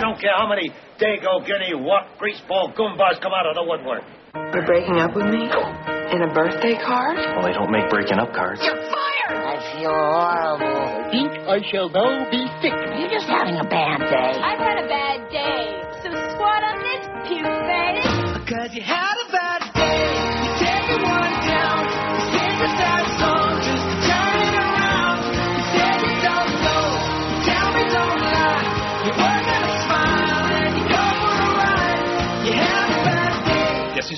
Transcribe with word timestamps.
I 0.00 0.02
don't 0.02 0.18
care 0.18 0.32
how 0.32 0.48
many 0.48 0.72
Dago, 0.96 1.44
Guinea, 1.44 1.76
what, 1.76 2.16
greaseball, 2.16 2.72
goombas 2.72 3.20
come 3.20 3.36
out 3.36 3.44
of 3.44 3.52
the 3.54 3.62
woodwork. 3.68 4.00
You're 4.32 4.64
breaking 4.64 4.96
up 4.96 5.12
with 5.14 5.26
me? 5.28 5.44
In 5.44 6.24
a 6.24 6.32
birthday 6.32 6.80
card? 6.80 7.18
Well, 7.20 7.44
they 7.44 7.52
don't 7.52 7.70
make 7.70 7.84
breaking 7.90 8.16
up 8.16 8.32
cards. 8.32 8.64
You're 8.64 8.80
fired! 8.80 9.44
I 9.44 9.60
feel 9.76 9.92
horrible. 9.92 10.64
I 10.64 11.10
Think 11.12 11.30
I 11.44 11.60
shall 11.68 11.92
now 11.92 12.24
be 12.32 12.48
sick. 12.64 12.72
You're 12.96 13.12
just 13.12 13.28
having 13.28 13.60
a 13.60 13.68
bad 13.68 14.00
day. 14.08 14.40
I've 14.40 14.56
had 14.64 14.80
a 14.80 14.88
bad 14.88 15.28
day. 15.28 15.68
So 16.00 16.08
squat 16.32 16.64
on 16.64 16.80
this 16.80 17.04
puke 17.28 17.44
face. 17.68 18.08
Cause 18.48 18.72
you 18.72 18.80
had 18.80 19.09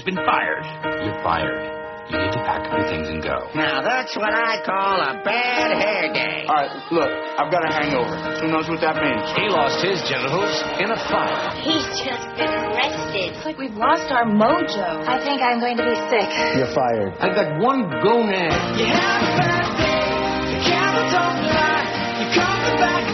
day. 0.04 0.14
Guess 0.14 0.14
who's 0.14 0.14
been 0.14 0.24
fired? 0.24 0.64
You're 1.04 1.22
fired. 1.22 1.78
You 2.10 2.18
need 2.18 2.32
to 2.32 2.42
pack 2.44 2.66
up 2.66 2.72
your 2.76 2.88
things 2.90 3.08
and 3.08 3.22
go. 3.22 3.48
Now 3.54 3.80
that's 3.80 4.14
what 4.16 4.34
I 4.34 4.60
call 4.66 5.00
a 5.00 5.22
bad 5.24 5.70
hair 5.78 6.12
day. 6.12 6.44
All 6.48 6.54
right, 6.56 6.70
look, 6.90 7.08
I've 7.08 7.50
got 7.50 7.64
a 7.64 7.72
hangover. 7.72 8.16
Who 8.42 8.48
knows 8.50 8.68
what 8.68 8.80
that 8.82 8.96
means? 9.00 9.22
He 9.38 9.48
lost 9.48 9.80
his 9.80 10.02
genitals 10.10 10.52
in 10.82 10.90
a 10.90 10.98
fire. 11.08 11.54
He's 11.62 11.86
just 12.02 12.26
been 12.36 12.50
arrested. 12.52 13.32
It's 13.32 13.44
like 13.46 13.56
we've 13.56 13.74
lost 13.74 14.10
our 14.10 14.26
mojo. 14.26 15.06
I 15.08 15.24
think 15.24 15.40
I'm 15.40 15.60
going 15.60 15.76
to 15.78 15.84
be 15.86 15.94
sick. 16.10 16.28
You're 16.58 16.74
fired. 16.74 17.14
I've 17.22 17.34
got 17.38 17.62
one 17.62 17.86
gonad. 18.02 18.76
You 18.76 18.86
had 18.92 19.22
a 19.22 19.32
bad 19.38 19.70
day. 19.78 20.52
The 20.52 20.58
camera 20.68 21.04
don't 21.06 21.38
lie. 21.48 21.86
You 22.18 22.26
come 22.34 22.76
back 22.82 23.11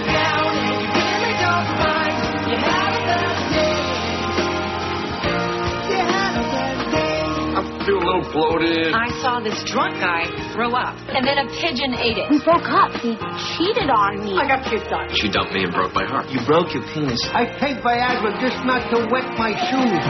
little 8.08 8.24
bloated. 8.32 8.94
I 8.96 9.08
saw 9.20 9.40
this 9.44 9.60
drunk 9.68 10.00
guy 10.00 10.24
throw 10.56 10.72
up. 10.72 10.96
And 11.12 11.20
then 11.26 11.36
a 11.44 11.46
pigeon 11.60 11.92
ate 11.94 12.16
it. 12.16 12.30
We 12.32 12.40
broke 12.40 12.64
up. 12.68 12.92
He 13.04 13.12
cheated 13.54 13.92
on 13.92 14.24
me. 14.24 14.40
I 14.40 14.48
got 14.48 14.64
kicked 14.64 14.88
out. 14.88 15.12
She 15.12 15.28
dumped 15.28 15.52
me 15.52 15.64
and 15.68 15.72
broke 15.72 15.92
my 15.92 16.08
heart. 16.08 16.30
You 16.32 16.40
broke 16.48 16.72
your 16.72 16.84
penis. 16.94 17.20
I 17.36 17.44
take 17.60 17.84
Viagra 17.84 18.32
just 18.40 18.64
not 18.64 18.88
to 18.96 19.04
wet 19.12 19.28
my 19.36 19.52
shoes. 19.68 20.04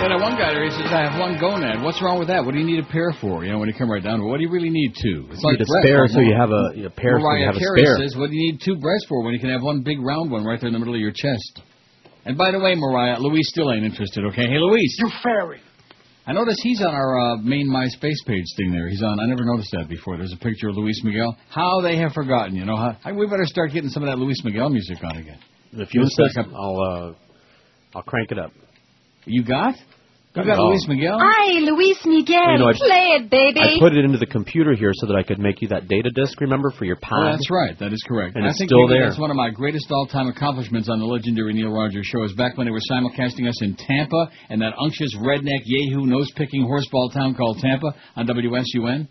Yeah, 0.00 0.16
that 0.16 0.20
one 0.24 0.32
guy 0.40 0.48
there, 0.56 0.64
he 0.64 0.72
says, 0.72 0.88
I 0.88 1.04
have 1.12 1.20
one 1.20 1.36
gonad. 1.36 1.84
What's 1.84 2.00
wrong 2.00 2.18
with 2.18 2.28
that? 2.32 2.40
What 2.40 2.56
do 2.56 2.58
you 2.58 2.64
need 2.64 2.80
a 2.80 2.88
pair 2.88 3.12
for? 3.20 3.44
You 3.44 3.52
know, 3.52 3.58
when 3.60 3.68
you 3.68 3.76
come 3.76 3.90
right 3.92 4.02
down 4.02 4.16
to 4.18 4.24
it, 4.24 4.28
what 4.32 4.38
do 4.40 4.44
you 4.44 4.50
really 4.50 4.72
need 4.72 4.96
two? 4.96 5.28
It's 5.28 5.44
You 5.44 5.52
need 5.52 5.60
a 5.60 5.68
spare 5.68 6.08
so 6.08 6.20
you 6.24 6.32
have 6.32 6.48
a, 6.48 6.72
a 6.88 6.88
pair 6.88 7.20
so 7.20 7.28
you 7.28 7.28
Mariah 7.28 7.52
have 7.52 7.56
a 7.56 7.60
spare. 7.60 8.00
says, 8.00 8.16
what 8.16 8.32
do 8.32 8.36
you 8.36 8.52
need 8.52 8.64
two 8.64 8.80
breasts 8.80 9.04
for 9.12 9.20
when 9.22 9.34
you 9.36 9.40
can 9.40 9.50
have 9.52 9.60
one 9.60 9.82
big 9.84 10.00
round 10.00 10.30
one 10.32 10.42
right 10.42 10.56
there 10.58 10.68
in 10.68 10.72
the 10.72 10.80
middle 10.80 10.94
of 10.96 11.00
your 11.04 11.12
chest? 11.12 11.60
And 12.24 12.36
by 12.36 12.50
the 12.50 12.58
way, 12.58 12.74
Mariah, 12.74 13.18
Luis 13.18 13.48
still 13.48 13.72
ain't 13.72 13.84
interested, 13.84 14.24
okay? 14.26 14.46
Hey, 14.46 14.58
Luis. 14.58 14.96
You 14.98 15.10
fairy. 15.22 15.60
I 16.26 16.32
noticed 16.32 16.60
he's 16.62 16.80
on 16.82 16.94
our 16.94 17.18
uh, 17.18 17.36
main 17.38 17.68
MySpace 17.68 18.26
page 18.26 18.44
thing 18.56 18.72
there. 18.72 18.88
He's 18.88 19.02
on. 19.02 19.18
I 19.18 19.26
never 19.26 19.44
noticed 19.44 19.70
that 19.72 19.88
before. 19.88 20.16
There's 20.16 20.32
a 20.32 20.44
picture 20.44 20.68
of 20.68 20.76
Luis 20.76 21.00
Miguel. 21.02 21.36
How 21.48 21.80
they 21.80 21.96
have 21.96 22.12
forgotten, 22.12 22.54
you 22.54 22.64
know? 22.66 22.76
How, 22.76 22.96
I, 23.04 23.12
we 23.12 23.26
better 23.26 23.46
start 23.46 23.72
getting 23.72 23.90
some 23.90 24.02
of 24.02 24.08
that 24.10 24.18
Luis 24.18 24.36
Miguel 24.44 24.68
music 24.68 24.98
on 25.02 25.16
again. 25.16 25.38
If 25.72 25.94
you 25.94 26.02
Let's 26.02 26.16
insist. 26.18 26.38
I'll 26.54 26.80
uh, 26.80 27.14
I'll 27.96 28.02
crank 28.02 28.32
it 28.32 28.38
up. 28.38 28.52
You 29.24 29.44
got? 29.44 29.74
You 30.36 30.44
got 30.44 30.60
Oh. 30.60 30.68
Luis 30.68 30.86
Miguel? 30.86 31.18
Hi, 31.20 31.58
Luis 31.58 31.98
Miguel. 32.06 32.52
You 32.52 32.58
know, 32.58 32.68
I- 32.68 32.72
Play 32.74 33.06
it, 33.18 33.30
baby. 33.30 33.60
I 33.60 33.78
put 33.80 33.96
it 33.96 34.04
into 34.04 34.16
the 34.16 34.26
computer 34.26 34.74
here 34.74 34.92
so 34.94 35.06
that 35.06 35.16
I 35.16 35.24
could 35.24 35.40
make 35.40 35.60
you 35.60 35.66
that 35.68 35.88
data 35.88 36.08
disk. 36.14 36.40
Remember 36.40 36.70
for 36.70 36.84
your 36.84 36.96
Oh, 37.02 37.06
pad. 37.24 37.32
that's 37.34 37.50
right. 37.50 37.76
That 37.80 37.92
is 37.92 38.00
correct. 38.06 38.36
And 38.36 38.44
I 38.46 38.50
it's 38.50 38.58
think 38.58 38.68
still 38.70 38.86
maybe 38.86 39.00
there. 39.00 39.08
that's 39.08 39.18
one 39.18 39.30
of 39.32 39.36
my 39.36 39.50
greatest 39.50 39.90
all-time 39.90 40.28
accomplishments 40.28 40.88
on 40.88 41.00
the 41.00 41.04
legendary 41.04 41.52
Neil 41.52 41.72
Rogers 41.72 42.06
show 42.06 42.22
is 42.22 42.32
back 42.34 42.56
when 42.56 42.66
they 42.66 42.70
were 42.70 42.78
simulcasting 42.88 43.48
us 43.48 43.60
in 43.60 43.74
Tampa 43.74 44.30
and 44.50 44.62
that 44.62 44.72
unctuous 44.78 45.16
redneck 45.16 45.62
yahoo 45.64 46.06
nose-picking 46.06 46.62
horseball 46.64 47.12
town 47.12 47.34
called 47.34 47.58
Tampa 47.58 47.92
on 48.14 48.26
WSUN. 48.28 49.08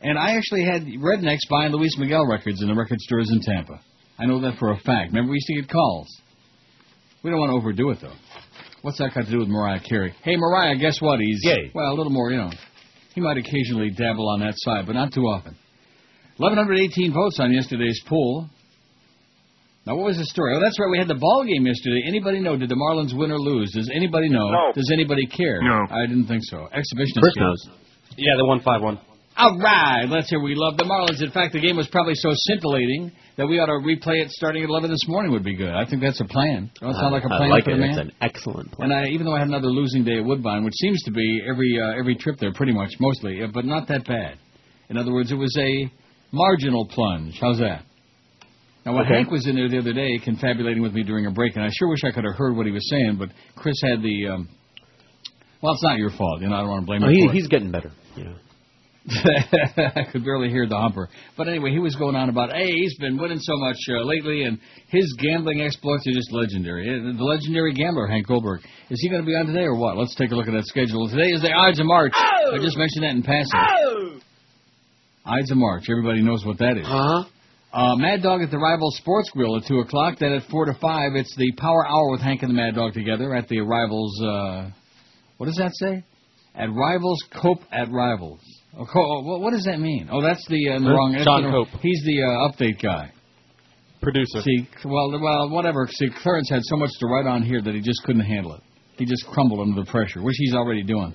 And 0.00 0.18
I 0.18 0.36
actually 0.36 0.64
had 0.64 0.86
rednecks 0.86 1.46
buying 1.50 1.72
Luis 1.72 1.98
Miguel 1.98 2.26
records 2.26 2.62
in 2.62 2.68
the 2.68 2.74
record 2.74 2.98
stores 3.00 3.30
in 3.30 3.40
Tampa. 3.40 3.78
I 4.18 4.24
know 4.24 4.40
that 4.40 4.56
for 4.56 4.70
a 4.70 4.76
fact. 4.78 5.08
Remember, 5.10 5.32
we 5.32 5.36
used 5.36 5.48
to 5.48 5.54
get 5.56 5.68
calls. 5.68 6.08
We 7.22 7.30
don't 7.30 7.38
want 7.38 7.50
to 7.50 7.56
overdo 7.56 7.90
it, 7.90 7.98
though. 8.00 8.08
What's 8.82 8.98
that 8.98 9.14
got 9.14 9.24
to 9.26 9.30
do 9.30 9.38
with 9.38 9.48
Mariah 9.48 9.80
Carey? 9.80 10.14
Hey, 10.22 10.36
Mariah, 10.36 10.76
guess 10.76 11.00
what? 11.00 11.20
He's 11.20 11.40
Gay. 11.44 11.70
Well, 11.74 11.92
a 11.92 11.94
little 11.94 12.10
more, 12.12 12.30
you 12.30 12.38
know. 12.38 12.50
He 13.14 13.20
might 13.20 13.36
occasionally 13.36 13.90
dabble 13.90 14.28
on 14.30 14.40
that 14.40 14.54
side, 14.56 14.86
but 14.86 14.94
not 14.94 15.12
too 15.12 15.22
often. 15.22 15.56
1,118 16.38 17.12
votes 17.12 17.38
on 17.38 17.52
yesterday's 17.52 18.00
poll. 18.08 18.46
Now, 19.86 19.96
what 19.96 20.06
was 20.06 20.16
the 20.18 20.24
story? 20.24 20.54
Oh, 20.56 20.60
that's 20.60 20.78
right. 20.80 20.90
We 20.90 20.98
had 20.98 21.08
the 21.08 21.18
ball 21.18 21.44
game 21.44 21.66
yesterday. 21.66 22.02
Anybody 22.06 22.40
know? 22.40 22.56
Did 22.56 22.68
the 22.70 22.76
Marlins 22.78 23.16
win 23.16 23.30
or 23.30 23.38
lose? 23.38 23.70
Does 23.72 23.90
anybody 23.94 24.28
know? 24.28 24.48
No. 24.50 24.72
Does 24.74 24.90
anybody 24.92 25.26
care? 25.26 25.60
No. 25.60 25.86
I 25.90 26.06
didn't 26.06 26.26
think 26.26 26.42
so. 26.44 26.68
Exhibitionist. 26.70 27.20
Chris 27.22 27.34
game. 27.34 27.44
knows. 27.44 27.68
Yeah, 28.16 28.34
they 28.36 28.46
won 28.46 28.60
five 28.60 28.80
one. 28.80 29.00
All 29.36 29.58
right. 29.58 30.06
Let's 30.08 30.30
hear 30.30 30.40
we 30.40 30.54
love 30.54 30.76
the 30.76 30.84
Marlins. 30.84 31.22
In 31.22 31.30
fact, 31.32 31.52
the 31.52 31.60
game 31.60 31.76
was 31.76 31.88
probably 31.88 32.14
so 32.14 32.30
scintillating 32.32 33.10
that 33.36 33.46
we 33.46 33.58
ought 33.58 33.66
to 33.66 33.80
replay 33.80 34.20
it 34.22 34.30
starting 34.30 34.62
at 34.62 34.68
11 34.68 34.90
this 34.90 35.06
morning 35.08 35.32
would 35.32 35.44
be 35.44 35.54
good. 35.56 35.70
I 35.70 35.84
think 35.88 36.02
that's 36.02 36.20
a 36.20 36.24
plan. 36.24 36.70
Don't 36.80 36.90
it 36.90 36.94
sound 36.96 37.12
like 37.12 37.24
a 37.24 37.28
plan 37.28 37.42
I 37.42 37.46
like 37.48 37.64
for 37.64 37.70
it. 37.72 37.78
the 37.78 37.84
It's 37.88 37.98
an 37.98 38.12
excellent 38.20 38.70
plan. 38.72 38.90
And 38.92 39.00
I, 39.06 39.08
even 39.10 39.24
though 39.26 39.34
I 39.34 39.38
had 39.38 39.48
another 39.48 39.68
losing 39.68 40.04
day 40.04 40.18
at 40.18 40.24
Woodbine, 40.24 40.64
which 40.64 40.74
seems 40.76 41.02
to 41.04 41.10
be 41.10 41.40
every 41.48 41.78
uh, 41.80 41.98
every 41.98 42.14
trip 42.16 42.36
there, 42.38 42.52
pretty 42.52 42.72
much, 42.72 42.90
mostly, 43.00 43.42
uh, 43.42 43.46
but 43.52 43.64
not 43.64 43.88
that 43.88 44.04
bad. 44.06 44.38
In 44.90 44.96
other 44.98 45.12
words, 45.12 45.32
it 45.32 45.36
was 45.36 45.56
a 45.58 45.90
marginal 46.32 46.86
plunge. 46.86 47.38
How's 47.40 47.58
that? 47.58 47.84
Now, 48.84 48.94
when 48.94 49.04
Okay. 49.06 49.14
Hank 49.14 49.30
was 49.30 49.46
in 49.46 49.54
there 49.54 49.68
the 49.68 49.78
other 49.78 49.92
day, 49.92 50.18
confabulating 50.24 50.82
with 50.82 50.92
me 50.92 51.02
during 51.04 51.26
a 51.26 51.30
break, 51.30 51.54
and 51.56 51.64
I 51.64 51.68
sure 51.72 51.88
wish 51.88 52.00
I 52.04 52.10
could 52.10 52.24
have 52.24 52.34
heard 52.36 52.56
what 52.56 52.66
he 52.66 52.72
was 52.72 52.88
saying, 52.90 53.16
but 53.18 53.28
Chris 53.56 53.80
had 53.82 54.02
the. 54.02 54.28
Um, 54.28 54.48
well, 55.62 55.72
it's 55.74 55.82
not 55.84 55.96
your 55.98 56.10
fault. 56.10 56.40
You 56.42 56.48
know, 56.48 56.56
I 56.56 56.60
don't 56.60 56.68
want 56.68 56.82
to 56.82 56.86
blame 56.86 57.00
No, 57.02 57.08
you 57.08 57.14
he, 57.14 57.26
for 57.28 57.32
it. 57.32 57.34
he's 57.36 57.46
getting 57.46 57.70
better. 57.70 57.92
Yeah. 58.16 58.34
I 59.10 60.04
could 60.12 60.24
barely 60.24 60.48
hear 60.48 60.66
the 60.68 60.78
humper. 60.78 61.08
But 61.36 61.48
anyway, 61.48 61.70
he 61.70 61.80
was 61.80 61.96
going 61.96 62.14
on 62.14 62.28
about, 62.28 62.52
hey, 62.52 62.70
he's 62.70 62.96
been 62.98 63.18
winning 63.18 63.40
so 63.40 63.56
much 63.56 63.76
uh, 63.90 64.04
lately, 64.04 64.44
and 64.44 64.58
his 64.88 65.12
gambling 65.18 65.60
exploits 65.60 66.06
are 66.06 66.12
just 66.12 66.30
legendary. 66.32 66.88
Uh, 66.88 67.16
The 67.18 67.24
legendary 67.24 67.74
gambler, 67.74 68.06
Hank 68.06 68.28
Goldberg. 68.28 68.60
Is 68.90 69.00
he 69.02 69.08
going 69.08 69.22
to 69.22 69.26
be 69.26 69.34
on 69.34 69.46
today 69.46 69.64
or 69.64 69.74
what? 69.76 69.96
Let's 69.96 70.14
take 70.14 70.30
a 70.30 70.34
look 70.36 70.46
at 70.46 70.52
that 70.52 70.66
schedule. 70.66 71.08
Today 71.08 71.30
is 71.34 71.42
the 71.42 71.50
Ides 71.52 71.80
of 71.80 71.86
March. 71.86 72.12
I 72.14 72.58
just 72.58 72.78
mentioned 72.78 73.02
that 73.02 73.10
in 73.16 73.22
passing. 73.22 74.20
Ides 75.24 75.50
of 75.50 75.56
March. 75.56 75.84
Everybody 75.90 76.22
knows 76.22 76.44
what 76.44 76.58
that 76.58 76.76
is. 76.78 76.86
Huh? 76.86 77.24
Uh, 77.72 77.96
Mad 77.96 78.22
Dog 78.22 78.42
at 78.42 78.50
the 78.50 78.58
Rival 78.58 78.90
Sports 78.92 79.30
Grill 79.30 79.56
at 79.56 79.66
2 79.66 79.80
o'clock. 79.80 80.18
Then 80.20 80.32
at 80.32 80.42
4 80.50 80.66
to 80.66 80.74
5, 80.74 81.14
it's 81.14 81.34
the 81.36 81.50
Power 81.56 81.86
Hour 81.88 82.10
with 82.10 82.20
Hank 82.20 82.42
and 82.42 82.50
the 82.50 82.54
Mad 82.54 82.74
Dog 82.74 82.92
together 82.92 83.34
at 83.34 83.48
the 83.48 83.60
Rivals. 83.60 84.20
Uh, 84.22 84.70
what 85.38 85.46
does 85.46 85.56
that 85.56 85.72
say? 85.74 86.04
At 86.54 86.68
Rivals 86.72 87.18
Cope 87.40 87.62
at 87.72 87.90
Rivals. 87.90 88.40
Oh, 88.78 88.86
oh, 88.94 89.38
what, 89.38 89.52
does 89.52 89.64
that 89.64 89.80
mean? 89.80 90.08
Oh, 90.10 90.22
that's 90.22 90.46
the, 90.48 90.70
uh, 90.70 90.78
the 90.78 90.88
wrong. 90.88 91.18
John 91.22 91.50
Cope. 91.50 91.68
He's 91.82 92.02
the 92.04 92.22
uh, 92.22 92.48
update 92.48 92.82
guy. 92.82 93.12
Producer. 94.00 94.40
See, 94.40 94.66
well, 94.84 95.12
well, 95.20 95.50
whatever. 95.50 95.86
See, 95.90 96.08
Clarence 96.22 96.48
had 96.48 96.62
so 96.64 96.76
much 96.76 96.90
to 97.00 97.06
write 97.06 97.26
on 97.26 97.42
here 97.42 97.60
that 97.62 97.74
he 97.74 97.80
just 97.80 98.02
couldn't 98.04 98.24
handle 98.24 98.54
it. 98.54 98.62
He 98.96 99.04
just 99.04 99.26
crumbled 99.26 99.60
under 99.60 99.84
the 99.84 99.90
pressure, 99.90 100.22
which 100.22 100.36
he's 100.38 100.54
already 100.54 100.82
doing. 100.82 101.14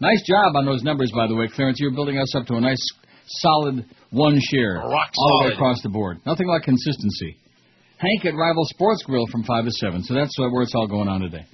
Nice 0.00 0.22
job 0.26 0.54
on 0.56 0.66
those 0.66 0.82
numbers, 0.82 1.10
by 1.14 1.26
the 1.26 1.34
way, 1.34 1.48
Clarence. 1.48 1.78
You're 1.80 1.94
building 1.94 2.18
us 2.18 2.34
up 2.34 2.46
to 2.46 2.54
a 2.54 2.60
nice, 2.60 2.84
solid 3.26 3.86
one 4.10 4.38
share 4.52 4.74
Rock 4.74 5.10
all 5.16 5.42
the 5.42 5.48
way 5.48 5.54
across 5.54 5.80
the 5.82 5.88
board. 5.88 6.18
Nothing 6.26 6.48
like 6.48 6.62
consistency. 6.62 7.36
Hank 7.98 8.26
at 8.26 8.34
Rival 8.34 8.64
Sports 8.66 9.02
Grill 9.04 9.26
from 9.32 9.42
five 9.44 9.64
to 9.64 9.70
seven. 9.70 10.02
So 10.02 10.14
that's 10.14 10.36
uh, 10.38 10.50
where 10.50 10.62
it's 10.62 10.74
all 10.74 10.86
going 10.86 11.08
on 11.08 11.22
today. 11.22 11.46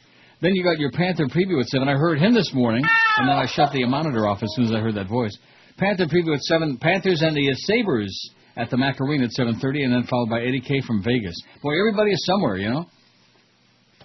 Then 0.42 0.56
you 0.56 0.64
got 0.64 0.78
your 0.78 0.90
Panther 0.90 1.26
preview 1.26 1.60
at 1.60 1.66
seven. 1.66 1.88
I 1.88 1.92
heard 1.92 2.18
him 2.18 2.34
this 2.34 2.52
morning, 2.52 2.84
and 3.16 3.28
then 3.28 3.36
I 3.36 3.46
shut 3.46 3.72
the 3.72 3.84
monitor 3.86 4.26
off 4.26 4.42
as 4.42 4.50
soon 4.56 4.64
as 4.64 4.72
I 4.72 4.80
heard 4.80 4.96
that 4.96 5.08
voice. 5.08 5.30
Panther 5.78 6.06
preview 6.06 6.34
at 6.34 6.42
seven. 6.42 6.78
Panthers 6.78 7.22
and 7.22 7.36
the 7.36 7.48
uh, 7.48 7.54
Sabres 7.54 8.30
at 8.56 8.68
the 8.68 8.76
Macarena 8.76 9.24
at 9.24 9.30
seven 9.30 9.58
thirty, 9.60 9.84
and 9.84 9.94
then 9.94 10.02
followed 10.10 10.28
by 10.28 10.40
Eddie 10.40 10.60
K 10.60 10.80
from 10.84 11.00
Vegas. 11.02 11.36
Boy, 11.62 11.78
everybody 11.78 12.10
is 12.10 12.26
somewhere, 12.26 12.56
you 12.56 12.70
know. 12.70 12.86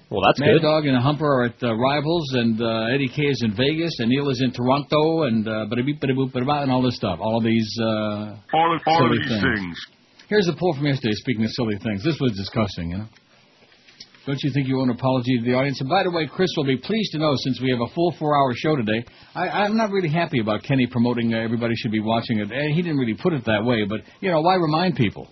Well, 0.09 0.21
that's 0.25 0.39
Mad 0.39 0.53
good. 0.53 0.61
Dog 0.61 0.85
and 0.85 0.95
Humper 0.95 1.25
are 1.25 1.45
at 1.45 1.61
uh, 1.61 1.75
Rivals, 1.75 2.31
and 2.33 2.61
uh, 2.61 2.93
Eddie 2.93 3.09
K 3.09 3.23
is 3.23 3.41
in 3.43 3.51
Vegas, 3.57 3.91
and 3.99 4.07
Neil 4.07 4.29
is 4.29 4.39
in 4.41 4.53
Toronto, 4.53 5.23
and 5.23 5.45
uh, 5.45 5.65
ba-da-beep, 5.67 5.99
ba-da-boop, 5.99 6.31
and 6.33 6.71
all 6.71 6.81
this 6.81 6.95
stuff. 6.95 7.19
All 7.19 7.39
of 7.39 7.43
these 7.43 7.67
uh, 7.81 8.37
All, 8.53 8.79
all 8.87 8.99
silly 8.99 9.17
of 9.17 9.23
these 9.23 9.41
things. 9.41 9.43
things. 9.59 9.77
Here's 10.29 10.45
the 10.45 10.55
poll 10.57 10.73
from 10.75 10.85
yesterday. 10.85 11.13
Speaking 11.15 11.43
of 11.43 11.49
silly 11.51 11.77
things, 11.83 12.05
this 12.05 12.17
was 12.21 12.31
disgusting. 12.37 12.91
You 12.91 12.97
know, 12.99 13.07
don't 14.27 14.37
you 14.43 14.51
think 14.53 14.67
you 14.67 14.77
owe 14.79 14.83
an 14.83 14.89
apology 14.91 15.39
to 15.39 15.43
the 15.43 15.55
audience? 15.55 15.79
And 15.79 15.89
by 15.89 16.03
the 16.03 16.11
way, 16.11 16.27
Chris 16.27 16.49
will 16.57 16.65
be 16.65 16.75
pleased 16.77 17.13
to 17.13 17.17
know 17.17 17.33
since 17.37 17.61
we 17.61 17.71
have 17.71 17.79
a 17.79 17.87
full 17.95 18.13
four-hour 18.19 18.51
show 18.55 18.75
today. 18.75 19.03
I, 19.33 19.47
I'm 19.63 19.77
not 19.77 19.89
really 19.89 20.09
happy 20.09 20.39
about 20.41 20.63
Kenny 20.63 20.85
promoting 20.85 21.33
uh, 21.33 21.37
everybody 21.39 21.73
should 21.77 21.91
be 21.91 22.01
watching 22.01 22.39
it. 22.39 22.51
Eh, 22.51 22.73
He 22.75 22.81
didn't 22.83 22.97
really 22.97 23.15
put 23.15 23.31
it 23.33 23.45
that 23.45 23.63
way, 23.63 23.85
but 23.87 24.01
you 24.19 24.29
know, 24.29 24.41
why 24.41 24.55
remind 24.55 24.97
people? 24.97 25.29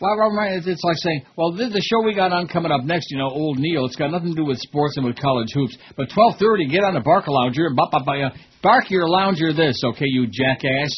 Why 0.00 0.14
remind? 0.16 0.54
it's- 0.62 0.84
like 0.84 0.96
saying, 0.98 1.22
well, 1.36 1.52
this, 1.52 1.72
the 1.72 1.80
show 1.80 2.02
we 2.04 2.14
got 2.14 2.32
on 2.32 2.48
coming 2.48 2.72
up 2.72 2.84
next, 2.84 3.10
you 3.10 3.18
know, 3.18 3.28
old 3.28 3.58
Neil. 3.58 3.84
It's 3.84 3.96
got 3.96 4.10
nothing 4.10 4.30
to 4.30 4.36
do 4.36 4.44
with 4.44 4.58
sports 4.58 4.96
and 4.96 5.04
with 5.06 5.16
college 5.18 5.48
hoops. 5.52 5.76
But 5.96 6.08
12:30, 6.10 6.70
get 6.70 6.84
on 6.84 6.94
the 6.94 7.00
Barker 7.00 7.30
Lounger 7.30 7.68
bark 8.62 8.90
your 8.90 9.08
lounger 9.08 9.52
this, 9.52 9.76
okay, 9.84 10.06
you 10.08 10.26
jackass. 10.26 10.90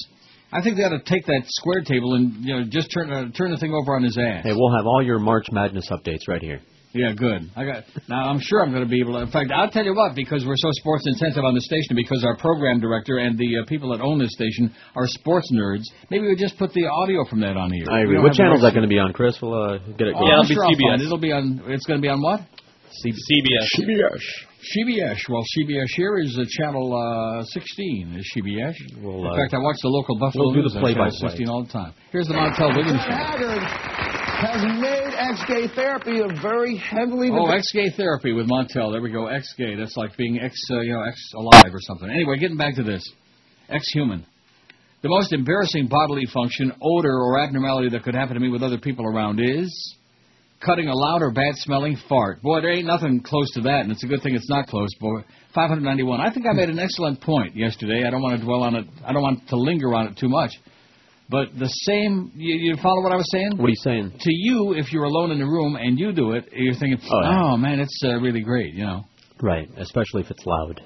I 0.53 0.63
think 0.63 0.77
they 0.77 0.83
ought 0.83 0.91
to 0.91 1.03
take 1.05 1.25
that 1.27 1.43
square 1.47 1.81
table 1.81 2.15
and 2.15 2.45
you 2.45 2.55
know 2.55 2.65
just 2.69 2.89
turn 2.93 3.11
uh, 3.13 3.31
turn 3.37 3.51
the 3.51 3.57
thing 3.57 3.73
over 3.73 3.97
on 3.97 4.03
his 4.03 4.19
ass. 4.19 4.45
Hey, 4.45 4.53
we'll 4.55 4.75
have 4.77 4.87
all 4.87 5.03
your 5.03 5.19
March 5.19 5.47
Madness 5.51 5.89
updates 5.91 6.29
right 6.29 6.43
here. 6.43 6.61
Yeah, 6.95 7.13
good. 7.17 7.49
I 7.57 7.65
got 7.65 7.85
now. 8.07 8.29
I'm 8.29 8.39
sure 8.39 8.61
I'm 8.61 8.71
going 8.71 8.85
to 8.85 8.89
be 8.89 9.01
able 9.01 9.15
to. 9.15 9.21
In 9.25 9.31
fact, 9.31 9.51
I'll 9.51 9.71
tell 9.71 9.85
you 9.85 9.95
what, 9.95 10.15
because 10.15 10.45
we're 10.45 10.61
so 10.61 10.69
sports 10.73 11.05
intensive 11.07 11.43
on 11.43 11.55
the 11.55 11.63
station, 11.63 11.97
because 11.97 12.23
our 12.23 12.37
program 12.37 12.81
director 12.81 13.17
and 13.17 13.39
the 13.39 13.61
uh, 13.61 13.65
people 13.67 13.97
that 13.97 14.05
own 14.05 14.19
this 14.19 14.29
station 14.33 14.75
are 14.95 15.07
sports 15.07 15.51
nerds. 15.55 15.85
Maybe 16.11 16.29
we 16.29 16.37
just 16.37 16.59
put 16.59 16.71
the 16.75 16.85
audio 16.85 17.25
from 17.25 17.41
that 17.41 17.57
on 17.57 17.73
here. 17.73 17.87
I 17.91 18.03
agree. 18.03 18.19
What 18.19 18.29
have 18.29 18.37
channel 18.37 18.57
is 18.57 18.63
that 18.63 18.75
going 18.77 18.85
to 18.85 18.93
be 18.93 18.99
on, 18.99 19.15
Chris? 19.15 19.39
We'll 19.41 19.57
uh, 19.57 19.79
get 19.97 20.09
it. 20.09 20.15
Oh, 20.15 20.21
going. 20.21 20.37
I'm 20.37 20.47
sure 20.53 20.65
I'll 20.65 20.77
find 20.77 21.01
it. 21.01 21.07
It'll 21.07 21.17
be 21.17 21.33
on. 21.33 21.65
It's 21.69 21.87
going 21.87 21.99
to 21.99 22.05
be 22.05 22.13
on 22.13 22.21
what? 22.21 22.41
CBS. 23.01 23.73
CBS. 23.81 24.52
CBS. 24.63 25.19
Well, 25.29 25.43
CBS 25.59 25.91
here 25.97 26.19
is 26.19 26.39
uh, 26.39 26.45
channel 26.49 26.95
uh, 26.95 27.45
16. 27.45 28.15
Is 28.17 28.33
CBS? 28.37 28.75
We'll, 29.03 29.27
In 29.27 29.33
uh, 29.33 29.37
fact, 29.37 29.55
I 29.55 29.59
watch 29.59 29.77
the 29.83 29.89
local 29.89 30.17
Buffalo 30.19 30.47
we'll 30.47 30.55
do 30.55 30.63
News 30.63 30.75
the 30.75 30.79
on 30.79 30.95
channel 30.95 31.11
play-by-play. 31.11 31.29
16 31.31 31.49
all 31.49 31.65
the 31.65 31.73
time. 31.73 31.95
Here's 32.13 32.29
the 32.29 32.35
Montel 32.35 32.71
Williams 32.77 33.03
show. 33.03 33.11
Haggard 33.11 33.59
has 33.59 34.63
made 34.79 35.15
ex-gay 35.19 35.67
therapy 35.75 36.21
a 36.21 36.29
very 36.41 36.77
heavily 36.77 37.29
Oh, 37.33 37.47
debated 37.47 37.59
ex-gay 37.59 37.91
therapy 37.97 38.33
with 38.33 38.47
Montel. 38.49 38.93
There 38.93 39.03
we 39.03 39.11
go. 39.11 39.27
Ex-gay. 39.27 39.75
That's 39.75 39.97
like 39.97 40.17
being 40.17 40.39
ex, 40.39 40.55
uh, 40.71 40.81
you 40.81 40.93
know, 40.93 41.03
ex-alive 41.03 41.75
or 41.75 41.81
something. 41.81 42.09
Anyway, 42.09 42.39
getting 42.39 42.57
back 42.57 42.77
to 42.77 42.85
this. 42.85 43.03
Ex-human. 43.69 44.25
The 45.03 45.09
most 45.09 45.33
embarrassing 45.33 45.89
bodily 45.89 46.27
function, 46.33 46.71
odor, 46.81 47.11
or 47.19 47.41
abnormality 47.41 47.89
that 47.91 48.05
could 48.05 48.15
happen 48.15 48.35
to 48.35 48.41
me 48.41 48.49
with 48.49 48.63
other 48.63 48.79
people 48.79 49.05
around 49.07 49.41
is 49.43 49.97
cutting 50.65 50.89
a 50.89 50.95
loud 50.95 51.23
or 51.23 51.33
bad-smelling 51.33 51.97
fart. 52.09 52.41
Boy, 52.43 52.61
there 52.61 52.73
ain't 52.73 52.87
nothing 52.87 53.21
close 53.21 53.51
to 53.55 53.61
that, 53.63 53.81
and 53.81 53.91
it's 53.93 54.05
a 54.05 54.07
good 54.07 54.23
thing 54.23 54.35
it's 54.35 54.49
not 54.49 54.67
close. 54.69 54.89
Boy, 55.01 55.21
591. 55.55 56.21
I 56.21 56.33
think 56.33 56.47
I 56.47 56.53
made 56.55 56.69
an 56.71 56.79
excellent 56.79 57.21
point 57.21 57.57
yesterday. 57.57 58.05
I 58.07 58.11
don't 58.11 58.23
want 58.23 58.39
to 58.39 58.45
dwell 58.45 58.63
on 58.63 58.75
it. 58.75 58.87
I 59.05 59.13
don't 59.13 59.23
want 59.23 59.49
to 59.49 59.57
linger 59.57 59.95
on 59.95 60.07
it 60.09 60.17
too 60.17 60.29
much. 60.29 60.53
But 61.29 61.49
the 61.59 61.67
same, 61.67 62.31
you, 62.35 62.55
you 62.55 62.77
follow 62.83 63.03
what 63.03 63.13
I 63.13 63.17
was 63.17 63.31
saying? 63.33 63.57
What 63.57 63.67
are 63.67 63.71
you 63.71 63.75
saying? 63.83 64.13
to 64.21 64.33
you, 64.33 64.75
if 64.77 64.93
you're 64.93 65.05
alone 65.05 65.31
in 65.31 65.39
the 65.39 65.47
room 65.47 65.77
and 65.77 65.99
you 65.99 66.13
do 66.13 66.33
it, 66.33 66.49
you're 66.53 66.75
thinking, 66.75 66.99
Oh, 67.11 67.53
oh, 67.53 67.57
man, 67.57 67.81
it's 67.81 68.01
uh, 68.05 68.17
really 68.21 68.43
great, 68.43 68.75
you 68.75 68.85
know. 68.85 69.05
Right, 69.41 69.69
especially 69.79 70.23
if 70.23 70.31
it's 70.31 70.45
loud. 70.45 70.81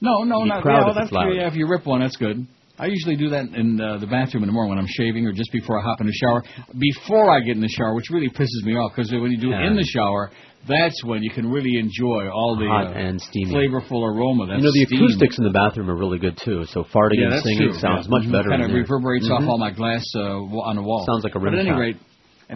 No, 0.00 0.22
no, 0.24 0.42
Be 0.42 0.48
not 0.48 0.64
yeah, 0.64 0.78
well, 0.78 0.88
it's 0.90 0.98
that's 0.98 1.12
loud. 1.12 1.32
yeah, 1.34 1.48
if 1.48 1.54
you 1.54 1.68
rip 1.68 1.86
one, 1.86 2.00
that's 2.00 2.16
good. 2.16 2.46
I 2.78 2.86
usually 2.86 3.16
do 3.16 3.30
that 3.30 3.46
in 3.54 3.80
uh, 3.80 3.98
the 3.98 4.06
bathroom 4.06 4.44
in 4.44 4.48
the 4.48 4.52
morning 4.52 4.70
when 4.70 4.78
I'm 4.78 4.86
shaving 4.88 5.26
or 5.26 5.32
just 5.32 5.50
before 5.52 5.80
I 5.80 5.82
hop 5.82 6.00
in 6.00 6.06
the 6.06 6.12
shower. 6.12 6.44
Before 6.78 7.28
I 7.30 7.40
get 7.40 7.56
in 7.56 7.60
the 7.62 7.68
shower, 7.68 7.94
which 7.94 8.08
really 8.10 8.28
pisses 8.30 8.62
me 8.62 8.74
off 8.74 8.92
because 8.94 9.10
when 9.10 9.30
you 9.32 9.36
do 9.38 9.50
it 9.52 9.58
in 9.66 9.74
the 9.74 9.82
shower, 9.82 10.30
that's 10.68 11.02
when 11.04 11.22
you 11.22 11.30
can 11.30 11.50
really 11.50 11.78
enjoy 11.78 12.28
all 12.30 12.54
the 12.58 12.66
Hot 12.70 12.88
uh, 12.94 12.98
and 12.98 13.20
steamy. 13.20 13.50
flavorful 13.54 14.06
aroma. 14.06 14.46
That's 14.46 14.58
you 14.62 14.66
know, 14.66 14.70
the 14.72 14.84
steam. 14.86 15.02
acoustics 15.04 15.38
in 15.38 15.44
the 15.44 15.50
bathroom 15.50 15.90
are 15.90 15.96
really 15.96 16.18
good 16.18 16.38
too. 16.38 16.64
So 16.70 16.84
farting 16.84 17.18
yeah, 17.18 17.34
and 17.34 17.42
singing 17.42 17.70
true. 17.70 17.78
sounds 17.80 18.06
yeah. 18.06 18.14
much 18.14 18.26
better. 18.30 18.50
Kind 18.50 18.62
in 18.62 18.70
of 18.70 18.74
there. 18.74 18.82
reverberates 18.82 19.26
off 19.30 19.42
Mhm. 19.42 19.48
all 19.48 19.58
my 19.58 19.70
glass 19.70 20.04
uh, 20.14 20.38
on 20.68 20.76
the 20.76 20.82
wall. 20.82 21.04
Sounds 21.06 21.24
like 21.24 21.34
a 21.34 21.40
But 21.40 21.54
at 21.54 21.60
any 21.60 21.70
shot. 21.70 21.78
rate, 21.78 21.96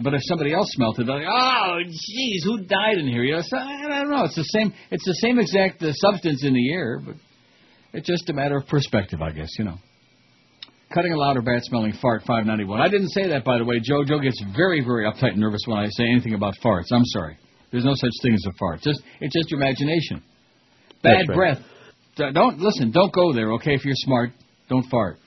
but 0.03 0.13
if 0.13 0.21
somebody 0.23 0.53
else 0.53 0.67
smelt 0.71 0.99
it, 0.99 1.05
they're 1.07 1.19
like, 1.19 1.27
oh, 1.27 1.79
jeez, 1.83 2.43
who 2.45 2.63
died 2.63 2.97
in 2.97 3.07
here? 3.07 3.23
You 3.23 3.35
know, 3.35 3.41
so, 3.43 3.57
I 3.57 3.99
don't 4.03 4.09
know. 4.11 4.23
It's 4.25 4.35
the 4.35 4.43
same. 4.55 4.71
It's 4.91 5.05
the 5.05 5.15
same 5.19 5.39
exact 5.39 5.81
uh, 5.83 5.91
substance 5.93 6.43
in 6.45 6.53
the 6.53 6.71
air, 6.71 6.99
but 7.03 7.15
it's 7.93 8.07
just 8.07 8.29
a 8.29 8.33
matter 8.33 8.55
of 8.57 8.67
perspective, 8.67 9.21
I 9.21 9.31
guess. 9.31 9.49
You 9.59 9.65
know. 9.65 9.77
Cutting 10.93 11.11
a 11.11 11.17
loud 11.17 11.37
or 11.37 11.41
bad 11.41 11.63
smelling 11.63 11.93
fart, 12.01 12.21
591. 12.21 12.79
I 12.79 12.87
didn't 12.87 13.09
say 13.09 13.27
that, 13.29 13.43
by 13.43 13.57
the 13.57 13.65
way. 13.65 13.79
Joe 13.81 14.03
Joe 14.05 14.19
gets 14.19 14.39
very, 14.55 14.81
very 14.81 15.05
uptight 15.05 15.31
and 15.31 15.39
nervous 15.39 15.61
when 15.65 15.79
I 15.79 15.87
say 15.89 16.03
anything 16.03 16.35
about 16.35 16.53
farts. 16.63 16.91
I'm 16.91 17.05
sorry. 17.05 17.37
There's 17.71 17.85
no 17.85 17.95
such 17.95 18.11
thing 18.21 18.33
as 18.33 18.45
a 18.47 18.53
fart. 18.59 18.81
Just 18.81 19.01
it's 19.19 19.33
just 19.33 19.49
your 19.49 19.59
imagination. 19.59 20.21
Bad 21.01 21.27
right. 21.27 21.35
breath. 21.35 21.59
Don't 22.15 22.59
listen. 22.59 22.91
Don't 22.91 23.11
go 23.11 23.33
there. 23.33 23.53
Okay, 23.53 23.73
if 23.73 23.83
you're 23.83 23.95
smart, 23.97 24.31
don't 24.69 24.87
fart. 24.89 25.17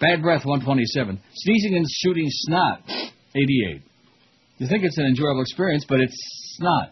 Bad 0.00 0.22
breath, 0.22 0.44
127. 0.44 1.20
Sneezing 1.32 1.76
and 1.76 1.86
shooting 1.88 2.26
snot, 2.28 2.82
88. 2.88 3.82
You 4.58 4.68
think 4.68 4.84
it's 4.84 4.98
an 4.98 5.06
enjoyable 5.06 5.42
experience, 5.42 5.86
but 5.88 6.00
it's 6.00 6.58
not. 6.60 6.90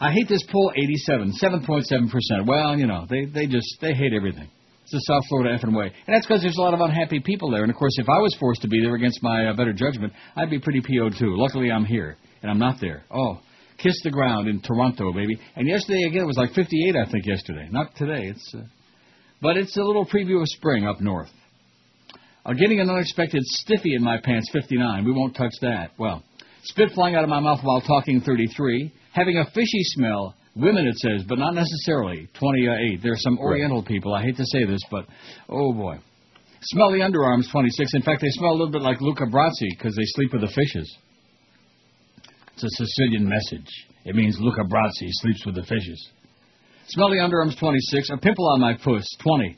I 0.00 0.12
hate 0.12 0.28
this 0.28 0.42
poll, 0.50 0.72
87, 0.74 1.34
7.7%. 1.40 2.46
Well, 2.46 2.78
you 2.78 2.86
know, 2.86 3.06
they, 3.08 3.26
they 3.26 3.46
just, 3.46 3.76
they 3.80 3.92
hate 3.92 4.12
everything. 4.16 4.48
It's 4.92 5.06
the 5.06 5.14
South 5.14 5.22
Florida 5.28 5.56
effing 5.56 5.76
way. 5.76 5.92
And 6.06 6.16
that's 6.16 6.26
because 6.26 6.42
there's 6.42 6.56
a 6.56 6.62
lot 6.62 6.74
of 6.74 6.80
unhappy 6.80 7.20
people 7.20 7.48
there. 7.50 7.62
And 7.62 7.70
of 7.70 7.76
course, 7.76 7.96
if 7.98 8.08
I 8.08 8.18
was 8.18 8.36
forced 8.40 8.62
to 8.62 8.68
be 8.68 8.80
there 8.82 8.96
against 8.96 9.22
my 9.22 9.46
uh, 9.46 9.54
better 9.54 9.72
judgment, 9.72 10.12
I'd 10.34 10.50
be 10.50 10.58
pretty 10.58 10.80
PO'd 10.80 11.14
too. 11.16 11.36
Luckily, 11.36 11.70
I'm 11.70 11.84
here, 11.84 12.16
and 12.42 12.50
I'm 12.50 12.58
not 12.58 12.80
there. 12.80 13.04
Oh, 13.08 13.38
kiss 13.78 13.94
the 14.02 14.10
ground 14.10 14.48
in 14.48 14.60
Toronto, 14.60 15.12
baby. 15.12 15.38
And 15.54 15.68
yesterday, 15.68 16.02
again, 16.08 16.22
it 16.22 16.26
was 16.26 16.36
like 16.36 16.54
58, 16.54 16.96
I 16.96 17.08
think, 17.08 17.24
yesterday. 17.24 17.68
Not 17.70 17.94
today. 17.94 18.26
It's, 18.26 18.52
uh, 18.52 18.62
but 19.40 19.56
it's 19.56 19.76
a 19.76 19.82
little 19.82 20.04
preview 20.04 20.40
of 20.40 20.48
spring 20.48 20.84
up 20.84 21.00
north. 21.00 21.30
Uh, 22.44 22.54
getting 22.54 22.80
an 22.80 22.90
unexpected 22.90 23.42
stiffy 23.44 23.94
in 23.94 24.02
my 24.02 24.18
pants, 24.20 24.50
59. 24.52 25.04
We 25.04 25.12
won't 25.12 25.36
touch 25.36 25.54
that. 25.62 25.92
Well, 25.98 26.24
spit 26.64 26.90
flying 26.96 27.14
out 27.14 27.22
of 27.22 27.30
my 27.30 27.38
mouth 27.38 27.60
while 27.62 27.80
talking, 27.80 28.22
33. 28.22 28.92
Having 29.12 29.38
a 29.38 29.44
fishy 29.54 29.84
smell, 29.94 30.34
women 30.56 30.86
it 30.86 30.96
says, 30.96 31.24
but 31.28 31.38
not 31.38 31.54
necessarily, 31.54 32.28
28. 32.38 32.68
Uh, 32.98 33.02
there 33.02 33.12
are 33.12 33.18
some 33.18 33.38
Oriental 33.38 33.82
people. 33.82 34.14
I 34.14 34.22
hate 34.22 34.36
to 34.36 34.46
say 34.46 34.64
this, 34.64 34.80
but 34.90 35.06
oh 35.48 35.72
boy. 35.72 35.98
Smelly 36.62 36.98
underarms, 36.98 37.50
26. 37.50 37.94
In 37.94 38.02
fact, 38.02 38.20
they 38.20 38.28
smell 38.30 38.50
a 38.50 38.58
little 38.58 38.70
bit 38.70 38.82
like 38.82 39.00
Luca 39.00 39.24
Brasi 39.24 39.70
because 39.70 39.94
they 39.96 40.04
sleep 40.04 40.32
with 40.32 40.42
the 40.42 40.48
fishes. 40.48 40.94
It's 42.52 42.64
a 42.64 42.84
Sicilian 42.84 43.26
message. 43.26 43.68
It 44.04 44.14
means 44.14 44.36
Luca 44.38 44.62
Brasi 44.64 45.08
sleeps 45.08 45.46
with 45.46 45.54
the 45.54 45.62
fishes. 45.62 46.10
Smelly 46.88 47.18
underarms, 47.18 47.58
26. 47.58 48.10
A 48.10 48.16
pimple 48.18 48.48
on 48.48 48.60
my 48.60 48.74
puss, 48.74 49.06
20. 49.22 49.56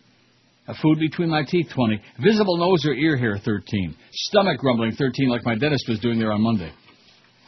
A 0.69 0.75
food 0.75 1.01
between 1.01 1.29
my 1.29 1.43
teeth, 1.43 1.67
20. 1.75 2.01
Visible 2.23 2.57
nose 2.57 2.85
or 2.87 2.93
ear 2.95 3.17
hair, 3.17 3.37
13. 3.37 3.97
Stomach 4.13 4.59
grumbling, 4.59 4.93
13, 4.93 5.29
like 5.29 5.45
my 5.45 5.57
dentist 5.57 5.87
was 5.89 5.99
doing 5.99 6.21
there 6.21 6.33
on 6.33 6.41
Monday. 6.41 6.73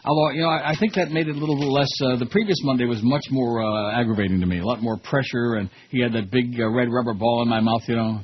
Although, 0.05 0.33
you 0.33 0.43
know, 0.43 0.49
I, 0.49 0.73
I 0.73 0.75
think 0.79 0.95
that 0.95 1.11
made 1.11 1.29
it 1.29 1.37
a 1.37 1.39
little 1.39 1.59
bit 1.59 1.69
less. 1.69 1.89
Uh, 2.03 2.17
the 2.17 2.27
previous 2.27 2.59
Monday 2.63 2.85
was 2.85 3.03
much 3.03 3.25
more 3.31 3.65
uh, 3.65 3.99
aggravating 3.99 4.41
to 4.41 4.47
me. 4.47 4.59
A 4.59 4.65
lot 4.65 4.83
more 4.83 4.99
pressure, 4.99 5.55
and 5.55 5.71
he 5.91 6.03
had 6.03 6.13
that 6.13 6.31
big 6.31 6.61
uh, 6.61 6.69
red 6.69 6.89
rubber 6.93 7.15
ball 7.15 7.43
in 7.43 7.49
my 7.49 7.61
mouth, 7.61 7.83
you 7.87 7.97
know. 7.97 8.21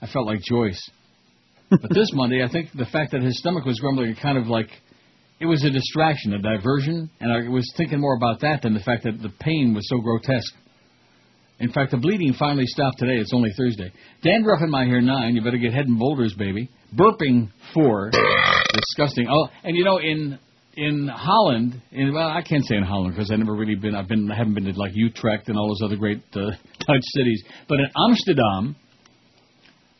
I 0.00 0.06
felt 0.06 0.26
like 0.26 0.40
Joyce. 0.42 0.80
but 1.70 1.90
this 1.90 2.10
Monday, 2.12 2.44
I 2.44 2.48
think 2.48 2.68
the 2.74 2.86
fact 2.86 3.10
that 3.12 3.22
his 3.22 3.38
stomach 3.38 3.64
was 3.64 3.80
grumbling 3.80 4.14
kind 4.22 4.38
of 4.38 4.46
like 4.46 4.68
it 5.40 5.46
was 5.46 5.64
a 5.64 5.70
distraction, 5.70 6.32
a 6.32 6.38
diversion, 6.38 7.10
and 7.20 7.32
I 7.32 7.48
was 7.48 7.70
thinking 7.76 8.00
more 8.00 8.16
about 8.16 8.40
that 8.40 8.62
than 8.62 8.72
the 8.72 8.80
fact 8.80 9.02
that 9.02 9.20
the 9.20 9.32
pain 9.40 9.74
was 9.74 9.86
so 9.88 9.98
grotesque. 9.98 10.54
In 11.58 11.72
fact, 11.72 11.90
the 11.90 11.96
bleeding 11.96 12.34
finally 12.38 12.66
stopped 12.66 12.98
today. 12.98 13.16
It's 13.16 13.32
only 13.34 13.50
Thursday. 13.56 13.90
Dandruff 14.22 14.60
in 14.62 14.70
my 14.70 14.84
hair, 14.84 15.00
nine. 15.00 15.34
You 15.34 15.42
better 15.42 15.58
get 15.58 15.72
head 15.72 15.86
and 15.86 15.98
boulders, 15.98 16.34
baby. 16.38 16.68
Burping, 16.94 17.50
four. 17.74 18.10
Disgusting. 18.74 19.26
Oh, 19.28 19.48
and 19.64 19.74
you 19.74 19.82
know, 19.82 19.98
in 19.98 20.38
in 20.76 21.08
Holland, 21.08 21.80
in 21.90 22.12
well, 22.12 22.28
I 22.28 22.42
can't 22.42 22.64
say 22.64 22.76
in 22.76 22.82
Holland 22.82 23.14
because 23.14 23.30
I've 23.30 23.38
never 23.38 23.54
really 23.54 23.74
been. 23.74 23.94
I've 23.94 24.08
been, 24.08 24.30
I 24.30 24.36
haven't 24.36 24.54
been 24.54 24.64
to 24.64 24.78
like 24.78 24.92
Utrecht 24.94 25.48
and 25.48 25.56
all 25.56 25.68
those 25.68 25.86
other 25.86 25.96
great 25.96 26.22
uh, 26.34 26.40
Dutch 26.78 27.06
cities. 27.16 27.42
But 27.68 27.80
in 27.80 27.86
Amsterdam, 27.96 28.76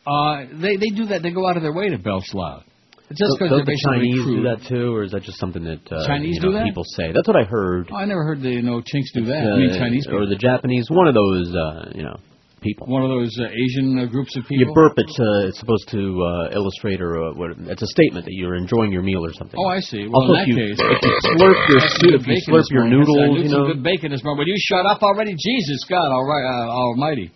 uh, 0.05 0.45
they 0.61 0.77
they 0.77 0.95
do 0.95 1.05
that. 1.07 1.23
They 1.23 1.31
go 1.31 1.47
out 1.47 1.57
of 1.57 1.63
their 1.63 1.73
way 1.73 1.89
to 1.89 1.97
belch 1.97 2.33
loud. 2.33 2.63
It's 3.09 3.19
just 3.19 3.39
because 3.39 3.51
they're 3.51 3.65
the 3.65 3.81
Chinese 3.87 4.23
crude. 4.23 4.35
do 4.35 4.43
that 4.43 4.67
too, 4.67 4.93
or 4.93 5.03
is 5.03 5.11
that 5.11 5.23
just 5.23 5.39
something 5.39 5.63
that 5.63 5.79
uh, 5.89 6.05
Chinese 6.05 6.35
you 6.35 6.41
know, 6.41 6.51
do 6.51 6.53
that? 6.59 6.65
people 6.65 6.83
say? 6.83 7.11
That's 7.13 7.27
what 7.27 7.37
I 7.37 7.43
heard. 7.43 7.89
Oh, 7.91 7.95
I 7.95 8.05
never 8.05 8.23
heard 8.23 8.41
the 8.41 8.49
you 8.49 8.61
know 8.61 8.81
chinks 8.85 9.11
do 9.13 9.25
that. 9.25 9.47
Uh, 9.47 9.55
I 9.55 9.57
mean 9.57 9.79
Chinese 9.79 10.05
people. 10.05 10.23
or 10.23 10.27
the 10.27 10.35
Japanese, 10.35 10.87
one 10.91 11.07
of 11.07 11.15
those, 11.15 11.55
uh, 11.55 11.91
you 11.95 12.03
know, 12.03 12.19
people. 12.61 12.87
One 12.87 13.03
of 13.03 13.09
those 13.09 13.33
uh, 13.39 13.49
Asian 13.49 13.99
uh, 13.99 14.05
groups 14.05 14.35
of 14.35 14.43
people. 14.43 14.67
You 14.67 14.73
burp. 14.73 14.93
It's 14.97 15.17
uh, 15.19 15.47
it's 15.47 15.59
supposed 15.59 15.87
to 15.89 15.99
uh, 15.99 16.55
illustrate 16.55 17.01
or 17.01 17.17
uh, 17.17 17.33
what, 17.33 17.51
it's 17.57 17.81
a 17.81 17.87
statement 17.87 18.25
that 18.25 18.33
you're 18.33 18.55
enjoying 18.55 18.91
your 18.91 19.03
meal 19.03 19.25
or 19.25 19.33
something. 19.33 19.59
Oh, 19.59 19.69
I 19.69 19.79
see. 19.79 20.07
Well, 20.07 20.21
also, 20.21 20.33
in 20.33 20.37
that 20.37 20.43
if 20.43 20.49
you, 20.49 20.55
case, 20.55 20.77
if 20.79 20.99
you 21.01 21.15
slurp 21.37 21.59
your 21.69 21.81
soup, 21.81 22.21
if 22.21 22.27
you 22.27 22.39
slurp 22.47 22.67
your 22.71 22.85
morning. 22.85 22.99
Noodles, 22.99 23.43
you 23.43 23.49
know. 23.49 23.67
good 23.67 23.83
bacon 23.83 24.11
this 24.11 24.23
morning. 24.23 24.39
Will 24.45 24.51
you 24.51 24.59
shut 24.59 24.85
up 24.85 25.01
already? 25.03 25.35
Jesus 25.37 25.83
God, 25.89 26.09
all 26.11 26.25
right, 26.25 26.45
uh, 26.45 26.69
Almighty, 26.69 27.31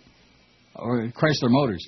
or 0.76 1.12
Chrysler 1.14 1.50
Motors. 1.50 1.86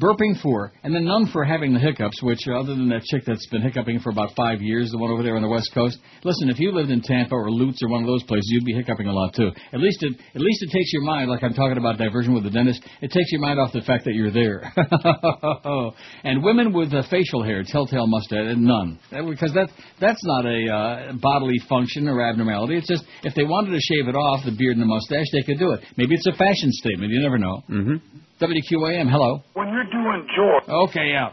Burping 0.00 0.40
for, 0.42 0.72
and 0.82 0.94
then 0.94 1.04
none 1.04 1.26
for 1.30 1.44
having 1.44 1.74
the 1.74 1.78
hiccups, 1.78 2.22
which 2.22 2.40
uh, 2.48 2.58
other 2.58 2.74
than 2.74 2.88
that 2.88 3.02
chick 3.04 3.22
that's 3.26 3.46
been 3.48 3.60
hiccuping 3.60 4.00
for 4.00 4.08
about 4.08 4.30
five 4.34 4.62
years, 4.62 4.90
the 4.90 4.98
one 4.98 5.10
over 5.10 5.22
there 5.22 5.36
on 5.36 5.42
the 5.42 5.48
West 5.48 5.70
Coast. 5.74 5.98
Listen, 6.24 6.48
if 6.48 6.58
you 6.58 6.72
lived 6.72 6.90
in 6.90 7.02
Tampa 7.02 7.34
or 7.34 7.50
Lutz 7.50 7.82
or 7.82 7.88
one 7.90 8.02
of 8.02 8.06
those 8.06 8.22
places, 8.22 8.48
you'd 8.48 8.64
be 8.64 8.72
hiccuping 8.72 9.08
a 9.08 9.12
lot 9.12 9.34
too. 9.34 9.50
At 9.72 9.80
least 9.80 10.02
it, 10.02 10.14
at 10.34 10.40
least 10.40 10.62
it 10.62 10.70
takes 10.72 10.90
your 10.94 11.02
mind, 11.02 11.28
like 11.28 11.42
I'm 11.42 11.52
talking 11.52 11.76
about 11.76 11.98
diversion 11.98 12.32
with 12.32 12.44
the 12.44 12.50
dentist. 12.50 12.82
It 13.02 13.10
takes 13.10 13.30
your 13.30 13.42
mind 13.42 13.60
off 13.60 13.72
the 13.72 13.82
fact 13.82 14.04
that 14.06 14.14
you're 14.14 14.32
there. 14.32 14.72
and 16.24 16.42
women 16.42 16.72
with 16.72 16.94
uh, 16.94 17.02
facial 17.10 17.44
hair, 17.44 17.62
telltale 17.62 18.06
mustache, 18.06 18.56
and 18.56 18.62
none, 18.62 18.98
because 19.10 19.52
that 19.52 19.68
that's 20.00 20.24
not 20.24 20.46
a 20.46 20.72
uh, 20.72 21.12
bodily 21.20 21.60
function 21.68 22.08
or 22.08 22.22
abnormality. 22.22 22.78
It's 22.78 22.88
just 22.88 23.04
if 23.22 23.34
they 23.34 23.44
wanted 23.44 23.72
to 23.72 23.80
shave 23.80 24.08
it 24.08 24.16
off, 24.16 24.46
the 24.46 24.56
beard 24.56 24.76
and 24.76 24.82
the 24.82 24.86
mustache, 24.86 25.26
they 25.32 25.42
could 25.42 25.58
do 25.58 25.72
it. 25.72 25.84
Maybe 25.96 26.14
it's 26.14 26.26
a 26.26 26.32
fashion 26.32 26.72
statement. 26.72 27.12
You 27.12 27.20
never 27.20 27.36
know. 27.36 27.62
Mm-hmm. 27.68 28.29
WQAM, 28.40 29.10
hello. 29.10 29.42
When 29.52 29.68
you're 29.68 29.84
doing 29.84 30.26
George. 30.34 30.64
Okay, 30.88 31.10
yeah. 31.12 31.32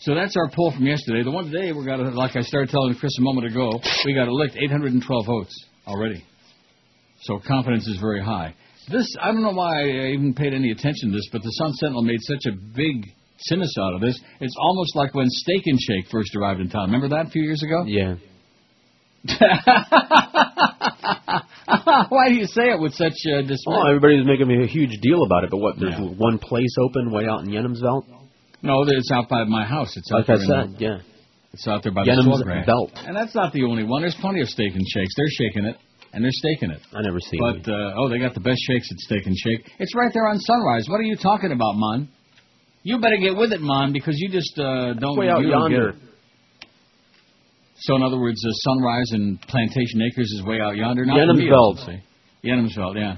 So 0.00 0.14
that's 0.14 0.36
our 0.36 0.50
poll 0.54 0.70
from 0.72 0.84
yesterday. 0.84 1.22
The 1.22 1.30
one 1.30 1.50
today, 1.50 1.72
we 1.72 1.82
got, 1.84 1.98
like 2.14 2.36
I 2.36 2.42
started 2.42 2.68
telling 2.68 2.94
Chris 2.94 3.16
a 3.18 3.22
moment 3.22 3.46
ago, 3.46 3.80
we 4.04 4.14
got 4.14 4.28
elect 4.28 4.54
812 4.56 5.26
votes 5.26 5.64
already. 5.86 6.22
So 7.22 7.40
confidence 7.46 7.86
is 7.86 7.98
very 7.98 8.22
high. 8.22 8.54
This, 8.90 9.06
I 9.20 9.32
don't 9.32 9.42
know 9.42 9.52
why 9.52 9.80
I 9.80 10.08
even 10.08 10.34
paid 10.34 10.52
any 10.52 10.72
attention 10.72 11.10
to 11.10 11.16
this, 11.16 11.28
but 11.32 11.42
the 11.42 11.50
Sun 11.50 11.72
Sentinel 11.74 12.02
made 12.02 12.20
such 12.20 12.44
a 12.48 12.52
big 12.52 13.06
cynics 13.38 13.72
out 13.78 13.94
of 13.94 14.02
this. 14.02 14.20
It's 14.40 14.56
almost 14.58 14.96
like 14.96 15.14
when 15.14 15.26
Steak 15.28 15.62
and 15.66 15.80
Shake 15.80 16.08
first 16.10 16.34
arrived 16.36 16.60
in 16.60 16.68
town. 16.68 16.90
Remember 16.90 17.08
that 17.08 17.28
a 17.28 17.30
few 17.30 17.42
years 17.42 17.62
ago? 17.62 17.84
Yeah. 17.86 18.16
Why 22.08 22.28
do 22.28 22.34
you 22.34 22.46
say 22.46 22.70
it 22.70 22.80
with 22.80 22.94
such 22.94 23.14
uh, 23.26 23.42
dismay? 23.42 23.74
Oh, 23.74 23.86
everybody 23.88 24.16
was 24.16 24.26
making 24.26 24.50
a 24.50 24.66
huge 24.66 24.98
deal 25.00 25.22
about 25.24 25.44
it, 25.44 25.50
but 25.50 25.58
what? 25.58 25.78
There's 25.78 25.98
one 25.98 26.38
place 26.38 26.74
open 26.80 27.10
way 27.10 27.26
out 27.26 27.44
in 27.44 27.50
Yenhamsveld. 27.50 28.04
No, 28.62 28.82
it's 28.86 29.10
out 29.12 29.28
by 29.28 29.44
my 29.44 29.64
house. 29.64 29.96
It's 29.96 30.10
out 30.12 30.18
Like 30.18 30.26
there 30.26 30.36
in 30.36 30.42
said, 30.42 30.78
the- 30.78 30.84
yeah. 30.84 30.98
It's 31.52 31.66
out 31.66 31.82
there 31.82 31.92
by 31.92 32.04
Yenham's 32.04 32.38
the. 32.44 32.62
Belt. 32.64 32.92
And 32.94 33.16
that's 33.16 33.34
not 33.34 33.52
the 33.52 33.64
only 33.64 33.84
one. 33.84 34.02
There's 34.02 34.14
plenty 34.20 34.40
of 34.40 34.48
steak 34.48 34.74
and 34.74 34.86
shakes. 34.86 35.14
They're 35.16 35.34
shaking 35.46 35.64
it, 35.64 35.76
and 36.12 36.22
they're 36.22 36.30
staking 36.32 36.70
it. 36.70 36.80
I 36.94 37.02
never 37.02 37.18
seen 37.18 37.40
it. 37.42 37.64
But 37.64 37.72
uh, 37.72 37.94
oh, 37.98 38.08
they 38.08 38.18
got 38.18 38.34
the 38.34 38.40
best 38.40 38.60
shakes 38.66 38.88
at 38.92 38.98
Steak 38.98 39.26
and 39.26 39.36
Shake. 39.36 39.68
It's 39.78 39.94
right 39.96 40.12
there 40.14 40.28
on 40.28 40.38
Sunrise. 40.38 40.86
What 40.88 41.00
are 41.00 41.04
you 41.04 41.16
talking 41.16 41.50
about, 41.50 41.74
Mon? 41.74 42.08
You 42.82 42.98
better 43.00 43.18
get 43.20 43.36
with 43.36 43.52
it, 43.52 43.60
Mon, 43.60 43.92
because 43.92 44.14
you 44.16 44.28
just 44.30 44.58
uh, 44.58 44.94
don't. 44.94 45.18
way 45.18 45.28
out 45.28 45.42
yonder. 45.42 45.94
Get. 47.80 47.84
So 47.86 47.96
in 47.96 48.02
other 48.02 48.18
words, 48.20 48.44
uh, 48.44 48.50
Sunrise 48.52 49.10
and 49.12 49.40
Plantation 49.42 50.02
Acres 50.02 50.30
is 50.30 50.42
way 50.44 50.60
out 50.60 50.76
yonder. 50.76 51.04
Not 51.04 51.16
to 51.26 51.34
me, 51.34 51.46
Yenhamsveld. 51.48 51.70
obviously. 51.70 52.02
Yenhamsveld, 52.44 52.96
yeah. 52.96 53.16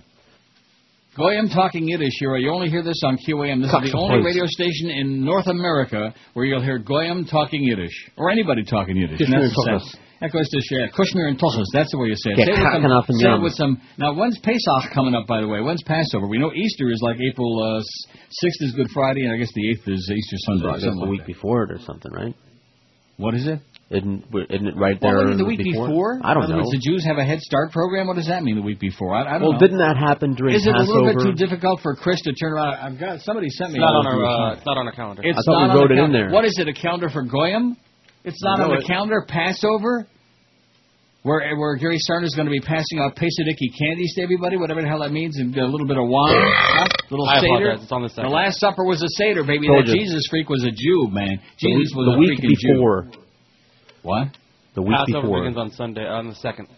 Goyim 1.16 1.50
talking 1.50 1.86
Yiddish 1.88 2.14
here. 2.20 2.34
You 2.38 2.50
only 2.50 2.70
hear 2.70 2.82
this 2.82 3.02
on 3.04 3.18
QAM. 3.18 3.60
This 3.60 3.70
Cox 3.70 3.84
is 3.86 3.92
the 3.92 3.98
only 3.98 4.22
place. 4.22 4.32
radio 4.32 4.46
station 4.46 4.88
in 4.88 5.22
North 5.22 5.46
America 5.46 6.14
where 6.32 6.46
you'll 6.46 6.62
hear 6.62 6.78
Goyim 6.78 7.26
talking 7.26 7.62
Yiddish 7.62 7.92
or 8.16 8.30
anybody 8.30 8.64
talking 8.64 8.96
Yiddish. 8.96 9.20
Kushner 9.20 9.34
And 9.34 9.44
the 9.44 9.52
Tochas. 9.52 9.80
same. 9.92 10.00
That 10.22 10.32
goes 10.32 10.48
to 10.48 10.60
share. 10.62 10.88
Kushner 10.88 11.28
and 11.28 11.36
Tochas. 11.38 11.66
That's 11.74 11.90
the 11.92 11.98
way 11.98 12.08
you 12.08 12.16
say 12.16 12.30
it. 12.32 12.38
Yeah, 12.38 12.44
say, 12.46 12.52
with 12.54 13.04
some, 13.04 13.18
say 13.20 13.28
it 13.28 13.42
with 13.42 13.52
some. 13.54 13.80
Now, 13.98 14.14
when's 14.14 14.38
Pesach 14.38 14.94
coming 14.94 15.14
up? 15.14 15.26
By 15.26 15.42
the 15.42 15.48
way, 15.48 15.60
when's 15.60 15.82
Passover? 15.82 16.26
We 16.28 16.38
know 16.38 16.50
Easter 16.54 16.88
is 16.90 17.02
like 17.02 17.18
April 17.20 17.60
uh, 17.60 17.82
sixth 18.30 18.62
is 18.62 18.72
Good 18.72 18.88
Friday, 18.94 19.24
and 19.24 19.34
I 19.34 19.36
guess 19.36 19.50
the 19.54 19.68
eighth 19.68 19.86
is 19.86 20.08
Easter 20.08 20.36
Sunday. 20.46 20.80
Something 20.80 20.98
the 21.00 21.10
week 21.10 21.26
before 21.26 21.64
it 21.64 21.72
or 21.72 21.78
something, 21.84 22.10
right? 22.12 22.34
What 23.18 23.34
is 23.34 23.46
it? 23.46 23.58
Isn't 23.92 24.24
isn't 24.48 24.66
it 24.68 24.76
right 24.76 24.96
Well, 25.00 25.12
there? 25.20 25.28
what, 25.28 25.36
the 25.36 25.44
week 25.44 25.60
before? 25.60 26.18
I 26.24 26.32
don't 26.32 26.44
In 26.44 26.56
other 26.56 26.64
know. 26.64 26.64
Words, 26.64 26.70
the 26.72 26.80
Jews 26.80 27.04
have 27.04 27.18
a 27.18 27.24
Head 27.24 27.40
Start 27.40 27.72
program. 27.72 28.06
What 28.06 28.16
does 28.16 28.26
that 28.28 28.42
mean? 28.42 28.56
The 28.56 28.62
week 28.62 28.80
before? 28.80 29.12
I, 29.14 29.20
I 29.20 29.32
don't 29.38 29.42
Well, 29.42 29.52
know. 29.52 29.58
didn't 29.60 29.78
that 29.84 29.96
happen 30.00 30.32
during 30.34 30.54
Passover? 30.56 30.80
Is 30.80 30.88
it 30.88 30.88
a 30.88 30.92
little 30.92 31.06
bit 31.12 31.20
too 31.20 31.34
difficult 31.36 31.80
for 31.84 31.94
Chris 31.94 32.20
to 32.22 32.32
turn 32.32 32.52
around? 32.54 32.74
I've 32.80 32.98
got 32.98 33.20
somebody 33.20 33.50
sent 33.50 33.72
me. 33.72 33.78
It's 33.78 33.84
not 33.84 33.92
on 33.92 34.04
this 34.08 34.14
our, 34.16 34.24
uh, 34.24 34.52
it's 34.56 34.64
not 34.66 34.76
on 34.78 34.86
our 34.88 34.92
calendar. 34.96 35.22
It's 35.22 35.36
I 35.36 35.42
thought 35.44 35.66
not 35.68 35.74
we 35.76 35.80
wrote 35.80 35.88
the 35.92 36.00
it 36.00 36.04
in 36.04 36.12
there. 36.12 36.30
What 36.30 36.44
is 36.46 36.56
it? 36.58 36.68
A 36.68 36.72
calendar 36.72 37.10
for 37.10 37.22
Goyim? 37.22 37.76
It's 38.24 38.42
not 38.42 38.58
No, 38.58 38.64
on 38.64 38.70
the 38.70 38.76
it- 38.80 38.86
calendar. 38.88 39.24
Passover. 39.28 40.06
Where 41.22 41.38
where 41.56 41.76
Gary 41.76 41.94
is 42.02 42.34
going 42.34 42.46
to 42.46 42.50
be 42.50 42.58
passing 42.58 42.98
out 42.98 43.14
Pesadiki 43.14 43.70
candies 43.78 44.12
to 44.16 44.22
everybody, 44.22 44.56
whatever 44.56 44.82
the 44.82 44.88
hell 44.88 44.98
that 45.06 45.12
means, 45.12 45.38
and 45.38 45.56
a 45.56 45.66
little 45.66 45.86
bit 45.86 45.96
of 45.96 46.08
wine, 46.08 46.34
huh? 46.34 46.88
little 47.12 47.28
I 47.28 47.38
seder. 47.38 47.70
It's 47.78 47.92
on 47.92 48.02
the 48.02 48.08
The. 48.08 48.26
Last 48.26 48.58
Supper 48.58 48.82
was 48.84 49.00
a 49.04 49.08
seder, 49.22 49.44
baby. 49.44 49.68
Told 49.68 49.86
That 49.86 49.92
you. 49.94 50.00
Jesus 50.02 50.26
freak 50.30 50.48
was 50.48 50.64
a 50.64 50.72
Jew, 50.74 51.06
man. 51.12 51.38
The 51.38 51.68
Jesus 51.70 51.94
week- 51.94 51.94
was 51.94 52.06
the 52.10 52.14
a 52.14 52.18
week 52.18 52.40
freaking 52.40 52.58
Jew. 52.58 53.21
Before. 54.02 54.18
What? 54.18 54.28
The 54.74 54.82
week 54.82 54.96
Passover 54.96 55.22
before. 55.22 55.40
begins 55.42 55.58
on 55.58 55.70
Sunday, 55.72 56.06
on 56.06 56.28
the 56.28 56.34
second. 56.36 56.68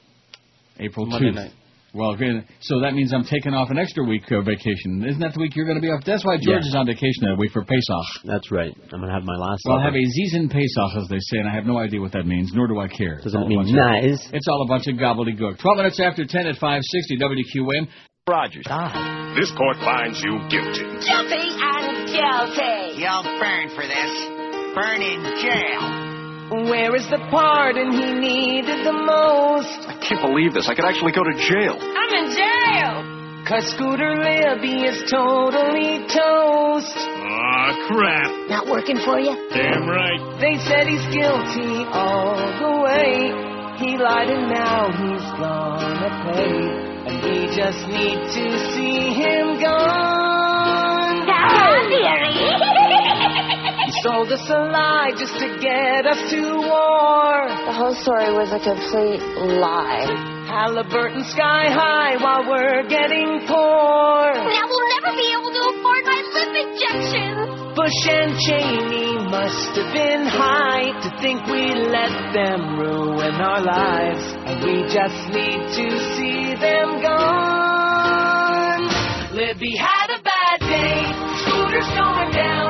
April 0.80 1.06
Monday 1.06 1.30
2th. 1.30 1.34
night. 1.34 1.50
Well, 1.94 2.10
okay, 2.18 2.42
so 2.58 2.80
that 2.80 2.92
means 2.94 3.12
I'm 3.14 3.22
taking 3.22 3.54
off 3.54 3.70
an 3.70 3.78
extra 3.78 4.02
week 4.02 4.24
uh, 4.32 4.42
vacation. 4.42 5.06
Isn't 5.06 5.20
that 5.22 5.30
the 5.32 5.38
week 5.38 5.54
you're 5.54 5.64
going 5.64 5.78
to 5.78 5.80
be 5.80 5.86
off? 5.94 6.02
That's 6.04 6.24
why 6.26 6.34
George 6.42 6.66
Yeah. 6.66 6.68
is 6.68 6.74
on 6.74 6.86
vacation 6.90 7.22
that 7.30 7.38
week 7.38 7.52
for 7.52 7.62
Pesach. 7.62 8.06
That's 8.26 8.50
right. 8.50 8.74
I'm 8.92 8.98
gonna 8.98 9.14
have 9.14 9.22
my 9.22 9.36
last. 9.38 9.62
Well, 9.64 9.78
I'll 9.78 9.84
have 9.86 9.94
a 9.94 10.02
Zizen 10.02 10.50
Pesach, 10.50 10.90
as 10.98 11.06
they 11.06 11.22
say, 11.22 11.38
and 11.38 11.48
I 11.48 11.54
have 11.54 11.66
no 11.66 11.78
idea 11.78 12.00
what 12.00 12.10
that 12.18 12.26
means, 12.26 12.50
nor 12.52 12.66
do 12.66 12.80
I 12.80 12.88
care. 12.88 13.20
Doesn't 13.22 13.40
it 13.40 13.46
mean 13.46 13.58
bunch 13.62 13.70
of- 13.70 13.76
nice? 13.78 14.28
It's 14.32 14.48
all 14.50 14.62
a 14.62 14.66
bunch 14.66 14.88
of 14.88 14.96
gobbledygook. 14.98 15.58
12 15.62 15.76
minutes 15.78 16.00
after 16.00 16.26
10 16.26 16.48
at 16.48 16.56
560 16.58 17.16
WQAM. 17.16 17.86
Rogers. 18.28 18.66
Ah. 18.68 19.32
This 19.38 19.52
court 19.52 19.76
finds 19.76 20.18
you 20.24 20.34
guilty. 20.50 20.82
Guilty 20.98 21.46
and 21.62 22.10
guilty. 22.10 22.98
You'll 22.98 23.22
burn 23.38 23.68
for 23.70 23.86
this. 23.86 24.12
Burn 24.74 24.98
in 25.00 25.22
jail. 25.38 26.03
Where 26.62 26.94
is 26.94 27.08
the 27.10 27.18
pardon 27.30 27.90
he 27.90 28.14
needed 28.14 28.86
the 28.86 28.92
most? 28.92 29.88
I 29.90 29.98
can't 29.98 30.22
believe 30.22 30.54
this. 30.54 30.68
I 30.68 30.74
could 30.74 30.84
actually 30.84 31.10
go 31.10 31.24
to 31.24 31.34
jail. 31.34 31.74
I'm 31.82 32.12
in 32.14 32.30
jail. 32.30 33.14
Cause 33.44 33.66
Scooter 33.74 34.14
Libby 34.22 34.86
is 34.86 35.10
totally 35.10 36.06
toast. 36.06 36.94
Aw, 36.96 37.88
crap. 37.90 38.30
Not 38.48 38.66
working 38.68 38.96
for 39.02 39.18
you? 39.18 39.34
Damn 39.50 39.88
right. 39.88 40.22
They 40.40 40.56
said 40.64 40.86
he's 40.86 41.04
guilty 41.12 41.84
all 41.90 42.38
the 42.38 42.72
way. 42.86 43.34
He 43.82 43.98
lied 43.98 44.30
and 44.30 44.48
now 44.48 44.94
he's 44.94 45.26
gonna 45.36 46.10
pay. 46.32 46.62
And 47.10 47.16
we 47.20 47.50
just 47.54 47.82
need 47.88 48.16
to 48.16 48.44
see 48.72 49.12
him 49.12 49.60
gone. 49.60 50.53
Sold 54.04 54.28
us 54.28 54.44
a 54.52 54.60
lie 54.68 55.16
just 55.16 55.32
to 55.40 55.48
get 55.64 56.04
us 56.04 56.20
to 56.28 56.42
war. 56.60 57.48
The 57.64 57.72
whole 57.72 57.96
story 57.96 58.36
was 58.36 58.52
a 58.52 58.60
complete 58.60 59.24
lie. 59.56 60.04
Halliburton 60.44 61.24
sky 61.24 61.72
high 61.72 62.20
while 62.20 62.44
we're 62.44 62.84
getting 62.84 63.40
poor. 63.48 64.28
Now 64.28 64.64
we'll 64.68 64.88
never 65.00 65.16
be 65.16 65.24
able 65.32 65.48
to 65.56 65.62
afford 65.72 66.04
my 66.04 66.20
lip 66.36 66.52
injections. 66.52 67.48
Bush 67.72 68.04
and 68.12 68.36
Cheney 68.44 69.24
must 69.24 69.72
have 69.72 69.88
been 69.96 70.28
high 70.28 70.92
to 71.00 71.08
think 71.24 71.40
we 71.48 71.72
let 71.72 72.12
them 72.36 72.76
ruin 72.76 73.40
our 73.40 73.64
lives. 73.64 74.20
And 74.44 74.60
we 74.68 74.84
just 74.84 75.32
need 75.32 75.64
to 75.80 75.86
see 76.12 76.52
them 76.60 77.00
gone. 77.00 78.84
Libby 79.32 79.72
had 79.80 80.12
a 80.12 80.20
bad 80.20 80.60
day. 80.60 81.08
Scooters 81.40 81.88
going 81.96 82.32
down. 82.36 82.63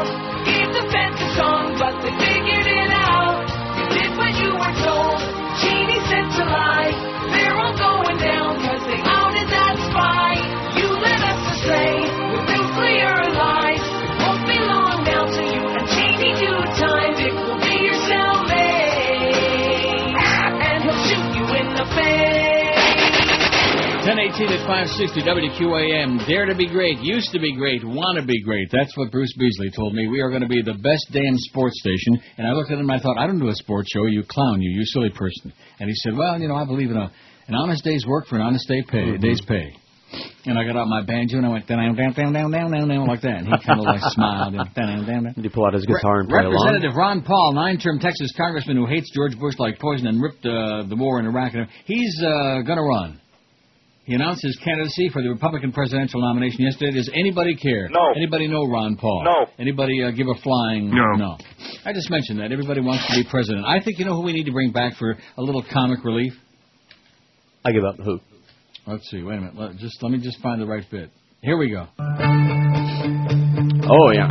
1018 24.15 24.47
at 24.47 24.63
560 24.63 25.27
WQAM. 25.27 26.23
Dare 26.31 26.47
to 26.47 26.55
be 26.55 26.69
great, 26.71 26.99
used 27.03 27.33
to 27.33 27.41
be 27.41 27.51
great, 27.57 27.83
want 27.83 28.15
to 28.17 28.25
be 28.25 28.41
great. 28.45 28.69
That's 28.71 28.97
what 28.97 29.11
Bruce 29.11 29.35
Beasley 29.37 29.71
told 29.75 29.93
me. 29.93 30.07
We 30.07 30.21
are 30.23 30.31
going 30.31 30.43
to 30.43 30.47
be 30.47 30.63
the 30.63 30.79
best 30.79 31.11
damn 31.11 31.35
sports 31.51 31.75
station. 31.83 32.23
And 32.39 32.47
I 32.47 32.53
looked 32.53 32.71
at 32.71 32.79
him 32.79 32.89
and 32.89 32.93
I 32.93 33.03
thought, 33.03 33.19
I 33.19 33.27
don't 33.27 33.41
do 33.41 33.49
a 33.49 33.55
sports 33.59 33.91
show, 33.93 34.07
you 34.07 34.23
clown, 34.23 34.63
you, 34.63 34.71
you 34.71 34.85
silly 34.87 35.11
person. 35.11 35.53
And 35.81 35.89
he 35.91 35.95
said, 35.97 36.15
Well, 36.15 36.39
you 36.39 36.47
know, 36.47 36.55
I 36.55 36.65
believe 36.65 36.93
in 36.93 36.97
a, 36.97 37.11
an 37.49 37.57
honest 37.57 37.83
day's 37.83 38.07
work 38.07 38.29
for 38.29 38.37
an 38.37 38.43
honest 38.43 38.69
day 38.69 38.85
pay, 38.87 38.99
Mm-hmm. 39.19 39.23
day's 39.23 39.43
pay. 39.49 39.75
And 40.47 40.57
I 40.57 40.63
got 40.63 40.77
out 40.77 40.87
my 40.87 41.03
banjo 41.03 41.39
and 41.39 41.47
I 41.47 41.49
went 41.49 41.67
down, 41.67 41.79
down, 41.97 41.97
down, 42.15 42.33
down, 42.33 42.53
down, 42.53 42.71
down, 42.71 42.87
down, 42.89 43.07
like 43.09 43.23
that. 43.23 43.43
And 43.43 43.49
he 43.49 43.55
kind 43.67 43.81
of 43.81 43.87
like 43.87 44.01
smiled. 44.15 44.55
And 44.55 44.73
down, 44.77 45.05
down, 45.07 45.25
down. 45.25 45.35
Did 45.35 45.43
he 45.43 45.49
pull 45.51 45.67
out 45.67 45.75
his 45.75 45.85
guitar 45.87 46.21
and 46.21 46.29
play 46.29 46.39
along? 46.39 46.55
Representative 46.55 46.95
Ron 46.95 47.23
Paul, 47.23 47.55
nine-term 47.55 47.99
Texas 47.99 48.31
congressman 48.37 48.77
who 48.77 48.87
hates 48.87 49.11
George 49.13 49.37
Bush 49.41 49.59
like 49.59 49.81
poison 49.81 50.07
and 50.07 50.23
ripped 50.23 50.47
uh, 50.47 50.87
the 50.87 50.95
war 50.95 51.19
in 51.19 51.27
Iraq, 51.27 51.55
and 51.55 51.67
he's 51.85 52.15
uh, 52.23 52.63
going 52.63 52.79
to 52.79 52.87
run. 52.87 53.21
He 54.05 54.15
announced 54.15 54.43
his 54.43 54.59
candidacy 54.63 55.09
for 55.09 55.23
the 55.23 55.31
Republican 55.31 55.73
presidential 55.73 56.21
nomination 56.21 56.61
yesterday. 56.61 56.93
Does 56.93 57.11
anybody 57.15 57.57
care? 57.57 57.89
No. 57.89 58.13
Anybody 58.15 58.49
know 58.49 58.67
Ron 58.69 58.97
Paul? 58.97 59.25
No. 59.25 59.47
Anybody 59.59 60.05
uh, 60.05 60.11
give 60.11 60.27
a 60.29 60.39
flying 60.43 60.91
No. 60.91 61.17
No. 61.17 61.39
I 61.87 61.95
just 61.95 62.11
mentioned 62.11 62.39
that. 62.41 62.53
Everybody 62.53 62.83
wants 62.83 63.07
to 63.09 63.23
be 63.23 63.29
president. 63.29 63.65
I 63.65 63.81
think 63.83 63.99
you 63.99 64.05
know 64.05 64.15
who 64.15 64.23
we 64.23 64.35
need 64.35 64.45
to 64.45 64.53
bring 64.53 64.73
back 64.73 64.97
for 64.97 65.17
a 65.39 65.43
little 65.43 65.65
comic 65.73 66.05
relief? 66.05 66.35
I 67.65 67.73
give 67.73 67.83
up. 67.83 67.97
Who? 67.97 68.21
Let's 68.87 69.09
see. 69.09 69.23
Wait 69.23 69.39
a 69.39 69.41
minute. 69.41 69.57
Let, 69.57 69.77
just 69.77 70.03
Let 70.03 70.13
me 70.13 70.19
just 70.21 70.39
find 70.43 70.61
the 70.61 70.67
right 70.67 70.85
bit. 70.91 71.09
Here 71.41 71.57
we 71.57 71.71
go. 71.71 71.87
Oh 73.85 74.11
yeah. 74.13 74.29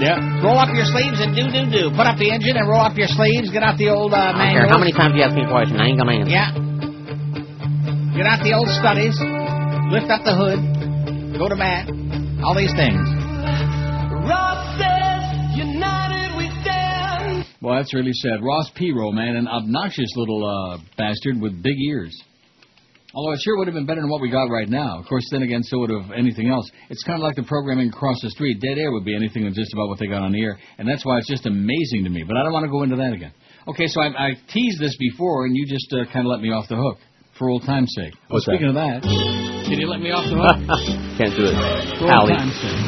Yeah. 0.00 0.44
Roll 0.44 0.58
up 0.58 0.68
your 0.72 0.88
sleeves 0.88 1.20
and 1.20 1.36
do 1.36 1.48
do 1.48 1.70
do. 1.72 1.90
Put 1.96 2.04
up 2.04 2.18
the 2.18 2.30
engine 2.32 2.56
and 2.56 2.68
roll 2.68 2.80
up 2.80 2.96
your 2.96 3.08
sleeves. 3.08 3.50
Get 3.50 3.62
out 3.62 3.78
the 3.78 3.88
old 3.88 4.12
uh, 4.12 4.16
I 4.16 4.32
don't 4.32 4.52
care 4.56 4.68
how 4.68 4.78
many 4.78 4.92
times 4.92 5.12
do 5.12 5.18
you 5.20 5.24
ask 5.24 5.36
me 5.36 5.44
a 5.44 5.48
question. 5.48 5.80
I 5.80 5.88
ain't 5.88 5.98
gonna 5.98 6.12
answer. 6.12 6.32
Yeah. 6.32 6.71
Get 8.12 8.28
out 8.28 8.44
the 8.44 8.52
old 8.52 8.68
studies. 8.76 9.16
Lift 9.88 10.12
up 10.12 10.20
the 10.20 10.36
hood. 10.36 10.60
Go 11.40 11.48
to 11.48 11.56
bat. 11.56 11.88
All 12.44 12.52
these 12.52 12.76
things. 12.76 13.00
Ross 14.28 14.60
says, 14.76 15.24
United 15.56 16.36
we 16.36 16.52
stand. 16.60 17.48
Well, 17.64 17.80
that's 17.80 17.94
really 17.96 18.12
sad. 18.12 18.44
Ross 18.44 18.68
Perot, 18.76 19.16
man, 19.16 19.36
an 19.36 19.48
obnoxious 19.48 20.12
little 20.16 20.44
uh, 20.44 20.84
bastard 20.98 21.40
with 21.40 21.62
big 21.62 21.80
ears. 21.88 22.12
Although 23.14 23.32
it 23.32 23.40
sure 23.40 23.56
would 23.56 23.66
have 23.66 23.74
been 23.74 23.86
better 23.86 24.02
than 24.02 24.10
what 24.10 24.20
we 24.20 24.30
got 24.30 24.52
right 24.52 24.68
now. 24.68 25.00
Of 25.00 25.06
course, 25.06 25.24
then 25.32 25.40
again, 25.40 25.62
so 25.62 25.78
would 25.80 25.88
have 25.88 26.12
anything 26.12 26.50
else. 26.50 26.70
It's 26.90 27.02
kind 27.04 27.16
of 27.16 27.24
like 27.24 27.36
the 27.36 27.48
programming 27.48 27.88
across 27.88 28.20
the 28.20 28.28
street. 28.28 28.60
Dead 28.60 28.76
air 28.76 28.92
would 28.92 29.06
be 29.06 29.16
anything 29.16 29.44
than 29.44 29.54
just 29.54 29.72
about 29.72 29.88
what 29.88 29.98
they 29.98 30.06
got 30.06 30.20
on 30.20 30.32
the 30.32 30.42
air, 30.42 30.58
and 30.76 30.86
that's 30.86 31.04
why 31.04 31.16
it's 31.16 31.28
just 31.28 31.46
amazing 31.46 32.04
to 32.04 32.10
me. 32.10 32.24
But 32.28 32.36
I 32.36 32.44
don't 32.44 32.52
want 32.52 32.64
to 32.64 32.70
go 32.70 32.82
into 32.82 32.96
that 32.96 33.14
again. 33.14 33.32
Okay, 33.68 33.86
so 33.86 34.02
I, 34.02 34.08
I 34.08 34.28
teased 34.52 34.80
this 34.80 34.96
before, 34.98 35.46
and 35.46 35.56
you 35.56 35.64
just 35.66 35.88
uh, 35.92 36.04
kind 36.12 36.26
of 36.26 36.30
let 36.30 36.40
me 36.40 36.52
off 36.52 36.68
the 36.68 36.76
hook 36.76 36.98
for 37.38 37.48
old 37.50 37.64
time's 37.64 37.92
sake. 37.96 38.14
Well, 38.28 38.36
What's 38.40 38.46
that? 38.46 38.52
speaking 38.56 38.68
of 38.68 38.74
that, 38.76 39.02
can 39.02 39.78
you 39.80 39.86
let 39.88 40.00
me 40.00 40.10
off 40.10 40.24
the 40.28 40.36
hook? 40.36 40.58
Can't 41.18 41.34
do 41.36 41.44
it. 41.48 41.54
For 41.98 42.04
old 42.06 42.12
Allie. 42.12 42.34
time's 42.36 42.56
sake. 42.60 42.80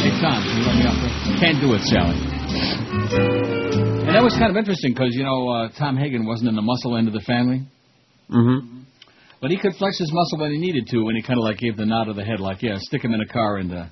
Hey, 0.00 0.12
Tom, 0.22 0.40
can 0.40 0.56
you 0.56 0.64
let 0.64 0.76
me 0.80 0.84
up 0.88 0.96
there? 1.00 1.12
Can't 1.40 1.58
do 1.60 1.68
it, 1.76 1.82
Sally. 1.88 2.16
And 4.06 4.16
that 4.16 4.22
was 4.22 4.32
kind 4.34 4.50
of 4.50 4.56
interesting 4.56 4.92
because, 4.92 5.14
you 5.14 5.22
know, 5.24 5.48
uh, 5.48 5.68
Tom 5.78 5.96
Hagen 5.96 6.26
wasn't 6.26 6.48
in 6.48 6.56
the 6.56 6.62
muscle 6.62 6.96
end 6.96 7.06
of 7.08 7.14
the 7.14 7.20
family. 7.20 7.62
Mm-hmm. 8.30 8.80
But 9.40 9.50
he 9.50 9.58
could 9.58 9.74
flex 9.76 9.98
his 9.98 10.10
muscle 10.12 10.38
when 10.38 10.50
he 10.52 10.58
needed 10.58 10.86
to, 10.88 11.02
when 11.04 11.16
he 11.16 11.22
kind 11.22 11.38
of 11.38 11.44
like 11.44 11.58
gave 11.58 11.76
the 11.76 11.86
nod 11.86 12.08
of 12.08 12.16
the 12.16 12.24
head, 12.24 12.40
like, 12.40 12.62
yeah, 12.62 12.76
stick 12.78 13.04
him 13.04 13.14
in 13.14 13.20
a 13.20 13.26
car 13.26 13.56
and, 13.56 13.72
uh, 13.72 13.86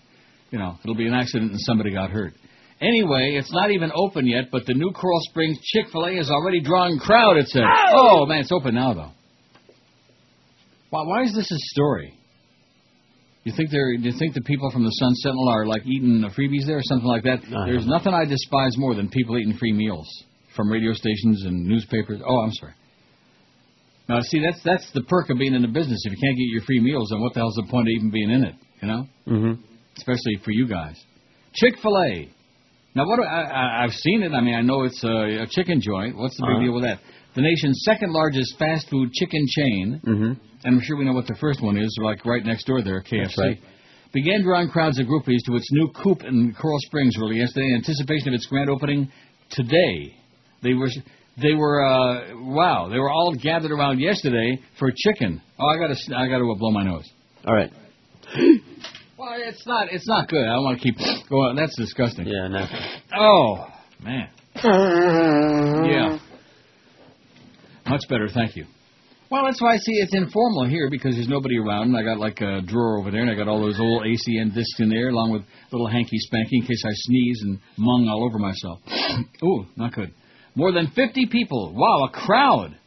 you 0.50 0.58
know, 0.58 0.76
it'll 0.82 0.96
be 0.96 1.06
an 1.06 1.14
accident 1.14 1.52
and 1.52 1.60
somebody 1.60 1.92
got 1.92 2.10
hurt. 2.10 2.34
Anyway, 2.80 3.34
it's 3.34 3.52
not 3.52 3.70
even 3.70 3.90
open 3.94 4.26
yet, 4.26 4.46
but 4.52 4.64
the 4.66 4.74
new 4.74 4.90
Coral 4.92 5.18
Springs 5.30 5.58
Chick-fil-A 5.72 6.12
is 6.18 6.30
already 6.30 6.60
drawing 6.60 6.98
crowd, 6.98 7.36
it 7.36 7.48
says. 7.48 7.62
Oh, 7.92 8.24
man, 8.26 8.38
it's 8.40 8.52
open 8.52 8.74
now, 8.74 8.94
though. 8.94 9.10
Why, 10.90 11.02
why 11.02 11.22
is 11.22 11.34
this 11.34 11.50
a 11.50 11.58
story? 11.74 12.14
You 13.44 13.52
think 13.56 13.70
they're? 13.70 13.92
You 13.92 14.12
think 14.18 14.34
the 14.34 14.42
people 14.42 14.70
from 14.70 14.84
the 14.84 14.90
Sun 14.90 15.14
Sentinel 15.16 15.48
are 15.48 15.66
like 15.66 15.86
eating 15.86 16.20
the 16.20 16.28
freebies 16.28 16.66
there 16.66 16.78
or 16.78 16.82
something 16.82 17.06
like 17.08 17.22
that? 17.24 17.40
I 17.56 17.66
There's 17.70 17.86
nothing 17.86 18.12
I 18.12 18.24
despise 18.24 18.76
more 18.76 18.94
than 18.94 19.08
people 19.08 19.38
eating 19.38 19.56
free 19.56 19.72
meals 19.72 20.06
from 20.56 20.70
radio 20.70 20.92
stations 20.92 21.44
and 21.44 21.64
newspapers. 21.66 22.20
Oh, 22.26 22.40
I'm 22.40 22.52
sorry. 22.52 22.74
Now, 24.08 24.20
see, 24.20 24.42
that's 24.44 24.60
that's 24.64 24.90
the 24.92 25.02
perk 25.02 25.30
of 25.30 25.38
being 25.38 25.54
in 25.54 25.62
the 25.62 25.68
business. 25.68 26.02
If 26.04 26.12
you 26.12 26.18
can't 26.18 26.36
get 26.36 26.44
your 26.52 26.62
free 26.62 26.80
meals, 26.80 27.08
then 27.10 27.20
what 27.20 27.32
the 27.34 27.40
hell's 27.40 27.54
the 27.54 27.66
point 27.70 27.88
of 27.88 27.92
even 27.96 28.10
being 28.10 28.30
in 28.30 28.44
it? 28.44 28.54
You 28.82 28.88
know, 28.88 29.06
Mm-hmm. 29.28 29.62
especially 29.96 30.36
for 30.44 30.50
you 30.50 30.66
guys. 30.68 30.96
Chick 31.54 31.74
Fil 31.82 31.96
A. 31.96 32.28
Now, 32.94 33.06
what 33.06 33.16
do, 33.16 33.22
I, 33.22 33.42
I, 33.42 33.84
I've 33.84 33.92
seen 33.92 34.22
it. 34.22 34.32
I 34.32 34.40
mean, 34.40 34.54
I 34.54 34.62
know 34.62 34.82
it's 34.84 35.02
a, 35.04 35.42
a 35.42 35.46
chicken 35.50 35.80
joint. 35.80 36.16
What's 36.16 36.36
the 36.36 36.42
big 36.44 36.56
Uh-huh. 36.56 36.64
deal 36.64 36.74
with 36.74 36.84
that? 36.84 37.00
The 37.38 37.42
nation's 37.42 37.82
second 37.84 38.12
largest 38.12 38.58
fast 38.58 38.90
food 38.90 39.12
chicken 39.12 39.46
chain 39.48 40.00
Mm-hmm. 40.04 40.32
and 40.64 40.74
I'm 40.74 40.80
sure 40.82 40.96
we 40.96 41.04
know 41.04 41.12
what 41.12 41.28
the 41.28 41.36
first 41.36 41.62
one 41.62 41.78
is, 41.78 41.96
like 42.02 42.26
right 42.26 42.44
next 42.44 42.64
door 42.64 42.82
there, 42.82 43.00
KFC. 43.00 43.38
Right. 43.38 43.60
Began 44.12 44.42
drawing 44.42 44.68
crowds 44.70 44.98
of 44.98 45.06
groupies 45.06 45.38
to 45.46 45.54
its 45.54 45.70
new 45.70 45.88
coop 46.02 46.24
in 46.24 46.52
Coral 46.60 46.78
Springs 46.80 47.14
early 47.16 47.36
yesterday 47.36 47.66
in 47.68 47.76
anticipation 47.76 48.28
of 48.30 48.34
its 48.34 48.46
grand 48.46 48.68
opening 48.68 49.08
today. 49.52 50.16
They 50.64 50.74
were 50.74 50.88
they 51.40 51.54
were 51.54 51.80
uh, 51.86 52.42
wow, 52.42 52.88
they 52.90 52.98
were 52.98 53.08
all 53.08 53.32
gathered 53.40 53.70
around 53.70 54.00
yesterday 54.00 54.58
for 54.76 54.90
chicken. 54.96 55.40
Oh, 55.60 55.68
I 55.68 55.76
got 55.78 55.94
to 55.94 56.16
I 56.16 56.26
got 56.26 56.38
to 56.38 56.54
blow 56.58 56.72
my 56.72 56.82
nose. 56.82 57.08
All 57.46 57.54
right. 57.54 57.70
Well, 59.16 59.34
it's 59.36 59.64
not 59.66 59.88
it's 59.92 60.06
not 60.08 60.28
good. 60.28 60.42
I 60.42 60.54
don't 60.54 60.64
want 60.64 60.80
to 60.80 60.82
keep 60.82 60.96
going. 61.28 61.54
That's 61.56 61.76
disgusting. 61.76 62.26
Yeah, 62.26 62.48
no. 62.48 62.66
Oh 63.16 63.66
man. 64.02 64.28
Yeah. 65.90 66.18
Much 67.88 68.02
better, 68.08 68.28
thank 68.28 68.56
you. 68.56 68.66
Well, 69.30 69.44
that's 69.44 69.60
why 69.60 69.74
I 69.74 69.76
see 69.76 69.92
it's 69.92 70.14
informal 70.14 70.66
here 70.66 70.88
because 70.90 71.14
there's 71.14 71.28
nobody 71.28 71.58
around, 71.58 71.88
and 71.88 71.96
I 71.96 72.02
got 72.02 72.18
like 72.18 72.40
a 72.40 72.62
drawer 72.62 72.98
over 72.98 73.10
there, 73.10 73.20
and 73.20 73.30
I 73.30 73.34
got 73.34 73.46
all 73.46 73.60
those 73.60 73.78
old 73.78 74.04
ACN 74.04 74.54
discs 74.54 74.80
in 74.80 74.88
there, 74.88 75.10
along 75.10 75.32
with 75.32 75.42
little 75.70 75.86
hanky 75.86 76.16
spanky 76.16 76.52
in 76.52 76.62
case 76.62 76.82
I 76.84 76.92
sneeze 76.92 77.42
and 77.42 77.58
mung 77.76 78.08
all 78.08 78.24
over 78.24 78.38
myself. 78.38 78.80
Ooh, 79.44 79.66
not 79.76 79.92
good. 79.92 80.14
More 80.54 80.72
than 80.72 80.88
50 80.96 81.26
people. 81.26 81.74
Wow, 81.74 82.06
a 82.06 82.10
crowd. 82.10 82.78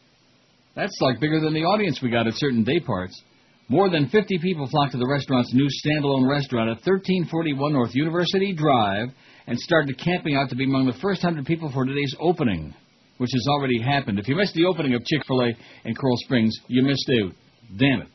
That's 0.76 0.98
like 1.00 1.20
bigger 1.20 1.40
than 1.40 1.54
the 1.54 1.64
audience 1.64 2.00
we 2.02 2.10
got 2.10 2.26
at 2.26 2.34
certain 2.36 2.64
day 2.64 2.80
parts. 2.80 3.22
More 3.70 3.90
than 3.90 4.10
50 4.10 4.40
people 4.40 4.68
flocked 4.68 4.94
to 4.94 4.98
the 4.98 5.08
restaurant's 5.08 5.54
new 5.54 5.68
standalone 5.86 6.28
restaurant 6.28 6.70
at 6.70 6.78
1341 6.86 7.72
North 7.72 7.94
University 7.94 8.54
Drive 8.54 9.10
and 9.48 9.60
started 9.60 9.98
camping 9.98 10.36
out 10.36 10.50
to 10.50 10.56
be 10.56 10.66
among 10.66 10.88
the 10.88 10.98
first 11.02 11.24
100 11.24 11.46
people 11.46 11.72
for 11.72 11.86
today's 11.86 12.16
opening, 12.20 12.74
which 13.18 13.32
has 13.34 13.48
already 13.50 13.82
happened. 13.82 14.20
If 14.20 14.28
you 14.28 14.36
missed 14.36 14.54
the 14.54 14.66
opening 14.66 14.94
of 14.94 15.06
Chick 15.06 15.22
fil 15.28 15.42
A 15.42 15.52
in 15.86 15.96
Coral 15.96 16.18
Springs, 16.18 16.58
you 16.68 16.84
missed 16.84 17.10
out. 17.24 17.34
Damn 17.78 18.02
it. 18.02 18.08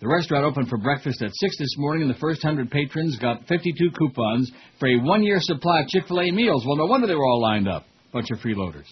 The 0.00 0.08
restaurant 0.08 0.44
opened 0.44 0.68
for 0.68 0.78
breakfast 0.78 1.22
at 1.22 1.30
6 1.32 1.58
this 1.58 1.76
morning, 1.78 2.02
and 2.02 2.10
the 2.12 2.18
first 2.18 2.42
100 2.42 2.72
patrons 2.72 3.16
got 3.18 3.46
52 3.46 3.90
coupons 3.96 4.50
for 4.80 4.88
a 4.88 4.98
one 4.98 5.22
year 5.22 5.38
supply 5.38 5.80
of 5.80 5.86
Chick 5.88 6.08
fil 6.08 6.20
A 6.20 6.30
meals. 6.32 6.64
Well, 6.66 6.76
no 6.76 6.86
wonder 6.86 7.06
they 7.06 7.14
were 7.14 7.24
all 7.24 7.40
lined 7.40 7.68
up. 7.68 7.84
Bunch 8.12 8.30
of 8.32 8.38
freeloaders. 8.38 8.88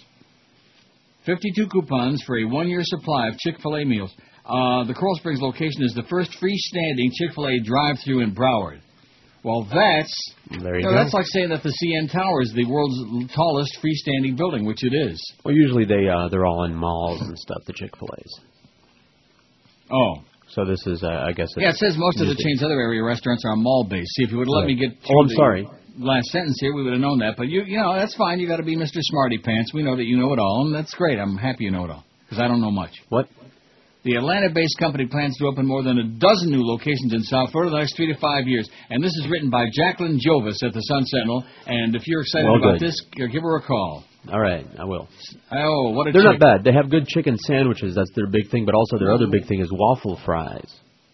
52 1.26 1.66
coupons 1.66 2.22
for 2.24 2.38
a 2.38 2.44
one 2.44 2.68
year 2.68 2.82
supply 2.82 3.26
of 3.26 3.36
Chick 3.38 3.56
fil 3.60 3.76
A 3.76 3.84
meals. 3.84 4.14
Uh, 4.46 4.84
the 4.84 4.94
Coral 4.94 5.16
Springs 5.16 5.40
location 5.40 5.82
is 5.82 5.94
the 5.94 6.04
first 6.08 6.30
freestanding 6.40 7.10
Chick 7.18 7.34
fil 7.34 7.48
A 7.48 7.58
drive 7.60 7.96
through 8.04 8.20
in 8.20 8.32
Broward. 8.32 8.80
Well, 9.42 9.66
that's 9.72 10.32
There 10.62 10.78
you 10.78 10.84
go. 10.84 10.92
that's 10.92 11.14
like 11.14 11.24
saying 11.26 11.48
that 11.48 11.62
the 11.62 11.70
CN 11.72 12.12
Tower 12.12 12.42
is 12.42 12.52
the 12.54 12.66
world's 12.66 13.32
tallest 13.34 13.78
freestanding 13.82 14.36
building, 14.36 14.64
which 14.66 14.84
it 14.84 14.92
is. 14.94 15.18
Well, 15.44 15.54
usually 15.54 15.84
they 15.86 16.08
uh, 16.08 16.28
they're 16.28 16.46
all 16.46 16.64
in 16.64 16.74
malls 16.74 17.20
and 17.22 17.38
stuff. 17.38 17.62
The 17.66 17.72
Chick 17.72 17.96
Fil 17.96 18.08
A's. 18.18 18.40
Oh. 19.90 20.14
So 20.48 20.64
this 20.64 20.84
is, 20.86 21.04
uh, 21.04 21.06
I 21.28 21.32
guess. 21.32 21.48
Yeah, 21.56 21.70
it 21.70 21.76
says 21.76 21.94
most 21.96 22.20
of 22.20 22.26
the 22.26 22.34
chain's 22.34 22.60
other 22.62 22.74
area 22.80 23.02
restaurants 23.04 23.44
are 23.46 23.54
mall 23.54 23.86
based. 23.88 24.10
See, 24.16 24.24
if 24.24 24.32
you 24.32 24.38
would 24.38 24.48
let 24.48 24.62
Right. 24.62 24.66
me 24.66 24.74
get 24.74 24.90
Oh, 25.08 25.20
I'm 25.22 25.28
the 25.28 25.34
sorry. 25.36 25.68
last 25.96 26.26
sentence 26.30 26.58
here, 26.60 26.74
we 26.74 26.82
would 26.82 26.92
have 26.92 27.00
known 27.00 27.18
that. 27.20 27.36
But 27.36 27.46
you, 27.48 27.62
you 27.62 27.76
know, 27.76 27.94
that's 27.94 28.16
fine. 28.16 28.40
You 28.40 28.48
got 28.48 28.56
to 28.56 28.64
be 28.64 28.74
Mr. 28.76 28.98
Smarty 29.00 29.38
Pants. 29.38 29.72
We 29.72 29.84
know 29.84 29.94
that 29.96 30.04
you 30.06 30.16
know 30.18 30.32
it 30.32 30.40
all, 30.40 30.64
and 30.66 30.74
that's 30.74 30.92
great. 30.94 31.20
I'm 31.20 31.36
happy 31.36 31.64
you 31.64 31.70
know 31.70 31.84
it 31.84 31.90
all 31.90 32.04
because 32.24 32.40
I 32.42 32.48
don't 32.48 32.60
know 32.60 32.72
much. 32.72 32.90
What? 33.10 33.28
The 34.02 34.16
Atlanta-based 34.16 34.78
company 34.78 35.06
plans 35.06 35.36
to 35.38 35.46
open 35.46 35.66
more 35.66 35.82
than 35.82 35.98
a 35.98 36.04
dozen 36.04 36.50
new 36.50 36.64
locations 36.64 37.12
in 37.12 37.20
South 37.22 37.50
Florida 37.52 37.68
in 37.68 37.74
the 37.74 37.80
next 37.80 37.96
three 37.96 38.10
to 38.12 38.18
five 38.18 38.46
years. 38.46 38.68
And 38.88 39.04
this 39.04 39.12
is 39.12 39.28
written 39.30 39.50
by 39.50 39.66
Jacqueline 39.72 40.18
Jovis 40.18 40.56
at 40.66 40.72
the 40.72 40.80
Sun 40.80 41.04
Sentinel. 41.04 41.44
And 41.66 41.94
if 41.94 42.06
you're 42.06 42.22
excited 42.22 42.46
Well, 42.46 42.56
about 42.56 42.78
good. 42.78 42.88
this, 42.88 42.96
uh, 43.20 43.26
give 43.26 43.42
her 43.42 43.56
a 43.56 43.62
call. 43.62 44.04
All 44.32 44.40
right, 44.40 44.66
I 44.78 44.84
will. 44.84 45.06
Oh, 45.52 45.90
what 45.90 46.08
a 46.08 46.12
They're 46.12 46.22
chick. 46.22 46.40
not 46.40 46.40
bad. 46.40 46.64
They 46.64 46.72
have 46.72 46.90
good 46.90 47.06
chicken 47.08 47.36
sandwiches. 47.38 47.94
That's 47.94 48.10
their 48.14 48.26
big 48.26 48.48
thing. 48.50 48.64
But 48.64 48.74
also 48.74 48.98
their 48.98 49.12
other 49.12 49.26
big 49.30 49.46
thing 49.46 49.60
is 49.60 49.68
waffle 49.70 50.18
fries. 50.24 50.70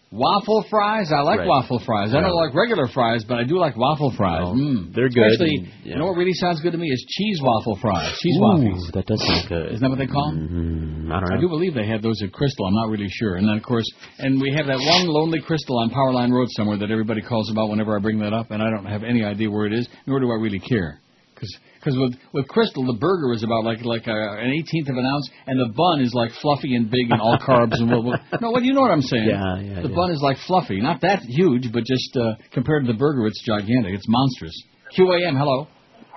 Waffle 0.09 0.63
fries? 0.69 1.11
I 1.11 1.19
like 1.19 1.39
Right. 1.39 1.47
waffle 1.47 1.79
fries. 1.79 2.15
I 2.15 2.21
don't 2.21 2.33
like 2.33 2.55
regular 2.55 2.87
fries, 2.87 3.25
but 3.25 3.39
I 3.39 3.43
do 3.43 3.59
like 3.59 3.75
waffle 3.75 4.11
fries. 4.11 4.41
Well, 4.41 4.55
mm. 4.55 4.93
they're 4.95 5.09
good 5.09 5.31
Especially, 5.31 5.55
and- 5.57 5.67
yeah. 5.83 5.93
you 5.93 5.99
know 5.99 6.05
what 6.05 6.15
really 6.15 6.31
sounds 6.33 6.61
good 6.61 6.71
to 6.71 6.77
me 6.77 6.87
is 6.87 7.05
cheese 7.09 7.41
waffle 7.41 7.75
fries. 7.75 8.17
Cheese 8.19 8.37
Ooh, 8.37 8.41
waffles. 8.41 8.91
That 8.93 9.05
does 9.05 9.21
sound 9.27 9.49
good. 9.49 9.65
Isn't 9.73 9.81
that 9.81 9.89
what 9.89 9.99
they 9.99 10.07
call 10.07 10.31
them? 10.31 10.47
Mm, 10.47 11.11
I 11.11 11.19
don't 11.19 11.29
know. 11.29 11.35
I 11.35 11.41
do 11.41 11.49
believe 11.49 11.73
they 11.73 11.87
have 11.87 12.01
those 12.01 12.21
at 12.23 12.31
Krystal. 12.31 12.67
I'm 12.67 12.75
not 12.75 12.87
really 12.89 13.09
sure. 13.09 13.35
And 13.35 13.47
then, 13.49 13.57
of 13.57 13.63
course, 13.63 13.85
and 14.19 14.39
we 14.39 14.53
have 14.55 14.67
that 14.67 14.79
one 14.79 15.07
lonely 15.07 15.41
Krystal 15.41 15.75
on 15.81 15.89
Powerline 15.89 16.31
Road 16.31 16.47
somewhere 16.51 16.77
that 16.77 16.89
everybody 16.89 17.21
calls 17.21 17.51
about 17.51 17.69
whenever 17.69 17.93
I 17.93 17.99
bring 17.99 18.19
that 18.19 18.31
up, 18.31 18.51
and 18.51 18.63
I 18.63 18.69
don't 18.69 18.85
have 18.85 19.03
any 19.03 19.25
idea 19.25 19.51
where 19.51 19.65
it 19.65 19.73
is, 19.73 19.89
nor 20.05 20.21
do 20.21 20.31
I 20.31 20.35
really 20.35 20.59
care. 20.59 20.99
Because 21.35 21.53
with 21.85 22.15
with 22.33 22.47
Krystal, 22.47 22.85
the 22.87 22.97
burger 22.99 23.33
is 23.33 23.43
about 23.43 23.63
like 23.63 23.83
like 23.85 24.07
a, 24.07 24.17
an 24.41 24.51
eighteenth 24.51 24.89
of 24.89 24.97
an 24.97 25.05
ounce, 25.05 25.29
and 25.45 25.59
the 25.59 25.71
bun 25.73 26.01
is 26.01 26.13
like 26.13 26.31
fluffy 26.41 26.75
and 26.75 26.89
big 26.89 27.11
and 27.11 27.21
all 27.21 27.37
carbs 27.47 27.75
and 27.77 27.89
what, 27.91 28.03
what, 28.03 28.19
no, 28.41 28.51
what 28.51 28.63
you 28.63 28.73
know 28.73 28.81
what 28.81 28.91
I'm 28.91 29.01
saying? 29.01 29.29
Yeah, 29.29 29.59
yeah, 29.59 29.81
The 29.81 29.89
yeah. 29.89 29.95
bun 29.95 30.11
is 30.11 30.21
like 30.21 30.37
fluffy, 30.47 30.81
not 30.81 31.01
that 31.01 31.21
huge, 31.21 31.71
but 31.71 31.83
just 31.85 32.15
uh, 32.17 32.35
compared 32.51 32.85
to 32.85 32.91
the 32.91 32.97
burger, 32.97 33.27
it's 33.27 33.41
gigantic. 33.45 33.93
It's 33.93 34.07
monstrous. 34.07 34.55
QAM, 34.97 35.37
hello. 35.37 35.67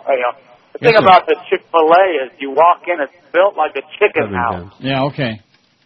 Hey, 0.06 0.14
uh, 0.26 0.38
the 0.72 0.78
Yes, 0.80 0.92
thing 0.94 0.98
sir. 0.98 1.04
about 1.04 1.26
the 1.26 1.36
Chick 1.50 1.60
Fil 1.70 1.90
A 1.92 2.04
is 2.24 2.30
you 2.40 2.50
walk 2.52 2.82
in, 2.86 3.02
it's 3.02 3.12
built 3.32 3.56
like 3.56 3.72
a 3.76 3.82
chicken 3.98 4.32
house. 4.32 4.72
Yeah, 4.80 5.04
okay. 5.12 5.40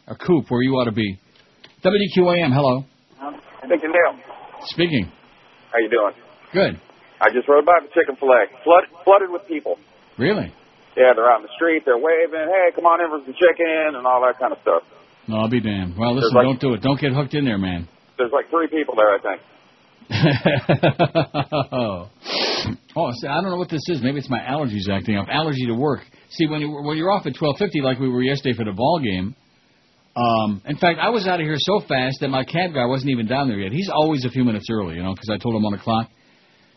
A 0.06 0.14
coop 0.14 0.44
where 0.50 0.62
you 0.62 0.72
ought 0.76 0.84
to 0.84 0.92
be. 0.92 1.18
WQAM, 1.82 2.52
hello. 2.52 2.84
Thinking 3.68 3.90
Neil, 3.90 4.20
Speaking. 4.66 5.10
how 5.72 5.78
you 5.78 5.88
doing? 5.90 6.12
Good. 6.52 6.80
I 7.20 7.30
just 7.32 7.48
rode 7.48 7.64
by 7.64 7.78
the 7.82 7.88
Chicken 7.94 8.16
Fil 8.16 8.30
A, 8.32 8.46
flood, 8.62 8.84
flooded 9.04 9.30
with 9.30 9.46
people. 9.46 9.78
Really? 10.18 10.52
Yeah, 10.96 11.12
they're 11.14 11.30
out 11.30 11.40
in 11.40 11.46
the 11.46 11.54
street, 11.56 11.82
they're 11.84 11.98
waving, 11.98 12.46
hey, 12.46 12.70
come 12.74 12.86
on 12.86 13.00
in 13.02 13.10
for 13.10 13.18
some 13.24 13.34
chicken 13.34 13.96
and 13.98 14.06
all 14.06 14.22
that 14.22 14.38
kind 14.38 14.52
of 14.52 14.58
stuff. 14.62 14.82
No, 15.26 15.36
I'll 15.38 15.48
be 15.50 15.60
damned. 15.60 15.96
Well, 15.98 16.14
listen, 16.14 16.34
like- 16.34 16.44
don't 16.44 16.60
do 16.60 16.74
it. 16.74 16.82
Don't 16.82 17.00
get 17.00 17.12
hooked 17.12 17.34
in 17.34 17.44
there, 17.44 17.58
man. 17.58 17.88
There's 18.18 18.30
like 18.32 18.48
three 18.50 18.68
people 18.68 18.94
there, 18.94 19.10
I 19.10 19.18
think. 19.18 19.40
oh, 21.72 23.10
see, 23.12 23.26
I 23.26 23.40
don't 23.40 23.50
know 23.50 23.56
what 23.56 23.70
this 23.70 23.80
is. 23.88 24.02
Maybe 24.02 24.18
it's 24.18 24.28
my 24.30 24.38
allergies 24.38 24.88
acting 24.90 25.16
up. 25.16 25.26
Allergy 25.30 25.66
to 25.66 25.74
work. 25.74 26.00
See, 26.30 26.46
when 26.46 26.60
you 26.60 26.70
when 26.70 26.96
you're 26.98 27.10
off 27.10 27.26
at 27.26 27.34
twelve 27.34 27.56
fifty, 27.58 27.80
like 27.80 27.98
we 27.98 28.08
were 28.08 28.22
yesterday 28.22 28.54
for 28.56 28.64
the 28.64 28.72
ball 28.72 29.00
game. 29.02 29.34
Um, 30.16 30.62
in 30.66 30.76
fact, 30.76 31.00
I 31.00 31.08
was 31.08 31.26
out 31.26 31.40
of 31.40 31.46
here 31.46 31.56
so 31.58 31.80
fast 31.80 32.18
that 32.20 32.28
my 32.28 32.44
cab 32.44 32.72
guy 32.74 32.84
wasn't 32.84 33.10
even 33.10 33.26
down 33.26 33.48
there 33.48 33.58
yet. 33.58 33.72
He's 33.72 33.88
always 33.92 34.24
a 34.24 34.28
few 34.28 34.44
minutes 34.44 34.66
early, 34.70 34.94
you 34.96 35.02
know, 35.02 35.12
because 35.12 35.28
I 35.30 35.38
told 35.38 35.56
him 35.56 35.62
one 35.64 35.74
o'clock. 35.74 36.08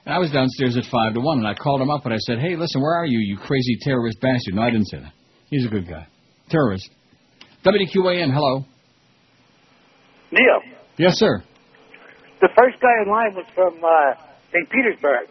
And 0.08 0.16
I 0.16 0.20
was 0.20 0.32
downstairs 0.32 0.78
at 0.78 0.86
five 0.86 1.16
to 1.16 1.20
one, 1.20 1.40
and 1.40 1.48
I 1.48 1.54
called 1.54 1.82
him 1.82 1.90
up 1.92 2.06
and 2.06 2.14
I 2.14 2.18
said, 2.20 2.40
"Hey, 2.40 2.56
listen, 2.56 2.80
where 2.82 2.96
are 2.96 3.06
you, 3.06 3.20
you 3.20 3.36
crazy 3.38 3.76
terrorist 3.82 4.22
bastard?" 4.22 4.56
No, 4.56 4.62
I 4.62 4.70
didn't 4.72 4.88
say 4.88 5.00
that. 5.00 5.12
He's 5.50 5.66
a 5.66 5.70
good 5.70 5.86
guy. 5.86 6.08
Terrorist. 6.50 6.90
WQAM, 7.66 8.32
hello. 8.32 8.64
Neil, 10.32 10.62
Yes, 10.98 11.18
sir. 11.20 11.44
the 12.40 12.48
first 12.56 12.80
guy 12.80 13.04
in 13.04 13.12
line 13.12 13.36
was 13.36 13.46
from 13.54 13.76
uh, 13.84 14.16
St. 14.54 14.70
Petersburg 14.72 15.28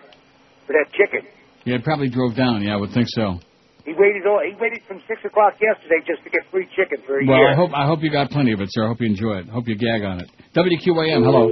for 0.66 0.72
that 0.74 0.92
chicken. 0.92 1.26
Yeah, 1.64 1.76
it 1.76 1.84
probably 1.84 2.10
drove 2.10 2.36
down. 2.36 2.60
Yeah, 2.62 2.74
I 2.74 2.76
would 2.76 2.92
think 2.92 3.06
so. 3.08 3.40
He 3.86 3.92
waited 3.96 4.26
all, 4.26 4.40
he 4.44 4.54
waited 4.60 4.80
from 4.86 5.00
six 5.08 5.24
o'clock 5.24 5.54
yesterday 5.60 6.04
just 6.06 6.22
to 6.24 6.28
get 6.30 6.40
free 6.50 6.68
chicken 6.76 6.98
for 7.06 7.20
a 7.20 7.24
Well, 7.26 7.38
year. 7.38 7.52
I 7.52 7.54
hope 7.56 7.70
I 7.74 7.86
hope 7.86 8.00
you 8.02 8.10
got 8.10 8.30
plenty 8.30 8.52
of 8.52 8.60
it, 8.60 8.68
sir. 8.72 8.84
I 8.84 8.88
hope 8.88 9.00
you 9.00 9.06
enjoy 9.06 9.38
it. 9.38 9.48
Hope 9.48 9.68
you 9.68 9.76
gag 9.76 10.02
on 10.02 10.20
it. 10.20 10.28
WQAM, 10.54 11.24
hello. 11.24 11.48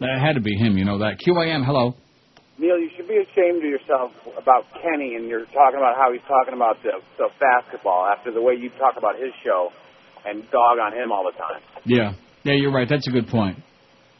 That 0.00 0.18
had 0.20 0.34
to 0.34 0.40
be 0.40 0.56
him, 0.56 0.76
you 0.76 0.84
know 0.84 0.98
that. 0.98 1.18
QAM, 1.24 1.64
hello. 1.64 1.94
Neil, 2.58 2.78
you 2.80 2.88
should 2.96 3.06
be 3.08 3.16
ashamed 3.20 3.58
of 3.64 3.68
yourself 3.68 4.12
about 4.40 4.64
Kenny, 4.80 5.14
and 5.16 5.28
you're 5.28 5.44
talking 5.52 5.76
about 5.76 5.96
how 5.96 6.10
he's 6.12 6.24
talking 6.26 6.54
about 6.54 6.76
the, 6.82 6.92
the 7.18 7.28
basketball 7.38 8.06
after 8.08 8.32
the 8.32 8.40
way 8.40 8.54
you 8.54 8.70
talk 8.80 8.94
about 8.96 9.16
his 9.16 9.28
show 9.44 9.68
and 10.24 10.42
dog 10.50 10.78
on 10.80 10.92
him 10.96 11.12
all 11.12 11.24
the 11.30 11.36
time. 11.36 11.60
Yeah, 11.84 12.14
yeah, 12.44 12.54
you're 12.54 12.72
right. 12.72 12.88
That's 12.88 13.06
a 13.08 13.10
good 13.12 13.28
point. 13.28 13.58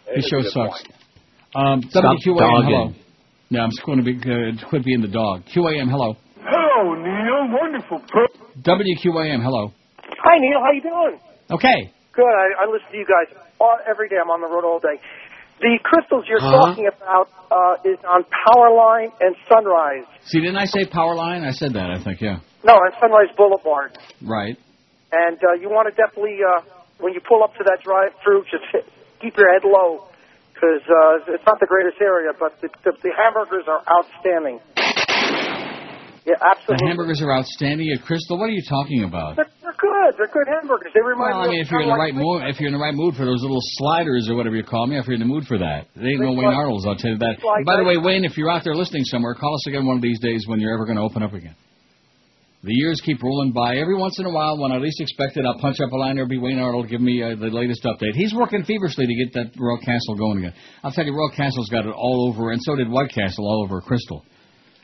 It 0.07 0.17
His 0.17 0.29
show 0.31 0.43
sucks. 0.43 0.83
point. 0.85 0.93
Um, 1.57 1.83
Stop 1.89 2.05
WQAM, 2.05 2.37
hello. 2.37 2.63
dogging. 2.93 3.03
No, 3.51 3.61
I'm 3.61 3.71
just 3.71 3.85
going 3.87 3.99
to 3.99 4.05
be 4.05 4.15
uh, 4.21 4.69
quit 4.69 4.85
being 4.85 5.01
the 5.01 5.09
dog. 5.09 5.45
QAM, 5.55 5.89
hello. 5.89 6.17
Hello, 6.45 6.95
Neil. 6.95 7.57
Wonderful. 7.57 8.03
WQAM, 8.63 9.43
hello. 9.43 9.73
Hi, 9.99 10.39
Neil. 10.39 10.61
How 10.61 10.73
you 10.73 10.83
doing? 10.83 11.21
Okay. 11.51 11.93
Good. 12.13 12.25
I, 12.25 12.65
I 12.65 12.71
listen 12.71 12.89
to 12.93 12.99
you 12.99 13.07
guys 13.07 13.35
all, 13.61 13.77
every 13.89 14.09
day. 14.09 14.17
I'm 14.23 14.31
on 14.31 14.41
the 14.41 14.49
road 14.49 14.65
all 14.67 14.81
day. 14.81 15.01
The 15.61 15.79
Krystals 15.83 16.29
you're 16.29 16.39
Uh-huh. 16.39 16.69
talking 16.69 16.87
about 16.87 17.29
uh, 17.51 17.89
is 17.91 17.99
on 18.05 18.25
Powerline 18.29 19.11
and 19.21 19.35
Sunrise. 19.49 20.05
See, 20.27 20.41
didn't 20.41 20.57
I 20.59 20.67
say 20.67 20.85
Powerline? 20.85 21.47
I 21.47 21.53
said 21.53 21.73
that, 21.75 21.91
I 21.91 22.03
think, 22.03 22.21
yeah. 22.21 22.41
No, 22.65 22.75
on 22.75 22.93
Sunrise 23.01 23.33
Boulevard. 23.37 23.97
Right. 24.21 24.57
And 25.13 25.39
uh, 25.39 25.55
you 25.61 25.71
want 25.71 25.89
to 25.89 25.95
definitely, 25.97 26.39
uh, 26.45 26.61
when 26.99 27.15
you 27.15 27.21
pull 27.27 27.43
up 27.43 27.55
to 27.57 27.65
that 27.65 27.79
drive-through, 27.85 28.45
just 28.53 28.65
hit, 28.73 28.85
keep 29.23 29.37
your 29.37 29.49
head 29.53 29.63
low 29.65 30.09
because 30.53 30.83
uh, 30.89 31.33
it's 31.33 31.45
not 31.47 31.61
the 31.61 31.67
greatest 31.69 32.01
area, 32.01 32.33
but 32.39 32.61
the, 32.61 32.69
the, 32.85 32.93
the 33.03 33.13
hamburgers 33.17 33.65
are 33.69 33.81
outstanding. 33.89 34.61
Yeah, 36.27 36.35
absolutely. 36.43 36.81
The 36.83 36.89
hamburgers 36.89 37.23
are 37.23 37.33
outstanding 37.33 37.89
at 37.95 38.05
Krystal. 38.05 38.37
What 38.41 38.51
are 38.51 38.57
you 38.57 38.65
talking 38.69 39.05
about? 39.05 39.37
They're, 39.37 39.47
they're 39.77 39.93
good. 39.93 40.13
They're 40.19 40.33
good 40.33 40.49
hamburgers. 40.49 40.93
They 40.95 41.01
remind 41.05 41.37
Well, 41.37 41.49
I 41.49 41.53
mean, 41.53 41.61
of 41.61 41.67
if 41.67 41.71
you're 41.71 41.83
in 41.83 41.89
the 41.89 41.97
right 41.97 42.15
mood, 42.15 42.43
if 42.49 42.61
you're 42.61 42.69
in 42.69 42.77
the 42.77 42.81
right 42.81 42.95
mood 42.95 43.15
for 43.15 43.25
those 43.25 43.43
little 43.43 43.61
sliders 43.77 44.29
or 44.29 44.35
whatever 44.35 44.57
you 44.57 44.65
call 44.65 44.87
me, 44.87 44.99
if 44.99 45.07
you're 45.07 45.15
in 45.15 45.21
the 45.21 45.29
mood 45.29 45.45
for 45.45 45.59
that, 45.59 45.89
they 45.95 46.17
ain't 46.17 46.21
no 46.21 46.33
Wayne 46.33 46.49
Arnold's. 46.49 46.87
I'll 46.87 46.97
tell 46.97 47.11
you 47.13 47.19
that. 47.19 47.37
By 47.65 47.77
the 47.77 47.85
way, 47.85 47.97
Wayne, 47.97 48.25
if 48.25 48.37
you're 48.37 48.51
out 48.51 48.65
there 48.65 48.75
listening 48.75 49.05
somewhere, 49.05 49.35
call 49.35 49.55
us 49.55 49.67
again 49.69 49.87
one 49.87 49.97
of 49.97 50.03
these 50.03 50.21
days 50.21 50.45
when 50.47 50.61
you're 50.61 50.73
ever 50.75 50.85
going 50.85 50.97
to 50.97 51.05
open 51.05 51.23
up 51.23 51.33
again. 51.33 51.55
The 52.65 52.75
years 52.75 53.01
keep 53.05 53.23
rolling 53.23 53.53
by. 53.53 53.77
Every 53.77 53.95
once 53.95 54.19
in 54.19 54.27
a 54.27 54.31
while, 54.31 54.59
when 54.59 54.73
I 54.73 54.79
least 54.79 55.01
expect 55.01 55.37
it, 55.37 55.45
I'll 55.45 55.61
punch 55.61 55.79
up 55.79 55.93
a 55.93 55.97
line. 55.97 56.17
There'll 56.17 56.29
be 56.29 56.39
Wayne 56.39 56.59
Arnold 56.59 56.89
give 56.89 57.01
me 57.01 57.23
uh, 57.23 57.37
the 57.37 57.47
latest 57.47 57.85
update. 57.85 58.15
He's 58.15 58.35
working 58.35 58.65
feverishly 58.65 59.07
to 59.07 59.15
get 59.15 59.35
that 59.35 59.53
Royal 59.57 59.79
Castle 59.79 60.17
going 60.17 60.39
again. 60.39 60.55
I'll 60.83 60.91
tell 60.91 61.05
you, 61.05 61.15
Royal 61.15 61.31
Castle's 61.37 61.69
got 61.69 61.87
it 61.87 61.95
all 61.95 62.33
over, 62.33 62.51
and 62.51 62.61
so 62.63 62.75
did 62.75 62.89
White 62.89 63.13
Castle 63.13 63.47
all 63.47 63.63
over 63.63 63.81
Krystal. 63.81 64.23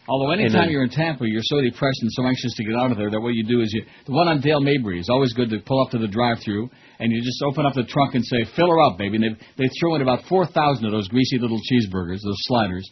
Although 0.08 0.32
anytime 0.32 0.68
you're 0.68 0.82
in 0.82 0.90
Tampa, 0.90 1.28
you're 1.28 1.44
so 1.44 1.60
depressed 1.60 2.02
and 2.02 2.10
so 2.12 2.26
anxious 2.26 2.52
to 2.56 2.64
get 2.64 2.74
out 2.74 2.90
of 2.90 2.98
there 2.98 3.10
that 3.10 3.20
what 3.20 3.34
you 3.34 3.44
do 3.44 3.60
is 3.60 3.72
you 3.72 3.84
the 4.04 4.12
one 4.12 4.26
on 4.26 4.40
Dale 4.40 4.60
Mabry 4.60 4.98
is 4.98 5.08
always 5.08 5.32
good 5.32 5.48
to 5.50 5.60
pull 5.60 5.80
up 5.80 5.92
to 5.92 5.98
the 5.98 6.08
drive-through 6.08 6.68
and 6.98 7.12
you 7.12 7.22
just 7.22 7.40
open 7.42 7.64
up 7.64 7.74
the 7.74 7.84
trunk 7.84 8.14
and 8.14 8.24
say, 8.24 8.44
"Fill 8.56 8.66
her 8.66 8.80
up, 8.80 8.98
baby." 8.98 9.16
And 9.16 9.36
they 9.36 9.64
they 9.64 9.70
throw 9.78 9.94
in 9.94 10.02
about 10.02 10.24
four 10.28 10.44
thousand 10.46 10.86
of 10.86 10.92
those 10.92 11.06
greasy 11.06 11.38
little 11.38 11.60
cheeseburgers, 11.70 12.18
those 12.24 12.42
sliders, 12.50 12.90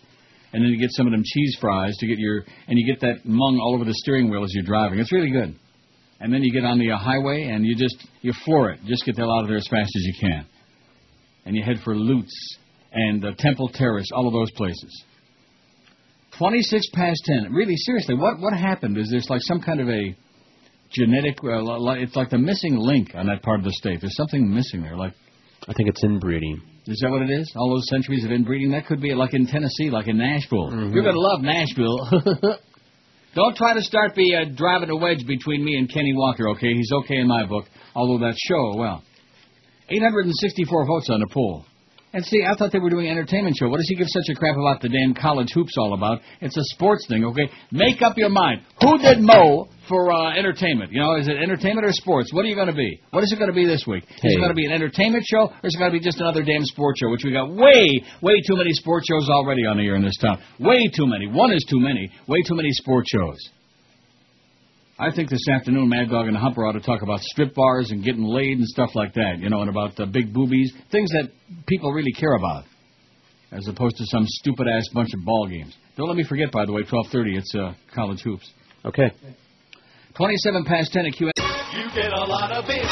and 0.53 0.63
then 0.63 0.71
you 0.71 0.79
get 0.79 0.91
some 0.93 1.07
of 1.07 1.13
them 1.13 1.23
cheese 1.25 1.57
fries 1.61 1.97
to 1.97 2.07
get 2.07 2.19
your 2.19 2.45
and 2.69 2.79
you 2.79 2.87
get 2.87 3.01
that 3.01 3.25
mung 3.25 3.59
all 3.61 3.75
over 3.75 3.85
the 3.85 3.95
steering 3.95 4.31
wheel 4.31 4.45
as 4.45 4.55
you're 4.55 4.65
driving. 4.65 5.01
It's 5.01 5.13
really 5.13 5.31
good. 5.31 5.57
And 6.21 6.33
then 6.33 6.43
you 6.43 6.53
get 6.53 6.65
on 6.65 6.79
the 6.79 6.93
uh, 6.93 6.99
highway 6.99 7.45
and 7.45 7.67
you 7.67 7.75
just 7.75 7.97
you 8.21 8.33
floor 8.45 8.71
it. 8.71 8.81
Just 8.87 9.05
get 9.05 9.17
the 9.17 9.23
hell 9.23 9.33
out 9.33 9.43
of 9.43 9.49
there 9.49 9.57
as 9.57 9.67
fast 9.69 9.91
as 9.97 10.05
you 10.05 10.15
can. 10.21 10.47
And 11.45 11.57
you 11.57 11.65
head 11.65 11.79
for 11.83 11.97
Lutz 11.97 12.33
and 12.93 13.25
uh, 13.25 13.33
Temple 13.39 13.71
Terrace, 13.75 14.07
all 14.15 14.29
of 14.29 14.33
those 14.33 14.51
places. 14.53 15.05
26 16.41 16.87
past 16.95 17.21
10. 17.27 17.53
Really, 17.53 17.77
seriously, 17.77 18.15
what 18.15 18.41
what 18.41 18.55
happened? 18.55 18.97
Is 18.97 19.11
there's 19.11 19.29
like 19.29 19.43
some 19.43 19.61
kind 19.61 19.79
of 19.79 19.89
a 19.91 20.17
genetic? 20.91 21.37
Uh, 21.45 21.61
it's 22.01 22.17
like 22.17 22.31
the 22.31 22.39
missing 22.39 22.77
link 22.79 23.11
on 23.15 23.27
that 23.27 23.43
part 23.43 23.59
of 23.61 23.65
the 23.67 23.73
state. 23.73 24.01
There's 24.01 24.17
something 24.17 24.49
missing 24.53 24.81
there. 24.81 24.97
Like, 24.97 25.13
I 25.69 25.75
think 25.75 25.91
it's 25.91 26.03
inbreeding. 26.03 26.63
is 26.87 26.99
that 27.03 27.11
what 27.11 27.21
it 27.21 27.31
is? 27.31 27.53
All 27.57 27.69
those 27.69 27.87
centuries 27.91 28.25
of 28.25 28.31
inbreeding. 28.31 28.71
That 28.71 28.87
could 28.87 29.03
be 29.03 29.13
like 29.13 29.35
in 29.35 29.47
Tennessee, 29.47 29.91
like 29.91 30.09
in 30.09 30.17
Nashville. 30.17 30.71
You're 30.73 31.05
gonna 31.05 31.21
love 31.21 31.43
Nashville. 31.43 32.09
Don't 33.35 33.55
try 33.55 33.75
to 33.75 33.83
start 33.83 34.15
be 34.15 34.35
uh, 34.35 34.49
driving 34.57 34.89
a 34.89 34.97
wedge 34.97 35.27
between 35.27 35.63
me 35.63 35.77
and 35.77 35.93
Kenny 35.93 36.15
Walker. 36.17 36.49
Okay, 36.57 36.73
he's 36.73 36.91
okay 37.05 37.17
in 37.17 37.29
my 37.29 37.45
book. 37.45 37.67
Although 37.95 38.25
that 38.27 38.35
show, 38.49 38.77
well, 38.79 39.05
864 39.91 40.87
votes 40.87 41.11
on 41.11 41.21
the 41.21 41.29
poll. 41.33 41.67
And 42.13 42.25
see, 42.25 42.43
I 42.45 42.57
thought 42.57 42.73
they 42.73 42.81
were 42.81 42.91
doing 42.91 43.07
an 43.07 43.13
entertainment 43.13 43.55
show. 43.57 43.69
What 43.69 43.77
does 43.77 43.89
he 43.89 43.95
give 43.95 44.09
such 44.09 44.27
a 44.31 44.35
crap 44.35 44.57
about 44.57 44.83
the 44.83 44.89
damn 44.89 45.15
college 45.15 45.53
hoops 45.55 45.75
all 45.79 45.95
about? 45.95 46.21
It's 46.41 46.57
a 46.57 46.65
sports 46.75 47.07
thing, 47.09 47.25
okay? 47.25 47.49
Make 47.71 48.03
up 48.03 48.19
your 48.19 48.31
mind. 48.31 48.63
Who 48.81 48.99
did 48.99 49.21
Mo 49.21 49.69
for 49.89 50.11
uh, 50.11 50.35
entertainment? 50.37 50.91
You 50.91 51.03
know, 51.03 51.15
is 51.15 51.29
it 51.29 51.37
entertainment 51.37 51.87
or 51.87 51.93
sports? 51.93 52.33
What 52.33 52.45
are 52.45 52.49
you 52.49 52.57
going 52.57 52.67
to 52.67 52.75
be? 52.75 53.01
What 53.11 53.23
is 53.23 53.33
it 53.33 53.39
going 53.39 53.51
to 53.51 53.55
be 53.55 53.65
this 53.65 53.85
week? 53.87 54.03
Is 54.11 54.35
it 54.35 54.39
going 54.39 54.51
to 54.51 54.59
be 54.59 54.67
an 54.67 54.73
entertainment 54.73 55.25
show, 55.25 55.55
or 55.55 55.65
is 55.65 55.75
it 55.75 55.79
going 55.79 55.93
to 55.93 55.97
be 55.97 56.03
just 56.03 56.19
another 56.19 56.43
damn 56.43 56.65
sports 56.65 56.99
show? 56.99 57.11
Which 57.11 57.23
we 57.25 57.33
got 57.33 57.49
way, 57.49 58.03
way 58.23 58.35
too 58.45 58.57
many 58.57 58.73
sports 58.73 59.07
shows 59.09 59.29
already 59.31 59.63
on 59.63 59.77
the 59.77 59.87
air 59.87 59.95
in 59.95 60.03
this 60.03 60.19
town. 60.21 60.43
Way 60.59 60.89
too 60.89 61.07
many. 61.07 61.29
One 61.29 61.53
is 61.53 61.65
too 61.71 61.79
many. 61.79 62.11
Way 62.27 62.43
too 62.43 62.57
many 62.57 62.71
sports 62.73 63.09
shows. 63.15 63.39
I 65.01 65.11
think 65.11 65.31
this 65.31 65.49
afternoon, 65.49 65.89
Mad 65.89 66.11
Dog 66.11 66.27
and 66.27 66.37
the 66.37 66.41
Humper 66.41 66.67
ought 66.67 66.73
to 66.73 66.81
talk 66.81 67.01
about 67.01 67.21
strip 67.21 67.55
bars 67.55 67.91
and 67.91 68.05
getting 68.05 68.23
laid 68.23 68.59
and 68.59 68.67
stuff 68.67 68.91
like 68.95 69.15
that, 69.15 69.39
you 69.39 69.49
know, 69.49 69.63
and 69.63 69.71
about 69.71 69.99
uh, 69.99 70.05
big 70.05 70.31
boobies, 70.35 70.71
things 70.93 71.09
that 71.13 71.31
people 71.67 71.91
really 71.91 72.13
care 72.13 72.35
about, 72.35 72.65
as 73.51 73.67
opposed 73.67 73.97
to 73.97 74.05
some 74.09 74.25
stupid 74.27 74.69
ass 74.69 74.85
bunch 74.93 75.09
of 75.15 75.25
ball 75.25 75.47
games. 75.49 75.75
Don't 75.97 76.07
let 76.07 76.19
me 76.19 76.25
forget, 76.29 76.53
by 76.53 76.67
the 76.67 76.73
way, 76.73 76.83
12:30, 76.83 77.39
it's 77.39 77.55
uh, 77.55 77.73
college 77.95 78.21
hoops. 78.21 78.53
Okay. 78.85 79.11
27 80.17 80.65
past 80.65 80.93
10 80.93 81.07
at 81.07 81.15
QA. 81.15 81.31
You 81.33 81.89
get 81.95 82.13
a 82.13 82.25
lot 82.25 82.53
of 82.53 82.67
it. 82.69 82.85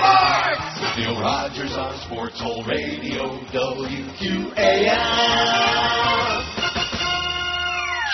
Sports! 0.00 0.80
With 0.80 0.96
Neil 0.96 1.20
Rogers 1.20 1.72
on 1.76 1.98
Sports 2.06 2.40
Hole 2.40 2.64
Radio, 2.64 3.38
WQAM. 3.52 4.92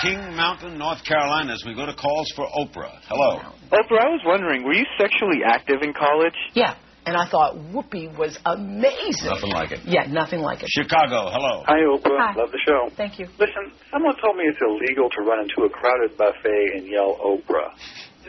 King 0.03 0.35
Mountain, 0.35 0.77
North 0.77 1.03
Carolina, 1.03 1.53
as 1.53 1.63
we 1.65 1.75
go 1.75 1.85
to 1.85 1.93
calls 1.93 2.31
for 2.35 2.45
Oprah. 2.45 2.99
Hello. 3.07 3.39
Oprah, 3.71 3.99
I 3.99 4.09
was 4.09 4.21
wondering, 4.25 4.63
were 4.63 4.73
you 4.73 4.85
sexually 4.97 5.43
active 5.45 5.81
in 5.81 5.93
college? 5.93 6.35
Yeah, 6.53 6.75
and 7.05 7.17
I 7.17 7.27
thought 7.29 7.55
Whoopi 7.55 8.15
was 8.17 8.37
amazing. 8.45 9.27
Nothing 9.27 9.51
like 9.51 9.71
it. 9.71 9.81
Yeah, 9.85 10.05
nothing 10.07 10.39
like 10.39 10.63
it. 10.63 10.69
Chicago, 10.69 11.29
hello. 11.31 11.63
Hi, 11.65 11.81
Oprah. 11.83 12.19
Hi. 12.19 12.33
Love 12.37 12.51
the 12.51 12.61
show. 12.65 12.89
Thank 12.95 13.19
you. 13.19 13.25
Listen, 13.39 13.73
someone 13.91 14.15
told 14.23 14.37
me 14.37 14.43
it's 14.47 14.59
illegal 14.61 15.09
to 15.09 15.21
run 15.23 15.43
into 15.43 15.67
a 15.67 15.69
crowded 15.69 16.15
buffet 16.17 16.77
and 16.77 16.87
yell 16.87 17.17
Oprah. 17.19 17.73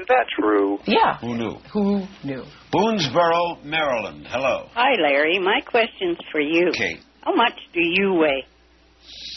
Is 0.00 0.06
that 0.08 0.26
true? 0.38 0.78
Yeah. 0.86 1.18
Who 1.20 1.36
knew? 1.36 1.54
Who 1.72 2.06
knew? 2.24 2.44
Boonsboro, 2.72 3.62
Maryland. 3.64 4.26
Hello. 4.28 4.68
Hi, 4.74 4.96
Larry. 5.00 5.38
My 5.38 5.60
question's 5.60 6.18
for 6.32 6.40
you. 6.40 6.72
Kate. 6.72 7.00
How 7.22 7.34
much 7.34 7.52
do 7.74 7.80
you 7.82 8.14
weigh? 8.14 8.46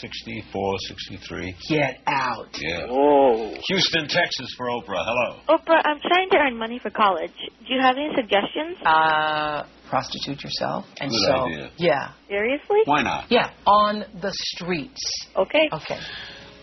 64, 0.00 0.74
63. 0.88 1.54
Get 1.68 2.00
out. 2.06 2.48
Yeah. 2.60 2.86
Whoa. 2.88 3.54
Houston, 3.68 4.08
Texas 4.08 4.54
for 4.56 4.66
Oprah. 4.66 5.02
Hello. 5.04 5.40
Oprah, 5.48 5.80
I'm 5.84 6.00
trying 6.00 6.28
to 6.30 6.36
earn 6.36 6.56
money 6.58 6.78
for 6.82 6.90
college. 6.90 7.32
Do 7.66 7.74
you 7.74 7.80
have 7.80 7.96
any 7.96 8.10
suggestions? 8.14 8.76
Uh, 8.84 9.64
prostitute 9.88 10.42
yourself. 10.42 10.84
And 11.00 11.10
Good 11.10 11.20
so, 11.26 11.32
idea. 11.46 11.70
yeah. 11.76 12.12
Seriously? 12.28 12.78
Why 12.84 13.02
not? 13.02 13.30
Yeah, 13.30 13.50
on 13.66 14.04
the 14.20 14.32
streets. 14.54 15.00
Okay. 15.36 15.68
Okay. 15.72 15.98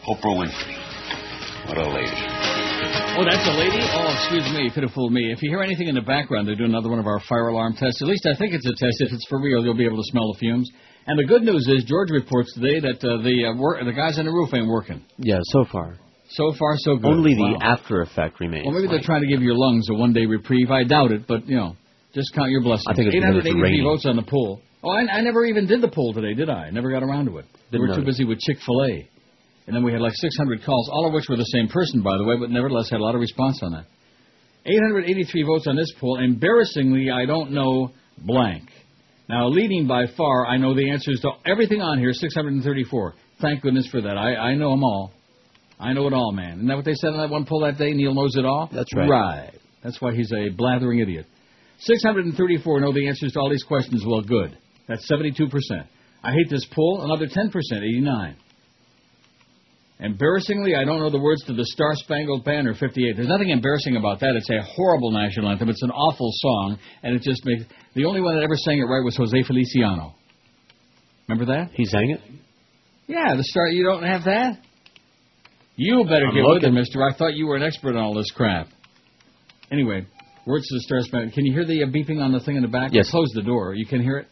Oprah 0.08 0.36
Winfrey. 0.38 1.68
What 1.68 1.78
a 1.78 1.88
lady. 1.90 2.12
Oh, 3.18 3.24
that's 3.24 3.46
a 3.48 3.54
lady? 3.54 3.78
Oh, 3.94 4.10
excuse 4.18 4.50
me, 4.56 4.64
you 4.64 4.72
could 4.72 4.84
have 4.84 4.94
fooled 4.94 5.14
me. 5.14 5.32
If 5.32 5.44
you 5.44 5.50
hear 5.50 5.62
anything 5.62 5.88
in 5.88 5.96
the 5.96 6.02
background, 6.02 6.48
they're 6.48 6.56
doing 6.56 6.72
another 6.72 6.90
one 6.90 6.98
of 6.98 7.06
our 7.06 7.20
fire 7.30 7.50
alarm 7.50 7.76
tests. 7.78 8.02
At 8.02 8.08
least 8.08 8.26
I 8.26 8.36
think 8.36 8.54
it's 8.54 8.66
a 8.66 8.72
test. 8.74 8.98
If 9.00 9.12
it's 9.14 9.26
for 9.30 9.40
real, 9.40 9.64
you'll 9.64 9.78
be 9.78 9.86
able 9.86 9.98
to 9.98 10.10
smell 10.10 10.32
the 10.34 10.40
fumes. 10.40 10.70
And 11.08 11.18
the 11.18 11.26
good 11.26 11.42
news 11.42 11.68
is, 11.68 11.84
George 11.86 12.12
reports 12.12 12.54
today 12.54 12.80
that 12.80 13.00
uh, 13.04 13.22
the 13.24 13.50
uh, 13.50 13.58
wor- 13.58 13.84
the 13.84 13.92
guys 13.92 14.20
on 14.20 14.26
the 14.26 14.32
roof 14.32 14.54
ain't 14.54 14.68
working. 14.68 15.04
Yeah, 15.18 15.40
so 15.44 15.66
far. 15.72 15.98
So 16.30 16.54
far, 16.58 16.76
so 16.78 16.96
good. 16.96 17.06
Only 17.08 17.34
the 17.36 17.58
Wow. 17.60 17.74
after 17.74 18.02
effect 18.02 18.40
remains. 18.40 18.66
Well, 18.66 18.76
maybe 18.76 18.88
they're 18.88 19.04
trying 19.04 19.22
to 19.22 19.28
give 19.28 19.42
your 19.42 19.56
lungs 19.56 19.90
a 19.90 19.96
one-day 19.96 20.26
reprieve. 20.28 20.70
I 20.72 20.84
doubt 20.84 21.12
it, 21.12 21.28
but 21.28 21.48
you 21.48 21.58
know, 21.58 21.76
just 22.14 22.34
count 22.34 22.52
your 22.52 22.62
blessings. 22.62 22.86
I 22.88 22.94
think 22.94 23.08
it's 23.08 23.16
because 23.16 23.36
it's 23.38 23.48
883 23.48 23.84
votes 23.84 24.06
on 24.06 24.16
the 24.16 24.24
poll. 24.24 24.62
Oh, 24.84 24.90
I, 24.92 25.02
I 25.18 25.22
never 25.22 25.44
even 25.46 25.68
did 25.68 25.82
the 25.82 25.90
poll 25.90 26.14
today, 26.14 26.34
did 26.34 26.50
I? 26.50 26.68
I 26.68 26.70
never 26.70 26.90
got 26.92 27.04
around 27.04 27.26
to 27.26 27.38
it. 27.40 27.46
We 27.72 27.78
Didn't 27.80 27.90
were 27.90 27.96
too 27.98 28.06
busy 28.06 28.24
with 28.24 28.40
Chick 28.40 28.58
Fil 28.66 28.82
A, 28.86 29.10
and 29.68 29.76
then 29.76 29.84
we 29.84 29.92
had 29.92 30.02
like 30.02 30.14
600 30.16 30.64
calls, 30.64 30.90
all 30.94 31.08
of 31.08 31.14
which 31.14 31.26
were 31.28 31.36
the 31.38 31.44
same 31.52 31.68
person, 31.68 32.02
by 32.02 32.18
the 32.18 32.24
way, 32.24 32.38
but 32.40 32.50
nevertheless 32.50 32.90
had 32.90 33.00
a 33.00 33.04
lot 33.04 33.16
of 33.16 33.22
response 33.22 33.60
on 33.64 33.74
that. 33.74 33.86
883 34.66 35.44
votes 35.44 35.68
on 35.68 35.76
this 35.76 35.92
poll. 36.00 36.20
Embarrassingly, 36.24 37.10
I 37.10 37.26
don't 37.26 37.52
know 37.52 37.92
blank. 38.20 38.70
Now, 39.32 39.48
leading 39.48 39.88
by 39.88 40.08
far, 40.18 40.46
I 40.46 40.58
know 40.58 40.76
the 40.76 40.92
answers 40.92 41.22
to 41.22 41.30
everything 41.50 41.82
on 41.82 41.98
here, 42.00 42.12
634. 42.12 43.14
Thank 43.42 43.62
goodness 43.62 43.88
for 43.90 44.02
that. 44.02 44.18
I, 44.18 44.36
I 44.36 44.56
know 44.56 44.72
them 44.72 44.84
all. 44.84 45.14
I 45.80 45.94
know 45.94 46.06
it 46.08 46.14
all, 46.14 46.34
man. 46.34 46.56
Isn't 46.58 46.68
that 46.68 46.76
what 46.76 46.84
they 46.84 46.96
said 46.96 47.12
on 47.12 47.18
that 47.20 47.30
one 47.30 47.46
poll 47.46 47.62
that 47.62 47.78
day? 47.78 47.94
Neil 47.94 48.14
knows 48.14 48.36
it 48.36 48.44
all? 48.44 48.70
That's 48.74 48.94
right. 48.94 49.08
Right. 49.08 49.54
That's 49.86 50.02
why 50.02 50.14
he's 50.14 50.34
a 50.34 50.50
blathering 50.50 51.00
idiot. 51.00 51.28
634 51.80 52.82
know 52.82 52.92
the 52.92 53.08
answers 53.08 53.32
to 53.32 53.40
all 53.40 53.50
these 53.50 53.64
questions. 53.64 54.04
Well, 54.06 54.22
good. 54.22 54.58
That's 54.90 55.10
72%. 55.10 55.40
I 56.22 56.32
hate 56.34 56.50
this 56.50 56.68
poll. 56.76 57.02
Another 57.02 57.28
10%, 57.28 57.52
89. 57.72 58.36
Embarrassingly, 60.02 60.74
I 60.76 60.84
don't 60.84 61.00
know 61.00 61.12
the 61.12 61.20
words 61.22 61.44
to 61.44 61.54
the 61.54 61.64
Star 61.64 61.92
Spangled 61.94 62.44
Banner 62.44 62.74
58. 62.74 63.16
There's 63.16 63.28
nothing 63.28 63.50
embarrassing 63.50 63.98
about 63.98 64.20
that. 64.22 64.34
It's 64.36 64.50
a 64.50 64.60
horrible 64.64 65.12
national 65.12 65.50
anthem. 65.50 65.70
It's 65.70 65.84
an 65.84 65.92
awful 65.92 66.30
song, 66.34 66.80
and 67.04 67.16
it 67.16 67.22
just 67.22 67.46
makes. 67.46 67.66
The 67.94 68.06
only 68.06 68.20
one 68.20 68.36
that 68.36 68.44
ever 68.44 68.56
sang 68.56 68.80
it 68.80 68.86
right 68.86 69.04
was 69.04 69.16
Jose 69.16 69.44
Feliciano. 69.44 70.16
Remember 71.28 71.54
that? 71.54 71.70
He 71.74 71.86
sang 71.86 72.10
it? 72.10 72.20
Yeah, 73.06 73.36
the 73.36 73.44
Star. 73.44 73.68
You 73.68 73.84
don't 73.84 74.02
have 74.04 74.24
that? 74.24 74.58
You 75.76 76.04
better 76.04 76.26
I'm 76.28 76.34
get 76.34 76.42
with 76.42 76.64
it, 76.64 76.66
looking. 76.66 76.74
mister. 76.74 77.04
I 77.04 77.14
thought 77.16 77.36
you 77.36 77.46
were 77.46 77.56
an 77.56 77.64
expert 77.64 77.96
on 77.96 77.98
all 78.04 78.16
this 78.16 78.32
crap. 78.32 78.70
Anyway, 79.72 80.08
words 80.48 80.68
to 80.68 80.76
the 80.78 80.82
Star 80.82 81.02
Spangled. 81.02 81.30
Banner. 81.30 81.32
Can 81.36 81.46
you 81.46 81.54
hear 81.54 81.66
the 81.66 81.84
uh, 81.84 81.86
beeping 81.86 82.20
on 82.24 82.32
the 82.32 82.40
thing 82.40 82.56
in 82.56 82.64
the 82.64 82.68
back? 82.68 82.90
Yes. 82.92 83.12
Close 83.12 83.30
the 83.36 83.44
door. 83.44 83.76
You 83.76 83.86
can 83.86 84.02
hear 84.02 84.18
it? 84.18 84.28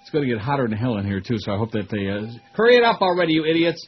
It's 0.00 0.08
going 0.10 0.26
to 0.26 0.34
get 0.34 0.40
hotter 0.40 0.66
than 0.66 0.78
hell 0.78 0.96
in 0.96 1.04
here, 1.04 1.20
too, 1.20 1.36
so 1.38 1.52
I 1.52 1.58
hope 1.58 1.72
that 1.72 1.90
they. 1.90 2.08
Uh, 2.08 2.32
hurry 2.54 2.76
it 2.76 2.82
up 2.82 3.02
already, 3.02 3.34
you 3.34 3.44
idiots. 3.44 3.86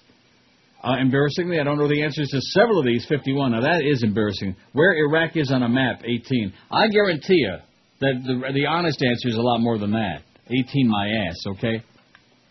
Uh, 0.83 0.97
embarrassingly, 1.01 1.61
I 1.61 1.65
don't 1.65 1.79
know 1.79 1.89
the 1.89 2.03
answers 2.03 2.29
to 2.29 2.41
several 2.41 2.81
of 2.81 2.87
these 2.87 3.07
51. 3.09 3.53
Now, 3.53 3.61
that 3.61 3.83
is 3.85 4.03
embarrassing. 4.03 4.57
Where 4.73 4.95
Iraq 4.95 5.37
is 5.37 5.53
on 5.53 5.63
a 5.63 5.69
map, 5.69 6.03
18. 6.05 6.53
I 6.73 6.89
guarantee 6.89 7.37
you 7.37 7.57
that 8.01 8.15
the, 8.25 8.53
the 8.53 8.67
honest 8.67 9.01
answer 9.01 9.29
is 9.29 9.37
a 9.37 9.43
lot 9.43 9.59
more 9.61 9.79
than 9.79 9.93
that. 9.93 10.23
18 10.49 10.89
my 10.89 11.09
ass, 11.29 11.37
okay? 11.53 11.85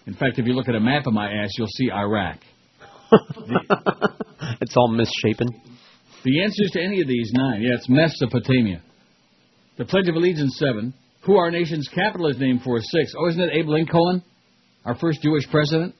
In 0.07 0.13
fact, 0.13 0.39
if 0.39 0.45
you 0.45 0.53
look 0.53 0.69
at 0.69 0.75
a 0.75 0.79
map 0.79 1.07
of 1.07 1.13
my 1.13 1.29
ass, 1.29 1.49
you'll 1.57 1.67
see 1.67 1.91
Iraq. 1.91 2.39
It's 4.59 4.75
all 4.75 4.87
misshapen. 4.89 5.47
The 6.23 6.43
answers 6.43 6.71
to 6.73 6.81
any 6.81 7.01
of 7.01 7.07
these 7.07 7.31
nine, 7.33 7.61
yeah, 7.61 7.75
it's 7.75 7.89
Mesopotamia. 7.89 8.81
The 9.77 9.85
Pledge 9.85 10.07
of 10.07 10.15
Allegiance, 10.15 10.55
seven. 10.57 10.93
Who 11.25 11.37
our 11.37 11.51
nation's 11.51 11.87
capital 11.87 12.27
is 12.27 12.37
named 12.37 12.61
for, 12.63 12.79
six. 12.79 13.13
Oh, 13.17 13.27
isn't 13.29 13.41
it 13.41 13.53
Abe 13.53 13.67
Lincoln, 13.67 14.23
our 14.85 14.95
first 14.95 15.21
Jewish 15.21 15.49
president? 15.49 15.95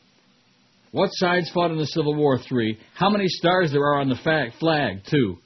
What 0.91 1.09
sides 1.13 1.49
fought 1.53 1.71
in 1.71 1.77
the 1.77 1.87
Civil 1.87 2.15
War, 2.15 2.37
three. 2.37 2.77
How 2.95 3.09
many 3.09 3.27
stars 3.27 3.71
there 3.71 3.81
are 3.83 4.01
on 4.01 4.09
the 4.09 4.51
flag, 4.59 5.01
two. 5.09 5.37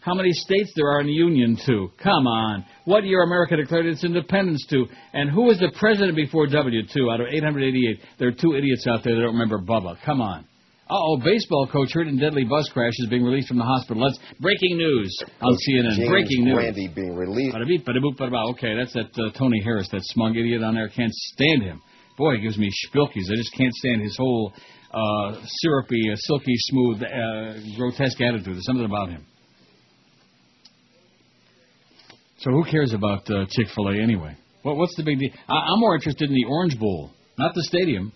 How 0.00 0.14
many 0.14 0.30
states 0.32 0.70
there 0.76 0.86
are 0.86 1.00
in 1.00 1.06
the 1.06 1.12
Union, 1.12 1.58
two. 1.66 1.90
Come 2.02 2.26
on. 2.26 2.64
What 2.84 3.04
year 3.04 3.22
America 3.22 3.56
declared 3.56 3.86
its 3.86 4.04
independence, 4.04 4.64
two. 4.70 4.86
And 5.12 5.30
who 5.30 5.42
was 5.42 5.58
the 5.58 5.72
president 5.78 6.14
before 6.14 6.46
W, 6.46 6.82
two, 6.94 7.10
out 7.10 7.20
of 7.20 7.26
888? 7.32 7.98
There 8.18 8.28
are 8.28 8.32
two 8.32 8.54
idiots 8.54 8.86
out 8.86 9.02
there 9.02 9.16
that 9.16 9.20
don't 9.20 9.32
remember 9.32 9.58
Bubba. 9.58 9.96
Come 10.04 10.20
on. 10.20 10.46
Uh-oh, 10.88 11.16
baseball 11.24 11.66
coach 11.66 11.88
hurt 11.92 12.06
in 12.06 12.16
deadly 12.16 12.44
bus 12.44 12.68
crash 12.72 12.92
is 12.98 13.08
being 13.08 13.24
released 13.24 13.48
from 13.48 13.58
the 13.58 13.64
hospital. 13.64 14.04
That's 14.04 14.20
breaking 14.38 14.78
news 14.78 15.18
on 15.42 15.54
CNN. 15.54 15.96
James 15.96 16.08
breaking 16.08 16.44
news. 16.44 16.56
Randy 16.56 16.88
being 16.94 17.16
released. 17.16 17.56
Bada 17.56 17.66
beep, 17.66 17.84
bada 17.84 17.98
boop, 17.98 18.16
bada. 18.16 18.50
Okay, 18.52 18.76
that's 18.76 18.92
that 18.92 19.10
uh, 19.18 19.36
Tony 19.36 19.60
Harris, 19.64 19.88
that 19.90 20.02
smug 20.04 20.36
idiot 20.36 20.62
on 20.62 20.74
there. 20.76 20.88
Can't 20.88 21.12
stand 21.12 21.64
him. 21.64 21.82
Boy, 22.16 22.36
he 22.36 22.42
gives 22.42 22.58
me 22.58 22.70
spilkies. 22.86 23.30
I 23.30 23.36
just 23.36 23.52
can't 23.56 23.72
stand 23.74 24.02
his 24.02 24.16
whole 24.18 24.52
uh, 24.92 25.40
syrupy, 25.44 26.10
uh, 26.10 26.16
silky, 26.16 26.54
smooth, 26.56 27.02
uh, 27.02 27.76
grotesque 27.76 28.20
attitude. 28.20 28.54
There's 28.54 28.64
something 28.64 28.86
about 28.86 29.10
him. 29.10 29.26
So 32.38 32.50
who 32.50 32.64
cares 32.64 32.92
about 32.92 33.30
uh, 33.30 33.46
Chick 33.50 33.66
Fil 33.74 33.88
A 33.88 34.02
anyway? 34.02 34.36
What, 34.62 34.76
what's 34.76 34.94
the 34.96 35.02
big 35.02 35.18
deal? 35.18 35.30
I, 35.48 35.54
I'm 35.54 35.80
more 35.80 35.94
interested 35.94 36.28
in 36.28 36.34
the 36.34 36.44
Orange 36.48 36.78
Bowl, 36.78 37.10
not 37.38 37.54
the 37.54 37.62
stadium. 37.64 38.12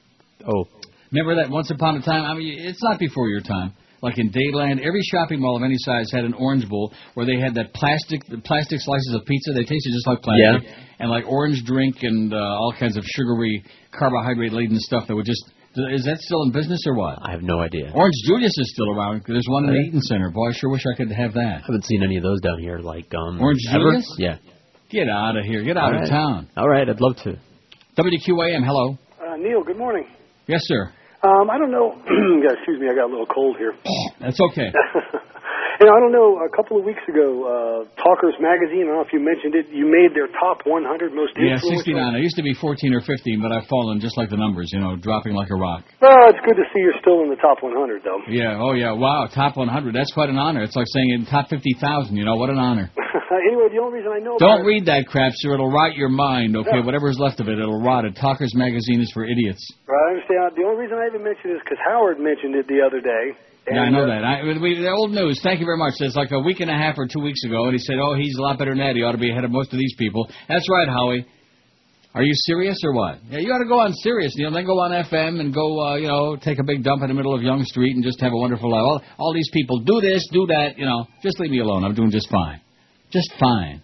Oh, 0.47 0.65
Remember 1.13 1.43
that 1.43 1.51
once 1.51 1.71
upon 1.71 1.97
a 1.97 2.03
time? 2.03 2.25
I 2.25 2.35
mean, 2.35 2.57
it's 2.61 2.83
not 2.83 2.99
before 2.99 3.29
your 3.29 3.41
time. 3.41 3.75
Like 4.03 4.19
in 4.19 4.31
Dayland, 4.31 4.81
every 4.81 5.03
shopping 5.11 5.41
mall 5.43 5.57
of 5.59 5.63
any 5.63 5.77
size 5.79 6.11
had 6.11 6.25
an 6.25 6.33
orange 6.35 6.67
bowl 6.69 6.93
where 7.15 7.27
they 7.27 7.39
had 7.39 7.55
that 7.57 7.75
plastic, 7.75 8.25
the 8.27 8.39
plastic 8.39 8.81
slices 8.81 9.13
of 9.15 9.27
pizza. 9.27 9.53
They 9.53 9.65
tasted 9.65 9.93
just 9.93 10.07
like 10.07 10.23
plastic, 10.23 10.65
Yeah. 10.65 10.77
and 11.01 11.11
like 11.11 11.25
orange 11.29 11.63
drink 11.65 11.97
and 12.03 12.33
uh, 12.33 12.37
all 12.39 12.73
kinds 12.79 12.97
of 12.97 13.05
sugary, 13.05 13.63
carbohydrate-laden 13.93 14.79
stuff 14.81 15.07
that 15.09 15.15
would 15.15 15.27
just. 15.27 15.45
Is 15.77 16.03
that 16.05 16.19
still 16.19 16.43
in 16.43 16.51
business 16.51 16.81
or 16.87 16.95
what? 16.97 17.19
I 17.23 17.31
have 17.31 17.43
no 17.43 17.61
idea. 17.61 17.93
Orange 17.95 18.17
Julius 18.27 18.53
is 18.59 18.73
still 18.75 18.91
around. 18.91 19.23
There's 19.29 19.47
one 19.49 19.67
in 19.69 19.75
the 19.75 19.81
Eaton 19.87 20.01
Center. 20.01 20.31
Boy, 20.31 20.49
I 20.49 20.53
sure 20.53 20.69
wish 20.71 20.83
I 20.93 20.97
could 20.97 21.13
have 21.13 21.35
that. 21.35 21.59
I 21.63 21.67
haven't 21.67 21.85
seen 21.85 22.03
any 22.03 22.17
of 22.17 22.25
those 22.25 22.41
down 22.41 22.59
here. 22.59 22.79
Like 22.79 23.07
um, 23.15 23.41
Orange 23.41 23.61
ever? 23.71 23.79
Julius? 23.85 24.15
Yeah. 24.19 24.39
Get 24.91 25.09
out 25.09 25.37
of 25.37 25.45
here. 25.45 25.63
Get 25.63 25.77
out 25.77 25.93
All 25.93 25.95
of 25.95 26.01
right. 26.01 26.09
town. 26.11 26.49
All 26.57 26.69
right, 26.69 26.89
I'd 26.89 27.01
love 27.01 27.15
to. 27.23 27.39
WQAM, 27.97 28.65
hello. 28.65 28.99
Uh, 29.25 29.37
Neil, 29.37 29.63
good 29.63 29.77
morning. 29.79 30.07
Yes, 30.49 30.61
sir. 30.65 30.93
Um, 31.23 31.51
I 31.51 31.59
don't 31.59 31.71
know. 31.71 31.93
yeah, 32.43 32.57
excuse 32.57 32.81
me, 32.81 32.89
I 32.89 32.95
got 32.95 33.07
a 33.07 33.13
little 33.13 33.27
cold 33.27 33.57
here. 33.59 33.75
That's 34.21 34.41
okay. 34.53 34.73
I 35.81 35.97
don't 35.97 36.13
know. 36.13 36.45
A 36.45 36.53
couple 36.53 36.77
of 36.77 36.85
weeks 36.85 37.01
ago, 37.09 37.49
uh, 37.49 37.89
Talkers 37.97 38.37
Magazine. 38.37 38.85
I 38.85 38.93
don't 38.93 39.01
know 39.01 39.07
if 39.09 39.17
you 39.17 39.23
mentioned 39.25 39.57
it. 39.57 39.73
You 39.73 39.89
made 39.89 40.13
their 40.13 40.29
top 40.29 40.69
100 40.69 40.85
most 41.17 41.33
Yeah, 41.41 41.57
69. 41.57 41.97
I 41.97 42.21
used 42.21 42.37
to 42.37 42.45
be 42.45 42.53
14 42.53 42.93
or 42.93 43.01
15, 43.01 43.41
but 43.41 43.49
I've 43.49 43.65
fallen 43.65 43.97
just 43.97 44.21
like 44.21 44.29
the 44.29 44.37
numbers, 44.37 44.69
you 44.77 44.81
know, 44.81 45.01
dropping 45.01 45.33
like 45.33 45.49
a 45.49 45.57
rock. 45.57 45.89
Well, 46.05 46.29
it's 46.29 46.41
good 46.45 46.61
to 46.61 46.69
see 46.77 46.85
you're 46.85 47.01
still 47.01 47.25
in 47.25 47.33
the 47.33 47.41
top 47.41 47.65
100, 47.65 48.05
though. 48.05 48.21
Yeah, 48.29 48.61
oh 48.61 48.77
yeah, 48.77 48.93
wow, 48.93 49.25
top 49.33 49.57
100. 49.57 49.73
That's 49.95 50.13
quite 50.13 50.29
an 50.29 50.37
honor. 50.37 50.63
It's 50.69 50.77
like 50.77 50.89
saying 50.93 51.17
in 51.17 51.25
top 51.25 51.49
50,000, 51.49 52.13
you 52.13 52.29
know, 52.29 52.37
what 52.37 52.51
an 52.51 52.61
honor. 52.61 52.93
anyway, 53.49 53.73
the 53.73 53.81
only 53.81 54.05
reason 54.05 54.13
I 54.13 54.21
know 54.21 54.37
Don't 54.37 54.69
read 54.69 54.85
that 54.85 55.09
crap, 55.09 55.33
sir. 55.37 55.55
It'll 55.55 55.73
rot 55.73 55.97
your 55.97 56.13
mind, 56.13 56.57
okay? 56.61 56.85
Yeah. 56.85 56.85
Whatever's 56.85 57.17
left 57.19 57.41
of 57.41 57.49
it, 57.49 57.57
it'll 57.57 57.81
rot 57.81 58.05
it. 58.05 58.21
Talkers 58.21 58.53
Magazine 58.55 59.01
is 59.01 59.11
for 59.17 59.25
idiots. 59.25 59.65
right, 59.89 59.97
I 59.97 60.09
understand. 60.13 60.61
The 60.61 60.65
only 60.69 60.85
reason 60.85 61.01
I 61.01 61.09
even 61.09 61.25
mentioned 61.25 61.57
it 61.57 61.57
is 61.57 61.63
because 61.65 61.81
Howard 61.89 62.21
mentioned 62.21 62.53
it 62.53 62.69
the 62.69 62.85
other 62.85 63.01
day. 63.01 63.33
Yeah, 63.73 63.83
I 63.83 63.91
know 63.91 64.07
that. 64.07 64.25
I, 64.25 64.43
we, 64.43 64.79
the 64.81 64.91
old 64.91 65.13
news. 65.13 65.41
Thank 65.43 65.61
you 65.61 65.67
very 65.67 65.79
much. 65.79 65.95
It's 65.99 66.17
like 66.17 66.31
a 66.33 66.41
week 66.41 66.61
and 66.61 66.71
a 66.71 66.75
half 66.75 66.99
or 66.99 67.07
two 67.07 67.21
weeks 67.21 67.45
ago, 67.45 67.65
and 67.65 67.73
he 67.73 67.79
said, 67.79 67.97
"Oh, 68.03 68.15
he's 68.15 68.37
a 68.37 68.43
lot 68.43 68.59
better 68.59 68.73
than 68.73 68.79
that. 68.79 68.97
He 68.97 69.03
ought 69.03 69.13
to 69.13 69.19
be 69.19 69.31
ahead 69.31 69.45
of 69.45 69.51
most 69.51 69.73
of 69.73 69.79
these 69.79 69.95
people." 69.99 70.29
That's 70.49 70.69
right, 70.71 70.89
Howie. 70.89 71.27
Are 72.13 72.23
you 72.25 72.33
serious 72.35 72.77
or 72.83 72.93
what? 72.93 73.19
Yeah, 73.31 73.39
you 73.39 73.53
ought 73.53 73.63
to 73.63 73.69
go 73.69 73.79
on 73.79 73.93
serious, 74.03 74.35
Neil. 74.37 74.51
Then 74.51 74.67
go 74.67 74.81
on 74.81 74.91
FM 74.91 75.39
and 75.39 75.55
go, 75.55 75.81
uh, 75.81 75.95
you 75.95 76.09
know, 76.09 76.37
take 76.37 76.59
a 76.59 76.65
big 76.65 76.83
dump 76.83 77.03
in 77.03 77.09
the 77.09 77.15
middle 77.15 77.33
of 77.37 77.43
Yonge 77.43 77.67
Street 77.67 77.95
and 77.95 78.03
just 78.03 78.21
have 78.21 78.33
a 78.33 78.37
wonderful 78.37 78.69
life. 78.69 78.83
All, 78.83 79.03
all 79.19 79.33
these 79.33 79.49
people 79.53 79.79
do 79.79 80.01
this, 80.01 80.27
do 80.33 80.47
that. 80.49 80.77
You 80.77 80.87
know, 80.87 81.07
just 81.23 81.39
leave 81.39 81.53
me 81.53 81.61
alone. 81.61 81.85
I'm 81.85 81.95
doing 81.95 82.11
just 82.11 82.29
fine, 82.29 82.61
just 83.13 83.33
fine. 83.39 83.83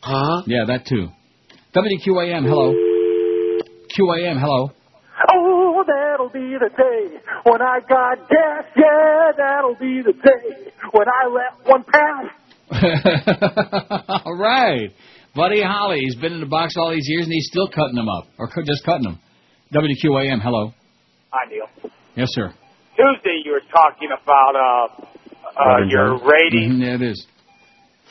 Huh? 0.00 0.42
Yeah, 0.46 0.64
that 0.66 0.86
too. 0.86 1.08
WQAM, 1.76 2.44
hello. 2.46 2.74
QAM, 3.96 4.40
hello. 4.40 4.70
That'll 6.34 6.50
be 6.50 6.58
the 6.58 6.70
day 6.76 7.18
when 7.44 7.62
I 7.62 7.78
got 7.88 8.28
gas. 8.28 8.64
Yeah, 8.76 9.32
that'll 9.36 9.76
be 9.76 10.02
the 10.02 10.12
day 10.12 10.72
when 10.92 11.06
I 11.08 11.28
let 11.28 11.66
one 11.68 11.84
pass. 11.84 12.26
all 14.24 14.36
right. 14.36 14.90
Buddy 15.34 15.62
Holly, 15.62 15.98
he's 16.00 16.16
been 16.16 16.32
in 16.32 16.40
the 16.40 16.46
box 16.46 16.74
all 16.76 16.90
these 16.90 17.06
years 17.08 17.24
and 17.24 17.32
he's 17.32 17.46
still 17.50 17.68
cutting 17.68 17.94
them 17.94 18.08
up. 18.08 18.26
Or 18.38 18.48
just 18.64 18.84
cutting 18.84 19.04
them. 19.04 19.18
WQAM, 19.72 20.40
hello. 20.42 20.72
Hi, 21.30 21.48
Neil. 21.50 21.90
Yes, 22.16 22.28
sir. 22.30 22.52
Tuesday 22.96 23.42
you 23.44 23.52
were 23.52 23.62
talking 23.72 24.08
about 24.10 24.54
uh, 24.54 25.04
uh, 25.60 25.78
your 25.88 26.18
Jones. 26.18 26.22
rating. 26.24 26.70
Mhm, 26.70 26.80
yeah, 26.80 26.94
it 26.94 27.02
is. 27.02 27.26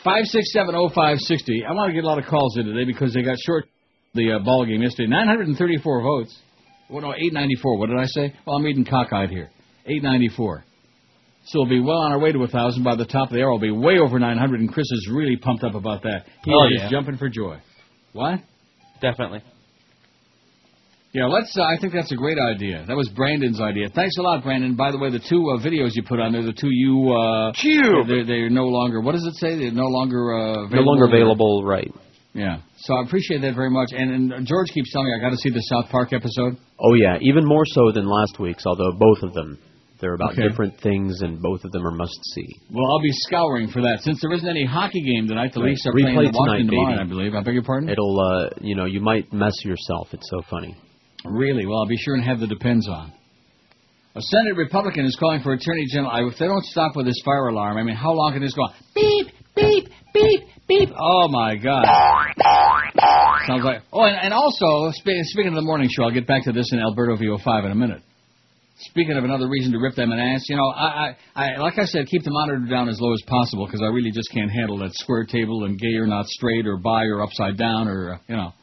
Five 0.04 0.26
six 0.26 0.52
seven 0.52 0.76
oh 0.76 0.90
five 0.94 1.18
sixty. 1.20 1.64
I 1.68 1.72
want 1.72 1.90
to 1.90 1.94
get 1.94 2.04
a 2.04 2.08
lot 2.08 2.20
of 2.20 2.26
calls 2.26 2.58
in 2.58 2.66
today 2.66 2.84
because 2.86 3.14
they 3.14 3.22
got 3.22 3.38
short 3.46 3.66
the 4.14 4.34
uh, 4.34 4.40
ball 4.44 4.66
game 4.66 4.82
yesterday. 4.82 5.10
Nine 5.10 5.28
hundred 5.28 5.48
and 5.48 5.58
thirty 5.58 5.78
four 5.78 6.02
votes. 6.02 6.38
Well, 6.90 7.02
no, 7.02 7.14
eight 7.16 7.34
ninety 7.34 7.56
four. 7.62 7.78
What 7.78 7.90
did 7.90 7.98
I 8.00 8.06
say? 8.06 8.34
Well, 8.46 8.56
I'm 8.58 8.64
reading 8.64 8.86
cockeyed 8.86 9.30
here. 9.30 9.50
Eight 9.86 10.04
ninety 10.04 10.30
four. 10.30 10.64
So 11.46 11.60
we'll 11.60 11.70
be 11.70 11.80
well 11.82 11.98
on 11.98 12.12
our 12.14 12.20
way 12.20 12.32
to 12.32 12.44
a 12.44 12.48
thousand 12.48 12.84
by 12.84 12.96
the 12.96 13.06
top 13.06 13.28
of 13.30 13.34
the 13.34 13.42
hour. 13.42 13.52
We'll 13.52 13.60
be 13.60 13.72
way 13.72 13.98
over 14.00 14.18
nine 14.20 14.38
hundred, 14.38 14.60
and 14.62 14.72
Chris 14.72 14.86
is 14.92 15.10
really 15.12 15.36
pumped 15.38 15.64
up 15.64 15.76
about 15.76 16.04
that. 16.04 16.26
He 16.46 16.54
Oh, 16.54 16.66
is 16.68 16.72
yeah. 16.76 16.80
just 16.84 16.92
jumping 16.92 17.18
for 17.18 17.28
joy. 17.30 17.58
What? 18.14 18.40
Definitely. 19.02 19.42
Yeah, 21.14 21.26
let's. 21.28 21.56
Uh, 21.58 21.62
I 21.64 21.78
think 21.80 21.94
that's 21.94 22.12
a 22.12 22.16
great 22.16 22.40
idea. 22.40 22.86
That 22.88 22.96
was 22.96 23.08
Brandon's 23.10 23.62
idea. 23.62 23.88
Thanks 23.94 24.18
a 24.18 24.22
lot, 24.24 24.42
Brandon. 24.44 24.76
By 24.76 24.90
the 24.92 24.98
way, 24.98 25.12
the 25.12 25.20
two 25.20 25.48
uh, 25.52 25.60
videos 25.64 25.92
you 25.94 26.02
put 26.08 26.20
on 26.20 26.32
there, 26.32 26.42
the 26.44 26.54
two 26.54 26.72
you. 26.72 27.12
Uh, 27.14 27.52
Cube. 27.54 28.08
They're, 28.08 28.26
they're 28.26 28.50
no 28.50 28.66
longer. 28.66 29.00
What 29.02 29.12
does 29.12 29.24
it 29.26 29.36
say? 29.36 29.56
They're 29.58 29.72
no 29.72 29.86
longer. 29.88 30.34
Uh, 30.34 30.68
No 30.70 30.82
longer 30.82 31.06
available, 31.06 31.64
right? 31.66 31.92
Yeah. 32.34 32.58
So 32.78 32.96
I 32.96 33.04
appreciate 33.04 33.42
that 33.42 33.54
very 33.56 33.70
much. 33.70 33.90
And, 33.92 34.32
and 34.34 34.48
George 34.48 34.68
keeps 34.74 34.92
telling 34.92 35.08
me 35.08 35.14
I 35.18 35.22
got 35.22 35.30
to 35.32 35.38
see 35.38 35.50
the 35.52 35.62
South 35.70 35.90
Park 35.92 36.14
episode. 36.14 36.58
Oh 36.80 36.94
yeah, 36.96 37.18
even 37.22 37.46
more 37.46 37.64
so 37.66 37.92
than 37.92 38.06
last 38.06 38.40
week's. 38.40 38.66
Although 38.66 38.92
both 38.98 39.22
of 39.22 39.34
them, 39.34 39.60
they're 40.02 40.16
about 40.16 40.34
Okay. 40.34 40.48
different 40.50 40.80
things, 40.82 41.22
and 41.22 41.40
both 41.42 41.64
of 41.64 41.72
them 41.72 41.86
are 41.86 41.92
must 41.92 42.18
see. 42.34 42.48
Well, 42.72 42.86
I'll 42.92 43.02
be 43.02 43.12
scouring 43.30 43.70
for 43.70 43.82
that 43.84 44.00
since 44.02 44.20
there 44.22 44.34
isn't 44.34 44.50
any 44.50 44.66
hockey 44.66 45.02
game 45.02 45.28
tonight. 45.28 45.54
The 45.54 45.62
Right. 45.62 45.70
Leafs 45.70 45.86
are 45.86 45.94
Replay 45.94 46.14
playing 46.16 46.32
the 46.32 46.38
Washington 46.40 46.68
tonight, 46.68 46.90
tomorrow. 46.90 47.02
I 47.02 47.08
believe. 47.08 47.36
I 47.36 47.42
beg 47.44 47.54
your 47.54 47.64
pardon. 47.64 47.90
It'll, 47.90 48.20
uh, 48.20 48.50
you 48.62 48.76
know, 48.76 48.86
you 48.86 49.00
might 49.00 49.32
mess 49.32 49.54
yourself. 49.64 50.10
It's 50.14 50.28
so 50.30 50.42
funny. 50.50 50.76
Really? 51.26 51.66
Well, 51.68 51.78
I'll 51.80 51.88
be 51.88 51.98
sure 51.98 52.16
and 52.16 52.24
have 52.26 52.40
the 52.40 52.48
depends 52.48 52.90
on. 52.90 53.14
A 54.16 54.22
Senate 54.22 54.56
Republican 54.58 55.06
is 55.06 55.16
calling 55.20 55.42
for 55.42 55.54
Attorney 55.54 55.86
General. 55.92 56.12
I- 56.12 56.28
If 56.28 56.38
they 56.38 56.48
don't 56.48 56.64
stop 56.66 56.96
with 56.96 57.06
this 57.06 57.20
fire 57.24 57.48
alarm, 57.48 57.78
I 57.78 57.84
mean, 57.84 57.96
how 57.96 58.12
long 58.12 58.34
can 58.34 58.42
this 58.42 58.54
go 58.54 58.64
on? 58.64 58.74
Beep, 58.94 59.28
beep, 59.56 59.88
beep, 60.14 60.42
beep. 60.68 60.90
Oh 60.98 61.28
my 61.30 61.56
God! 61.56 61.86
Sounds 63.48 63.64
like. 63.64 63.82
Oh, 63.92 64.04
and, 64.04 64.16
and 64.16 64.34
also 64.34 64.92
spe- 64.92 65.24
speaking 65.24 65.50
of 65.50 65.56
the 65.56 65.62
morning 65.62 65.90
show, 65.92 66.04
I'll 66.04 66.12
get 66.12 66.28
back 66.28 66.44
to 66.46 66.52
this 66.52 66.72
in 66.72 66.80
Alberto 66.80 67.16
VO5 67.18 67.66
in 67.66 67.72
a 67.72 67.76
minute. 67.76 68.02
Speaking 68.78 69.18
of 69.18 69.24
another 69.24 69.48
reason 69.48 69.72
to 69.74 69.80
rip 69.80 69.96
them 69.96 70.12
an 70.12 70.20
ass, 70.20 70.46
you 70.50 70.56
know, 70.56 70.68
I, 70.68 71.16
I, 71.36 71.44
I 71.44 71.58
like 71.58 71.78
I 71.78 71.86
said, 71.86 72.08
keep 72.08 72.24
the 72.24 72.32
monitor 72.32 72.66
down 72.70 72.90
as 72.90 73.00
low 73.00 73.14
as 73.14 73.22
possible 73.28 73.66
because 73.66 73.82
I 73.82 73.86
really 73.86 74.12
just 74.12 74.32
can't 74.32 74.52
handle 74.52 74.78
that 74.80 74.94
square 74.94 75.26
table 75.26 75.66
and 75.66 75.80
gay 75.80 75.96
or 75.96 76.08
not 76.08 76.26
straight 76.26 76.66
or 76.66 76.78
bi 76.78 77.04
or 77.04 77.22
upside 77.22 77.58
down 77.58 77.88
or 77.88 78.20
you 78.28 78.36
know. 78.36 78.54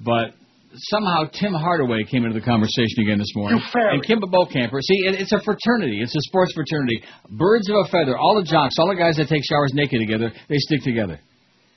But 0.00 0.34
somehow 0.74 1.24
Tim 1.32 1.54
Hardaway 1.54 2.04
came 2.04 2.24
into 2.24 2.38
the 2.38 2.44
conversation 2.44 3.02
again 3.02 3.18
this 3.18 3.32
morning. 3.34 3.58
You 3.58 3.64
fairy. 3.72 3.94
And 3.94 4.04
Kimba 4.04 4.30
Bokamper. 4.30 4.80
See, 4.82 5.06
it, 5.06 5.20
it's 5.20 5.32
a 5.32 5.40
fraternity. 5.42 6.00
It's 6.02 6.14
a 6.14 6.20
sports 6.22 6.52
fraternity. 6.54 7.02
Birds 7.30 7.68
of 7.70 7.76
a 7.76 7.88
feather. 7.90 8.16
All 8.18 8.34
the 8.36 8.46
jocks, 8.46 8.76
all 8.78 8.88
the 8.88 8.96
guys 8.96 9.16
that 9.16 9.28
take 9.28 9.42
showers 9.44 9.72
naked 9.74 10.00
together, 10.00 10.32
they 10.48 10.58
stick 10.58 10.82
together. 10.82 11.20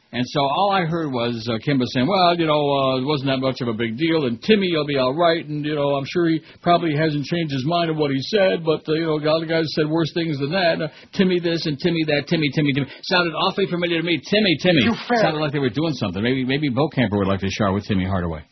And 0.10 0.24
so 0.26 0.40
all 0.40 0.72
I 0.72 0.88
heard 0.88 1.12
was 1.12 1.36
uh, 1.52 1.60
Kimba 1.60 1.84
saying, 1.92 2.08
well, 2.08 2.32
you 2.40 2.48
know, 2.48 2.56
uh, 2.56 3.04
it 3.04 3.06
wasn't 3.06 3.28
that 3.28 3.44
much 3.44 3.60
of 3.60 3.68
a 3.68 3.74
big 3.76 3.98
deal, 4.00 4.24
and 4.24 4.42
Timmy 4.42 4.72
will 4.72 4.88
be 4.88 4.96
all 4.96 5.14
right, 5.14 5.44
and, 5.44 5.66
you 5.66 5.76
know, 5.76 6.00
I'm 6.00 6.08
sure 6.08 6.30
he 6.30 6.40
probably 6.64 6.96
hasn't 6.96 7.26
changed 7.26 7.52
his 7.52 7.66
mind 7.68 7.92
of 7.92 7.98
what 7.98 8.12
he 8.12 8.22
said, 8.32 8.64
but, 8.64 8.88
uh, 8.88 8.94
you 8.96 9.04
know, 9.04 9.20
other 9.20 9.46
guys 9.46 9.68
said 9.76 9.86
worse 9.86 10.08
things 10.14 10.40
than 10.40 10.52
that. 10.52 10.80
Uh, 10.80 10.88
Timmy 11.12 11.42
this 11.42 11.66
and 11.66 11.78
Timmy 11.78 12.06
that, 12.08 12.24
Timmy, 12.32 12.48
Timmy, 12.56 12.72
Timmy. 12.72 12.88
Sounded 13.04 13.36
awfully 13.36 13.68
familiar 13.68 14.00
to 14.00 14.08
me. 14.08 14.16
Timmy, 14.24 14.56
Timmy. 14.64 14.88
You 14.88 14.96
fair. 15.12 15.20
Sounded 15.20 15.42
like 15.42 15.52
they 15.52 15.60
were 15.60 15.70
doing 15.70 15.94
something. 15.94 16.24
Maybe 16.24 16.46
maybe 16.46 16.72
Bokamper 16.72 17.20
would 17.20 17.28
like 17.28 17.42
to 17.42 17.50
shower 17.52 17.74
with 17.74 17.84
Timmy 17.86 18.06
Hardaway. 18.06 18.48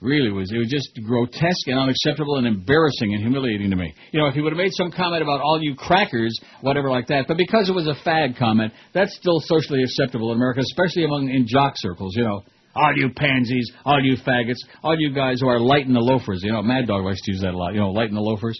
Really 0.00 0.32
was. 0.32 0.50
It 0.50 0.56
was 0.56 0.68
just 0.68 0.88
grotesque 1.04 1.66
and 1.66 1.78
unacceptable 1.78 2.36
and 2.36 2.46
embarrassing 2.46 3.12
and 3.12 3.20
humiliating 3.20 3.68
to 3.68 3.76
me. 3.76 3.92
You 4.12 4.20
know, 4.20 4.28
if 4.28 4.34
he 4.34 4.40
would 4.40 4.52
have 4.52 4.58
made 4.58 4.72
some 4.72 4.90
comment 4.90 5.22
about 5.22 5.42
all 5.42 5.60
you 5.60 5.74
crackers, 5.74 6.38
whatever 6.62 6.90
like 6.90 7.06
that, 7.08 7.26
but 7.28 7.36
because 7.36 7.68
it 7.68 7.74
was 7.74 7.86
a 7.86 7.94
fag 8.08 8.38
comment, 8.38 8.72
that's 8.94 9.14
still 9.14 9.40
socially 9.40 9.82
acceptable 9.82 10.32
in 10.32 10.38
America, 10.38 10.60
especially 10.60 11.04
among 11.04 11.28
in 11.28 11.46
jock 11.46 11.74
circles. 11.76 12.16
You 12.16 12.24
know, 12.24 12.42
all 12.74 12.92
you 12.96 13.10
pansies, 13.14 13.70
all 13.84 14.02
you 14.02 14.16
faggots, 14.16 14.56
all 14.82 14.96
you 14.98 15.12
guys 15.12 15.40
who 15.42 15.48
are 15.48 15.60
lighting 15.60 15.92
the 15.92 16.00
loafers. 16.00 16.40
You 16.42 16.52
know, 16.52 16.62
Mad 16.62 16.86
Dog 16.86 17.04
likes 17.04 17.20
to 17.22 17.32
use 17.32 17.42
that 17.42 17.52
a 17.52 17.58
lot. 17.58 17.74
You 17.74 17.80
know, 17.80 17.90
lighting 17.90 18.14
the 18.14 18.22
loafers. 18.22 18.58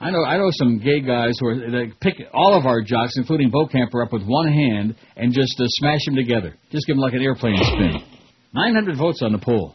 I 0.00 0.12
know 0.12 0.22
I 0.22 0.36
know 0.36 0.50
some 0.52 0.78
gay 0.78 1.00
guys 1.00 1.36
who 1.40 1.48
are 1.48 1.70
they 1.72 1.92
pick 2.00 2.14
all 2.32 2.56
of 2.56 2.66
our 2.66 2.82
jocks, 2.82 3.14
including 3.16 3.50
Bokamper, 3.50 4.04
up 4.04 4.12
with 4.12 4.22
one 4.24 4.46
hand 4.46 4.94
and 5.16 5.32
just 5.32 5.58
uh, 5.58 5.64
smash 5.66 6.04
them 6.06 6.14
together. 6.14 6.54
Just 6.70 6.86
give 6.86 6.94
them 6.94 7.00
like 7.00 7.14
an 7.14 7.22
airplane 7.22 7.56
spin. 7.56 7.96
900 8.54 8.96
votes 8.96 9.22
on 9.22 9.32
the 9.32 9.38
poll. 9.38 9.74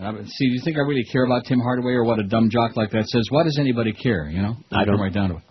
And 0.00 0.16
I, 0.16 0.22
see, 0.24 0.46
do 0.48 0.54
you 0.54 0.62
think 0.64 0.78
I 0.78 0.80
really 0.80 1.04
care 1.04 1.24
about 1.24 1.44
Tim 1.44 1.60
Hardaway 1.60 1.92
or 1.92 2.04
what 2.04 2.18
a 2.18 2.22
dumb 2.22 2.48
jock 2.48 2.74
like 2.74 2.90
that 2.92 3.06
says? 3.06 3.26
Why 3.28 3.42
does 3.44 3.58
anybody 3.60 3.92
care? 3.92 4.30
You 4.30 4.40
know, 4.40 4.56
I 4.72 4.86
don't. 4.86 4.94
Come 4.94 5.02
right 5.02 5.12
down 5.12 5.28
to 5.28 5.36
it. 5.36 5.42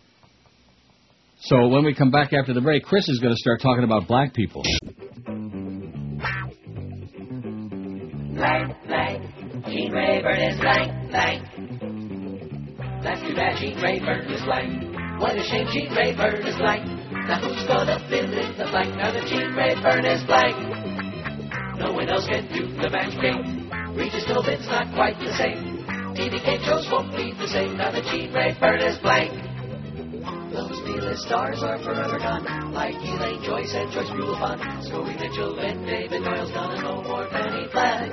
So 1.41 1.67
when 1.67 1.85
we 1.85 1.93
come 1.93 2.09
back 2.09 2.33
after 2.33 2.53
the 2.53 2.62
break, 2.62 2.83
Chris 2.83 3.07
is 3.07 3.19
going 3.19 3.31
to 3.31 3.38
start 3.38 3.62
talking 3.62 3.83
about 3.83 4.07
black 4.07 4.33
people. 4.33 4.63
Blank, 8.33 8.75
blank. 8.88 9.23
Gene 9.67 9.91
Rayburn 9.91 10.39
is 10.41 10.59
blank, 10.59 11.12
blank. 11.12 11.43
That's 13.03 13.21
too 13.21 13.35
bad 13.35 13.57
Gene 13.59 13.79
Rayburn 13.79 14.31
is 14.31 14.41
blank. 14.43 15.21
What 15.21 15.38
a 15.38 15.43
shame 15.43 15.67
Gene 15.71 15.93
Rayburn 15.93 16.41
is 16.47 16.55
blank. 16.57 16.88
Now 17.12 17.39
who's 17.39 17.67
gonna 17.67 17.99
fill 18.09 18.25
in 18.25 18.57
the 18.57 18.65
blank 18.71 18.95
now 18.95 19.12
that 19.12 19.27
Gene 19.27 19.53
Rayburn 19.53 20.05
is 20.05 20.23
blank? 20.23 20.57
No 21.77 21.93
one 21.93 22.09
else 22.09 22.25
can 22.25 22.47
do 22.51 22.65
the 22.81 22.89
match 22.89 23.13
game. 23.21 23.69
Regis 23.95 24.25
Philbin's 24.25 24.67
not 24.67 24.93
quite 24.93 25.17
the 25.19 25.34
same. 25.38 25.86
TV 26.13 26.43
game 26.43 26.62
shows 26.63 26.88
won't 26.91 27.15
be 27.15 27.34
the 27.34 27.47
same 27.47 27.78
now 27.78 27.91
that 27.91 28.04
Gene 28.06 28.34
Rayburn 28.34 28.82
is 28.82 28.97
blank. 28.99 29.32
Those 30.54 30.82
B-list 30.82 31.23
stars 31.23 31.62
are 31.63 31.78
forever 31.80 32.17
gone, 32.17 32.73
like 32.73 32.95
Elaine 32.95 33.41
Joyce 33.43 33.73
and 33.73 33.91
Joyce 33.91 34.10
Bulifant, 34.10 34.60
Scoey 34.89 35.13
Mitchell 35.19 35.60
and 35.60 35.86
David 35.86 36.23
Doyle's 36.23 36.52
gone, 36.52 36.73
and 36.73 36.84
no 36.84 37.04
more 37.04 37.30
Fannie 37.30 37.67
Flagg. 37.71 38.12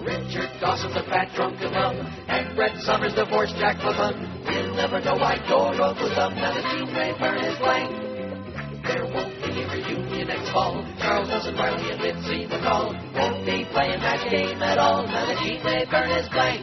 Richard 0.00 0.50
Dawson, 0.60 0.92
the 0.94 1.04
fat 1.04 1.28
drunk 1.36 1.60
drunken 1.60 1.72
bum, 1.76 1.96
and 2.28 2.56
Brett 2.56 2.76
Somers, 2.80 3.14
the 3.14 3.26
forced 3.26 3.54
Jack 3.56 3.76
LaFun. 3.76 4.16
You'll 4.48 4.74
never 4.74 5.00
know 5.00 5.16
why 5.16 5.36
door 5.48 5.72
was 5.76 6.12
Thumb, 6.16 6.34
now 6.34 6.54
that 6.54 6.64
Gene 6.72 6.94
Rayburn 6.96 7.44
is 7.44 7.58
blank. 7.58 7.92
There 8.84 9.04
won't 9.04 9.29
next 10.30 10.52
fall. 10.54 10.86
Charles 11.02 11.28
Nelson, 11.28 11.54
Reilly, 11.58 11.90
and 11.90 11.98
Mitzi 11.98 12.46
McCall 12.46 12.94
won't 13.18 13.42
be 13.42 13.66
playing 13.74 13.98
that 13.98 14.22
game 14.30 14.62
at 14.62 14.78
all, 14.78 15.02
now 15.02 15.26
that 15.26 15.42
Gene 15.42 15.58
Rayburn 15.58 16.10
is 16.22 16.28
blank. 16.30 16.62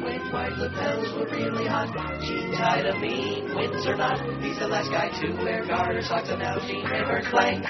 When 0.00 0.20
white 0.32 0.56
lapels 0.56 1.12
were 1.12 1.28
really 1.28 1.68
hot, 1.68 1.92
Gene 2.24 2.52
tied 2.56 2.86
a 2.86 2.96
mean 2.96 3.52
Windsor 3.54 3.96
knot. 3.96 4.16
He's 4.40 4.58
the 4.58 4.68
last 4.68 4.88
guy 4.88 5.12
to 5.20 5.26
wear 5.44 5.66
garter 5.66 6.00
socks, 6.00 6.30
and 6.30 6.40
now 6.40 6.56
Gene 6.64 6.88
Rayburn's 6.88 7.28
blank. 7.28 7.64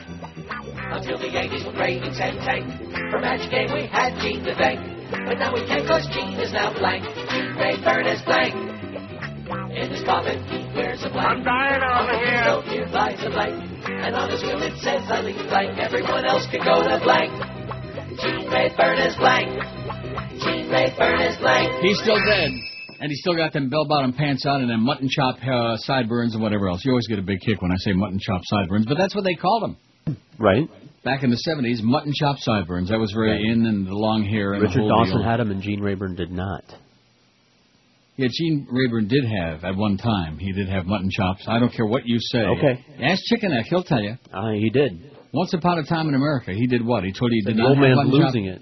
Until 0.95 1.19
the 1.19 1.29
Yankees 1.29 1.67
were 1.67 1.75
and 1.75 2.15
tank. 2.15 2.65
For 3.11 3.19
match 3.19 3.51
game 3.51 3.75
we 3.75 3.87
had 3.91 4.15
Gene 4.23 4.45
to 4.45 4.55
bank. 4.55 4.79
But 5.11 5.39
now 5.43 5.53
we 5.53 5.67
can't 5.67 5.87
cause 5.89 6.07
Gene 6.15 6.39
is 6.39 6.53
now 6.53 6.73
blank. 6.79 7.03
Gene 7.31 7.57
Rayburn 7.59 8.07
is 8.07 8.23
blank. 8.23 8.55
In 9.75 9.91
his 9.91 10.05
coffin 10.05 10.39
he 10.45 10.65
wears 10.77 11.03
a 11.03 11.11
blank. 11.11 11.29
I'm 11.29 11.43
dying 11.43 11.83
over 11.83 12.17
here. 12.25 12.43
So 12.45 12.61
here 12.71 12.87
lies 12.87 13.19
a 13.25 13.31
blank. 13.31 13.78
And 13.89 14.15
on 14.15 14.31
his 14.31 14.43
will 14.43 14.63
it 14.63 14.77
says 14.79 15.03
I 15.11 15.21
leave 15.23 15.37
blank. 15.49 15.79
Everyone 15.79 16.25
else 16.25 16.47
can 16.51 16.61
go 16.65 16.83
to 16.83 17.01
blank. 17.03 17.33
Gene 18.21 18.49
Rayburn 18.51 18.99
is 18.99 19.17
blank. 19.17 19.49
Gene 20.43 20.69
Rayburn 20.71 21.21
is 21.23 21.37
blank. 21.39 21.73
He's 21.83 21.99
still 22.01 22.19
dead. 22.27 22.51
And 23.01 23.11
he's 23.11 23.21
still 23.21 23.37
got 23.37 23.53
them 23.53 23.69
bell-bottom 23.71 24.13
pants 24.15 24.45
on 24.45 24.61
and 24.63 24.69
then 24.71 24.81
mutton 24.81 25.09
chop 25.09 25.37
uh, 25.43 25.77
sideburns 25.79 26.35
and 26.35 26.43
whatever 26.43 26.69
else. 26.69 26.85
You 26.85 26.91
always 26.91 27.07
get 27.07 27.19
a 27.19 27.23
big 27.23 27.41
kick 27.41 27.63
when 27.63 27.71
I 27.71 27.77
say 27.79 27.93
mutton 27.93 28.19
chop 28.21 28.41
sideburns, 28.45 28.87
but 28.87 28.99
that's 28.99 29.15
what 29.15 29.23
they 29.25 29.35
called 29.35 29.63
them. 29.63 30.17
Right. 30.39 30.69
Back 31.05 31.23
in 31.23 31.31
the 31.31 31.41
70s, 31.49 31.81
mutton 31.83 32.13
chop 32.13 32.39
sideburns. 32.39 32.89
That 32.89 32.99
was 32.99 33.13
very 33.13 33.31
Right. 33.31 33.41
in 33.53 33.67
and 33.67 33.87
the 33.87 33.95
long 33.95 34.25
hair 34.25 34.53
and 34.55 34.63
Richard 34.63 34.79
the 34.79 34.81
whole 34.81 34.89
Dawson 35.05 35.19
deal. 35.19 35.25
had 35.25 35.39
them 35.39 35.53
and 35.53 35.63
Gene 35.63 35.81
Rayburn 35.81 36.17
did 36.17 36.33
not. 36.33 36.65
Yeah, 38.19 38.27
Gene 38.33 38.67
Rayburn 38.69 39.07
did 39.07 39.25
have, 39.25 39.63
at 39.63 39.77
one 39.77 39.97
time, 39.97 40.39
he 40.39 40.51
did 40.51 40.69
have 40.69 40.87
mutton 40.87 41.09
chops. 41.09 41.45
I 41.47 41.61
don't 41.61 41.73
care 41.73 41.87
what 41.87 42.03
you 42.05 42.19
say. 42.19 42.41
Okay. 42.41 42.85
Ask 43.01 43.23
Chicken 43.27 43.53
Neck, 43.53 43.67
he'll 43.71 43.85
tell 43.85 44.03
you. 44.03 44.19
Uh, 44.33 44.51
he 44.55 44.71
did. 44.71 45.13
Once 45.33 45.55
upon 45.55 45.79
a 45.79 45.85
time 45.85 46.09
in 46.09 46.17
America, 46.17 46.53
he 46.53 46.67
did 46.67 46.85
what? 46.85 47.05
He 47.05 47.13
told 47.13 47.31
you 47.31 47.43
he 47.45 47.53
did 47.53 47.57
the 47.57 47.63
not 47.63 47.69
old 47.69 47.77
have 47.77 47.85
man's 47.85 47.97
mutton 47.97 48.11
losing 48.11 48.47
it. 48.47 48.61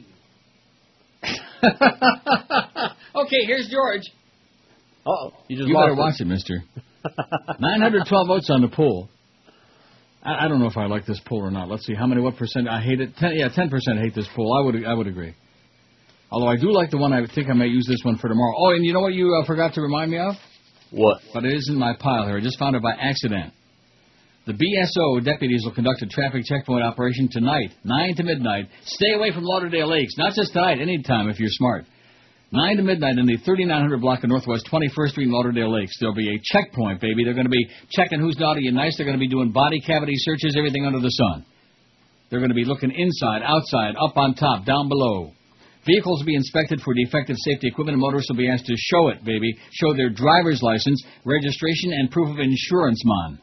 okay, 3.17 3.47
here's 3.47 3.69
George. 3.71 4.03
Oh, 5.07 5.31
you 5.49 5.57
just 5.57 5.69
you 5.69 5.75
lost 5.75 5.85
better 5.85 5.95
watch 5.95 6.15
it, 6.21 6.27
mister. 6.27 6.63
912 7.59 8.29
votes 8.29 8.51
on 8.51 8.61
the 8.61 8.69
poll. 8.69 9.09
I, 10.23 10.45
I 10.45 10.49
don't 10.49 10.59
know 10.59 10.67
if 10.67 10.77
I 10.77 10.85
like 10.85 11.07
this 11.07 11.21
poll 11.25 11.41
or 11.41 11.51
not. 11.51 11.71
Let's 11.71 11.87
see 11.87 11.95
how 11.95 12.07
many, 12.07 12.21
what 12.21 12.37
percent. 12.37 12.69
I 12.69 12.83
hate 12.83 13.01
it. 13.01 13.17
Ten, 13.17 13.33
yeah, 13.37 13.49
10% 13.49 13.71
hate 14.03 14.15
this 14.15 14.29
poll. 14.37 14.53
I 14.53 14.61
would, 14.67 14.85
I 14.85 14.93
would 14.93 15.07
agree. 15.07 15.35
Although 16.31 16.49
I 16.49 16.57
do 16.57 16.73
like 16.73 16.91
the 16.91 16.99
one. 16.99 17.13
I 17.13 17.27
think 17.27 17.49
I 17.49 17.55
might 17.55 17.71
use 17.71 17.87
this 17.89 18.01
one 18.03 18.19
for 18.19 18.29
tomorrow. 18.29 18.55
Oh, 18.59 18.71
and 18.75 18.85
you 18.85 18.93
know 18.93 19.01
what 19.01 19.15
you 19.15 19.35
uh, 19.35 19.47
forgot 19.47 19.75
to 19.75 19.81
remind 19.81 20.11
me 20.11 20.19
of? 20.19 20.35
What? 20.91 21.21
But 21.33 21.45
it 21.45 21.55
is 21.55 21.69
in 21.71 21.79
my 21.79 21.95
pile 21.99 22.27
here. 22.27 22.39
I 22.39 22.41
just 22.41 22.59
found 22.59 22.77
it 22.77 22.83
by 22.83 22.93
accident. 22.93 23.53
The 24.47 24.53
BSO 24.53 25.25
deputies 25.25 25.63
will 25.65 25.75
conduct 25.75 26.03
a 26.03 26.07
traffic 26.07 26.45
checkpoint 26.45 26.85
operation 26.85 27.29
tonight, 27.31 27.73
9 27.83 28.15
to 28.15 28.23
midnight. 28.23 28.69
Stay 28.85 29.13
away 29.13 29.33
from 29.33 29.43
Lauderdale 29.43 29.89
Lakes. 29.89 30.17
Not 30.17 30.35
just 30.35 30.53
tonight, 30.53 30.79
any 30.81 31.03
time 31.03 31.29
if 31.29 31.41
you're 31.41 31.51
smart. 31.51 31.85
9 32.53 32.77
to 32.77 32.83
midnight 32.85 33.19
in 33.19 33.27
the 33.27 33.39
3900 33.45 34.01
block 34.01 34.23
of 34.23 34.31
Northwest 34.31 34.69
21st 34.71 35.09
Street 35.09 35.27
in 35.27 35.33
Lauderdale 35.33 35.73
Lakes. 35.73 35.97
There'll 35.99 36.15
be 36.15 36.29
a 36.29 36.39
checkpoint, 36.45 37.01
baby. 37.01 37.25
They're 37.25 37.35
going 37.35 37.47
to 37.47 37.51
be 37.51 37.67
checking 37.91 38.21
who's 38.21 38.39
naughty 38.39 38.69
and 38.69 38.77
nice. 38.77 38.97
They're 38.97 39.07
going 39.07 39.19
to 39.19 39.21
be 39.21 39.29
doing 39.29 39.51
body 39.51 39.81
cavity 39.81 40.15
searches, 40.15 40.55
everything 40.57 40.87
under 40.87 41.01
the 41.01 41.11
sun. 41.11 41.45
They're 42.31 42.39
going 42.39 42.51
to 42.51 42.55
be 42.55 42.65
looking 42.65 42.93
inside, 42.93 43.43
outside, 43.43 43.95
up 44.01 44.17
on 44.17 44.35
top, 44.35 44.65
down 44.65 44.89
below. 44.89 45.33
Vehicles 45.87 46.21
will 46.21 46.27
be 46.27 46.35
inspected 46.35 46.81
for 46.81 46.93
defective 46.95 47.37
safety 47.39 47.69
equipment, 47.69 47.95
and 47.95 48.03
motorists 48.03 48.29
will 48.31 48.37
be 48.37 48.51
asked 48.51 48.67
to 48.67 48.75
show 48.77 49.09
it, 49.09 49.25
baby. 49.25 49.55
Show 49.71 49.95
their 49.95 50.11
driver's 50.11 50.61
license, 50.63 51.03
registration, 51.25 51.93
and 51.93 52.11
proof 52.11 52.29
of 52.29 52.39
insurance, 52.41 53.01
man. 53.05 53.39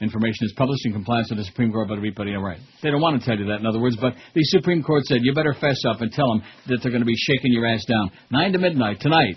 Information 0.00 0.44
is 0.44 0.52
published 0.56 0.84
in 0.84 0.92
compliance 0.92 1.30
with 1.30 1.38
the 1.38 1.44
Supreme 1.44 1.72
Court, 1.72 1.88
but 1.88 1.96
everybody, 1.96 2.34
all 2.34 2.42
right. 2.42 2.58
They 2.82 2.90
don't 2.90 3.00
want 3.00 3.20
to 3.20 3.26
tell 3.26 3.38
you 3.38 3.46
that, 3.46 3.60
in 3.60 3.66
other 3.66 3.80
words, 3.80 3.96
but 3.96 4.14
the 4.34 4.44
Supreme 4.44 4.82
Court 4.82 5.04
said 5.04 5.20
you 5.22 5.32
better 5.32 5.54
fess 5.54 5.80
up 5.88 6.00
and 6.00 6.12
tell 6.12 6.28
them 6.28 6.42
that 6.68 6.80
they're 6.82 6.92
going 6.92 7.00
to 7.00 7.06
be 7.06 7.16
shaking 7.16 7.52
your 7.52 7.66
ass 7.66 7.84
down. 7.86 8.10
9 8.30 8.52
to 8.52 8.58
midnight 8.58 9.00
tonight 9.00 9.36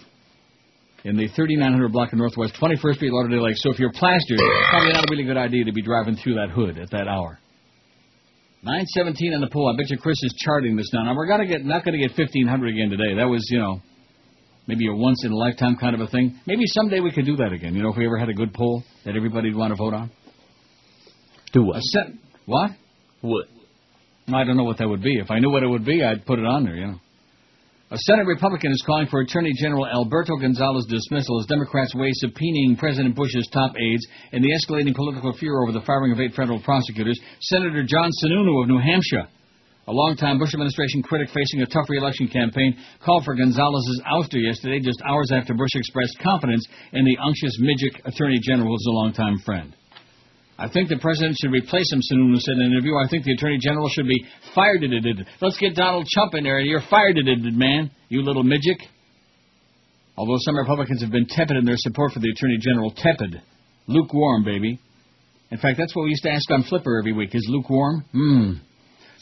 in 1.05 1.15
the 1.15 1.27
3900 1.29 1.91
block 1.91 2.11
of 2.11 2.19
Northwest 2.19 2.55
21st 2.61 2.95
Street, 2.95 3.11
Lauderdale 3.13 3.43
Lakes. 3.43 3.61
So 3.63 3.71
if 3.71 3.79
you're 3.79 3.91
plastered, 3.93 4.39
probably 4.69 4.91
not 4.91 5.05
a 5.05 5.11
really 5.11 5.23
good 5.23 5.37
idea 5.37 5.63
to 5.63 5.71
be 5.71 5.81
driving 5.81 6.17
through 6.17 6.35
that 6.35 6.49
hood 6.49 6.77
at 6.77 6.91
that 6.91 7.07
hour. 7.07 7.39
917 8.61 9.33
in 9.33 9.41
the 9.41 9.47
pool. 9.47 9.71
I 9.73 9.77
bet 9.77 9.89
you 9.89 9.97
Chris 9.97 10.21
is 10.21 10.33
charting 10.37 10.75
this 10.75 10.89
now. 10.93 11.03
Now 11.03 11.15
we're 11.15 11.27
gonna 11.27 11.47
get 11.47 11.63
not 11.63 11.85
gonna 11.85 11.97
get 11.97 12.11
1500 12.17 12.73
again 12.73 12.89
today. 12.89 13.15
That 13.15 13.25
was 13.29 13.47
you 13.49 13.59
know 13.59 13.81
maybe 14.67 14.87
a 14.87 14.93
once 14.93 15.23
in 15.23 15.31
a 15.31 15.35
lifetime 15.35 15.77
kind 15.77 15.95
of 15.95 16.01
a 16.01 16.07
thing. 16.07 16.39
Maybe 16.45 16.63
someday 16.65 16.99
we 16.99 17.11
could 17.11 17.25
do 17.25 17.37
that 17.37 17.53
again. 17.53 17.73
You 17.73 17.83
know 17.83 17.91
if 17.91 17.97
we 17.97 18.05
ever 18.05 18.17
had 18.17 18.27
a 18.27 18.33
good 18.33 18.53
poll 18.53 18.83
that 19.05 19.15
everybody'd 19.15 19.55
want 19.55 19.71
to 19.71 19.77
vote 19.77 19.93
on. 19.93 20.11
Do 21.53 21.63
what? 21.63 21.77
A 21.77 21.81
set, 21.81 22.07
what? 22.45 22.71
What? 23.21 23.47
I 24.27 24.43
don't 24.43 24.57
know 24.57 24.65
what 24.65 24.77
that 24.79 24.87
would 24.87 25.01
be. 25.01 25.17
If 25.19 25.31
I 25.31 25.39
knew 25.39 25.49
what 25.49 25.63
it 25.63 25.67
would 25.67 25.85
be, 25.85 26.03
I'd 26.03 26.25
put 26.25 26.37
it 26.37 26.45
on 26.45 26.65
there. 26.65 26.75
You 26.75 26.87
know. 26.87 26.99
A 27.91 27.97
Senate 27.97 28.27
Republican 28.27 28.71
is 28.71 28.83
calling 28.85 29.07
for 29.07 29.21
Attorney 29.21 29.51
General 29.57 29.87
Alberto 29.87 30.37
Gonzales' 30.37 30.85
dismissal 30.85 31.39
as 31.39 31.47
Democrats 31.47 31.95
weigh 31.95 32.11
subpoenaing 32.23 32.77
President 32.77 33.15
Bush's 33.15 33.49
top 33.51 33.73
aides 33.81 34.05
in 34.31 34.43
the 34.43 34.51
escalating 34.51 34.93
political 34.93 35.33
furor 35.33 35.63
over 35.63 35.71
the 35.71 35.81
firing 35.81 36.11
of 36.11 36.19
eight 36.19 36.35
federal 36.35 36.61
prosecutors. 36.61 37.19
Senator 37.41 37.81
John 37.81 38.11
Sununu 38.21 38.61
of 38.61 38.69
New 38.69 38.77
Hampshire, 38.77 39.27
a 39.87 39.91
longtime 39.91 40.37
Bush 40.37 40.53
administration 40.53 41.01
critic 41.01 41.29
facing 41.33 41.63
a 41.63 41.65
tough 41.65 41.89
reelection 41.89 42.27
campaign, 42.27 42.77
called 43.03 43.25
for 43.25 43.33
Gonzales' 43.33 44.01
ouster 44.05 44.39
yesterday, 44.39 44.79
just 44.79 45.01
hours 45.01 45.31
after 45.33 45.55
Bush 45.55 45.73
expressed 45.73 46.19
confidence 46.21 46.67
in 46.93 47.03
the 47.03 47.17
unctuous 47.19 47.57
midget 47.57 48.05
Attorney 48.05 48.37
General 48.43 48.69
who's 48.69 48.85
a 48.85 48.91
longtime 48.91 49.39
friend. 49.39 49.75
I 50.59 50.67
think 50.67 50.89
the 50.89 50.99
president 50.99 51.37
should 51.39 51.55
replace 51.55 51.87
him, 51.87 52.03
Sununu 52.03 52.35
said 52.35 52.59
in 52.59 52.67
an 52.67 52.71
interview. 52.75 52.99
I 52.99 53.07
think 53.07 53.23
the 53.23 53.31
attorney 53.31 53.57
general 53.63 53.87
should 53.87 54.07
be 54.07 54.27
fired. 54.53 54.83
Let's 55.39 55.57
get 55.57 55.73
Donald 55.73 56.05
Trump 56.11 56.35
in 56.35 56.43
there, 56.43 56.59
you're 56.59 56.83
fired, 56.89 57.15
man, 57.15 57.89
you 58.09 58.21
little 58.21 58.43
midget. 58.43 58.83
Although 60.17 60.35
some 60.43 60.57
Republicans 60.57 61.01
have 61.01 61.11
been 61.11 61.27
tepid 61.31 61.55
in 61.55 61.63
their 61.63 61.79
support 61.79 62.11
for 62.11 62.19
the 62.19 62.29
attorney 62.35 62.57
general, 62.59 62.91
tepid, 62.91 63.41
lukewarm, 63.87 64.43
baby. 64.43 64.77
In 65.49 65.57
fact, 65.57 65.79
that's 65.79 65.95
what 65.95 66.03
we 66.03 66.09
used 66.09 66.23
to 66.23 66.31
ask 66.31 66.51
on 66.51 66.63
Flipper 66.63 66.99
every 66.99 67.13
week: 67.13 67.33
is 67.33 67.47
lukewarm? 67.47 68.03
Hmm. 68.11 68.51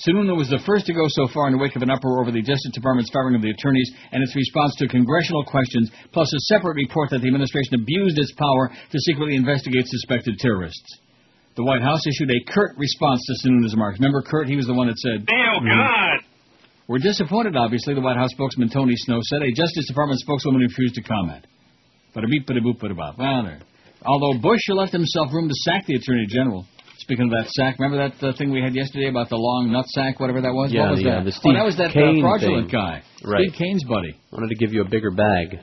Sununu 0.01 0.35
was 0.35 0.49
the 0.49 0.61
first 0.65 0.87
to 0.87 0.93
go 0.93 1.05
so 1.05 1.27
far 1.33 1.47
in 1.47 1.53
the 1.53 1.61
wake 1.61 1.75
of 1.75 1.81
an 1.81 1.89
uproar 1.89 2.21
over 2.21 2.31
the 2.31 2.41
Justice 2.41 2.73
Department's 2.73 3.09
firing 3.13 3.35
of 3.35 3.41
the 3.41 3.49
attorneys 3.49 3.91
and 4.11 4.23
its 4.23 4.35
response 4.35 4.73
to 4.77 4.87
congressional 4.87 5.45
questions, 5.45 5.89
plus 6.13 6.33
a 6.33 6.39
separate 6.53 6.75
report 6.75 7.09
that 7.11 7.21
the 7.21 7.27
administration 7.27 7.81
abused 7.81 8.17
its 8.17 8.33
power 8.33 8.69
to 8.69 8.99
secretly 8.99 9.35
investigate 9.35 9.85
suspected 9.85 10.37
terrorists. 10.37 10.97
The 11.57 11.65
White 11.65 11.81
House 11.81 12.05
issued 12.05 12.29
a 12.29 12.39
curt 12.53 12.77
response 12.77 13.25
to 13.25 13.33
Sununu's 13.41 13.73
remarks. 13.73 13.97
Remember 13.97 14.21
Kurt? 14.21 14.45
He 14.47 14.55
was 14.55 14.67
the 14.67 14.77
one 14.77 14.87
that 14.87 14.97
said, 15.01 15.25
Oh, 15.25 15.57
God. 15.65 16.21
We're 16.87 16.99
disappointed, 17.01 17.57
obviously, 17.57 17.95
the 17.95 18.01
White 18.01 18.15
House 18.15 18.29
spokesman 18.29 18.69
Tony 18.69 18.93
Snow 18.95 19.19
said. 19.23 19.41
A 19.41 19.49
Justice 19.51 19.87
Department 19.87 20.19
spokeswoman 20.21 20.61
refused 20.61 20.93
to 20.95 21.01
comment. 21.01 21.47
Bada 22.15 22.29
beep, 22.29 22.45
bada 22.47 22.61
boop, 22.61 22.77
bada 22.77 22.95
bop. 22.95 23.17
Well, 23.17 23.43
there. 23.43 23.59
Although 24.05 24.39
Bush 24.39 24.61
left 24.69 24.93
himself 24.93 25.33
room 25.33 25.49
to 25.49 25.55
sack 25.65 25.87
the 25.87 25.95
Attorney 25.95 26.27
General. 26.29 26.63
Speaking 26.99 27.25
of 27.25 27.31
that 27.31 27.49
sack, 27.49 27.79
remember 27.79 28.07
that 28.07 28.23
uh, 28.23 28.37
thing 28.37 28.51
we 28.51 28.61
had 28.61 28.75
yesterday 28.75 29.09
about 29.09 29.29
the 29.29 29.35
long 29.35 29.71
nut 29.71 29.85
sack, 29.87 30.19
whatever 30.19 30.41
that 30.41 30.53
was? 30.53 30.71
Yeah, 30.71 30.81
what 30.83 30.91
was 30.91 30.99
the, 30.99 31.09
that? 31.09 31.17
uh, 31.17 31.23
the 31.23 31.41
oh, 31.43 31.53
that 31.53 31.65
was 31.65 31.77
that 31.77 31.91
Kane 31.91 32.19
uh, 32.19 32.21
fraudulent 32.21 32.69
thing. 32.69 32.79
guy. 32.79 33.01
Right. 33.23 33.41
Steve 33.49 33.57
Kane's 33.57 33.83
buddy. 33.83 34.15
Wanted 34.31 34.49
to 34.49 34.55
give 34.55 34.73
you 34.73 34.81
a 34.81 34.89
bigger 34.89 35.09
bag. 35.09 35.59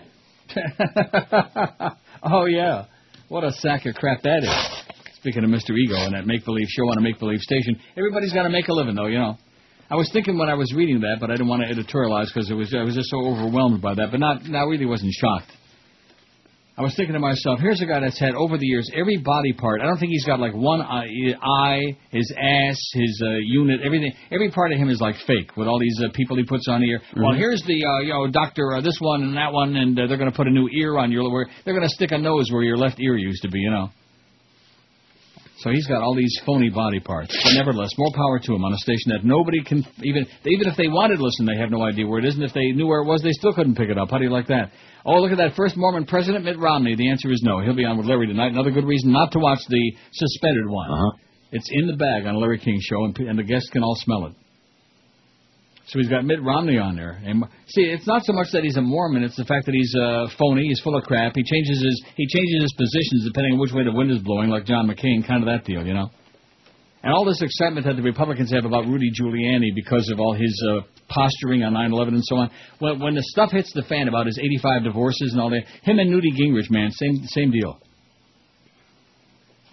oh 2.22 2.47
yeah, 2.47 2.86
what 3.28 3.45
a 3.45 3.53
sack 3.53 3.86
of 3.86 3.95
crap 3.95 4.22
that 4.22 4.42
is. 4.42 4.84
Speaking 5.24 5.42
of 5.42 5.48
Mr. 5.48 5.70
Ego 5.74 5.96
and 5.96 6.12
that 6.14 6.26
make 6.26 6.44
believe 6.44 6.66
show 6.68 6.82
on 6.90 6.98
a 6.98 7.00
make 7.00 7.18
believe 7.18 7.40
station, 7.40 7.80
everybody's 7.96 8.34
got 8.34 8.42
to 8.42 8.50
make 8.50 8.68
a 8.68 8.74
living 8.74 8.94
though, 8.94 9.06
you 9.06 9.16
know. 9.16 9.38
I 9.90 9.94
was 9.96 10.10
thinking 10.12 10.36
when 10.36 10.50
I 10.50 10.54
was 10.54 10.70
reading 10.74 11.00
that, 11.00 11.16
but 11.18 11.30
I 11.30 11.32
didn't 11.32 11.48
want 11.48 11.62
to 11.62 11.74
editorialize 11.74 12.26
because 12.26 12.50
it 12.50 12.54
was 12.54 12.74
I 12.74 12.82
was 12.82 12.94
just 12.94 13.08
so 13.08 13.24
overwhelmed 13.24 13.80
by 13.80 13.94
that. 13.94 14.10
But 14.10 14.20
not, 14.20 14.44
not 14.44 14.64
really 14.64 14.84
wasn't 14.84 15.12
shocked. 15.14 15.50
I 16.76 16.82
was 16.82 16.94
thinking 16.94 17.14
to 17.14 17.20
myself, 17.20 17.58
here's 17.58 17.80
a 17.80 17.86
guy 17.86 18.00
that's 18.00 18.20
had 18.20 18.34
over 18.34 18.58
the 18.58 18.66
years 18.66 18.86
every 18.94 19.16
body 19.16 19.54
part. 19.54 19.80
I 19.80 19.86
don't 19.86 19.96
think 19.96 20.10
he's 20.10 20.26
got 20.26 20.40
like 20.40 20.52
one 20.52 20.82
eye, 20.82 21.08
eye 21.42 21.80
his 22.10 22.30
ass, 22.36 22.76
his 22.92 23.22
uh, 23.24 23.30
unit, 23.46 23.80
everything. 23.82 24.12
Every 24.30 24.50
part 24.50 24.72
of 24.72 24.78
him 24.78 24.90
is 24.90 25.00
like 25.00 25.14
fake 25.26 25.56
with 25.56 25.68
all 25.68 25.78
these 25.78 25.98
uh, 26.04 26.08
people 26.12 26.36
he 26.36 26.44
puts 26.44 26.68
on 26.68 26.82
here. 26.82 27.00
Well, 27.16 27.32
Mhm. 27.32 27.38
here's 27.38 27.62
the 27.62 27.82
uh, 27.82 28.00
you 28.00 28.08
know 28.12 28.26
doctor, 28.26 28.74
uh, 28.74 28.82
this 28.82 28.98
one 29.00 29.22
and 29.22 29.34
that 29.38 29.54
one, 29.54 29.74
and 29.74 29.98
uh, 29.98 30.06
they're 30.06 30.18
going 30.18 30.30
to 30.30 30.36
put 30.36 30.48
a 30.48 30.50
new 30.50 30.68
ear 30.68 30.98
on 30.98 31.10
your. 31.10 31.30
Where 31.32 31.46
they're 31.64 31.72
going 31.74 31.88
to 31.88 31.94
stick 31.94 32.12
a 32.12 32.18
nose 32.18 32.50
where 32.52 32.62
your 32.62 32.76
left 32.76 33.00
ear 33.00 33.16
used 33.16 33.40
to 33.44 33.48
be, 33.48 33.60
you 33.60 33.70
know. 33.70 33.88
So 35.64 35.70
he's 35.70 35.86
got 35.86 36.02
all 36.02 36.14
these 36.14 36.38
phony 36.44 36.68
body 36.68 37.00
parts. 37.00 37.34
But 37.42 37.54
nevertheless, 37.54 37.88
more 37.96 38.12
power 38.14 38.38
to 38.38 38.54
him 38.54 38.64
on 38.66 38.74
a 38.74 38.76
station 38.76 39.12
that 39.16 39.24
nobody 39.24 39.64
can 39.64 39.82
even 40.02 40.26
even 40.44 40.68
if 40.68 40.76
they 40.76 40.88
wanted 40.88 41.16
to 41.16 41.24
listen, 41.24 41.46
they 41.46 41.56
have 41.56 41.70
no 41.70 41.82
idea 41.82 42.06
where 42.06 42.18
it 42.18 42.26
is, 42.26 42.34
and 42.34 42.44
if 42.44 42.52
they 42.52 42.72
knew 42.72 42.86
where 42.86 43.00
it 43.00 43.06
was, 43.06 43.22
they 43.22 43.32
still 43.32 43.54
couldn't 43.54 43.74
pick 43.74 43.88
it 43.88 43.96
up. 43.96 44.10
How 44.10 44.18
do 44.18 44.24
you 44.24 44.30
like 44.30 44.48
that? 44.48 44.72
Oh, 45.06 45.16
look 45.24 45.32
at 45.32 45.38
that 45.38 45.56
first 45.56 45.74
Mormon 45.78 46.04
president, 46.04 46.44
Mitt 46.44 46.58
Romney. 46.58 46.96
The 46.96 47.10
answer 47.10 47.32
is 47.32 47.40
no. 47.42 47.60
He'll 47.64 47.74
be 47.74 47.86
on 47.86 47.96
with 47.96 48.06
Larry 48.06 48.26
tonight. 48.26 48.52
Another 48.52 48.72
good 48.72 48.84
reason 48.84 49.10
not 49.10 49.32
to 49.32 49.38
watch 49.38 49.60
the 49.70 49.96
suspended 50.12 50.68
one. 50.68 50.90
Uh-huh. 50.90 51.16
It's 51.52 51.68
in 51.72 51.86
the 51.86 51.96
bag 51.96 52.26
on 52.26 52.34
a 52.34 52.38
Larry 52.38 52.58
King 52.58 52.78
show, 52.82 53.04
and, 53.04 53.16
and 53.16 53.38
the 53.38 53.42
guests 53.42 53.70
can 53.70 53.82
all 53.82 53.96
smell 53.96 54.26
it. 54.26 54.32
So 55.87 55.99
he's 55.99 56.09
got 56.09 56.24
Mitt 56.24 56.43
Romney 56.43 56.78
on 56.78 56.97
there. 56.97 57.20
And 57.24 57.45
see, 57.68 57.82
it's 57.82 58.07
not 58.07 58.24
so 58.24 58.32
much 58.32 58.49
that 58.53 58.64
he's 58.64 58.76
a 58.76 58.82
Mormon; 58.82 59.22
it's 59.22 59.37
the 59.37 59.45
fact 59.45 59.66
that 59.66 59.74
he's 59.74 59.95
uh, 59.95 60.26
phony. 60.39 60.64
He's 60.66 60.80
full 60.80 60.97
of 60.97 61.05
crap. 61.05 61.32
He 61.37 61.45
changes 61.45 61.82
his 61.82 62.05
he 62.16 62.26
changes 62.26 62.62
his 62.62 62.72
positions 62.72 63.28
depending 63.28 63.55
on 63.55 63.59
which 63.59 63.72
way 63.72 63.85
the 63.85 63.93
wind 63.93 64.11
is 64.11 64.22
blowing, 64.22 64.49
like 64.49 64.64
John 64.64 64.89
McCain, 64.89 65.26
kind 65.26 65.43
of 65.43 65.49
that 65.49 65.64
deal, 65.64 65.87
you 65.87 65.93
know. 65.93 66.09
And 67.03 67.12
all 67.12 67.26
this 67.26 67.43
excitement 67.43 67.87
that 67.87 67.97
the 67.97 68.03
Republicans 68.03 68.51
have 68.53 68.64
about 68.64 68.87
Rudy 68.87 69.12
Giuliani 69.12 69.74
because 69.74 70.09
of 70.11 70.18
all 70.18 70.32
his 70.32 70.66
uh, 70.70 70.80
posturing 71.09 71.62
on 71.62 71.74
9/11 71.74 72.09
and 72.09 72.24
so 72.24 72.37
on. 72.37 72.51
When 72.78 72.99
when 73.01 73.14
the 73.14 73.22
stuff 73.22 73.51
hits 73.51 73.70
the 73.74 73.82
fan 73.82 74.09
about 74.09 74.24
his 74.24 74.39
85 74.39 74.85
divorces 74.85 75.32
and 75.32 75.41
all 75.41 75.51
that, 75.51 75.64
him 75.82 75.99
and 75.99 76.11
Newt 76.11 76.24
Gingrich, 76.24 76.70
man, 76.70 76.91
same 76.93 77.20
same 77.26 77.51
deal. 77.51 77.78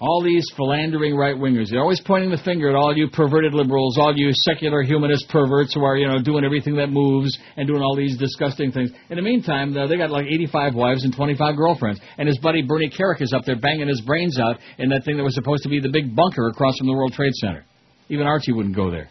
All 0.02 0.24
these 0.24 0.44
philandering 0.58 1.16
right 1.16 1.36
wingers, 1.36 1.70
they're 1.70 1.80
always 1.80 2.02
pointing 2.02 2.32
the 2.32 2.42
finger 2.44 2.72
at 2.72 2.76
all 2.76 2.98
you 2.98 3.08
perverted 3.08 3.54
liberals, 3.54 4.00
all 4.00 4.12
you 4.16 4.32
secular 4.34 4.82
humanist 4.82 5.30
perverts 5.30 5.76
who 5.76 5.84
are, 5.84 5.96
you 5.96 6.08
know, 6.08 6.20
doing 6.20 6.44
everything 6.44 6.76
that 6.78 6.90
moves 6.90 7.38
and 7.56 7.68
doing 7.68 7.84
all 7.84 7.96
these 7.96 8.18
disgusting 8.18 8.72
things. 8.72 8.90
In 9.12 9.18
the 9.18 9.22
meantime, 9.22 9.78
uh, 9.78 9.86
they 9.86 9.98
got 9.98 10.10
like 10.10 10.26
85 10.26 10.74
wives 10.74 11.04
and 11.04 11.16
25 11.16 11.56
girlfriends. 11.56 12.02
And 12.18 12.28
his 12.28 12.40
buddy 12.40 12.64
Bernie 12.64 12.90
Kerik 12.90 13.22
is 13.22 13.32
up 13.32 13.46
there 13.46 13.60
banging 13.60 13.88
his 13.90 14.02
brains 14.02 14.40
out 14.40 14.58
in 14.80 14.90
that 14.90 15.06
thing 15.06 15.18
that 15.18 15.24
was 15.24 15.36
supposed 15.36 15.62
to 15.64 15.70
be 15.70 15.80
the 15.80 15.90
big 15.90 16.16
bunker 16.16 16.48
across 16.48 16.76
from 16.80 16.88
the 16.88 16.94
World 16.94 17.14
Trade 17.14 17.34
Center. 17.36 17.64
Even 18.10 18.26
Archie 18.26 18.54
wouldn't 18.54 18.76
go 18.76 18.90
there. 18.90 19.08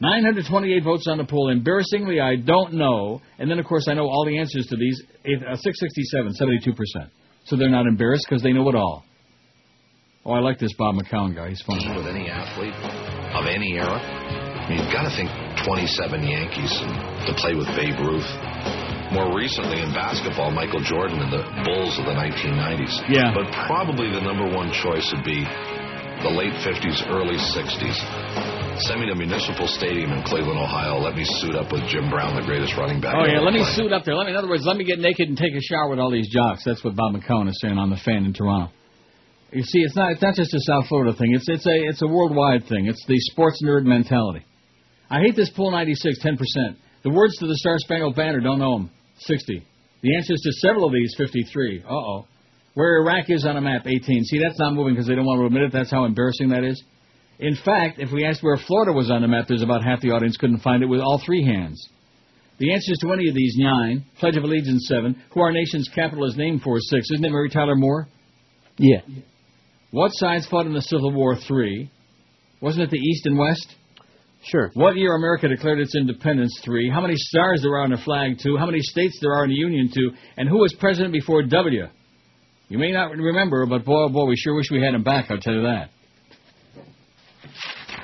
928 0.00 0.82
votes 0.82 1.06
on 1.08 1.18
the 1.18 1.24
poll. 1.24 1.50
Embarrassingly, 1.50 2.20
I 2.20 2.34
don't 2.34 2.74
know. 2.74 3.22
And 3.38 3.48
then, 3.48 3.60
of 3.60 3.66
course, 3.66 3.86
I 3.86 3.94
know 3.94 4.08
all 4.08 4.24
the 4.26 4.38
answers 4.38 4.66
to 4.66 4.76
these. 4.76 5.00
Uh, 5.24 5.54
667, 5.54 6.34
72%. 6.34 7.10
So 7.44 7.54
they're 7.54 7.70
not 7.70 7.86
embarrassed 7.86 8.26
because 8.28 8.42
they 8.42 8.52
know 8.52 8.68
it 8.68 8.74
all. 8.74 9.04
Oh, 10.24 10.32
I 10.32 10.40
like 10.40 10.58
this 10.58 10.72
Bob 10.76 10.96
McCown 10.96 11.34
guy. 11.34 11.48
He's 11.48 11.62
funny. 11.62 11.88
with 11.96 12.06
any 12.06 12.28
athlete 12.28 12.76
of 13.32 13.48
any 13.48 13.80
era. 13.80 13.96
You've 14.68 14.92
got 14.92 15.08
to 15.08 15.12
think 15.16 15.32
27 15.64 16.22
Yankees 16.22 16.70
and 16.84 16.92
to 17.26 17.32
play 17.40 17.56
with 17.56 17.66
Babe 17.72 17.96
Ruth. 18.04 18.28
More 19.10 19.34
recently 19.34 19.82
in 19.82 19.90
basketball, 19.90 20.52
Michael 20.52 20.84
Jordan 20.84 21.18
and 21.18 21.32
the 21.32 21.42
Bulls 21.66 21.98
of 21.98 22.04
the 22.06 22.14
1990s. 22.14 22.94
Yeah. 23.10 23.34
But 23.34 23.50
probably 23.66 24.12
the 24.12 24.20
number 24.20 24.46
one 24.46 24.70
choice 24.70 25.08
would 25.10 25.24
be 25.24 25.42
the 26.22 26.30
late 26.30 26.54
50s, 26.62 27.00
early 27.10 27.40
60s. 27.40 27.96
Send 28.86 29.00
me 29.00 29.08
to 29.08 29.16
Municipal 29.16 29.66
Stadium 29.66 30.12
in 30.12 30.22
Cleveland, 30.22 30.60
Ohio. 30.60 31.00
Let 31.00 31.16
me 31.16 31.24
suit 31.24 31.56
up 31.56 31.72
with 31.72 31.82
Jim 31.88 32.08
Brown, 32.08 32.36
the 32.36 32.46
greatest 32.46 32.76
running 32.76 33.00
back. 33.00 33.16
Oh 33.16 33.26
yeah, 33.26 33.40
let 33.40 33.52
me 33.52 33.64
suit 33.74 33.92
up 33.92 34.04
there. 34.04 34.14
Let 34.14 34.26
me, 34.26 34.32
in 34.32 34.36
other 34.38 34.48
words, 34.48 34.64
let 34.64 34.76
me 34.76 34.84
get 34.84 35.00
naked 35.00 35.28
and 35.28 35.36
take 35.36 35.56
a 35.56 35.60
shower 35.60 35.88
with 35.90 35.98
all 35.98 36.10
these 36.12 36.28
jocks. 36.28 36.62
That's 36.64 36.84
what 36.84 36.94
Bob 36.94 37.16
McCown 37.16 37.48
is 37.48 37.58
saying 37.60 37.78
on 37.78 37.90
the 37.90 37.96
fan 37.96 38.24
in 38.24 38.32
Toronto. 38.32 38.70
You 39.52 39.62
see, 39.62 39.80
it's 39.80 39.96
not 39.96 40.12
it's 40.12 40.22
not 40.22 40.34
just 40.34 40.54
a 40.54 40.60
South 40.60 40.86
Florida 40.88 41.16
thing. 41.16 41.34
It's 41.34 41.48
it's 41.48 41.66
a 41.66 41.74
it's 41.74 42.02
a 42.02 42.06
worldwide 42.06 42.66
thing. 42.68 42.86
It's 42.86 43.04
the 43.06 43.18
sports 43.18 43.60
nerd 43.64 43.84
mentality. 43.84 44.44
I 45.10 45.20
hate 45.20 45.34
this 45.34 45.50
poll 45.50 45.72
96, 45.72 46.18
10 46.20 46.36
percent. 46.36 46.78
The 47.02 47.10
words 47.10 47.36
to 47.38 47.46
the 47.46 47.56
Star 47.56 47.76
Spangled 47.78 48.14
Banner 48.14 48.40
don't 48.40 48.58
know 48.58 48.78
them. 48.78 48.90
60. 49.18 49.66
The 50.02 50.16
answers 50.16 50.40
to 50.42 50.52
several 50.66 50.86
of 50.86 50.92
these 50.92 51.14
53. 51.16 51.82
Uh 51.82 51.92
oh. 51.92 52.26
Where 52.74 53.02
Iraq 53.02 53.28
is 53.28 53.44
on 53.44 53.56
a 53.56 53.60
map 53.60 53.86
18. 53.86 54.24
See, 54.24 54.38
that's 54.38 54.58
not 54.58 54.74
moving 54.74 54.94
because 54.94 55.08
they 55.08 55.16
don't 55.16 55.26
want 55.26 55.40
to 55.40 55.46
admit 55.46 55.62
it. 55.62 55.72
That's 55.72 55.90
how 55.90 56.04
embarrassing 56.04 56.50
that 56.50 56.62
is. 56.62 56.80
In 57.40 57.56
fact, 57.56 57.98
if 57.98 58.12
we 58.12 58.24
asked 58.24 58.42
where 58.42 58.58
Florida 58.58 58.92
was 58.92 59.10
on 59.10 59.22
the 59.22 59.28
map, 59.28 59.46
there's 59.48 59.62
about 59.62 59.82
half 59.82 60.00
the 60.00 60.10
audience 60.10 60.36
couldn't 60.36 60.60
find 60.60 60.82
it 60.82 60.86
with 60.86 61.00
all 61.00 61.20
three 61.24 61.44
hands. 61.44 61.88
The 62.58 62.72
answers 62.72 62.98
to 63.00 63.12
any 63.12 63.28
of 63.28 63.34
these 63.34 63.56
nine, 63.56 64.04
Pledge 64.20 64.36
of 64.36 64.44
Allegiance 64.44 64.86
seven, 64.86 65.20
who 65.32 65.40
our 65.40 65.50
nation's 65.50 65.88
capital 65.88 66.26
is 66.26 66.36
named 66.36 66.60
for 66.62 66.78
six, 66.78 67.10
isn't 67.10 67.24
it 67.24 67.30
Mary 67.30 67.48
Tyler 67.48 67.74
Moore? 67.74 68.06
Yeah. 68.76 69.00
What 69.90 70.10
sides 70.14 70.46
fought 70.46 70.66
in 70.66 70.72
the 70.72 70.82
Civil 70.82 71.12
War 71.12 71.36
three? 71.36 71.90
Wasn't 72.60 72.82
it 72.82 72.90
the 72.90 72.98
East 72.98 73.26
and 73.26 73.38
West? 73.38 73.74
Sure. 74.44 74.70
What 74.74 74.96
year 74.96 75.14
America 75.14 75.48
declared 75.48 75.80
its 75.80 75.94
independence 75.96 76.60
three? 76.64 76.90
How 76.90 77.00
many 77.00 77.14
stars 77.16 77.60
there 77.62 77.72
are 77.72 77.82
on 77.82 77.90
the 77.90 77.98
flag 77.98 78.38
two? 78.42 78.56
How 78.56 78.66
many 78.66 78.80
states 78.80 79.18
there 79.20 79.32
are 79.32 79.44
in 79.44 79.50
the 79.50 79.56
Union 79.56 79.90
two? 79.92 80.10
And 80.36 80.48
who 80.48 80.58
was 80.58 80.74
president 80.78 81.12
before 81.12 81.42
W? 81.42 81.86
You 82.68 82.78
may 82.78 82.92
not 82.92 83.10
remember, 83.10 83.66
but 83.66 83.84
boy, 83.84 84.04
oh 84.04 84.08
boy, 84.08 84.26
we 84.26 84.36
sure 84.36 84.54
wish 84.54 84.70
we 84.70 84.80
had 84.80 84.94
him 84.94 85.02
back. 85.02 85.26
I'll 85.30 85.38
tell 85.38 85.54
you 85.54 85.62
that. 85.62 85.90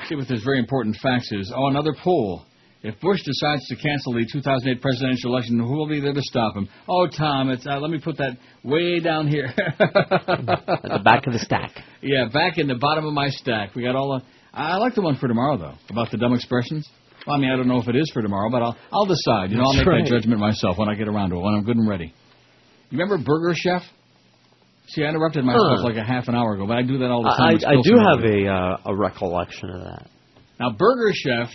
See 0.08 0.16
what 0.16 0.28
this 0.28 0.42
very 0.42 0.58
important 0.58 0.96
facts 0.96 1.30
is. 1.32 1.52
Oh, 1.54 1.68
another 1.68 1.94
poll. 2.02 2.44
If 2.82 3.00
Bush 3.00 3.22
decides 3.24 3.66
to 3.68 3.76
cancel 3.76 4.12
the 4.12 4.26
2008 4.30 4.80
presidential 4.80 5.32
election, 5.32 5.58
who 5.58 5.76
will 5.76 5.88
be 5.88 6.00
there 6.00 6.12
to 6.12 6.22
stop 6.22 6.54
him? 6.54 6.68
Oh, 6.88 7.06
Tom, 7.06 7.50
it's 7.50 7.66
uh, 7.66 7.80
let 7.80 7.90
me 7.90 7.98
put 7.98 8.18
that 8.18 8.36
way 8.62 9.00
down 9.00 9.26
here. 9.26 9.52
At 9.56 9.78
the 9.78 11.00
back 11.02 11.26
of 11.26 11.32
the 11.32 11.40
stack. 11.40 11.72
Yeah, 12.02 12.28
back 12.32 12.58
in 12.58 12.68
the 12.68 12.76
bottom 12.76 13.04
of 13.04 13.12
my 13.14 13.30
stack. 13.30 13.74
We 13.74 13.82
got 13.82 13.96
all 13.96 14.18
the. 14.18 14.24
I 14.52 14.76
like 14.76 14.94
the 14.94 15.02
one 15.02 15.16
for 15.16 15.26
tomorrow 15.26 15.56
though 15.56 15.74
about 15.90 16.12
the 16.12 16.18
dumb 16.18 16.34
expressions. 16.34 16.88
Well, 17.26 17.36
I 17.36 17.40
mean, 17.40 17.50
I 17.50 17.56
don't 17.56 17.66
know 17.66 17.80
if 17.80 17.88
it 17.88 17.96
is 17.96 18.08
for 18.14 18.22
tomorrow, 18.22 18.48
but 18.48 18.62
I'll 18.62 18.76
I'll 18.92 19.06
decide. 19.06 19.50
You 19.50 19.56
know, 19.56 19.64
I'll 19.64 19.74
make 19.74 19.86
right. 19.86 20.04
that 20.04 20.10
judgment 20.10 20.38
myself 20.38 20.78
when 20.78 20.88
I 20.88 20.94
get 20.94 21.08
around 21.08 21.30
to 21.30 21.36
it 21.36 21.40
when 21.40 21.54
I'm 21.54 21.64
good 21.64 21.76
and 21.76 21.88
ready. 21.88 22.14
You 22.90 22.98
remember 22.98 23.18
Burger 23.18 23.54
Chef? 23.56 23.82
See, 24.88 25.02
I 25.02 25.08
interrupted 25.08 25.44
myself 25.44 25.80
like 25.82 25.96
a 25.96 26.04
half 26.04 26.28
an 26.28 26.36
hour 26.36 26.54
ago, 26.54 26.66
but 26.66 26.76
I 26.76 26.82
do 26.82 26.98
that 26.98 27.10
all 27.10 27.24
the 27.24 27.30
time. 27.30 27.58
I, 27.66 27.72
I 27.72 27.82
do 27.82 27.96
have 27.98 28.22
a 28.22 28.46
uh, 28.46 28.92
a 28.92 28.94
recollection 28.94 29.70
of 29.70 29.80
that. 29.82 30.06
Now, 30.60 30.70
Burger 30.70 31.10
Chef, 31.12 31.48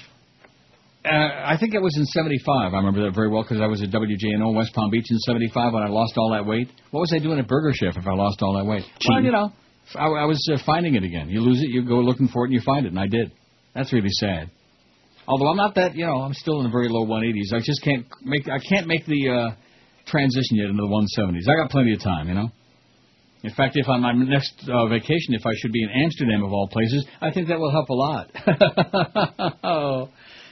uh, 1.04 1.10
I 1.10 1.58
think 1.60 1.74
it 1.74 1.82
was 1.82 1.98
in 1.98 2.06
75. 2.06 2.74
I 2.74 2.78
remember 2.78 3.04
that 3.06 3.16
very 3.16 3.30
well 3.30 3.42
because 3.44 3.60
I 3.60 3.66
was 3.66 3.82
at 3.82 3.90
WJNO 3.90 4.54
West 4.54 4.74
Palm 4.74 4.92
Beach 4.92 5.08
in 5.10 5.18
75 5.20 5.74
when 5.74 5.84
I 5.84 5.88
lost 5.88 6.14
all 6.18 6.32
that 6.32 6.46
weight. 6.46 6.70
What 6.92 7.00
was 7.00 7.14
I 7.14 7.20
doing 7.20 7.40
at 7.40 7.48
Burger 7.48 7.72
Chef 7.74 7.98
if 7.98 8.06
I 8.06 8.14
lost 8.14 8.42
all 8.42 8.54
that 8.58 8.66
weight? 8.66 8.84
Well, 9.08 9.24
you 9.24 9.32
know, 9.32 9.52
I, 9.96 10.06
I 10.06 10.26
was 10.26 10.40
uh, 10.54 10.58
finding 10.66 10.96
it 10.96 11.04
again. 11.04 11.30
You 11.30 11.42
lose 11.42 11.60
it, 11.62 11.70
you 11.70 11.84
go 11.84 11.96
looking 11.96 12.28
for 12.28 12.46
it, 12.46 12.50
and 12.50 12.54
you 12.54 12.62
find 12.62 12.86
it, 12.86 12.90
and 12.90 13.00
I 13.00 13.08
did. 13.08 13.32
That's 13.74 13.92
really 13.92 14.12
sad. 14.12 14.52
Although 15.28 15.48
I'm 15.48 15.58
not 15.58 15.76
that, 15.76 15.96
you 15.96 16.06
know, 16.06 16.22
I'm 16.22 16.34
still 16.34 16.60
in 16.60 16.66
the 16.66 16.72
very 16.72 16.90
low 16.90 17.06
180s. 17.06 17.54
I 17.54 17.60
just 17.64 17.82
can't 17.84 18.06
make, 18.24 18.48
I 18.48 18.60
can't 18.60 18.86
make 18.88 19.06
the 19.06 19.30
uh, 19.30 19.56
transition 20.06 20.58
yet 20.58 20.70
into 20.70 20.82
the 20.82 21.08
170s. 21.18 21.50
I 21.50 21.56
got 21.56 21.72
plenty 21.72 21.94
of 21.94 22.02
time, 22.02 22.28
you 22.28 22.36
know. 22.36 22.50
In 23.44 23.52
fact, 23.54 23.76
if 23.76 23.88
on 23.88 24.02
my 24.02 24.14
next 24.14 24.54
uh, 24.70 24.86
vacation, 24.88 25.34
if 25.34 25.46
I 25.46 25.54
should 25.56 25.72
be 25.72 25.82
in 25.82 25.90
Amsterdam 25.90 26.44
of 26.44 26.52
all 26.54 26.68
places, 26.68 27.08
I 27.22 27.32
think 27.32 27.48
that 27.48 27.60
will 27.60 27.72
help 27.72 27.90
a 27.90 27.94
lot. 27.94 28.30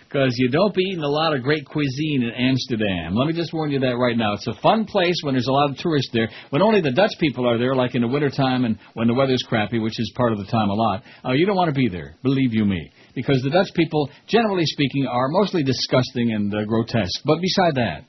Because 0.10 0.34
you 0.38 0.50
don't 0.50 0.74
be 0.74 0.82
eating 0.82 1.04
a 1.04 1.08
lot 1.08 1.36
of 1.36 1.44
great 1.44 1.64
cuisine 1.66 2.24
in 2.24 2.32
Amsterdam. 2.32 3.14
Let 3.14 3.28
me 3.28 3.34
just 3.34 3.54
warn 3.54 3.70
you 3.70 3.80
that 3.82 3.96
right 3.96 4.18
now. 4.18 4.34
It's 4.34 4.48
a 4.48 4.60
fun 4.60 4.86
place 4.86 5.14
when 5.22 5.36
there's 5.36 5.46
a 5.46 5.52
lot 5.52 5.70
of 5.70 5.78
tourists 5.78 6.10
there. 6.12 6.28
When 6.50 6.64
only 6.64 6.82
the 6.82 6.92
Dutch 6.92 7.12
people 7.20 7.48
are 7.48 7.60
there, 7.60 7.76
like 7.76 7.94
in 7.94 8.02
the 8.02 8.08
wintertime 8.08 8.66
and 8.66 8.80
when 8.96 9.06
the 9.06 9.14
weather's 9.14 9.44
crappy, 9.48 9.78
which 9.78 10.00
is 10.00 10.12
part 10.18 10.32
of 10.32 10.40
the 10.40 10.46
time 10.46 10.70
a 10.70 10.74
lot, 10.74 11.04
uh, 11.24 11.34
you 11.34 11.46
don't 11.46 11.56
want 11.56 11.70
to 11.70 11.80
be 11.80 11.88
there, 11.88 12.16
believe 12.24 12.56
you 12.56 12.66
me. 12.66 12.90
Because 13.14 13.40
the 13.44 13.52
Dutch 13.52 13.70
people, 13.76 14.10
generally 14.28 14.66
speaking, 14.66 15.06
are 15.06 15.28
mostly 15.30 15.62
disgusting 15.62 16.34
and 16.34 16.52
uh, 16.56 16.66
grotesque. 16.66 17.22
But 17.24 17.40
beside 17.40 17.76
that, 17.76 18.06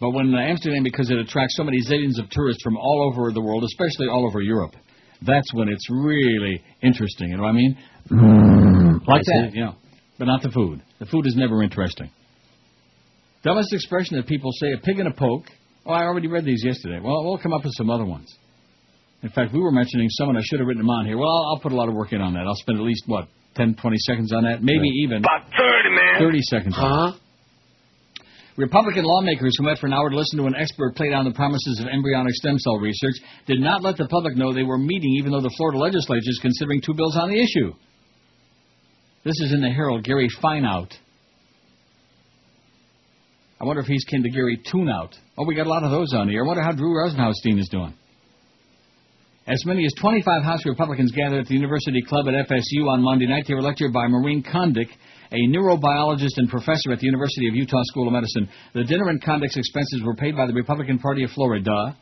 but 0.00 0.12
when 0.12 0.34
uh, 0.34 0.38
Amsterdam, 0.38 0.82
because 0.82 1.10
it 1.10 1.18
attracts 1.18 1.56
so 1.58 1.64
many 1.64 1.80
zillions 1.82 2.18
of 2.18 2.30
tourists 2.30 2.62
from 2.62 2.78
all 2.78 3.12
over 3.12 3.32
the 3.32 3.42
world, 3.42 3.64
especially 3.64 4.08
all 4.08 4.26
over 4.26 4.40
Europe, 4.40 4.76
that's 5.20 5.52
when 5.52 5.68
it's 5.68 5.90
really 5.90 6.62
interesting. 6.82 7.30
You 7.30 7.36
know 7.36 7.42
what 7.42 7.50
I 7.50 7.52
mean? 7.52 7.76
Like 9.06 9.20
I 9.20 9.44
that, 9.44 9.50
know. 9.54 9.74
But 10.18 10.26
not 10.26 10.42
the 10.42 10.50
food. 10.50 10.82
The 10.98 11.06
food 11.06 11.26
is 11.26 11.34
never 11.36 11.62
interesting. 11.62 12.10
Dumbest 13.42 13.72
expression 13.72 14.16
that 14.16 14.26
people 14.26 14.50
say: 14.52 14.72
a 14.72 14.78
pig 14.78 14.98
in 14.98 15.06
a 15.06 15.12
poke. 15.12 15.46
Oh, 15.84 15.92
I 15.92 16.04
already 16.04 16.26
read 16.26 16.44
these 16.44 16.64
yesterday. 16.64 16.98
Well, 17.00 17.24
we'll 17.24 17.38
come 17.38 17.52
up 17.52 17.64
with 17.64 17.74
some 17.76 17.90
other 17.90 18.04
ones. 18.04 18.34
In 19.22 19.30
fact, 19.30 19.52
we 19.52 19.60
were 19.60 19.70
mentioning 19.70 20.08
someone 20.10 20.36
I 20.36 20.42
should 20.44 20.58
have 20.58 20.66
written 20.66 20.82
them 20.82 20.90
on 20.90 21.06
here. 21.06 21.16
Well, 21.16 21.28
I'll, 21.28 21.54
I'll 21.54 21.60
put 21.60 21.72
a 21.72 21.76
lot 21.76 21.88
of 21.88 21.94
work 21.94 22.12
in 22.12 22.20
on 22.20 22.34
that. 22.34 22.44
I'll 22.46 22.56
spend 22.56 22.78
at 22.78 22.84
least 22.84 23.04
what 23.06 23.28
10, 23.56 23.76
20 23.80 23.96
seconds 24.06 24.32
on 24.32 24.44
that, 24.44 24.62
maybe 24.62 24.88
even 25.02 25.18
About 25.18 25.48
30, 25.56 25.90
man. 25.90 26.20
30 26.20 26.40
seconds. 26.42 26.74
Huh? 26.76 27.12
Republican 28.56 29.04
lawmakers 29.04 29.52
who 29.58 29.64
met 29.64 29.78
for 29.78 29.86
an 29.86 29.92
hour 29.92 30.08
to 30.08 30.16
listen 30.16 30.38
to 30.38 30.46
an 30.46 30.54
expert 30.56 30.96
play 30.96 31.10
down 31.10 31.24
the 31.24 31.32
promises 31.32 31.78
of 31.80 31.86
embryonic 31.92 32.34
stem 32.34 32.58
cell 32.58 32.78
research 32.78 33.14
did 33.46 33.60
not 33.60 33.82
let 33.82 33.96
the 33.96 34.06
public 34.06 34.36
know 34.36 34.52
they 34.52 34.62
were 34.62 34.78
meeting, 34.78 35.14
even 35.18 35.30
though 35.30 35.42
the 35.42 35.52
Florida 35.56 35.78
legislature 35.78 36.24
is 36.24 36.38
considering 36.40 36.80
two 36.80 36.94
bills 36.94 37.16
on 37.16 37.28
the 37.28 37.36
issue. 37.36 37.72
This 39.26 39.40
is 39.40 39.52
in 39.52 39.60
the 39.60 39.70
Herald. 39.70 40.04
Gary 40.04 40.28
Fineout. 40.40 40.92
I 43.60 43.64
wonder 43.64 43.82
if 43.82 43.88
he's 43.88 44.04
kin 44.04 44.22
to 44.22 44.30
Gary 44.30 44.62
Tuneout. 44.72 45.14
Oh, 45.36 45.44
we 45.44 45.56
got 45.56 45.66
a 45.66 45.68
lot 45.68 45.82
of 45.82 45.90
those 45.90 46.14
on 46.14 46.28
here. 46.28 46.44
I 46.44 46.46
wonder 46.46 46.62
how 46.62 46.70
Drew 46.70 46.94
Rosenhaustein 46.94 47.58
is 47.58 47.68
doing. 47.68 47.92
As 49.48 49.66
many 49.66 49.84
as 49.84 49.92
25 50.00 50.44
House 50.44 50.64
Republicans 50.64 51.10
gathered 51.10 51.40
at 51.40 51.46
the 51.48 51.54
University 51.54 52.02
Club 52.02 52.28
at 52.28 52.34
FSU 52.46 52.86
on 52.88 53.02
Monday 53.02 53.26
night. 53.26 53.46
They 53.48 53.54
were 53.54 53.62
lectured 53.62 53.92
by 53.92 54.06
Maureen 54.06 54.44
Condic, 54.44 54.90
a 55.32 55.48
neurobiologist 55.48 56.36
and 56.36 56.48
professor 56.48 56.92
at 56.92 57.00
the 57.00 57.06
University 57.06 57.48
of 57.48 57.56
Utah 57.56 57.82
School 57.86 58.06
of 58.06 58.12
Medicine. 58.12 58.48
The 58.74 58.84
dinner 58.84 59.08
and 59.08 59.20
Condic's 59.20 59.56
expenses 59.56 60.04
were 60.04 60.14
paid 60.14 60.36
by 60.36 60.46
the 60.46 60.54
Republican 60.54 61.00
Party 61.00 61.24
of 61.24 61.30
Florida. 61.30 61.96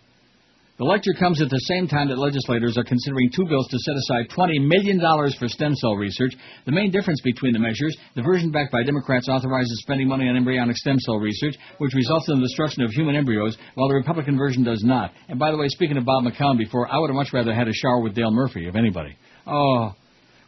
The 0.77 0.85
lecture 0.85 1.15
comes 1.15 1.41
at 1.41 1.51
the 1.51 1.71
same 1.71 1.87
time 1.87 2.09
that 2.09 2.19
legislators 2.19 2.77
are 2.77 2.83
considering 2.83 3.31
two 3.31 3.47
bills 3.47 3.69
to 3.69 3.79
set 3.79 3.95
aside 3.95 4.27
$20 4.35 4.59
million 4.59 4.99
for 5.39 5.47
stem 5.47 5.73
cell 5.77 5.95
research. 5.95 6.35
The 6.67 6.73
main 6.73 6.91
difference 6.91 7.21
between 7.23 7.53
the 7.53 7.61
measures, 7.61 7.97
the 8.17 8.23
version 8.23 8.51
backed 8.51 8.73
by 8.73 8.83
Democrats 8.83 9.29
authorizes 9.29 9.83
spending 9.83 10.09
money 10.09 10.29
on 10.29 10.37
embryonic 10.37 10.77
stem 10.77 10.99
cell 10.99 11.19
research, 11.19 11.55
which 11.79 11.95
results 11.95 12.29
in 12.29 12.41
the 12.41 12.43
destruction 12.43 12.83
of 12.83 12.91
human 12.91 13.15
embryos, 13.15 13.57
while 13.77 13.87
the 13.87 13.95
Republican 13.95 14.37
version 14.37 14.65
does 14.65 14.83
not. 14.83 15.13
And 15.29 15.39
by 15.39 15.53
the 15.53 15.57
way, 15.57 15.69
speaking 15.69 15.97
of 15.97 16.05
Bob 16.05 16.25
McCown 16.25 16.59
before, 16.59 16.93
I 16.93 16.99
would 16.99 17.09
have 17.09 17.15
much 17.15 17.33
rather 17.33 17.55
had 17.55 17.69
a 17.69 17.73
shower 17.73 18.01
with 18.01 18.17
Dale 18.17 18.33
Murphy, 18.33 18.67
if 18.67 18.75
anybody. 18.75 19.17
Oh. 19.47 19.95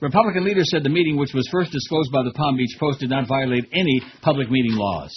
Republican 0.00 0.44
leaders 0.44 0.66
said 0.72 0.82
the 0.82 0.90
meeting, 0.90 1.16
which 1.16 1.34
was 1.34 1.48
first 1.52 1.70
disclosed 1.70 2.10
by 2.10 2.24
the 2.24 2.32
Palm 2.32 2.56
Beach 2.56 2.76
Post, 2.80 2.98
did 2.98 3.10
not 3.10 3.28
violate 3.28 3.66
any 3.72 4.02
public 4.22 4.50
meeting 4.50 4.74
laws. 4.74 5.12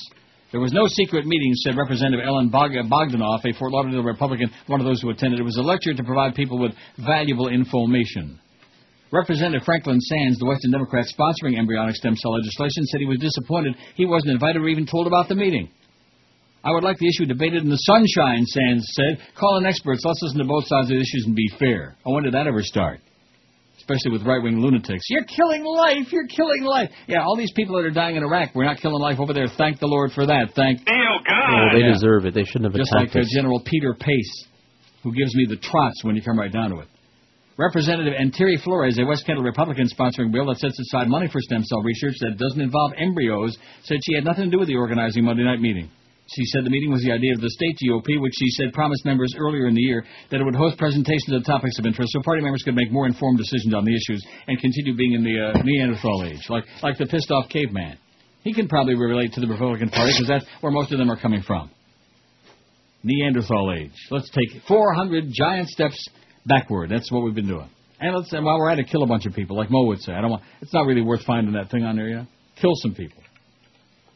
There 0.51 0.59
was 0.59 0.73
no 0.73 0.87
secret 0.87 1.27
meeting, 1.27 1.53
said 1.53 1.77
Representative 1.77 2.25
Ellen 2.25 2.49
Bog- 2.49 2.71
Bogdanoff, 2.71 3.45
a 3.45 3.53
Fort 3.53 3.71
Lauderdale 3.71 4.01
Republican, 4.01 4.49
one 4.65 4.79
of 4.79 4.85
those 4.85 4.99
who 5.01 5.11
attended. 5.11 5.39
It 5.39 5.43
was 5.43 5.57
a 5.57 5.61
lecture 5.61 5.93
to 5.93 6.03
provide 6.03 6.33
people 6.33 6.57
with 6.57 6.71
valuable 6.97 7.49
information. 7.49 8.39
Representative 9.11 9.63
Franklin 9.63 9.99
Sands, 9.99 10.39
the 10.39 10.45
Weston 10.45 10.71
Democrat 10.71 11.05
sponsoring 11.05 11.57
embryonic 11.57 11.95
stem 11.95 12.15
cell 12.15 12.33
legislation, 12.33 12.83
said 12.85 12.99
he 12.99 13.05
was 13.05 13.19
disappointed 13.19 13.75
he 13.95 14.05
wasn't 14.05 14.31
invited 14.31 14.61
or 14.61 14.67
even 14.67 14.85
told 14.85 15.07
about 15.07 15.27
the 15.29 15.35
meeting. 15.35 15.69
I 16.63 16.71
would 16.71 16.83
like 16.83 16.97
the 16.97 17.07
issue 17.07 17.25
debated 17.25 17.63
in 17.63 17.69
the 17.69 17.77
sunshine, 17.77 18.45
Sands 18.45 18.85
said. 18.93 19.19
Call 19.35 19.57
in 19.57 19.65
experts. 19.65 20.03
Let's 20.03 20.21
listen 20.21 20.39
to 20.39 20.45
both 20.45 20.67
sides 20.67 20.89
of 20.89 20.95
the 20.95 21.01
issues 21.01 21.23
and 21.25 21.35
be 21.35 21.47
fair. 21.57 21.95
Oh, 22.05 22.13
when 22.13 22.23
did 22.23 22.33
that 22.33 22.47
ever 22.47 22.61
start? 22.61 22.99
Especially 23.89 24.11
with 24.11 24.27
right 24.27 24.41
wing 24.43 24.61
lunatics. 24.61 25.01
You're 25.09 25.23
killing 25.25 25.63
life. 25.63 26.11
You're 26.11 26.27
killing 26.27 26.63
life. 26.63 26.91
Yeah, 27.07 27.23
all 27.23 27.35
these 27.35 27.51
people 27.55 27.75
that 27.77 27.85
are 27.85 27.91
dying 27.91 28.17
in 28.17 28.23
Iraq, 28.23 28.53
we're 28.53 28.65
not 28.65 28.77
killing 28.77 29.01
life 29.01 29.19
over 29.19 29.33
there. 29.33 29.47
Thank 29.57 29.79
the 29.79 29.87
Lord 29.87 30.11
for 30.11 30.27
that. 30.27 30.51
Thank. 30.55 30.81
Oh, 30.87 31.69
they 31.73 31.79
Yeah. 31.79 31.93
deserve 31.93 32.25
it. 32.27 32.35
They 32.35 32.43
shouldn't 32.43 32.65
have 32.65 32.75
Just 32.75 32.93
like 32.93 33.05
attacked 33.05 33.15
uh, 33.17 33.19
us. 33.21 33.31
General 33.33 33.59
Peter 33.65 33.95
Pace, 33.95 34.45
who 35.01 35.11
gives 35.11 35.33
me 35.35 35.45
the 35.49 35.55
trots 35.55 36.03
when 36.03 36.15
you 36.15 36.21
come 36.21 36.37
right 36.37 36.51
down 36.51 36.69
to 36.69 36.79
it. 36.81 36.87
Representative 37.57 38.13
Anitere 38.13 38.61
Flores, 38.61 38.99
a 38.99 39.05
West 39.05 39.25
Kendall 39.25 39.43
Republican 39.43 39.87
sponsoring 39.87 40.31
bill 40.31 40.45
that 40.45 40.59
sets 40.59 40.79
aside 40.79 41.07
money 41.09 41.27
for 41.27 41.41
stem 41.41 41.63
cell 41.63 41.81
research 41.81 42.13
that 42.21 42.37
doesn't 42.37 42.61
involve 42.61 42.93
embryos, 42.95 43.57
said 43.83 43.97
she 44.05 44.13
had 44.13 44.23
nothing 44.23 44.45
to 44.45 44.51
do 44.51 44.59
with 44.59 44.67
the 44.67 44.75
organizing 44.75 45.25
Monday 45.25 45.43
night 45.43 45.59
meeting. 45.61 45.89
She 46.35 46.45
said 46.45 46.63
the 46.63 46.69
meeting 46.69 46.91
was 46.91 47.01
the 47.01 47.11
idea 47.11 47.33
of 47.33 47.41
the 47.41 47.49
state 47.49 47.77
GOP, 47.81 48.21
which 48.21 48.33
she 48.37 48.49
said 48.51 48.71
promised 48.73 49.03
members 49.03 49.33
earlier 49.37 49.67
in 49.67 49.73
the 49.73 49.81
year 49.81 50.05
that 50.29 50.39
it 50.39 50.43
would 50.43 50.55
host 50.55 50.77
presentations 50.77 51.33
of 51.33 51.43
topics 51.43 51.79
of 51.79 51.85
interest 51.85 52.11
so 52.13 52.21
party 52.21 52.41
members 52.41 52.61
could 52.63 52.75
make 52.75 52.91
more 52.91 53.07
informed 53.07 53.39
decisions 53.39 53.73
on 53.73 53.83
the 53.83 53.95
issues 53.95 54.23
and 54.47 54.59
continue 54.59 54.95
being 54.95 55.13
in 55.13 55.23
the 55.23 55.39
uh, 55.39 55.61
Neanderthal 55.63 56.25
age, 56.25 56.45
like 56.49 56.65
like 56.83 56.97
the 56.97 57.07
pissed 57.07 57.31
off 57.31 57.49
caveman. 57.49 57.97
He 58.43 58.53
can 58.53 58.67
probably 58.67 58.95
relate 58.95 59.33
to 59.33 59.41
the 59.41 59.47
Republican 59.47 59.89
Party 59.89 60.13
because 60.13 60.27
that's 60.27 60.45
where 60.61 60.71
most 60.71 60.91
of 60.91 60.99
them 60.99 61.09
are 61.09 61.19
coming 61.19 61.41
from. 61.41 61.71
Neanderthal 63.03 63.73
age. 63.77 63.95
Let's 64.11 64.29
take 64.29 64.61
400 64.67 65.25
giant 65.31 65.69
steps 65.69 66.07
backward. 66.45 66.89
That's 66.89 67.11
what 67.11 67.23
we've 67.23 67.35
been 67.35 67.47
doing. 67.47 67.69
And 67.99 68.15
let's 68.15 68.31
and 68.31 68.45
while 68.45 68.57
we're 68.59 68.69
at 68.69 68.79
it, 68.79 68.87
kill 68.89 69.03
a 69.03 69.07
bunch 69.07 69.25
of 69.25 69.33
people, 69.33 69.57
like 69.57 69.69
Mo 69.69 69.83
would 69.85 69.99
say. 70.01 70.13
I 70.13 70.21
don't 70.21 70.31
want. 70.31 70.43
It's 70.61 70.73
not 70.73 70.85
really 70.85 71.01
worth 71.01 71.23
finding 71.23 71.53
that 71.53 71.69
thing 71.69 71.83
on 71.83 71.95
there, 71.95 72.07
you 72.07 72.15
know. 72.17 72.27
Kill 72.61 72.71
some 72.75 72.93
people. 72.93 73.21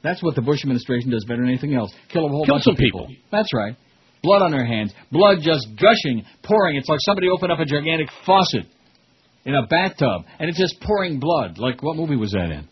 That's 0.04 0.22
what 0.22 0.36
the 0.36 0.42
Bush 0.42 0.60
administration 0.64 1.12
does 1.12 1.24
better 1.26 1.42
than 1.42 1.50
anything 1.50 1.76
else. 1.76 1.94
Kill 2.10 2.26
a 2.26 2.30
whole 2.30 2.46
Kill 2.46 2.56
bunch 2.56 2.66
some 2.66 2.74
of 2.74 2.78
people. 2.80 3.08
That's 3.32 3.54
right. 3.54 3.76
Blood 4.22 4.42
on 4.42 4.52
their 4.52 4.66
hands, 4.66 4.94
blood 5.12 5.40
just 5.42 5.68
gushing, 5.76 6.24
pouring. 6.44 6.78
It's 6.78 6.88
like 6.88 7.00
somebody 7.04 7.28
opened 7.30 7.52
up 7.52 7.60
a 7.60 7.66
gigantic 7.66 8.08
faucet 8.26 8.66
in 9.46 9.54
a 9.56 9.68
bathtub, 9.68 10.24
and 10.40 10.50
it's 10.50 10.58
just 10.58 10.80
pouring 10.82 11.20
blood. 11.20 11.58
Like 11.58 11.82
what 11.84 11.96
movie 11.98 12.16
was 12.16 12.32
that 12.32 12.50
in? 12.52 12.68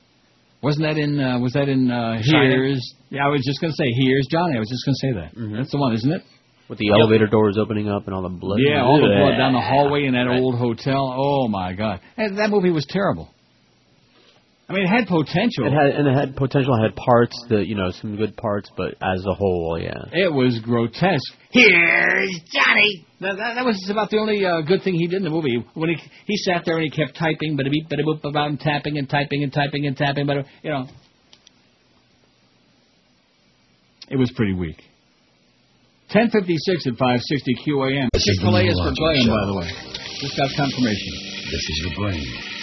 Wasn't 0.62 0.86
that 0.86 0.98
in? 0.98 1.20
Uh, 1.20 1.40
was 1.40 1.54
that 1.54 1.68
in 1.68 1.90
uh, 1.90 2.22
Here's? 2.24 2.94
Yeah, 3.10 3.26
I 3.26 3.30
was 3.30 3.42
just 3.46 3.60
gonna 3.60 3.74
say 3.74 3.86
Here's 4.00 4.28
Johnny. 4.32 4.56
I 4.56 4.60
was 4.60 4.70
just 4.70 4.86
gonna 4.86 5.02
say 5.02 5.20
that. 5.20 5.58
That's 5.58 5.72
the 5.72 5.78
one, 5.78 5.94
isn't 5.94 6.12
it? 6.12 6.22
With 6.70 6.80
the 6.80 6.90
elevator 6.92 7.28
doors 7.28 7.58
opening 7.60 7.90
up 7.90 8.06
and 8.06 8.16
all 8.16 8.22
the 8.22 8.30
blood. 8.30 8.60
Yeah, 8.64 8.84
all 8.84 9.02
the 9.02 9.08
blood 9.12 9.38
down 9.38 9.52
the 9.52 9.60
hallway 9.60 10.06
in 10.06 10.14
that 10.14 10.28
old 10.28 10.56
hotel. 10.58 11.14
Oh 11.18 11.50
my 11.50 11.74
God, 11.74 12.00
and 12.16 12.38
that 12.38 12.50
movie 12.50 12.70
was 12.72 12.86
terrible. 12.88 13.28
I 14.72 14.74
mean, 14.74 14.86
it 14.86 14.88
had 14.88 15.08
potential. 15.08 15.68
It 15.68 15.74
had 15.74 16.00
and 16.00 16.08
it 16.08 16.16
had 16.16 16.34
potential. 16.38 16.74
It 16.80 16.84
had 16.88 16.96
parts 16.96 17.36
that 17.50 17.68
you 17.68 17.76
know 17.76 17.92
some 17.92 18.16
good 18.16 18.38
parts, 18.38 18.72
but 18.78 18.96
as 19.04 19.26
a 19.28 19.34
whole, 19.34 19.78
yeah. 19.78 20.00
It 20.14 20.32
was 20.32 20.60
grotesque. 20.64 21.34
Here's 21.52 22.40
Johnny. 22.48 23.06
That, 23.20 23.36
that, 23.36 23.56
that 23.56 23.66
was 23.66 23.90
about 23.92 24.12
the 24.12 24.18
only 24.18 24.46
uh, 24.46 24.62
good 24.62 24.82
thing 24.82 24.94
he 24.94 25.08
did 25.08 25.18
in 25.18 25.24
the 25.24 25.30
movie. 25.30 25.60
When 25.74 25.90
he 25.90 25.98
he 26.26 26.38
sat 26.38 26.64
there 26.66 26.78
and 26.78 26.88
he 26.88 26.90
kept 26.90 27.20
typing, 27.20 27.58
but 27.58 27.66
beep, 27.70 27.90
but 27.90 28.00
boop, 28.00 28.24
about 28.24 28.48
and 28.48 28.60
tapping 28.62 28.98
and 28.98 29.10
typing 29.10 29.44
and 29.44 29.52
typing 29.52 29.88
and 29.88 29.98
tapping, 29.98 30.26
but 30.26 30.46
you 30.64 30.72
know, 30.72 30.88
it 34.08 34.16
was 34.16 34.32
pretty 34.32 34.54
weak. 34.54 34.80
1056 36.16 36.88
at 36.88 36.96
560 36.96 37.56
QAM. 37.68 38.08
This 38.14 38.24
is 38.24 38.40
the 38.40 38.48
Chick-fil-A 38.48 38.64
is 38.72 38.80
for 38.80 38.92
Neurologic 38.92 39.04
Graham, 39.04 39.28
Show. 39.28 39.36
by 39.36 39.46
the 39.48 39.56
way. 39.56 39.68
Just 40.24 40.36
got 40.40 40.48
confirmation. 40.56 41.12
This 41.52 41.64
is 41.68 41.76
your 41.84 41.96
brain. 42.00 42.61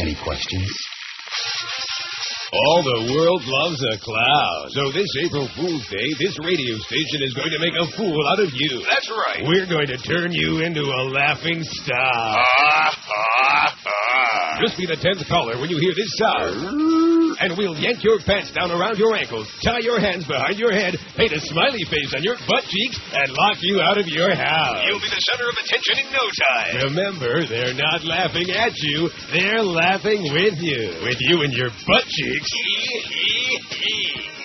Any 0.00 0.16
questions? 0.24 0.64
All 2.52 2.82
the 2.82 3.12
world 3.12 3.42
loves 3.44 3.84
a 3.84 3.98
clown. 4.00 4.70
So 4.70 4.90
this 4.92 5.06
April 5.24 5.46
Fool's 5.54 5.86
Day, 5.88 6.08
this 6.18 6.38
radio 6.40 6.78
station 6.88 7.20
is 7.20 7.34
going 7.34 7.50
to 7.52 7.60
make 7.60 7.76
a 7.76 7.86
fool 7.96 8.16
out 8.32 8.40
of 8.40 8.48
you. 8.54 8.82
That's 8.88 9.10
right. 9.10 9.44
We're 9.44 9.68
going 9.68 9.88
to 9.88 9.98
turn 9.98 10.32
you 10.32 10.64
into 10.64 10.80
a 10.80 11.02
laughing 11.12 11.62
star. 11.62 12.00
Ah, 12.00 12.96
ah, 12.96 13.76
ah. 13.86 14.58
Just 14.64 14.78
be 14.78 14.86
the 14.86 14.96
tenth 14.96 15.28
caller 15.28 15.60
when 15.60 15.68
you 15.68 15.78
hear 15.78 15.92
this 15.94 16.10
sound. 16.16 16.99
And 17.40 17.56
we'll 17.56 17.76
yank 17.76 18.04
your 18.04 18.20
pants 18.20 18.52
down 18.52 18.70
around 18.70 18.98
your 18.98 19.16
ankles, 19.16 19.48
tie 19.64 19.80
your 19.80 19.98
hands 19.98 20.26
behind 20.28 20.58
your 20.58 20.72
head, 20.72 20.96
paint 21.16 21.32
a 21.32 21.40
smiley 21.40 21.84
face 21.88 22.12
on 22.12 22.22
your 22.22 22.36
butt 22.46 22.64
cheeks, 22.68 23.00
and 23.16 23.32
lock 23.32 23.56
you 23.60 23.80
out 23.80 23.96
of 23.96 24.06
your 24.06 24.34
house. 24.34 24.84
You'll 24.84 25.00
be 25.00 25.08
the 25.08 25.24
center 25.32 25.48
of 25.48 25.56
attention 25.56 26.04
in 26.04 26.12
no 26.12 26.24
time. 26.52 26.72
Remember, 26.92 27.46
they're 27.48 27.74
not 27.74 28.04
laughing 28.04 28.50
at 28.52 28.76
you, 28.76 29.08
they're 29.32 29.64
laughing 29.64 30.20
with 30.36 30.60
you. 30.60 31.00
With 31.00 31.16
you 31.20 31.42
and 31.42 31.52
your 31.52 31.70
butt 31.88 32.04
cheeks. 32.06 32.48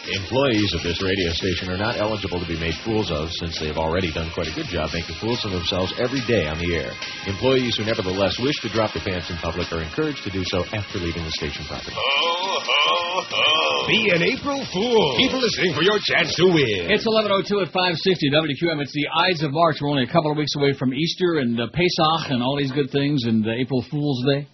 Employees 0.05 0.69
of 0.77 0.85
this 0.85 1.01
radio 1.01 1.33
station 1.33 1.65
are 1.73 1.81
not 1.81 1.97
eligible 1.97 2.37
to 2.37 2.45
be 2.45 2.59
made 2.61 2.77
fools 2.85 3.09
of 3.09 3.25
since 3.41 3.57
they 3.57 3.65
have 3.65 3.81
already 3.81 4.13
done 4.13 4.29
quite 4.37 4.45
a 4.45 4.53
good 4.53 4.69
job 4.69 4.93
making 4.93 5.17
fools 5.17 5.41
of 5.41 5.49
themselves 5.49 5.97
every 5.97 6.21
day 6.29 6.45
on 6.45 6.61
the 6.61 6.77
air. 6.77 6.93
Employees 7.25 7.73
who 7.73 7.89
nevertheless 7.89 8.37
wish 8.37 8.53
to 8.61 8.69
drop 8.69 8.93
their 8.93 9.01
pants 9.01 9.33
in 9.33 9.37
public 9.41 9.65
are 9.73 9.81
encouraged 9.81 10.21
to 10.21 10.29
do 10.29 10.45
so 10.45 10.61
after 10.77 11.01
leaving 11.01 11.25
the 11.25 11.33
station 11.33 11.65
property. 11.65 11.97
Ho, 11.97 12.61
ho, 12.61 13.25
ho. 13.33 13.87
Be 13.89 14.13
an 14.13 14.21
April 14.21 14.61
Fool. 14.69 15.17
Keep 15.17 15.41
listening 15.41 15.73
for 15.73 15.81
your 15.81 15.97
chance 15.97 16.37
to 16.37 16.53
win. 16.53 16.85
It's 16.93 17.09
11:02 17.09 17.65
at 17.65 17.73
560 17.73 18.29
WQAM. 18.29 18.85
It's 18.85 18.93
the 18.93 19.09
Ides 19.09 19.41
of 19.41 19.57
March. 19.57 19.81
We're 19.81 19.89
only 19.89 20.05
a 20.05 20.13
couple 20.13 20.29
of 20.29 20.37
weeks 20.37 20.53
away 20.55 20.73
from 20.77 20.93
Easter 20.93 21.41
and 21.41 21.57
uh, 21.57 21.65
Pesach 21.73 22.29
and 22.29 22.45
all 22.45 22.57
these 22.57 22.71
good 22.71 22.91
things 22.93 23.25
and 23.25 23.41
uh, 23.41 23.57
April 23.57 23.81
Fool's 23.89 24.21
Day. 24.29 24.45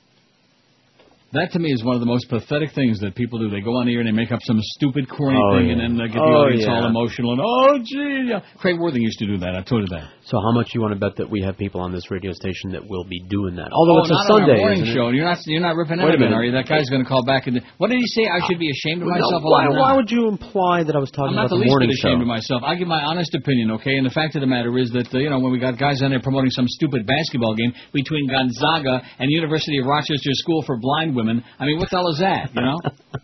That 1.34 1.52
to 1.56 1.60
me 1.60 1.72
is 1.72 1.80
one 1.84 1.96
of 1.96 2.02
the 2.04 2.12
most 2.12 2.28
pathetic 2.28 2.76
things 2.76 3.00
that 3.00 3.16
people 3.16 3.40
do. 3.40 3.48
They 3.50 3.62
go 3.64 3.80
on 3.80 3.88
here 3.88 4.04
and 4.04 4.08
they 4.08 4.12
make 4.12 4.32
up 4.36 4.44
some 4.44 4.60
stupid, 4.76 5.08
corny 5.08 5.40
Oh, 5.40 5.56
thing 5.56 5.72
yeah. 5.72 5.80
and 5.80 5.80
then 5.80 5.94
uh, 5.96 6.12
get 6.12 6.20
the 6.20 6.28
Oh, 6.28 6.44
audience 6.44 6.68
all 6.68 6.84
emotional 6.92 7.32
and 7.32 7.40
oh 7.40 7.80
gee. 7.80 8.28
Yeah. 8.28 8.44
Craig 8.60 8.76
Worthing 8.76 9.00
used 9.02 9.16
to 9.24 9.28
do 9.32 9.38
that. 9.40 9.56
I 9.56 9.64
told 9.64 9.88
you 9.88 9.92
that. 9.96 10.12
So 10.28 10.36
how 10.44 10.52
much 10.52 10.76
you 10.76 10.84
want 10.84 10.92
to 10.92 11.00
bet 11.00 11.16
that 11.24 11.32
we 11.32 11.40
have 11.48 11.56
people 11.56 11.80
on 11.80 11.96
this 11.96 12.04
radio 12.12 12.36
station 12.36 12.76
that 12.76 12.84
will 12.84 13.08
be 13.08 13.24
doing 13.32 13.56
that? 13.56 13.72
Although 13.72 14.00
oh, 14.00 14.04
it's 14.04 14.12
a 14.12 14.20
not 14.20 14.28
Sunday, 14.28 14.60
morning 14.60 14.84
show. 14.92 15.08
And 15.08 15.16
you're 15.16 15.24
not 15.24 15.40
you're 15.48 15.64
not 15.64 15.80
ripping 15.80 16.04
Wait 16.04 16.04
a 16.04 16.08
out 16.12 16.16
of 16.16 16.22
it, 16.22 16.28
minute. 16.28 16.36
are 16.36 16.44
you? 16.44 16.52
That 16.52 16.68
guy's 16.68 16.92
going 16.92 17.00
to 17.04 17.08
call 17.08 17.24
back 17.24 17.48
and 17.48 17.64
what 17.80 17.88
did 17.96 18.00
he 18.04 18.08
say? 18.12 18.28
I 18.28 18.44
should 18.44 18.60
be 18.60 18.68
ashamed 18.68 19.00
of 19.02 19.08
No, 19.08 19.16
myself. 19.16 19.40
why, 19.48 19.72
Oh, 19.72 19.80
why 19.80 19.96
would 19.96 20.12
you 20.12 20.28
imply 20.28 20.84
that 20.84 20.96
I 20.96 21.00
was 21.00 21.16
talking 21.16 21.32
I'm 21.32 21.48
not 21.48 21.48
about 21.48 21.64
the 21.64 21.64
the 21.64 21.72
least 21.72 21.80
bit 21.80 21.96
ashamed 21.96 22.20
show? 22.20 22.28
of 22.28 22.32
myself. 22.32 22.60
I 22.68 22.76
give 22.76 22.92
my 22.92 23.08
honest 23.08 23.32
opinion, 23.40 23.72
okay? 23.80 23.96
And 23.96 24.04
the 24.04 24.12
fact 24.12 24.36
of 24.36 24.44
the 24.44 24.52
matter 24.52 24.72
is 24.78 24.92
that, 24.92 25.08
uh, 25.16 25.24
you 25.24 25.32
know, 25.32 25.40
when 25.40 25.56
we 25.56 25.64
got 25.64 25.80
guys 25.80 26.04
on 26.04 26.12
there 26.12 26.20
promoting 26.20 26.52
some 26.52 26.68
stupid 26.68 27.08
basketball 27.08 27.56
game 27.56 27.72
between 27.96 28.28
Gonzaga 28.28 29.00
and 29.20 29.32
University 29.32 29.80
of 29.80 29.88
Rochester 29.88 30.36
School 30.44 30.62
for 30.68 30.76
Blind 30.76 31.16
women. 31.16 31.21
I 31.30 31.66
mean, 31.66 31.78
what 31.78 31.90
the 31.90 31.98
hell 31.98 32.10
is 32.10 32.20
that? 32.20 32.54
You 32.54 32.62
know. 32.62 32.80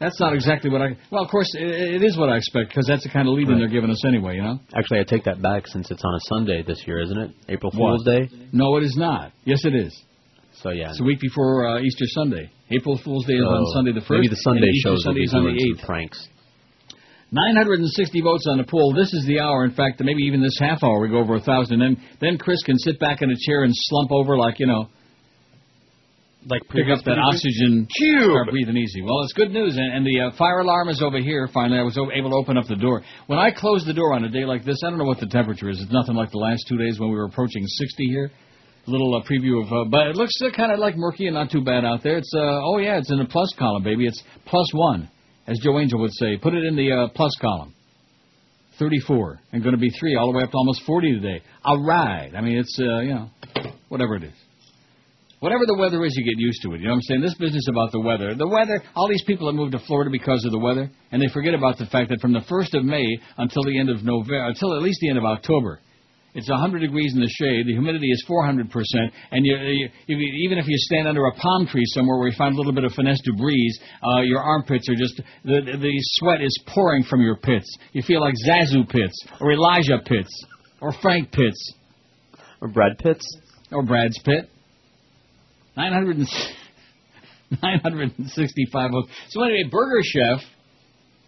That's 0.00 0.18
not 0.18 0.32
exactly 0.32 0.70
what 0.70 0.80
I. 0.80 0.96
Well, 1.12 1.22
of 1.22 1.30
course, 1.30 1.54
it, 1.54 2.00
it 2.00 2.02
is 2.02 2.16
what 2.16 2.30
I 2.30 2.38
expect 2.38 2.70
because 2.70 2.86
that's 2.86 3.02
the 3.02 3.10
kind 3.10 3.28
of 3.28 3.34
lead-in 3.34 3.58
they're 3.58 3.68
giving 3.68 3.90
us 3.90 4.02
anyway. 4.06 4.36
You 4.36 4.42
know. 4.42 4.58
Actually, 4.74 5.00
I 5.00 5.04
take 5.04 5.24
that 5.24 5.42
back 5.42 5.66
since 5.66 5.90
it's 5.90 6.02
on 6.02 6.14
a 6.14 6.20
Sunday 6.22 6.62
this 6.62 6.82
year, 6.86 7.02
isn't 7.02 7.18
it? 7.18 7.30
April 7.50 7.70
What? 7.76 8.00
Fool's 8.00 8.04
Day. 8.06 8.30
No, 8.50 8.78
it 8.78 8.82
is 8.82 8.96
not. 8.96 9.32
Yes, 9.44 9.62
it 9.66 9.74
is. 9.74 9.92
So 10.62 10.70
yeah. 10.70 10.88
It's 10.88 11.00
a 11.00 11.04
week 11.04 11.20
before 11.20 11.68
uh, 11.68 11.80
Easter 11.80 12.06
Sunday. 12.08 12.50
April 12.70 12.98
Fool's 13.04 13.26
Day 13.26 13.34
is 13.34 13.44
on 13.44 13.66
Sunday 13.74 13.92
the 13.92 14.00
first. 14.00 14.12
Maybe 14.24 14.28
the 14.28 14.36
Sunday 14.36 14.72
shows 14.82 15.04
Sunday 15.04 15.20
is 15.20 15.34
on 15.34 15.44
the 15.44 15.52
eighth. 15.52 15.84
pranks. 15.84 16.28
960 17.32 18.20
votes 18.22 18.46
on 18.48 18.58
the 18.58 18.64
poll. 18.64 18.92
This 18.94 19.12
is 19.12 19.24
the 19.26 19.38
hour. 19.38 19.64
In 19.64 19.72
fact, 19.72 20.00
maybe 20.00 20.22
even 20.22 20.42
this 20.42 20.56
half 20.58 20.82
hour 20.82 20.98
we 21.00 21.08
go 21.08 21.18
over 21.18 21.36
a 21.36 21.40
thousand. 21.40 21.78
Then 21.78 22.00
then 22.20 22.38
Chris 22.38 22.62
can 22.64 22.78
sit 22.78 22.98
back 22.98 23.22
in 23.22 23.30
a 23.30 23.36
chair 23.38 23.64
and 23.64 23.72
slump 23.74 24.10
over 24.10 24.36
like 24.36 24.58
you 24.58 24.66
know, 24.66 24.88
like 26.46 26.62
pick 26.68 26.88
up 26.88 27.04
that 27.04 27.18
oxygen. 27.18 27.86
Start 28.32 28.48
breathing 28.50 28.76
easy. 28.76 29.02
Well, 29.02 29.22
it's 29.22 29.32
good 29.34 29.50
news, 29.50 29.76
and, 29.76 29.92
and 29.92 30.06
the 30.06 30.20
uh, 30.20 30.36
fire 30.36 30.60
alarm 30.60 30.88
is 30.88 31.02
over 31.02 31.18
here. 31.18 31.48
Finally, 31.52 31.78
I 31.78 31.82
was 31.82 31.98
o- 31.98 32.10
able 32.12 32.30
to 32.30 32.36
open 32.36 32.56
up 32.56 32.66
the 32.66 32.76
door. 32.76 33.02
When 33.26 33.38
I 33.38 33.50
close 33.50 33.84
the 33.84 33.92
door 33.92 34.14
on 34.14 34.24
a 34.24 34.28
day 34.30 34.44
like 34.44 34.64
this, 34.64 34.78
I 34.84 34.90
don't 34.90 34.98
know 34.98 35.04
what 35.04 35.20
the 35.20 35.26
temperature 35.26 35.68
is. 35.68 35.80
It's 35.80 35.92
nothing 35.92 36.14
like 36.14 36.30
the 36.30 36.38
last 36.38 36.64
two 36.68 36.78
days 36.78 36.98
when 36.98 37.10
we 37.10 37.16
were 37.16 37.26
approaching 37.26 37.66
60 37.66 38.04
here. 38.06 38.30
A 38.86 38.90
little 38.90 39.14
uh, 39.14 39.20
preview 39.28 39.62
of, 39.62 39.70
uh, 39.70 39.90
but 39.90 40.06
it 40.06 40.16
looks 40.16 40.32
uh, 40.42 40.48
kind 40.56 40.72
of 40.72 40.78
like 40.78 40.96
murky 40.96 41.26
and 41.26 41.34
not 41.34 41.50
too 41.50 41.62
bad 41.62 41.84
out 41.84 42.02
there. 42.02 42.16
It's 42.16 42.32
uh, 42.34 42.38
oh 42.40 42.78
yeah, 42.78 42.96
it's 42.96 43.10
in 43.10 43.18
the 43.18 43.26
plus 43.26 43.52
column, 43.58 43.82
baby. 43.82 44.06
It's 44.06 44.22
plus 44.46 44.72
one, 44.72 45.10
as 45.46 45.58
Joe 45.62 45.78
Angel 45.78 46.00
would 46.00 46.14
say. 46.14 46.38
Put 46.38 46.54
it 46.54 46.64
in 46.64 46.76
the 46.76 46.90
uh, 46.92 47.08
plus 47.14 47.36
column. 47.40 47.74
34 48.78 49.38
and 49.52 49.62
going 49.62 49.74
to 49.74 49.78
be 49.78 49.90
three 49.90 50.16
all 50.16 50.32
the 50.32 50.38
way 50.38 50.42
up 50.42 50.50
to 50.50 50.56
almost 50.56 50.82
40 50.86 51.20
today. 51.20 51.42
All 51.62 51.84
right. 51.84 52.32
I 52.34 52.40
mean, 52.40 52.56
it's 52.56 52.78
uh, 52.80 53.00
you 53.00 53.14
know, 53.14 53.28
whatever 53.90 54.16
it 54.16 54.24
is. 54.24 54.32
Whatever 55.40 55.64
the 55.66 55.76
weather 55.76 56.04
is, 56.04 56.14
you 56.16 56.24
get 56.24 56.38
used 56.38 56.60
to 56.62 56.74
it. 56.74 56.80
You 56.80 56.88
know 56.88 56.92
what 56.92 56.96
I'm 56.96 57.08
saying? 57.08 57.20
This 57.22 57.34
business 57.34 57.66
about 57.68 57.92
the 57.92 58.00
weather. 58.00 58.34
The 58.34 58.46
weather, 58.46 58.82
all 58.94 59.08
these 59.08 59.24
people 59.24 59.46
that 59.46 59.54
moved 59.54 59.72
to 59.72 59.80
Florida 59.86 60.10
because 60.12 60.44
of 60.44 60.52
the 60.52 60.58
weather, 60.58 60.90
and 61.12 61.20
they 61.20 61.32
forget 61.32 61.54
about 61.54 61.78
the 61.78 61.86
fact 61.86 62.10
that 62.10 62.20
from 62.20 62.32
the 62.32 62.44
1st 62.44 62.78
of 62.78 62.84
May 62.84 63.18
until 63.38 63.64
the 63.64 63.78
end 63.78 63.88
of 63.88 64.04
November, 64.04 64.44
until 64.46 64.76
at 64.76 64.82
least 64.82 65.00
the 65.00 65.08
end 65.08 65.16
of 65.16 65.24
October, 65.24 65.80
it's 66.34 66.48
100 66.48 66.78
degrees 66.78 67.12
in 67.14 67.20
the 67.20 67.32
shade, 67.40 67.66
the 67.66 67.72
humidity 67.72 68.06
is 68.06 68.24
400%, 68.28 68.68
and 69.32 69.44
you, 69.44 69.56
you, 69.56 69.88
you, 70.06 70.44
even 70.44 70.58
if 70.58 70.66
you 70.68 70.76
stand 70.78 71.08
under 71.08 71.24
a 71.26 71.32
palm 71.32 71.66
tree 71.66 71.82
somewhere 71.86 72.18
where 72.18 72.28
you 72.28 72.36
find 72.36 72.54
a 72.54 72.58
little 72.58 72.72
bit 72.72 72.84
of 72.84 72.92
finesse 72.92 73.20
du 73.24 73.34
breeze, 73.34 73.80
uh, 74.04 74.20
your 74.20 74.38
armpits 74.40 74.88
are 74.88 74.94
just, 74.94 75.20
the, 75.44 75.60
the 75.80 75.92
sweat 76.20 76.40
is 76.40 76.56
pouring 76.68 77.02
from 77.02 77.20
your 77.20 77.36
pits. 77.36 77.66
You 77.92 78.02
feel 78.02 78.20
like 78.20 78.34
ZaSu 78.46 78.88
Pitts, 78.88 79.24
or 79.40 79.52
Elijah 79.52 79.98
Pitts, 80.04 80.46
or 80.80 80.92
Frank 81.02 81.32
Pitts. 81.32 81.74
Or 82.60 82.68
Brad 82.68 82.98
Pitts. 82.98 83.24
Or 83.72 83.82
Brad's 83.82 84.18
Pitt. 84.22 84.50
900 85.76 86.18
965 87.62 88.90
votes. 88.90 89.08
So 89.30 89.42
anyway, 89.42 89.64
Burger 89.70 90.02
Chef, 90.02 90.40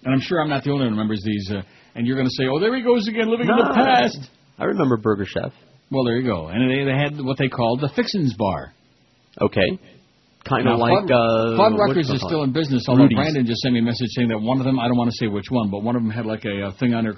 and 0.05 0.14
I'm 0.14 0.20
sure 0.20 0.40
I'm 0.40 0.49
not 0.49 0.64
the 0.64 0.70
only 0.70 0.84
one 0.84 0.93
who 0.93 0.99
remembers 0.99 1.22
these, 1.24 1.51
uh, 1.51 1.62
and 1.95 2.07
you're 2.07 2.16
going 2.16 2.28
to 2.28 2.34
say, 2.36 2.45
oh, 2.49 2.61
there 2.61 2.74
he 2.76 2.82
goes 2.82 3.09
again, 3.09 3.28
living 3.30 3.49
in 3.49 3.57
the 3.57 3.72
past. 3.74 4.30
I 4.59 4.64
remember 4.64 4.97
Burger 4.97 5.26
Chef. 5.26 5.53
Well, 5.90 6.05
there 6.05 6.16
you 6.16 6.26
go. 6.26 6.47
And 6.47 6.70
they, 6.70 6.84
they 6.84 6.97
had 6.97 7.22
what 7.24 7.38
they 7.38 7.49
called 7.49 7.80
the 7.80 7.90
Fixins 7.95 8.34
Bar. 8.38 8.72
Okay. 9.40 9.78
Kind 10.49 10.68
of 10.68 10.78
like 10.78 11.05
Fudd, 11.05 11.11
uh, 11.11 11.59
Fuddruckers 11.59 12.09
whatchamacallit? 12.09 12.14
is 12.14 12.22
still 12.22 12.43
in 12.43 12.53
business, 12.53 12.84
although 12.88 13.03
Rudy's. 13.05 13.16
Brandon 13.16 13.47
just 13.47 13.61
sent 13.61 13.74
me 13.74 13.80
a 13.80 13.82
message 13.82 14.09
saying 14.16 14.28
that 14.28 14.38
one 14.38 14.59
of 14.59 14.64
them, 14.64 14.78
I 14.78 14.88
don't 14.88 14.97
want 14.97 15.11
to 15.11 15.16
say 15.16 15.28
which 15.28 15.51
one, 15.51 15.70
but 15.70 15.82
one 15.82 15.95
of 15.95 16.03
them 16.03 16.11
had 16.11 16.26
like 16.26 16.45
a, 16.45 16.66
uh 16.66 16.72
thing 16.78 16.95
on 16.95 17.05
their, 17.05 17.14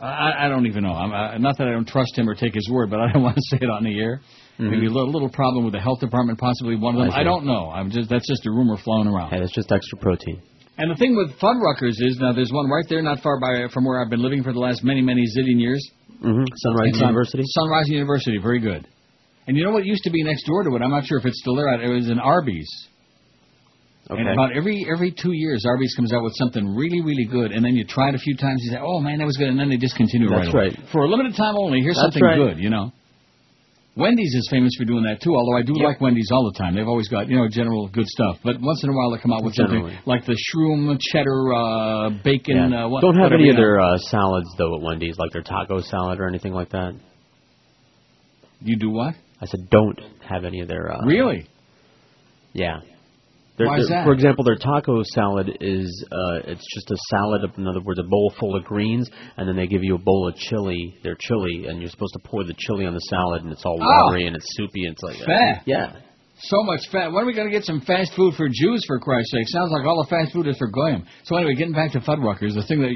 I, 0.00 0.46
I 0.46 0.48
don't 0.48 0.66
even 0.66 0.82
know. 0.82 0.92
I'm, 0.92 1.12
uh, 1.12 1.38
not 1.38 1.56
that 1.58 1.68
I 1.68 1.70
don't 1.70 1.86
trust 1.86 2.16
him 2.18 2.28
or 2.28 2.34
take 2.34 2.54
his 2.54 2.68
word, 2.70 2.90
but 2.90 3.00
I 3.00 3.12
don't 3.12 3.22
want 3.28 3.36
to 3.36 3.42
say 3.50 3.58
it 3.60 3.70
on 3.70 3.84
the 3.84 4.00
air. 4.00 4.20
Mhm. 4.58 4.70
Maybe 4.70 4.86
a 4.86 4.90
little, 4.90 5.10
little 5.10 5.28
problem 5.28 5.64
with 5.64 5.74
the 5.74 5.80
health 5.80 5.98
department, 6.00 6.38
possibly 6.38 6.76
one 6.76 6.94
of 6.94 7.00
them. 7.02 7.10
I. 7.10 7.20
I 7.20 7.24
don't 7.24 7.44
know. 7.44 7.70
I'm 7.70 7.90
just 7.90 8.08
that's 8.08 8.26
just 8.28 8.46
a 8.46 8.50
rumor 8.50 8.76
flowing 8.76 9.08
around. 9.08 9.30
Hey, 9.30 9.42
it's 9.42 9.52
just 9.52 9.72
extra 9.72 9.98
protein. 9.98 10.40
And 10.78 10.90
the 10.90 10.96
thing 10.96 11.16
with 11.16 11.38
Fuddruckers 11.38 11.98
is 11.98 12.18
now 12.20 12.32
there's 12.32 12.52
one 12.52 12.68
right 12.70 12.84
there, 12.88 13.02
not 13.02 13.20
far 13.20 13.38
by 13.40 13.66
from 13.72 13.84
where 13.84 14.02
I've 14.02 14.10
been 14.10 14.22
living 14.22 14.42
for 14.42 14.52
the 14.52 14.58
last 14.58 14.82
many, 14.82 15.02
many 15.02 15.22
zillion 15.22 15.60
years. 15.60 15.82
Mm-hmm. 16.22 16.44
Sunrise 16.56 16.88
It's 16.90 17.00
University. 17.00 17.42
Sunrise 17.46 17.88
University, 17.88 18.38
very 18.38 18.60
good. 18.60 18.86
And 19.46 19.56
you 19.56 19.64
know 19.64 19.72
what 19.72 19.84
used 19.84 20.04
to 20.04 20.10
be 20.10 20.22
next 20.22 20.46
door 20.46 20.62
to 20.64 20.74
it? 20.74 20.82
I'm 20.82 20.90
not 20.90 21.04
sure 21.04 21.18
if 21.18 21.26
it's 21.26 21.38
still 21.40 21.54
there. 21.54 21.68
It 21.80 21.92
was 21.94 22.08
an 22.08 22.18
Arby's. 22.18 22.68
Okay. 24.10 24.20
And 24.20 24.30
about 24.30 24.54
every 24.54 24.84
every 24.92 25.10
two 25.12 25.32
years, 25.32 25.64
Arby's 25.66 25.94
comes 25.94 26.12
out 26.12 26.22
with 26.22 26.34
something 26.36 26.74
really, 26.76 27.00
really 27.00 27.24
good, 27.24 27.52
and 27.52 27.64
then 27.64 27.74
you 27.74 27.84
try 27.84 28.10
it 28.10 28.14
a 28.14 28.18
few 28.18 28.36
times. 28.36 28.60
You 28.64 28.72
say, 28.72 28.78
"Oh 28.80 29.00
man, 29.00 29.18
that 29.18 29.24
was 29.24 29.36
good," 29.38 29.48
and 29.48 29.58
then 29.58 29.70
they 29.70 29.78
discontinue 29.78 30.26
it 30.26 30.30
That's 30.30 30.54
right 30.54 30.76
away. 30.76 30.88
For 30.92 31.04
a 31.04 31.08
limited 31.08 31.34
time 31.36 31.56
only. 31.56 31.80
Here's 31.80 31.96
That's 31.96 32.12
something 32.12 32.22
right. 32.22 32.36
good, 32.36 32.58
you 32.58 32.68
know. 32.68 32.92
Wendy's 33.96 34.34
is 34.34 34.48
famous 34.50 34.72
for 34.76 34.84
doing 34.84 35.04
that 35.04 35.22
too. 35.22 35.30
Although 35.36 35.56
I 35.56 35.62
do 35.62 35.74
like 35.74 36.00
Wendy's 36.00 36.30
all 36.32 36.50
the 36.50 36.58
time. 36.58 36.74
They've 36.74 36.86
always 36.86 37.08
got 37.08 37.28
you 37.28 37.36
know 37.36 37.48
general 37.48 37.88
good 37.88 38.06
stuff. 38.08 38.38
But 38.42 38.60
once 38.60 38.82
in 38.82 38.90
a 38.90 38.92
while 38.92 39.12
they 39.12 39.18
come 39.22 39.32
out 39.32 39.44
with 39.44 39.54
Generally. 39.54 39.92
something 39.92 40.02
like 40.06 40.26
the 40.26 40.36
shroom 40.36 40.98
cheddar 41.00 41.54
uh, 41.54 42.10
bacon. 42.24 42.72
Yeah. 42.72 42.84
Uh, 42.84 42.88
what, 42.88 43.02
Don't 43.02 43.18
have 43.18 43.32
any 43.32 43.50
of 43.50 43.56
their 43.56 43.80
uh, 43.80 43.96
salads 43.98 44.48
though 44.58 44.74
at 44.74 44.82
Wendy's, 44.82 45.16
like 45.16 45.30
their 45.32 45.42
taco 45.42 45.80
salad 45.80 46.18
or 46.18 46.26
anything 46.26 46.52
like 46.52 46.70
that. 46.70 46.94
You 48.60 48.76
do 48.76 48.90
what? 48.90 49.14
I 49.40 49.46
said 49.46 49.68
don't 49.70 50.00
have 50.28 50.44
any 50.44 50.60
of 50.60 50.68
their. 50.68 50.90
Uh, 50.90 51.04
Really? 51.04 51.48
Yeah. 52.52 52.80
Their- 53.56 53.68
Why 53.68 53.78
is 53.78 53.88
that? 53.88 54.04
For 54.04 54.12
example, 54.12 54.42
their 54.44 54.56
taco 54.56 55.00
salad 55.14 55.58
is 55.60 56.04
uh, 56.10 56.40
it's 56.50 56.66
just 56.74 56.90
a 56.90 56.96
salad. 57.10 57.44
Of, 57.44 57.50
in 57.56 57.68
other 57.68 57.80
words, 57.80 58.00
a 58.00 58.02
bowl 58.02 58.32
full 58.40 58.56
of 58.56 58.64
greens, 58.64 59.08
and 59.36 59.48
then 59.48 59.54
they 59.54 59.66
give 59.68 59.84
you 59.84 59.94
a 59.94 59.98
bowl 59.98 60.26
of 60.28 60.34
chili. 60.36 60.96
Their 61.04 61.14
chili, 61.14 61.66
and 61.68 61.80
you're 61.80 61.90
supposed 61.90 62.14
to 62.14 62.20
pour 62.28 62.42
the 62.44 62.54
chili 62.58 62.84
on 62.84 62.94
the 62.94 63.00
salad, 63.00 63.42
and 63.44 63.52
it's 63.52 63.64
all 63.64 63.78
Oh. 63.80 64.06
watery 64.06 64.26
and 64.26 64.34
it's 64.34 64.46
soupy. 64.56 64.86
And 64.86 64.94
it's 64.94 65.02
like 65.02 65.16
Fat. 65.24 65.62
Yeah. 65.66 65.92
So 66.36 66.64
much 66.64 66.80
fat. 66.90 67.12
When 67.12 67.22
are 67.22 67.26
we 67.26 67.32
going 67.32 67.46
to 67.46 67.52
get 67.52 67.64
some 67.64 67.80
fast 67.82 68.12
food 68.16 68.34
for 68.34 68.48
Jews, 68.50 68.82
for 68.88 68.98
Christ's 68.98 69.30
sake? 69.30 69.46
Sounds 69.46 69.70
like 69.70 69.86
all 69.86 70.02
the 70.02 70.10
fast 70.10 70.32
food 70.32 70.48
is 70.48 70.58
for 70.58 70.66
Goyim. 70.66 71.06
So 71.22 71.36
anyway, 71.36 71.54
getting 71.54 71.72
back 71.74 71.92
to 71.92 72.00
Fuddruckers, 72.00 72.54
the 72.54 72.64
thing 72.66 72.80
that 72.82 72.90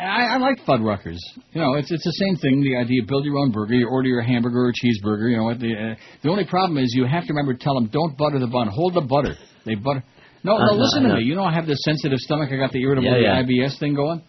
I, 0.00 0.34
I 0.34 0.36
like 0.38 0.60
Fuddruckers. 0.64 1.18
You 1.52 1.60
know, 1.60 1.74
it's 1.74 1.90
it's 1.90 2.04
the 2.04 2.12
same 2.24 2.36
thing. 2.36 2.62
The 2.62 2.76
idea: 2.76 3.02
build 3.02 3.24
your 3.24 3.38
own 3.38 3.50
burger, 3.50 3.74
you 3.74 3.88
order 3.88 4.08
your 4.08 4.22
hamburger 4.22 4.66
or 4.68 4.72
cheeseburger. 4.72 5.28
You 5.28 5.38
know 5.38 5.44
what? 5.44 5.58
The 5.58 5.74
uh, 5.74 5.94
the 6.22 6.28
only 6.30 6.44
problem 6.46 6.78
is 6.78 6.94
you 6.94 7.04
have 7.04 7.26
to 7.26 7.32
remember 7.32 7.54
to 7.54 7.58
tell 7.58 7.74
them 7.74 7.88
don't 7.92 8.16
butter 8.16 8.38
the 8.38 8.46
bun. 8.46 8.68
Hold 8.68 8.94
the 8.94 9.00
butter. 9.00 9.34
They 9.64 9.74
butter. 9.74 10.02
No, 10.42 10.58
no. 10.58 10.66
know, 10.66 10.72
Listen 10.74 11.04
to 11.04 11.14
me. 11.16 11.22
You 11.22 11.34
know 11.34 11.44
I 11.44 11.52
have 11.54 11.66
this 11.66 11.78
sensitive 11.84 12.18
stomach. 12.18 12.50
I 12.52 12.56
got 12.56 12.72
the 12.72 12.80
irritable 12.82 13.10
Yeah, 13.10 13.16
yeah. 13.36 13.42
the 13.42 13.52
IBS 13.54 13.78
thing 13.78 13.94
going. 13.94 14.22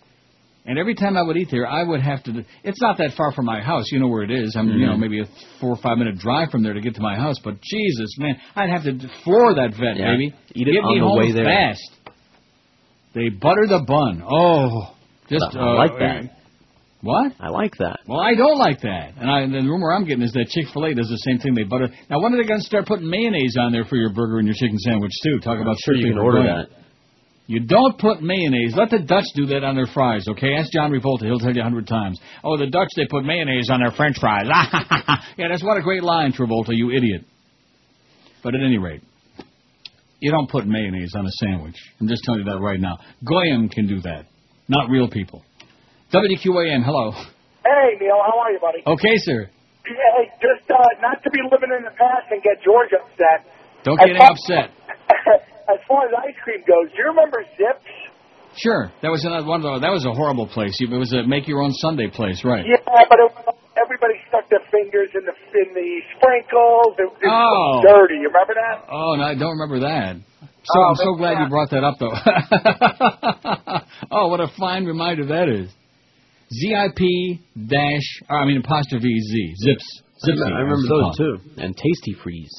And 0.67 0.79
every 0.79 0.95
time 0.95 1.15
I 1.15 1.21
would 1.21 1.38
eat 1.38 1.49
there, 1.51 1.67
I 1.67 1.83
would 1.83 2.01
have 2.01 2.23
to. 2.23 2.43
It's 2.63 2.81
not 2.81 2.97
that 2.97 3.11
far 3.15 3.31
from 3.33 3.45
my 3.45 3.61
house. 3.61 3.86
You 3.91 3.99
know 3.99 4.07
where 4.07 4.23
it 4.23 4.31
is. 4.31 4.55
I'm, 4.57 4.67
you 4.69 4.88
know, 4.88 4.93
Mhm. 4.93 4.99
maybe 4.99 5.19
a 5.19 5.25
four 5.59 5.69
or 5.71 5.75
five 5.75 5.97
minute 5.99 6.17
drive 6.17 6.49
from 6.49 6.63
there 6.63 6.73
to 6.73 6.81
get 6.81 6.95
to 6.95 7.01
my 7.01 7.15
house. 7.15 7.36
But 7.43 7.61
Jesus, 7.61 8.17
man, 8.17 8.38
I'd 8.55 8.69
have 8.69 8.83
to 8.86 8.97
floor 9.23 9.53
that 9.55 9.75
vet, 9.75 9.97
Yeah. 9.97 10.11
baby. 10.11 10.33
Eat 10.55 10.67
it 10.67 10.71
Get 10.71 10.83
on 10.83 10.93
me 10.93 10.99
the 10.99 11.05
home 11.05 11.17
way 11.19 11.31
there. 11.31 11.45
fast. 11.45 11.91
They 13.13 13.29
butter 13.29 13.67
the 13.67 13.79
bun. 13.88 14.23
Oh, 14.27 14.91
just 15.29 15.55
I 15.55 15.59
uh, 15.59 15.75
like 15.75 15.99
that. 15.99 16.31
What? 17.01 17.33
I 17.39 17.49
like 17.49 17.75
that. 17.77 17.99
Well, 18.07 18.19
I 18.19 18.33
don't 18.33 18.57
like 18.57 18.81
that. 18.81 19.13
And 19.17 19.29
I, 19.29 19.45
the 19.45 19.67
rumor 19.67 19.93
I'm 19.93 20.05
getting 20.05 20.23
is 20.23 20.31
that 20.33 20.47
Chick 20.49 20.65
Fil 20.73 20.85
A 20.85 20.93
does 20.95 21.07
the 21.07 21.17
same 21.17 21.37
thing. 21.37 21.53
They 21.53 21.63
butter. 21.63 21.89
Now, 22.09 22.19
when 22.19 22.33
are 22.33 22.37
they 22.37 22.47
going 22.47 22.59
to 22.61 22.65
start 22.65 22.87
putting 22.87 23.09
mayonnaise 23.09 23.55
on 23.59 23.71
there 23.71 23.85
for 23.85 23.95
your 23.95 24.11
burger 24.11 24.39
and 24.39 24.47
your 24.47 24.55
chicken 24.55 24.79
sandwich 24.79 25.11
too? 25.23 25.39
Talk 25.39 25.61
about 25.61 25.75
sure 25.85 25.95
you 25.95 26.13
can 26.13 26.17
order 26.17 26.41
Goyim. 26.41 26.67
that. 26.69 26.85
You 27.47 27.59
don't 27.59 27.99
put 27.99 28.23
mayonnaise. 28.23 28.73
Let 28.75 28.89
the 28.89 28.99
Dutch 28.99 29.25
do 29.35 29.45
that 29.47 29.63
on 29.63 29.75
their 29.75 29.85
fries, 29.85 30.25
okay? 30.29 30.55
Ask 30.55 30.71
John 30.71 30.91
Revolta. 30.91 31.25
He'll 31.25 31.37
tell 31.37 31.53
you 31.53 31.61
a 31.61 31.63
hundred 31.63 31.85
times. 31.85 32.19
Oh, 32.43 32.57
the 32.57 32.67
Dutch, 32.67 32.89
they 32.95 33.05
put 33.07 33.23
mayonnaise 33.23 33.69
on 33.69 33.81
their 33.81 33.91
french 33.91 34.17
fries. 34.19 34.47
yeah, 35.37 35.47
that's 35.49 35.63
what 35.63 35.77
a 35.77 35.81
great 35.81 36.01
line, 36.01 36.33
Travolta, 36.33 36.69
you 36.69 36.89
idiot. 36.89 37.23
But 38.43 38.55
at 38.55 38.61
any 38.65 38.79
rate, 38.79 39.03
you 40.19 40.31
don't 40.31 40.49
put 40.49 40.65
mayonnaise 40.65 41.13
on 41.15 41.25
a 41.25 41.31
sandwich. 41.31 41.75
I'm 42.01 42.07
just 42.07 42.23
telling 42.23 42.39
you 42.39 42.45
that 42.51 42.59
right 42.59 42.79
now. 42.79 42.97
Goyim 43.23 43.69
can 43.69 43.87
do 43.87 44.01
that, 44.01 44.25
not 44.67 44.89
real 44.89 45.07
people. 45.07 45.43
WQAM, 46.14 46.84
hello. 46.86 47.12
Hey, 47.66 47.97
Neil, 47.99 48.22
how 48.22 48.38
are 48.39 48.51
you, 48.51 48.60
buddy? 48.62 48.80
Okay, 48.86 49.18
sir. 49.18 49.49
Hey, 49.86 50.30
just 50.41 50.70
uh, 50.70 50.78
not 51.01 51.22
to 51.24 51.30
be 51.32 51.39
living 51.51 51.70
in 51.78 51.84
the 51.84 51.93
past 51.97 52.30
and 52.32 52.41
get 52.41 52.62
George 52.64 52.89
upset. 52.93 53.45
Don't 53.84 53.99
As 53.99 54.06
get 54.08 54.18
far- 54.18 54.32
upset. 54.32 54.70
as 55.74 55.80
far 55.88 56.06
as 56.06 56.14
ice 56.26 56.38
cream 56.43 56.62
goes, 56.66 56.89
do 56.93 56.97
you 57.01 57.10
remember 57.10 57.43
Zips? 57.58 57.86
Sure, 58.58 58.89
that 59.01 59.12
was 59.12 59.26
another 59.26 59.45
one. 59.45 59.66
Of 59.66 59.82
the, 59.82 59.86
that 59.86 59.91
was 59.93 60.06
a 60.06 60.14
horrible 60.14 60.47
place. 60.47 60.78
It 60.80 60.89
was 60.89 61.12
a 61.14 61.28
make 61.28 61.47
your 61.47 61.62
own 61.62 61.74
Sunday 61.74 62.08
place, 62.08 62.41
right? 62.45 62.64
Yeah, 62.66 62.80
but 62.88 63.20
it, 63.20 63.30
everybody 63.76 64.14
stuck 64.30 64.47
their 64.49 64.64
fingers 64.72 65.10
in 65.14 65.26
the 65.28 65.36
in 65.60 65.74
the 65.76 65.89
sprinkles. 66.16 66.95
It, 66.97 67.10
it 67.20 67.28
Oh. 67.30 67.84
was 67.84 67.84
dirty. 67.84 68.16
You 68.24 68.30
remember 68.32 68.56
that? 68.56 68.86
Oh, 68.89 69.16
no, 69.20 69.24
I 69.28 69.36
don't 69.36 69.60
remember 69.60 69.80
that. 69.84 70.16
So 70.64 70.80
Oh, 70.80 70.84
I'm 70.88 70.95
so 70.95 71.14
glad 71.20 71.43
you 71.43 71.49
brought 71.49 71.70
that 71.76 71.84
up, 71.84 71.99
though. 71.99 72.16
oh, 74.12 74.28
what 74.30 74.39
a 74.39 74.47
fine 74.58 74.86
reminder 74.86 75.26
that 75.28 75.49
is. 75.49 75.70
ZIP 76.51 77.39
dash, 77.67 78.07
or, 78.29 78.37
I 78.37 78.45
mean 78.45 78.57
apostrophe 78.57 79.19
Z, 79.19 79.53
Zips. 79.63 80.01
Zipsy. 80.25 80.45
I 80.45 80.59
remember 80.61 80.87
those 80.87 81.17
too. 81.17 81.37
And 81.57 81.75
Tasty 81.75 82.13
Freeze. 82.23 82.51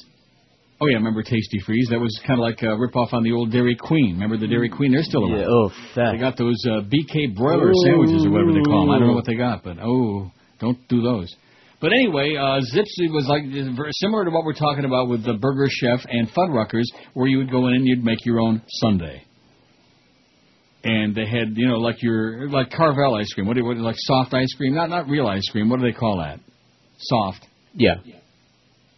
Oh 0.81 0.87
yeah, 0.89 0.97
I 0.97 0.99
remember 0.99 1.23
Tasty 1.23 1.59
Freeze. 1.65 1.89
That 1.91 2.01
was 2.01 2.13
kind 2.27 2.39
of 2.39 2.45
like 2.45 2.61
a 2.63 2.77
rip 2.77 2.95
off 2.97 3.15
on 3.15 3.23
the 3.23 3.33
old 3.33 3.51
Dairy 3.51 3.77
Queen. 3.77 4.15
Remember 4.15 4.37
the 4.37 4.47
Dairy 4.47 4.69
Queen? 4.69 4.93
They're 4.93 5.03
still 5.03 5.25
around. 5.25 5.41
Yeah, 5.41 5.47
oh, 5.49 5.71
fat. 5.95 6.13
They 6.13 6.19
got 6.19 6.37
those 6.37 6.61
uh, 6.67 6.85
BK 6.85 7.35
broiler 7.35 7.73
sandwiches 7.85 8.27
or 8.27 8.31
whatever 8.31 8.53
they 8.53 8.61
call 8.61 8.85
them. 8.85 8.91
I 8.91 8.99
don't 8.99 9.09
know 9.09 9.15
what 9.15 9.25
they 9.25 9.37
got, 9.37 9.65
but 9.65 9.79
oh, 9.81 10.31
don't 10.61 10.77
do 10.89 11.01
those. 11.01 11.35
But 11.81 11.93
anyway, 11.93 12.37
uh, 12.37 12.61
Zipsy 12.75 13.13
was 13.13 13.27
like 13.29 13.45
very 13.45 13.93
similar 14.01 14.25
to 14.25 14.31
what 14.31 14.45
we're 14.45 14.55
talking 14.55 14.85
about 14.85 15.09
with 15.09 15.25
the 15.25 15.35
Burger 15.35 15.69
Chef 15.69 16.01
and 16.09 16.29
Fuddruckers, 16.29 16.85
where 17.15 17.27
you 17.27 17.39
would 17.39 17.51
go 17.51 17.69
in 17.69 17.75
and 17.75 17.87
you'd 17.87 18.05
make 18.05 18.25
your 18.25 18.41
own 18.41 18.63
sundae. 18.69 19.26
And 20.87 21.17
they 21.17 21.27
had, 21.27 21.57
you 21.57 21.67
know, 21.67 21.79
like 21.79 22.01
your 22.01 22.49
like 22.49 22.71
Carvel 22.71 23.17
ice 23.17 23.33
cream. 23.35 23.49
What 23.49 23.55
do 23.55 23.61
you, 23.61 23.67
what, 23.67 23.77
like 23.79 23.97
soft 23.99 24.33
ice 24.35 24.55
cream? 24.57 24.73
Not 24.73 24.89
not 24.89 25.09
real 25.09 25.27
ice 25.27 25.43
cream. 25.51 25.69
What 25.69 25.81
do 25.81 25.87
they 25.87 25.99
call 25.99 26.19
that? 26.19 26.39
Soft. 26.99 27.45
Yeah. 27.75 27.97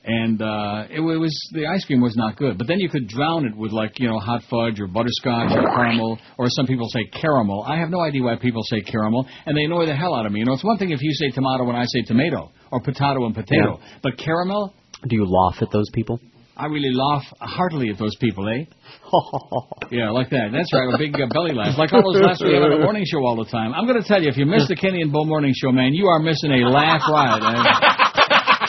And 0.05 0.41
uh, 0.41 0.85
it, 0.91 1.01
it 1.01 1.19
was 1.19 1.35
the 1.55 1.67
ice 1.67 1.87
cream 1.87 2.03
was 2.03 2.15
not 2.15 2.37
good. 2.37 2.59
But 2.59 2.67
then 2.67 2.79
you 2.79 2.91
could 2.91 3.09
drown 3.09 3.47
it 3.47 3.57
with 3.57 3.73
like 3.73 3.99
you 3.99 4.07
know 4.07 4.19
hot 4.19 4.43
fudge 4.51 4.79
or 4.81 4.87
butterscotch 4.87 5.51
or 5.57 5.63
caramel, 5.63 6.19
or 6.37 6.47
some 6.51 6.67
people 6.67 6.89
say 6.91 7.05
caramel. 7.23 7.65
I 7.67 7.79
have 7.79 7.89
no 7.89 8.01
idea 8.01 8.23
why 8.23 8.37
people 8.37 8.63
say 8.65 8.83
caramel, 8.83 9.27
and 9.47 9.57
they 9.57 9.65
annoy 9.65 9.87
the 9.87 9.97
hell 9.97 10.15
out 10.15 10.27
of 10.27 10.33
me. 10.33 10.41
You 10.41 10.45
know, 10.45 10.53
it's 10.53 10.65
one 10.65 10.77
thing 10.77 10.91
if 10.91 11.01
you 11.01 11.13
say 11.15 11.31
tomato 11.31 11.67
and 11.69 11.77
I 11.77 11.85
say 11.87 12.03
tomato, 12.03 12.53
or 12.71 12.83
potato 12.83 13.25
and 13.25 13.35
potato, 13.35 13.81
but 14.03 14.19
caramel. 14.19 14.75
Do 15.09 15.15
you 15.17 15.25
laugh 15.25 15.63
at 15.63 15.71
those 15.71 15.89
people? 15.95 16.21
I 16.59 16.67
really 16.67 16.91
laugh 16.91 17.23
heartily 17.39 17.91
at 17.91 17.99
those 17.99 18.17
people, 18.19 18.49
eh? 18.49 18.65
yeah, 19.95 20.11
like 20.11 20.29
that. 20.31 20.51
That's 20.51 20.73
right, 20.75 20.93
a 20.93 20.99
big 20.99 21.15
uh, 21.15 21.29
belly 21.31 21.55
laugh. 21.55 21.79
Like 21.79 21.93
all 21.95 22.03
those 22.03 22.21
laughs 22.21 22.43
we 22.43 22.51
have 22.55 22.65
on 22.67 22.71
the 22.75 22.81
morning 22.83 23.05
show 23.07 23.23
all 23.23 23.37
the 23.39 23.45
time. 23.47 23.73
I'm 23.73 23.87
going 23.87 24.03
to 24.03 24.07
tell 24.07 24.21
you, 24.21 24.29
if 24.29 24.37
you 24.37 24.45
miss 24.45 24.67
the 24.67 24.75
Kenny 24.75 25.01
and 25.01 25.13
Bo 25.13 25.25
morning 25.25 25.55
show, 25.55 25.71
man, 25.71 25.95
you 25.95 26.09
are 26.11 26.19
missing 26.19 26.51
a 26.51 26.67
laugh 26.67 27.07
ride. 27.07 27.43
And 27.47 27.63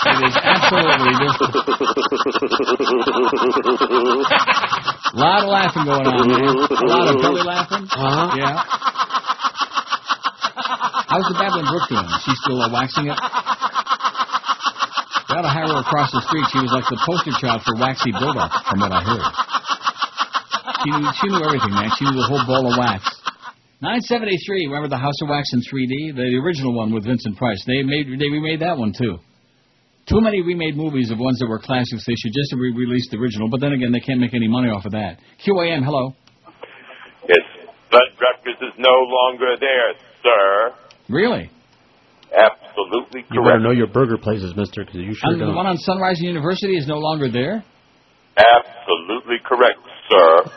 It 0.05 0.21
is 0.29 0.37
absolutely 0.37 1.13
just 1.17 1.41
a 1.41 1.49
lot 5.17 5.41
of 5.43 5.49
laughing 5.49 5.85
going 5.89 6.05
on, 6.05 6.29
man. 6.29 6.45
A 6.45 6.85
lot 6.85 7.09
of 7.09 7.17
belly 7.25 7.41
laughing. 7.41 7.89
Uh-huh. 7.89 8.37
Yeah. 8.37 8.53
How's 11.09 11.25
the 11.25 11.33
Babylon 11.41 11.65
Brook 11.73 11.89
doing? 11.89 12.05
Is 12.05 12.21
she 12.21 12.37
still 12.45 12.61
uh, 12.61 12.69
waxing 12.69 13.09
it? 13.09 13.17
Ought 15.29 15.45
to 15.45 15.53
hire 15.53 15.69
her 15.69 15.81
across 15.85 16.09
the 16.09 16.25
street. 16.25 16.45
She 16.49 16.57
was 16.57 16.73
like 16.73 16.89
the 16.89 16.97
poster 17.05 17.33
child 17.37 17.61
for 17.61 17.77
waxy 17.77 18.09
buildup, 18.09 18.49
from 18.65 18.81
what 18.81 18.89
I 18.89 19.01
heard. 19.05 19.25
She 20.81 20.89
knew, 20.89 21.05
she 21.21 21.27
knew 21.29 21.43
everything, 21.45 21.73
man. 21.75 21.89
She 21.97 22.05
knew 22.09 22.17
the 22.17 22.25
whole 22.25 22.41
ball 22.49 22.65
of 22.65 22.73
wax. 22.79 23.05
973. 23.81 24.67
Remember 24.67 24.89
the 24.89 24.97
House 24.97 25.15
of 25.21 25.29
Wax 25.29 25.53
in 25.53 25.61
3D, 25.61 26.15
the 26.17 26.35
original 26.43 26.73
one 26.73 26.93
with 26.93 27.05
Vincent 27.05 27.37
Price. 27.37 27.63
They 27.65 27.83
made 27.83 28.07
they 28.19 28.27
remade 28.27 28.59
that 28.59 28.77
one 28.77 28.91
too. 28.91 29.19
Too 30.09 30.19
many 30.19 30.41
remade 30.41 30.75
movies 30.75 31.11
of 31.11 31.19
ones 31.19 31.39
that 31.39 31.47
were 31.47 31.59
classics. 31.59 32.03
They 32.05 32.17
should 32.17 32.33
just 32.33 32.51
re-release 32.57 33.07
the 33.11 33.17
original. 33.17 33.49
But 33.49 33.61
then 33.61 33.73
again, 33.73 33.91
they 33.91 33.99
can't 33.99 34.19
make 34.19 34.33
any 34.33 34.47
money 34.47 34.69
off 34.69 34.85
of 34.85 34.91
that. 34.93 35.19
QAM, 35.45 35.85
hello. 35.85 36.15
Yes, 37.29 37.45
Bud 37.91 38.09
Rutgers 38.19 38.57
is 38.59 38.73
no 38.79 38.97
longer 39.05 39.55
there, 39.59 39.93
sir. 40.23 40.73
Really? 41.07 41.51
Absolutely 42.31 43.25
You 43.31 43.41
better 43.41 43.57
correct. 43.59 43.63
know 43.63 43.71
your 43.71 43.87
burger 43.87 44.17
places, 44.17 44.53
mister, 44.55 44.85
because 44.85 45.01
you 45.01 45.13
sure 45.15 45.31
And 45.31 45.41
the 45.41 45.45
don't. 45.47 45.55
one 45.55 45.65
on 45.67 45.77
Sunrise 45.77 46.19
University 46.21 46.75
is 46.77 46.87
no 46.87 46.97
longer 46.97 47.29
there. 47.31 47.63
Absolutely 48.37 49.37
correct, 49.45 49.79
sir. 50.09 50.51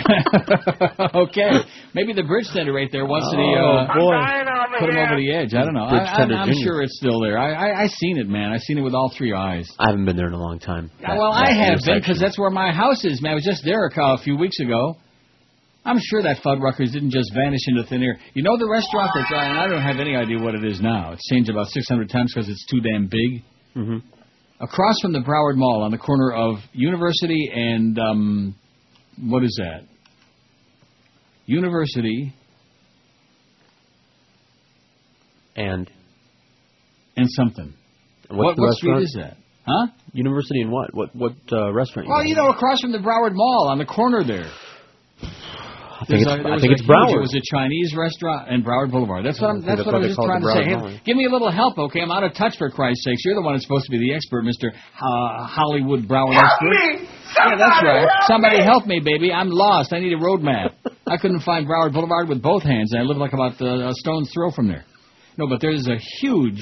okay, 1.14 1.50
maybe 1.94 2.12
the 2.12 2.22
bridge 2.24 2.46
tender 2.52 2.72
right 2.72 2.88
there 2.90 3.04
wants 3.04 3.30
to 3.30 3.36
Oh, 3.36 3.76
uh, 3.76 3.94
boy. 3.94 4.78
put 4.80 4.88
him 4.90 4.96
over 4.96 5.16
the 5.16 5.30
edge. 5.32 5.54
I 5.54 5.64
don't 5.64 5.74
know. 5.74 5.88
Bridge 5.88 6.02
I, 6.02 6.22
I'm, 6.22 6.32
I'm 6.32 6.54
sure 6.62 6.82
it's 6.82 6.96
still 6.96 7.20
there. 7.20 7.38
I, 7.38 7.52
I 7.70 7.82
I 7.82 7.86
seen 7.86 8.18
it, 8.18 8.28
man. 8.28 8.50
I 8.52 8.58
seen 8.58 8.78
it 8.78 8.82
with 8.82 8.94
all 8.94 9.12
three 9.16 9.32
eyes. 9.34 9.68
I 9.78 9.88
haven't 9.90 10.04
been 10.06 10.16
there 10.16 10.26
in 10.28 10.32
a 10.32 10.38
long 10.40 10.58
time. 10.58 10.90
That- 11.00 11.16
well, 11.18 11.32
that 11.32 11.48
I 11.48 11.52
have 11.52 11.78
been 11.84 11.98
because 12.00 12.18
that's 12.18 12.38
where 12.38 12.50
my 12.50 12.72
house 12.72 13.04
is, 13.04 13.20
man. 13.22 13.32
I 13.32 13.34
was 13.34 13.44
just 13.44 13.62
there 13.64 13.84
a, 13.86 13.90
cou- 13.90 14.14
a 14.14 14.18
few 14.18 14.36
weeks 14.36 14.58
ago. 14.60 14.96
I'm 15.84 15.98
sure 15.98 16.22
that 16.22 16.38
Fuddruckers 16.44 16.92
didn't 16.92 17.10
just 17.10 17.32
vanish 17.34 17.60
into 17.66 17.84
thin 17.84 18.02
air. 18.02 18.18
You 18.34 18.42
know 18.42 18.58
the 18.58 18.68
restaurant 18.68 19.10
that's, 19.14 19.30
and 19.30 19.58
I 19.58 19.66
don't 19.66 19.80
have 19.82 19.98
any 19.98 20.14
idea 20.14 20.38
what 20.38 20.54
it 20.54 20.64
is 20.64 20.80
now. 20.80 21.12
It's 21.12 21.26
changed 21.28 21.48
about 21.50 21.68
600 21.68 22.10
times 22.10 22.32
because 22.34 22.48
it's 22.48 22.66
too 22.66 22.80
damn 22.80 23.06
big. 23.06 23.42
Mm-hmm. 23.76 23.98
Across 24.62 25.00
from 25.00 25.12
the 25.12 25.20
Broward 25.20 25.56
Mall 25.56 25.82
on 25.82 25.90
the 25.90 25.98
corner 25.98 26.32
of 26.32 26.58
University 26.72 27.50
and, 27.54 27.98
um, 27.98 28.54
what 29.18 29.42
is 29.42 29.58
that? 29.62 29.86
University 31.46 32.32
And 35.56 35.90
and 37.16 37.26
something. 37.30 37.74
what's 38.30 38.58
what 38.58 38.66
what 38.68 38.74
street 38.76 39.02
is 39.02 39.16
that? 39.18 39.36
Huh? 39.66 39.88
University 40.12 40.62
and 40.62 40.70
what? 40.70 40.94
What 40.94 41.14
what 41.14 41.32
uh, 41.52 41.72
restaurant? 41.72 42.08
Well, 42.08 42.22
you 42.22 42.30
you 42.30 42.34
know, 42.36 42.48
across 42.50 42.80
from 42.80 42.92
the 42.92 42.98
Broward 42.98 43.32
Mall 43.34 43.68
on 43.68 43.78
the 43.78 43.84
corner 43.84 44.22
there. 44.24 44.50
I 46.00 46.04
think 46.08 46.24
There's 46.24 46.24
it's, 46.24 46.32
a- 46.32 46.42
there 46.42 46.48
I 46.48 46.54
was 46.56 46.62
think 46.64 46.72
it's 46.72 46.80
huge- 46.80 46.88
Broward. 46.96 47.12
It 47.20 47.26
was 47.28 47.34
a 47.36 47.44
Chinese 47.44 47.92
restaurant 47.94 48.48
in 48.48 48.64
Broward 48.64 48.90
Boulevard. 48.90 49.20
That's 49.20 49.36
what 49.40 49.50
I'm. 49.52 49.60
That's 49.60 49.84
that's 49.84 49.86
what 49.86 49.92
why 49.92 50.00
I 50.00 50.08
was 50.08 50.16
just 50.16 50.24
trying 50.24 50.40
the 50.40 50.48
to 50.48 50.88
say. 50.88 50.96
Hey, 50.96 51.02
give 51.04 51.16
me 51.20 51.26
a 51.26 51.30
little 51.30 51.52
help, 51.52 51.76
okay? 51.76 52.00
I'm 52.00 52.10
out 52.10 52.24
of 52.24 52.32
touch 52.32 52.56
for 52.56 52.70
Christ's 52.72 53.04
sakes. 53.04 53.20
You're 53.24 53.34
the 53.36 53.42
one 53.44 53.52
that's 53.52 53.64
supposed 53.68 53.84
to 53.84 53.92
be 53.92 53.98
the 54.00 54.14
expert, 54.16 54.42
Mister 54.48 54.72
uh, 54.72 55.44
Hollywood 55.44 56.08
Broward 56.08 56.40
expert. 56.40 57.04
Yeah, 57.36 57.52
that's 57.60 57.84
right. 57.84 58.08
Somebody 58.26 58.62
help 58.64 58.86
me, 58.86 59.00
baby. 59.04 59.30
I'm 59.30 59.50
lost. 59.52 59.92
I 59.92 60.00
need 60.00 60.14
a 60.14 60.18
road 60.24 60.40
map. 60.40 60.72
I 61.06 61.16
couldn't 61.20 61.40
find 61.44 61.68
Broward 61.68 61.92
Boulevard 61.92 62.28
with 62.32 62.40
both 62.40 62.62
hands, 62.62 62.92
and 62.92 63.02
I 63.02 63.04
live 63.04 63.18
like 63.18 63.34
about 63.34 63.60
uh, 63.60 63.90
a 63.90 63.94
stone's 63.94 64.30
throw 64.32 64.50
from 64.50 64.68
there. 64.68 64.84
No, 65.36 65.46
but 65.48 65.60
there's 65.60 65.86
a 65.86 65.96
huge 66.20 66.60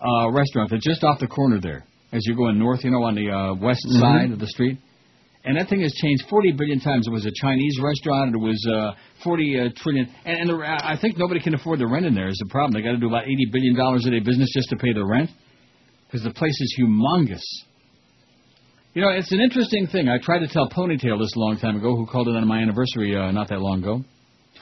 uh, 0.00 0.30
restaurant 0.30 0.70
that's 0.70 0.84
just 0.84 1.02
off 1.04 1.18
the 1.20 1.26
corner 1.26 1.58
there, 1.60 1.84
as 2.12 2.20
you're 2.26 2.36
going 2.36 2.58
north. 2.58 2.84
You 2.84 2.90
know, 2.90 3.02
on 3.02 3.14
the 3.14 3.30
uh, 3.30 3.54
west 3.54 3.80
Mhm. 3.88 4.00
side 4.00 4.30
of 4.32 4.38
the 4.38 4.46
street. 4.46 4.78
And 5.48 5.56
that 5.56 5.70
thing 5.70 5.80
has 5.80 5.94
changed 5.94 6.24
40 6.28 6.52
billion 6.52 6.78
times. 6.78 7.06
It 7.06 7.10
was 7.10 7.24
a 7.24 7.32
Chinese 7.34 7.80
restaurant. 7.82 8.34
It 8.34 8.38
was 8.38 8.60
uh, 8.70 8.92
40 9.24 9.60
uh, 9.60 9.68
trillion. 9.76 10.06
And, 10.26 10.40
and 10.40 10.50
the, 10.50 10.56
I 10.62 10.94
think 11.00 11.16
nobody 11.16 11.40
can 11.40 11.54
afford 11.54 11.78
the 11.78 11.86
rent 11.86 12.04
in 12.04 12.14
there. 12.14 12.28
Is 12.28 12.36
the 12.36 12.50
problem? 12.50 12.74
They 12.74 12.86
got 12.86 12.92
to 12.92 13.00
do 13.00 13.08
about 13.08 13.24
80 13.24 13.48
billion 13.50 13.74
dollars 13.74 14.04
a 14.04 14.10
day 14.10 14.20
business 14.20 14.50
just 14.52 14.68
to 14.68 14.76
pay 14.76 14.92
the 14.92 15.06
rent, 15.06 15.30
because 16.04 16.22
the 16.22 16.34
place 16.34 16.52
is 16.52 16.76
humongous. 16.78 17.40
You 18.92 19.00
know, 19.00 19.08
it's 19.08 19.32
an 19.32 19.40
interesting 19.40 19.86
thing. 19.86 20.10
I 20.10 20.18
tried 20.18 20.40
to 20.40 20.48
tell 20.48 20.68
Ponytail 20.68 21.18
this 21.18 21.32
a 21.34 21.38
long 21.38 21.56
time 21.58 21.76
ago, 21.76 21.96
who 21.96 22.04
called 22.04 22.28
it 22.28 22.36
on 22.36 22.46
my 22.46 22.60
anniversary 22.60 23.16
uh, 23.16 23.30
not 23.30 23.48
that 23.48 23.62
long 23.62 23.78
ago, 23.78 24.04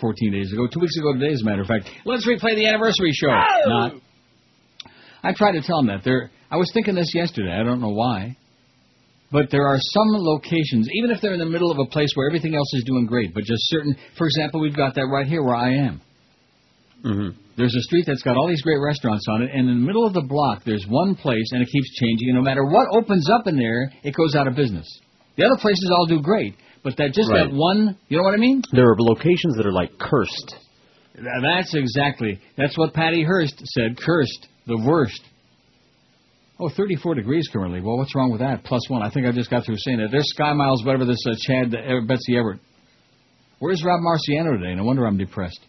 14 0.01 0.30
days 0.30 0.53
ago, 0.53 0.68
two 0.72 0.78
weeks 0.78 0.97
ago 0.99 1.14
today, 1.14 1.32
as 1.32 1.43
a 1.43 1.45
matter 1.45 1.62
of 1.62 1.66
fact. 1.66 1.91
Let's 2.05 2.28
replay 2.28 2.55
the 2.55 2.66
anniversary 2.68 3.11
show. 3.11 3.26
Not. 3.66 3.95
I 5.24 5.32
tried 5.32 5.59
to 5.59 5.62
tell 5.62 5.80
him 5.80 5.89
that. 5.89 6.05
There, 6.05 6.30
I 6.49 6.57
was 6.59 6.70
thinking 6.72 6.95
this 6.95 7.12
yesterday. 7.12 7.51
I 7.51 7.64
don't 7.64 7.80
know 7.80 7.91
why. 7.91 8.37
But 9.32 9.50
there 9.50 9.66
are 9.66 9.78
some 9.78 10.08
locations, 10.12 10.88
even 10.92 11.10
if 11.10 11.20
they're 11.20 11.34
in 11.34 11.40
the 11.40 11.46
middle 11.46 11.70
of 11.70 11.78
a 11.78 11.86
place 11.86 12.10
where 12.14 12.28
everything 12.28 12.54
else 12.54 12.72
is 12.74 12.84
doing 12.84 13.06
great, 13.06 13.34
but 13.34 13.42
just 13.42 13.62
certain. 13.68 13.96
For 14.16 14.26
example, 14.26 14.60
we've 14.60 14.76
got 14.76 14.94
that 14.94 15.06
right 15.06 15.26
here 15.26 15.42
where 15.42 15.56
I 15.56 15.72
am. 15.74 16.00
Mm-hmm. 17.04 17.38
There's 17.56 17.74
a 17.74 17.82
street 17.82 18.04
that's 18.06 18.22
got 18.22 18.36
all 18.36 18.46
these 18.48 18.62
great 18.62 18.78
restaurants 18.80 19.24
on 19.28 19.42
it, 19.42 19.50
and 19.52 19.68
in 19.68 19.80
the 19.80 19.86
middle 19.86 20.06
of 20.06 20.12
the 20.12 20.22
block, 20.22 20.62
there's 20.64 20.84
one 20.88 21.14
place, 21.14 21.50
and 21.52 21.62
it 21.62 21.68
keeps 21.72 21.90
changing. 21.98 22.28
And 22.28 22.36
no 22.36 22.42
matter 22.42 22.64
what 22.64 22.88
opens 22.92 23.28
up 23.30 23.46
in 23.46 23.56
there, 23.56 23.90
it 24.02 24.14
goes 24.14 24.34
out 24.34 24.46
of 24.46 24.54
business. 24.54 24.86
The 25.36 25.44
other 25.44 25.56
places 25.60 25.90
all 25.90 26.06
do 26.06 26.20
great, 26.20 26.54
but 26.82 26.96
that 26.96 27.12
just 27.12 27.30
Right. 27.30 27.48
that 27.48 27.52
one, 27.54 27.96
you 28.08 28.16
know 28.16 28.22
what 28.22 28.34
I 28.34 28.38
mean? 28.38 28.62
There 28.72 28.88
are 28.88 28.96
locations 28.98 29.56
that 29.56 29.66
are 29.66 29.72
like 29.72 29.96
cursed. 29.98 30.56
That's 31.42 31.74
exactly. 31.74 32.38
That's 32.56 32.76
what 32.76 32.92
Patty 32.92 33.22
Hearst 33.22 33.58
said. 33.66 33.96
Cursed, 33.96 34.48
the 34.66 34.76
worst. 34.78 35.20
Oh, 36.59 36.70
34 36.74 37.16
degrees 37.16 37.48
currently. 37.52 37.80
Well, 37.80 37.98
what's 37.98 38.14
wrong 38.14 38.30
with 38.30 38.40
that? 38.40 38.64
Plus 38.64 38.88
one. 38.88 39.02
I 39.02 39.11
think 39.11 39.26
I 39.26 39.32
just 39.32 39.50
got 39.50 39.66
through 39.66 39.76
saying 39.78 39.98
that. 39.98 40.09
There's 40.11 40.28
Sky 40.30 40.54
Miles, 40.54 40.84
whatever 40.84 41.04
this 41.04 41.22
uh, 41.28 41.34
Chad 41.38 41.74
uh, 41.74 42.00
Betsy 42.07 42.36
Everett. 42.36 42.61
Where's 43.59 43.82
Rob 43.84 44.00
Marciano 44.00 44.59
today? 44.59 44.74
No 44.74 44.84
wonder 44.84 45.07
I'm 45.07 45.18
depressed. 45.18 45.61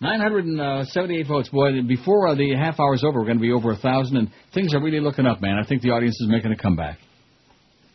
978 0.00 1.26
votes. 1.26 1.48
Boy, 1.50 1.82
before 1.86 2.28
uh, 2.28 2.34
the 2.34 2.54
half 2.54 2.78
hour's 2.80 3.02
over, 3.04 3.20
we're 3.20 3.26
going 3.26 3.38
to 3.38 3.42
be 3.42 3.52
over 3.52 3.72
a 3.72 3.76
thousand, 3.76 4.16
and 4.16 4.30
things 4.54 4.74
are 4.74 4.82
really 4.82 5.00
looking 5.00 5.26
up, 5.26 5.40
man. 5.40 5.58
I 5.62 5.66
think 5.66 5.82
the 5.82 5.90
audience 5.90 6.18
is 6.20 6.28
making 6.28 6.52
a 6.52 6.56
comeback. 6.56 6.98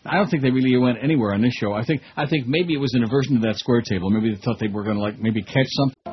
I 0.04 0.16
don't 0.16 0.28
think 0.28 0.42
they 0.42 0.50
really 0.50 0.76
went 0.78 0.98
anywhere 1.04 1.34
on 1.34 1.44
this 1.44 1.54
show. 1.54 1.74
I 1.74 1.86
think 1.86 2.02
I 2.18 2.26
think 2.26 2.48
maybe 2.48 2.74
it 2.74 2.80
was 2.80 2.94
an 2.96 3.04
aversion 3.04 3.40
to 3.40 3.48
that 3.48 3.58
square 3.58 3.82
table. 3.82 4.10
Maybe 4.10 4.34
they 4.34 4.42
thought 4.42 4.58
they 4.60 4.68
were 4.68 4.84
going 4.84 4.96
to 4.96 5.02
like 5.02 5.20
maybe 5.20 5.44
catch 5.44 5.68
something. 5.70 6.11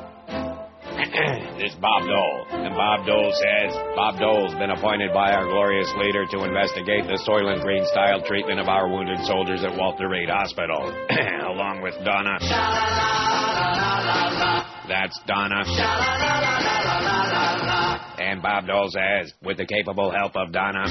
Is 1.69 1.75
Bob 1.75 2.05
Dole. 2.05 2.45
And 2.49 2.73
Bob 2.75 3.05
Dole 3.05 3.31
says 3.33 3.73
Bob 3.95 4.19
Dole's 4.19 4.53
been 4.55 4.71
appointed 4.71 5.13
by 5.13 5.31
our 5.31 5.45
glorious 5.45 5.91
leader 5.97 6.25
to 6.25 6.43
investigate 6.43 7.05
the 7.05 7.21
Soylent 7.27 7.61
Green 7.61 7.85
style 7.85 8.21
treatment 8.25 8.59
of 8.59 8.67
our 8.67 8.89
wounded 8.89 9.19
soldiers 9.25 9.63
at 9.63 9.77
Walter 9.77 10.09
Reed 10.09 10.29
Hospital, 10.29 10.89
along 11.47 11.81
with 11.81 11.93
Donna. 12.03 12.37
That's 14.87 15.19
Donna. 15.27 15.63
And 18.17 18.41
Bob 18.41 18.67
Dole 18.67 18.89
says, 18.89 19.33
with 19.43 19.57
the 19.57 19.65
capable 19.65 20.11
help 20.11 20.35
of 20.35 20.51
Donna. 20.51 20.85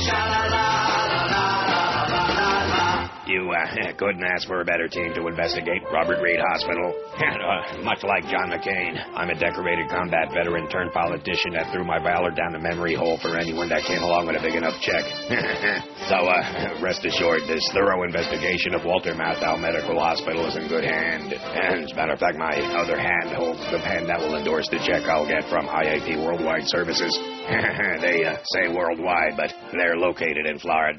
You 3.28 3.52
uh, 3.52 3.92
couldn't 4.00 4.24
ask 4.24 4.48
for 4.48 4.62
a 4.62 4.64
better 4.64 4.88
team 4.88 5.12
to 5.12 5.28
investigate 5.28 5.84
Robert 5.92 6.16
Reed 6.24 6.40
Hospital. 6.48 6.96
uh, 7.20 7.84
much 7.84 8.00
like 8.00 8.24
John 8.24 8.48
McCain, 8.48 8.96
I'm 9.12 9.28
a 9.28 9.36
decorated 9.36 9.90
combat 9.90 10.32
veteran 10.32 10.64
turned 10.72 10.96
politician 10.96 11.52
that 11.52 11.68
threw 11.70 11.84
my 11.84 12.00
valor 12.00 12.32
down 12.32 12.56
the 12.56 12.58
memory 12.58 12.94
hole 12.96 13.20
for 13.20 13.36
anyone 13.36 13.68
that 13.68 13.84
came 13.84 14.00
along 14.00 14.32
with 14.32 14.36
a 14.36 14.40
big 14.40 14.56
enough 14.56 14.80
check. 14.80 15.04
so, 16.08 16.24
uh, 16.24 16.80
rest 16.80 17.04
assured, 17.04 17.44
this 17.44 17.68
thorough 17.76 18.00
investigation 18.08 18.72
of 18.72 18.88
Walter 18.88 19.12
Matthau 19.12 19.60
Medical 19.60 20.00
Hospital 20.00 20.48
is 20.48 20.56
in 20.56 20.64
good 20.66 20.88
hand. 20.88 21.36
And 21.36 21.84
as 21.84 21.92
a 21.92 21.96
matter 22.00 22.16
of 22.16 22.20
fact, 22.24 22.40
my 22.40 22.56
other 22.80 22.96
hand 22.96 23.36
holds 23.36 23.60
the 23.68 23.84
pen 23.84 24.08
that 24.08 24.24
will 24.24 24.40
endorse 24.40 24.72
the 24.72 24.80
check 24.88 25.04
I'll 25.04 25.28
get 25.28 25.44
from 25.52 25.68
IAP 25.68 26.16
Worldwide 26.24 26.64
Services. 26.64 27.12
they 28.00 28.24
uh, 28.24 28.40
say 28.56 28.72
worldwide, 28.72 29.36
but 29.36 29.52
they're 29.76 30.00
located 30.00 30.48
in 30.48 30.58
Florida. 30.58 30.96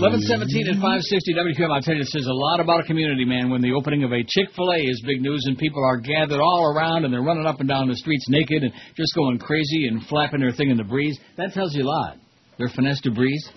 1117 0.00 0.68
at 0.68 0.80
560 0.80 1.34
WQAM. 1.34 1.70
I'll 1.72 1.80
tell 1.80 1.94
you, 1.94 2.02
it 2.02 2.08
says 2.08 2.26
a 2.26 2.32
lot 2.32 2.60
about 2.60 2.80
a 2.80 2.84
community, 2.84 3.24
man, 3.24 3.50
when 3.50 3.62
the 3.62 3.72
opening 3.72 4.04
of 4.04 4.12
a 4.12 4.22
Chick 4.26 4.48
fil 4.54 4.72
A 4.72 4.78
is 4.78 5.02
big 5.06 5.22
news 5.22 5.44
and 5.46 5.56
people 5.56 5.84
are 5.84 5.96
gathered 5.96 6.40
all 6.40 6.72
around 6.74 7.04
and 7.04 7.12
they're 7.12 7.22
running 7.22 7.46
up 7.46 7.60
and 7.60 7.68
down 7.68 7.88
the 7.88 7.96
streets 7.96 8.26
naked 8.28 8.62
and 8.62 8.72
just 8.96 9.14
going 9.14 9.38
crazy 9.38 9.86
and 9.88 10.06
flapping 10.06 10.40
their 10.40 10.52
thing 10.52 10.70
in 10.70 10.76
the 10.76 10.84
breeze. 10.84 11.18
That 11.36 11.52
tells 11.52 11.74
you 11.74 11.84
a 11.84 11.88
lot. 11.88 12.16
Their 12.58 12.68
finesse 12.68 13.00
de 13.00 13.10
breeze. 13.10 13.48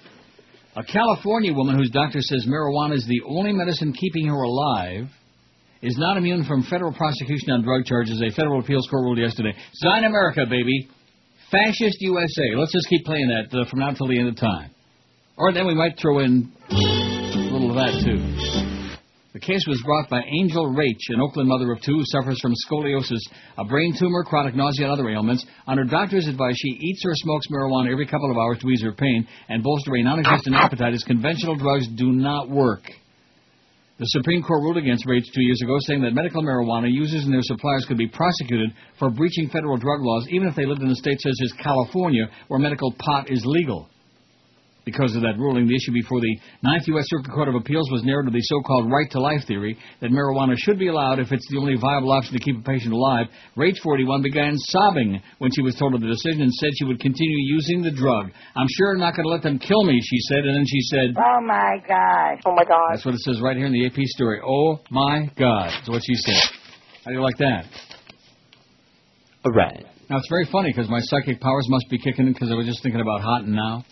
A 0.76 0.84
California 0.84 1.54
woman 1.54 1.76
whose 1.76 1.90
doctor 1.90 2.22
says 2.22 2.46
marijuana 2.48 2.96
is 2.96 3.06
the 3.08 3.22
only 3.28 3.52
medicine 3.52 3.94
keeping 3.94 4.28
her 4.28 4.44
alive 4.44 5.10
is 5.82 5.98
not 5.98 6.18
immune 6.18 6.46
from 6.46 6.64
federal 6.64 6.94
prosecution 6.94 7.52
on 7.52 7.64
drug 7.64 7.86
charges. 7.86 8.22
A 8.22 8.34
federal 8.36 8.60
appeals 8.62 8.88
court 8.90 9.04
ruled 9.04 9.18
yesterday. 9.18 9.54
Sign 9.74 10.04
America, 10.04 10.46
baby. 10.50 10.88
Fascist 11.52 11.98
USA. 12.02 12.56
Let's 12.56 12.74
just 12.74 12.90
keep 12.90 13.06
playing 13.06 13.30
that 13.30 13.58
uh, 13.58 13.70
from 13.70 13.80
now 13.80 13.92
till 13.92 14.08
the 14.08 14.20
end 14.20 14.30
of 14.30 14.36
time. 14.36 14.72
Or 15.38 15.54
then 15.54 15.68
we 15.68 15.76
might 15.76 15.98
throw 16.02 16.20
in 16.20 16.52
a 16.72 16.74
little 16.74 17.70
of 17.70 17.76
that, 17.76 17.94
too. 18.04 18.18
The 19.34 19.40
case 19.40 19.62
was 19.68 19.80
brought 19.86 20.10
by 20.10 20.26
Angel 20.26 20.66
Raich, 20.66 21.14
an 21.14 21.22
Oakland 21.22 21.48
mother 21.48 21.72
of 21.72 21.80
two 21.82 21.94
who 21.94 22.04
suffers 22.06 22.40
from 22.42 22.54
scoliosis, 22.66 23.22
a 23.60 23.64
brain 23.64 23.94
tumor, 24.00 24.24
chronic 24.24 24.56
nausea, 24.56 24.86
and 24.86 24.94
other 24.94 25.08
ailments. 25.08 25.46
On 25.68 25.78
her 25.78 25.84
doctor's 25.84 26.26
advice, 26.28 26.56
she 26.58 26.70
eats 26.70 27.04
or 27.06 27.12
smokes 27.14 27.46
marijuana 27.54 27.92
every 27.92 28.08
couple 28.08 28.32
of 28.32 28.38
hours 28.38 28.58
to 28.62 28.68
ease 28.68 28.82
her 28.82 28.94
pain 28.94 29.28
and 29.48 29.62
bolster 29.62 29.96
a 29.96 30.02
non-existent 30.02 30.56
appetite 30.56 30.94
as 30.94 31.04
conventional 31.04 31.56
drugs 31.56 31.88
do 31.88 32.12
not 32.12 32.50
work. 32.50 32.82
The 34.00 34.06
Supreme 34.06 34.42
Court 34.42 34.64
ruled 34.64 34.78
against 34.78 35.06
Raich 35.06 35.26
two 35.36 35.44
years 35.44 35.62
ago, 35.62 35.78
saying 35.82 36.02
that 36.02 36.16
medical 36.16 36.42
marijuana 36.42 36.92
users 36.92 37.26
and 37.26 37.34
their 37.34 37.44
suppliers 37.44 37.86
could 37.88 37.98
be 37.98 38.08
prosecuted 38.08 38.72
for 38.98 39.12
breaching 39.12 39.50
federal 39.50 39.78
drug 39.78 40.02
laws, 40.02 40.28
even 40.32 40.48
if 40.48 40.56
they 40.56 40.66
lived 40.66 40.82
in 40.82 40.90
a 40.90 40.96
state 40.96 41.22
such 41.22 41.38
as 41.44 41.54
California, 41.62 42.26
where 42.48 42.60
medical 42.60 42.92
pot 42.98 43.30
is 43.30 43.44
legal. 43.46 43.88
Because 44.88 45.20
of 45.20 45.22
that 45.28 45.36
ruling, 45.36 45.68
the 45.68 45.76
issue 45.76 45.92
before 45.92 46.24
the 46.24 46.32
Ninth 46.64 46.88
U.S. 46.96 47.04
Circuit 47.12 47.36
Court 47.36 47.52
of 47.52 47.56
Appeals 47.60 47.92
was 47.92 48.08
narrowed 48.08 48.24
to 48.24 48.32
the 48.32 48.40
so-called 48.40 48.88
right 48.88 49.12
to 49.12 49.20
life 49.20 49.44
theory 49.46 49.76
that 50.00 50.16
marijuana 50.16 50.56
should 50.56 50.80
be 50.80 50.88
allowed 50.88 51.20
if 51.20 51.28
it's 51.30 51.44
the 51.52 51.60
only 51.60 51.76
viable 51.76 52.14
option 52.16 52.32
to 52.32 52.40
keep 52.40 52.56
a 52.56 52.64
patient 52.64 52.94
alive. 52.96 53.28
Raich 53.58 53.76
41 53.84 54.22
began 54.24 54.56
sobbing 54.72 55.20
when 55.40 55.52
she 55.52 55.60
was 55.60 55.76
told 55.76 55.94
of 55.94 56.00
the 56.00 56.08
decision 56.08 56.40
and 56.40 56.54
said 56.54 56.70
she 56.80 56.86
would 56.86 57.02
continue 57.02 57.52
using 57.52 57.84
the 57.84 57.92
drug. 57.92 58.32
I'm 58.56 58.72
sure 58.80 58.94
I'm 58.96 59.04
not 59.04 59.12
going 59.12 59.28
to 59.28 59.30
let 59.36 59.44
them 59.44 59.60
kill 59.60 59.84
me, 59.84 60.00
she 60.00 60.20
said, 60.32 60.48
and 60.48 60.56
then 60.56 60.64
she 60.66 60.80
said, 60.88 61.20
Oh 61.20 61.44
my 61.44 61.84
God. 61.84 62.40
Oh 62.48 62.56
my 62.56 62.64
God. 62.64 62.88
that's 62.96 63.04
what 63.04 63.14
it 63.14 63.20
says 63.28 63.42
right 63.44 63.58
here 63.58 63.66
in 63.66 63.74
the 63.74 63.86
AP 63.88 64.00
story. 64.16 64.40
Oh 64.40 64.80
my 64.90 65.28
God, 65.38 65.68
is 65.84 65.90
what 65.90 66.00
she 66.00 66.16
said. 66.16 66.40
How 67.04 67.12
do 67.12 67.20
you 67.20 67.22
like 67.22 67.38
that? 67.40 67.68
All 69.44 69.52
right. 69.52 69.84
Now 70.10 70.16
it's 70.16 70.30
very 70.30 70.48
funny 70.50 70.72
because 70.72 70.90
my 70.90 71.02
psychic 71.02 71.42
powers 71.42 71.68
must 71.68 71.90
be 71.90 71.98
kicking 72.00 72.28
in 72.28 72.32
because 72.32 72.52
I 72.52 72.56
was 72.56 72.66
just 72.66 72.82
thinking 72.82 73.02
about 73.02 73.20
Hot 73.20 73.44
and 73.44 73.52
Now. 73.54 73.84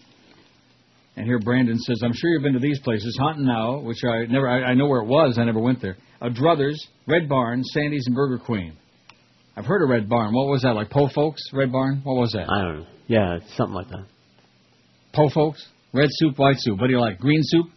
And 1.18 1.26
here 1.26 1.40
Brandon 1.40 1.78
says, 1.80 2.02
"I'm 2.04 2.14
sure 2.14 2.30
you've 2.30 2.44
been 2.44 2.54
to 2.54 2.60
these 2.60 2.80
places, 2.80 3.18
Hot 3.20 3.40
Now, 3.40 3.80
which 3.80 4.04
I 4.04 4.26
never, 4.26 4.50
I, 4.50 4.72
I 4.72 4.74
know 4.74 4.88
where 4.88 5.02
it 5.02 5.08
was. 5.08 5.38
I 5.40 5.46
never 5.46 5.60
went 5.60 5.82
there. 5.82 5.98
A 6.22 6.30
Druthers, 6.30 6.76
Red 7.08 7.30
Barn, 7.30 7.64
Sandy's, 7.64 8.06
and 8.08 8.16
Burger 8.16 8.38
Queen. 8.38 8.74
I've 9.56 9.66
heard 9.66 9.82
of 9.82 9.90
Red 9.90 10.10
Barn. 10.10 10.34
What 10.34 10.48
was 10.48 10.64
that 10.64 10.76
like? 10.76 10.90
Po 10.90 11.08
Folks, 11.08 11.42
Red 11.54 11.72
Barn. 11.72 12.02
What 12.04 12.16
was 12.16 12.32
that? 12.34 12.50
I 12.50 12.62
don't 12.62 12.80
know. 12.80 12.86
Yeah, 13.08 13.40
something 13.56 13.76
like 13.76 13.88
that. 13.90 14.06
Po 15.14 15.30
Folks, 15.30 15.66
red 15.94 16.10
soup, 16.12 16.38
white 16.38 16.58
soup. 16.58 16.80
What 16.80 16.88
do 16.88 16.94
you 16.94 17.00
like? 17.00 17.20
Green 17.20 17.42
soup, 17.44 17.68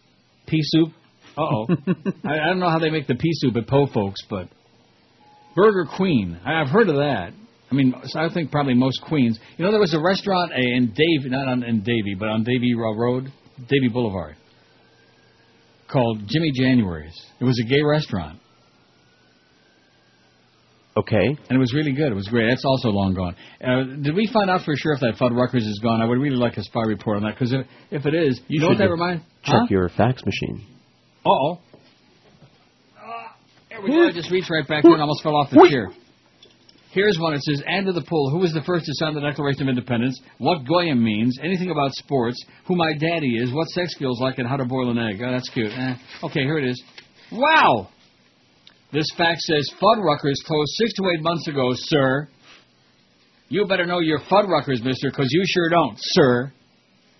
pea 0.45 0.59
soup. 0.61 0.89
Uh 1.37 1.41
oh. 1.41 1.67
I, 2.25 2.39
I 2.39 2.45
don't 2.47 2.59
know 2.59 2.69
how 2.69 2.79
they 2.79 2.89
make 2.89 3.07
the 3.07 3.15
pea 3.15 3.31
soup 3.33 3.55
at 3.55 3.67
Po 3.67 3.87
Folks, 3.93 4.19
but 4.29 4.49
Burger 5.55 5.85
Queen. 5.95 6.37
I, 6.43 6.61
I've 6.61 6.69
heard 6.69 6.89
of 6.89 6.95
that. 6.95 7.31
I 7.71 7.75
mean, 7.75 7.93
so 8.05 8.19
I 8.19 8.33
think 8.33 8.51
probably 8.51 8.73
most 8.73 9.01
queens. 9.07 9.39
You 9.57 9.65
know, 9.65 9.71
there 9.71 9.79
was 9.79 9.93
a 9.93 9.99
restaurant 9.99 10.51
uh, 10.51 10.55
in 10.57 10.87
Davie, 10.87 11.29
not 11.29 11.47
on, 11.47 11.63
in 11.63 11.81
Davie, 11.81 12.15
but 12.17 12.27
on 12.27 12.43
Davie 12.43 12.73
Road, 12.75 13.31
Davie 13.57 13.89
Boulevard, 13.91 14.35
called 15.91 16.19
Jimmy 16.27 16.51
January's. 16.51 17.15
It 17.39 17.43
was 17.43 17.61
a 17.63 17.69
gay 17.69 17.81
restaurant. 17.83 18.39
Okay. 20.97 21.27
And 21.27 21.51
it 21.51 21.57
was 21.59 21.73
really 21.73 21.93
good. 21.93 22.11
It 22.11 22.15
was 22.15 22.27
great. 22.27 22.49
That's 22.49 22.65
also 22.65 22.89
long 22.89 23.13
gone. 23.13 23.35
Uh, 23.63 23.83
did 24.01 24.15
we 24.15 24.29
find 24.33 24.49
out 24.49 24.61
for 24.65 24.73
sure 24.75 24.93
if 24.93 24.99
that 24.99 25.15
Fuddruckers 25.19 25.61
is 25.65 25.79
gone? 25.81 26.01
I 26.01 26.05
would 26.05 26.19
really 26.19 26.35
like 26.35 26.57
a 26.57 26.63
spy 26.63 26.81
report 26.81 27.17
on 27.17 27.23
that 27.23 27.35
because 27.35 27.53
if, 27.53 27.65
if 27.91 28.05
it 28.05 28.13
is, 28.15 28.41
you, 28.47 28.59
know 28.59 28.67
what 28.67 28.73
should 28.77 28.85
that 28.85 28.89
reminds? 28.91 29.23
Check 29.43 29.55
Huh? 29.55 29.67
your 29.69 29.89
fax 29.89 30.21
machine. 30.25 30.65
Uh 31.25 31.29
oh. 31.29 31.59
There 33.69 33.81
we 33.81 33.91
go. 33.91 34.07
I 34.07 34.11
just 34.11 34.31
reached 34.31 34.49
right 34.49 34.67
back 34.67 34.83
there 34.83 34.91
and 34.91 35.01
almost 35.01 35.23
fell 35.23 35.35
off 35.35 35.51
the 35.51 35.67
chair. 35.69 35.89
Here's 36.91 37.17
one. 37.19 37.33
It 37.33 37.41
says, 37.43 37.61
add 37.67 37.85
to 37.85 37.93
the 37.93 38.01
poll, 38.01 38.31
who 38.31 38.39
was 38.39 38.51
the 38.51 38.63
first 38.63 38.85
to 38.85 38.91
sign 38.95 39.13
the 39.13 39.21
Declaration 39.21 39.63
of 39.63 39.69
Independence, 39.69 40.19
what 40.39 40.65
Goyim 40.67 41.03
means, 41.03 41.37
anything 41.43 41.69
about 41.69 41.93
sports, 41.93 42.43
who 42.65 42.75
my 42.75 42.93
daddy 42.93 43.37
is, 43.37 43.53
what 43.53 43.67
sex 43.69 43.95
feels 43.97 44.19
like, 44.19 44.39
and 44.39 44.47
how 44.47 44.57
to 44.57 44.65
boil 44.65 44.89
an 44.89 44.97
egg. 44.97 45.21
Oh, 45.23 45.31
that's 45.31 45.49
cute. 45.49 45.71
Eh. 45.71 45.93
Okay, 46.23 46.41
here 46.41 46.57
it 46.57 46.65
is. 46.67 46.81
Wow! 47.31 47.89
This 48.91 49.05
fact 49.15 49.39
says, 49.41 49.69
Fuddruckers 49.79 50.43
closed 50.47 50.71
six 50.77 50.93
to 50.93 51.03
eight 51.15 51.21
months 51.21 51.47
ago, 51.47 51.69
sir. 51.73 52.27
You 53.49 53.65
better 53.67 53.85
know 53.85 53.99
your 53.99 54.19
Fuddruckers, 54.21 54.83
mister, 54.83 55.11
because 55.11 55.27
you 55.29 55.43
sure 55.45 55.69
don't, 55.69 55.95
sir. 55.97 56.51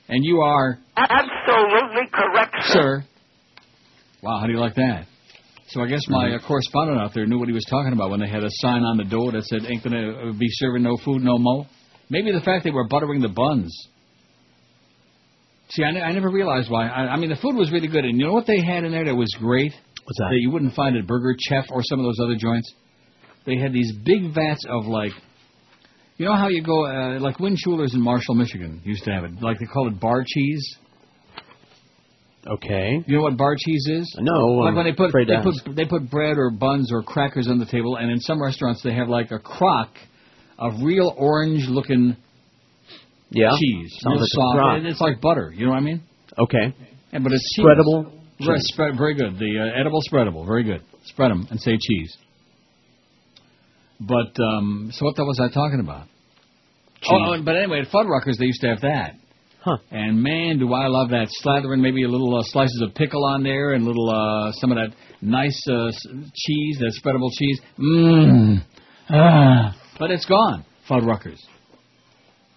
And 0.08 0.24
you 0.24 0.42
are, 0.42 0.80
Absolutely 0.98 2.10
correct, 2.12 2.56
sir. 2.64 3.04
Wow, 4.24 4.40
how 4.40 4.48
do 4.48 4.52
you 4.54 4.60
like 4.60 4.76
that? 4.76 5.06
So 5.70 5.82
I 5.82 5.88
guess 5.88 6.02
my 6.08 6.34
uh, 6.34 6.40
correspondent 6.48 7.00
out 7.00 7.14
there 7.14 7.28
knew 7.28 7.38
what 7.38 7.48
he 7.48 7.54
was 7.54 7.66
talking 7.70 7.94
about 7.94 8.10
when 8.10 8.20
they 8.20 8.28
had 8.28 8.44
a 8.44 8.50
sign 8.50 8.82
on 8.82 8.98
the 8.98 9.04
door 9.04 9.32
that 9.34 9.46
said, 9.46 9.66
"Ain't 9.70 9.84
gonna 9.84 10.30
uh, 10.30 10.32
be 10.34 10.48
serving 10.50 10.82
no 10.82 10.98
food 10.98 11.22
no 11.22 11.38
mo." 11.38 11.68
Maybe 12.10 12.32
the 12.32 12.42
fact 12.42 12.64
they 12.64 12.72
were 12.72 12.88
buttering 12.88 13.22
the 13.22 13.30
buns. 13.30 13.72
See, 15.70 15.84
I, 15.84 16.12
never 16.12 16.30
realized 16.30 16.72
why. 16.72 16.88
I, 16.88 17.14
I 17.14 17.18
mean, 17.18 17.30
the 17.30 17.36
food 17.36 17.56
was 17.56 17.72
really 17.72 17.88
good, 17.88 18.04
and 18.04 18.18
you 18.18 18.26
know 18.26 18.34
what 18.34 18.48
they 18.48 18.60
had 18.60 18.84
in 18.84 18.92
there 18.92 19.06
that 19.06 19.16
was 19.16 19.30
great? 19.38 19.72
What's 19.72 20.18
that? 20.18 20.30
That 20.32 20.40
you 20.40 20.50
wouldn't 20.50 20.74
find 20.74 20.98
at 20.98 21.06
Burger 21.06 21.36
Chef 21.48 21.66
or 21.70 21.82
some 21.84 22.00
of 22.00 22.06
those 22.06 22.18
other 22.20 22.36
joints. 22.36 22.74
They 23.46 23.58
had 23.58 23.72
these 23.72 23.92
big 24.04 24.34
vats 24.34 24.66
of 24.68 24.88
like, 24.88 25.12
you 26.18 26.26
know 26.26 26.36
how 26.36 26.48
you 26.48 26.64
go 26.64 26.88
uh, 26.88 27.20
like 27.20 27.40
Win 27.40 27.56
Schuler's 27.56 27.94
in 27.94 28.02
Marshall, 28.02 28.34
Michigan 28.34 28.82
used 28.84 29.04
to 29.04 29.12
have 29.12 29.24
it. 29.26 29.40
Like 29.40 29.60
they 29.60 29.68
call 29.68 29.88
it 29.88 30.00
bar 30.00 30.24
cheese. 30.26 30.78
Okay. 32.48 33.04
You 33.06 33.18
know 33.18 33.24
what 33.24 33.38
bar 33.38 33.56
cheese 33.60 33.86
is? 33.90 34.16
No, 34.20 34.32
Like 34.48 34.70
I'm 34.70 34.76
when 34.76 34.86
they 34.86 34.94
put 34.94 35.12
they 35.14 35.26
to 35.26 35.42
put 35.44 35.76
they 35.76 35.86
put 35.86 36.10
bread 36.10 36.38
or 36.38 36.50
buns 36.52 36.92
or 36.92 37.04
crackers 37.04 37.48
on 37.50 37.60
the 37.60 37.66
table, 37.66 37.98
and 37.98 38.10
in 38.10 38.20
some 38.20 38.42
restaurants 38.42 38.82
they 38.82 38.94
have 38.94 39.10
like 39.10 39.32
a 39.32 39.40
crock 39.40 39.90
of 40.58 40.74
real 40.82 41.14
orange 41.18 41.68
looking 41.68 42.16
Yeah. 43.30 43.52
cheese, 43.60 43.92
Sounds 44.00 44.14
real 44.14 44.22
like 44.22 44.30
soft. 44.32 44.78
and 44.78 44.88
It's 44.88 45.02
like 45.02 45.20
butter. 45.22 45.52
You 45.56 45.66
know 45.66 45.72
what 45.72 45.78
I 45.80 45.82
mean? 45.82 46.02
Okay. 46.38 46.74
Yeah, 47.12 47.20
but 47.20 47.32
it's 47.34 47.54
cheese. 47.56 47.66
Spreadable 47.66 48.12
Very, 48.40 48.58
cheese. 48.58 48.68
spread, 48.74 48.98
very 48.98 49.16
good. 49.16 49.38
The 49.38 49.60
uh, 49.60 49.80
edible 49.80 50.02
spreadable, 50.10 50.46
very 50.48 50.64
good. 50.64 50.82
Spread 51.06 51.32
them 51.32 51.46
and 51.52 51.60
say 51.60 51.78
cheese. 51.80 52.16
But 54.00 54.32
um, 54.42 54.90
so 54.94 55.06
what 55.06 55.16
the 55.18 55.26
was 55.26 55.40
I 55.42 55.54
talking 55.54 55.82
about? 55.82 56.08
Oh, 57.10 57.34
oh, 57.36 57.42
but 57.44 57.56
anyway, 57.58 57.82
at 57.82 57.88
Fuddruckers 57.88 58.38
they 58.40 58.46
used 58.46 58.62
to 58.62 58.68
have 58.68 58.82
that. 58.82 59.16
Huh. 59.62 59.78
And 59.91 60.22
man, 60.24 60.57
do 60.60 60.74
I 60.74 60.88
love 60.88 61.10
that 61.10 61.28
slathering 61.43 61.82
maybe 61.82 62.03
a 62.03 62.07
little 62.07 62.38
uh, 62.38 62.43
slices 62.43 62.82
of 62.88 62.95
pickle 62.95 63.26
on 63.26 63.43
there 63.43 63.74
and 63.74 63.84
little 63.86 64.10
uh, 64.10 64.51
some 64.53 64.72
of 64.72 64.78
that 64.78 64.95
nice 65.22 65.62
uh, 65.70 65.91
cheese, 66.34 66.78
that 66.80 66.97
spreadable 67.03 67.30
cheese. 67.38 67.60
Mmm. 67.78 68.64
Ah. 69.10 69.76
But 69.99 70.12
it's 70.12 70.26
gone, 70.26 70.64
Fuddruckers. 70.89 71.39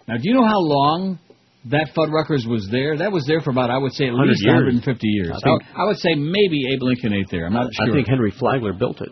Now, 0.06 0.14
do 0.16 0.22
you 0.22 0.34
know 0.34 0.46
how 0.46 0.58
long 0.60 1.18
that 1.70 1.88
Fuddruckers 1.96 2.46
was 2.48 2.68
there? 2.70 2.96
That 2.98 3.10
was 3.10 3.24
there 3.26 3.40
for 3.40 3.50
about, 3.50 3.70
I 3.70 3.78
would 3.78 3.92
say, 3.92 4.04
at 4.06 4.12
100 4.12 4.28
least 4.30 4.42
years. 4.44 4.54
150 4.54 5.08
years. 5.08 5.30
I 5.34 5.40
think- 5.42 5.62
I 5.76 5.84
would 5.84 5.98
say 5.98 6.14
maybe 6.14 6.72
Abe 6.72 6.82
Lincoln 6.82 7.12
ate 7.14 7.28
there. 7.30 7.46
I'm 7.46 7.52
not 7.52 7.66
sure. 7.74 7.90
I 7.90 7.92
think 7.96 8.08
Henry 8.08 8.30
Flagler 8.30 8.72
built 8.74 9.00
it. 9.00 9.10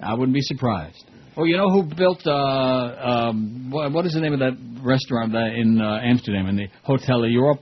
I 0.00 0.14
wouldn't 0.14 0.34
be 0.34 0.40
surprised. 0.42 1.04
Oh, 1.40 1.44
you 1.44 1.56
know 1.56 1.70
who 1.70 1.84
built 1.84 2.26
uh, 2.26 2.32
um, 3.30 3.70
what, 3.70 3.92
what 3.92 4.04
is 4.06 4.12
the 4.12 4.20
name 4.20 4.32
of 4.32 4.40
that 4.40 4.56
restaurant 4.82 5.32
uh, 5.36 5.38
in 5.38 5.80
uh, 5.80 6.00
Amsterdam 6.02 6.46
in 6.48 6.56
the 6.56 6.66
Hotel 6.82 7.24
Europe? 7.26 7.60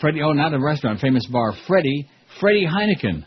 Freddie. 0.00 0.22
Oh, 0.22 0.32
not 0.32 0.54
a 0.54 0.60
restaurant, 0.60 1.00
famous 1.00 1.26
bar. 1.26 1.54
Freddie 1.66 2.08
Freddie 2.40 2.66
Heineken 2.66 3.24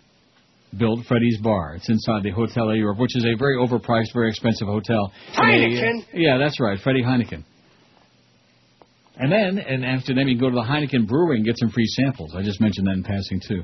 built 0.77 1.05
Freddie's 1.07 1.37
Bar. 1.41 1.75
It's 1.75 1.89
inside 1.89 2.23
the 2.23 2.29
Hotel 2.31 2.73
Europe, 2.73 2.99
which 2.99 3.15
is 3.15 3.25
a 3.25 3.35
very 3.37 3.57
overpriced, 3.57 4.13
very 4.13 4.29
expensive 4.29 4.67
hotel. 4.67 5.11
And 5.33 5.49
they- 5.49 5.81
Heineken? 5.81 6.05
yeah, 6.13 6.37
that's 6.37 6.57
right, 6.61 6.79
Freddie 6.79 7.03
Heineken. 7.03 7.43
And 9.17 9.29
then 9.31 9.57
in 9.57 9.83
Amsterdam, 9.83 10.29
you 10.29 10.37
can 10.37 10.41
go 10.41 10.49
to 10.49 10.55
the 10.55 10.61
Heineken 10.61 11.07
Brewery 11.07 11.37
and 11.37 11.45
get 11.45 11.57
some 11.57 11.69
free 11.71 11.87
samples. 11.87 12.33
I 12.37 12.41
just 12.43 12.61
mentioned 12.61 12.87
that 12.87 12.93
in 12.93 13.03
passing 13.03 13.41
too. 13.45 13.63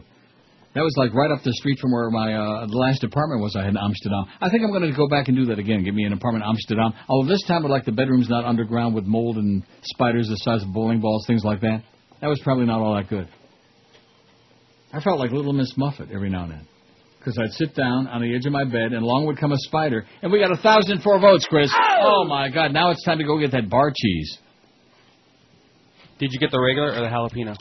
That 0.76 0.84
was 0.84 0.94
like 0.98 1.14
right 1.14 1.32
up 1.32 1.42
the 1.42 1.54
street 1.54 1.80
from 1.80 1.94
where 1.94 2.10
my 2.10 2.34
uh, 2.34 2.68
the 2.68 2.78
last 2.78 3.02
apartment 3.06 3.42
was 3.42 3.56
I 3.56 3.62
had 3.62 3.70
in 3.70 3.78
Amsterdam. 3.78 4.26
I 4.42 4.50
think 4.50 4.62
I'm 4.62 4.72
going 4.72 4.84
to 4.84 4.96
go 4.96 5.08
back 5.08 5.30
and 5.30 5.38
do 5.38 5.46
that 5.46 5.58
again. 5.58 5.86
Give 5.86 5.96
me 5.96 6.04
an 6.04 6.12
apartment 6.12 6.44
in 6.44 6.50
Amsterdam. 6.50 6.94
Although 7.08 7.30
this 7.30 7.42
time 7.48 7.66
I'd 7.66 7.72
like 7.72 7.86
the 7.86 7.94
bedrooms 7.94 8.28
not 8.28 8.44
underground 8.44 8.94
with 8.94 9.06
mold 9.06 9.38
and 9.38 9.64
spiders 9.84 10.28
the 10.28 10.36
size 10.36 10.64
of 10.64 10.74
bowling 10.74 11.00
balls, 11.00 11.24
things 11.28 11.46
like 11.46 11.62
that. 11.62 11.82
That 12.20 12.28
was 12.28 12.42
probably 12.44 12.66
not 12.66 12.82
all 12.82 12.94
that 12.96 13.08
good. 13.08 13.30
I 14.92 15.00
felt 15.00 15.18
like 15.18 15.32
Little 15.32 15.54
Miss 15.54 15.74
Muffet 15.78 16.12
every 16.14 16.30
now 16.30 16.44
and 16.44 16.52
then. 16.52 16.68
Because 17.20 17.40
I'd 17.40 17.54
sit 17.54 17.74
down 17.74 18.08
on 18.08 18.22
the 18.22 18.36
edge 18.36 18.46
of 18.46 18.52
my 18.52 18.66
bed, 18.66 18.92
and 18.92 19.02
along 19.02 19.28
would 19.28 19.40
come 19.40 19.54
a 19.54 19.58
spider, 19.58 20.06
and 20.22 20.32
we 20.32 20.40
got 20.40 20.52
a 20.52 20.62
thousand 20.62 21.02
four 21.02 21.20
votes, 21.20 21.48
Chris. 21.50 21.72
Oh 21.74 22.26
my 22.26 22.50
God! 22.50 22.72
Now 22.72 22.92
it's 22.92 23.04
time 23.04 23.18
to 23.18 23.24
go 23.24 23.40
get 23.40 23.52
that 23.54 23.70
bar 23.70 23.92
cheese. 23.96 24.38
Did 26.20 26.34
you 26.34 26.40
get 26.40 26.52
the 26.52 26.62
regular 26.62 26.90
or 26.90 27.00
the 27.00 27.08
jalapeno? 27.08 27.56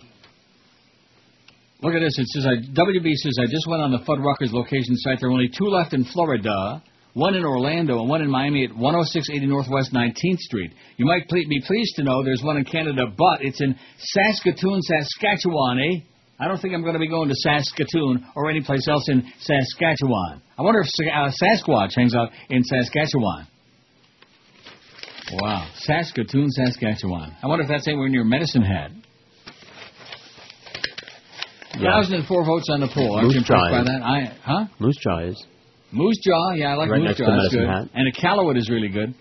Look 1.85 1.93
at 1.93 2.01
this. 2.01 2.19
It 2.19 2.27
says, 2.29 2.47
WB 2.73 3.13
says, 3.13 3.37
I 3.39 3.45
just 3.45 3.69
went 3.69 3.83
on 3.83 3.93
the 3.93 3.99
Fuddruckers 4.09 4.55
location 4.57 4.97
site. 4.97 5.21
There 5.21 5.29
are 5.29 5.33
only 5.33 5.51
two 5.53 5.67
left 5.67 5.93
in 5.93 6.03
Florida, 6.07 6.83
one 7.13 7.35
in 7.35 7.45
Orlando 7.45 8.01
and 8.01 8.09
one 8.09 8.23
in 8.23 8.31
Miami 8.31 8.65
at 8.65 8.71
10680 8.71 9.47
Northwest 9.47 9.93
19th 9.93 10.39
Street. 10.39 10.73
You 10.97 11.05
might 11.05 11.29
ple- 11.29 11.45
be 11.47 11.61
pleased 11.67 11.97
to 11.97 12.03
know 12.03 12.25
there's 12.25 12.43
one 12.43 12.57
in 12.57 12.65
Canada, 12.65 13.03
but 13.15 13.45
it's 13.45 13.61
in 13.61 13.77
Saskatoon, 13.99 14.81
Saskatchewan, 14.81 15.79
eh? 15.79 16.01
I 16.41 16.49
don't 16.49 16.57
think 16.57 16.73
I'm 16.73 16.81
going 16.81 16.95
to 16.95 16.99
be 16.99 17.09
going 17.09 17.29
to 17.29 17.35
Saskatoon 17.37 18.29
or 18.35 18.49
any 18.49 18.63
place 18.63 18.89
else 18.89 19.07
in 19.11 19.23
Saskatchewan. 19.41 20.41
I 20.57 20.63
wonder 20.63 20.81
if 20.81 20.89
uh, 20.89 21.31
Sasquatch 21.37 21.95
hangs 21.97 22.15
out 22.15 22.31
in 22.49 22.65
Saskatchewan. 22.65 23.47
Wow. 25.35 25.69
Saskatoon, 25.77 26.49
Saskatchewan. 26.51 27.37
I 27.43 27.47
wonder 27.47 27.65
if 27.65 27.69
that's 27.69 27.87
anywhere 27.87 28.09
near 28.09 28.25
Medicine 28.25 28.63
Hat. 28.63 28.91
Yeah. 31.79 31.91
Thousand 31.93 32.15
and 32.15 32.27
four 32.27 32.45
votes 32.45 32.69
on 32.71 32.81
the 32.81 32.89
poll. 32.93 33.17
Aren't 33.17 33.31
you 33.31 33.41
Moose 33.41 33.49
impressed 33.49 33.71
jaw 33.71 33.71
by 33.71 33.85
that? 33.85 34.03
I 34.03 34.37
huh? 34.43 34.65
Moose 34.79 34.97
jaw 35.03 35.19
is. 35.21 35.47
Moose 35.93 36.19
jaw, 36.25 36.53
yeah, 36.53 36.73
I 36.73 36.75
like 36.75 36.91
Right 36.91 37.03
moose 37.03 37.17
jaw. 37.17 37.27
That's 37.27 37.55
good. 37.55 37.69
Hat. 37.69 37.89
And 37.95 38.09
a 38.09 38.13
callowit 38.21 38.57
is 38.57 38.69
really 38.69 38.89
good. 38.89 39.15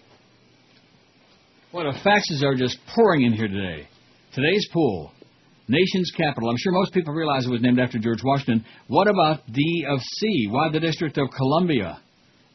Boy, 1.71 1.83
the 1.83 1.97
faxes 2.05 2.43
are 2.43 2.55
just 2.55 2.77
pouring 2.95 3.23
in 3.23 3.33
here 3.33 3.47
today. 3.47 3.87
Today's 4.33 4.67
pool, 4.71 5.11
nation's 5.67 6.11
capital. 6.15 6.49
I'm 6.49 6.57
sure 6.57 6.71
most 6.71 6.93
people 6.93 7.13
realize 7.13 7.45
it 7.45 7.51
was 7.51 7.61
named 7.61 7.79
after 7.79 7.99
George 7.99 8.23
Washington. 8.23 8.65
What 8.87 9.07
about 9.07 9.45
D 9.51 9.85
of 9.89 9.99
C? 10.01 10.47
Why 10.49 10.69
the 10.71 10.79
District 10.79 11.17
of 11.17 11.29
Columbia? 11.35 11.99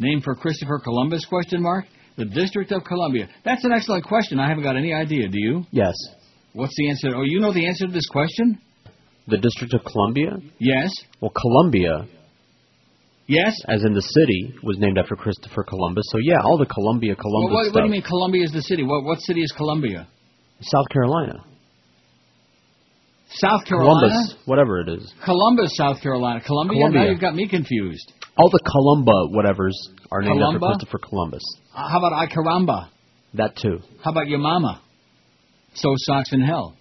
Named 0.00 0.22
for 0.22 0.34
Christopher 0.34 0.80
Columbus? 0.82 1.24
Question 1.26 1.62
mark. 1.62 1.86
The 2.16 2.24
District 2.24 2.70
of 2.72 2.84
Columbia. 2.84 3.28
That's 3.44 3.64
an 3.64 3.72
excellent 3.72 4.04
question. 4.04 4.40
I 4.40 4.48
haven't 4.48 4.64
got 4.64 4.76
any 4.76 4.92
idea. 4.92 5.28
Do 5.28 5.38
you? 5.38 5.64
Yes. 5.70 5.94
What's 6.52 6.74
the 6.76 6.90
answer? 6.90 7.08
Oh, 7.16 7.22
you 7.24 7.40
know 7.40 7.52
the 7.52 7.66
answer 7.66 7.86
to 7.86 7.92
this 7.92 8.08
question? 8.08 8.60
The 9.28 9.38
District 9.38 9.74
of 9.74 9.84
Columbia? 9.84 10.30
Yes. 10.58 10.90
Well, 11.20 11.30
Columbia, 11.36 12.06
Yes. 13.26 13.54
as 13.68 13.84
in 13.84 13.92
the 13.92 14.00
city, 14.00 14.54
was 14.62 14.78
named 14.78 14.96
after 14.96 15.14
Christopher 15.14 15.62
Columbus. 15.64 16.04
So 16.08 16.18
yeah, 16.18 16.40
all 16.42 16.56
the 16.58 16.64
Columbia, 16.66 17.10
Well, 17.14 17.22
Columbus 17.22 17.54
what, 17.54 17.64
stuff. 17.64 17.74
what 17.74 17.80
do 17.82 17.86
you 17.88 17.92
mean 17.92 18.02
Columbia 18.02 18.44
is 18.44 18.52
the 18.52 18.62
city? 18.62 18.84
What 18.84 19.04
what 19.04 19.18
city 19.20 19.42
is 19.42 19.52
Columbia? 19.52 20.08
South 20.62 20.88
Carolina. 20.90 21.44
South 23.30 23.64
Carolina. 23.66 24.08
Columbus, 24.08 24.34
whatever 24.46 24.80
it 24.80 24.88
is. 24.88 25.12
Columbus, 25.24 25.76
South 25.76 26.00
Carolina. 26.00 26.40
Columbia. 26.40 26.78
Columbia. 26.78 27.00
Now 27.02 27.10
you've 27.10 27.20
got 27.20 27.34
me 27.34 27.46
confused. 27.46 28.12
All 28.38 28.48
the 28.48 28.60
Columba 28.64 29.28
whatevers 29.36 29.76
are 30.10 30.22
named 30.22 30.40
after 30.42 30.58
Christopher 30.58 30.98
Columbus. 30.98 31.42
Uh, 31.74 31.86
how 31.88 31.98
about 31.98 32.14
I 32.14 32.26
Caramba? 32.26 32.88
That 33.34 33.56
too. 33.56 33.80
How 34.02 34.10
about 34.12 34.28
your 34.28 34.38
mama? 34.38 34.80
So 35.74 35.92
socks 35.98 36.32
in 36.32 36.40
hell. 36.40 36.74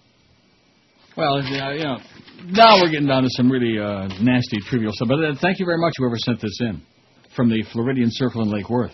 Well, 1.16 1.42
you 1.42 1.58
know, 1.58 1.98
now 2.46 2.80
we're 2.80 2.90
getting 2.90 3.08
down 3.08 3.22
to 3.22 3.28
some 3.32 3.50
really 3.50 3.78
uh, 3.78 4.08
nasty, 4.20 4.58
trivial 4.68 4.92
stuff. 4.92 5.08
But 5.08 5.24
uh, 5.24 5.34
thank 5.40 5.58
you 5.58 5.66
very 5.66 5.78
much, 5.78 5.94
whoever 5.96 6.16
sent 6.18 6.40
this 6.40 6.56
in 6.60 6.82
from 7.34 7.48
the 7.48 7.62
Floridian 7.72 8.08
Circle 8.10 8.42
in 8.42 8.50
Lake 8.50 8.68
Worth. 8.70 8.92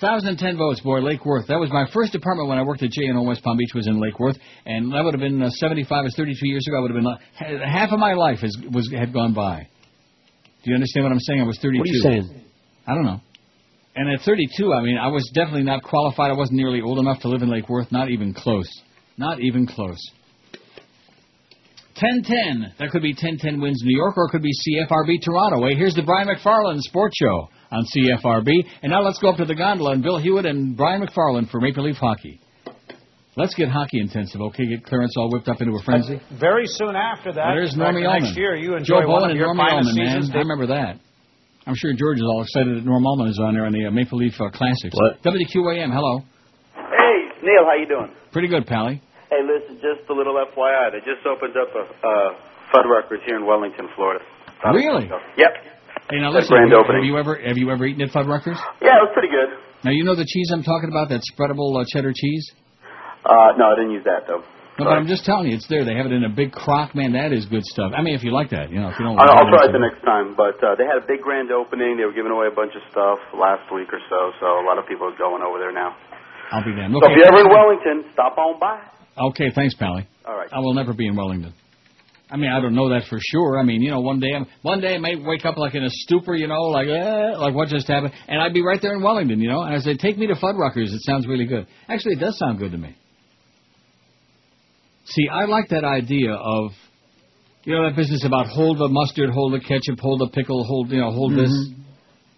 1,010 0.00 0.58
votes, 0.58 0.80
boy, 0.80 0.98
Lake 1.00 1.24
Worth. 1.24 1.46
That 1.46 1.58
was 1.58 1.70
my 1.70 1.86
first 1.92 2.14
apartment 2.14 2.50
when 2.50 2.58
I 2.58 2.62
worked 2.62 2.82
at 2.82 2.90
J&O 2.90 3.22
West 3.22 3.42
Palm 3.42 3.56
Beach 3.56 3.72
was 3.74 3.86
in 3.86 3.98
Lake 3.98 4.18
Worth, 4.20 4.36
and 4.66 4.92
that 4.92 5.02
would 5.02 5.14
have 5.14 5.20
been 5.20 5.42
uh, 5.42 5.48
75 5.48 6.04
or 6.04 6.10
32 6.10 6.46
years 6.46 6.66
ago. 6.68 6.76
I 6.76 6.80
would 6.80 6.90
have 6.90 7.02
been 7.02 7.06
uh, 7.06 7.66
half 7.66 7.92
of 7.92 7.98
my 7.98 8.12
life 8.12 8.40
has, 8.40 8.54
was 8.70 8.92
had 8.92 9.14
gone 9.14 9.32
by. 9.32 9.66
Do 10.62 10.70
you 10.70 10.74
understand 10.74 11.04
what 11.04 11.12
I'm 11.12 11.20
saying? 11.20 11.40
I 11.40 11.44
was 11.44 11.58
32. 11.62 11.78
What 11.78 11.88
are 11.88 11.92
you 11.92 12.00
saying? 12.02 12.44
I 12.86 12.94
don't 12.94 13.04
know. 13.04 13.20
And 13.94 14.12
at 14.12 14.20
32, 14.26 14.74
I 14.74 14.82
mean, 14.82 14.98
I 14.98 15.08
was 15.08 15.30
definitely 15.34 15.62
not 15.62 15.82
qualified. 15.82 16.30
I 16.30 16.34
wasn't 16.34 16.58
nearly 16.58 16.82
old 16.82 16.98
enough 16.98 17.20
to 17.22 17.28
live 17.28 17.40
in 17.40 17.50
Lake 17.50 17.68
Worth. 17.68 17.90
Not 17.90 18.10
even 18.10 18.34
close. 18.34 18.68
Not 19.16 19.40
even 19.40 19.66
close. 19.66 19.98
1010. 22.00 22.74
That 22.78 22.90
could 22.90 23.02
be 23.02 23.12
1010 23.12 23.60
wins 23.60 23.80
New 23.84 23.96
York, 23.96 24.16
or 24.16 24.26
it 24.26 24.30
could 24.30 24.42
be 24.42 24.52
CFRB 24.52 25.22
Toronto. 25.22 25.60
Wait, 25.60 25.76
here's 25.78 25.94
the 25.94 26.02
Brian 26.02 26.28
McFarlane 26.28 26.80
Sports 26.80 27.16
Show 27.20 27.48
on 27.72 27.84
CFRB. 27.84 28.50
And 28.82 28.92
now 28.92 29.00
let's 29.02 29.18
go 29.18 29.30
up 29.30 29.36
to 29.38 29.44
the 29.44 29.54
gondola 29.54 29.92
and 29.92 30.02
Bill 30.02 30.18
Hewitt 30.18 30.46
and 30.46 30.76
Brian 30.76 31.00
McFarlane 31.06 31.48
for 31.50 31.60
Maple 31.60 31.84
Leaf 31.84 31.96
Hockey. 31.96 32.40
Let's 33.36 33.54
get 33.54 33.68
hockey 33.68 34.00
intensive, 34.00 34.40
okay? 34.40 34.66
Get 34.66 34.84
Clarence 34.84 35.12
all 35.18 35.30
whipped 35.30 35.48
up 35.48 35.60
into 35.60 35.74
a 35.76 35.82
frenzy. 35.82 36.20
Very 36.40 36.64
soon 36.66 36.96
after 36.96 37.32
that, 37.34 37.44
Well, 37.48 37.54
there's 37.56 37.74
back 37.74 37.92
Normie 37.94 38.02
next 38.02 38.24
Ullman. 38.32 38.34
year, 38.36 38.56
you 38.56 38.70
Joe 38.70 38.76
enjoy 38.76 38.96
one 38.96 39.06
Bowen 39.06 39.24
of 39.24 39.30
and 39.30 39.38
your 39.38 39.48
Normie 39.54 39.68
finest 39.68 39.88
Ullman, 39.90 40.04
man. 40.04 40.20
seasons. 40.22 40.34
I 40.36 40.38
remember 40.38 40.66
that. 40.68 40.96
I'm 41.66 41.74
sure 41.76 41.92
George 41.92 42.16
is 42.18 42.22
all 42.24 42.42
excited 42.42 42.76
that 42.78 42.84
Norm 42.86 43.04
Ullman 43.06 43.28
is 43.28 43.38
on 43.38 43.52
there 43.52 43.66
on 43.66 43.72
the 43.72 43.86
uh, 43.86 43.90
Maple 43.90 44.18
Leaf 44.18 44.40
uh, 44.40 44.48
Classics. 44.50 44.94
What? 44.94 45.20
WQAM, 45.22 45.92
hello. 45.92 46.20
Hey, 46.76 47.16
Neil, 47.42 47.64
how 47.66 47.74
you 47.78 47.86
doing? 47.86 48.14
Pretty 48.32 48.48
good, 48.48 48.64
Pally. 48.66 49.02
Hey, 49.30 49.42
listen, 49.42 49.76
just 49.82 50.06
a 50.08 50.14
little 50.14 50.38
FYI. 50.38 50.92
They 50.94 51.02
just 51.02 51.26
opened 51.26 51.54
up 51.58 51.70
a 51.74 51.82
uh, 51.82 52.30
Fuddruckers 52.70 53.22
here 53.26 53.36
in 53.36 53.46
Wellington, 53.46 53.88
Florida. 53.96 54.22
Really? 54.72 55.10
Yep. 55.36 55.52
Hey, 56.10 56.22
now 56.22 56.30
listen, 56.30 56.54
grand 56.54 56.70
have 56.70 56.86
opening. 56.86 57.04
you 57.04 57.18
ever 57.18 57.34
have 57.34 57.58
you 57.58 57.70
ever 57.70 57.84
eaten 57.86 58.02
at 58.02 58.14
Fuddruckers? 58.14 58.58
Yeah, 58.78 59.02
it 59.02 59.02
was 59.02 59.12
pretty 59.12 59.28
good. 59.28 59.50
Now 59.82 59.90
you 59.90 60.04
know 60.06 60.14
the 60.14 60.26
cheese 60.26 60.50
I'm 60.54 60.62
talking 60.62 60.88
about, 60.90 61.10
that 61.10 61.22
spreadable 61.26 61.74
uh, 61.74 61.84
cheddar 61.90 62.14
cheese. 62.14 62.52
Uh, 63.26 63.58
no, 63.58 63.70
I 63.70 63.74
didn't 63.74 63.90
use 63.90 64.06
that 64.06 64.30
though. 64.30 64.46
No, 64.78 64.84
but 64.84 64.92
I'm 64.92 65.08
just 65.08 65.24
telling 65.24 65.48
you, 65.48 65.56
it's 65.56 65.66
there. 65.72 65.88
They 65.88 65.96
have 65.96 66.04
it 66.04 66.12
in 66.12 66.22
a 66.22 66.28
big 66.28 66.52
crock, 66.52 66.92
man. 66.94 67.16
That 67.16 67.32
is 67.32 67.48
good 67.48 67.64
stuff. 67.64 67.96
I 67.96 68.04
mean, 68.04 68.12
if 68.12 68.22
you 68.22 68.30
like 68.30 68.52
that, 68.52 68.68
you 68.68 68.76
know, 68.76 68.92
if 68.92 69.00
you 69.00 69.08
don't. 69.08 69.16
I'll, 69.16 69.24
I'll 69.32 69.48
try 69.48 69.66
it 69.66 69.72
the 69.72 69.80
next 69.80 70.04
time. 70.04 70.36
But 70.36 70.60
uh, 70.60 70.76
they 70.76 70.84
had 70.84 71.00
a 71.00 71.06
big 71.08 71.24
grand 71.24 71.48
opening. 71.50 71.96
They 71.96 72.04
were 72.04 72.12
giving 72.12 72.30
away 72.30 72.46
a 72.46 72.54
bunch 72.54 72.76
of 72.76 72.84
stuff 72.92 73.18
last 73.32 73.66
week 73.72 73.88
or 73.90 73.98
so. 74.12 74.36
So 74.38 74.46
a 74.60 74.64
lot 74.68 74.76
of 74.78 74.84
people 74.86 75.08
are 75.08 75.16
going 75.16 75.40
over 75.42 75.58
there 75.58 75.72
now. 75.72 75.96
I'll 76.52 76.62
be. 76.62 76.76
So 76.76 76.78
Okay, 76.78 77.08
if 77.08 77.16
you're 77.18 77.30
ever 77.32 77.40
in 77.40 77.50
Wellington, 77.50 78.12
stop 78.12 78.36
on 78.36 78.60
by. 78.60 78.78
Okay, 79.18 79.50
thanks, 79.54 79.74
Pally. 79.74 80.06
All 80.26 80.36
right. 80.36 80.48
I 80.52 80.60
will 80.60 80.74
never 80.74 80.92
be 80.92 81.06
in 81.06 81.16
Wellington. 81.16 81.54
I 82.28 82.36
mean, 82.36 82.50
I 82.50 82.60
don't 82.60 82.74
know 82.74 82.88
that 82.90 83.04
for 83.08 83.18
sure. 83.20 83.58
I 83.58 83.62
mean, 83.62 83.82
you 83.82 83.90
know, 83.90 84.00
one 84.00 84.18
day, 84.18 84.32
I'm, 84.34 84.46
one 84.62 84.80
day 84.80 84.96
I 84.96 84.98
may 84.98 85.14
wake 85.14 85.44
up 85.44 85.56
like 85.56 85.76
in 85.76 85.84
a 85.84 85.90
stupor, 85.90 86.34
you 86.34 86.48
know, 86.48 86.62
like, 86.62 86.88
eh, 86.88 87.36
like 87.36 87.54
what 87.54 87.68
just 87.68 87.86
happened, 87.86 88.14
and 88.26 88.42
I'd 88.42 88.52
be 88.52 88.62
right 88.62 88.80
there 88.82 88.94
in 88.94 89.02
Wellington, 89.02 89.40
you 89.40 89.48
know. 89.48 89.62
And 89.62 89.74
I 89.74 89.78
say, 89.78 89.94
take 89.94 90.18
me 90.18 90.26
to 90.26 90.34
Fuddruckers. 90.34 90.92
It 90.92 91.02
sounds 91.02 91.28
really 91.28 91.46
good. 91.46 91.68
Actually, 91.88 92.14
it 92.14 92.20
does 92.20 92.36
sound 92.36 92.58
good 92.58 92.72
to 92.72 92.78
me. 92.78 92.96
See, 95.04 95.28
I 95.30 95.44
like 95.44 95.68
that 95.68 95.84
idea 95.84 96.32
of, 96.32 96.72
you 97.62 97.74
know, 97.74 97.88
that 97.88 97.94
business 97.94 98.24
about 98.24 98.48
hold 98.48 98.78
the 98.78 98.88
mustard, 98.88 99.30
hold 99.30 99.52
the 99.52 99.60
ketchup, 99.60 100.00
hold 100.00 100.20
the 100.20 100.28
pickle, 100.32 100.64
hold, 100.64 100.90
you 100.90 101.00
know, 101.00 101.12
hold 101.12 101.36
this. 101.36 101.52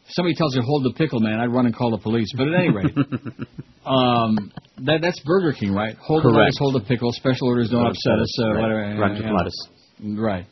If 0.09 0.15
somebody 0.15 0.35
tells 0.35 0.57
you 0.57 0.63
hold 0.63 0.85
the 0.85 0.95
pickle, 0.97 1.21
man, 1.21 1.39
I'd 1.39 1.53
run 1.53 1.67
and 1.67 1.77
call 1.77 1.91
the 1.91 1.99
police. 1.99 2.33
But 2.35 2.49
at 2.49 2.55
any 2.55 2.71
rate, 2.71 2.97
um, 3.85 4.51
that 4.89 5.01
that's 5.03 5.21
Burger 5.21 5.53
King, 5.53 5.75
right? 5.75 5.97
Hold 5.97 6.25
the 6.25 6.31
Correct. 6.33 6.39
lettuce, 6.39 6.59
hold 6.59 6.75
the 6.77 6.87
pickle. 6.89 7.13
Special 7.13 7.49
orders 7.49 7.69
don't 7.69 7.87
upset 7.87 8.19
us. 8.19 8.41
Uh, 8.41 8.55
right. 8.55 8.63
whatever. 8.63 9.15
To 9.15 9.23
yeah. 9.23 9.33
lettuce. 9.33 9.69
Right. 10.01 10.47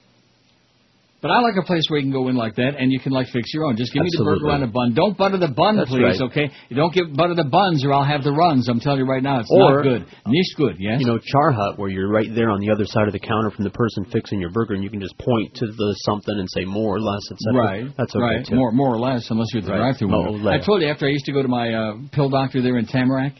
But 1.23 1.31
I 1.31 1.41
like 1.41 1.55
a 1.61 1.65
place 1.67 1.83
where 1.89 1.99
you 1.99 2.05
can 2.05 2.13
go 2.13 2.29
in 2.29 2.37
like 2.37 2.57
that 2.57 2.77
and 2.79 2.93
you 2.93 3.01
can 3.01 3.11
like 3.11 3.27
fix 3.33 3.53
your 3.55 3.65
own. 3.65 3.77
Just 3.77 3.93
give 3.93 4.03
me 4.03 4.09
the 4.17 4.23
burger 4.23 4.49
on 4.53 4.63
Absolutely. 4.63 4.69
a 4.69 4.73
bun. 4.73 4.95
Don't 4.95 5.17
butter 5.17 5.39
the 5.39 5.49
bun, 5.49 5.77
That's 5.77 5.89
please. 5.91 6.03
right. 6.21 6.21
Okay. 6.31 6.51
You 6.69 6.77
don't 6.77 6.93
give 6.93 7.15
butter 7.17 7.35
the 7.35 7.45
buns, 7.49 7.85
or 7.85 7.93
I'll 7.95 8.05
have 8.05 8.23
the 8.23 8.33
runs. 8.33 8.69
I'm 8.69 8.79
telling 8.81 9.01
you 9.01 9.07
right 9.07 9.23
now, 9.23 9.41
it's 9.41 9.51
Or- 9.51 9.77
not 9.77 9.83
good. 9.83 10.05
Niche 10.29 10.55
good. 10.57 10.77
Yes. 10.79 11.01
You 11.01 11.07
know, 11.07 11.19
Char 11.19 11.53
Hut, 11.53 11.79
where 11.79 11.89
you're 11.89 12.11
right 12.11 12.29
there 12.35 12.51
on 12.51 12.61
the 12.61 12.71
other 12.71 12.85
side 12.85 13.07
of 13.09 13.13
the 13.13 13.19
counter 13.19 13.51
from 13.51 13.65
the 13.65 13.71
person 13.71 14.05
fixing 14.13 14.41
your 14.41 14.51
burger, 14.51 14.75
and 14.75 14.85
you 14.85 14.91
can 14.91 15.01
just 15.01 15.17
point 15.19 15.55
to 15.55 15.67
the 15.67 15.95
something 16.05 16.39
and 16.39 16.49
say 16.51 16.65
more 16.65 16.95
or 16.97 17.01
less, 17.01 17.23
etc. 17.33 17.59
Right. 17.59 17.97
That's 17.97 18.15
okay 18.15 18.23
right. 18.23 18.45
too. 18.47 18.55
More, 18.55 18.73
more 18.73 18.95
or 18.95 18.99
less, 18.99 19.27
unless 19.31 19.49
you're 19.53 19.61
at 19.63 19.67
the 19.67 19.73
Right. 19.73 19.79
drive-through. 19.97 20.15
Oh, 20.15 20.49
I 20.49 20.59
told 20.59 20.83
you 20.83 20.89
after 20.89 21.07
I 21.07 21.11
used 21.11 21.25
to 21.27 21.33
go 21.33 21.43
to 21.43 21.49
my 21.49 21.73
uh, 21.73 21.95
pill 22.13 22.29
doctor 22.29 22.61
there 22.63 22.77
in 22.77 22.87
Tamarac. 22.87 23.33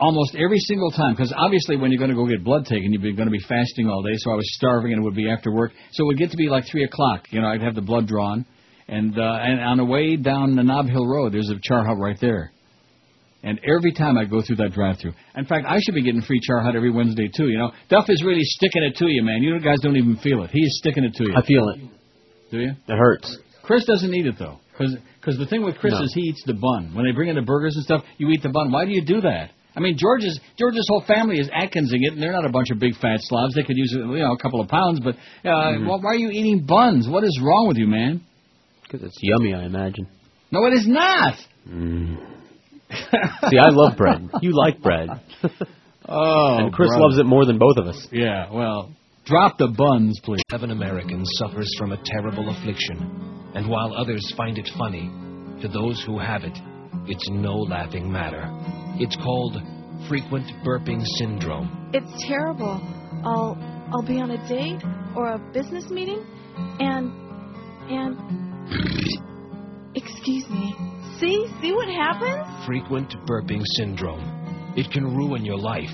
Almost 0.00 0.36
every 0.36 0.58
single 0.60 0.92
time, 0.92 1.14
because 1.14 1.34
obviously 1.36 1.76
when 1.76 1.90
you're 1.90 1.98
going 1.98 2.10
to 2.10 2.16
go 2.16 2.24
get 2.24 2.44
blood 2.44 2.66
taken, 2.66 2.92
you're 2.92 3.12
going 3.14 3.26
to 3.26 3.32
be 3.32 3.42
fasting 3.48 3.88
all 3.88 4.00
day. 4.02 4.14
So 4.18 4.30
I 4.30 4.36
was 4.36 4.46
starving, 4.54 4.92
and 4.92 5.02
it 5.02 5.04
would 5.04 5.16
be 5.16 5.28
after 5.28 5.50
work. 5.52 5.72
So 5.90 6.04
it 6.04 6.06
would 6.06 6.18
get 6.18 6.30
to 6.30 6.36
be 6.36 6.48
like 6.48 6.64
three 6.70 6.84
o'clock. 6.84 7.24
You 7.30 7.40
know, 7.40 7.48
I'd 7.48 7.62
have 7.62 7.74
the 7.74 7.82
blood 7.82 8.06
drawn, 8.06 8.46
and 8.86 9.18
uh, 9.18 9.22
and 9.42 9.60
on 9.60 9.76
the 9.78 9.84
way 9.84 10.14
down 10.14 10.54
the 10.54 10.62
Nob 10.62 10.86
Hill 10.86 11.04
Road, 11.04 11.32
there's 11.32 11.50
a 11.50 11.58
char 11.60 11.84
hut 11.84 11.98
right 11.98 12.16
there. 12.20 12.52
And 13.42 13.60
every 13.64 13.92
time 13.92 14.18
I 14.18 14.24
go 14.24 14.42
through 14.42 14.56
that 14.56 14.72
drive-through, 14.72 15.12
in 15.36 15.44
fact, 15.46 15.64
I 15.68 15.78
should 15.80 15.94
be 15.94 16.02
getting 16.02 16.22
free 16.22 16.40
char 16.42 16.60
hut 16.60 16.76
every 16.76 16.90
Wednesday 16.90 17.28
too. 17.28 17.48
You 17.48 17.58
know, 17.58 17.70
Duff 17.88 18.04
is 18.08 18.22
really 18.24 18.42
sticking 18.42 18.82
it 18.84 18.96
to 18.96 19.06
you, 19.06 19.22
man. 19.24 19.42
You 19.42 19.58
guys 19.60 19.78
don't 19.80 19.96
even 19.96 20.16
feel 20.18 20.42
it. 20.44 20.50
He 20.50 20.60
is 20.60 20.78
sticking 20.78 21.04
it 21.04 21.14
to 21.14 21.24
you. 21.24 21.34
I 21.36 21.42
feel 21.44 21.68
it. 21.70 21.80
Do 22.50 22.58
you? 22.60 22.70
It 22.70 22.96
hurts. 22.96 23.36
Chris 23.64 23.84
doesn't 23.84 24.14
eat 24.14 24.26
it 24.26 24.36
though, 24.38 24.58
because 24.76 25.38
the 25.38 25.46
thing 25.46 25.64
with 25.64 25.76
Chris 25.78 25.92
No. 25.92 26.02
is 26.02 26.12
he 26.14 26.22
eats 26.22 26.42
the 26.46 26.54
bun. 26.54 26.94
When 26.94 27.04
they 27.04 27.12
bring 27.12 27.28
in 27.28 27.36
the 27.36 27.42
burgers 27.42 27.74
and 27.74 27.84
stuff, 27.84 28.02
you 28.16 28.28
eat 28.30 28.42
the 28.42 28.48
bun. 28.48 28.70
Why 28.70 28.84
do 28.84 28.92
you 28.92 29.04
do 29.04 29.20
that? 29.22 29.50
I 29.78 29.80
mean, 29.80 29.96
George's 29.96 30.38
George's 30.58 30.84
whole 30.88 31.04
family 31.06 31.38
is 31.38 31.48
Atkinsing 31.54 32.02
it, 32.02 32.12
and 32.14 32.22
they're 32.22 32.32
not 32.32 32.44
a 32.44 32.50
bunch 32.50 32.70
of 32.70 32.78
big 32.78 32.94
fat 32.96 33.20
slobs. 33.20 33.54
They 33.54 33.62
could 33.62 33.76
use 33.78 33.92
you 33.94 34.04
know 34.18 34.32
a 34.32 34.38
couple 34.38 34.60
of 34.60 34.68
pounds, 34.68 35.00
but 35.00 35.14
uh, 35.14 35.48
Mm-hmm. 35.48 35.86
why 35.86 35.96
why 36.02 36.10
are 36.12 36.16
you 36.16 36.30
eating 36.30 36.66
buns? 36.66 37.08
What 37.08 37.22
is 37.24 37.38
wrong 37.42 37.68
with 37.68 37.76
you, 37.78 37.86
man? 37.86 38.20
Because 38.82 39.02
it's 39.06 39.16
yummy, 39.22 39.54
I 39.54 39.64
imagine. 39.64 40.06
No, 40.50 40.64
it 40.66 40.72
is 40.74 40.86
not. 40.88 41.34
See, 42.90 43.58
I 43.58 43.68
love 43.70 43.96
bread. 43.96 44.28
You 44.42 44.52
like 44.56 44.82
bread. 44.82 45.08
Oh, 46.10 46.56
and 46.58 46.72
Chris 46.72 46.88
brother. 46.88 47.02
loves 47.02 47.18
it 47.18 47.26
more 47.26 47.44
than 47.44 47.58
both 47.58 47.76
of 47.76 47.86
us. 47.86 48.08
Yeah, 48.10 48.50
well, 48.50 48.90
Drop 49.26 49.58
the 49.58 49.68
buns, 49.68 50.18
please. 50.24 50.40
Seven 50.50 50.70
Americans 50.70 51.28
suffers 51.34 51.70
from 51.78 51.92
a 51.92 51.98
terrible 52.02 52.48
affliction, 52.48 53.50
and 53.54 53.68
while 53.68 53.92
others 53.92 54.32
find 54.34 54.56
it 54.56 54.70
funny, 54.78 55.10
to 55.60 55.68
those 55.68 56.02
who 56.06 56.18
have 56.18 56.44
it, 56.44 56.56
it's 57.06 57.28
no 57.30 57.54
laughing 57.56 58.10
matter. 58.10 58.44
It's 58.98 59.16
called 59.16 59.56
frequent 60.08 60.46
burping 60.64 61.04
syndrome. 61.18 61.90
It's 61.92 62.24
terrible. 62.26 62.80
I'll 63.24 63.56
I'll 63.92 64.06
be 64.06 64.20
on 64.20 64.30
a 64.30 64.48
date 64.48 64.82
or 65.16 65.32
a 65.32 65.38
business 65.52 65.88
meeting 65.90 66.24
and 66.80 67.12
and 67.90 68.18
excuse 69.94 70.48
me. 70.50 70.74
See? 71.18 71.46
See 71.60 71.72
what 71.72 71.88
happens? 71.88 72.66
Frequent 72.66 73.14
burping 73.26 73.62
syndrome. 73.76 74.74
It 74.76 74.90
can 74.92 75.04
ruin 75.16 75.44
your 75.44 75.58
life, 75.58 75.90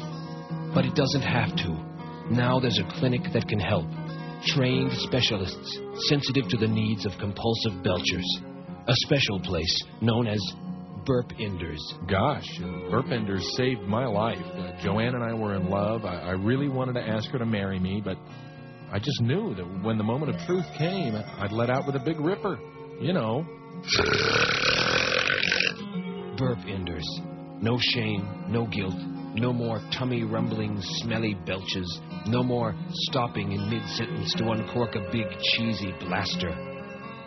but 0.74 0.84
it 0.84 0.94
doesn't 0.94 1.22
have 1.22 1.56
to. 1.56 1.94
Now 2.30 2.60
there's 2.60 2.78
a 2.78 2.98
clinic 2.98 3.22
that 3.32 3.48
can 3.48 3.60
help. 3.60 3.86
Trained 4.46 4.92
specialists 4.92 5.78
sensitive 6.08 6.48
to 6.48 6.56
the 6.58 6.66
needs 6.66 7.06
of 7.06 7.12
compulsive 7.18 7.72
belchers. 7.82 8.28
A 8.86 8.94
special 9.06 9.40
place 9.40 9.82
known 10.02 10.26
as 10.26 10.40
Burp 11.06 11.32
Enders. 11.38 11.94
Gosh, 12.08 12.46
Burp 12.90 13.06
Enders 13.10 13.44
saved 13.56 13.82
my 13.82 14.06
life. 14.06 14.38
Uh, 14.38 14.72
Joanne 14.82 15.14
and 15.14 15.22
I 15.22 15.34
were 15.34 15.54
in 15.54 15.68
love. 15.68 16.04
I, 16.04 16.20
I 16.20 16.30
really 16.32 16.68
wanted 16.68 16.94
to 16.94 17.02
ask 17.02 17.30
her 17.30 17.38
to 17.38 17.46
marry 17.46 17.78
me, 17.78 18.00
but 18.04 18.16
I 18.90 18.98
just 18.98 19.20
knew 19.20 19.54
that 19.54 19.82
when 19.82 19.98
the 19.98 20.04
moment 20.04 20.34
of 20.34 20.40
truth 20.46 20.66
came, 20.78 21.14
I'd 21.14 21.52
let 21.52 21.68
out 21.68 21.86
with 21.86 21.96
a 21.96 22.00
big 22.00 22.20
ripper. 22.20 22.58
You 23.00 23.12
know. 23.12 23.44
Burp 26.36 26.58
Enders. 26.66 27.06
No 27.60 27.78
shame, 27.78 28.46
no 28.48 28.66
guilt, 28.66 28.94
no 29.34 29.52
more 29.52 29.80
tummy 29.96 30.22
rumbling, 30.22 30.80
smelly 30.80 31.34
belches, 31.46 32.00
no 32.26 32.42
more 32.42 32.74
stopping 32.90 33.52
in 33.52 33.70
mid 33.70 33.86
sentence 33.90 34.34
to 34.34 34.50
uncork 34.50 34.94
a 34.96 35.10
big 35.12 35.26
cheesy 35.40 35.92
blaster. 36.00 36.54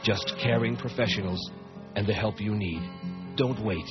Just 0.03 0.35
caring 0.41 0.75
professionals 0.75 1.39
and 1.95 2.05
the 2.05 2.13
help 2.13 2.39
you 2.39 2.53
need. 2.53 2.81
Don't 3.37 3.63
wait. 3.63 3.85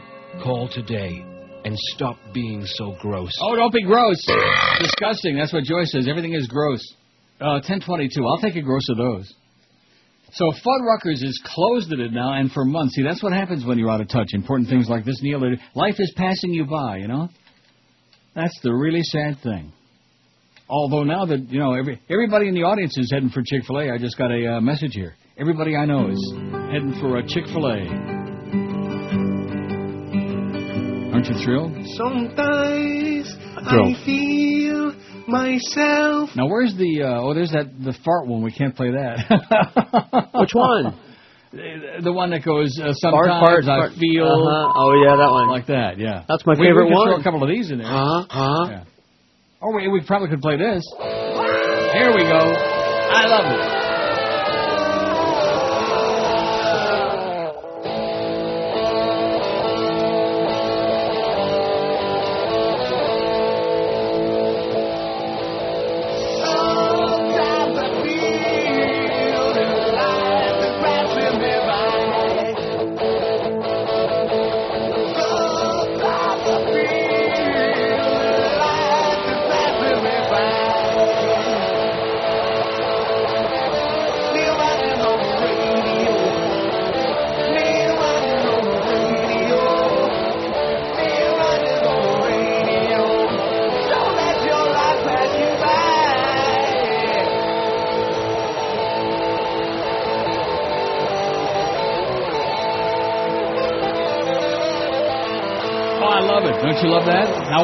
Call 0.45 0.69
today 0.73 1.25
and 1.65 1.77
stop 1.95 2.17
being 2.33 2.65
so 2.65 2.95
gross. 3.01 3.33
Oh, 3.43 3.57
don't 3.57 3.73
be 3.73 3.83
gross. 3.83 4.25
Disgusting. 4.79 5.37
That's 5.37 5.53
what 5.53 5.65
Joyce 5.65 5.91
says. 5.91 6.07
Everything 6.09 6.35
is 6.35 6.47
gross. 6.47 6.81
Uh, 7.41 7.59
1022. 7.67 8.25
I'll 8.25 8.39
take 8.39 8.55
a 8.55 8.63
gross 8.63 8.89
of 8.89 8.99
those. 8.99 9.35
So 10.33 10.53
Fuddruckers 10.65 11.25
is 11.25 11.41
closed 11.45 11.93
at 11.93 11.99
it 11.99 12.13
now, 12.13 12.35
and 12.35 12.53
for 12.53 12.65
months. 12.65 12.95
See, 12.95 13.03
that's 13.03 13.21
what 13.23 13.33
happens 13.33 13.65
when 13.65 13.79
you're 13.79 13.91
out 13.91 14.01
of 14.01 14.07
touch. 14.09 14.29
Important 14.33 14.69
things 14.69 14.89
like 14.89 15.05
this, 15.05 15.21
Neil. 15.23 15.41
Life 15.75 15.99
is 15.99 16.13
passing 16.17 16.53
you 16.53 16.67
by, 16.67 16.99
you 16.99 17.09
know. 17.09 17.29
That's 18.39 18.57
the 18.63 18.73
really 18.73 19.03
sad 19.03 19.39
thing. 19.43 19.73
Although 20.69 21.03
now 21.03 21.25
that 21.25 21.51
you 21.51 21.59
know, 21.59 21.73
every 21.73 22.01
everybody 22.09 22.47
in 22.47 22.55
the 22.55 22.63
audience 22.63 22.97
is 22.97 23.11
heading 23.13 23.31
for 23.31 23.43
Chick 23.45 23.65
Fil 23.67 23.79
A. 23.79 23.91
I 23.93 23.99
just 23.99 24.17
got 24.17 24.31
a 24.31 24.59
uh, 24.59 24.61
message 24.61 24.93
here. 24.95 25.17
Everybody 25.37 25.75
I 25.75 25.87
know 25.87 26.09
is 26.09 26.33
heading 26.71 26.95
for 27.01 27.17
a 27.17 27.27
Chick 27.27 27.47
Fil 27.47 27.67
A. 27.67 27.81
Aren't 31.13 31.27
you 31.27 31.35
thrilled? 31.45 31.73
Sometimes 31.97 33.35
Thrilled. 33.69 33.97
I 33.97 34.05
feel 34.07 34.95
myself. 35.27 36.31
Now 36.37 36.47
where's 36.47 36.77
the? 36.77 37.03
Uh, 37.03 37.21
oh, 37.21 37.35
there's 37.35 37.51
that 37.51 37.67
the 37.83 37.93
fart 38.05 38.29
one. 38.29 38.45
We 38.45 38.53
can't 38.53 38.77
play 38.77 38.93
that. 38.93 40.29
Which 40.35 40.55
one? 40.55 40.97
The 41.51 42.13
one 42.13 42.31
that 42.31 42.45
goes 42.45 42.79
uh, 42.79 42.93
sometimes 42.93 43.41
fart, 43.41 43.65
I 43.65 43.89
fart. 43.89 43.93
feel. 43.99 44.27
Uh-huh. 44.27 44.73
Oh, 44.77 44.93
yeah, 45.05 45.17
that 45.17 45.31
one. 45.31 45.49
Like 45.49 45.67
that, 45.67 45.99
yeah. 45.99 46.25
That's 46.29 46.45
my 46.47 46.55
We- 46.59 46.67
favorite 46.67 46.85
we 46.87 46.91
could 46.91 46.97
one. 46.97 47.09
Throw 47.09 47.21
a 47.21 47.23
couple 47.23 47.43
of 47.43 47.49
these 47.49 47.71
in 47.71 47.79
there. 47.79 47.87
Uh-huh, 47.87 48.27
uh-huh. 48.29 48.67
Yeah. 48.71 48.85
Oh 49.63 49.75
wait, 49.75 49.89
we 49.91 50.01
probably 50.07 50.29
could 50.29 50.41
play 50.43 50.57
this. 50.57 50.85
Here 51.01 52.15
we 52.15 52.23
go. 52.23 52.39
I 53.11 53.27
love 53.27 53.47
it. 53.59 53.78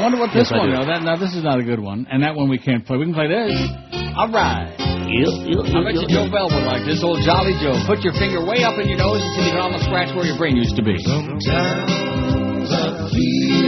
Wonder 0.05 0.21
what 0.21 0.31
this 0.37 0.53
Yes, 0.53 0.53
I 0.53 0.59
one. 0.61 0.69
do. 0.69 0.77
Now, 0.77 0.85
that, 0.85 1.01
now 1.03 1.17
this 1.17 1.33
is 1.33 1.41
not 1.43 1.59
a 1.59 1.65
good 1.65 1.81
one, 1.81 2.07
and 2.13 2.23
that 2.23 2.37
one 2.37 2.49
we 2.53 2.59
can't 2.61 2.85
play. 2.85 2.97
We 3.01 3.09
can 3.09 3.15
play 3.17 3.29
this. 3.29 3.57
All 4.15 4.29
right. 4.29 4.69
I 4.77 5.81
bet 5.85 5.95
you 5.97 6.09
Joe 6.11 6.27
Bell 6.29 6.49
would 6.53 6.67
like 6.67 6.85
this 6.85 7.01
old 7.03 7.23
Jolly 7.25 7.55
Joe. 7.63 7.77
Put 7.87 8.03
your 8.05 8.13
finger 8.19 8.43
way 8.45 8.65
up 8.67 8.77
in 8.79 8.89
your 8.89 8.99
nose 8.99 9.23
until 9.23 9.45
you 9.47 9.53
can 9.57 9.63
almost 9.63 9.85
scratch 9.87 10.11
where 10.15 10.27
your 10.27 10.37
brain 10.37 10.57
used 10.57 10.75
to 10.77 10.83
be. 10.83 10.97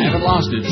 Haven't 0.07 0.22
lost 0.24 0.51
it. 0.53 0.64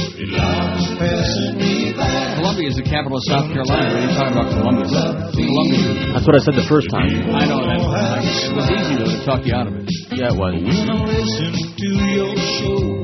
Columbia 2.34 2.68
is 2.68 2.76
the 2.76 2.82
capital 2.82 3.18
of 3.18 3.24
South 3.28 3.46
Carolina. 3.52 3.86
What 3.92 4.02
are 4.02 4.06
you 4.08 4.14
talking 4.18 4.34
about 4.34 4.48
Columbia? 4.50 4.86
Columbia. 5.30 6.12
That's 6.16 6.26
what 6.26 6.34
I 6.34 6.42
said 6.42 6.54
the 6.58 6.66
first 6.68 6.90
time. 6.90 7.06
I 7.30 7.44
know 7.46 7.62
that. 7.62 8.24
It 8.24 8.54
was 8.56 8.66
easy 8.70 8.94
though 8.98 9.10
to 9.14 9.20
talk 9.24 9.46
you 9.46 9.54
out 9.54 9.66
of 9.68 9.74
it. 9.78 9.86
Yeah, 10.10 10.32
it 10.32 10.36
was. 10.36 10.58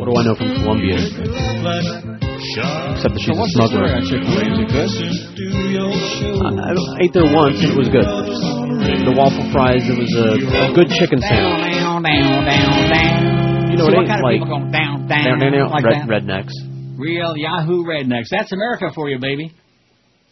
What 0.00 0.06
do 0.10 0.12
I 0.18 0.22
know 0.26 0.34
from 0.34 0.50
Columbia? 0.64 2.09
Except 2.40 3.12
that 3.12 3.20
she's 3.20 3.28
So 3.28 3.36
a 3.36 3.40
what's 3.40 3.52
the 3.52 3.68
story 3.68 3.92
smuggler. 3.92 4.00
Is 4.00 4.08
it 4.16 4.24
good? 4.72 4.88
I, 6.40 6.72
I 6.72 7.04
ate 7.04 7.12
there 7.12 7.28
once 7.28 7.60
and 7.60 7.68
it 7.68 7.76
was 7.76 7.92
good. 7.92 8.08
The 9.04 9.12
waffle 9.12 9.44
fries, 9.52 9.84
it 9.84 9.96
was 9.96 10.08
a, 10.16 10.40
a 10.40 10.72
good 10.72 10.88
chicken 10.88 11.20
sandwich. 11.20 11.84
Down, 11.84 12.00
down, 12.00 12.48
down, 12.48 12.88
down. 12.88 13.68
You 13.68 13.76
know, 13.76 13.84
so 13.86 13.92
it 13.92 14.00
what 14.00 14.08
ain't 14.08 14.08
kind 14.08 14.20
of 14.20 14.24
like 14.24 14.40
people 14.40 14.56
go 14.56 14.72
down, 14.72 15.04
down, 15.04 15.36
down, 15.36 15.38
down, 15.38 15.52
down, 15.52 15.68
like 15.68 15.84
red, 15.84 16.00
that? 16.00 16.08
rednecks. 16.08 16.56
Real 16.96 17.36
Yahoo 17.36 17.84
rednecks. 17.84 18.32
That's 18.32 18.52
America 18.52 18.88
for 18.94 19.08
you, 19.12 19.20
baby. 19.20 19.52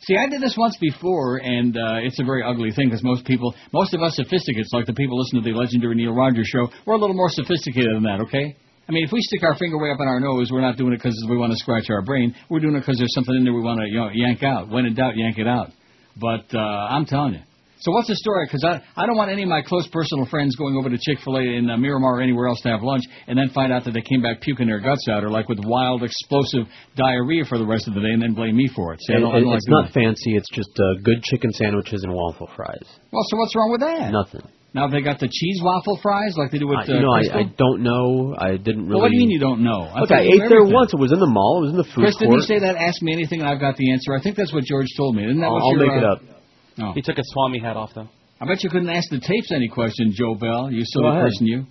See, 0.01 0.16
I 0.16 0.28
did 0.28 0.40
this 0.40 0.56
once 0.56 0.76
before, 0.80 1.39
and 1.44 1.76
uh, 1.76 2.01
it's 2.01 2.18
a 2.20 2.24
very 2.24 2.43
ugly 2.43 2.70
thing 2.70 2.89
because 2.89 3.02
most 3.02 3.26
people, 3.26 3.55
most 3.72 3.93
of 3.93 4.01
us 4.01 4.16
sophisticates, 4.16 4.72
like 4.72 4.86
the 4.86 4.94
people 4.94 5.18
listening 5.18 5.43
to 5.43 5.52
the 5.52 5.59
legendary 5.59 5.97
Neil 5.97 6.12
Rogers 6.12 6.47
show, 6.47 6.68
we're 6.86 6.94
a 6.94 6.98
little 6.98 7.16
more 7.16 7.28
sophisticated 7.28 7.93
than 7.94 8.05
that, 8.05 8.20
okay? 8.22 8.56
I 8.89 8.93
mean, 8.93 9.05
if 9.05 9.12
we 9.12 9.20
stick 9.20 9.43
our 9.44 9.55
finger 9.56 9.77
way 9.78 9.90
up 9.90 10.01
in 10.01 10.09
our 10.09 10.19
nose, 10.19 10.48
we're 10.51 10.62
not 10.62 10.78
doing 10.78 10.94
it 10.94 10.97
because 10.97 11.15
we 11.28 11.36
want 11.36 11.52
to 11.52 11.59
scratch 11.59 11.90
our 11.90 12.01
brain. 12.01 12.35
We're 12.48 12.60
doing 12.60 12.74
it 12.74 12.81
because 12.81 12.97
there's 12.97 13.12
something 13.15 13.36
in 13.36 13.44
there 13.44 13.52
we 13.52 13.60
want 13.60 13.81
to 13.81 13.86
you 13.86 14.01
know, 14.01 14.09
yank 14.12 14.43
out. 14.43 14.70
When 14.70 14.86
in 14.86 14.94
doubt, 14.94 15.12
yank 15.16 15.36
it 15.36 15.47
out. 15.47 15.70
But 16.16 16.48
uh, 16.56 16.59
I'm 16.59 17.05
telling 17.05 17.35
you. 17.35 17.40
So 17.81 17.93
what's 17.93 18.09
the 18.09 18.16
story? 18.16 18.47
Because 18.47 18.65
I, 18.65 18.82
I 18.97 19.06
don't 19.06 19.16
want 19.16 19.31
any 19.31 19.44
of 19.44 19.48
my 19.48 19.62
close 19.62 19.86
personal 19.86 20.27
friends 20.27 20.56
going 20.56 20.74
over 20.74 20.90
to 20.90 20.98
Chick-fil-A 20.98 21.43
in 21.43 21.70
uh, 21.70 21.77
Miramar 21.77 22.19
or 22.19 22.23
anywhere 22.23 22.48
else 22.48 22.60
to 22.62 22.70
have 22.70 22.82
lunch 22.82 23.05
and 23.28 23.39
then 23.39 23.51
find 23.51 23.73
out 23.73 23.85
that 23.85 23.93
they 23.93 24.02
came 24.02 24.20
back 24.20 24.40
puking 24.40 24.66
their 24.66 24.81
guts 24.81 25.06
out 25.09 25.23
or 25.23 25.31
like 25.31 25.48
with 25.48 25.60
wild 25.62 26.02
explosive 26.02 26.66
diarrhea 26.97 27.44
for 27.44 27.56
the 27.56 27.66
rest 27.66 27.86
of 27.86 27.94
the 27.94 28.01
day 28.01 28.10
and 28.10 28.20
then 28.20 28.35
blame 28.35 28.56
me 28.56 28.69
for 28.74 28.94
it. 28.94 29.01
See, 29.06 29.15
I 29.15 29.20
don't, 29.20 29.31
I 29.31 29.40
don't 29.40 29.55
it's 29.55 29.69
like 29.69 29.85
not 29.85 29.93
fancy. 29.93 30.35
It's 30.35 30.51
just 30.51 30.70
uh, 30.74 30.98
good 31.05 31.23
chicken 31.23 31.52
sandwiches 31.52 32.02
and 32.02 32.12
waffle 32.12 32.51
fries. 32.56 32.89
Well, 33.12 33.23
so 33.31 33.36
what's 33.36 33.55
wrong 33.55 33.70
with 33.70 33.81
that? 33.82 34.10
Nothing. 34.10 34.43
Now 34.74 34.86
they 34.86 35.01
got 35.01 35.19
the 35.19 35.28
cheese 35.28 35.61
waffle 35.62 35.99
fries 36.03 36.36
like 36.36 36.51
they 36.51 36.59
do 36.59 36.69
with 36.69 36.78
I, 36.78 36.85
you 36.93 36.99
uh, 36.99 37.01
know, 37.01 37.12
I, 37.12 37.40
I 37.40 37.45
don't 37.57 37.82
know. 37.82 38.36
I 38.36 38.57
didn't 38.57 38.85
really. 38.85 39.01
Well, 39.01 39.03
what 39.03 39.11
do 39.11 39.16
you 39.16 39.20
mean 39.20 39.31
you 39.31 39.40
don't 39.40 39.65
know? 39.65 39.89
Look, 39.99 40.12
I 40.12 40.20
ate 40.20 40.45
there 40.49 40.62
once. 40.62 40.93
It 40.93 41.01
was 41.01 41.11
in 41.11 41.20
the 41.20 41.27
mall. 41.27 41.65
It 41.65 41.66
was 41.66 41.70
in 41.73 41.77
the 41.81 41.89
food 41.89 42.05
court. 42.05 42.12
Chris, 42.12 42.16
didn't 42.16 42.36
court. 42.36 42.45
he 42.45 42.47
say 42.47 42.59
that? 42.61 42.77
Ask 42.77 43.01
me 43.01 43.12
anything 43.12 43.40
and 43.40 43.49
I've 43.49 43.61
got 43.61 43.77
the 43.77 43.90
answer. 43.93 44.12
I 44.12 44.20
think 44.20 44.36
that's 44.36 44.53
what 44.53 44.65
George 44.65 44.89
told 44.97 45.16
me. 45.16 45.24
Isn't 45.24 45.40
that 45.40 45.47
I'll, 45.47 45.55
what 45.55 45.62
I'll 45.62 45.73
you're, 45.73 45.86
make 45.89 45.97
it 45.97 46.05
uh, 46.05 46.12
up. 46.12 46.20
Oh. 46.81 46.93
He 46.93 47.01
took 47.01 47.16
a 47.16 47.24
Swami 47.24 47.61
hat 47.61 47.77
off, 47.77 47.90
though. 47.95 48.09
I 48.40 48.47
bet 48.47 48.62
you 48.62 48.70
couldn't 48.70 48.90
ask 48.90 49.11
the 49.11 49.19
tapes 49.19 49.51
any 49.51 49.69
question, 49.69 50.12
Joe 50.12 50.35
Bell. 50.35 50.70
You 50.70 50.85
silly 50.85 51.05
Go 51.05 51.11
ahead. 51.11 51.24
person, 51.24 51.47
you. 51.47 51.66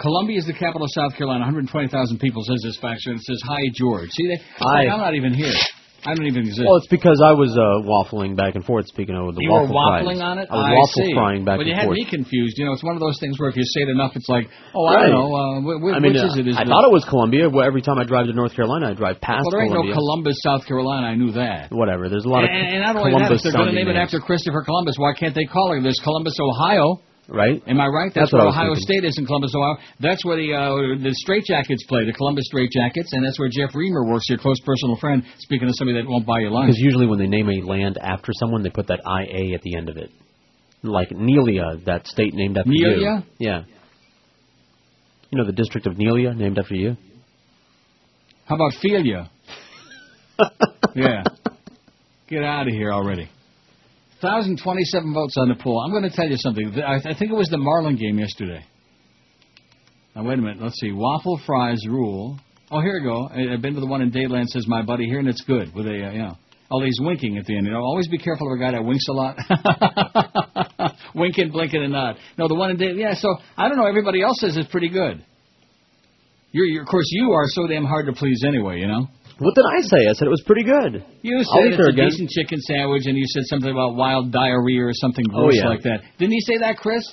Columbia 0.00 0.38
is 0.38 0.46
the 0.46 0.54
capital 0.54 0.84
of 0.84 0.90
South 0.94 1.18
Carolina. 1.18 1.40
120,000 1.40 2.18
people 2.18 2.42
says 2.44 2.62
this 2.62 2.78
fact, 2.78 3.02
and 3.06 3.16
it 3.16 3.22
says, 3.22 3.42
"Hi, 3.44 3.60
George." 3.74 4.08
See, 4.10 4.28
they, 4.28 4.38
Hi. 4.58 4.84
like 4.84 4.88
I'm 4.88 5.00
not 5.00 5.14
even 5.16 5.34
here. 5.34 5.52
I 6.08 6.14
don't 6.16 6.24
even 6.26 6.48
exist. 6.48 6.64
Well, 6.64 6.80
it's 6.80 6.88
because 6.88 7.20
I 7.20 7.36
was 7.36 7.52
uh, 7.52 7.84
waffling 7.84 8.32
back 8.36 8.56
and 8.56 8.64
forth. 8.64 8.88
Speaking 8.88 9.14
of 9.14 9.34
the 9.36 9.44
you 9.44 9.52
were 9.52 9.68
waffling 9.68 10.16
fries. 10.16 10.24
on 10.24 10.38
it. 10.40 10.48
I 10.48 10.56
was 10.56 10.64
I 10.64 10.72
waffle 10.72 11.04
see. 11.04 11.12
frying 11.12 11.44
back 11.44 11.60
But 11.60 11.66
you 11.68 11.76
had 11.76 11.88
me 11.92 12.08
confused. 12.08 12.56
You 12.56 12.64
know, 12.64 12.72
it's 12.72 12.82
one 12.82 12.96
of 12.96 13.04
those 13.04 13.20
things 13.20 13.36
where 13.38 13.52
if 13.52 13.56
you 13.60 13.64
say 13.64 13.84
it 13.84 13.92
enough, 13.92 14.16
it's 14.16 14.28
like, 14.28 14.48
oh, 14.72 14.86
I 14.88 15.04
don't 15.04 15.12
know. 15.12 15.28
Uh, 15.28 15.60
wh- 15.60 15.78
wh- 15.84 15.94
I 15.94 16.00
mean, 16.00 16.16
which 16.16 16.24
uh, 16.24 16.32
is 16.32 16.34
it? 16.40 16.48
Is 16.48 16.56
I 16.56 16.64
the- 16.64 16.72
thought 16.72 16.88
it 16.88 16.94
was 16.96 17.04
Columbia. 17.04 17.52
Well, 17.52 17.66
every 17.68 17.82
time 17.84 17.98
I 18.00 18.04
drive 18.08 18.26
to 18.26 18.32
North 18.32 18.56
Carolina, 18.56 18.90
I 18.90 18.94
drive 18.96 19.20
past 19.20 19.44
Well, 19.44 19.52
there 19.52 19.68
ain't 19.68 19.76
Columbia. 19.76 19.92
no 19.92 20.00
Columbus, 20.00 20.36
South 20.40 20.64
Carolina. 20.64 21.06
I 21.12 21.14
knew 21.14 21.32
that. 21.36 21.68
Whatever. 21.70 22.08
There's 22.08 22.24
a 22.24 22.32
lot 22.32 22.44
of 22.44 22.50
and, 22.50 22.56
and 22.56 22.82
not 22.82 22.96
only 22.96 23.12
that, 23.12 23.28
if 23.30 23.44
they're 23.44 23.52
going 23.52 23.68
to 23.68 23.76
sounding 23.76 23.86
name 23.86 23.92
it 23.92 24.00
after 24.00 24.18
Christopher 24.18 24.64
Columbus, 24.64 24.96
why 24.96 25.12
can't 25.12 25.34
they 25.34 25.44
call 25.44 25.76
it? 25.76 25.82
There's 25.84 26.00
Columbus, 26.02 26.34
Ohio. 26.40 27.04
Right? 27.30 27.62
Am 27.66 27.78
I 27.78 27.86
right? 27.88 28.10
That's, 28.14 28.30
That's 28.30 28.32
where 28.32 28.48
Ohio 28.48 28.72
thinking. 28.72 28.82
State 28.84 29.04
is 29.04 29.18
in 29.18 29.26
Columbus, 29.26 29.52
Ohio. 29.54 29.76
That's 30.00 30.24
where 30.24 30.36
the 30.38 30.54
uh, 30.54 30.96
the 30.96 31.12
Straitjackets 31.12 31.86
play, 31.86 32.06
the 32.06 32.14
Columbus 32.14 32.48
Straitjackets, 32.50 33.12
and 33.12 33.24
that's 33.24 33.38
where 33.38 33.50
Jeff 33.50 33.74
Reamer 33.74 34.06
works, 34.06 34.24
your 34.30 34.38
close 34.38 34.58
personal 34.64 34.96
friend. 34.96 35.22
Speaking 35.40 35.68
of 35.68 35.74
somebody 35.76 36.00
that 36.00 36.08
won't 36.08 36.24
buy 36.24 36.38
you 36.40 36.50
lunch. 36.50 36.68
Because 36.68 36.80
usually 36.80 37.06
when 37.06 37.18
they 37.18 37.26
name 37.26 37.50
a 37.50 37.60
land 37.66 37.98
after 38.00 38.32
someone, 38.32 38.62
they 38.62 38.70
put 38.70 38.86
that 38.86 39.00
IA 39.04 39.54
at 39.54 39.60
the 39.60 39.76
end 39.76 39.90
of 39.90 39.98
it. 39.98 40.10
Like 40.82 41.10
Nelia, 41.10 41.84
that 41.84 42.06
state 42.06 42.32
named 42.32 42.56
after 42.56 42.70
you. 42.72 42.86
Nelia? 42.86 43.24
Yeah. 43.38 43.64
You 45.30 45.38
know 45.38 45.44
the 45.44 45.52
district 45.52 45.86
of 45.86 45.94
Nelia, 45.96 46.34
named 46.34 46.58
after 46.58 46.74
you? 46.74 46.96
How 48.46 48.54
about 48.54 48.72
Felia? 48.82 49.28
yeah. 50.94 51.24
Get 52.26 52.42
out 52.42 52.68
of 52.68 52.72
here 52.72 52.90
already. 52.90 53.28
1,027 54.20 55.14
votes 55.14 55.36
on 55.38 55.48
the 55.48 55.54
poll. 55.54 55.80
I'm 55.84 55.90
going 55.92 56.08
to 56.08 56.14
tell 56.14 56.28
you 56.28 56.36
something. 56.36 56.72
I, 56.80 56.96
I 56.96 57.14
think 57.18 57.30
it 57.30 57.34
was 57.34 57.48
the 57.48 57.58
Marlin 57.58 57.96
game 57.96 58.18
yesterday. 58.18 58.64
Now, 60.16 60.24
wait 60.24 60.38
a 60.38 60.42
minute. 60.42 60.60
Let's 60.60 60.78
see. 60.80 60.90
Waffle 60.92 61.40
fries 61.46 61.78
rule. 61.88 62.38
Oh, 62.70 62.80
here 62.80 62.94
we 62.94 63.02
go. 63.04 63.28
I- 63.28 63.54
I've 63.54 63.62
been 63.62 63.74
to 63.74 63.80
the 63.80 63.86
one 63.86 64.02
in 64.02 64.10
Dayland, 64.10 64.46
says 64.48 64.66
my 64.66 64.82
buddy 64.82 65.06
here, 65.06 65.20
and 65.20 65.28
it's 65.28 65.42
good. 65.42 65.72
With 65.74 65.86
a, 65.86 65.90
uh, 65.90 66.10
you 66.10 66.18
know. 66.18 66.36
Oh, 66.70 66.82
he's 66.84 66.98
winking 67.00 67.38
at 67.38 67.46
the 67.46 67.56
end. 67.56 67.66
You 67.66 67.72
know, 67.72 67.78
always 67.78 68.08
be 68.08 68.18
careful 68.18 68.52
of 68.52 68.58
a 68.58 68.62
guy 68.62 68.72
that 68.72 68.84
winks 68.84 69.06
a 69.08 69.12
lot. 69.12 69.36
winking, 71.14 71.50
blinking, 71.50 71.82
and 71.82 71.92
nod. 71.92 72.16
No, 72.36 72.46
the 72.46 72.54
one 72.54 72.70
in 72.70 72.76
Dayland. 72.76 72.98
Yeah, 72.98 73.14
so 73.14 73.36
I 73.56 73.68
don't 73.68 73.78
know. 73.78 73.86
Everybody 73.86 74.20
else 74.22 74.40
says 74.40 74.56
it's 74.56 74.68
pretty 74.70 74.90
good. 74.90 75.24
You're, 76.52 76.66
you're, 76.66 76.82
of 76.82 76.88
course, 76.88 77.06
you 77.10 77.32
are 77.32 77.44
so 77.48 77.66
damn 77.66 77.84
hard 77.84 78.06
to 78.06 78.12
please 78.12 78.42
anyway, 78.46 78.80
you 78.80 78.86
know? 78.88 79.06
What 79.38 79.54
did 79.54 79.64
I 79.64 79.80
say? 79.86 80.02
I 80.10 80.12
said 80.18 80.26
it 80.26 80.34
was 80.34 80.42
pretty 80.46 80.64
good. 80.64 81.04
You 81.22 81.38
said 81.46 81.70
eat 81.70 81.74
it's 81.74 81.86
a 81.86 81.90
again. 81.94 82.08
decent 82.10 82.30
chicken 82.30 82.58
sandwich, 82.60 83.06
and 83.06 83.16
you 83.16 83.22
said 83.30 83.44
something 83.46 83.70
about 83.70 83.94
wild 83.94 84.32
diarrhea 84.32 84.82
or 84.82 84.92
something 84.94 85.24
Oh, 85.30 85.46
gross 85.46 85.54
yeah. 85.56 85.68
like 85.70 85.82
that. 85.82 86.02
Didn't 86.18 86.32
he 86.34 86.40
say 86.40 86.58
that, 86.58 86.76
Chris? 86.78 87.04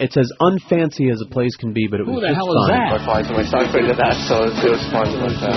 It's 0.00 0.16
as 0.16 0.26
unfancy 0.40 1.12
as 1.12 1.20
a 1.20 1.28
place 1.30 1.54
can 1.56 1.72
be, 1.72 1.86
but 1.86 2.00
it 2.00 2.06
Who 2.06 2.18
was 2.18 2.22
the 2.24 2.32
just 2.32 2.40
hell 2.40 2.50
is 2.50 2.66
fine. 2.66 2.72
that? 2.72 2.98
My 2.98 3.04
clients 3.04 3.28
and 3.30 3.36
my 3.38 3.46
son 3.46 3.62
created 3.70 3.96
that, 4.00 4.16
so 4.26 4.34
it 4.48 4.70
was 4.74 4.82
fun. 4.90 5.06
But 5.22 5.36
uh, 5.38 5.54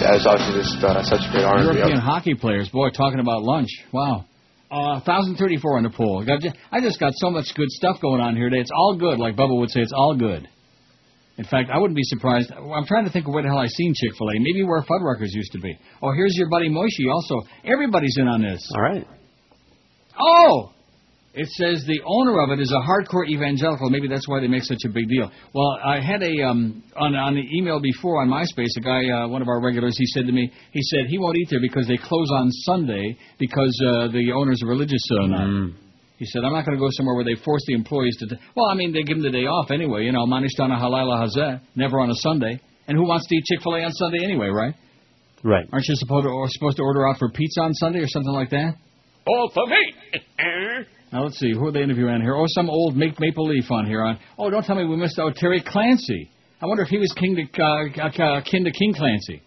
yeah, 0.00 0.16
it's 0.16 0.24
obviously 0.24 0.62
just 0.62 0.78
uh, 0.80 1.02
such 1.04 1.20
a 1.26 1.30
great 1.34 1.44
honor 1.44 1.66
to 1.68 1.74
be 1.74 1.82
European 1.84 1.98
up. 2.00 2.06
hockey 2.06 2.34
players, 2.34 2.70
boy, 2.70 2.88
talking 2.90 3.20
about 3.20 3.42
lunch. 3.42 3.68
Wow. 3.92 4.24
Uh, 4.70 4.98
1,034 5.04 5.76
on 5.78 5.82
the 5.84 5.90
poll. 5.90 6.24
Got 6.24 6.40
ju- 6.40 6.56
I 6.72 6.80
just 6.80 6.98
got 6.98 7.12
so 7.18 7.30
much 7.30 7.46
good 7.54 7.68
stuff 7.70 8.00
going 8.00 8.20
on 8.22 8.34
here 8.34 8.48
today. 8.48 8.62
It's 8.62 8.72
all 8.74 8.96
good, 8.96 9.18
like 9.18 9.36
Bubba 9.36 9.54
would 9.58 9.70
say. 9.70 9.80
It's 9.82 9.92
all 9.94 10.16
good. 10.16 10.48
In 11.36 11.44
fact, 11.44 11.70
I 11.72 11.78
wouldn't 11.78 11.96
be 11.96 12.04
surprised. 12.04 12.52
I'm 12.52 12.86
trying 12.86 13.06
to 13.06 13.10
think 13.10 13.26
of 13.26 13.34
where 13.34 13.42
the 13.42 13.48
hell 13.48 13.58
I 13.58 13.66
seen 13.66 13.92
Chick 13.94 14.12
Fil 14.16 14.28
A. 14.28 14.38
Maybe 14.38 14.62
where 14.62 14.82
Fuddruckers 14.82 15.32
used 15.32 15.52
to 15.52 15.58
be. 15.58 15.76
Oh, 16.00 16.12
here's 16.12 16.34
your 16.36 16.48
buddy 16.48 16.68
Moishi. 16.68 17.12
Also, 17.12 17.42
everybody's 17.64 18.16
in 18.18 18.28
on 18.28 18.42
this. 18.42 18.64
All 18.74 18.82
right. 18.82 19.06
Oh, 20.18 20.70
it 21.34 21.48
says 21.48 21.84
the 21.88 22.00
owner 22.06 22.40
of 22.40 22.50
it 22.50 22.62
is 22.62 22.70
a 22.70 22.78
hardcore 22.78 23.26
evangelical. 23.28 23.90
Maybe 23.90 24.06
that's 24.06 24.28
why 24.28 24.38
they 24.38 24.46
make 24.46 24.62
such 24.62 24.78
a 24.86 24.88
big 24.88 25.08
deal. 25.08 25.28
Well, 25.52 25.76
I 25.84 25.98
had 25.98 26.22
a 26.22 26.32
um 26.46 26.84
on 26.96 27.16
on 27.16 27.34
the 27.34 27.42
email 27.58 27.80
before 27.80 28.22
on 28.22 28.28
MySpace. 28.28 28.70
A 28.78 28.80
guy, 28.80 29.10
uh, 29.10 29.26
one 29.26 29.42
of 29.42 29.48
our 29.48 29.60
regulars, 29.60 29.96
he 29.98 30.06
said 30.06 30.26
to 30.26 30.32
me, 30.32 30.52
he 30.70 30.80
said 30.82 31.06
he 31.08 31.18
won't 31.18 31.36
eat 31.36 31.48
there 31.50 31.60
because 31.60 31.88
they 31.88 31.96
close 31.96 32.30
on 32.30 32.48
Sunday 32.62 33.18
because 33.40 33.76
uh, 33.84 34.06
the 34.12 34.30
owner's 34.32 34.62
a 34.62 34.66
religious 34.66 35.02
uh, 35.10 35.26
nut. 35.26 35.74
He 36.16 36.26
said, 36.26 36.44
I'm 36.44 36.52
not 36.52 36.64
going 36.64 36.78
to 36.78 36.80
go 36.80 36.88
somewhere 36.90 37.16
where 37.16 37.24
they 37.24 37.34
force 37.42 37.62
the 37.66 37.74
employees 37.74 38.16
to. 38.18 38.26
T- 38.26 38.36
well, 38.54 38.66
I 38.70 38.74
mean, 38.74 38.92
they 38.92 39.02
give 39.02 39.16
them 39.16 39.24
the 39.24 39.30
day 39.30 39.46
off 39.46 39.70
anyway. 39.70 40.04
You 40.04 40.12
know, 40.12 40.26
manishtana 40.26 40.78
halala 40.78 41.26
hazeh, 41.26 41.60
never 41.74 41.98
on 41.98 42.10
a 42.10 42.14
Sunday. 42.14 42.60
And 42.86 42.96
who 42.96 43.04
wants 43.06 43.26
to 43.26 43.34
eat 43.34 43.44
Chick 43.44 43.62
Fil 43.62 43.74
A 43.76 43.82
on 43.82 43.92
Sunday 43.92 44.22
anyway, 44.22 44.48
right? 44.48 44.74
Right. 45.42 45.66
Aren't 45.72 45.86
you 45.88 45.94
supposed 45.96 46.24
to 46.24 46.30
or 46.30 46.48
supposed 46.48 46.76
to 46.76 46.82
order 46.82 47.08
out 47.08 47.18
for 47.18 47.30
pizza 47.30 47.62
on 47.62 47.74
Sunday 47.74 47.98
or 47.98 48.08
something 48.08 48.32
like 48.32 48.50
that? 48.50 48.74
All 49.26 49.50
for 49.52 49.66
me. 49.66 50.86
Now 51.12 51.22
let's 51.22 51.38
see 51.38 51.52
who 51.52 51.66
are 51.66 51.70
they 51.70 51.82
interviewing 51.82 52.22
here. 52.22 52.34
Oh, 52.34 52.44
some 52.48 52.68
old 52.68 52.96
make 52.96 53.20
Maple 53.20 53.46
Leaf 53.46 53.70
on 53.70 53.86
here. 53.86 54.02
On 54.02 54.18
oh, 54.36 54.50
don't 54.50 54.64
tell 54.64 54.74
me 54.74 54.84
we 54.84 54.96
missed 54.96 55.18
out 55.18 55.36
Terry 55.36 55.62
Clancy. 55.64 56.28
I 56.60 56.66
wonder 56.66 56.82
if 56.82 56.88
he 56.88 56.98
was 56.98 57.12
king 57.12 57.36
to 57.36 57.62
uh, 57.62 58.08
uh, 58.08 58.40
kin 58.42 58.64
to 58.64 58.72
King 58.72 58.94
Clancy. 58.94 59.40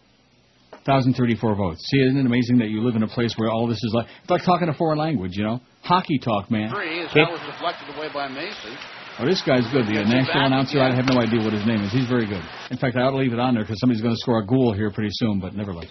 1,034 0.87 1.55
votes. 1.55 1.83
See, 1.91 1.99
isn't 1.99 2.17
it 2.17 2.25
amazing 2.25 2.57
that 2.59 2.69
you 2.69 2.81
live 2.81 2.95
in 2.95 3.03
a 3.03 3.07
place 3.07 3.33
where 3.35 3.49
all 3.49 3.67
this 3.67 3.83
is 3.83 3.91
like 3.93 4.07
it's 4.21 4.29
like 4.29 4.45
talking 4.45 4.69
a 4.69 4.73
foreign 4.73 4.97
language, 4.97 5.35
you 5.35 5.43
know? 5.43 5.59
Hockey 5.83 6.17
talk, 6.17 6.49
man. 6.49 6.73
Three, 6.73 7.03
as 7.03 7.13
that 7.13 7.31
was 7.31 7.41
deflected 7.45 7.95
away 7.95 8.07
by 8.13 8.27
Macy. 8.27 8.73
Oh, 9.19 9.25
this 9.25 9.41
guy's 9.41 9.65
good. 9.71 9.87
The 9.87 9.99
uh, 9.99 10.07
national 10.07 10.45
announcer, 10.45 10.79
I 10.79 10.93
have 10.93 11.05
no 11.05 11.19
idea 11.19 11.43
what 11.43 11.51
his 11.51 11.65
name 11.65 11.81
is. 11.83 11.91
He's 11.91 12.07
very 12.07 12.27
good. 12.27 12.43
In 12.69 12.77
fact, 12.77 12.95
I 12.95 13.01
ought 13.01 13.11
to 13.11 13.17
leave 13.17 13.33
it 13.33 13.39
on 13.39 13.55
there 13.55 13.63
because 13.63 13.79
somebody's 13.79 14.01
going 14.01 14.13
to 14.13 14.21
score 14.21 14.39
a 14.39 14.45
goal 14.45 14.73
here 14.73 14.91
pretty 14.91 15.09
soon, 15.11 15.39
but 15.39 15.55
never 15.55 15.73
mind. 15.73 15.89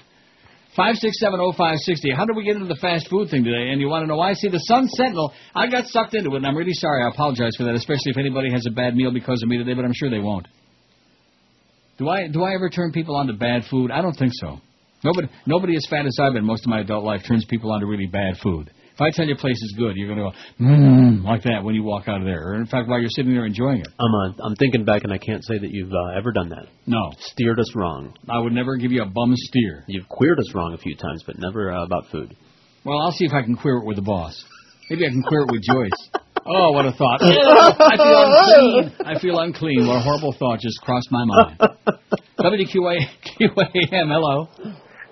5670560. 0.78 2.14
How 2.14 2.24
did 2.24 2.36
we 2.36 2.44
get 2.44 2.56
into 2.56 2.68
the 2.68 2.78
fast 2.80 3.08
food 3.08 3.30
thing 3.30 3.42
today? 3.42 3.72
And 3.72 3.80
you 3.80 3.88
want 3.88 4.04
to 4.04 4.06
know 4.06 4.16
why? 4.16 4.34
See, 4.34 4.48
the 4.48 4.58
Sun 4.58 4.88
Sentinel, 4.88 5.32
I 5.54 5.68
got 5.68 5.86
sucked 5.86 6.14
into 6.14 6.30
it, 6.34 6.36
and 6.36 6.46
I'm 6.46 6.56
really 6.56 6.74
sorry. 6.74 7.02
I 7.02 7.08
apologize 7.08 7.56
for 7.56 7.64
that, 7.64 7.74
especially 7.74 8.12
if 8.12 8.18
anybody 8.18 8.52
has 8.52 8.64
a 8.66 8.70
bad 8.70 8.94
meal 8.94 9.12
because 9.12 9.42
of 9.42 9.48
me 9.48 9.58
today, 9.58 9.74
but 9.74 9.84
I'm 9.84 9.94
sure 9.94 10.10
they 10.10 10.20
won't. 10.20 10.46
Do 11.98 12.08
I 12.08 12.28
do 12.28 12.42
I 12.44 12.54
ever 12.54 12.68
turn 12.68 12.92
people 12.92 13.16
on 13.16 13.26
to 13.28 13.32
bad 13.32 13.64
food? 13.70 13.90
I 13.90 14.02
don't 14.02 14.12
think 14.12 14.32
so. 14.34 14.60
Nobody 15.04 15.28
nobody 15.46 15.76
as 15.76 15.86
fat 15.88 16.06
as 16.06 16.16
I've 16.20 16.32
been 16.32 16.44
most 16.44 16.64
of 16.64 16.70
my 16.70 16.80
adult 16.80 17.04
life 17.04 17.22
turns 17.26 17.44
people 17.44 17.70
on 17.72 17.80
to 17.80 17.86
really 17.86 18.06
bad 18.06 18.34
food. 18.42 18.70
If 18.94 19.00
I 19.02 19.10
tell 19.10 19.26
you 19.26 19.34
a 19.34 19.36
place 19.36 19.60
is 19.60 19.74
good, 19.76 19.92
you're 19.94 20.08
going 20.08 20.18
to 20.18 20.30
go 20.30 20.64
mmm 20.64 21.22
like 21.22 21.42
that 21.42 21.62
when 21.62 21.74
you 21.74 21.82
walk 21.82 22.08
out 22.08 22.20
of 22.20 22.26
there, 22.26 22.48
or 22.48 22.54
in 22.54 22.66
fact 22.66 22.88
while 22.88 22.98
you're 22.98 23.10
sitting 23.10 23.32
there 23.32 23.44
enjoying 23.44 23.80
it. 23.80 23.88
I'm 24.00 24.14
uh, 24.14 24.42
I'm 24.42 24.56
thinking 24.56 24.86
back, 24.86 25.04
and 25.04 25.12
I 25.12 25.18
can't 25.18 25.44
say 25.44 25.58
that 25.58 25.70
you've 25.70 25.92
uh, 25.92 26.16
ever 26.16 26.32
done 26.32 26.48
that. 26.48 26.66
No, 26.86 27.12
Steered 27.18 27.60
us 27.60 27.76
wrong. 27.76 28.14
I 28.28 28.38
would 28.38 28.54
never 28.54 28.76
give 28.76 28.92
you 28.92 29.02
a 29.02 29.06
bum 29.06 29.32
steer. 29.34 29.84
You've 29.86 30.08
queered 30.08 30.38
us 30.38 30.54
wrong 30.54 30.72
a 30.72 30.78
few 30.78 30.96
times, 30.96 31.22
but 31.26 31.38
never 31.38 31.70
uh, 31.72 31.84
about 31.84 32.06
food. 32.10 32.34
Well, 32.84 32.98
I'll 32.98 33.12
see 33.12 33.26
if 33.26 33.32
I 33.34 33.42
can 33.42 33.54
queer 33.56 33.76
it 33.76 33.84
with 33.84 33.96
the 33.96 34.02
boss. 34.02 34.42
Maybe 34.88 35.04
I 35.04 35.10
can 35.10 35.22
queer 35.22 35.40
it 35.42 35.50
with 35.52 35.62
Joyce. 35.62 36.10
Oh, 36.48 36.70
what 36.70 36.86
a 36.86 36.92
thought! 36.92 37.18
I 37.22 37.96
feel 37.96 38.22
unclean. 38.22 38.92
I 39.04 39.18
feel 39.18 39.38
unclean. 39.40 39.84
What 39.88 39.96
a 39.96 40.00
horrible 40.00 40.32
thought 40.38 40.60
just 40.60 40.80
crossed 40.80 41.08
my 41.10 41.24
mind. 41.24 41.58
WQA 42.38 42.98
QAM. 43.40 44.12
Hello. 44.12 44.46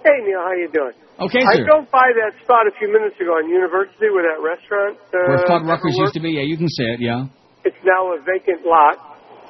Hey 0.05 0.21
Neil, 0.21 0.37
how 0.45 0.53
you 0.53 0.69
doing? 0.69 0.93
Okay, 1.17 1.41
I 1.41 1.57
sir. 1.57 1.65
drove 1.65 1.89
by 1.89 2.05
that 2.21 2.37
spot 2.45 2.69
a 2.69 2.75
few 2.77 2.93
minutes 2.93 3.17
ago 3.17 3.33
on 3.41 3.49
University 3.49 4.13
where 4.13 4.29
that 4.29 4.37
restaurant. 4.45 5.01
Uh, 5.09 5.33
Where 5.33 5.41
Fuddruckers 5.49 5.97
used 5.97 6.13
to 6.13 6.21
be. 6.21 6.37
Yeah, 6.37 6.45
you 6.45 6.59
can 6.61 6.69
say 6.69 6.93
it. 6.93 7.01
Yeah. 7.01 7.25
It's 7.65 7.81
now 7.87 8.13
a 8.13 8.21
vacant 8.21 8.67
lot. 8.69 9.01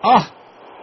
Oh. 0.07 0.23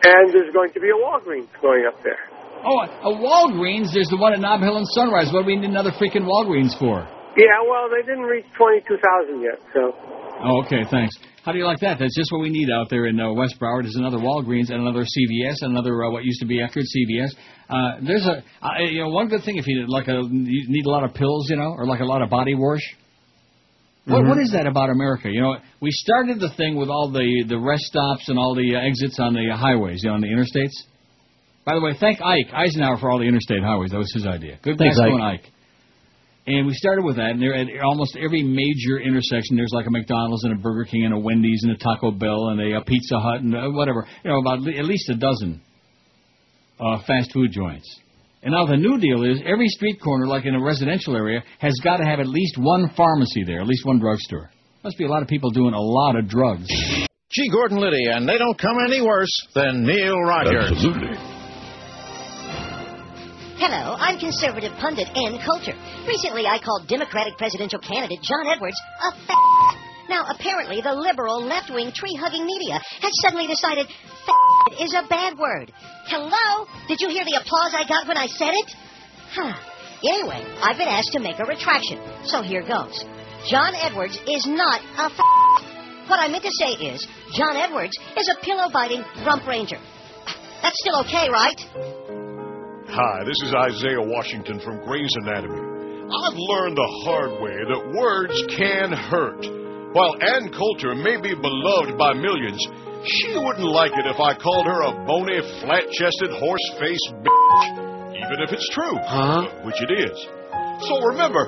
And 0.04 0.34
there's 0.34 0.52
going 0.52 0.74
to 0.74 0.82
be 0.82 0.90
a 0.92 0.98
Walgreens 1.00 1.48
going 1.62 1.86
up 1.88 1.96
there. 2.04 2.20
Oh, 2.68 2.84
a 2.84 3.12
Walgreens. 3.16 3.94
There's 3.94 4.10
the 4.12 4.18
one 4.20 4.34
at 4.34 4.42
Nob 4.42 4.60
Hill 4.60 4.76
and 4.76 4.88
Sunrise. 4.92 5.32
What 5.32 5.46
do 5.46 5.48
we 5.48 5.56
need 5.56 5.70
another 5.70 5.92
freaking 5.96 6.28
Walgreens 6.28 6.76
for? 6.78 7.08
Yeah, 7.38 7.56
well, 7.64 7.88
they 7.88 8.04
didn't 8.04 8.28
reach 8.28 8.46
twenty-two 8.60 8.98
thousand 9.00 9.40
yet, 9.40 9.56
so. 9.72 9.96
Oh, 10.44 10.66
okay, 10.66 10.84
thanks. 10.92 11.16
How 11.44 11.52
do 11.52 11.58
you 11.58 11.66
like 11.66 11.80
that? 11.80 11.98
That's 12.00 12.16
just 12.16 12.32
what 12.32 12.42
we 12.42 12.50
need 12.50 12.70
out 12.70 12.90
there 12.90 13.08
in 13.08 13.20
uh, 13.20 13.34
West 13.34 13.56
Broward. 13.60 13.84
There's 13.84 13.96
another 13.96 14.18
Walgreens 14.18 14.70
and 14.70 14.80
another 14.80 15.02
CVS, 15.04 15.56
and 15.62 15.72
another 15.72 16.04
uh, 16.04 16.12
what 16.12 16.24
used 16.24 16.40
to 16.42 16.46
be 16.46 16.60
Eckerd 16.60 16.84
CVS. 16.86 17.30
Uh, 17.70 18.00
there's 18.06 18.26
a 18.28 18.44
uh, 18.62 18.80
you 18.84 19.02
know 19.02 19.10
one 19.10 19.28
good 19.28 19.44
thing 19.44 19.58
if 19.58 19.66
you 19.66 19.86
like 19.88 20.08
a 20.08 20.22
you 20.32 20.66
need 20.70 20.86
a 20.86 20.90
lot 20.90 21.04
of 21.04 21.14
pills, 21.16 21.50
you 21.50 21.56
know, 21.56 21.74
or 21.78 21.86
like 21.86 22.00
a 22.02 22.06
lot 22.06 22.22
of 22.22 22.30
body 22.30 22.54
wash. 22.54 22.82
What, 24.06 24.24
Mhm. 24.24 24.30
what 24.30 24.38
is 24.40 24.52
that 24.54 24.66
about 24.68 24.90
America? 24.90 25.30
You 25.32 25.42
know, 25.42 25.58
we 25.80 25.92
started 25.92 26.40
the 26.40 26.50
thing 26.58 26.76
with 26.76 26.90
all 26.90 27.10
the 27.10 27.44
the 27.48 27.58
rest 27.60 27.84
stops 27.84 28.30
and 28.30 28.38
all 28.38 28.54
the 28.56 28.76
uh, 28.76 28.80
exits 28.80 29.20
on 29.20 29.34
the 29.34 29.50
highways, 29.56 30.04
you 30.04 30.10
know, 30.10 30.16
on 30.16 30.22
the 30.22 30.28
interstates. 30.28 30.74
By 31.66 31.76
the 31.76 31.82
way, 31.82 31.94
thank 32.00 32.22
Ike 32.22 32.52
Eisenhower 32.54 32.98
for 32.98 33.10
all 33.12 33.20
the 33.20 33.26
interstate 33.26 33.64
highways. 33.64 33.92
That 33.92 34.00
was 34.00 34.12
his 34.14 34.26
idea. 34.26 34.58
Good 34.62 34.78
Thanks, 34.78 35.00
Ike. 35.00 35.14
Ike. 35.14 35.52
And 36.48 36.66
we 36.66 36.74
started 36.74 37.06
with 37.06 37.18
that, 37.18 37.32
and 37.32 37.42
there 37.42 37.54
at 37.54 37.68
almost 37.84 38.18
every 38.18 38.42
major 38.42 39.00
intersection, 39.00 39.56
there's 39.56 39.72
like 39.72 39.86
a 39.86 39.92
McDonald's 39.92 40.44
and 40.44 40.54
a 40.54 40.56
Burger 40.56 40.86
King 40.86 41.06
and 41.06 41.14
a 41.14 41.20
Wendy's 41.20 41.62
and 41.64 41.72
a 41.72 41.78
Taco 41.78 42.10
Bell 42.12 42.50
and 42.50 42.60
a, 42.60 42.78
a 42.78 42.82
Pizza 42.84 43.20
Hut 43.20 43.42
and 43.42 43.56
uh, 43.56 43.70
whatever. 43.70 44.08
You 44.24 44.32
know, 44.32 44.40
about 44.40 44.60
le- 44.60 44.74
at 44.74 44.86
least 44.86 45.08
a 45.10 45.16
dozen 45.16 45.62
uh, 46.80 46.98
fast 47.06 47.32
food 47.32 47.52
joints. 47.52 47.88
And 48.42 48.54
now 48.54 48.66
the 48.66 48.76
new 48.76 49.00
deal 49.00 49.24
is 49.24 49.40
every 49.46 49.68
street 49.68 50.02
corner, 50.02 50.26
like 50.26 50.46
in 50.46 50.56
a 50.56 50.64
residential 50.64 51.16
area, 51.16 51.44
has 51.60 51.74
got 51.84 51.98
to 51.98 52.06
have 52.06 52.20
at 52.20 52.28
least 52.28 52.58
one 52.58 52.90
pharmacy 52.98 53.44
there, 53.44 53.62
at 53.62 53.68
least 53.68 53.86
one 53.86 54.00
drugstore. 54.00 54.50
Must 54.84 54.98
be 54.98 55.06
a 55.06 55.10
lot 55.10 55.22
of 55.22 55.28
people 55.28 55.52
doing 55.52 55.76
a 55.76 55.80
lot 55.80 56.16
of 56.16 56.28
drugs. 56.28 56.68
G. 57.32 57.50
Gordon 57.52 57.78
Liddy, 57.78 58.08
and 58.08 58.28
they 58.28 58.40
don't 58.40 58.58
come 58.58 58.78
any 58.88 59.00
worse 59.00 59.48
than 59.54 59.86
Neil 59.86 60.20
Rogers. 60.20 60.72
Absolutely. 60.72 61.31
Hello, 63.62 63.94
I'm 63.94 64.18
conservative 64.18 64.74
pundit 64.82 65.06
Ann 65.14 65.38
Coulter. 65.46 65.78
Recently, 66.10 66.48
I 66.50 66.58
called 66.58 66.88
Democratic 66.90 67.38
presidential 67.38 67.78
candidate 67.78 68.18
John 68.26 68.48
Edwards 68.50 68.80
a 69.06 69.14
f- 69.14 69.78
Now, 70.10 70.26
apparently, 70.34 70.82
the 70.82 70.94
liberal, 70.98 71.46
left-wing, 71.46 71.92
tree-hugging 71.94 72.44
media 72.44 72.82
has 72.82 73.14
suddenly 73.22 73.46
decided 73.46 73.86
f- 73.86 74.82
is 74.82 74.96
a 74.98 75.06
bad 75.08 75.38
word. 75.38 75.72
Hello? 76.10 76.66
Did 76.88 77.02
you 77.02 77.10
hear 77.10 77.24
the 77.24 77.38
applause 77.38 77.78
I 77.78 77.86
got 77.88 78.08
when 78.08 78.18
I 78.18 78.26
said 78.26 78.50
it? 78.50 78.70
Huh. 79.30 79.54
Anyway, 80.10 80.42
I've 80.64 80.78
been 80.82 80.90
asked 80.90 81.12
to 81.14 81.20
make 81.20 81.38
a 81.38 81.46
retraction, 81.46 82.02
so 82.26 82.42
here 82.42 82.64
goes. 82.66 83.06
John 83.48 83.76
Edwards 83.76 84.18
is 84.26 84.46
not 84.48 84.82
a 84.98 85.06
f- 85.14 86.10
What 86.10 86.20
I 86.20 86.28
meant 86.30 86.44
to 86.44 86.52
say 86.58 86.74
is, 86.82 87.06
John 87.38 87.56
Edwards 87.56 87.94
is 88.18 88.28
a 88.28 88.44
pillow-biting 88.44 89.04
rump 89.24 89.46
ranger. 89.46 89.78
That's 90.64 90.78
still 90.82 91.00
okay, 91.06 91.30
right? 91.30 92.01
Hi, 92.92 93.24
this 93.24 93.40
is 93.48 93.54
Isaiah 93.56 94.02
Washington 94.04 94.60
from 94.60 94.84
Grey's 94.84 95.12
Anatomy. 95.24 95.60
I've 96.12 96.36
learned 96.36 96.76
the 96.76 96.92
hard 97.08 97.32
way 97.40 97.56
that 97.56 97.96
words 97.96 98.36
can 98.52 98.92
hurt. 98.92 99.40
While 99.96 100.16
Ann 100.20 100.52
Coulter 100.52 100.96
may 100.96 101.16
be 101.16 101.32
beloved 101.32 101.96
by 101.98 102.12
millions, 102.14 102.60
she 103.08 103.32
wouldn't 103.40 103.64
like 103.72 103.92
it 103.96 104.08
if 104.08 104.20
I 104.20 104.36
called 104.36 104.68
her 104.68 104.82
a 104.88 104.92
bony, 105.08 105.40
flat-chested, 105.64 106.32
horse-faced 106.36 107.10
bitch. 107.24 107.64
Even 108.20 108.44
if 108.44 108.52
it's 108.52 108.68
true, 108.76 108.98
Huh? 109.08 109.48
which 109.64 109.80
it 109.88 109.92
is. 109.92 110.16
So 110.88 111.00
remember, 111.16 111.48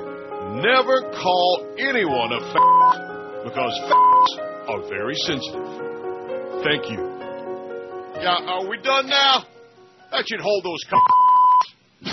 never 0.64 1.12
call 1.12 1.76
anyone 1.76 2.32
a 2.32 2.40
fat, 2.40 3.44
because 3.44 3.74
facts 3.84 4.32
are 4.72 4.80
very 4.88 5.14
sensitive. 5.28 5.68
Thank 6.64 6.88
you. 6.88 7.00
Yeah, 8.24 8.48
are 8.48 8.64
we 8.66 8.80
done 8.80 9.08
now? 9.08 9.44
That 10.10 10.24
should 10.28 10.40
hold 10.40 10.62
those. 10.64 10.78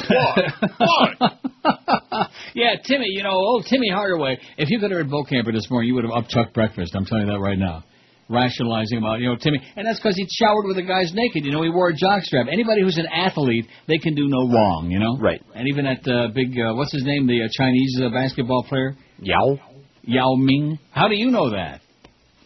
What? 0.09 1.33
yeah, 2.53 2.75
Timmy, 2.83 3.05
you 3.07 3.23
know, 3.23 3.31
old 3.31 3.65
Timmy 3.69 3.89
Hardaway, 3.89 4.37
if 4.57 4.69
you 4.69 4.79
could 4.79 4.91
have 4.91 4.99
heard 4.99 5.09
Bokamper 5.09 5.53
this 5.53 5.69
morning, 5.69 5.87
you 5.89 5.95
would 5.95 6.05
have 6.05 6.13
upchucked 6.13 6.53
breakfast. 6.53 6.95
I'm 6.95 7.05
telling 7.05 7.27
you 7.27 7.33
that 7.33 7.39
right 7.39 7.57
now. 7.57 7.83
Rationalizing 8.29 8.97
about, 8.97 9.19
you 9.19 9.27
know, 9.27 9.35
Timmy. 9.35 9.59
And 9.75 9.85
that's 9.85 9.99
because 9.99 10.15
he 10.15 10.25
showered 10.39 10.65
with 10.65 10.77
the 10.77 10.83
guys 10.83 11.11
naked. 11.13 11.43
You 11.43 11.51
know, 11.51 11.63
he 11.63 11.69
wore 11.69 11.89
a 11.89 11.93
jockstrap. 11.93 12.47
Anybody 12.51 12.81
who's 12.81 12.97
an 12.97 13.07
athlete, 13.07 13.65
they 13.87 13.97
can 13.97 14.15
do 14.15 14.27
no 14.27 14.49
wrong, 14.49 14.89
you 14.89 14.99
know? 14.99 15.17
Right. 15.19 15.43
And 15.53 15.67
even 15.67 15.83
that 15.83 16.07
uh, 16.09 16.29
big, 16.33 16.57
uh, 16.57 16.73
what's 16.75 16.93
his 16.93 17.03
name, 17.03 17.27
the 17.27 17.43
uh, 17.43 17.47
Chinese 17.51 17.99
uh, 18.01 18.09
basketball 18.09 18.63
player? 18.63 18.95
Yao. 19.19 19.59
Yao 20.03 20.35
Ming. 20.35 20.79
How 20.91 21.09
do 21.09 21.17
you 21.17 21.29
know 21.29 21.49
that? 21.49 21.81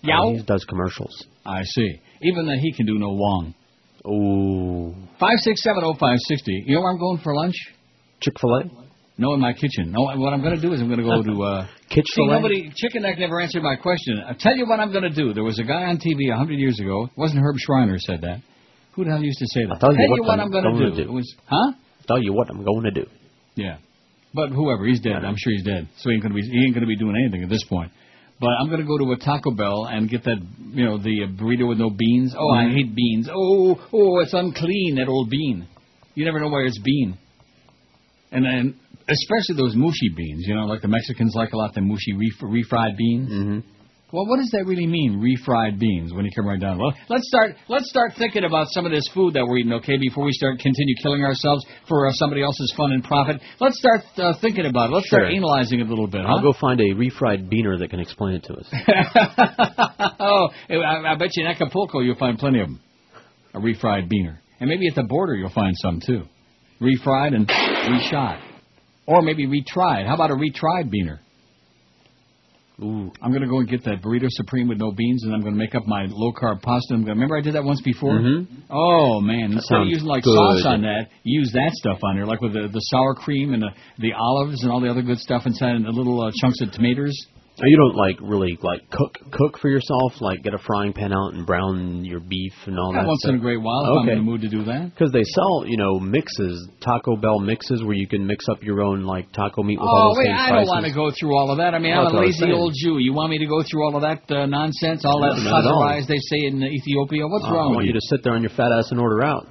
Yao? 0.02 0.24
Oh, 0.24 0.34
he 0.34 0.44
does 0.44 0.66
commercials. 0.68 1.26
I 1.46 1.64
see. 1.64 2.02
Even 2.22 2.48
that 2.48 2.58
he 2.60 2.74
can 2.74 2.88
do 2.88 2.98
no 2.98 3.10
wrong. 3.10 3.54
Oh. 4.08 4.94
Five 5.20 5.38
six 5.40 5.64
seven 5.64 5.84
oh 5.84 5.96
five 6.00 6.18
sixty. 6.28 6.64
You 6.66 6.76
know 6.76 6.82
where 6.82 6.92
I'm 6.92 7.00
going 7.00 7.20
for 7.24 7.36
lunch? 7.36 7.56
Chick 8.22 8.34
Fil 8.40 8.56
A. 8.56 8.86
No, 9.18 9.34
in 9.34 9.40
my 9.40 9.54
kitchen. 9.54 9.92
No, 9.92 10.02
what 10.02 10.34
I'm 10.34 10.42
going 10.42 10.56
to 10.56 10.62
do 10.62 10.74
is 10.74 10.82
I'm 10.82 10.88
going 10.88 11.00
to 11.00 11.06
go 11.06 11.24
to. 11.24 11.44
Uh, 11.44 11.68
Kitchen. 11.90 12.04
See, 12.16 12.28
nobody, 12.28 12.70
Chicken 12.76 13.04
Neck 13.04 13.18
never 13.18 13.40
answered 13.40 13.64
my 13.64 13.78
question. 13.78 14.22
I'll 14.28 14.36
tell 14.36 14.56
you 14.58 14.66
what 14.68 14.80
I'm 14.82 14.92
going 14.92 15.04
to 15.04 15.10
do. 15.10 15.34
There 15.34 15.44
was 15.44 15.58
a 15.58 15.64
guy 15.64 15.84
on 15.84 15.98
TV 15.98 16.34
a 16.34 16.36
hundred 16.36 16.60
years 16.60 16.80
ago. 16.80 17.06
It 17.06 17.18
wasn't 17.18 17.42
Herb 17.42 17.56
Shriner 17.58 17.98
said 18.00 18.22
that. 18.22 18.42
Who 18.94 19.06
the 19.06 19.12
hell 19.12 19.24
used 19.24 19.40
to 19.40 19.46
say 19.48 19.62
that? 19.66 19.76
I'll 19.76 19.80
tell 19.80 19.94
you 19.94 20.10
what 20.10 20.28
what 20.28 20.40
I'm 20.40 20.48
I'm 20.48 20.52
going 20.52 20.76
to 20.76 20.90
do. 20.90 20.96
do. 20.96 21.02
It 21.04 21.12
was, 21.14 21.36
huh? 21.46 21.74
Tell 22.08 22.22
you 22.22 22.34
what 22.34 22.50
I'm 22.50 22.66
going 22.66 22.84
to 22.84 22.92
do. 22.92 23.06
Yeah. 23.56 23.78
But 24.34 24.50
whoever, 24.50 24.86
he's 24.86 25.00
dead. 25.00 25.24
I'm 25.24 25.36
sure 25.38 25.54
he's 25.54 25.64
dead. 25.64 25.88
So 26.00 26.10
he 26.10 26.16
ain't 26.16 26.24
going 26.24 26.36
to 26.36 26.42
be 26.42 26.46
he 26.46 26.66
ain't 26.66 26.74
going 26.74 26.84
to 26.84 26.88
be 26.88 26.98
doing 26.98 27.16
anything 27.16 27.44
at 27.44 27.50
this 27.50 27.64
point. 27.70 27.92
But 28.40 28.50
I'm 28.60 28.68
going 28.68 28.82
to 28.82 28.86
go 28.88 28.98
to 28.98 29.12
a 29.14 29.18
Taco 29.18 29.52
Bell 29.52 29.86
and 29.86 30.10
get 30.10 30.24
that, 30.26 30.38
you 30.74 30.84
know, 30.86 30.98
the 30.98 31.24
uh, 31.24 31.28
burrito 31.28 31.68
with 31.70 31.78
no 31.78 31.90
beans. 31.90 32.36
Oh, 32.38 32.52
I 32.54 32.66
Mhm. 32.66 32.74
hate 32.74 32.96
beans. 32.96 33.30
Oh, 33.34 33.80
oh, 33.94 34.20
it's 34.20 34.34
unclean 34.34 34.96
that 34.96 35.08
old 35.08 35.30
bean. 35.30 35.68
You 36.16 36.26
never 36.26 36.40
know 36.42 36.50
where 36.50 36.66
it's 36.66 36.80
bean. 36.80 37.18
And 38.32 38.44
then 38.46 38.76
especially 39.08 39.56
those 39.56 39.76
mushy 39.76 40.10
beans, 40.10 40.46
you 40.48 40.56
know, 40.56 40.66
like 40.66 40.82
the 40.82 40.88
Mexicans 40.90 41.34
like 41.36 41.54
a 41.54 41.58
lot 41.58 41.74
the 41.74 41.82
mushy 41.82 42.14
ref- 42.14 42.42
refried 42.42 42.98
beans. 42.98 43.30
Mm-hmm. 43.30 43.60
Well, 44.16 44.28
what 44.28 44.40
does 44.40 44.50
that 44.52 44.64
really 44.64 44.88
mean, 44.88 45.20
refried 45.20 45.78
beans, 45.78 46.14
when 46.14 46.24
you 46.24 46.32
come 46.34 46.48
right 46.48 46.60
down? 46.60 46.80
Well, 46.80 46.94
let's 47.10 47.28
start. 47.28 47.58
Let's 47.68 47.90
start 47.90 48.14
thinking 48.18 48.46
about 48.46 48.68
some 48.70 48.86
of 48.86 48.94
this 48.94 49.04
food 49.14 49.34
that 49.34 49.46
we're 49.46 49.58
eating, 49.58 49.74
okay? 49.74 49.98
Before 50.00 50.24
we 50.24 50.32
start 50.32 50.58
continue 50.58 50.96
killing 51.04 51.26
ourselves 51.26 51.66
for 51.90 52.08
uh, 52.08 52.12
somebody 52.14 52.42
else's 52.42 52.74
fun 52.78 52.94
and 52.94 53.04
profit, 53.04 53.42
let's 53.60 53.78
start 53.78 54.00
uh, 54.16 54.32
thinking 54.40 54.68
about 54.68 54.90
it. 54.90 54.94
Let's 54.94 55.08
start 55.08 55.34
analyzing 55.34 55.82
it 55.82 55.88
a 55.88 55.90
little 55.90 56.08
bit. 56.08 56.22
I'll 56.22 56.38
huh? 56.38 56.44
go 56.44 56.54
find 56.54 56.80
a 56.80 56.96
refried 56.96 57.52
beaner 57.52 57.78
that 57.78 57.90
can 57.90 58.00
explain 58.00 58.36
it 58.36 58.44
to 58.46 58.54
us. 58.54 58.68
oh, 60.22 60.48
I, 60.70 61.12
I 61.12 61.16
bet 61.18 61.36
you 61.36 61.44
in 61.44 61.52
Acapulco 61.52 62.00
you'll 62.00 62.16
find 62.16 62.40
plenty 62.40 62.62
of 62.62 62.68
them. 62.68 62.80
A 63.54 63.60
refried 63.60 64.10
beaner, 64.10 64.38
and 64.62 64.70
maybe 64.70 64.88
at 64.88 64.96
the 64.96 65.04
border 65.04 65.36
you'll 65.36 65.50
find 65.50 65.76
some 65.76 66.00
too. 66.00 66.24
Refried 66.80 67.36
and 67.36 67.50
reshot, 67.50 68.42
or 69.08 69.22
maybe 69.22 69.46
retried. 69.46 70.08
How 70.08 70.16
about 70.16 70.32
a 70.32 70.36
retried 70.36 70.90
beaner? 70.90 71.20
Ooh. 72.84 73.10
I'm 73.22 73.32
gonna 73.32 73.48
go 73.48 73.60
and 73.60 73.70
get 73.70 73.86
that 73.86 74.02
burrito 74.02 74.28
supreme 74.30 74.68
with 74.68 74.80
no 74.80 74.92
beans, 74.92 75.24
and 75.24 75.34
I'm 75.34 75.42
gonna 75.42 75.56
make 75.56 75.76
up 75.76 75.88
my 75.88 76.08
low 76.10 76.34
carb 76.34 76.62
pasta. 76.62 76.94
I'm 76.94 77.02
gonna, 77.02 77.14
remember 77.14 77.38
I 77.38 77.42
did 77.42 77.56
that 77.56 77.64
once 77.64 77.80
before. 77.82 78.20
Mhm. 78.20 78.48
Oh 78.70 79.22
man! 79.22 79.52
That 79.52 79.58
Instead 79.58 79.82
of 79.82 79.88
using 79.88 80.08
like 80.08 80.24
good. 80.24 80.36
sauce 80.36 80.66
on 80.66 80.82
that, 80.82 81.08
use 81.24 81.52
that 81.54 81.72
stuff 81.74 82.00
on 82.04 82.16
there, 82.18 82.26
like 82.26 82.42
with 82.42 82.52
the 82.54 82.68
the 82.68 82.80
sour 82.80 83.16
cream 83.16 83.54
and 83.54 83.64
the 83.64 83.70
the 84.00 84.12
olives 84.14 84.62
and 84.64 84.72
all 84.72 84.82
the 84.82 84.90
other 84.90 85.02
good 85.04 85.20
stuff 85.20 85.46
inside, 85.46 85.76
and 85.76 85.86
the 85.86 85.92
little 85.92 86.22
uh, 86.22 86.32
chunks 86.42 86.60
of 86.62 86.72
tomatoes. 86.72 87.16
Oh, 87.58 87.64
you 87.66 87.78
don't 87.78 87.96
like 87.96 88.18
really 88.22 88.60
like 88.62 88.82
cook 88.92 89.16
cook 89.32 89.58
for 89.62 89.70
yourself, 89.70 90.20
like 90.20 90.44
get 90.44 90.54
a 90.54 90.58
frying 90.58 90.92
pan 90.92 91.14
out 91.14 91.34
and 91.34 91.46
brown 91.48 92.04
your 92.04 92.20
beef 92.20 92.52
and 92.66 92.78
all 92.78 92.92
Yeah, 92.94 93.04
that. 93.04 93.08
once 93.08 93.24
in 93.30 93.36
a 93.36 93.40
great 93.40 93.62
while, 93.62 93.80
if 93.86 93.90
I'm 93.92 93.98
okay. 94.04 94.12
in 94.12 94.18
the 94.18 94.24
mood 94.24 94.42
to 94.42 94.50
do 94.50 94.66
that. 94.66 94.92
Because 94.92 95.14
they 95.14 95.24
sell, 95.24 95.64
you 95.66 95.78
know, 95.78 95.98
mixes, 95.98 96.68
Taco 96.84 97.16
Bell 97.16 97.40
mixes, 97.40 97.82
where 97.82 97.96
you 97.96 98.08
can 98.08 98.28
mix 98.28 98.50
up 98.50 98.62
your 98.62 98.82
own 98.82 99.04
like 99.06 99.32
taco 99.32 99.64
meat 99.64 99.80
with 99.80 99.88
Oh 99.88 99.96
all 99.96 100.10
those 100.16 100.26
wait, 100.28 100.34
I 100.36 100.48
spices. 100.52 100.68
don't 100.68 100.76
want 100.76 100.86
to 100.86 100.94
go 100.94 101.12
through 101.18 101.34
all 101.38 101.50
of 101.50 101.58
that. 101.60 101.74
I 101.74 101.80
mean, 101.80 101.92
Well, 101.96 102.08
I'm 102.08 102.12
a 102.12 102.16
what 102.16 102.24
I 102.24 102.28
was 102.28 102.42
lazy 102.42 102.52
old 102.52 102.74
Jew. 102.76 102.98
You 103.00 103.14
want 103.14 103.30
me 103.32 103.38
to 103.40 103.48
go 103.48 103.64
through 103.64 103.86
all 103.88 103.96
of 103.96 104.02
that 104.04 104.28
uh, 104.36 104.46
nonsense, 104.48 105.06
all 105.06 105.22
that 105.22 105.40
No, 105.40 105.50
not 105.50 105.94
at 105.96 106.00
as 106.04 106.08
they 106.08 106.20
say 106.20 106.48
in 106.52 106.62
Ethiopia? 106.62 107.26
What's 107.26 107.46
Uh, 107.46 107.54
wrong 107.56 107.68
I 107.68 107.70
with 107.70 107.76
want 107.78 107.88
you 107.88 107.94
to 107.94 108.02
sit 108.12 108.20
there 108.24 108.34
on 108.34 108.42
your 108.42 108.52
fat 108.52 108.74
ass 108.76 108.92
and 108.92 109.00
order 109.00 109.24
out. 109.24 109.48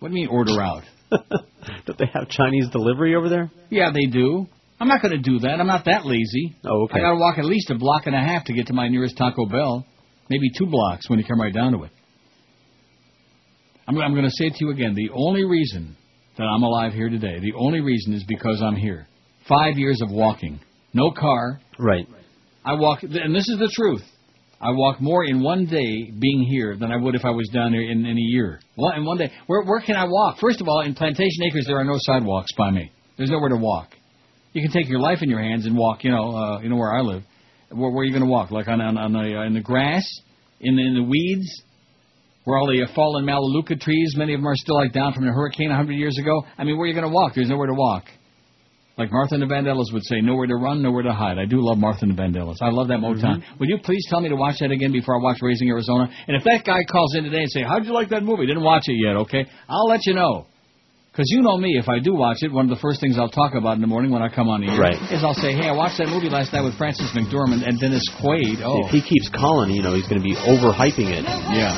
What 0.00 0.10
do 0.12 0.14
you 0.20 0.28
mean 0.28 0.28
order 0.28 0.60
out? 0.60 0.84
Don't 1.10 1.96
they 1.98 2.10
have 2.12 2.28
Chinese 2.28 2.68
delivery 2.68 3.14
over 3.14 3.30
there? 3.30 3.50
Yeah, 3.70 3.90
they 3.90 4.04
do. 4.10 4.46
I'm 4.84 4.88
not 4.88 5.00
going 5.00 5.12
to 5.12 5.30
do 5.30 5.38
that. 5.38 5.60
I'm 5.60 5.66
not 5.66 5.86
that 5.86 6.04
lazy. 6.04 6.54
Oh, 6.62 6.84
okay. 6.84 6.98
I 6.98 7.04
got 7.04 7.12
to 7.12 7.16
walk 7.16 7.38
at 7.38 7.46
least 7.46 7.70
a 7.70 7.74
block 7.74 8.02
and 8.04 8.14
a 8.14 8.20
half 8.20 8.44
to 8.44 8.52
get 8.52 8.66
to 8.66 8.74
my 8.74 8.86
nearest 8.86 9.16
Taco 9.16 9.46
Bell. 9.46 9.86
Maybe 10.28 10.50
two 10.58 10.66
blocks 10.66 11.08
when 11.08 11.18
you 11.18 11.24
come 11.24 11.40
right 11.40 11.54
down 11.54 11.72
to 11.72 11.84
it. 11.84 11.90
I'm, 13.88 13.96
I'm 13.96 14.12
going 14.12 14.26
to 14.26 14.30
say 14.30 14.48
it 14.48 14.56
to 14.56 14.66
you 14.66 14.72
again. 14.72 14.94
The 14.94 15.08
only 15.14 15.42
reason 15.42 15.96
that 16.36 16.44
I'm 16.44 16.62
alive 16.62 16.92
here 16.92 17.08
today, 17.08 17.38
the 17.40 17.54
only 17.56 17.80
reason 17.80 18.12
is 18.12 18.24
because 18.28 18.60
I'm 18.62 18.76
here. 18.76 19.06
Five 19.48 19.78
years 19.78 20.02
of 20.02 20.10
walking. 20.10 20.60
No 20.92 21.12
car. 21.12 21.60
Right. 21.78 22.06
I 22.62 22.74
walk, 22.74 23.04
and 23.04 23.34
this 23.34 23.48
is 23.48 23.58
the 23.58 23.72
truth. 23.74 24.02
I 24.60 24.70
walk 24.72 25.00
more 25.00 25.24
in 25.24 25.42
one 25.42 25.64
day 25.64 26.10
being 26.10 26.42
here 26.42 26.76
than 26.76 26.92
I 26.92 26.98
would 26.98 27.14
if 27.14 27.24
I 27.24 27.30
was 27.30 27.48
down 27.54 27.72
there 27.72 27.80
in, 27.80 28.04
in 28.04 28.18
a 28.18 28.20
year. 28.20 28.60
One, 28.74 28.98
in 28.98 29.06
one 29.06 29.16
day. 29.16 29.32
Where, 29.46 29.62
where 29.62 29.80
can 29.80 29.96
I 29.96 30.04
walk? 30.04 30.40
First 30.40 30.60
of 30.60 30.68
all, 30.68 30.82
in 30.82 30.94
Plantation 30.94 31.42
Acres, 31.46 31.64
there 31.66 31.78
are 31.78 31.84
no 31.84 31.96
sidewalks 31.96 32.52
by 32.54 32.70
me. 32.70 32.92
There's 33.16 33.30
nowhere 33.30 33.48
to 33.48 33.56
walk. 33.56 33.88
You 34.54 34.62
can 34.62 34.70
take 34.70 34.88
your 34.88 35.00
life 35.00 35.18
in 35.20 35.28
your 35.28 35.42
hands 35.42 35.66
and 35.66 35.76
walk. 35.76 36.04
You 36.04 36.12
know, 36.12 36.30
uh, 36.34 36.60
you 36.60 36.68
know 36.68 36.76
where 36.76 36.94
I 36.94 37.00
live. 37.00 37.22
Where, 37.70 37.90
where 37.90 38.02
are 38.02 38.04
you 38.04 38.12
going 38.12 38.24
to 38.24 38.30
walk? 38.30 38.52
Like 38.52 38.68
on 38.68 38.80
on, 38.80 38.96
on 38.96 39.12
the 39.12 39.36
uh, 39.36 39.46
in 39.46 39.52
the 39.52 39.60
grass, 39.60 40.04
in 40.60 40.76
the, 40.76 40.82
in 40.86 40.94
the 40.94 41.02
weeds, 41.02 41.62
where 42.44 42.56
all 42.56 42.68
the 42.68 42.82
uh, 42.82 42.94
fallen 42.94 43.24
Melaleuca 43.24 43.74
trees, 43.76 44.14
many 44.16 44.32
of 44.32 44.40
them 44.40 44.46
are 44.46 44.54
still 44.54 44.76
like 44.76 44.92
down 44.92 45.12
from 45.12 45.26
the 45.26 45.32
hurricane 45.32 45.72
a 45.72 45.76
hundred 45.76 45.94
years 45.94 46.16
ago. 46.18 46.44
I 46.56 46.62
mean, 46.62 46.78
where 46.78 46.84
are 46.84 46.88
you 46.88 46.94
going 46.94 47.06
to 47.06 47.12
walk? 47.12 47.32
There's 47.34 47.48
nowhere 47.48 47.66
to 47.66 47.74
walk. 47.74 48.04
Like 48.96 49.10
Martha 49.10 49.34
and 49.34 49.42
the 49.42 49.52
Vandellas 49.52 49.92
would 49.92 50.04
say, 50.04 50.20
nowhere 50.20 50.46
to 50.46 50.54
run, 50.54 50.80
nowhere 50.80 51.02
to 51.02 51.12
hide. 51.12 51.36
I 51.36 51.46
do 51.46 51.56
love 51.58 51.78
Martha 51.78 52.06
and 52.06 52.16
the 52.16 52.22
Vandellas. 52.22 52.58
I 52.60 52.70
love 52.70 52.86
that 52.88 53.00
Motown. 53.00 53.42
Would 53.58 53.68
you 53.68 53.78
please 53.82 54.06
tell 54.08 54.20
me 54.20 54.28
to 54.28 54.36
watch 54.36 54.60
that 54.60 54.70
again 54.70 54.92
before 54.92 55.18
I 55.18 55.20
watch 55.20 55.38
Raising 55.42 55.68
Arizona? 55.68 56.08
And 56.28 56.36
if 56.36 56.44
that 56.44 56.62
guy 56.64 56.84
calls 56.84 57.16
in 57.16 57.24
today 57.24 57.40
and 57.40 57.50
say, 57.50 57.62
how'd 57.62 57.84
you 57.84 57.92
like 57.92 58.10
that 58.10 58.22
movie? 58.22 58.46
Didn't 58.46 58.62
watch 58.62 58.84
it 58.86 58.94
yet, 59.04 59.16
okay? 59.16 59.46
I'll 59.68 59.88
let 59.88 60.06
you 60.06 60.14
know. 60.14 60.46
Because 61.14 61.30
you 61.30 61.46
know 61.46 61.54
me, 61.56 61.78
if 61.78 61.86
I 61.86 62.02
do 62.02 62.10
watch 62.10 62.42
it, 62.42 62.50
one 62.50 62.66
of 62.66 62.74
the 62.74 62.82
first 62.82 62.98
things 62.98 63.14
I'll 63.22 63.30
talk 63.30 63.54
about 63.54 63.78
in 63.78 63.80
the 63.80 63.86
morning 63.86 64.10
when 64.10 64.18
I 64.18 64.26
come 64.26 64.50
on 64.50 64.66
the 64.66 64.74
air 64.74 64.82
Right. 64.82 64.98
is 65.14 65.22
I'll 65.22 65.38
say, 65.38 65.54
hey, 65.54 65.70
I 65.70 65.72
watched 65.72 66.02
that 66.02 66.10
movie 66.10 66.26
last 66.26 66.50
night 66.50 66.66
with 66.66 66.74
Frances 66.74 67.06
McDormand 67.14 67.62
and 67.62 67.78
Dennis 67.78 68.02
Quaid. 68.18 68.58
Oh, 68.66 68.82
If 68.82 68.90
he 68.90 68.98
oh. 68.98 69.06
keeps 69.06 69.30
calling, 69.30 69.70
you 69.70 69.78
know, 69.78 69.94
he's 69.94 70.10
going 70.10 70.18
to 70.18 70.26
be 70.26 70.34
overhyping 70.34 71.06
it. 71.14 71.22
yeah. 71.54 71.70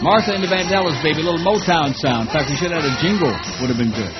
Martha 0.00 0.32
and 0.32 0.40
the 0.40 0.48
Vandellas, 0.48 0.96
baby, 1.04 1.20
little 1.20 1.44
Motown 1.44 1.92
sound. 1.92 2.28
In 2.28 2.32
fact, 2.32 2.48
we 2.48 2.56
should 2.56 2.72
have 2.72 2.80
had 2.80 2.88
a 2.88 2.96
jingle. 3.04 3.32
Would 3.60 3.68
have 3.68 3.76
been 3.76 3.92
good. 3.92 4.12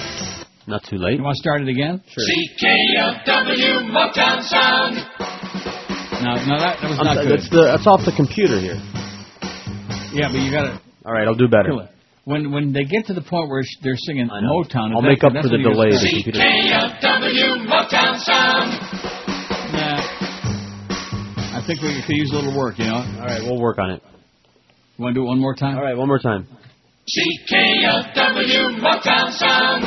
Not 0.69 0.85
too 0.85 1.01
late. 1.01 1.17
You 1.17 1.25
want 1.25 1.37
to 1.37 1.41
start 1.41 1.65
it 1.65 1.69
again? 1.73 2.05
Sure. 2.05 2.21
CKFW 2.21 3.97
Motown 3.97 4.45
Sound. 4.45 5.01
No, 6.21 6.37
no, 6.45 6.61
that, 6.61 6.85
that 6.85 6.89
was 6.93 7.01
I'm 7.01 7.09
not 7.09 7.17
sorry, 7.17 7.29
good. 7.33 7.41
That's 7.41 7.49
the 7.49 7.65
that's 7.65 7.87
off 7.89 8.05
the 8.05 8.13
computer 8.13 8.61
here. 8.61 8.77
Yeah, 10.13 10.29
but 10.29 10.41
you 10.41 10.53
got 10.53 10.69
to 10.69 10.81
All 11.05 11.13
right, 11.17 11.25
I'll 11.29 11.35
do 11.37 11.49
better. 11.49 11.89
Kill 12.27 12.35
it. 12.35 12.39
When 12.43 12.51
when 12.53 12.73
they 12.73 12.85
get 12.85 13.07
to 13.07 13.15
the 13.15 13.23
point 13.23 13.49
where 13.49 13.63
they're 13.83 13.97
singing 13.97 14.29
Motown, 14.29 14.95
I'll 14.95 15.03
make 15.03 15.23
up 15.25 15.33
for 15.33 15.43
the 15.43 15.51
when 15.51 15.61
you 15.61 15.71
delay. 15.71 15.91
gotta 15.91 16.05
The 16.05 16.09
start. 16.09 16.25
computer. 16.25 16.41
CKFW 16.41 17.67
Motown 17.67 18.19
Sound. 18.21 18.71
Nah. 19.73 20.13
I 21.59 21.63
think 21.67 21.81
we 21.83 22.03
could 22.03 22.17
use 22.17 22.31
a 22.33 22.35
little 22.37 22.57
work, 22.57 22.79
you 22.79 22.85
know. 22.87 22.95
All 22.97 23.27
right, 23.27 23.43
we'll 23.43 23.59
work 23.61 23.79
on 23.79 23.91
it. 23.91 24.03
Want 24.99 25.15
to 25.15 25.21
do 25.21 25.25
it 25.25 25.29
one 25.29 25.39
more 25.41 25.55
time? 25.55 25.77
All 25.77 25.83
right, 25.83 25.97
one 25.97 26.07
more 26.09 26.19
time. 26.19 26.47
CKFW 27.07 28.79
Motown 28.81 29.31
Sound. 29.33 29.85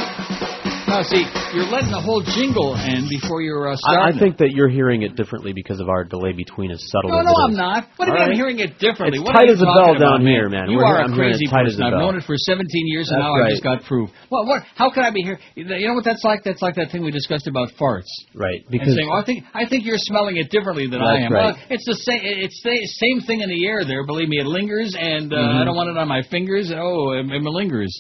No, 0.90 1.06
see, 1.06 1.22
you're 1.54 1.70
letting 1.70 1.94
the 1.94 2.02
whole 2.02 2.26
jingle 2.26 2.74
end 2.74 3.14
before 3.14 3.46
you're 3.46 3.70
uh, 3.70 3.78
I, 3.86 4.10
I 4.10 4.12
think 4.18 4.42
that 4.42 4.58
you're 4.58 4.70
hearing 4.74 5.04
it 5.06 5.14
differently 5.16 5.54
because 5.54 5.78
of 5.80 5.88
our 5.88 6.04
delay 6.04 6.34
between 6.34 6.72
as 6.74 6.82
subtle 6.90 7.14
No, 7.14 7.20
as 7.22 7.26
no, 7.26 7.32
it 7.32 7.46
I'm 7.46 7.52
is. 7.54 7.58
not. 7.62 7.80
What 8.02 8.06
do 8.10 8.12
you 8.12 8.18
All 8.18 8.18
mean 8.18 8.24
I'm 8.26 8.30
right. 8.34 8.36
hearing 8.42 8.58
it 8.60 8.72
differently? 8.82 9.22
It's 9.22 9.26
what 9.30 9.38
tight 9.38 9.48
you 9.48 9.54
as 9.54 9.62
a 9.62 9.70
talking 9.70 9.86
bell 9.86 9.94
down 10.02 10.26
about, 10.26 10.34
here, 10.34 10.50
man. 10.50 10.66
You 10.74 10.82
We're 10.82 10.90
are 10.90 10.98
here- 10.98 11.06
a 11.06 11.06
I'm 11.06 11.14
hearing 11.14 11.38
crazy 11.38 11.46
it 11.46 11.54
tight 11.54 11.70
as 11.70 11.78
person. 11.78 11.84
a 11.84 11.86
I've 11.86 11.94
bell. 11.94 12.02
known 12.10 12.16
it 12.18 12.26
for 12.26 12.34
17 12.36 12.66
years, 12.90 13.06
and 13.14 13.22
That's 13.22 13.30
now 13.30 13.38
I 13.38 13.40
right. 13.46 13.54
just 13.54 13.62
got 13.64 13.78
proof. 13.86 14.10
What? 14.34 14.50
What? 14.50 14.66
How 14.74 14.90
can 14.90 15.06
I 15.06 15.12
be 15.14 15.22
here? 15.22 15.38
You 15.54 15.70
know 15.70 15.94
what 15.94 16.04
that's 16.10 16.26
like? 16.26 16.42
That's 16.42 16.62
like 16.66 16.74
that 16.82 16.90
thing 16.90 17.06
we 17.06 17.14
discussed 17.14 17.46
about 17.46 17.70
farts. 17.78 18.10
Right. 18.34 18.66
and 18.66 18.74
Because 18.74 18.98
saying, 18.98 19.06
well, 19.14 19.22
I 19.22 19.26
think 19.30 19.46
I 19.54 19.70
think 19.70 19.86
you're 19.86 20.02
smelling 20.02 20.38
it 20.42 20.50
differently 20.50 20.90
than 20.90 21.06
That's 21.06 21.22
I 21.22 21.22
am. 21.22 21.32
right. 21.34 21.54
Well, 21.54 21.70
it's 21.70 21.86
the 21.86 22.02
same. 22.02 22.22
It's 22.24 22.58
the 22.66 22.78
same 22.98 23.22
thing 23.30 23.42
in 23.46 23.50
the 23.54 23.62
air. 23.70 23.86
There, 23.86 24.02
believe 24.10 24.28
me, 24.28 24.42
it 24.42 24.50
lingers, 24.50 24.98
and 24.98 25.30
uh. 25.34 25.62
I 25.62 25.66
don't 25.70 25.76
want 25.78 25.90
it 25.94 25.98
on 26.02 26.08
my 26.08 26.24
fingers. 26.34 26.74
Oh, 26.74 27.12
it, 27.14 27.30
it 27.30 27.44
lingers. 27.46 27.94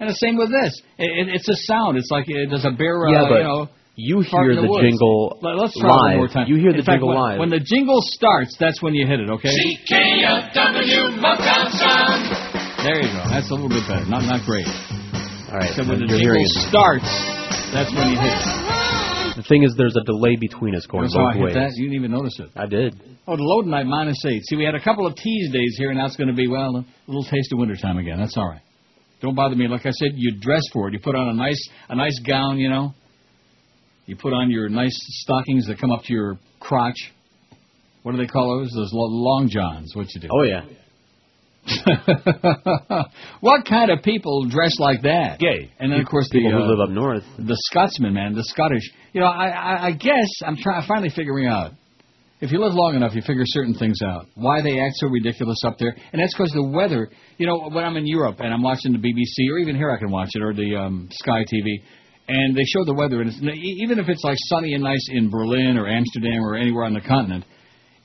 And 0.00 0.08
the 0.08 0.16
same 0.16 0.40
with 0.40 0.48
this. 0.48 0.72
It, 0.96 1.28
it, 1.28 1.34
it's 1.36 1.48
a 1.48 1.56
sound. 1.68 2.00
It's 2.00 2.10
like 2.10 2.24
it 2.26 2.48
does 2.48 2.64
a 2.64 2.72
bear. 2.72 3.04
Uh, 3.04 3.12
Yeah, 3.12 3.28
but 3.28 3.36
you 3.36 3.44
know. 3.44 3.68
you 3.96 4.16
hear 4.24 4.56
in 4.56 4.64
the 4.64 4.80
jingle 4.80 5.36
Let, 5.44 5.60
us 5.60 5.76
try 5.76 5.84
it 5.84 5.92
one 5.92 6.16
more 6.24 6.32
time. 6.32 6.48
You 6.48 6.56
hear 6.56 6.72
the 6.72 6.80
fact, 6.80 7.04
jingle 7.04 7.12
when, 7.12 7.20
live. 7.20 7.38
When 7.38 7.52
the 7.52 7.60
jingle 7.60 8.00
starts, 8.00 8.56
that's 8.56 8.80
when 8.80 8.96
you 8.96 9.06
hit 9.06 9.20
it. 9.20 9.28
Okay. 9.28 9.52
CKFW 9.52 11.20
Motown 11.20 11.68
Sound. 11.76 12.24
There 12.80 12.96
you 12.96 13.12
go. 13.12 13.28
That's 13.28 13.52
a 13.52 13.54
little 13.54 13.68
bit 13.68 13.84
better. 13.84 14.08
Not 14.08 14.24
not 14.24 14.40
great. 14.48 14.64
All 15.52 15.60
right. 15.60 15.76
So 15.76 15.84
when 15.84 16.00
the 16.00 16.08
jingle 16.08 16.48
it. 16.48 16.64
starts, 16.72 17.12
that's 17.76 17.92
when 17.92 18.08
you 18.08 18.16
hit 18.16 18.32
it. 18.32 19.36
The 19.36 19.44
thing 19.44 19.62
is, 19.62 19.74
there's 19.76 19.96
a 19.96 20.04
delay 20.04 20.36
between 20.36 20.74
us 20.74 20.86
going 20.86 21.04
That's 21.04 21.14
how 21.14 21.28
I 21.28 21.34
both 21.34 21.52
ways. 21.52 21.54
that. 21.54 21.72
You 21.76 21.92
didn't 21.92 22.00
even 22.00 22.10
notice 22.10 22.40
it. 22.40 22.50
I 22.56 22.66
did. 22.66 22.96
Oh, 23.28 23.36
the 23.36 23.44
load 23.44 23.66
night 23.66 23.86
minus 23.86 24.16
eight. 24.26 24.42
See, 24.48 24.56
we 24.56 24.64
had 24.64 24.74
a 24.74 24.82
couple 24.82 25.06
of 25.06 25.14
tease 25.14 25.52
days 25.52 25.76
here, 25.78 25.90
and 25.90 25.98
now 25.98 26.06
it's 26.06 26.16
going 26.16 26.28
to 26.28 26.34
be 26.34 26.48
well 26.48 26.76
a 26.76 26.84
little 27.06 27.24
taste 27.24 27.52
of 27.52 27.58
wintertime 27.58 27.98
again. 27.98 28.18
That's 28.18 28.36
all 28.36 28.48
right. 28.48 28.62
Don't 29.20 29.34
bother 29.34 29.54
me. 29.54 29.68
Like 29.68 29.86
I 29.86 29.90
said, 29.90 30.12
you 30.14 30.36
dress 30.40 30.62
for 30.72 30.88
it. 30.88 30.94
You 30.94 31.00
put 31.00 31.14
on 31.14 31.28
a 31.28 31.34
nice 31.34 31.68
a 31.88 31.96
nice 31.96 32.18
gown, 32.26 32.58
you 32.58 32.68
know. 32.68 32.94
You 34.06 34.16
put 34.16 34.32
on 34.32 34.50
your 34.50 34.68
nice 34.68 34.96
stockings 35.22 35.66
that 35.68 35.78
come 35.78 35.92
up 35.92 36.02
to 36.04 36.12
your 36.12 36.38
crotch. 36.58 37.12
What 38.02 38.12
do 38.12 38.18
they 38.18 38.26
call 38.26 38.58
those? 38.58 38.72
Those 38.74 38.90
long 38.92 39.48
johns. 39.50 39.94
What 39.94 40.06
you 40.14 40.20
do? 40.20 40.28
Oh 40.30 40.42
yeah. 40.42 40.62
what 43.40 43.66
kind 43.66 43.90
of 43.90 44.02
people 44.02 44.46
dress 44.48 44.78
like 44.78 45.02
that? 45.02 45.38
Gay. 45.38 45.70
And 45.78 45.92
then 45.92 46.00
of 46.00 46.06
course 46.06 46.28
the 46.30 46.38
People 46.38 46.52
who 46.52 46.64
uh, 46.64 46.68
live 46.68 46.80
up 46.80 46.90
north. 46.90 47.22
the 47.38 47.56
Scotsman, 47.70 48.14
man, 48.14 48.34
the 48.34 48.44
Scottish. 48.44 48.90
You 49.12 49.20
know, 49.20 49.26
I, 49.26 49.48
I, 49.48 49.86
I 49.88 49.92
guess 49.92 50.28
I'm 50.44 50.56
trying, 50.56 50.86
finally 50.88 51.10
figuring 51.14 51.46
out. 51.46 51.72
If 52.40 52.52
you 52.52 52.58
live 52.58 52.72
long 52.72 52.96
enough, 52.96 53.14
you 53.14 53.20
figure 53.20 53.44
certain 53.44 53.74
things 53.74 53.98
out. 54.02 54.26
Why 54.34 54.62
they 54.62 54.80
act 54.80 54.94
so 54.96 55.08
ridiculous 55.08 55.58
up 55.66 55.76
there, 55.78 55.94
and 56.12 56.22
that's 56.22 56.32
because 56.34 56.50
the 56.52 56.64
weather. 56.64 57.10
You 57.36 57.46
know, 57.46 57.68
when 57.68 57.84
I'm 57.84 57.96
in 57.96 58.06
Europe 58.06 58.36
and 58.40 58.52
I'm 58.52 58.62
watching 58.62 58.92
the 58.92 58.98
BBC, 58.98 59.52
or 59.52 59.58
even 59.58 59.76
here 59.76 59.90
I 59.90 59.98
can 59.98 60.10
watch 60.10 60.30
it, 60.32 60.42
or 60.42 60.54
the 60.54 60.74
um, 60.74 61.08
Sky 61.12 61.44
TV, 61.44 61.82
and 62.28 62.56
they 62.56 62.64
show 62.64 62.84
the 62.84 62.94
weather, 62.94 63.20
and 63.20 63.28
it's, 63.28 63.40
even 63.42 63.98
if 63.98 64.08
it's 64.08 64.24
like 64.24 64.38
sunny 64.46 64.72
and 64.72 64.82
nice 64.82 65.06
in 65.10 65.28
Berlin 65.28 65.76
or 65.76 65.86
Amsterdam 65.86 66.42
or 66.42 66.56
anywhere 66.56 66.84
on 66.84 66.94
the 66.94 67.02
continent, 67.02 67.44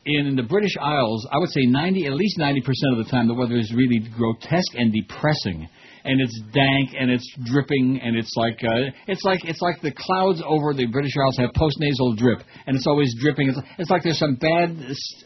in 0.06 0.36
the 0.36 0.44
British 0.44 0.76
Isles, 0.82 1.28
I 1.32 1.38
would 1.38 1.50
say 1.50 1.62
90, 1.62 2.06
at 2.06 2.14
least 2.14 2.38
90% 2.38 2.58
of 2.92 3.06
the 3.06 3.10
time, 3.10 3.28
the 3.28 3.34
weather 3.34 3.56
is 3.56 3.74
really 3.74 4.00
grotesque 4.18 4.76
and 4.76 4.92
depressing, 4.92 5.68
and 6.06 6.22
it's 6.22 6.40
dank 6.54 6.96
and 6.98 7.10
it's 7.10 7.28
dripping 7.46 8.00
and 8.02 8.16
it's 8.16 8.32
like 8.38 8.64
uh, 8.64 8.94
it's 9.08 9.24
like 9.24 9.44
it's 9.44 9.62
like 9.62 9.82
the 9.82 9.92
clouds 9.92 10.42
over 10.46 10.74
the 10.74 10.86
British 10.86 11.14
Isles 11.18 11.38
have 11.38 11.50
postnasal 11.52 12.16
drip, 12.16 12.40
and 12.68 12.78
it's 12.78 12.88
always 12.88 13.14
dripping. 13.20 13.50
It's, 13.50 13.60
it's 13.80 13.90
like 13.90 14.04
there's 14.04 14.20
some 14.20 14.36
bad 14.36 14.78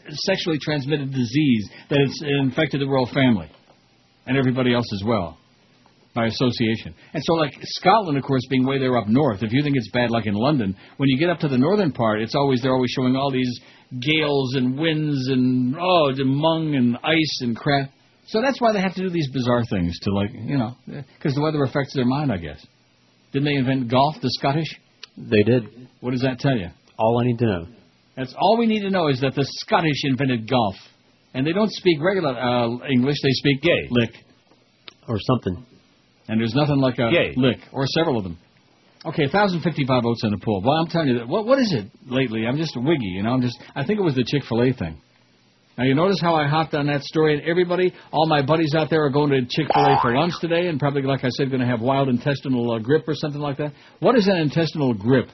sexually 0.08 0.58
transmitted 0.60 1.12
disease 1.12 1.70
that 1.90 2.00
it's 2.00 2.22
infected 2.42 2.80
the 2.80 2.88
royal 2.88 3.06
family 3.06 3.50
and 4.26 4.36
everybody 4.36 4.74
else 4.74 4.86
as 4.94 5.02
well 5.06 5.38
by 6.14 6.26
association. 6.26 6.94
And 7.14 7.22
so, 7.24 7.34
like 7.34 7.52
Scotland, 7.62 8.18
of 8.18 8.24
course, 8.24 8.42
being 8.50 8.66
way 8.66 8.78
there 8.78 8.96
up 8.96 9.06
north, 9.06 9.42
if 9.42 9.52
you 9.52 9.62
think 9.62 9.76
it's 9.76 9.90
bad, 9.90 10.10
like 10.10 10.26
in 10.26 10.34
London, 10.34 10.76
when 10.96 11.08
you 11.08 11.18
get 11.18 11.30
up 11.30 11.38
to 11.40 11.48
the 11.48 11.58
northern 11.58 11.92
part, 11.92 12.20
it's 12.20 12.34
always 12.34 12.62
they're 12.62 12.72
always 12.72 12.90
showing 12.90 13.16
all 13.16 13.30
these 13.30 13.60
gales 14.00 14.54
and 14.54 14.78
winds 14.78 15.28
and 15.28 15.76
oh, 15.78 16.12
the 16.14 16.24
mung 16.24 16.74
and 16.74 16.96
ice 17.04 17.38
and 17.42 17.56
crap. 17.56 17.90
So 18.30 18.40
that's 18.40 18.60
why 18.60 18.72
they 18.72 18.80
have 18.80 18.94
to 18.94 19.02
do 19.02 19.10
these 19.10 19.28
bizarre 19.32 19.64
things 19.68 19.98
to 20.02 20.12
like 20.12 20.30
you 20.32 20.56
know, 20.56 20.76
because 20.86 21.34
the 21.34 21.40
weather 21.40 21.62
affects 21.64 21.94
their 21.94 22.04
mind, 22.04 22.32
I 22.32 22.36
guess. 22.38 22.64
Didn't 23.32 23.46
they 23.46 23.54
invent 23.54 23.90
golf, 23.90 24.16
the 24.22 24.30
Scottish? 24.38 24.68
They 25.16 25.42
did. 25.42 25.88
What 26.00 26.12
does 26.12 26.22
that 26.22 26.38
tell 26.38 26.56
you? 26.56 26.68
All 26.98 27.20
I 27.20 27.26
need 27.26 27.38
to 27.38 27.46
know. 27.46 27.66
That's 28.16 28.34
all 28.38 28.56
we 28.58 28.66
need 28.66 28.82
to 28.82 28.90
know 28.90 29.08
is 29.08 29.20
that 29.20 29.34
the 29.34 29.44
Scottish 29.44 30.02
invented 30.04 30.48
golf, 30.48 30.74
and 31.34 31.46
they 31.46 31.52
don't 31.52 31.70
speak 31.72 31.98
regular 32.00 32.30
uh, 32.30 32.68
English; 32.88 33.16
they 33.22 33.30
speak 33.32 33.62
gay 33.62 33.88
lick 33.90 34.10
or 35.08 35.18
something. 35.20 35.66
And 36.28 36.40
there's 36.40 36.54
nothing 36.54 36.76
like 36.76 36.98
a 36.98 37.10
Gay. 37.10 37.34
lick 37.36 37.58
or 37.72 37.84
several 37.88 38.18
of 38.18 38.22
them. 38.22 38.38
Okay, 39.04 39.24
1,055 39.24 40.02
votes 40.04 40.22
in 40.22 40.30
the 40.30 40.38
poll. 40.44 40.62
Well, 40.64 40.76
I'm 40.76 40.86
telling 40.86 41.08
you, 41.08 41.18
that, 41.18 41.28
what 41.28 41.46
what 41.46 41.58
is 41.58 41.72
it 41.72 41.90
lately? 42.06 42.46
I'm 42.46 42.58
just 42.58 42.76
a 42.76 42.80
wiggy, 42.80 43.06
you 43.06 43.24
know. 43.24 43.30
I'm 43.30 43.40
just. 43.40 43.58
I 43.74 43.84
think 43.84 43.98
it 43.98 44.02
was 44.02 44.14
the 44.14 44.24
Chick 44.24 44.44
Fil 44.48 44.62
A 44.62 44.72
thing. 44.72 45.00
Now 45.80 45.86
you 45.86 45.94
notice 45.94 46.18
how 46.20 46.34
I 46.34 46.46
hopped 46.46 46.74
on 46.74 46.88
that 46.88 47.00
story, 47.04 47.32
and 47.38 47.42
everybody, 47.48 47.94
all 48.12 48.26
my 48.26 48.42
buddies 48.44 48.74
out 48.74 48.90
there 48.90 49.02
are 49.02 49.08
going 49.08 49.30
to 49.30 49.40
Chick 49.48 49.66
Fil 49.72 49.82
A 49.82 49.98
for 50.02 50.14
lunch 50.14 50.34
today, 50.38 50.68
and 50.68 50.78
probably, 50.78 51.00
like 51.00 51.24
I 51.24 51.30
said, 51.30 51.48
going 51.48 51.62
to 51.62 51.66
have 51.66 51.80
wild 51.80 52.10
intestinal 52.10 52.70
uh, 52.72 52.78
grip 52.80 53.08
or 53.08 53.14
something 53.14 53.40
like 53.40 53.56
that. 53.56 53.72
What 53.98 54.14
is 54.14 54.28
an 54.28 54.36
intestinal 54.36 54.92
grip? 54.92 55.28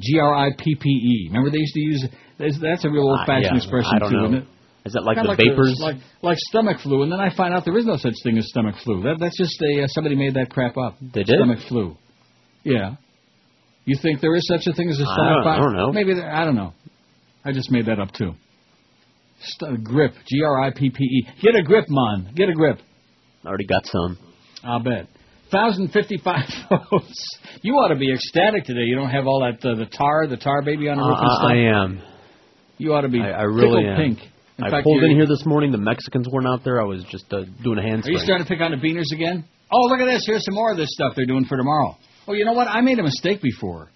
G 0.00 0.20
R 0.20 0.32
I 0.32 0.50
P 0.56 0.76
P 0.80 0.88
E. 0.88 1.28
Remember 1.30 1.50
they 1.50 1.58
used 1.58 1.74
to 1.74 1.80
use. 1.80 2.06
that's- 2.38 2.84
a 2.84 2.88
real 2.90 3.08
old-fashioned 3.08 3.46
Uh, 3.46 3.48
yeah, 3.50 3.56
expression 3.56 3.90
I 3.92 3.98
don't 3.98 4.10
too, 4.12 4.16
know. 4.18 4.24
isn't 4.26 4.38
it? 4.38 4.44
Is 4.86 4.92
that 4.92 5.02
like 5.02 5.16
Kinda 5.16 5.34
the 5.34 5.50
vapors? 5.50 5.76
like 5.82 5.96
like 6.22 6.38
stomach 6.38 6.78
flu, 6.78 7.02
and 7.02 7.10
then 7.10 7.18
I 7.18 7.30
find 7.34 7.52
out 7.52 7.64
there 7.64 7.76
is 7.76 7.84
no 7.84 7.96
such 7.96 8.14
thing 8.22 8.38
as 8.38 8.46
stomach 8.50 8.76
flu. 8.84 9.02
That 9.02 9.16
that's 9.18 9.36
just 9.36 9.60
a 9.62 9.82
uh, 9.82 9.86
somebody 9.88 10.14
made 10.14 10.34
that 10.34 10.48
crap 10.50 10.76
up. 10.78 10.94
They 11.02 11.24
did? 11.24 11.34
stomach 11.34 11.58
flu. 11.68 11.96
Yeah. 12.62 12.94
You 13.84 13.96
think 14.00 14.20
there 14.20 14.36
is 14.36 14.46
such 14.46 14.68
a 14.68 14.72
thing 14.76 14.90
as 14.90 15.00
a 15.00 15.04
stomach 15.06 15.42
don't- 15.42 15.46
I 15.48 15.56
don't 15.58 15.74
know. 15.76 15.90
Maybe 15.92 16.12
I 16.22 16.44
don't 16.44 16.54
know. 16.54 16.72
I 17.44 17.50
just 17.50 17.72
made 17.72 17.86
that 17.86 17.98
up 17.98 18.12
too. 18.12 18.34
St- 19.40 19.82
grip, 19.84 20.12
G 20.28 20.42
R 20.42 20.60
I 20.62 20.70
P 20.70 20.90
P 20.90 21.04
E. 21.04 21.28
Get 21.42 21.54
a 21.54 21.62
grip, 21.62 21.86
man. 21.88 22.32
Get 22.34 22.48
a 22.48 22.52
grip. 22.52 22.78
Already 23.46 23.66
got 23.66 23.86
some. 23.86 24.18
I'll 24.64 24.80
bet. 24.80 25.06
1,055 25.50 26.36
votes. 26.90 27.38
You 27.62 27.74
ought 27.74 27.88
to 27.88 27.96
be 27.96 28.12
ecstatic 28.12 28.64
today. 28.64 28.82
You 28.82 28.96
don't 28.96 29.08
have 29.10 29.26
all 29.26 29.40
that 29.40 29.66
uh, 29.66 29.74
the 29.76 29.86
tar, 29.86 30.26
the 30.26 30.36
tar 30.36 30.62
baby 30.62 30.88
on 30.88 30.98
the 30.98 31.02
Uh, 31.04 31.08
roof 31.08 31.18
and 31.20 31.30
stuff. 31.32 31.50
I 31.50 31.56
am. 31.56 32.02
You 32.76 32.94
ought 32.94 33.00
to 33.02 33.08
be 33.08 33.20
I, 33.20 33.30
I 33.30 33.42
really 33.42 33.86
am. 33.86 33.96
pink. 33.96 34.18
In 34.58 34.64
I 34.64 34.70
fact, 34.70 34.84
pulled 34.84 35.02
in 35.04 35.12
here 35.16 35.26
this 35.26 35.44
morning. 35.46 35.72
The 35.72 35.78
Mexicans 35.78 36.28
weren't 36.30 36.46
out 36.46 36.64
there. 36.64 36.80
I 36.82 36.84
was 36.84 37.02
just 37.10 37.32
uh, 37.32 37.44
doing 37.62 37.78
a 37.78 37.82
handstand. 37.82 38.08
Are 38.08 38.10
you 38.10 38.18
starting 38.18 38.44
to 38.44 38.50
pick 38.52 38.60
on 38.60 38.72
the 38.72 38.76
beaners 38.76 39.10
again? 39.14 39.44
Oh, 39.72 39.82
look 39.86 40.00
at 40.00 40.06
this. 40.06 40.24
Here's 40.26 40.44
some 40.44 40.54
more 40.54 40.70
of 40.72 40.76
this 40.76 40.88
stuff 40.92 41.12
they're 41.16 41.26
doing 41.26 41.44
for 41.44 41.56
tomorrow. 41.56 41.96
Oh, 42.26 42.32
you 42.34 42.44
know 42.44 42.52
what? 42.52 42.66
I 42.68 42.80
made 42.80 42.98
a 42.98 43.02
mistake 43.02 43.40
before. 43.40 43.88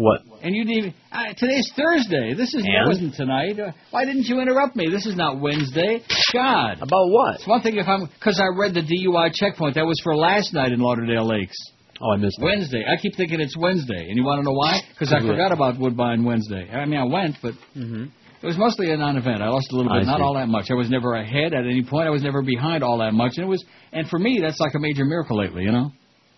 What? 0.00 0.22
And 0.42 0.56
you 0.56 0.64
didn't. 0.64 0.94
Uh, 1.12 1.34
today's 1.36 1.70
Thursday. 1.76 2.32
This 2.32 2.54
is 2.54 2.64
and? 2.64 2.88
wasn't 2.88 3.14
tonight. 3.16 3.60
Uh, 3.60 3.72
why 3.90 4.06
didn't 4.06 4.24
you 4.24 4.40
interrupt 4.40 4.74
me? 4.74 4.88
This 4.90 5.04
is 5.04 5.14
not 5.14 5.38
Wednesday. 5.42 6.00
God. 6.32 6.78
About 6.80 7.10
what? 7.10 7.34
It's 7.34 7.46
one 7.46 7.60
thing 7.60 7.76
if 7.76 7.86
I'm 7.86 8.06
because 8.06 8.40
I 8.40 8.48
read 8.58 8.72
the 8.72 8.80
DUI 8.80 9.30
checkpoint. 9.34 9.74
That 9.74 9.84
was 9.84 10.00
for 10.02 10.16
last 10.16 10.54
night 10.54 10.72
in 10.72 10.80
Lauderdale 10.80 11.28
Lakes. 11.28 11.54
Oh, 12.00 12.12
I 12.14 12.16
missed 12.16 12.38
it. 12.38 12.42
Wednesday. 12.44 12.82
I 12.88 12.96
keep 12.96 13.14
thinking 13.14 13.40
it's 13.42 13.54
Wednesday, 13.58 14.06
and 14.08 14.16
you 14.16 14.24
want 14.24 14.38
to 14.40 14.44
know 14.44 14.54
why? 14.56 14.80
Because 14.90 15.12
I 15.12 15.20
forgot 15.20 15.52
about 15.52 15.78
Woodbine 15.78 16.24
Wednesday. 16.24 16.66
I 16.70 16.86
mean, 16.86 16.98
I 16.98 17.04
went, 17.04 17.36
but 17.42 17.52
Mm-hmm. 17.76 18.04
it 18.42 18.46
was 18.46 18.56
mostly 18.56 18.90
a 18.92 18.96
non-event. 18.96 19.42
I 19.42 19.48
lost 19.50 19.70
a 19.70 19.76
little 19.76 19.92
I 19.92 19.98
bit, 19.98 20.06
not 20.06 20.16
see. 20.16 20.22
all 20.22 20.32
that 20.36 20.48
much. 20.48 20.70
I 20.70 20.74
was 20.76 20.88
never 20.88 21.12
ahead 21.16 21.52
at 21.52 21.66
any 21.66 21.84
point. 21.84 22.06
I 22.06 22.10
was 22.10 22.22
never 22.22 22.40
behind 22.40 22.82
all 22.82 22.96
that 23.00 23.12
much, 23.12 23.32
and 23.36 23.44
it 23.44 23.48
was. 23.50 23.62
And 23.92 24.08
for 24.08 24.18
me, 24.18 24.40
that's 24.42 24.58
like 24.60 24.72
a 24.74 24.78
major 24.78 25.04
miracle 25.04 25.36
lately. 25.36 25.62
You 25.64 25.72
know, 25.72 25.90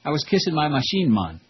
I 0.05 0.11
was 0.11 0.25
kissing 0.25 0.53
my 0.53 0.67
machine 0.67 1.15
man. 1.15 1.41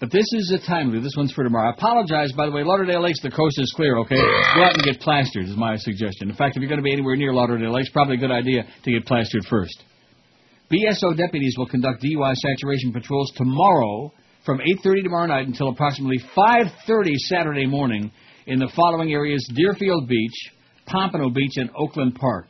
But 0.00 0.12
this 0.12 0.26
is 0.32 0.52
a 0.52 0.64
timely. 0.64 1.00
This 1.00 1.14
one's 1.16 1.32
for 1.32 1.42
tomorrow. 1.42 1.70
I 1.70 1.72
apologize, 1.72 2.30
by 2.32 2.46
the 2.46 2.52
way. 2.52 2.62
Lauderdale 2.62 3.02
Lakes, 3.02 3.20
the 3.20 3.30
coast 3.30 3.58
is 3.58 3.72
clear. 3.74 3.98
Okay, 3.98 4.14
go 4.14 4.62
out 4.62 4.74
and 4.74 4.84
get 4.84 5.00
plastered. 5.00 5.44
Is 5.44 5.56
my 5.56 5.76
suggestion. 5.76 6.30
In 6.30 6.36
fact, 6.36 6.56
if 6.56 6.60
you're 6.60 6.68
going 6.68 6.78
to 6.78 6.84
be 6.84 6.92
anywhere 6.92 7.16
near 7.16 7.32
Lauderdale 7.32 7.72
Lakes, 7.72 7.90
probably 7.90 8.14
a 8.14 8.18
good 8.18 8.30
idea 8.30 8.64
to 8.84 8.92
get 8.92 9.06
plastered 9.06 9.44
first. 9.50 9.82
BSO 10.70 11.16
deputies 11.16 11.54
will 11.58 11.66
conduct 11.66 12.02
DUI 12.02 12.34
saturation 12.34 12.92
patrols 12.92 13.32
tomorrow 13.34 14.12
from 14.44 14.58
8:30 14.58 15.02
tomorrow 15.02 15.26
night 15.26 15.48
until 15.48 15.70
approximately 15.70 16.18
5:30 16.36 17.14
Saturday 17.26 17.66
morning 17.66 18.12
in 18.46 18.60
the 18.60 18.70
following 18.76 19.12
areas: 19.12 19.44
Deerfield 19.52 20.06
Beach, 20.06 20.52
Pompano 20.86 21.30
Beach, 21.30 21.56
and 21.56 21.70
Oakland 21.76 22.14
Park. 22.14 22.46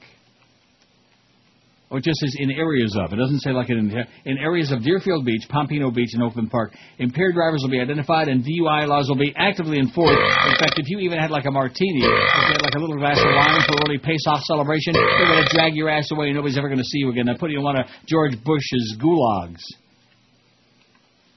It 1.91 2.05
just 2.05 2.21
says 2.21 2.37
in 2.37 2.51
areas 2.53 2.95
of. 3.01 3.15
It 3.15 3.17
doesn't 3.17 3.41
say 3.41 3.51
like 3.51 3.71
in 3.71 3.89
in 4.27 4.37
areas 4.37 4.71
of 4.73 4.85
Deerfield 4.85 5.25
Beach, 5.25 5.49
Pompano 5.49 5.91
Beach, 5.91 6.11
and 6.13 6.23
Oakland 6.23 6.51
Park. 6.51 6.75
Impaired 6.99 7.35
drivers 7.35 7.63
will 7.63 7.71
be 7.71 7.81
identified, 7.81 8.29
and 8.29 8.45
DUI 8.45 8.87
laws 8.87 9.09
will 9.09 9.17
be 9.17 9.33
actively 9.37 9.79
enforced. 9.79 10.21
In 10.21 10.59
fact, 10.61 10.77
if 10.77 10.89
you 10.91 10.99
even 10.99 11.19
had 11.19 11.31
like 11.31 11.47
a 11.47 11.51
martini, 11.51 12.05
if 12.05 12.05
you 12.05 12.53
had 12.53 12.63
like 12.63 12.75
a 12.75 12.79
little 12.79 12.97
glass 12.97 13.19
of 13.19 13.33
wine 13.33 13.61
for 13.67 13.89
early 13.89 13.97
pace-off 13.97 14.41
celebration, 14.43 14.93
they're 14.93 15.33
going 15.33 15.43
to 15.43 15.57
drag 15.57 15.75
your 15.75 15.89
ass 15.89 16.11
away, 16.13 16.27
and 16.27 16.37
nobody's 16.37 16.59
ever 16.59 16.69
going 16.69 16.79
to 16.79 16.85
see 16.85 16.99
you 16.99 17.09
again. 17.11 17.25
They 17.25 17.35
put 17.35 17.51
you 17.51 17.59
in 17.59 17.65
one 17.65 17.81
of 17.81 17.87
George 18.07 18.37
Bush's 18.45 18.99
gulags. 19.01 19.65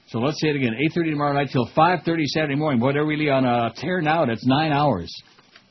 So 0.08 0.18
let's 0.18 0.38
say 0.38 0.48
it 0.48 0.56
again: 0.56 0.76
8:30 0.94 1.10
tomorrow 1.12 1.32
night 1.32 1.48
till 1.50 1.66
5:30 1.74 2.26
Saturday 2.26 2.56
morning. 2.56 2.78
Boy, 2.78 2.92
they're 2.92 3.06
really 3.06 3.30
on 3.30 3.46
a 3.46 3.72
tear 3.74 4.02
now. 4.02 4.26
That's 4.26 4.46
nine 4.46 4.70
hours. 4.70 5.10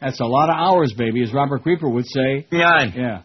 That's 0.01 0.19
a 0.19 0.25
lot 0.25 0.49
of 0.49 0.55
hours, 0.57 0.91
baby, 0.97 1.21
as 1.21 1.31
Robert 1.31 1.61
Creeper 1.61 1.87
would 1.87 2.07
say. 2.07 2.47
Nine. 2.51 2.93
Yeah. 2.97 3.21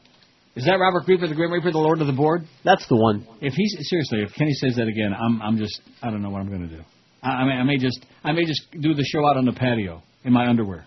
Is 0.56 0.64
that 0.64 0.78
Robert 0.80 1.04
Creeper, 1.04 1.28
the 1.28 1.34
Grim 1.34 1.52
Reaper, 1.52 1.70
the 1.70 1.78
Lord 1.78 2.00
of 2.00 2.06
the 2.06 2.14
Board? 2.14 2.42
That's 2.64 2.86
the 2.88 2.96
one. 2.96 3.26
If 3.42 3.52
he's 3.52 3.76
seriously, 3.90 4.22
if 4.22 4.32
Kenny 4.34 4.52
says 4.54 4.76
that 4.76 4.88
again, 4.88 5.12
I'm 5.12 5.40
I'm 5.42 5.58
just 5.58 5.80
I 6.02 6.10
don't 6.10 6.22
know 6.22 6.30
what 6.30 6.40
I'm 6.40 6.48
going 6.48 6.68
to 6.68 6.74
do. 6.76 6.82
I, 7.22 7.28
I 7.28 7.44
may 7.44 7.52
I 7.52 7.62
may 7.62 7.76
just 7.78 8.04
I 8.24 8.32
may 8.32 8.44
just 8.44 8.62
do 8.80 8.94
the 8.94 9.04
show 9.04 9.26
out 9.28 9.36
on 9.36 9.44
the 9.44 9.52
patio 9.52 10.02
in 10.24 10.32
my 10.32 10.48
underwear 10.48 10.86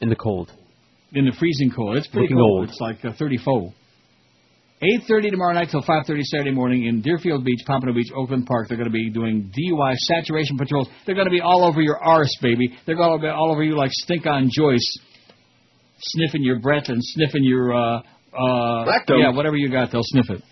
In 0.00 0.08
the 0.08 0.16
cold. 0.16 0.52
in 1.12 1.24
the 1.24 1.32
freezing 1.38 1.72
cold. 1.74 1.96
It's 1.96 2.06
pretty 2.06 2.26
Looking 2.32 2.36
cold. 2.38 2.60
old. 2.60 2.68
It's 2.68 2.78
like 2.80 3.04
uh, 3.04 3.12
34. 3.18 3.74
8:30 4.82 5.30
tomorrow 5.32 5.52
night 5.52 5.68
till 5.70 5.82
5:30 5.82 6.22
Saturday 6.22 6.52
morning 6.52 6.86
in 6.86 7.02
Deerfield 7.02 7.44
Beach, 7.44 7.60
Pompano 7.66 7.92
Beach, 7.92 8.10
Oakland 8.16 8.46
Park. 8.46 8.68
They're 8.68 8.78
going 8.78 8.88
to 8.88 8.92
be 8.92 9.10
doing 9.10 9.52
DUI 9.52 9.94
saturation 9.96 10.56
patrols. 10.56 10.88
They're 11.04 11.16
going 11.16 11.26
to 11.26 11.30
be 11.32 11.40
all 11.42 11.64
over 11.64 11.82
your 11.82 11.98
arse, 11.98 12.34
baby. 12.40 12.72
They're 12.86 12.96
going 12.96 13.18
to 13.18 13.22
be 13.22 13.28
all 13.28 13.50
over 13.52 13.62
you 13.62 13.76
like 13.76 13.90
stink 13.92 14.26
on 14.26 14.48
Joyce, 14.50 14.98
sniffing 15.98 16.42
your 16.42 16.60
breath 16.60 16.84
and 16.88 16.98
sniffing 17.02 17.44
your 17.44 17.74
uh 17.74 18.00
uh 18.32 18.84
Rectum. 18.86 19.18
yeah 19.18 19.30
whatever 19.32 19.56
you 19.56 19.70
got. 19.70 19.90
They'll 19.90 20.02
sniff 20.04 20.30
it. 20.30 20.42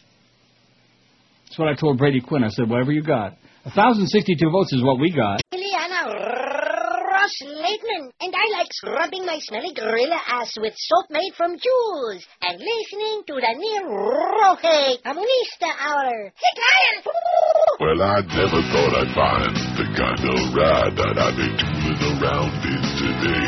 That's 1.47 1.59
what 1.59 1.69
I 1.69 1.75
told 1.75 1.99
Brady 1.99 2.21
Quinn. 2.21 2.45
I 2.45 2.49
said 2.49 2.69
whatever 2.69 2.93
you 2.93 3.03
got. 3.03 3.35
1,062 3.65 4.51
votes 4.51 4.73
is 4.73 4.83
what 4.83 4.99
we 4.99 5.11
got. 5.13 5.41
Ileana 5.53 6.09
Ross 6.09 7.37
Lakeman, 7.43 8.11
and 8.21 8.33
I 8.35 8.59
like 8.59 8.69
scrubbing 8.73 9.27
my 9.27 9.39
smelly 9.41 9.75
gorilla 9.75 10.21
ass 10.29 10.55
with 10.59 10.73
soap 10.77 11.11
made 11.11 11.33
from 11.37 11.53
jewels 11.59 12.25
and 12.43 12.57
listening 12.57 13.23
to 13.27 13.35
the 13.35 13.53
Neil 13.59 13.85
Roque 13.93 15.03
Comunista 15.05 15.69
Hour. 15.69 16.33
Hey, 16.33 16.55
client! 16.57 17.07
Well, 17.81 18.03
I 18.03 18.21
never 18.23 18.61
thought 18.73 18.93
I'd 18.97 19.13
find 19.15 19.55
the 19.77 19.87
kind 19.99 20.23
of 20.25 20.55
ride 20.55 20.97
that 20.97 21.19
I've 21.19 21.37
been 21.37 21.57
tooling 21.59 22.23
around 22.23 22.55
in 22.65 22.83
today. 22.97 23.48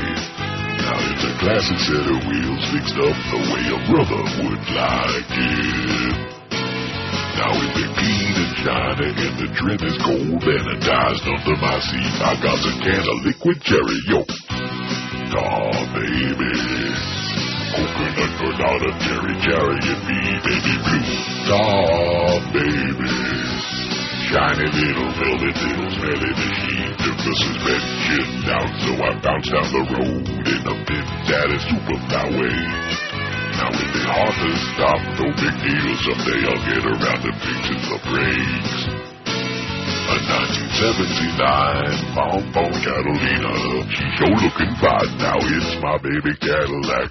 Now 0.91 0.99
it's 0.99 1.23
a 1.23 1.35
classic 1.39 1.79
set 1.87 2.03
of 2.03 2.19
wheels 2.27 2.63
fixed 2.75 2.99
up 2.99 3.15
the 3.31 3.41
way 3.47 3.63
a 3.63 3.79
brother 3.87 4.23
would 4.43 4.65
like 4.75 5.35
it. 5.39 6.19
Now 7.39 7.55
it's 7.55 7.79
been 7.79 7.95
clean 7.95 8.35
and 8.35 8.55
shiny 8.59 9.15
and 9.15 9.37
the 9.39 9.49
trim 9.55 9.79
is 9.87 9.95
gold 10.03 10.43
anodized 10.43 11.23
under 11.31 11.57
my 11.63 11.79
seat. 11.79 12.15
I 12.27 12.35
got 12.43 12.59
a 12.59 12.73
can 12.83 13.07
of 13.07 13.23
liquid 13.23 13.63
cherry, 13.63 13.99
yo. 14.11 14.19
Aw, 15.39 15.79
baby. 15.95 16.59
Coconut 17.71 18.33
granada, 18.43 18.91
cherry, 19.07 19.35
cherry, 19.47 19.79
and 19.95 20.03
me, 20.11 20.21
baby 20.43 20.75
blue. 20.75 21.55
Aw, 21.55 22.51
baby. 22.51 23.15
Shiny 24.27 24.67
little 24.67 25.11
velvet, 25.15 25.55
little 25.55 25.91
smelly 25.95 26.35
machine 26.35 27.01
suspension 27.21 28.43
down, 28.43 28.60
so 28.60 28.60
I 29.01 29.17
bounced 29.25 29.49
down 29.49 29.65
the 29.73 29.85
road 29.97 30.29
in 30.29 30.63
a 30.69 30.77
big 30.85 31.07
daddy 31.25 31.57
way. 32.37 32.57
Now 33.57 33.73
it 33.73 33.89
be 33.97 34.03
hard 34.05 34.35
to 34.37 34.51
stop, 34.77 35.01
no 35.17 35.27
big 35.41 35.57
deal. 35.65 35.89
Someday 36.05 36.41
I'll 36.45 36.61
get 36.69 36.85
around 36.85 37.21
to 37.25 37.33
fixing 37.41 37.81
the 37.89 37.97
brakes. 38.13 38.93
A 40.05 40.17
1979 40.21 42.13
Bonbon 42.13 42.73
Catalina, 42.85 43.57
she 43.89 44.05
sure 44.21 44.37
looking 44.37 44.75
fine. 44.77 45.13
Now 45.17 45.41
it's 45.49 45.81
my 45.81 45.97
baby 46.05 46.37
Cadillac. 46.37 47.09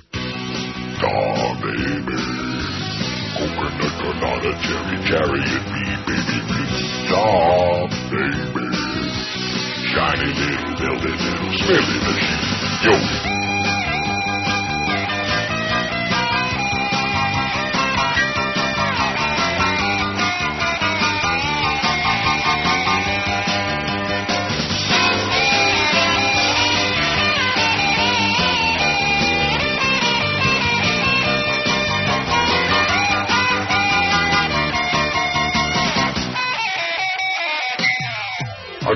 Aw, 1.00 1.58
baby. 1.58 2.22
Coconut, 3.34 3.94
granada, 3.98 4.52
cherry, 4.62 4.98
cherry, 5.10 5.42
and 5.42 5.66
me, 5.74 5.86
baby. 6.06 6.38
Aw, 7.18 7.90
baby. 8.14 8.69
Shiny 9.90 10.34
little 10.34 10.76
velvet, 10.78 11.20
little 11.20 11.52
smelly 11.58 11.98
machine. 12.06 13.24
Yo. 13.24 13.29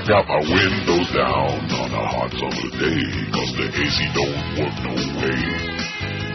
I 0.03 0.19
got 0.19 0.27
my 0.27 0.43
windows 0.43 1.15
down 1.15 1.63
on 1.63 1.89
a 1.95 2.03
hot 2.03 2.27
summer 2.35 2.71
day, 2.75 3.07
cause 3.31 3.55
the 3.55 3.71
AC 3.71 3.97
don't 4.11 4.35
work 4.59 4.75
no 4.83 4.91
way. 4.99 5.39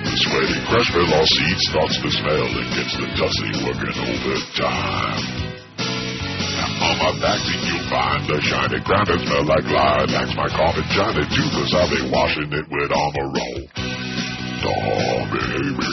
The 0.08 0.14
sweaty 0.24 0.56
crush 0.72 0.88
all 0.96 1.28
seat 1.28 1.58
starts 1.68 2.00
to 2.00 2.08
smell 2.08 2.48
and 2.48 2.64
gets 2.72 2.96
the 2.96 3.04
tussy 3.12 3.52
working 3.68 3.92
overtime. 3.92 5.20
On 6.80 6.94
my 6.96 7.12
back 7.20 7.44
seat 7.44 7.60
you'll 7.68 7.84
find 7.92 8.24
a 8.32 8.40
shiny 8.40 8.80
crown 8.88 9.04
that 9.04 9.20
smell 9.20 9.44
like 9.44 9.68
lilacs. 9.68 10.32
My 10.32 10.48
carpet 10.48 10.88
shiny 10.88 11.28
too, 11.28 11.48
cause 11.52 11.68
I've 11.76 11.92
been 11.92 12.08
washing 12.08 12.48
it 12.48 12.64
with 12.72 12.88
Armorall. 12.88 13.68
Oh, 14.64 15.28
baby. 15.28 15.92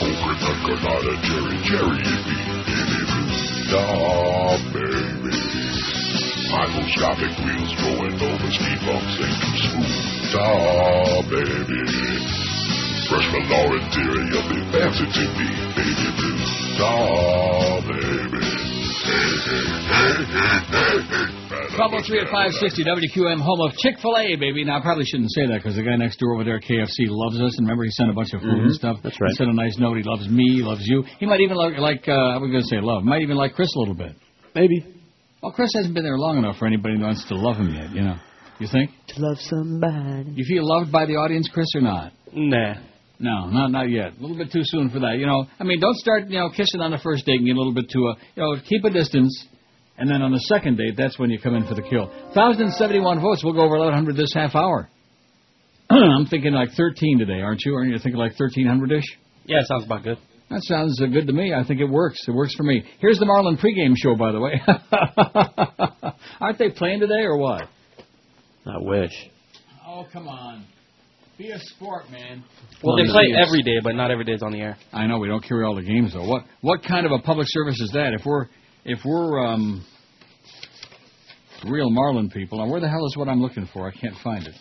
Coconut, 0.00 0.58
granada, 0.64 1.12
cherry, 1.28 1.60
cherry, 1.68 2.00
and 2.08 2.24
me, 2.24 2.40
baby 2.64 3.00
blue. 3.04 3.76
Oh, 3.76 4.56
baby. 4.72 5.23
Microscopic 6.54 7.34
wheels 7.42 7.72
going 7.82 8.14
over 8.14 8.46
speed 8.54 8.78
bumps 8.86 9.14
ain't 9.18 9.38
too 9.42 9.58
smooth. 9.58 10.38
Ah, 10.38 11.18
baby. 11.26 11.82
Fresh 13.10 13.26
velour 13.34 13.74
interior, 13.82 14.42
be 14.46 14.58
fancy 14.70 15.02
to 15.02 15.24
me, 15.34 15.48
baby 15.74 16.08
blue. 16.14 16.38
Ah, 16.78 17.82
baby. 17.82 18.46
Hey, 19.02 19.34
hey, 19.44 19.66
hey, 19.90 20.14
hey, 20.30 20.58
hey, 20.70 20.98
hey. 21.10 21.74
Trouble 21.74 22.00
three 22.06 22.20
at 22.22 22.30
five 22.30 22.52
sixty 22.62 22.84
WQAM, 22.84 23.40
home 23.42 23.60
of 23.66 23.74
Chick 23.78 23.98
Fil 24.00 24.16
A, 24.16 24.36
baby. 24.36 24.62
Now 24.64 24.78
I 24.78 24.80
probably 24.80 25.04
shouldn't 25.06 25.32
say 25.34 25.46
that 25.46 25.58
because 25.58 25.74
the 25.74 25.82
guy 25.82 25.96
next 25.96 26.18
door 26.20 26.34
over 26.34 26.44
there 26.44 26.56
at 26.58 26.62
KFC 26.62 27.10
loves 27.10 27.40
us, 27.40 27.58
and 27.58 27.66
remember 27.66 27.82
he 27.82 27.90
sent 27.90 28.10
a 28.10 28.14
bunch 28.14 28.32
of 28.32 28.40
food 28.42 28.62
and 28.62 28.70
Mhm, 28.70 28.74
stuff. 28.78 28.98
that's 29.02 29.20
right. 29.20 29.30
He 29.30 29.36
sent 29.36 29.50
a 29.50 29.54
nice 29.54 29.76
note. 29.78 29.96
He 29.96 30.04
loves 30.04 30.28
me, 30.28 30.54
he 30.54 30.62
loves 30.62 30.82
you. 30.86 31.02
He 31.18 31.26
might 31.26 31.40
even 31.40 31.56
like, 31.56 31.78
like 31.78 32.06
uh, 32.08 32.12
I 32.12 32.38
was 32.38 32.48
going 32.50 32.62
to 32.62 32.68
say 32.68 32.78
love. 32.80 33.02
Might 33.02 33.22
even 33.22 33.36
like 33.36 33.54
Chris 33.54 33.74
a 33.74 33.78
little 33.80 33.94
bit. 33.96 34.14
Maybe. 34.54 34.84
Well, 35.44 35.52
Chris 35.52 35.70
hasn't 35.76 35.92
been 35.92 36.04
there 36.04 36.16
long 36.16 36.38
enough 36.38 36.56
for 36.56 36.66
anybody 36.66 36.96
who 36.96 37.02
wants 37.02 37.22
to 37.28 37.34
love 37.34 37.56
him 37.58 37.74
yet. 37.74 37.90
You 37.90 38.00
know. 38.00 38.16
You 38.58 38.66
think? 38.66 38.90
To 39.08 39.20
love 39.20 39.36
somebody. 39.40 40.32
You 40.32 40.44
feel 40.48 40.66
loved 40.66 40.90
by 40.90 41.04
the 41.04 41.16
audience, 41.16 41.50
Chris, 41.52 41.66
or 41.74 41.82
not? 41.82 42.14
Nah. 42.32 42.76
No, 43.18 43.50
not 43.50 43.68
not 43.70 43.90
yet. 43.90 44.16
A 44.16 44.20
little 44.22 44.38
bit 44.38 44.50
too 44.50 44.62
soon 44.64 44.88
for 44.88 45.00
that. 45.00 45.18
You 45.18 45.26
know, 45.26 45.44
I 45.60 45.64
mean, 45.64 45.80
don't 45.80 45.96
start 45.96 46.30
you 46.30 46.38
know 46.38 46.48
kissing 46.48 46.80
on 46.80 46.92
the 46.92 46.98
first 46.98 47.26
date 47.26 47.36
and 47.36 47.46
get 47.46 47.56
a 47.56 47.58
little 47.58 47.74
bit 47.74 47.90
too 47.92 48.08
uh, 48.08 48.14
you 48.34 48.42
know 48.42 48.56
keep 48.66 48.84
a 48.84 48.90
distance, 48.90 49.46
and 49.98 50.08
then 50.10 50.22
on 50.22 50.32
the 50.32 50.40
second 50.48 50.78
date 50.78 50.94
that's 50.96 51.18
when 51.18 51.28
you 51.28 51.38
come 51.38 51.54
in 51.54 51.66
for 51.66 51.74
the 51.74 51.82
kill. 51.82 52.10
Thousand 52.34 52.72
seventy 52.72 53.00
one 53.00 53.20
votes. 53.20 53.44
We'll 53.44 53.52
go 53.52 53.60
over 53.60 53.76
eleven 53.76 53.94
hundred 53.94 54.16
this 54.16 54.32
half 54.32 54.54
hour. 54.54 54.88
I'm 55.90 56.24
thinking 56.26 56.54
like 56.54 56.70
thirteen 56.74 57.18
today, 57.18 57.40
aren't 57.42 57.60
you? 57.66 57.74
Aren't 57.74 57.90
you 57.90 57.98
thinking 57.98 58.18
like 58.18 58.32
thirteen 58.36 58.66
hundred 58.66 58.92
ish? 58.92 59.18
Yeah, 59.44 59.60
sounds 59.68 59.84
about 59.84 60.04
good. 60.04 60.18
That 60.54 60.62
sounds 60.62 61.02
uh, 61.02 61.06
good 61.06 61.26
to 61.26 61.32
me. 61.32 61.52
I 61.52 61.64
think 61.64 61.80
it 61.80 61.88
works. 61.88 62.18
It 62.28 62.30
works 62.30 62.54
for 62.54 62.62
me. 62.62 62.84
Here's 63.00 63.18
the 63.18 63.26
Marlin 63.26 63.56
pregame 63.56 63.94
show, 63.96 64.14
by 64.14 64.30
the 64.30 64.38
way. 64.38 64.62
Aren't 66.40 66.58
they 66.58 66.70
playing 66.70 67.00
today 67.00 67.22
or 67.24 67.36
what? 67.36 67.62
I 68.64 68.78
wish. 68.78 69.10
Oh, 69.84 70.06
come 70.12 70.28
on. 70.28 70.64
Be 71.36 71.50
a 71.50 71.58
sport, 71.58 72.08
man. 72.08 72.44
Well, 72.84 72.96
they 72.96 73.10
play 73.10 73.34
every 73.36 73.62
day, 73.62 73.80
but 73.82 73.96
not 73.96 74.12
every 74.12 74.24
day 74.24 74.34
is 74.34 74.44
on 74.44 74.52
the 74.52 74.60
air. 74.60 74.76
I 74.92 75.08
know 75.08 75.18
we 75.18 75.26
don't 75.26 75.42
carry 75.42 75.64
all 75.64 75.74
the 75.74 75.82
games 75.82 76.12
though. 76.12 76.24
What 76.24 76.44
what 76.60 76.84
kind 76.84 77.04
of 77.04 77.10
a 77.10 77.18
public 77.18 77.48
service 77.50 77.80
is 77.80 77.90
that? 77.94 78.12
If 78.14 78.24
we're 78.24 78.46
if 78.84 79.00
we're 79.04 79.44
um 79.44 79.84
real 81.68 81.90
Marlin 81.90 82.30
people, 82.30 82.58
now 82.58 82.70
where 82.70 82.80
the 82.80 82.88
hell 82.88 83.04
is 83.06 83.16
what 83.16 83.28
I'm 83.28 83.42
looking 83.42 83.68
for? 83.74 83.88
I 83.88 83.92
can't 83.92 84.14
find 84.22 84.46
it. 84.46 84.54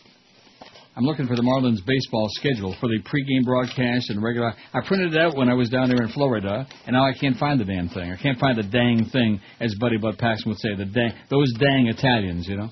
I'm 0.95 1.05
looking 1.05 1.25
for 1.25 1.35
the 1.35 1.41
Marlins 1.41 1.83
baseball 1.85 2.27
schedule 2.29 2.75
for 2.79 2.87
the 2.87 2.99
pregame 3.01 3.43
broadcast 3.45 4.11
and 4.11 4.21
regular. 4.21 4.53
I 4.73 4.79
printed 4.85 5.15
it 5.15 5.19
out 5.19 5.35
when 5.35 5.49
I 5.49 5.55
was 5.55 5.69
down 5.69 5.89
there 5.89 6.03
in 6.03 6.09
Florida, 6.09 6.67
and 6.85 6.93
now 6.93 7.03
I 7.03 7.13
can't 7.19 7.35
find 7.37 7.59
the 7.59 7.65
damn 7.65 7.89
thing. 7.89 8.11
I 8.11 8.21
can't 8.21 8.37
find 8.39 8.57
the 8.57 8.63
dang 8.63 9.05
thing, 9.05 9.41
as 9.59 9.73
Buddy 9.79 9.97
Bud 9.97 10.19
Paxton 10.19 10.51
would 10.51 10.59
say. 10.59 10.75
The 10.75 10.85
dang, 10.85 11.13
those 11.31 11.51
dang 11.53 11.87
Italians, 11.87 12.47
you 12.47 12.57
know. 12.57 12.69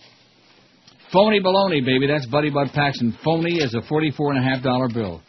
Phony 1.12 1.42
baloney, 1.42 1.84
baby. 1.84 2.06
That's 2.06 2.28
Buddy 2.28 2.52
Bud 2.52 2.70
Paxton. 2.74 3.18
Phony 3.24 3.60
as 3.64 3.74
a 3.74 3.82
forty-four 3.90 4.34
and 4.34 4.40
a 4.40 4.48
half 4.48 4.64
dollar 4.64 4.88
bill. 4.88 5.22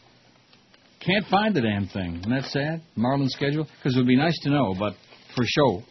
Can't 1.01 1.27
find 1.27 1.55
the 1.57 1.63
damn 1.63 1.87
thing. 1.87 2.19
Isn't 2.19 2.31
that 2.31 2.45
sad? 2.51 2.83
Marlins 2.97 3.31
schedule? 3.31 3.67
Because 3.79 3.97
it 3.97 3.99
would 3.99 4.07
be 4.07 4.17
nice 4.17 4.39
to 4.43 4.51
know, 4.51 4.75
but 4.79 4.93
for 5.35 5.45
show. 5.47 5.83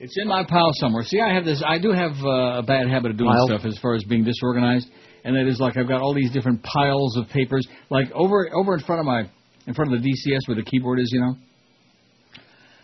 It's 0.00 0.16
in 0.16 0.28
my 0.28 0.44
pile 0.44 0.70
somewhere. 0.74 1.02
See, 1.02 1.20
I 1.20 1.34
have 1.34 1.44
this. 1.44 1.60
I 1.66 1.78
do 1.78 1.90
have 1.90 2.12
uh, 2.22 2.60
a 2.60 2.62
bad 2.62 2.88
habit 2.88 3.10
of 3.10 3.18
doing 3.18 3.34
stuff 3.46 3.64
as 3.64 3.76
far 3.82 3.96
as 3.96 4.04
being 4.04 4.22
disorganized, 4.22 4.88
and 5.28 5.36
that 5.36 5.46
is 5.46 5.60
like 5.60 5.76
I've 5.76 5.86
got 5.86 6.00
all 6.00 6.14
these 6.14 6.32
different 6.32 6.62
piles 6.62 7.18
of 7.18 7.28
papers, 7.28 7.68
like 7.90 8.10
over 8.12 8.48
over 8.54 8.72
in 8.74 8.80
front 8.80 9.00
of 9.00 9.06
my 9.06 9.30
in 9.66 9.74
front 9.74 9.92
of 9.92 10.02
the 10.02 10.08
DCS 10.08 10.40
where 10.46 10.56
the 10.56 10.62
keyboard 10.62 10.98
is, 10.98 11.10
you 11.12 11.20
know. 11.20 11.36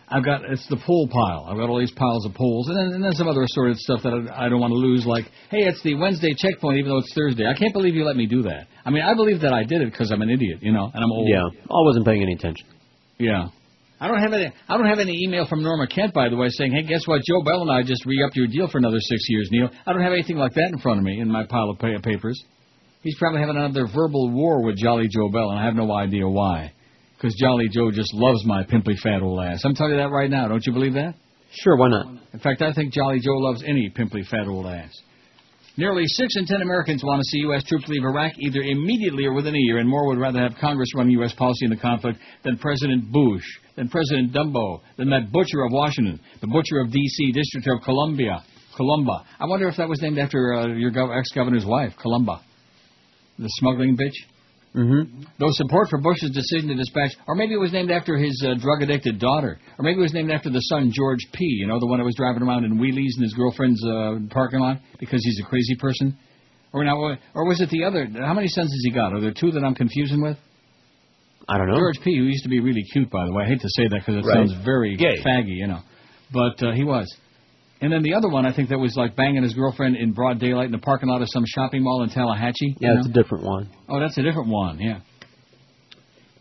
I've 0.07 0.23
got 0.23 0.45
it's 0.45 0.67
the 0.69 0.77
pool 0.85 1.09
pile. 1.11 1.47
I've 1.49 1.57
got 1.57 1.67
all 1.67 1.79
these 1.79 1.91
piles 1.91 2.27
of 2.27 2.35
pools, 2.35 2.69
and 2.69 2.77
then, 2.77 2.85
and 2.93 3.03
then 3.03 3.13
some 3.13 3.27
other 3.27 3.41
assorted 3.41 3.77
stuff 3.77 4.03
that 4.03 4.13
I, 4.13 4.45
I 4.45 4.49
don't 4.49 4.59
want 4.59 4.69
to 4.69 4.77
lose. 4.77 5.03
Like, 5.03 5.25
hey, 5.49 5.65
it's 5.65 5.81
the 5.81 5.95
Wednesday 5.95 6.35
checkpoint, 6.37 6.77
even 6.77 6.91
though 6.91 6.99
it's 6.99 7.11
Thursday. 7.15 7.47
I 7.47 7.57
can't 7.57 7.73
believe 7.73 7.95
you 7.95 8.05
let 8.05 8.15
me 8.15 8.27
do 8.27 8.43
that. 8.43 8.67
I 8.85 8.91
mean, 8.91 9.01
I 9.01 9.15
believe 9.15 9.41
that 9.41 9.51
I 9.51 9.63
did 9.63 9.81
it 9.81 9.91
because 9.91 10.11
I'm 10.11 10.21
an 10.21 10.29
idiot, 10.29 10.59
you 10.61 10.71
know, 10.71 10.91
and 10.93 11.03
I'm 11.03 11.11
old. 11.11 11.27
Yeah, 11.27 11.49
I 11.49 11.81
wasn't 11.81 12.05
paying 12.05 12.21
any 12.21 12.33
attention. 12.33 12.67
Yeah. 13.17 13.47
I 13.99 14.07
don't 14.07 14.19
have 14.19 14.33
any. 14.33 14.51
I 14.67 14.77
don't 14.77 14.87
have 14.87 14.99
any 14.99 15.13
email 15.23 15.45
from 15.47 15.63
Norma 15.63 15.87
Kent, 15.87 16.13
by 16.13 16.27
the 16.29 16.35
way, 16.35 16.49
saying, 16.49 16.73
"Hey, 16.73 16.83
guess 16.83 17.07
what? 17.07 17.21
Joe 17.23 17.41
Bell 17.43 17.61
and 17.61 17.71
I 17.71 17.81
just 17.81 18.05
re-upped 18.05 18.35
your 18.35 18.47
deal 18.47 18.67
for 18.67 18.77
another 18.77 18.99
six 18.99 19.23
years, 19.29 19.49
Neil." 19.51 19.69
I 19.85 19.93
don't 19.93 20.01
have 20.01 20.11
anything 20.11 20.37
like 20.37 20.53
that 20.53 20.69
in 20.71 20.79
front 20.79 20.99
of 20.99 21.05
me 21.05 21.19
in 21.19 21.29
my 21.29 21.45
pile 21.45 21.69
of 21.69 21.79
pa- 21.79 21.99
papers. 22.03 22.37
He's 23.03 23.17
probably 23.17 23.39
having 23.39 23.55
another 23.55 23.87
verbal 23.87 24.31
war 24.31 24.63
with 24.63 24.77
Jolly 24.77 25.07
Joe 25.07 25.29
Bell, 25.29 25.51
and 25.51 25.59
I 25.59 25.65
have 25.65 25.75
no 25.75 25.91
idea 25.93 26.27
why. 26.27 26.73
Because 27.15 27.35
Jolly 27.35 27.69
Joe 27.69 27.91
just 27.91 28.13
loves 28.13 28.45
my 28.45 28.63
pimply 28.63 28.95
fat 29.01 29.21
old 29.21 29.39
ass. 29.41 29.63
I'm 29.63 29.75
telling 29.75 29.93
you 29.93 29.99
that 29.99 30.09
right 30.09 30.29
now. 30.29 30.47
Don't 30.47 30.65
you 30.65 30.73
believe 30.73 30.95
that? 30.95 31.15
Sure, 31.51 31.77
why 31.77 31.89
not? 31.89 32.07
In 32.33 32.39
fact, 32.39 32.61
I 32.61 32.73
think 32.73 32.91
Jolly 32.91 33.19
Joe 33.19 33.37
loves 33.37 33.63
any 33.63 33.89
pimply 33.89 34.23
fat 34.23 34.47
old 34.47 34.65
ass. 34.65 34.91
Nearly 35.77 36.03
six 36.05 36.35
in 36.37 36.45
ten 36.45 36.61
Americans 36.61 37.03
want 37.03 37.19
to 37.19 37.29
see 37.29 37.39
U.S. 37.39 37.63
troops 37.65 37.85
leave 37.89 38.03
Iraq 38.03 38.31
either 38.39 38.61
immediately 38.61 39.25
or 39.25 39.33
within 39.33 39.53
a 39.55 39.59
year, 39.59 39.79
and 39.79 39.89
more 39.89 40.07
would 40.07 40.17
rather 40.17 40.39
have 40.39 40.53
Congress 40.59 40.87
run 40.95 41.09
U.S. 41.11 41.33
policy 41.33 41.65
in 41.65 41.69
the 41.69 41.75
conflict 41.75 42.17
than 42.45 42.57
President 42.57 43.11
Bush, 43.11 43.43
than 43.75 43.89
President 43.89 44.31
Dumbo, 44.31 44.79
than 44.95 45.09
that 45.09 45.33
butcher 45.33 45.63
of 45.65 45.73
Washington, 45.73 46.17
the 46.39 46.47
butcher 46.47 46.79
of 46.79 46.91
D.C., 46.91 47.31
District 47.33 47.67
of 47.67 47.83
Columbia, 47.83 48.41
Columba. 48.77 49.25
I 49.37 49.45
wonder 49.47 49.67
if 49.67 49.75
that 49.75 49.89
was 49.89 50.01
named 50.01 50.17
after 50.17 50.53
uh, 50.53 50.67
your 50.67 50.91
gov- 50.91 51.17
ex-governor's 51.17 51.65
wife, 51.65 51.91
Columba, 52.01 52.41
the 53.37 53.49
smuggling 53.59 53.97
bitch. 53.97 54.13
Mm-hmm. 54.75 55.23
Though 55.39 55.51
support 55.51 55.87
for 55.89 55.99
Bush's 55.99 56.31
decision 56.31 56.67
to 56.69 56.75
dispatch, 56.75 57.11
or 57.27 57.35
maybe 57.35 57.53
it 57.53 57.59
was 57.59 57.71
named 57.71 57.91
after 57.91 58.17
his 58.17 58.35
uh, 58.45 58.55
drug-addicted 58.59 59.19
daughter, 59.19 59.57
or 59.79 59.83
maybe 59.83 59.99
it 59.99 60.03
was 60.03 60.13
named 60.13 60.31
after 60.31 60.49
the 60.49 60.59
son 60.59 60.91
George 60.93 61.25
P. 61.33 61.45
You 61.45 61.67
know, 61.67 61.79
the 61.79 61.87
one 61.87 61.99
that 61.99 62.05
was 62.05 62.15
driving 62.15 62.43
around 62.43 62.65
in 62.65 62.77
wheelies 62.77 63.15
in 63.17 63.23
his 63.23 63.33
girlfriend's 63.33 63.83
uh, 63.85 64.19
parking 64.29 64.59
lot 64.59 64.77
because 64.99 65.21
he's 65.23 65.39
a 65.39 65.47
crazy 65.47 65.75
person. 65.75 66.17
Or 66.73 66.83
now, 66.83 66.97
or 67.33 67.47
was 67.47 67.61
it 67.61 67.69
the 67.69 67.85
other? 67.85 68.05
How 68.19 68.33
many 68.33 68.49
sons 68.49 68.69
has 68.69 68.81
he 68.83 68.91
got? 68.91 69.13
Are 69.13 69.21
there 69.21 69.33
two 69.33 69.51
that 69.51 69.63
I'm 69.63 69.75
confusing 69.75 70.21
with? 70.21 70.37
I 71.47 71.57
don't 71.57 71.67
know. 71.67 71.77
George 71.77 71.99
P. 72.03 72.17
Who 72.17 72.23
used 72.23 72.43
to 72.43 72.49
be 72.49 72.59
really 72.59 72.83
cute, 72.91 73.09
by 73.09 73.25
the 73.25 73.31
way. 73.33 73.43
I 73.45 73.47
hate 73.47 73.61
to 73.61 73.69
say 73.69 73.87
that 73.87 73.99
because 73.99 74.15
it 74.15 74.27
Right. 74.27 74.47
sounds 74.47 74.53
very 74.65 74.97
Gay. 74.97 75.21
faggy, 75.23 75.55
you 75.55 75.67
know. 75.67 75.79
But 76.33 76.61
uh, 76.61 76.73
he 76.73 76.83
was. 76.83 77.07
And 77.81 77.91
then 77.91 78.03
the 78.03 78.13
other 78.13 78.29
one, 78.29 78.45
I 78.45 78.53
think 78.55 78.69
that 78.69 78.79
was 78.79 78.95
like 78.95 79.15
banging 79.15 79.43
his 79.43 79.53
girlfriend 79.53 79.97
in 79.97 80.13
broad 80.13 80.39
daylight 80.39 80.67
in 80.67 80.71
the 80.71 80.77
parking 80.77 81.09
lot 81.09 81.21
of 81.21 81.27
some 81.29 81.43
shopping 81.45 81.83
mall 81.83 82.03
in 82.03 82.09
Tallahatchie. 82.09 82.77
Yeah, 82.79 82.93
know? 82.93 83.01
a 83.05 83.09
different 83.09 83.43
one. 83.43 83.69
Oh, 83.89 83.99
that's 83.99 84.17
a 84.17 84.23
different 84.23 84.47
one. 84.49 84.79
Yeah. 84.79 84.99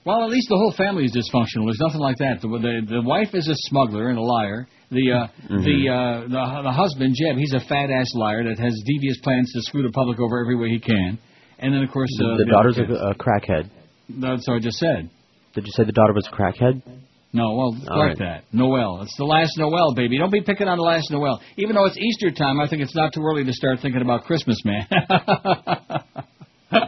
Well, 0.05 0.23
at 0.23 0.31
least 0.31 0.49
the 0.49 0.57
whole 0.57 0.75
family 0.77 1.05
is 1.05 1.13
dysfunctional. 1.17 1.65
There's 1.67 1.81
nothing 1.81 2.01
like 2.01 2.19
that. 2.19 2.41
The 2.41 2.49
the, 2.49 3.01
the 3.01 3.03
wife 3.03 3.35
is 3.35 3.49
a 3.49 3.55
smuggler 3.69 4.11
and 4.11 4.19
a 4.19 4.23
liar. 4.23 4.69
The 4.91 5.13
uh, 5.13 5.27
Mhm. 5.51 5.65
the, 5.65 5.89
uh, 5.89 6.21
the 6.29 6.63
the 6.63 6.73
husband 6.73 7.17
Jeb, 7.19 7.37
he's 7.37 7.55
a 7.55 7.61
fat 7.61 7.91
ass 7.91 8.15
liar 8.15 8.45
that 8.45 8.59
has 8.59 8.75
devious 8.87 9.19
plans 9.23 9.51
to 9.53 9.61
screw 9.63 9.83
the 9.83 9.93
public 9.93 10.21
over 10.21 10.41
every 10.41 10.57
way 10.57 10.69
he 10.69 10.79
can. 10.79 11.19
And 11.59 11.73
then 11.75 11.83
of 11.83 11.91
course 11.91 12.11
uh, 12.21 12.37
the, 12.37 12.45
the 12.45 12.51
daughter's 12.51 12.79
a, 12.79 12.83
a 12.83 13.15
crackhead. 13.15 13.71
That's 14.09 14.47
what 14.47 14.57
I 14.57 14.59
just 14.61 14.79
said. 14.79 15.09
Did 15.55 15.67
you 15.67 15.73
say 15.73 15.85
the 15.85 15.93
daughter 15.93 16.13
was 16.13 16.29
a 16.31 16.37
crackhead? 16.37 16.83
No, 17.35 17.53
well, 17.55 17.77
All 17.91 17.99
like 17.99 18.09
right. 18.11 18.19
that. 18.19 18.45
Noel. 18.53 19.03
It's 19.03 19.17
the 19.17 19.25
last 19.25 19.59
Noel, 19.59 19.93
baby. 19.97 20.19
Don't 20.19 20.31
be 20.31 20.41
picking 20.41 20.69
on 20.69 20.79
the 20.79 20.85
last 20.85 21.11
Noel. 21.11 21.43
Even 21.57 21.75
though 21.75 21.85
it's 21.85 21.99
Easter 21.99 22.31
time, 22.31 22.61
I 22.61 22.69
think 22.69 22.81
it's 22.81 22.95
not 22.95 23.13
too 23.13 23.23
early 23.27 23.43
to 23.45 23.53
start 23.53 23.81
thinking 23.83 24.03
about 24.03 24.23
Christmas, 24.23 24.57
man. 24.65 24.87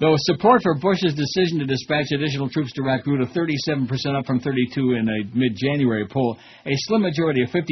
Though 0.00 0.16
support 0.18 0.60
for 0.62 0.74
Bush's 0.74 1.14
decision 1.14 1.60
to 1.60 1.66
dispatch 1.66 2.06
additional 2.12 2.50
troops 2.50 2.72
to 2.72 2.82
Iraq 2.82 3.04
grew 3.04 3.24
to 3.24 3.26
37% 3.32 3.88
up 4.18 4.26
from 4.26 4.40
32 4.40 4.94
in 4.94 5.08
a 5.08 5.36
mid-January 5.36 6.06
poll, 6.08 6.36
a 6.66 6.72
slim 6.74 7.00
majority 7.00 7.42
of 7.42 7.48
52% 7.50 7.64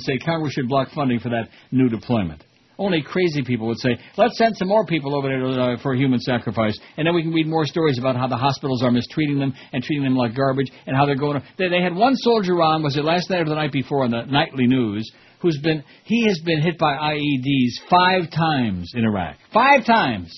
say 0.00 0.18
Congress 0.18 0.52
should 0.52 0.68
block 0.68 0.90
funding 0.94 1.18
for 1.18 1.30
that 1.30 1.48
new 1.72 1.88
deployment. 1.88 2.44
Only 2.76 3.02
crazy 3.02 3.42
people 3.44 3.68
would 3.68 3.78
say, 3.78 3.96
let's 4.16 4.36
send 4.36 4.56
some 4.56 4.66
more 4.66 4.84
people 4.84 5.16
over 5.16 5.28
there 5.28 5.46
uh, 5.46 5.76
for 5.80 5.94
human 5.94 6.18
sacrifice, 6.18 6.76
and 6.96 7.06
then 7.06 7.14
we 7.14 7.22
can 7.22 7.32
read 7.32 7.46
more 7.46 7.64
stories 7.64 7.98
about 7.98 8.16
how 8.16 8.26
the 8.26 8.36
hospitals 8.36 8.82
are 8.82 8.90
mistreating 8.90 9.38
them 9.38 9.54
and 9.72 9.82
treating 9.82 10.02
them 10.02 10.16
like 10.16 10.34
garbage, 10.34 10.70
and 10.86 10.96
how 10.96 11.06
they're 11.06 11.14
going. 11.14 11.40
To, 11.40 11.46
they, 11.56 11.68
they 11.68 11.80
had 11.80 11.94
one 11.94 12.16
soldier 12.16 12.60
on, 12.62 12.82
was 12.82 12.96
it 12.96 13.04
last 13.04 13.30
night 13.30 13.42
or 13.42 13.44
the 13.44 13.54
night 13.54 13.70
before, 13.70 14.02
on 14.04 14.10
the 14.10 14.24
nightly 14.24 14.66
news, 14.66 15.08
who's 15.40 15.58
been 15.62 15.84
he 16.04 16.26
has 16.26 16.40
been 16.44 16.62
hit 16.62 16.76
by 16.78 16.94
IEDs 16.94 17.88
five 17.88 18.30
times 18.32 18.90
in 18.94 19.04
Iraq, 19.04 19.36
five 19.52 19.86
times. 19.86 20.34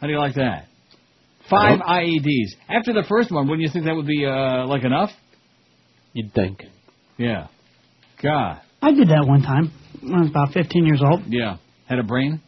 How 0.00 0.06
do 0.06 0.12
you 0.12 0.18
like 0.18 0.34
that? 0.34 0.66
Five 1.50 1.80
IEDs. 1.80 2.54
After 2.68 2.92
the 2.92 3.04
first 3.08 3.32
one, 3.32 3.48
wouldn't 3.48 3.62
you 3.62 3.72
think 3.72 3.86
that 3.86 3.94
would 3.94 4.06
be 4.06 4.24
uh, 4.26 4.66
like 4.66 4.84
enough? 4.84 5.10
You'd 6.12 6.32
think. 6.32 6.62
Yeah. 7.18 7.48
God. 8.22 8.60
I 8.80 8.92
did 8.92 9.08
that 9.08 9.24
one 9.26 9.42
time 9.42 9.72
when 10.02 10.14
I 10.14 10.20
was 10.20 10.30
about 10.30 10.52
15 10.52 10.84
years 10.86 11.02
old. 11.04 11.22
Yeah. 11.28 11.56
Had 11.88 11.98
a 11.98 12.02
brain? 12.02 12.40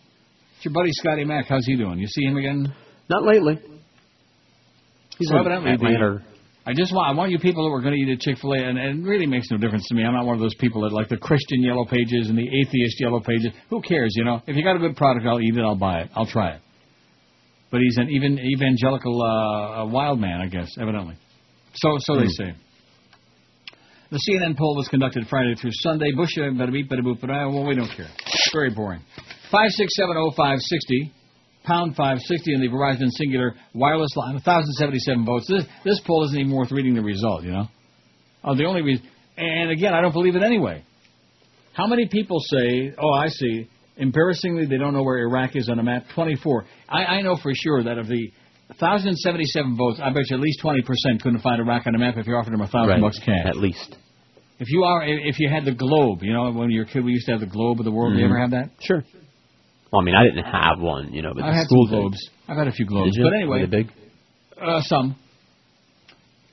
It's 0.56 0.64
your 0.64 0.74
buddy 0.74 0.90
Scotty 0.92 1.24
Mack. 1.24 1.46
How's 1.48 1.66
he 1.66 1.76
doing? 1.76 1.98
You 1.98 2.06
see 2.06 2.24
him 2.24 2.36
again? 2.36 2.72
Not 3.08 3.22
lately. 3.24 3.58
He's 5.18 5.28
So 5.28 5.34
in 5.36 5.40
evidently 5.40 5.76
the- 5.76 5.94
Atlanta. 5.94 6.24
I 6.66 6.72
just 6.72 6.94
want 6.94 7.06
I 7.10 7.12
want 7.12 7.30
you 7.30 7.38
people 7.38 7.64
that 7.64 7.70
were 7.70 7.82
going 7.82 7.92
to 7.92 8.00
eat 8.00 8.08
at 8.10 8.20
Chick 8.20 8.38
Fil 8.40 8.54
A, 8.54 8.56
and, 8.56 8.78
and 8.78 9.04
it 9.04 9.08
really 9.08 9.26
makes 9.26 9.50
no 9.50 9.58
difference 9.58 9.86
to 9.88 9.94
me. 9.94 10.02
I'm 10.02 10.14
not 10.14 10.24
one 10.24 10.34
of 10.34 10.40
those 10.40 10.54
people 10.54 10.80
that 10.82 10.92
like 10.94 11.10
the 11.10 11.18
Christian 11.18 11.60
yellow 11.62 11.84
pages 11.84 12.30
and 12.30 12.38
the 12.38 12.48
atheist 12.48 12.98
yellow 13.00 13.20
pages. 13.20 13.48
Who 13.68 13.82
cares, 13.82 14.14
you 14.16 14.24
know? 14.24 14.40
If 14.46 14.56
you 14.56 14.64
got 14.64 14.74
a 14.74 14.78
good 14.78 14.96
product, 14.96 15.26
I'll 15.26 15.42
eat 15.42 15.54
it. 15.54 15.60
I'll 15.60 15.76
buy 15.76 16.00
it. 16.00 16.10
I'll 16.16 16.24
try 16.26 16.52
it. 16.54 16.60
But 17.70 17.82
he's 17.82 17.98
an 17.98 18.08
even 18.08 18.38
evangelical 18.38 19.20
uh, 19.22 19.84
wild 19.86 20.18
man, 20.20 20.40
I 20.40 20.46
guess, 20.46 20.70
evidently. 20.80 21.16
So 21.74 21.96
so 21.98 22.16
they 22.16 22.22
Hmm. 22.22 22.28
say. 22.30 22.54
The 24.14 24.20
CNN 24.30 24.56
poll 24.56 24.76
was 24.76 24.86
conducted 24.86 25.26
Friday 25.28 25.56
through 25.60 25.72
Sunday. 25.82 26.12
Bush, 26.14 26.38
uh, 26.38 26.42
bada 26.42 26.70
beep, 26.70 26.88
bada 26.88 27.00
boop, 27.00 27.18
bada, 27.18 27.52
well, 27.52 27.66
we 27.66 27.74
don't 27.74 27.90
care. 27.96 28.06
Very 28.52 28.70
boring. 28.70 29.00
Five 29.50 29.70
six 29.70 29.92
seven 29.96 30.14
oh 30.16 30.30
five 30.36 30.60
sixty, 30.60 31.12
pound 31.64 31.96
five 31.96 32.18
sixty 32.20 32.54
in 32.54 32.60
the 32.60 32.68
Verizon 32.68 33.08
Cingular 33.20 33.54
wireless 33.74 34.14
line. 34.14 34.38
thousand 34.38 34.72
seventy 34.74 35.00
seven 35.00 35.24
votes. 35.24 35.48
This 35.48 35.64
this 35.84 36.00
poll 36.06 36.22
isn't 36.26 36.38
even 36.38 36.52
worth 36.54 36.70
reading 36.70 36.94
the 36.94 37.02
result. 37.02 37.42
You 37.42 37.50
know. 37.54 37.64
Oh, 38.44 38.54
the 38.54 38.66
only 38.66 38.82
reason, 38.82 39.04
and 39.36 39.72
again, 39.72 39.92
I 39.94 40.00
don't 40.00 40.12
believe 40.12 40.36
it 40.36 40.44
anyway. 40.44 40.84
How 41.72 41.88
many 41.88 42.06
people 42.06 42.38
say, 42.38 42.94
"Oh, 42.96 43.12
I 43.14 43.26
see." 43.26 43.68
Embarrassingly, 43.96 44.66
they 44.66 44.78
don't 44.78 44.94
know 44.94 45.02
where 45.02 45.18
Iraq 45.26 45.56
is 45.56 45.68
on 45.68 45.80
a 45.80 45.82
map. 45.82 46.04
Twenty-four. 46.14 46.66
I, 46.88 47.04
I 47.16 47.22
know 47.22 47.34
for 47.42 47.50
sure 47.52 47.82
that 47.82 47.98
of 47.98 48.06
the 48.06 48.30
1,077 48.78 49.76
votes, 49.76 49.98
I 50.00 50.10
bet 50.10 50.22
you 50.30 50.36
at 50.36 50.40
least 50.40 50.60
20% 50.62 51.20
couldn't 51.20 51.40
find 51.40 51.60
Iraq 51.60 51.86
on 51.86 51.94
a 51.96 51.98
map 51.98 52.14
if 52.16 52.26
you 52.26 52.34
offered 52.34 52.52
them 52.52 52.60
a 52.62 52.66
thousand 52.66 52.88
Right. 52.88 53.00
bucks 53.00 53.18
cash. 53.18 53.44
At 53.46 53.56
least. 53.56 53.96
If 54.60 54.68
you 54.70 54.84
are, 54.84 55.02
if 55.04 55.38
you 55.40 55.48
had 55.50 55.64
the 55.64 55.72
globe, 55.74 56.22
you 56.22 56.32
know, 56.32 56.50
when 56.52 56.70
you 56.70 56.80
were 56.80 56.84
a 56.86 56.88
kid, 56.88 57.04
we 57.04 57.12
used 57.12 57.26
to 57.26 57.32
have 57.32 57.40
the 57.40 57.46
globe 57.46 57.80
of 57.80 57.84
the 57.84 57.90
world. 57.90 58.14
Do 58.14 58.20
you 58.20 58.24
ever 58.26 58.38
have 58.38 58.50
that? 58.52 58.70
Sure. 58.80 59.02
Well, 59.92 60.00
I 60.00 60.04
mean, 60.04 60.14
I 60.14 60.24
didn't 60.24 60.44
have 60.44 60.78
one, 60.80 61.12
you 61.12 61.22
know, 61.22 61.32
but 61.34 61.42
I've 61.44 61.52
the 61.52 61.56
had 61.58 61.66
school 61.66 61.86
some 61.86 61.94
did. 61.96 62.00
globes. 62.02 62.30
I've 62.48 62.56
had 62.56 62.68
a 62.68 62.72
few 62.72 62.86
globes. 62.86 63.12
Did 63.16 63.18
you? 63.22 63.24
But 63.30 63.34
anyway, 63.34 63.60
Were 63.60 63.66
they 63.66 63.82
big? 63.82 63.90
Uh, 64.60 64.80
some. 64.82 65.16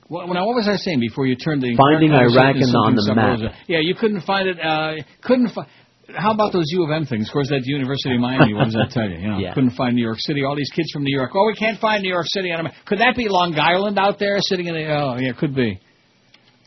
Well, 0.08 0.26
now, 0.28 0.44
what 0.46 0.56
was 0.56 0.68
I 0.68 0.76
saying 0.76 1.00
before 1.00 1.26
you 1.26 1.36
turned 1.36 1.62
the 1.62 1.74
Finding 1.76 2.12
Iraq 2.12 2.54
conversation 2.58 2.68
in- 2.68 2.76
on 2.76 2.94
the 2.96 3.14
map. 3.14 3.38
else? 3.40 3.54
Yeah, 3.66 3.78
you 3.80 3.94
couldn't 3.94 4.22
find 4.22 4.48
it. 4.48 4.58
Uh, 4.60 4.94
couldn't 5.22 5.48
find. 5.50 5.66
How 6.14 6.32
about 6.34 6.52
those 6.52 6.66
U 6.68 6.84
of 6.84 6.90
M 6.90 7.06
things? 7.06 7.28
Of 7.28 7.32
course, 7.32 7.48
that 7.48 7.62
University 7.64 8.14
of 8.16 8.20
Miami. 8.20 8.52
What 8.52 8.64
does 8.64 8.74
that 8.74 8.90
tell 8.90 9.08
you? 9.08 9.16
You 9.16 9.28
know, 9.30 9.38
Yeah. 9.44 9.54
couldn't 9.54 9.70
find 9.70 9.94
New 9.96 10.02
York 10.04 10.18
City. 10.20 10.44
All 10.44 10.54
these 10.56 10.70
kids 10.74 10.90
from 10.92 11.04
New 11.04 11.16
York. 11.16 11.30
Oh, 11.34 11.46
we 11.46 11.54
can't 11.54 11.80
find 11.80 12.02
New 12.02 12.10
York 12.10 12.26
City 12.28 12.50
on 12.52 12.66
a. 12.66 12.72
Could 12.84 12.98
that 12.98 13.16
be 13.16 13.28
Long 13.28 13.58
Island 13.58 13.98
out 13.98 14.18
there 14.18 14.36
sitting 14.40 14.66
in 14.66 14.74
the? 14.74 14.84
Oh, 14.92 15.16
yeah, 15.18 15.32
could 15.32 15.54
be. 15.54 15.80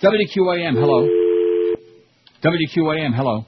WQAM. 0.02 0.74
Hello. 0.74 1.08
WQAM. 2.46 3.16
Hello. 3.16 3.46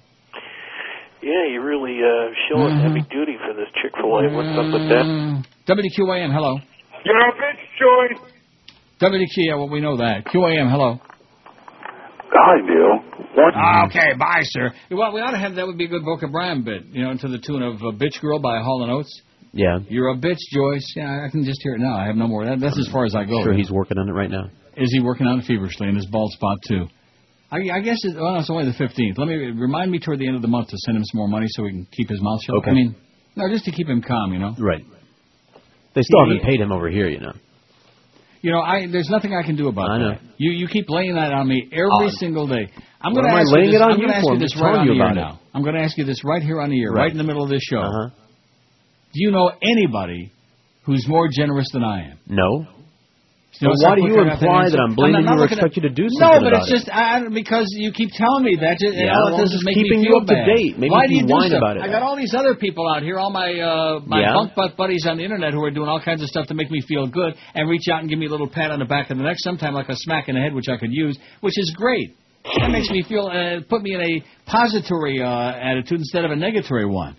Yeah, 1.21 1.45
you're 1.51 1.65
really 1.65 1.97
uh, 2.01 2.33
showing 2.49 2.75
Mhm. 2.77 2.81
heavy 2.81 3.01
duty 3.11 3.37
for 3.45 3.53
this 3.53 3.67
Chick 3.81 3.91
Fil 3.95 4.05
A. 4.17 4.29
What's 4.33 4.57
up 4.57 4.73
with 4.73 4.89
that? 4.89 5.05
WQAM. 5.67 6.31
Hello. 6.33 6.57
You're 7.05 7.17
a 7.17 7.31
bitch, 7.33 7.61
Joy. 7.79 8.21
WQ. 8.99 9.27
Yeah, 9.37 9.55
well, 9.55 9.69
we 9.69 9.81
know 9.81 9.97
that. 9.97 10.25
QAM. 10.25 10.69
Hello. 10.71 10.99
Hi, 12.29 12.61
Neil. 12.61 12.99
What? 13.35 13.53
Ah, 13.55 13.85
okay, 13.85 14.13
bye, 14.17 14.41
sir. 14.43 14.71
Well, 14.91 15.13
we 15.13 15.21
ought 15.21 15.31
to 15.31 15.37
have 15.37 15.55
that 15.55 15.65
would 15.67 15.77
be 15.77 15.85
a 15.85 15.87
good 15.87 16.03
Boca 16.03 16.27
Brian 16.27 16.63
bit, 16.63 16.85
you 16.91 17.03
know, 17.03 17.15
to 17.15 17.27
the 17.27 17.37
tune 17.39 17.61
of 17.61 17.75
uh, 17.75 17.91
"Bitch 17.91 18.19
Girl" 18.21 18.39
by 18.39 18.59
Hall 18.61 18.83
and 18.83 18.91
Oates. 18.91 19.21
Yeah. 19.53 19.79
You're 19.89 20.09
a 20.09 20.15
bitch, 20.17 20.37
Joyce. 20.51 20.93
Yeah, 20.95 21.25
I 21.25 21.29
can 21.29 21.43
just 21.45 21.61
hear 21.63 21.75
it 21.75 21.79
now. 21.79 21.95
I 21.97 22.05
have 22.05 22.15
no 22.15 22.27
more. 22.27 22.45
That, 22.45 22.59
that's 22.59 22.77
as 22.77 22.87
far 22.91 23.05
as 23.05 23.15
I 23.15 23.23
go. 23.25 23.43
Sure, 23.43 23.53
he's 23.53 23.71
working 23.71 23.97
on 23.97 24.09
it 24.09 24.11
right 24.11 24.29
now. 24.29 24.49
Is 24.75 24.91
he 24.91 24.99
working 24.99 25.25
on 25.27 25.39
it 25.39 25.45
feverishly 25.45 25.87
in 25.87 25.95
his 25.95 26.05
bald 26.11 26.31
spot 26.33 26.57
too? 26.67 26.87
I, 27.49 27.57
I 27.77 27.79
guess 27.79 27.97
it, 28.03 28.15
well, 28.15 28.35
it's 28.37 28.49
only 28.49 28.65
the 28.65 28.73
fifteenth. 28.77 29.17
Let 29.17 29.27
me 29.27 29.35
remind 29.35 29.89
me 29.91 29.99
toward 29.99 30.19
the 30.19 30.27
end 30.27 30.35
of 30.35 30.41
the 30.41 30.47
month 30.49 30.67
to 30.69 30.77
send 30.85 30.97
him 30.97 31.03
some 31.05 31.17
more 31.19 31.27
money 31.29 31.45
so 31.49 31.63
we 31.63 31.71
can 31.71 31.87
keep 31.91 32.09
his 32.09 32.21
mouth 32.21 32.39
shut. 32.43 32.55
Okay. 32.57 32.71
I 32.71 32.73
mean, 32.73 32.95
no, 33.35 33.47
just 33.49 33.65
to 33.65 33.71
keep 33.71 33.87
him 33.87 34.01
calm, 34.01 34.33
you 34.33 34.39
know. 34.39 34.53
Right. 34.59 34.83
They 35.95 36.01
still 36.01 36.25
He- 36.25 36.31
haven't 36.33 36.45
paid 36.45 36.59
him 36.59 36.71
over 36.71 36.89
here, 36.89 37.07
you 37.07 37.19
know. 37.19 37.33
You 38.41 38.51
know, 38.51 38.59
I 38.61 38.87
there's 38.91 39.09
nothing 39.09 39.33
I 39.33 39.43
can 39.45 39.55
do 39.55 39.67
about 39.69 39.89
I 39.89 39.97
know. 39.97 40.09
that. 40.11 40.21
You 40.37 40.51
you 40.51 40.67
keep 40.67 40.85
laying 40.89 41.15
that 41.15 41.31
on 41.33 41.47
me 41.47 41.67
every 41.71 41.87
Oh. 41.91 42.09
single 42.19 42.47
day. 42.47 42.67
I'm 43.01 43.13
going 43.13 43.25
to 43.25 43.31
ask 43.31 43.51
laying 43.51 43.65
you 43.67 43.71
this, 43.71 43.79
it 43.79 43.83
on 43.83 43.91
I'm 43.93 43.99
you 43.99 44.05
gonna 44.07 44.17
ask 44.17 44.23
for? 44.23 44.31
you 44.31 44.35
I'm 44.35 44.39
this 44.41 44.55
right 44.61 44.75
on 44.79 44.87
the 44.87 44.93
air 45.03 45.13
now. 45.13 45.39
I'm 45.53 45.63
going 45.63 45.75
to 45.75 45.81
ask 45.81 45.97
you 45.97 46.03
this 46.03 46.23
right 46.25 46.41
here 46.41 46.59
on 46.61 46.69
the 46.69 46.81
air, 46.81 46.91
right, 46.91 47.01
Right. 47.03 47.11
in 47.11 47.17
the 47.17 47.23
middle 47.23 47.43
of 47.43 47.49
this 47.49 47.61
show. 47.63 47.79
Uh-huh. 47.79 48.09
Do 49.13 49.23
you 49.23 49.31
know 49.31 49.51
anybody 49.61 50.31
who's 50.83 51.07
more 51.07 51.27
generous 51.31 51.67
than 51.73 51.83
I 51.83 52.11
am? 52.11 52.17
No. 52.27 52.65
You 53.57 53.65
know, 53.65 53.73
Well, 53.73 53.89
why 53.89 53.95
do 53.97 54.01
you 54.05 54.13
quick 54.13 54.29
I 54.29 54.37
got 54.37 54.43
imply 54.43 54.63
that 54.69 54.77
I'm 54.85 54.93
blaming 54.93 55.25
not 55.25 55.41
you 55.41 55.41
or 55.41 55.45
expect 55.49 55.73
at- 55.73 55.77
you 55.81 55.83
to 55.89 55.93
do 55.93 56.05
something? 56.13 56.29
No, 56.29 56.45
but 56.45 56.53
it's 56.61 56.69
it? 56.69 56.77
just 56.77 56.87
I, 56.93 57.25
because 57.25 57.65
you 57.73 57.89
keep 57.91 58.13
telling 58.13 58.45
me 58.45 58.53
that. 58.61 58.77
Just, 58.77 58.93
Yeah, 58.93 59.17
all 59.17 59.33
well, 59.33 59.41
I'm 59.41 59.49
is 59.49 59.57
just 59.57 59.65
make 59.65 59.73
me 59.73 59.81
keeping 59.81 60.01
you 60.05 60.13
up 60.13 60.29
to 60.29 60.37
date. 60.45 60.77
Maybe 60.77 60.93
Why 60.93 61.09
do 61.09 61.17
you 61.17 61.25
can 61.25 61.27
do 61.27 61.33
whine 61.33 61.53
about 61.57 61.77
it. 61.77 61.81
I 61.81 61.89
got 61.89 62.05
all 62.05 62.13
these 62.15 62.37
other 62.37 62.53
people 62.53 62.85
out 62.85 63.01
here, 63.01 63.17
all 63.17 63.33
my 63.33 63.49
uh, 63.57 63.99
my 64.05 64.21
Yeah? 64.21 64.37
bunk 64.37 64.53
butt 64.53 64.77
buddies 64.77 65.09
on 65.09 65.17
the 65.17 65.25
internet 65.25 65.57
who 65.57 65.63
are 65.65 65.71
doing 65.73 65.89
all 65.89 65.97
kinds 65.99 66.21
of 66.21 66.29
stuff 66.29 66.45
to 66.47 66.53
make 66.53 66.69
me 66.69 66.81
feel 66.85 67.07
good 67.09 67.33
and 67.57 67.65
reach 67.67 67.89
out 67.91 68.01
and 68.01 68.09
give 68.09 68.19
me 68.19 68.27
a 68.27 68.29
little 68.29 68.47
pat 68.49 68.69
on 68.69 68.77
the 68.77 68.85
back 68.85 69.09
of 69.09 69.17
the 69.17 69.23
neck, 69.25 69.37
sometime 69.41 69.73
like 69.73 69.89
a 69.89 69.95
smack 70.05 70.29
in 70.29 70.35
the 70.35 70.41
head, 70.41 70.53
which 70.53 70.69
I 70.69 70.77
could 70.77 70.93
use, 70.93 71.17
which 71.41 71.57
is 71.57 71.73
great. 71.75 72.13
That 72.61 72.69
makes 72.69 72.89
me 72.91 73.01
feel 73.09 73.25
uh, 73.25 73.65
put 73.67 73.81
me 73.81 73.95
in 73.95 74.01
a 74.01 74.23
pository 74.47 75.17
uh, 75.19 75.57
attitude 75.57 75.97
instead 75.99 76.25
of 76.25 76.31
a 76.31 76.35
negatory 76.35 76.87
one. 76.89 77.17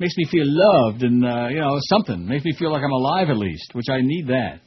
Makes 0.00 0.16
me 0.16 0.24
feel 0.30 0.44
loved 0.46 1.02
and 1.02 1.24
uh, 1.26 1.48
you 1.50 1.60
know 1.60 1.76
something. 1.92 2.26
Makes 2.26 2.46
me 2.46 2.54
feel 2.58 2.72
like 2.72 2.82
I'm 2.82 2.90
alive 2.90 3.28
at 3.28 3.36
least, 3.36 3.74
which 3.74 3.90
I 3.90 4.00
need 4.00 4.28
that. 4.28 4.60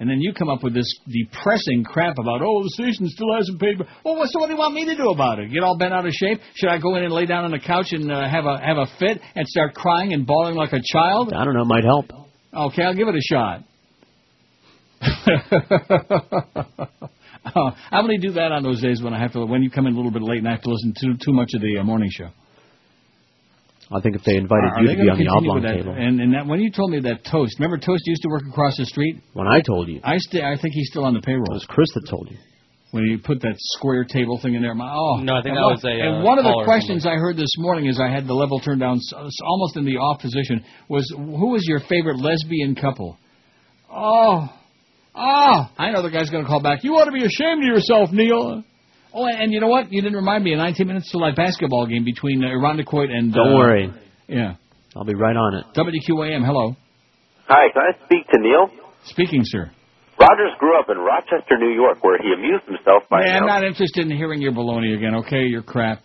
And 0.00 0.08
then 0.08 0.18
you 0.18 0.32
come 0.32 0.48
up 0.48 0.62
with 0.62 0.72
this 0.72 0.90
depressing 1.06 1.84
crap 1.84 2.18
about, 2.18 2.40
oh, 2.40 2.62
the 2.62 2.70
station 2.70 3.06
still 3.06 3.34
hasn't 3.36 3.60
paid. 3.60 3.78
Well, 4.02 4.16
what, 4.16 4.30
so 4.30 4.40
what 4.40 4.46
do 4.46 4.54
you 4.54 4.58
want 4.58 4.72
me 4.72 4.86
to 4.86 4.96
do 4.96 5.10
about 5.10 5.38
it? 5.38 5.52
Get 5.52 5.62
all 5.62 5.76
bent 5.76 5.92
out 5.92 6.06
of 6.06 6.12
shape? 6.12 6.40
Should 6.54 6.70
I 6.70 6.78
go 6.78 6.96
in 6.96 7.04
and 7.04 7.12
lay 7.12 7.26
down 7.26 7.44
on 7.44 7.50
the 7.50 7.60
couch 7.60 7.92
and 7.92 8.10
uh, 8.10 8.26
have 8.26 8.46
a 8.46 8.58
have 8.64 8.78
a 8.78 8.86
fit 8.98 9.20
and 9.34 9.46
start 9.46 9.74
crying 9.74 10.14
and 10.14 10.26
bawling 10.26 10.54
like 10.54 10.72
a 10.72 10.80
child? 10.82 11.34
I 11.34 11.44
don't 11.44 11.52
know. 11.52 11.60
It 11.62 11.66
might 11.66 11.84
help. 11.84 12.06
Okay, 12.52 12.82
I'll 12.82 12.94
give 12.94 13.06
it 13.08 13.14
a 13.14 13.20
shot. 13.20 13.62
oh, 17.54 17.70
I 17.90 18.00
only 18.00 18.16
do 18.16 18.32
that 18.32 18.52
on 18.52 18.62
those 18.62 18.80
days 18.80 19.02
when 19.02 19.12
I 19.12 19.20
have 19.20 19.32
to 19.32 19.44
when 19.44 19.62
you 19.62 19.70
come 19.70 19.86
in 19.86 19.92
a 19.92 19.96
little 19.96 20.10
bit 20.10 20.22
late 20.22 20.38
and 20.38 20.48
I 20.48 20.52
have 20.52 20.62
to 20.62 20.70
listen 20.70 20.94
to 20.96 21.12
too 21.22 21.34
much 21.34 21.50
of 21.54 21.60
the 21.60 21.76
uh, 21.78 21.84
morning 21.84 22.08
show. 22.10 22.30
I 23.92 24.00
think 24.00 24.14
if 24.14 24.22
they 24.22 24.36
invited 24.36 24.70
Are 24.70 24.82
you 24.82 24.88
to 24.94 25.02
be 25.02 25.10
on 25.10 25.18
the 25.18 25.26
oblong 25.26 25.62
that? 25.62 25.74
table. 25.74 25.92
And, 25.98 26.20
and 26.20 26.32
that, 26.34 26.46
when 26.46 26.60
you 26.60 26.70
told 26.70 26.92
me 26.92 27.00
that 27.00 27.24
Toast, 27.24 27.58
remember 27.58 27.76
Toast 27.78 28.02
used 28.06 28.22
to 28.22 28.28
work 28.28 28.42
across 28.48 28.76
the 28.76 28.86
street? 28.86 29.16
When 29.32 29.48
I 29.48 29.60
told 29.60 29.88
you. 29.88 30.00
I 30.04 30.16
st- 30.18 30.44
I 30.44 30.56
think 30.56 30.74
he's 30.74 30.88
still 30.90 31.04
on 31.04 31.14
the 31.14 31.20
payroll. 31.20 31.50
It 31.50 31.54
was 31.54 31.66
Chris 31.68 31.88
that 31.94 32.06
told 32.08 32.30
you. 32.30 32.36
When 32.92 33.04
he 33.06 33.16
put 33.16 33.40
that 33.42 33.54
square 33.56 34.04
table 34.04 34.38
thing 34.42 34.54
in 34.54 34.62
there, 34.62 34.74
my 34.74 34.92
oh 34.92 35.16
No, 35.22 35.34
I 35.34 35.42
think 35.42 35.54
and 35.54 35.58
that 35.58 35.74
was 35.74 35.84
a, 35.84 35.88
And 35.90 36.22
uh, 36.22 36.26
one 36.26 36.38
of 36.38 36.44
the 36.44 36.62
questions 36.64 37.06
I 37.06 37.14
heard 37.14 37.36
this 37.36 37.50
morning, 37.58 37.88
as 37.88 37.98
I 38.00 38.08
had 38.10 38.26
the 38.26 38.34
level 38.34 38.58
turned 38.60 38.80
down, 38.80 38.96
s- 38.96 39.12
s- 39.16 39.30
almost 39.44 39.76
in 39.76 39.84
the 39.84 39.96
off 39.98 40.20
position, 40.20 40.64
was 40.88 41.08
who 41.16 41.50
was 41.50 41.62
your 41.66 41.80
favorite 41.88 42.18
lesbian 42.20 42.74
couple? 42.74 43.18
Oh, 43.92 44.48
oh! 45.14 45.70
I 45.78 45.90
know 45.90 46.02
the 46.02 46.10
guy's 46.10 46.30
going 46.30 46.44
to 46.44 46.48
call 46.48 46.60
back. 46.62 46.82
You 46.84 46.94
ought 46.94 47.04
to 47.06 47.12
be 47.12 47.24
ashamed 47.24 47.62
of 47.62 47.68
yourself, 47.74 48.10
Neil. 48.12 48.62
Oh, 49.12 49.26
and, 49.26 49.42
and 49.42 49.52
you 49.52 49.60
know 49.60 49.68
what? 49.68 49.92
You 49.92 50.02
didn't 50.02 50.16
remind 50.16 50.44
me. 50.44 50.52
A 50.52 50.56
19 50.56 50.86
minutes 50.86 51.10
till 51.10 51.20
that 51.20 51.36
basketball 51.36 51.86
game 51.86 52.04
between 52.04 52.44
uh, 52.44 52.48
Irondequoit 52.48 53.10
and. 53.10 53.32
Don't 53.32 53.52
uh, 53.52 53.56
worry. 53.56 53.92
Yeah. 54.28 54.54
I'll 54.96 55.04
be 55.04 55.14
right 55.14 55.36
on 55.36 55.54
it. 55.54 55.64
WQAM. 55.76 56.44
Hello. 56.44 56.76
Hi, 57.48 57.66
can 57.72 57.82
I 57.82 58.04
speak 58.06 58.26
to 58.28 58.38
Neil? 58.40 58.70
Speaking, 59.06 59.40
sir. 59.44 59.70
Rogers 60.20 60.52
grew 60.58 60.78
up 60.78 60.86
in 60.90 60.98
Rochester, 60.98 61.56
New 61.58 61.72
York, 61.72 62.04
where 62.04 62.18
he 62.20 62.32
amused 62.36 62.64
himself 62.66 63.04
by 63.08 63.24
Yeah, 63.24 63.38
I'm 63.38 63.46
not 63.46 63.64
interested 63.64 64.04
in 64.04 64.14
hearing 64.14 64.42
your 64.42 64.52
baloney 64.52 64.94
again. 64.96 65.14
Okay, 65.26 65.44
your 65.46 65.62
crap. 65.62 66.02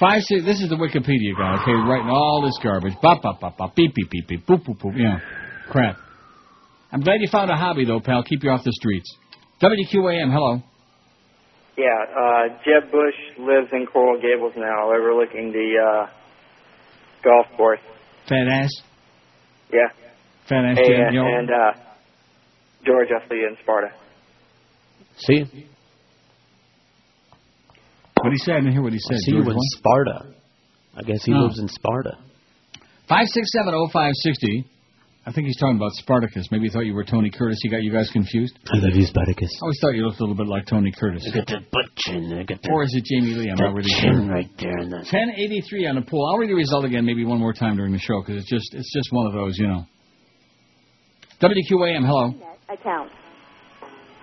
Five 0.00 0.22
six. 0.22 0.44
This 0.44 0.62
is 0.62 0.70
the 0.70 0.76
Wikipedia 0.76 1.36
guy. 1.36 1.60
Okay, 1.60 1.72
writing 1.72 2.08
all 2.08 2.42
this 2.42 2.58
garbage. 2.62 2.94
Bop 3.02 3.20
bop 3.22 3.40
bop 3.40 3.58
bop. 3.58 3.76
Beep 3.76 3.94
beep 3.94 4.08
beep 4.10 4.26
beep. 4.26 4.46
Boop 4.46 4.64
boop 4.64 4.80
boop. 4.80 4.96
Yeah, 4.96 5.20
crap. 5.70 5.96
I'm 6.90 7.00
glad 7.00 7.20
you 7.20 7.28
found 7.30 7.50
a 7.50 7.56
hobby 7.56 7.84
though, 7.84 8.00
pal. 8.00 8.22
Keep 8.22 8.44
you 8.44 8.50
off 8.50 8.64
the 8.64 8.72
streets. 8.72 9.14
WQAM. 9.60 10.32
Hello. 10.32 10.62
Yeah, 11.76 11.86
uh, 11.88 12.48
Jeb 12.64 12.90
Bush 12.92 13.14
lives 13.38 13.68
in 13.72 13.86
Coral 13.86 14.20
Gables 14.20 14.52
now, 14.56 14.90
overlooking 14.92 15.52
the 15.52 15.74
uh, 15.80 16.06
golf 17.24 17.46
course. 17.56 17.80
Fat 18.28 18.46
ass. 18.48 18.70
Yeah. 19.72 19.88
Fat 20.48 20.64
ass. 20.66 20.76
Hey, 20.78 20.88
Jim, 20.88 21.00
and, 21.06 21.14
yo. 21.14 21.22
and 21.24 21.50
uh, 21.50 21.72
George 22.84 23.08
Usley 23.08 23.48
in 23.48 23.56
Sparta. 23.62 23.88
See? 25.16 25.44
What 28.20 28.32
he 28.32 28.38
said? 28.38 28.54
I 28.54 28.58
didn't 28.60 28.72
hear 28.72 28.82
what 28.82 28.92
he 28.92 28.98
said. 28.98 29.14
I 29.14 29.18
see 29.24 29.32
you 29.32 29.42
George 29.42 29.54
in? 29.56 29.78
Sparta. 29.78 30.34
I 30.96 31.02
guess 31.02 31.24
he 31.24 31.32
Oh. 31.34 31.38
lives 31.44 31.58
in 31.58 31.68
Sparta. 31.68 32.18
Five 33.08 33.26
six 33.28 33.50
seven 33.52 33.74
oh 33.74 33.88
five 33.92 34.12
sixty. 34.22 34.64
I 35.24 35.30
think 35.30 35.46
he's 35.46 35.56
talking 35.56 35.76
about 35.76 35.92
Spartacus. 35.92 36.48
Maybe 36.50 36.64
he 36.64 36.70
thought 36.70 36.84
you 36.84 36.94
were 36.94 37.04
Tony 37.04 37.30
Curtis. 37.30 37.56
He 37.62 37.68
got 37.68 37.82
you 37.82 37.92
guys 37.92 38.10
confused. 38.12 38.58
I 38.66 38.78
love 38.78 38.90
you, 38.94 39.06
Spartacus. 39.06 39.50
I 39.54 39.62
always 39.62 39.78
thought 39.80 39.94
you 39.94 40.04
looked 40.04 40.18
a 40.18 40.22
little 40.24 40.34
bit 40.34 40.48
like 40.48 40.66
Tony 40.66 40.90
Curtis. 40.90 41.22
I 41.30 41.36
got 41.36 41.46
that 41.46 41.70
butt 41.70 41.86
chin. 41.96 42.32
I 42.36 42.42
got 42.42 42.60
that, 42.60 42.70
Or 42.72 42.82
is 42.82 42.92
it 42.92 43.04
Jamie 43.04 43.34
Lee? 43.34 43.48
I'm 43.48 43.56
that 43.56 43.70
not 43.70 43.74
really 43.74 43.90
chin 44.02 44.26
sure. 44.26 44.34
right 44.34 44.50
there. 44.58 44.78
And 44.78 44.90
that. 44.92 45.06
1083 45.06 45.86
on 45.86 45.94
the 45.94 46.02
pool. 46.02 46.26
I'll 46.26 46.38
read 46.38 46.50
the 46.50 46.54
result 46.54 46.84
again 46.84 47.06
maybe 47.06 47.24
one 47.24 47.38
more 47.38 47.52
time 47.52 47.76
during 47.76 47.92
the 47.92 48.00
show 48.00 48.20
because 48.20 48.42
it's 48.42 48.50
just 48.50 48.74
it's 48.74 48.92
just 48.92 49.12
one 49.12 49.26
of 49.28 49.32
those, 49.32 49.56
you 49.58 49.68
know. 49.68 49.86
WQAM, 51.40 52.04
hello. 52.06 52.34
Account. 52.68 53.10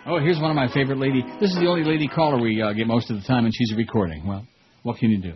Oh, 0.06 0.20
here's 0.20 0.40
one 0.40 0.50
of 0.50 0.56
my 0.56 0.68
favorite 0.74 0.98
lady. 0.98 1.22
This 1.40 1.52
is 1.52 1.58
the 1.58 1.68
only 1.68 1.84
lady 1.84 2.08
caller 2.08 2.42
we 2.42 2.62
uh, 2.62 2.74
get 2.74 2.88
most 2.88 3.10
of 3.12 3.18
the 3.22 3.24
time, 3.28 3.46
and 3.46 3.54
she's 3.54 3.74
recording. 3.76 4.26
Well, 4.28 4.46
what 4.84 4.98
can 4.98 5.12
you 5.12 5.22
do? 5.22 5.34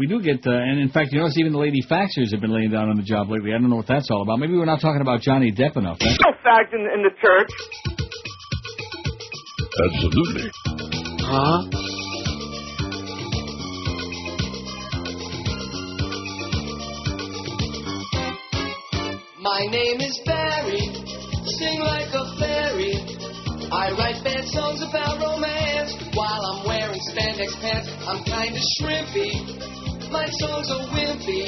We 0.00 0.06
do 0.06 0.18
get, 0.22 0.46
uh, 0.46 0.50
and 0.50 0.80
in 0.80 0.88
fact, 0.88 1.12
you 1.12 1.18
notice 1.20 1.36
even 1.38 1.52
the 1.52 1.58
lady 1.58 1.82
faxers 1.82 2.32
have 2.32 2.40
been 2.40 2.54
laying 2.54 2.70
down 2.70 2.88
on 2.88 2.96
the 2.96 3.02
job 3.02 3.28
lately. 3.28 3.52
I 3.52 3.58
don't 3.58 3.68
know 3.68 3.76
what 3.76 3.86
that's 3.86 4.08
all 4.10 4.22
about. 4.22 4.38
Maybe 4.38 4.54
we're 4.54 4.64
not 4.64 4.80
talking 4.80 5.02
about 5.02 5.20
Johnny 5.20 5.52
Depp 5.52 5.76
enough. 5.76 5.98
That's- 5.98 6.16
No 6.24 6.32
fact 6.42 6.72
in, 6.72 6.80
in 6.80 7.02
the 7.04 7.12
church. 7.20 7.50
Absolutely. 9.92 10.50
Huh? 11.20 12.70
My 19.40 19.66
name 19.70 20.00
is 20.00 20.20
Barry, 20.24 20.80
sing 21.58 21.80
like 21.80 22.12
a 22.12 22.24
fairy. 22.38 22.94
I 23.72 23.90
write 23.98 24.22
bad 24.22 24.44
songs 24.48 24.82
about 24.82 25.18
romance 25.20 25.94
while 26.14 26.40
I'm 26.52 26.66
wearing 26.66 27.00
spandex 27.10 27.58
pants. 27.60 27.88
I'm 28.06 28.22
kinda 28.24 28.60
shrimpy, 28.78 29.32
my 30.10 30.26
songs 30.42 30.70
are 30.70 30.86
wimpy. 30.90 31.46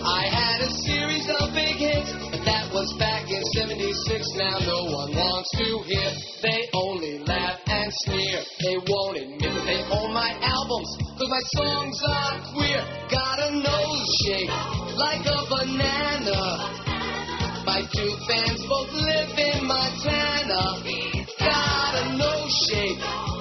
I 0.00 0.22
had 0.30 0.62
a 0.62 0.70
series 0.86 1.26
of 1.28 1.52
big 1.52 1.76
hits, 1.76 2.12
but 2.30 2.44
that 2.46 2.70
was 2.72 2.86
back 2.98 3.28
in 3.28 3.42
76. 3.42 4.30
Now 4.38 4.58
no 4.62 4.84
one 4.94 5.10
wants 5.10 5.50
to 5.58 5.82
hear. 5.90 6.10
They 6.40 6.70
only 6.72 7.18
laugh 7.26 7.58
and 7.66 7.92
sneer. 8.06 8.40
They 8.62 8.78
won't 8.78 9.18
admit 9.18 9.42
that 9.42 9.64
they 9.66 9.82
own 9.90 10.14
my 10.14 10.30
albums, 10.40 10.90
cause 11.18 11.28
my 11.28 11.44
songs 11.58 11.98
are 12.06 12.38
queer. 12.54 12.82
Got 13.10 13.38
a 13.42 13.50
nose 13.58 14.06
shape 14.22 14.54
like 14.96 15.26
a 15.26 15.40
banana. 15.50 16.40
My 17.66 17.82
two 17.92 18.12
fans 18.26 18.62
both 18.70 18.92
live 18.94 19.30
in 19.34 19.66
Montana. 19.66 20.78
Got 21.38 21.92
a 21.98 22.16
nose 22.16 22.54
shape 22.70 22.98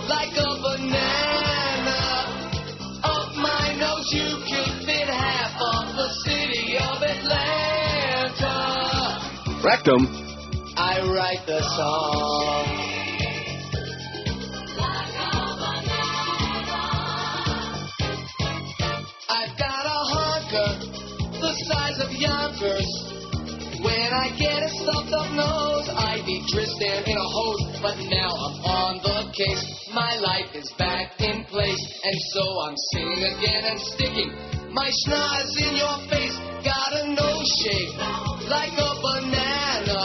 like 0.10 0.34
a 0.36 0.50
banana. 0.58 1.29
Rectum. 9.64 10.08
I 10.78 11.02
write 11.04 11.46
the 11.46 11.60
song. 11.60 12.66
I've 19.28 19.58
got 19.58 19.86
a 19.86 20.00
honker 20.16 20.72
the 21.42 21.54
size 21.68 22.00
of 22.00 22.12
Yonkers. 22.14 22.88
When 23.84 24.14
I 24.14 24.32
get 24.38 24.64
a 24.64 24.70
stuffed 24.70 25.12
up 25.12 25.32
nose, 25.34 25.90
I 25.92 26.24
be 26.26 26.42
Tristan 26.54 27.04
in 27.04 27.18
a 27.18 27.30
hose. 27.30 27.80
But 27.82 27.98
now 28.08 28.32
I'm 28.32 28.64
on 28.64 28.98
the 29.04 29.34
case. 29.36 29.92
My 29.94 30.16
life 30.20 30.56
is 30.56 30.72
back 30.78 31.20
in 31.20 31.44
place. 31.46 32.00
And 32.04 32.16
so 32.32 32.62
I'm 32.64 32.76
singing 32.94 33.24
again 33.24 33.64
and 33.66 33.80
sticking 33.80 34.59
my 34.72 34.90
schnoz 34.90 35.58
in 35.58 35.76
your 35.78 35.98
face. 36.10 36.38
Got 36.64 36.94
a 36.94 37.08
nose 37.10 37.52
shape 37.64 37.98
like 38.50 38.74
a 38.74 38.92
banana. 39.02 40.02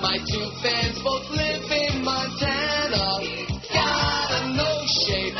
My 0.00 0.16
two 0.30 0.50
fans 0.62 0.98
both 1.02 1.28
live 1.30 1.70
in 1.70 2.04
Montana. 2.04 3.20
Got 3.72 4.30
a 4.40 4.46
nose 4.56 4.90
shape 5.06 5.34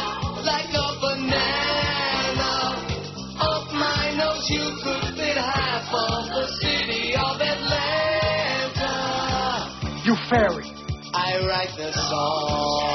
like 0.44 0.72
a 0.74 0.88
banana. 1.00 2.52
Up 3.40 3.72
my 3.72 4.14
nose, 4.16 4.50
you 4.50 4.66
could 4.82 5.14
fit 5.16 5.36
half 5.36 5.92
of 5.92 6.28
the 6.28 6.46
city 6.60 7.14
of 7.16 7.40
Atlanta. 7.40 8.92
You 10.04 10.16
fairy. 10.28 10.70
I 11.14 11.38
write 11.46 11.76
the 11.76 11.92
songs. 11.92 12.91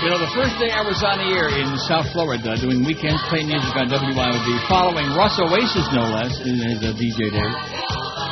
You 0.00 0.08
know, 0.08 0.16
the 0.16 0.32
first 0.32 0.56
day 0.56 0.72
I 0.72 0.80
was 0.80 0.96
on 1.04 1.20
the 1.20 1.28
air 1.28 1.52
in 1.52 1.68
South 1.84 2.08
Florida 2.16 2.56
doing 2.56 2.80
weekends 2.88 3.20
playing 3.28 3.52
music 3.52 3.68
on 3.76 3.92
WIOD, 3.92 4.48
following 4.64 5.04
Russ 5.12 5.36
Oasis, 5.36 5.84
no 5.92 6.08
less, 6.08 6.32
in 6.40 6.56
his 6.56 6.80
uh, 6.80 6.96
DJ 6.96 7.28
days. 7.28 7.56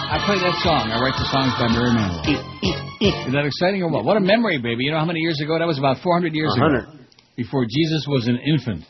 I 0.09 0.17
play 0.25 0.41
that 0.41 0.57
song. 0.65 0.89
I 0.89 0.97
write 0.97 1.13
the 1.21 1.29
songs 1.29 1.53
by 1.61 1.69
Mary 1.69 1.93
Manilow. 1.93 2.25
Is 3.29 3.33
that 3.37 3.45
exciting 3.45 3.85
or 3.85 3.93
what? 3.93 4.09
What 4.09 4.17
a 4.17 4.25
memory, 4.25 4.57
baby. 4.57 4.89
You 4.89 4.97
know 4.97 4.99
how 4.99 5.05
many 5.05 5.21
years 5.21 5.37
ago? 5.45 5.61
That 5.61 5.69
was 5.69 5.77
about 5.77 6.01
400 6.01 6.33
years 6.33 6.57
100. 6.57 6.89
ago. 6.89 7.05
Before 7.37 7.69
Jesus 7.69 8.09
was 8.09 8.25
an 8.27 8.41
infant. 8.41 8.89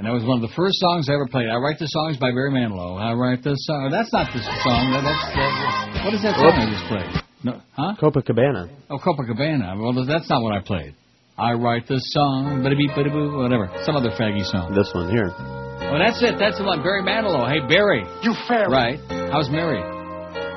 And 0.00 0.08
that 0.08 0.12
was 0.16 0.24
one 0.24 0.40
of 0.40 0.48
the 0.48 0.56
first 0.56 0.80
songs 0.80 1.12
I 1.12 1.14
ever 1.20 1.28
played. 1.28 1.52
I 1.52 1.60
write 1.60 1.78
the 1.78 1.86
songs 1.92 2.16
by 2.16 2.32
Barry 2.32 2.50
Manilow. 2.50 2.96
I 2.96 3.12
write 3.12 3.44
the 3.44 3.54
song. 3.60 3.92
That's 3.92 4.10
not 4.10 4.32
the 4.32 4.40
song. 4.64 4.88
That- 4.96 5.04
That's 5.04 5.24
uh, 5.36 6.04
what 6.08 6.14
is 6.16 6.22
that 6.24 6.34
song 6.40 6.56
I 6.56 6.66
just 6.72 6.88
played? 6.88 7.12
No, 7.44 7.60
huh? 7.76 7.92
Copacabana. 8.00 8.72
Oh, 8.88 8.96
Copacabana. 8.96 9.76
Well, 9.76 9.92
that's 10.08 10.28
not 10.32 10.40
what 10.42 10.56
I 10.56 10.64
played. 10.64 10.96
I 11.36 11.52
write 11.54 11.88
the 11.88 11.98
song, 11.98 12.62
bada 12.62 12.78
beep, 12.78 12.94
whatever. 12.94 13.66
Some 13.82 13.96
other 13.96 14.10
faggy 14.10 14.46
song. 14.46 14.70
This 14.70 14.94
one 14.94 15.10
here. 15.10 15.34
Oh, 15.34 15.98
that's 15.98 16.22
it. 16.22 16.38
That's 16.38 16.58
the 16.58 16.64
one. 16.64 16.80
Barry 16.82 17.02
Manilow. 17.02 17.50
Hey, 17.50 17.58
Barry. 17.66 18.06
You 18.22 18.34
fairy. 18.46 18.70
Right. 18.70 19.00
How's 19.34 19.50
Mary? 19.50 19.82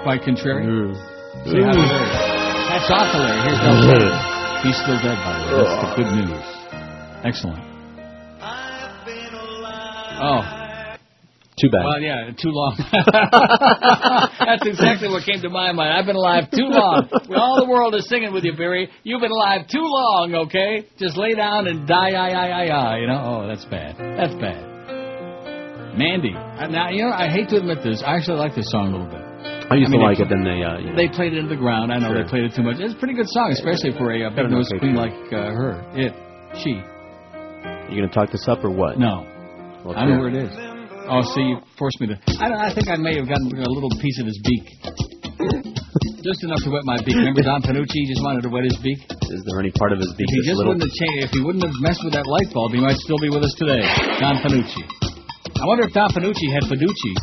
Quite 0.03 0.21
contrary. 0.21 0.65
Mm. 0.69 0.93
Say 1.49 1.57
Ooh. 1.57 1.65
hi 1.65 1.73
to 1.73 1.81
mm. 1.81 2.69
That's 2.69 2.91
off 2.93 3.09
to 3.09 3.17
Larry. 3.17 3.41
Here's 3.41 3.61
no 3.65 3.73
Larry. 3.89 4.05
Mm. 4.05 4.63
He's 4.69 4.77
still 4.77 5.01
dead, 5.01 5.17
by 5.17 5.33
the 5.33 5.45
way. 5.49 5.65
That's 5.65 5.81
the 5.81 5.89
oh. 5.89 5.97
good 5.97 6.11
news. 6.13 6.45
Excellent. 7.25 7.63
Oh. 10.21 10.66
Too 11.59 11.69
bad. 11.71 11.81
Well, 11.85 11.99
yeah, 11.99 12.29
too 12.37 12.53
long. 12.53 12.77
That's 14.45 14.61
exactly 14.61 15.09
what 15.09 15.25
came 15.25 15.41
to 15.41 15.49
my 15.49 15.71
mind. 15.71 15.91
I've 15.91 16.05
been 16.05 16.15
alive 16.15 16.51
too 16.51 16.69
long. 16.69 17.09
All 17.35 17.57
the 17.57 17.67
world 17.67 17.95
is 17.95 18.07
singing 18.07 18.31
with 18.31 18.43
you, 18.43 18.53
Barry. 18.55 18.87
You've 19.01 19.21
been 19.21 19.31
alive 19.31 19.67
too 19.67 19.81
long, 19.81 20.35
okay? 20.45 20.85
Just 20.99 21.17
lay 21.17 21.33
down 21.33 21.67
and 21.67 21.87
die, 21.87 22.11
I, 22.11 22.29
I, 22.29 22.47
I, 22.47 22.65
I. 22.67 22.97
You 22.97 23.07
know? 23.07 23.21
Oh, 23.25 23.47
that's 23.47 23.65
bad. 23.65 23.97
That's 23.97 24.35
bad. 24.35 25.97
Mandy. 25.97 26.33
Now, 26.33 26.91
you 26.91 27.05
know, 27.05 27.11
I 27.11 27.27
hate 27.27 27.49
to 27.49 27.57
admit 27.57 27.79
this. 27.83 28.03
I 28.05 28.17
actually 28.17 28.37
like 28.37 28.53
this 28.53 28.69
song 28.69 28.93
a 28.93 28.97
little 28.97 29.09
bit. 29.09 29.25
I 29.71 29.75
used 29.75 29.89
mean, 29.89 30.01
to 30.01 30.05
like 30.05 30.19
it, 30.19 30.29
then 30.29 30.43
they, 30.45 30.61
uh, 30.61 30.77
you 30.77 30.91
know. 30.91 30.95
They 30.95 31.09
played 31.09 31.33
it 31.33 31.39
into 31.39 31.49
the 31.49 31.59
ground. 31.59 31.91
I 31.91 31.97
know 31.97 32.13
Sure. 32.13 32.23
they 32.23 32.29
played 32.29 32.43
it 32.43 32.53
too 32.55 32.61
much. 32.61 32.77
It's 32.77 32.93
a 32.93 32.97
pretty 32.97 33.15
good 33.15 33.27
song, 33.27 33.49
especially 33.51 33.97
for 33.97 34.13
a 34.13 34.25
uh, 34.25 34.29
big 34.29 34.51
nosed 34.51 34.71
queen 34.77 34.93
like 34.93 35.11
uh, 35.33 35.49
her. 35.49 35.81
It. 35.97 36.13
She. 36.61 36.77
You 37.89 38.01
gonna 38.01 38.13
talk 38.13 38.31
this 38.31 38.47
up 38.47 38.63
or 38.63 38.69
what? 38.69 38.99
No. 38.99 39.25
Well, 39.83 39.97
I 39.97 40.05
know 40.05 40.19
where 40.19 40.29
it 40.29 40.35
is. 40.35 40.66
Oh, 41.07 41.23
see, 41.35 41.41
you 41.41 41.57
forced 41.79 41.99
me 42.03 42.07
to. 42.11 42.15
I, 42.43 42.67
I 42.67 42.75
think 42.75 42.87
I 42.91 42.97
may 42.99 43.15
have 43.15 43.27
gotten 43.27 43.47
a 43.47 43.69
little 43.71 43.89
piece 44.03 44.19
of 44.19 44.27
his 44.27 44.35
beak. 44.43 44.65
Just 46.19 46.43
enough 46.43 46.59
to 46.67 46.69
wet 46.73 46.83
my 46.83 46.99
beak. 47.07 47.15
Remember 47.15 47.39
Don 47.41 47.63
Panucci 47.63 48.03
just 48.11 48.19
wanted 48.19 48.43
to 48.43 48.51
wet 48.51 48.67
his 48.67 48.75
beak? 48.83 48.99
Is 49.31 49.41
there 49.47 49.59
any 49.63 49.71
part 49.71 49.95
of 49.95 49.99
his 50.03 50.11
beak 50.19 50.27
If 50.27 50.33
he 50.35 50.41
just 50.43 50.59
little? 50.59 50.75
wouldn't 50.75 50.83
have 50.83 50.95
changed, 50.99 51.23
if 51.23 51.31
he 51.31 51.39
wouldn't 51.39 51.63
have 51.63 51.75
messed 51.79 52.03
with 52.03 52.11
that 52.11 52.27
light 52.27 52.51
bulb, 52.51 52.75
he 52.75 52.81
might 52.83 52.99
still 52.99 53.19
be 53.23 53.31
with 53.31 53.43
us 53.47 53.55
today. 53.55 53.79
Don 54.19 54.35
Panucci. 54.43 54.83
I 55.55 55.65
wonder 55.65 55.87
if 55.87 55.93
Don 55.95 56.11
Panucci 56.11 56.51
had 56.51 56.67
Fiducci. 56.67 57.13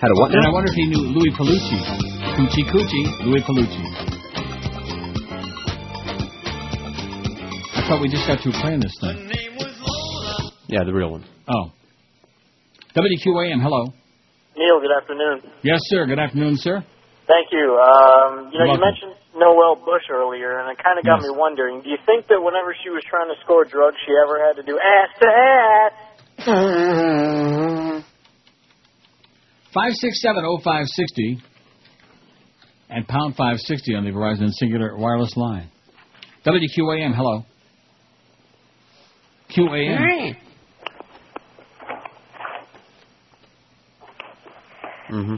Had 0.00 0.08
a 0.08 0.16
what 0.16 0.32
And? 0.32 0.46
I 0.46 0.50
wonder 0.50 0.72
if 0.72 0.76
he 0.80 0.86
knew 0.88 1.04
Louis 1.12 1.32
Palucci. 1.36 1.78
Coochie 2.40 2.64
Coochie, 2.72 3.04
Louis 3.28 3.42
Palucci. 3.44 3.84
I 7.76 7.84
thought 7.84 8.00
we 8.00 8.08
just 8.08 8.26
got 8.26 8.40
through 8.40 8.52
playing 8.64 8.80
this 8.80 8.96
thing. 9.00 9.28
Yeah, 10.68 10.84
the 10.84 10.92
real 10.92 11.10
one. 11.10 11.24
Oh. 11.48 11.72
WQAM, 12.98 13.62
hello. 13.62 13.94
Neil, 14.56 14.80
good 14.80 14.90
afternoon. 14.90 15.38
Yes, 15.62 15.78
sir. 15.84 16.06
Good 16.06 16.18
afternoon, 16.18 16.56
sir. 16.56 16.82
Thank 17.28 17.52
you. 17.52 17.78
Um, 17.78 18.50
you 18.50 18.58
know, 18.58 18.64
You're 18.64 18.74
you 18.74 18.80
mentioned 18.80 19.14
Noel 19.36 19.76
Bush 19.76 20.02
earlier, 20.10 20.58
and 20.58 20.72
it 20.72 20.82
kind 20.82 20.98
of 20.98 21.04
got 21.04 21.20
Yes. 21.22 21.30
me 21.30 21.36
wondering. 21.38 21.82
Do 21.82 21.90
you 21.90 21.98
think 22.04 22.26
that 22.26 22.42
whenever 22.42 22.74
she 22.82 22.90
was 22.90 23.04
trying 23.08 23.28
to 23.28 23.38
score 23.44 23.64
drugs, 23.64 23.96
she 24.04 24.10
ever 24.18 24.42
had 24.42 24.56
to 24.56 24.64
do 24.66 24.74
ass 24.82 25.10
to 25.20 25.28
ass? 25.30 25.92
5670560 29.74 31.40
and 32.90 33.06
pound 33.06 33.36
560 33.36 33.94
on 33.94 34.04
the 34.04 34.10
Verizon 34.10 34.50
Cingular 34.60 34.98
Wireless 34.98 35.36
line. 35.36 35.70
WQAM, 36.44 37.14
hello. 37.14 37.44
QAM. 39.50 40.36
Mm-hmm. 45.10 45.36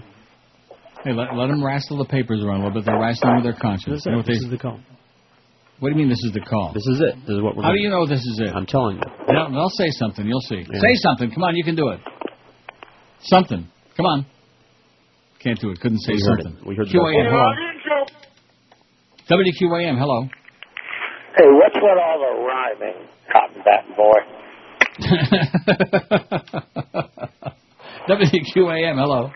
Hey, 1.04 1.12
let, 1.12 1.34
let 1.34 1.46
them 1.48 1.64
wrestle 1.64 1.96
the 1.98 2.04
papers 2.04 2.42
around 2.44 2.60
a 2.60 2.64
little 2.66 2.80
bit. 2.80 2.84
They're 2.86 2.98
wrestling 3.00 3.36
with 3.36 3.44
their 3.44 3.54
conscience. 3.60 3.86
This 3.86 4.00
is 4.00 4.06
You 4.06 4.12
know 4.12 4.18
it. 4.20 4.26
they- 4.26 4.34
This 4.34 4.42
is 4.44 4.50
the 4.50 4.58
call. 4.58 4.78
What 5.80 5.88
do 5.88 5.94
you 5.96 6.02
mean 6.02 6.10
this 6.10 6.22
is 6.28 6.32
the 6.34 6.40
call? 6.44 6.72
This 6.74 6.86
is 6.92 7.00
it. 7.00 7.14
This 7.24 7.36
is 7.36 7.40
what 7.42 7.56
we're 7.56 7.62
How 7.62 7.72
do 7.72 7.80
you 7.80 7.88
know 7.88 8.04
this 8.06 8.20
is 8.20 8.38
it? 8.44 8.52
I'm 8.54 8.66
telling 8.66 8.96
you. 8.98 9.02
They'll, 9.28 9.48
they'll 9.50 9.70
say 9.80 9.88
something. 9.90 10.26
You'll 10.26 10.42
see. 10.44 10.58
Yeah. 10.68 10.78
Say 10.78 10.94
something. 10.96 11.30
Come 11.30 11.42
on, 11.42 11.56
you 11.56 11.64
can 11.64 11.74
do 11.74 11.88
it. 11.88 12.00
Something. 13.22 13.66
Come 13.96 14.04
on. 14.04 14.26
Can't 15.42 15.58
do 15.58 15.70
it. 15.70 15.80
Couldn't 15.80 16.00
say 16.00 16.12
We 16.12 16.20
heard 16.20 16.42
something. 16.42 16.60
it. 16.60 16.66
We 16.68 16.74
heard 16.76 16.86
the 16.88 16.92
QAM, 16.92 17.30
hello. 17.30 17.50
WQAM, 19.30 19.96
hello. 19.98 20.28
Hey, 21.38 21.46
what's 21.48 21.76
with 21.76 21.96
all 21.96 22.18
the 22.20 22.34
rhyming, 22.44 23.08
cotton 23.32 23.62
batting 23.64 23.94
boy? 23.96 24.20
WQAM, 28.08 28.96
hello. 28.98 29.30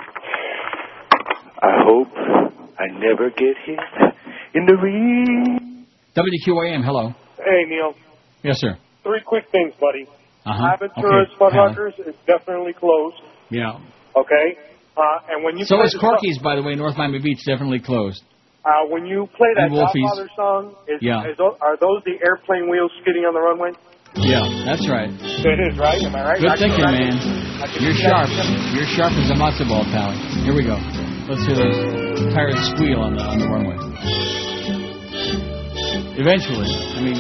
I 1.65 1.81
hope 1.89 2.09
I 2.78 2.86
never 3.01 3.31
get 3.31 3.57
hit 3.65 3.81
in 4.55 4.66
the 4.66 4.77
rear. 4.77 5.59
WQAM, 6.15 6.85
hello. 6.85 7.15
Hey, 7.39 7.65
Neil. 7.69 7.95
Yes, 8.43 8.61
sir. 8.61 8.77
Three 9.03 9.23
quick 9.24 9.45
things, 9.51 9.73
buddy. 9.81 10.05
Uh-huh. 10.45 10.77
Aventuras 10.77 11.32
Okay, 11.41 11.57
Alan. 11.57 11.74
Fuddruckers 11.74 11.97
is 12.07 12.15
definitely 12.27 12.74
closed. 12.74 13.16
Yeah. 13.51 13.81
Okay. 14.15 14.59
Uh, 14.97 15.03
and 15.32 15.43
when 15.43 15.57
you 15.57 15.65
So 15.65 15.82
is 15.82 15.97
Corky's, 15.99 16.39
by 16.39 16.55
the 16.55 16.62
way. 16.62 16.74
North 16.77 16.97
Miami 16.97 17.19
Beach 17.19 17.41
definitely 17.47 17.81
closed. 17.81 18.23
uh, 18.65 18.85
when 18.89 19.07
you 19.07 19.27
play 19.36 19.49
that 19.57 19.69
And 19.69 19.74
Godfather 19.74 20.28
song, 20.36 20.74
is, 20.89 21.01
Yeah. 21.01 21.24
is 21.28 21.36
are 21.41 21.77
those 21.81 22.03
the 22.05 22.16
airplane 22.24 22.69
wheels 22.70 22.93
skidding 23.01 23.24
on 23.24 23.32
the 23.35 23.41
runway? 23.41 23.73
Yeah, 24.16 24.41
that's 24.65 24.86
right. 24.89 25.11
It 25.11 25.59
is, 25.73 25.77
right? 25.78 26.01
Am 26.05 26.15
I 26.15 26.23
right? 26.24 26.41
Good 26.41 26.51
I 26.51 26.57
thinking, 26.57 26.85
man. 26.85 27.19
can- 27.19 27.62
I 27.62 27.66
can 27.66 27.82
You're 27.82 27.95
sharp. 27.95 28.28
You're 28.77 28.86
sharp 28.95 29.12
as 29.19 29.31
a 29.31 29.35
matzo 29.35 29.66
ball, 29.69 29.85
pal. 29.91 30.12
Here 30.45 30.55
we 30.55 30.62
go. 30.62 30.78
Let's 31.24 31.40
hear 31.48 31.56
the 31.56 32.30
tires 32.36 32.60
squeal 32.76 33.01
on 33.01 33.16
the 33.16 33.24
on 33.24 33.38
the 33.40 33.48
runway. 33.48 33.80
Eventually, 36.20 36.68
I 36.68 37.01
mean, 37.01 37.16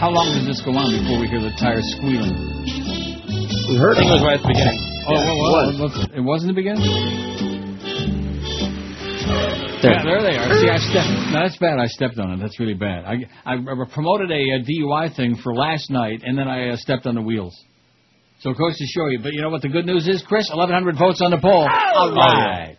how 0.00 0.08
long 0.10 0.32
does 0.32 0.46
this 0.48 0.60
go 0.64 0.72
on 0.72 0.88
before 0.96 1.20
we 1.20 1.28
hear 1.28 1.40
the 1.44 1.52
tires 1.60 1.84
squealing? 2.00 2.32
We 3.68 3.76
heard 3.76 4.00
it 4.00 4.08
was 4.08 4.20
right 4.24 4.40
at 4.40 4.42
the 4.42 4.48
beginning. 4.48 4.80
Oh, 5.04 5.12
Yeah, 5.12 5.28
well, 5.28 5.68
it 5.68 5.76
was. 5.78 5.92
it 6.16 6.24
was 6.24 6.40
in 6.42 6.48
the 6.48 6.56
beginning. 6.56 6.82
There. 9.84 9.92
Yeah, 9.92 10.04
there 10.08 10.22
they 10.22 10.36
are. 10.38 10.48
See, 10.56 10.70
I 10.72 10.78
stepped. 10.78 11.12
No, 11.36 11.42
that's 11.42 11.58
bad. 11.58 11.78
I 11.78 11.86
stepped 11.92 12.18
on 12.18 12.32
it. 12.32 12.38
That's 12.40 12.58
really 12.58 12.74
bad. 12.74 13.04
I 13.04 13.28
I 13.44 13.56
promoted 13.92 14.30
a, 14.30 14.40
uh 14.56 14.64
DUI 14.64 15.14
thing 15.14 15.36
for 15.42 15.54
last 15.54 15.90
night, 15.90 16.22
and 16.24 16.38
then 16.38 16.48
I 16.48 16.70
uh, 16.70 16.76
stepped 16.76 17.04
on 17.06 17.14
the 17.16 17.22
wheels. 17.22 17.52
So 18.40 18.50
it 18.50 18.58
goes 18.58 18.78
to 18.78 18.86
show 18.86 19.06
you. 19.08 19.20
But 19.22 19.32
you 19.34 19.42
know 19.42 19.50
what 19.50 19.60
the 19.62 19.68
good 19.68 19.84
news 19.86 20.08
is, 20.08 20.22
Chris? 20.26 20.48
1,100 20.48 20.96
votes 20.98 21.20
on 21.20 21.30
the 21.30 21.38
poll. 21.38 21.68
All 21.68 22.10
right. 22.14 22.76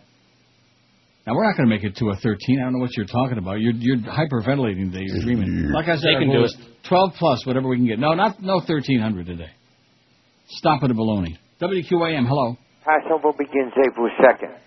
Now 1.26 1.34
we're 1.34 1.44
not 1.44 1.56
going 1.56 1.68
to 1.68 1.74
make 1.74 1.84
it 1.84 1.96
to 1.96 2.10
a 2.10 2.16
13. 2.16 2.60
I 2.60 2.64
don't 2.64 2.74
know 2.74 2.78
what 2.80 2.94
you're 2.96 3.06
talking 3.06 3.38
about. 3.38 3.60
You're 3.60 3.72
you're 3.72 3.96
hyperventilating 3.96 4.92
today. 4.92 5.04
You're 5.06 5.22
dreaming. 5.22 5.70
Like 5.72 5.88
I 5.88 5.96
said, 5.96 6.08
They 6.10 6.14
our 6.14 6.20
can 6.20 6.30
do 6.30 6.44
is 6.44 6.54
12 6.88 7.10
plus, 7.18 7.46
whatever 7.46 7.68
we 7.68 7.76
can 7.76 7.86
get. 7.86 7.98
No, 7.98 8.12
not 8.12 8.42
no 8.42 8.56
1,300 8.56 9.26
today. 9.26 9.50
Stop 10.48 10.82
it, 10.82 10.90
a 10.90 10.94
baloney. 10.94 11.38
WQAM. 11.62 12.26
Hello. 12.28 12.56
Passover 12.84 13.32
begins 13.38 13.72
April 13.88 14.10
2nd. 14.20 14.58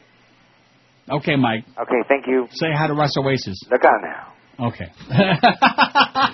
Okay, 1.17 1.35
Mike. 1.35 1.63
Okay, 1.79 2.01
thank 2.09 2.25
you. 2.27 2.47
Say 2.51 2.67
hi 2.73 2.87
to 2.87 2.93
Russ 2.93 3.13
Oasis. 3.17 3.61
Look 3.71 3.81
out 3.85 4.01
now. 4.01 4.33
Okay. 4.69 4.91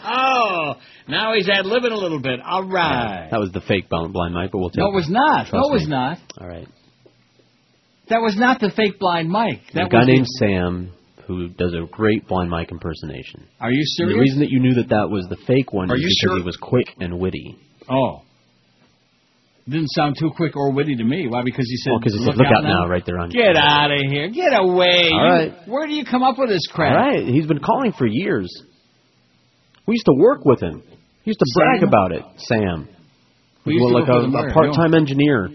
oh, 0.06 0.76
now 1.10 1.34
he's 1.34 1.50
ad 1.50 1.66
libbing 1.66 1.91
a 1.91 1.95
little 1.98 2.22
bit. 2.22 2.40
All 2.40 2.64
right. 2.64 3.28
That 3.30 3.40
was 3.40 3.52
the 3.52 3.60
fake 3.62 3.90
blind, 3.90 4.14
blind 4.14 4.34
Mike, 4.34 4.52
but 4.52 4.60
we'll 4.60 4.70
take 4.70 4.78
No, 4.80 4.88
it 4.88 4.95
was 4.95 5.10
not. 5.10 5.48
Trust 5.48 5.54
no, 5.54 5.70
it 5.70 5.74
was 5.74 5.84
me. 5.84 5.90
not. 5.90 6.18
All 6.40 6.48
right. 6.48 6.68
That 8.09 8.21
was 8.21 8.35
not 8.38 8.59
the 8.59 8.69
fake 8.75 8.99
blind 8.99 9.30
Mike. 9.30 9.61
That 9.73 9.85
a 9.85 9.89
guy 9.89 9.99
was 9.99 10.07
named 10.07 10.25
the- 10.25 10.38
Sam 10.39 10.89
who 11.27 11.47
does 11.49 11.73
a 11.73 11.85
great 11.89 12.27
blind 12.27 12.49
Mike 12.49 12.69
impersonation. 12.71 13.43
Are 13.61 13.71
you 13.71 13.80
And 13.80 13.88
serious? 13.95 14.13
the 14.15 14.19
reason 14.19 14.39
that 14.39 14.49
you 14.49 14.59
knew 14.59 14.73
that 14.75 14.89
that 14.89 15.09
was 15.09 15.25
the 15.30 15.38
fake 15.47 15.71
one 15.71 15.89
Are 15.89 15.95
is 15.95 16.01
because 16.01 16.17
sure? 16.21 16.38
he 16.38 16.43
was 16.43 16.57
quick 16.57 16.88
and 16.99 17.17
witty. 17.19 17.55
Oh. 17.89 18.21
Didn't 19.69 19.88
sound 19.91 20.17
too 20.19 20.31
quick 20.35 20.57
or 20.57 20.73
witty 20.73 20.97
to 20.97 21.03
me. 21.05 21.27
Why? 21.30 21.41
Because 21.43 21.65
he 21.69 21.77
said, 21.77 21.91
Well, 21.91 22.01
he 22.03 22.09
said, 22.09 22.35
"Look 22.35 22.47
out 22.47 22.63
now," 22.65 22.85
right 22.89 23.05
there 23.05 23.17
on 23.17 23.30
Get 23.30 23.55
out 23.55 23.91
of 23.91 24.01
here. 24.11 24.27
Get 24.27 24.51
away. 24.53 25.09
All 25.13 25.41
You- 25.41 25.51
Where 25.67 25.88
do 25.88 25.93
you 25.93 26.03
come 26.03 26.21
up 26.21 26.38
with 26.38 26.49
this 26.49 26.67
crap? 26.67 26.91
All 26.97 27.09
right, 27.11 27.25
he's 27.25 27.45
been 27.45 27.59
calling 27.59 27.93
for 27.93 28.05
years. 28.05 28.49
We 29.88 29.93
used 29.93 30.05
to 30.07 30.13
work 30.17 30.43
with 30.43 30.61
him. 30.61 30.81
He 31.23 31.30
used 31.30 31.39
to 31.39 31.45
brag 31.55 31.81
about 31.84 32.11
it, 32.11 32.25
Sam. 32.35 32.89
We 33.63 33.75
used 33.75 33.85
Well, 33.85 33.93
to 33.93 33.99
like 33.99 34.09
a, 34.09 34.15
with 34.15 34.25
him 34.25 34.34
where? 34.34 34.47
a 34.49 34.53
part-time 34.53 34.93
engineer, 34.93 35.49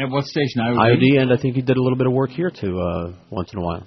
At 0.00 0.08
what 0.10 0.24
station? 0.24 0.62
IOD? 0.62 0.78
IOD, 0.78 1.20
and 1.22 1.32
I 1.32 1.36
think 1.36 1.56
he 1.56 1.62
did 1.62 1.76
a 1.76 1.82
little 1.82 1.98
bit 1.98 2.06
of 2.06 2.12
work 2.12 2.30
here 2.30 2.50
too, 2.50 2.78
uh, 2.80 3.12
once 3.30 3.52
in 3.52 3.58
a 3.58 3.62
while. 3.62 3.86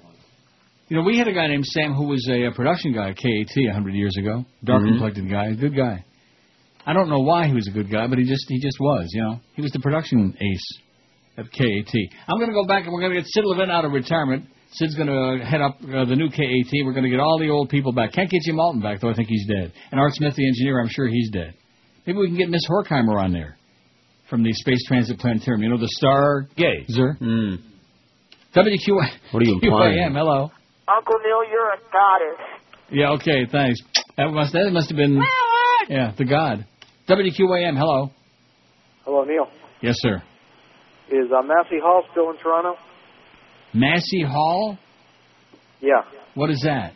You 0.88 0.96
know, 0.98 1.02
we 1.02 1.16
had 1.18 1.26
a 1.28 1.32
guy 1.32 1.46
named 1.48 1.64
Sam 1.66 1.94
who 1.94 2.06
was 2.08 2.24
a, 2.30 2.46
uh 2.46 2.50
production 2.54 2.92
guy 2.92 3.10
at 3.10 3.16
KAT 3.16 3.56
a 3.70 3.72
hundred 3.72 3.94
years 3.94 4.14
ago. 4.18 4.44
Dark 4.62 4.82
Mhm. 4.82 4.88
complected 4.90 5.28
guy, 5.30 5.46
a 5.46 5.54
good 5.54 5.74
guy. 5.74 6.04
I 6.86 6.92
don't 6.92 7.08
know 7.08 7.20
why 7.20 7.46
he 7.46 7.54
was 7.54 7.66
a 7.66 7.70
good 7.72 7.90
guy, 7.90 8.06
but 8.06 8.18
he 8.18 8.24
just 8.24 8.44
he 8.48 8.60
just 8.60 8.78
was. 8.78 9.08
You 9.12 9.22
know, 9.22 9.40
he 9.54 9.62
was 9.62 9.72
the 9.72 9.80
production 9.80 10.36
ace 10.40 10.78
at 11.38 11.50
KAT. 11.50 11.94
I'm 12.28 12.38
going 12.38 12.50
to 12.50 12.54
go 12.54 12.66
back 12.66 12.84
and 12.84 12.92
we're 12.92 13.00
going 13.00 13.14
to 13.14 13.20
get 13.20 13.26
Sid 13.26 13.44
Levin 13.46 13.70
out 13.70 13.84
of 13.84 13.92
retirement. 13.92 14.44
Sid's 14.72 14.94
going 14.94 15.08
to 15.08 15.44
head 15.44 15.60
up 15.62 15.78
uh, 15.82 16.04
the 16.04 16.16
new 16.16 16.28
KAT. 16.28 16.72
We're 16.84 16.92
going 16.92 17.04
to 17.04 17.10
get 17.10 17.20
all 17.20 17.38
the 17.38 17.48
old 17.48 17.70
people 17.70 17.92
back. 17.92 18.12
Can't 18.12 18.28
get 18.30 18.42
Jim 18.42 18.60
Alton 18.60 18.80
back 18.82 19.00
though. 19.00 19.08
I 19.10 19.14
think 19.14 19.28
he's 19.28 19.46
dead. 19.46 19.72
And 19.90 19.98
Art 20.00 20.12
Smith, 20.14 20.34
the 20.36 20.46
engineer, 20.46 20.80
I'm 20.80 20.88
sure 20.90 21.08
he's 21.08 21.30
dead. 21.30 21.54
Maybe 22.06 22.18
we 22.18 22.26
can 22.28 22.36
get 22.36 22.50
Miss 22.50 22.62
Horkheimer 22.68 23.20
on 23.22 23.32
there. 23.32 23.56
From 24.28 24.42
the 24.42 24.52
Space 24.52 24.84
Transit 24.86 25.18
Planetarium. 25.18 25.62
You 25.62 25.70
know 25.70 25.78
the 25.78 25.90
Stargazer. 26.00 27.18
Mm. 27.20 27.58
WQ. 28.54 29.10
What 29.32 29.42
are 29.42 29.46
you 29.46 29.58
implying? 29.62 29.98
QAM, 29.98 30.16
hello. 30.16 30.50
Uncle 30.86 31.16
Neil, 31.24 31.50
you're 31.50 31.70
a 31.72 31.78
goddess. 31.92 32.40
Yeah, 32.90 33.10
okay, 33.12 33.46
thanks. 33.50 33.80
That 34.16 34.30
must 34.30 34.52
that 34.52 34.70
must 34.70 34.90
have 34.90 34.96
been 34.96 35.20
yeah 35.88 36.12
the 36.16 36.24
God. 36.24 36.66
WQAM, 37.08 37.76
hello. 37.76 38.10
Hello, 39.04 39.24
Neil. 39.24 39.46
Yes, 39.82 39.96
sir. 39.98 40.22
Is 41.10 41.30
uh, 41.30 41.42
Massey 41.42 41.78
Hall 41.82 42.04
still 42.12 42.30
in 42.30 42.38
Toronto? 42.38 42.76
Massey 43.74 44.22
Hall. 44.22 44.78
Yeah. 45.80 46.02
What 46.34 46.50
is 46.50 46.62
that? 46.64 46.94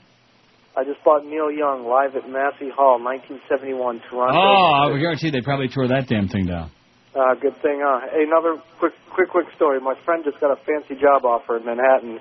I 0.77 0.85
just 0.85 1.03
bought 1.05 1.25
Neil 1.25 1.51
Young 1.51 1.85
live 1.85 2.15
at 2.17 2.29
Massey 2.31 2.71
Hall, 2.75 3.03
1971, 3.03 4.01
Toronto. 4.09 4.39
Oh, 4.39 4.95
I 4.95 4.99
guarantee 4.99 5.31
they 5.31 5.43
probably 5.43 5.69
tore 5.69 5.89
that 5.89 6.07
damn 6.09 6.29
thing 6.29 6.47
down. 6.47 6.71
Uh, 7.19 7.35
good 7.35 7.61
thing. 7.63 7.83
Uh, 7.83 7.99
another 8.15 8.63
quick, 8.79 8.93
quick, 9.13 9.29
quick 9.31 9.47
story. 9.57 9.81
My 9.81 9.95
friend 10.05 10.23
just 10.25 10.39
got 10.41 10.53
a 10.53 10.57
fancy 10.65 10.95
job 11.01 11.25
offer 11.25 11.57
in 11.57 11.65
Manhattan, 11.65 12.21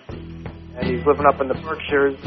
and 0.75 0.87
he's 0.89 1.05
living 1.05 1.25
up 1.29 1.39
in 1.39 1.47
the 1.47 1.53
Berkshires. 1.53 2.17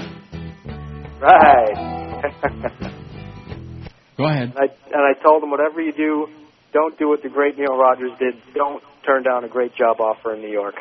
Right. 1.20 1.74
Go 4.16 4.24
ahead. 4.24 4.55
And 4.55 4.59
I, 4.59 4.66
and 4.86 5.02
I 5.02 5.14
told 5.20 5.42
him, 5.42 5.51
whatever 5.51 5.80
you 5.80 5.92
do, 5.92 6.28
don't 6.72 6.97
do 6.98 7.09
what 7.09 7.22
the 7.24 7.28
great 7.28 7.59
Neil 7.59 7.76
Rogers 7.76 8.12
did. 8.20 8.34
Don't 8.55 8.82
turn 9.05 9.24
down 9.24 9.42
a 9.44 9.48
great 9.48 9.74
job 9.74 10.01
offer 10.01 10.34
in 10.34 10.40
New 10.40 10.52
York. 10.52 10.74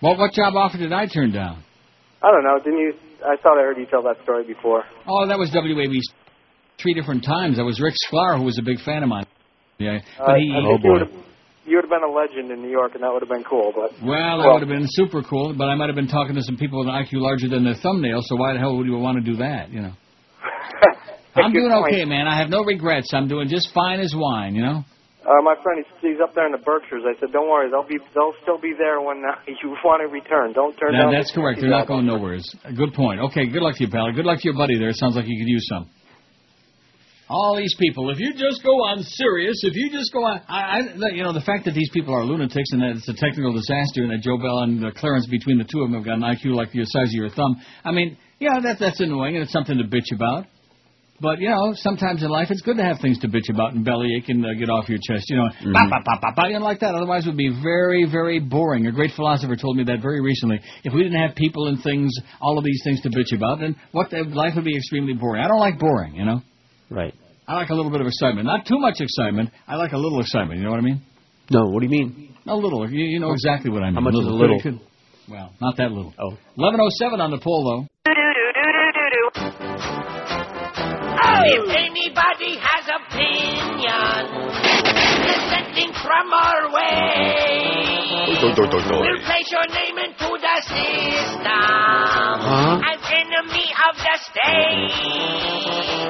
What 0.00 0.18
what 0.18 0.32
job 0.32 0.54
offer 0.56 0.78
did 0.78 0.92
I 0.92 1.06
turn 1.06 1.30
down? 1.32 1.62
I 2.22 2.30
don't 2.32 2.42
know. 2.42 2.58
Didn't 2.58 2.78
you? 2.80 2.94
I 3.24 3.36
thought 3.40 3.56
I 3.56 3.62
heard 3.62 3.78
you 3.78 3.86
tell 3.86 4.02
that 4.02 4.16
story 4.24 4.44
before. 4.44 4.82
Oh, 5.06 5.26
that 5.28 5.38
was 5.38 5.50
WAB 5.54 5.92
three 6.82 6.92
different 6.94 7.24
times. 7.24 7.56
That 7.56 7.64
was 7.64 7.80
Rick 7.80 7.94
Sklar, 8.10 8.36
who 8.36 8.42
was 8.44 8.58
a 8.58 8.62
big 8.62 8.80
fan 8.80 9.02
of 9.04 9.08
mine. 9.08 9.26
Yeah, 9.78 10.00
Uh, 10.18 10.26
but 10.26 10.36
he. 10.38 10.52
I 10.52 10.66
think 10.66 10.84
you 10.84 10.90
would 10.92 11.00
have 11.02 11.12
you 11.66 11.76
would 11.76 11.84
have 11.84 11.90
been 11.90 12.06
a 12.06 12.12
legend 12.12 12.50
in 12.50 12.62
New 12.62 12.70
York, 12.70 12.94
and 12.94 13.02
that 13.02 13.12
would 13.12 13.22
have 13.22 13.28
been 13.28 13.44
cool. 13.44 13.72
But 13.74 13.90
Well, 14.02 14.38
that 14.38 14.48
would 14.52 14.62
have 14.62 14.68
been 14.68 14.86
super 14.88 15.22
cool, 15.22 15.54
but 15.56 15.66
I 15.68 15.74
might 15.74 15.88
have 15.88 15.96
been 15.96 16.08
talking 16.08 16.34
to 16.36 16.42
some 16.42 16.56
people 16.56 16.78
with 16.80 16.88
an 16.88 16.94
IQ 16.94 17.20
larger 17.20 17.48
than 17.48 17.64
their 17.64 17.74
thumbnail. 17.74 18.20
So 18.22 18.36
why 18.36 18.52
the 18.54 18.58
hell 18.58 18.76
would 18.76 18.86
you 18.86 18.96
want 18.98 19.18
to 19.18 19.24
do 19.24 19.36
that? 19.38 19.70
You 19.70 19.82
know. 19.82 19.92
I'm 21.36 21.52
doing 21.52 21.68
point. 21.70 21.92
okay, 21.92 22.04
man. 22.04 22.26
I 22.26 22.38
have 22.38 22.48
no 22.48 22.64
regrets. 22.64 23.12
I'm 23.12 23.28
doing 23.28 23.48
just 23.48 23.72
fine 23.74 24.00
as 24.00 24.14
wine. 24.16 24.54
You 24.54 24.62
know. 24.62 24.84
Uh, 25.26 25.42
my 25.42 25.56
friend, 25.60 25.82
he's, 25.82 26.12
he's 26.14 26.20
up 26.22 26.34
there 26.36 26.46
in 26.46 26.52
the 26.52 26.62
Berkshires. 26.62 27.02
I 27.02 27.18
said, 27.18 27.32
"Don't 27.32 27.50
worry, 27.50 27.68
they'll 27.68 27.82
be, 27.86 27.98
they'll 28.14 28.32
still 28.42 28.58
be 28.62 28.72
there 28.78 29.00
when 29.00 29.22
uh, 29.26 29.34
you 29.62 29.74
want 29.84 30.00
to 30.00 30.08
return. 30.08 30.52
Don't 30.52 30.76
turn 30.78 30.92
That- 30.92 31.10
down." 31.10 31.12
that's 31.12 31.32
correct. 31.32 31.60
They're 31.60 31.68
not 31.68 31.88
going 31.88 32.06
nowhere. 32.06 32.38
Good 32.76 32.94
point. 32.94 33.20
Okay, 33.32 33.46
good 33.50 33.62
luck 33.62 33.74
to 33.76 33.84
you, 33.84 33.90
pal. 33.90 34.12
Good 34.12 34.24
luck 34.24 34.38
to 34.38 34.44
your 34.44 34.54
buddy 34.56 34.78
there. 34.78 34.90
It 34.90 34.96
sounds 34.96 35.16
like 35.16 35.26
you 35.26 35.36
could 35.36 35.50
use 35.50 35.66
some. 35.68 35.90
All 37.28 37.56
these 37.56 37.74
people. 37.78 38.10
If 38.10 38.20
you 38.20 38.32
just 38.32 38.62
go 38.62 38.70
on 38.86 39.02
serious, 39.02 39.58
if 39.64 39.74
you 39.74 39.90
just 39.90 40.12
go 40.12 40.24
on, 40.24 40.40
I, 40.48 40.78
I, 40.78 41.10
you 41.10 41.24
know, 41.24 41.32
the 41.32 41.40
fact 41.40 41.64
that 41.64 41.74
these 41.74 41.90
people 41.92 42.14
are 42.14 42.24
lunatics 42.24 42.70
and 42.70 42.80
that 42.80 42.94
it's 42.96 43.08
a 43.08 43.14
technical 43.14 43.52
disaster 43.52 44.06
and 44.06 44.12
that 44.12 44.22
Joe 44.22 44.38
Bell 44.38 44.60
and 44.60 44.84
uh, 44.84 44.90
Clarence 44.94 45.26
between 45.26 45.58
the 45.58 45.64
two 45.64 45.82
of 45.82 45.90
them 45.90 45.98
have 45.98 46.06
got 46.06 46.22
an 46.22 46.22
IQ 46.22 46.54
like 46.54 46.70
the 46.70 46.84
size 46.84 47.08
of 47.08 47.18
your 47.18 47.30
thumb. 47.30 47.60
I 47.84 47.90
mean, 47.90 48.16
yeah, 48.38 48.60
that 48.62 48.78
that's 48.78 49.00
annoying 49.00 49.34
and 49.34 49.42
it's 49.42 49.52
something 49.52 49.76
to 49.76 49.84
bitch 49.84 50.14
about. 50.14 50.46
But 51.20 51.40
you 51.40 51.48
know, 51.48 51.72
sometimes 51.74 52.22
in 52.22 52.28
life 52.28 52.48
it's 52.50 52.60
good 52.60 52.76
to 52.76 52.84
have 52.84 53.00
things 53.00 53.18
to 53.20 53.28
bitch 53.28 53.48
about 53.50 53.72
and 53.72 53.84
bellyache 53.84 54.28
and 54.28 54.44
uh, 54.44 54.54
get 54.54 54.68
off 54.68 54.88
your 54.88 54.98
chest. 55.02 55.24
You 55.28 55.36
know, 55.36 55.48
bah, 55.72 55.86
bah, 55.88 56.00
bah, 56.04 56.18
bah, 56.20 56.32
bah, 56.36 56.46
you 56.46 56.58
know, 56.58 56.64
like 56.64 56.80
that. 56.80 56.94
Otherwise, 56.94 57.26
it 57.26 57.30
would 57.30 57.38
be 57.38 57.50
very, 57.62 58.06
very 58.10 58.38
boring. 58.38 58.86
A 58.86 58.92
great 58.92 59.12
philosopher 59.16 59.56
told 59.56 59.76
me 59.76 59.84
that 59.84 60.00
very 60.02 60.20
recently. 60.20 60.60
If 60.84 60.92
we 60.92 61.02
didn't 61.02 61.20
have 61.20 61.34
people 61.34 61.68
and 61.68 61.82
things, 61.82 62.12
all 62.40 62.58
of 62.58 62.64
these 62.64 62.80
things 62.84 63.00
to 63.02 63.08
bitch 63.08 63.34
about, 63.34 63.60
then 63.60 63.76
what 63.92 64.12
life 64.12 64.52
would 64.56 64.64
be 64.64 64.76
extremely 64.76 65.14
boring. 65.14 65.42
I 65.42 65.48
don't 65.48 65.60
like 65.60 65.78
boring. 65.78 66.14
You 66.14 66.24
know. 66.24 66.42
Right. 66.90 67.14
I 67.48 67.54
like 67.54 67.70
a 67.70 67.74
little 67.74 67.90
bit 67.90 68.00
of 68.00 68.06
excitement. 68.06 68.46
Not 68.46 68.66
too 68.66 68.78
much 68.78 68.96
excitement. 69.00 69.50
I 69.68 69.76
like 69.76 69.92
a 69.92 69.96
little 69.98 70.20
excitement. 70.20 70.58
You 70.58 70.64
know 70.64 70.70
what 70.70 70.80
I 70.80 70.82
mean? 70.82 71.02
No, 71.50 71.66
what 71.66 71.80
do 71.80 71.86
you 71.86 71.90
mean? 71.90 72.34
A 72.46 72.54
little. 72.56 72.88
You, 72.90 73.04
you 73.04 73.20
know 73.20 73.32
exactly 73.32 73.70
what 73.70 73.82
I 73.82 73.86
mean. 73.86 73.94
How 73.94 74.00
much 74.00 74.14
is 74.14 74.20
a 74.20 74.22
Little. 74.22 74.38
little? 74.38 74.60
Pretty 74.60 74.78
good. 74.78 74.86
Well, 75.28 75.52
not 75.60 75.76
that 75.78 75.90
little. 75.92 76.12
Oh. 76.18 76.30
1107 76.56 77.20
on 77.20 77.30
the 77.30 77.38
poll, 77.38 77.64
though. 77.64 77.86
Oh, 80.08 81.42
if 81.44 81.68
anybody 81.74 82.56
has 82.58 82.86
opinion 82.86 84.22
dissenting 85.26 85.92
from 86.02 86.32
our 86.32 86.72
way, 86.72 87.65
we'll 88.54 89.22
place 89.26 89.50
your 89.50 89.66
name 89.74 89.98
into 89.98 90.28
the 90.38 90.56
system 90.62 91.42
Huh? 91.46 92.78
as 92.86 93.00
enemy 93.10 93.66
of 93.88 93.94
the 93.96 94.16
state. 94.22 94.92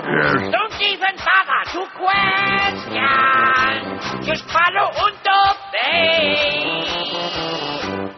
Yes. 0.06 0.52
Don't 0.52 0.76
even 0.82 1.14
bother 1.16 1.62
to 1.72 1.82
question. 1.96 3.80
Just 4.26 4.44
follow 4.50 4.88
and 4.92 5.26
obey. 5.26 6.36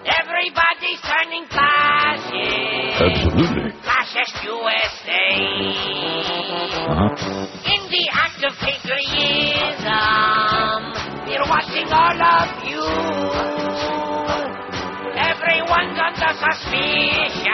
Everybody's 0.08 1.00
turning 1.04 1.46
fascist. 1.48 3.00
Absolutely. 3.00 3.70
Fascist 3.82 4.34
USA. 4.44 5.26
In 7.64 7.80
the 7.90 8.04
act 8.12 8.42
of 8.44 8.52
patriotism, 8.58 9.96
we're 11.26 11.48
watching 11.48 11.88
all 11.92 12.20
of 12.22 12.48
you. 12.68 13.67
Everyone's 15.48 15.96
under 15.96 16.32
suspicion, 16.36 17.48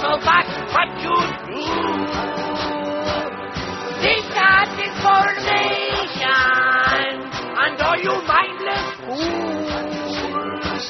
so 0.00 0.16
that's 0.24 0.56
what 0.72 0.88
you 1.04 1.12
do. 1.52 1.68
Take 4.00 4.24
that 4.32 4.72
information, 4.80 6.32
and 7.60 7.76
all 7.76 7.98
you 8.00 8.16
mindless 8.24 8.88
fools 9.04 10.84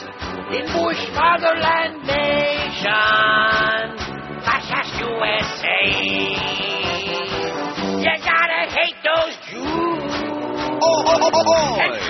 in 0.55 0.65
Bush 0.71 1.03
Fatherland 1.17 2.07
Nation, 2.07 3.83
fascist 4.47 4.95
USA. 5.03 5.83
You 7.99 8.15
gotta 8.23 8.63
hate 8.71 8.99
those 9.03 9.35
Jews. 9.51 10.15
And 10.83 10.91
Clinton 11.03 11.33
liberals 11.35 12.02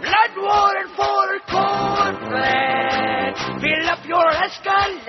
Blood 0.01 0.37
war 0.39 0.77
and 0.77 0.91
for 0.97 1.39
corporate. 1.51 3.37
Fill 3.61 3.91
up 3.91 4.05
your 4.07 4.31
Escalade. 4.31 5.03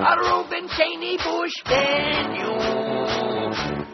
A 0.00 0.16
Reuben 0.20 0.68
Cheney 0.76 1.16
Bush 1.18 1.62
menu. 1.68 2.52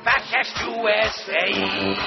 Fascist 0.04 0.56
USA. 0.66 1.46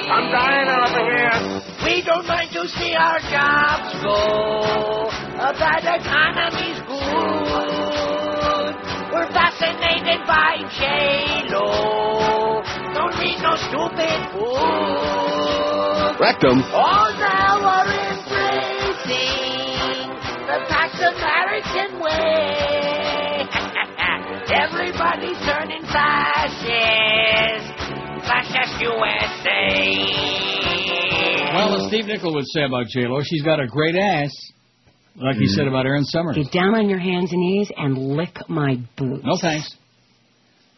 I'm 0.09 0.31
dying 0.31 0.69
over 0.69 1.03
here. 1.11 1.37
We 1.85 1.95
don't 2.03 2.27
mind 2.27 2.51
to 2.53 2.67
see 2.67 2.93
our 2.93 3.19
jobs 3.19 3.93
go. 4.03 5.09
Uh, 5.37 5.51
that 5.59 5.83
economy's 5.99 6.79
good. 6.87 7.75
We're 9.13 9.31
fascinated 9.31 10.25
by 10.27 10.57
J-Lo. 10.77 11.95
Don't 13.25 13.33
need 13.33 13.41
no 13.41 13.55
stupid 13.57 14.21
food. 14.33 14.53
Rectum. 16.21 16.61
All 16.73 17.09
now 17.17 17.57
are 17.65 17.89
embracing 17.89 19.09
the 20.45 20.59
Pax 20.69 20.93
American 21.01 21.99
way. 22.01 22.85
Everybody's 24.47 25.37
turning 25.43 25.81
fascist. 25.91 27.73
Fascist 28.27 28.81
USA. 28.81 29.73
Well, 31.53 31.75
as 31.77 31.87
Steve 31.87 32.05
Nichol 32.05 32.33
would 32.35 32.45
say 32.47 32.63
about 32.63 32.87
J 32.87 33.07
Lo, 33.07 33.21
she's 33.23 33.41
got 33.41 33.59
a 33.59 33.65
great 33.65 33.95
ass, 33.95 34.31
like 35.15 35.35
he 35.35 35.45
mm-hmm. 35.45 35.53
said 35.55 35.67
about 35.67 35.87
Aaron 35.87 36.05
Summers. 36.05 36.35
Get 36.35 36.51
down 36.51 36.75
on 36.75 36.89
your 36.89 36.99
hands 36.99 37.31
and 37.31 37.41
knees 37.41 37.71
and 37.75 37.97
lick 37.97 38.37
my 38.47 38.77
boots. 38.97 39.23
No 39.25 39.37
thanks. 39.41 39.75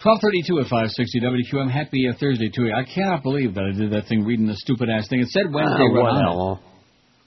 1232 0.03 0.60
at 0.61 0.68
560 0.69 1.19
WQM. 1.22 1.72
Happy 1.72 2.07
uh, 2.07 2.14
Thursday 2.19 2.49
to 2.53 2.61
you. 2.65 2.74
I 2.74 2.84
cannot 2.86 3.24
believe 3.24 3.56
that 3.56 3.64
I 3.65 3.78
did 3.78 3.91
that 3.94 4.07
thing 4.07 4.24
reading 4.24 4.45
the 4.45 4.56
stupid 4.56 4.90
ass 4.90 5.07
thing. 5.10 5.22
It 5.22 5.28
said 5.30 5.52
Wednesday 5.52 5.90
Ah, 5.90 5.94
right 5.94 6.14
on 6.14 6.18
it. 6.22 6.36
well. 6.38 6.61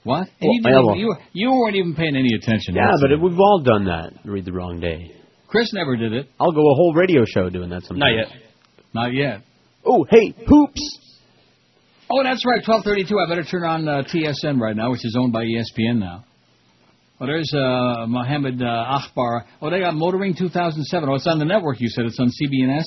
What? 0.03 0.27
Well, 0.41 0.95
you, 0.97 1.13
you 1.33 1.51
weren't 1.51 1.75
even 1.75 1.93
paying 1.93 2.15
any 2.15 2.33
attention. 2.33 2.73
Yeah, 2.75 2.91
but 2.99 3.11
it. 3.11 3.21
we've 3.21 3.37
all 3.37 3.61
done 3.63 3.85
that. 3.85 4.13
Read 4.25 4.45
the 4.45 4.53
wrong 4.53 4.79
day. 4.79 5.11
Chris 5.47 5.71
never 5.73 5.95
did 5.97 6.13
it. 6.13 6.27
I'll 6.39 6.53
go 6.53 6.61
a 6.61 6.73
whole 6.75 6.93
radio 6.95 7.23
show 7.27 7.49
doing 7.49 7.69
that 7.69 7.83
sometime. 7.83 7.99
Not 7.99 8.15
yet. 8.15 8.27
Not 8.93 9.13
yet. 9.13 9.41
Oh, 9.85 10.05
hey, 10.09 10.31
poops. 10.31 10.99
Oh, 12.09 12.23
that's 12.23 12.45
right. 12.45 12.65
1232. 12.65 13.19
I 13.19 13.27
better 13.29 13.43
turn 13.43 13.63
on 13.63 13.87
uh, 13.87 14.03
TSN 14.03 14.59
right 14.59 14.75
now, 14.75 14.91
which 14.91 15.03
is 15.05 15.15
owned 15.19 15.33
by 15.33 15.43
ESPN 15.43 15.99
now. 15.99 16.23
Oh, 17.21 17.27
there's 17.27 17.53
uh, 17.53 18.07
Mohammed 18.09 18.63
uh, 18.65 18.97
Akbar. 18.97 19.45
Oh, 19.61 19.69
they 19.69 19.79
got 19.79 19.93
Motoring 19.93 20.33
2007. 20.33 21.05
Oh, 21.07 21.13
it's 21.13 21.27
on 21.27 21.37
the 21.37 21.45
network, 21.45 21.79
you 21.79 21.87
said. 21.87 22.05
It's 22.09 22.17
on 22.17 22.33
CBNS? 22.33 22.81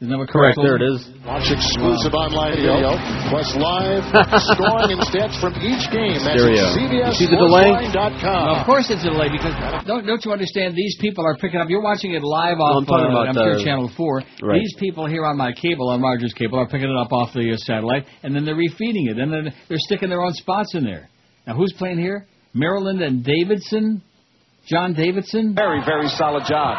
Isn't 0.00 0.08
that 0.08 0.16
what 0.16 0.28
Correct, 0.32 0.56
there 0.56 0.76
it 0.76 0.84
is. 0.84 1.04
Watch 1.24 1.48
exclusive 1.52 2.12
online 2.16 2.56
video, 2.56 2.96
plus 3.32 3.48
live 3.56 4.04
scoring 4.56 4.92
and 4.92 5.00
stats 5.04 5.36
from 5.36 5.52
each 5.60 5.84
game. 5.92 6.16
That's 6.20 6.36
Stereo. 6.36 6.64
at 6.64 7.12
You 7.12 7.16
see 7.16 7.28
the 7.28 7.36
delay? 7.40 7.72
CBSSportsline.com. 7.92 8.40
Well, 8.44 8.56
of 8.60 8.64
course 8.68 8.88
it's 8.88 9.04
a 9.04 9.12
delay 9.12 9.28
because 9.32 9.52
don't 9.88 10.04
don't 10.04 10.20
you 10.24 10.32
understand? 10.32 10.76
These 10.76 10.96
people 11.00 11.24
are 11.24 11.36
picking 11.36 11.60
up. 11.60 11.68
You're 11.68 11.84
watching 11.84 12.12
it 12.12 12.20
live 12.24 12.56
Well, 12.60 12.76
off. 12.80 12.88
I'm 12.88 12.92
uh, 12.92 13.08
about, 13.08 13.28
I'm 13.28 13.36
sure 13.36 13.56
uh, 13.56 13.64
Channel 13.64 13.88
Four. 13.96 14.20
right. 14.44 14.60
These 14.60 14.76
people 14.80 15.08
here 15.08 15.24
on 15.24 15.36
my 15.36 15.52
cable, 15.52 15.88
on 15.88 16.00
Rogers 16.00 16.32
cable, 16.36 16.58
are 16.60 16.68
picking 16.68 16.88
it 16.92 16.96
up 16.96 17.12
off 17.12 17.32
the 17.32 17.52
uh, 17.52 17.56
satellite, 17.56 18.04
and 18.24 18.36
then 18.36 18.44
they're 18.44 18.56
refeeding 18.56 19.08
it, 19.12 19.16
and 19.16 19.32
then 19.32 19.48
they're 19.68 19.80
sticking 19.88 20.08
their 20.08 20.20
own 20.20 20.32
spots 20.32 20.74
in 20.74 20.84
there. 20.84 21.08
Now, 21.46 21.56
who's 21.56 21.72
playing 21.76 21.98
here? 22.00 22.26
Maryland 22.56 23.02
and 23.02 23.22
Davidson. 23.24 24.02
John 24.66 24.94
Davidson. 24.94 25.54
Very, 25.54 25.80
very 25.84 26.08
solid 26.08 26.44
job. 26.48 26.76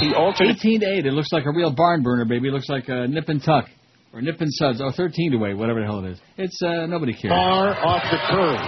He 0.00 0.14
altered 0.14 0.54
18 0.54 0.80
to 0.80 0.86
8. 0.86 1.06
It 1.06 1.12
looks 1.12 1.32
like 1.32 1.44
a 1.46 1.50
real 1.50 1.72
barn 1.74 2.02
burner, 2.04 2.24
baby. 2.24 2.48
It 2.48 2.52
looks 2.52 2.68
like 2.68 2.88
a 2.88 3.08
nip 3.08 3.28
and 3.28 3.42
tuck. 3.42 3.66
Or 4.12 4.22
nip 4.22 4.40
and 4.40 4.48
suds. 4.54 4.80
Oh, 4.80 4.90
13 4.94 5.32
to 5.32 5.44
8, 5.44 5.54
whatever 5.58 5.80
the 5.80 5.86
hell 5.86 6.04
it 6.04 6.12
is. 6.12 6.18
It's, 6.38 6.56
uh, 6.62 6.86
nobody 6.86 7.12
cares. 7.12 7.32
far 7.34 7.74
off 7.84 8.04
the 8.08 8.16
curve. 8.30 8.62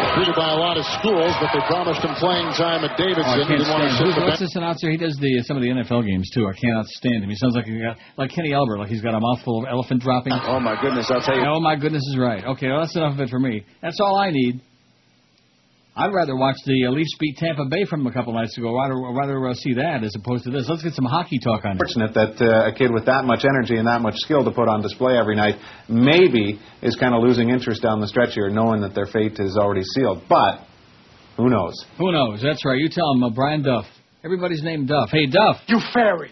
Recruited 0.00 0.32
by 0.38 0.48
a 0.54 0.56
lot 0.56 0.78
of 0.80 0.86
schools, 1.02 1.34
but 1.42 1.50
they 1.52 1.60
promised 1.68 2.00
him 2.00 2.14
playing 2.16 2.48
time 2.56 2.80
at 2.86 2.94
Oh, 2.96 3.02
Davidson. 3.02 3.28
I 3.28 3.36
he 3.36 3.44
can't 3.44 3.60
didn't 3.60 3.68
want 3.68 3.82
to 3.84 3.90
stand. 3.92 3.98
sit 4.00 4.16
Who's, 4.16 4.24
what's 4.24 4.40
this 4.40 4.56
announcer? 4.56 4.88
He 4.88 4.96
does 4.96 5.12
the 5.20 5.42
some 5.44 5.58
of 5.58 5.62
the 5.62 5.68
NFL 5.68 6.06
games 6.08 6.30
too. 6.32 6.46
I 6.48 6.54
cannot 6.56 6.86
stand 6.86 7.20
him. 7.24 7.28
He 7.28 7.36
sounds 7.36 7.52
like 7.54 7.66
a, 7.66 7.70
guy- 7.76 7.96
like 8.16 8.30
Kenny 8.30 8.54
Albert, 8.54 8.78
like 8.78 8.88
he's 8.88 9.02
got 9.02 9.12
a 9.12 9.20
mouthful 9.20 9.60
of 9.60 9.68
elephant 9.68 10.00
dropping. 10.00 10.32
Oh 10.32 10.60
my 10.60 10.80
goodness, 10.80 11.10
I'll 11.12 11.20
tell 11.20 11.36
you. 11.36 11.44
Oh 11.44 11.60
my 11.60 11.76
goodness 11.76 12.00
is 12.08 12.16
right. 12.16 12.40
Okay, 12.56 12.68
well, 12.72 12.80
that's 12.80 12.96
enough 12.96 13.12
of 13.14 13.20
it 13.20 13.28
for 13.28 13.38
me. 13.40 13.66
That's 13.82 14.00
all 14.00 14.16
I 14.16 14.30
need. 14.30 14.62
I'd 15.96 16.14
rather 16.14 16.36
watch 16.36 16.56
the 16.66 16.86
uh, 16.86 16.90
Leafs 16.90 17.10
beat 17.18 17.36
Tampa 17.36 17.64
Bay 17.68 17.84
from 17.84 18.06
a 18.06 18.12
couple 18.12 18.32
nights 18.32 18.56
ago. 18.56 18.78
I'd 18.78 18.88
rather, 18.88 19.12
rather 19.12 19.48
uh, 19.48 19.54
see 19.54 19.74
that 19.74 20.04
as 20.04 20.14
opposed 20.14 20.44
to 20.44 20.50
this. 20.50 20.66
Let's 20.68 20.82
get 20.82 20.94
some 20.94 21.04
hockey 21.04 21.38
talk 21.42 21.64
on 21.64 21.72
it. 21.72 21.78
Fortunate 21.78 22.14
that 22.14 22.40
uh, 22.40 22.70
a 22.70 22.72
kid 22.72 22.92
with 22.92 23.06
that 23.06 23.24
much 23.24 23.44
energy 23.44 23.76
and 23.76 23.88
that 23.88 24.00
much 24.00 24.14
skill 24.16 24.44
to 24.44 24.52
put 24.52 24.68
on 24.68 24.82
display 24.82 25.18
every 25.18 25.34
night 25.34 25.56
maybe 25.88 26.60
is 26.80 26.94
kind 26.94 27.14
of 27.14 27.22
losing 27.22 27.50
interest 27.50 27.82
down 27.82 28.00
the 28.00 28.06
stretch 28.06 28.34
here, 28.34 28.48
knowing 28.48 28.82
that 28.82 28.94
their 28.94 29.06
fate 29.06 29.36
is 29.40 29.56
already 29.56 29.82
sealed. 29.82 30.22
But 30.28 30.60
who 31.36 31.50
knows? 31.50 31.74
Who 31.98 32.12
knows? 32.12 32.40
That's 32.40 32.64
right. 32.64 32.78
You 32.78 32.88
tell 32.88 33.12
him, 33.12 33.24
uh, 33.24 33.30
Brian 33.30 33.62
Duff. 33.62 33.84
Everybody's 34.24 34.62
named 34.62 34.88
Duff. 34.88 35.10
Hey, 35.10 35.26
Duff. 35.26 35.56
You 35.66 35.80
fairy. 35.92 36.30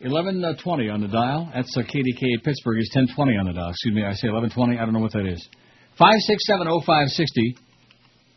1120 0.00 0.88
on 0.88 1.00
the 1.00 1.08
dial. 1.08 1.50
That's 1.52 1.74
uh, 1.76 1.80
KDK 1.80 2.44
Pittsburgh 2.44 2.78
is 2.78 2.90
1020 2.94 3.38
on 3.38 3.46
the 3.46 3.52
dial. 3.54 3.70
Excuse 3.70 3.94
me, 3.94 4.02
I 4.04 4.12
say 4.12 4.28
1120. 4.28 4.78
I 4.78 4.84
don't 4.84 4.92
know 4.92 5.00
what 5.00 5.12
that 5.12 5.26
is. 5.26 5.48
5670560. 5.98 7.56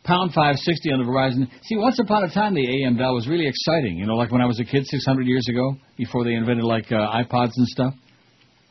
Pound 0.08 0.32
560 0.32 0.90
on 0.92 0.98
the 1.00 1.04
Verizon. 1.04 1.44
See, 1.68 1.76
once 1.76 1.98
upon 2.00 2.24
a 2.24 2.32
time, 2.32 2.54
the 2.54 2.64
AM 2.64 2.96
dial 2.96 3.14
was 3.14 3.28
really 3.28 3.46
exciting. 3.46 3.98
You 3.98 4.06
know, 4.06 4.14
like 4.14 4.32
when 4.32 4.40
I 4.40 4.46
was 4.46 4.58
a 4.58 4.64
kid 4.64 4.86
600 4.86 5.26
years 5.26 5.44
ago, 5.50 5.76
before 5.98 6.24
they 6.24 6.32
invented 6.32 6.64
like 6.64 6.90
uh, 6.90 7.12
iPods 7.12 7.52
and 7.54 7.66
stuff. 7.68 7.92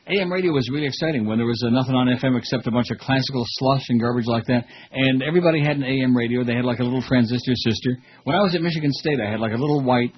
AM 0.08 0.34
radio 0.34 0.52
was 0.52 0.68
really 0.72 0.88
exciting 0.88 1.28
when 1.28 1.38
there 1.38 1.46
was 1.46 1.62
uh, 1.64 1.70
nothing 1.70 1.94
on 1.94 2.08
FM 2.08 2.40
except 2.40 2.66
a 2.66 2.72
bunch 2.72 2.90
of 2.90 2.98
classical 2.98 3.44
slush 3.46 3.84
and 3.90 4.02
garbage 4.02 4.26
like 4.26 4.46
that. 4.46 4.66
And 4.92 5.22
everybody 5.22 5.62
had 5.62 5.78
an 5.78 5.84
AM 5.84 6.18
radio. 6.18 6.44
They 6.44 6.56
had 6.56 6.66
like 6.66 6.80
a 6.80 6.84
little 6.84 7.04
transistor 7.04 7.54
sister. 7.54 8.00
When 8.24 8.36
I 8.36 8.42
was 8.42 8.56
at 8.56 8.62
Michigan 8.62 8.92
State, 8.92 9.20
I 9.22 9.30
had 9.30 9.40
like 9.40 9.54
a 9.54 9.58
little 9.58 9.84
white 9.84 10.14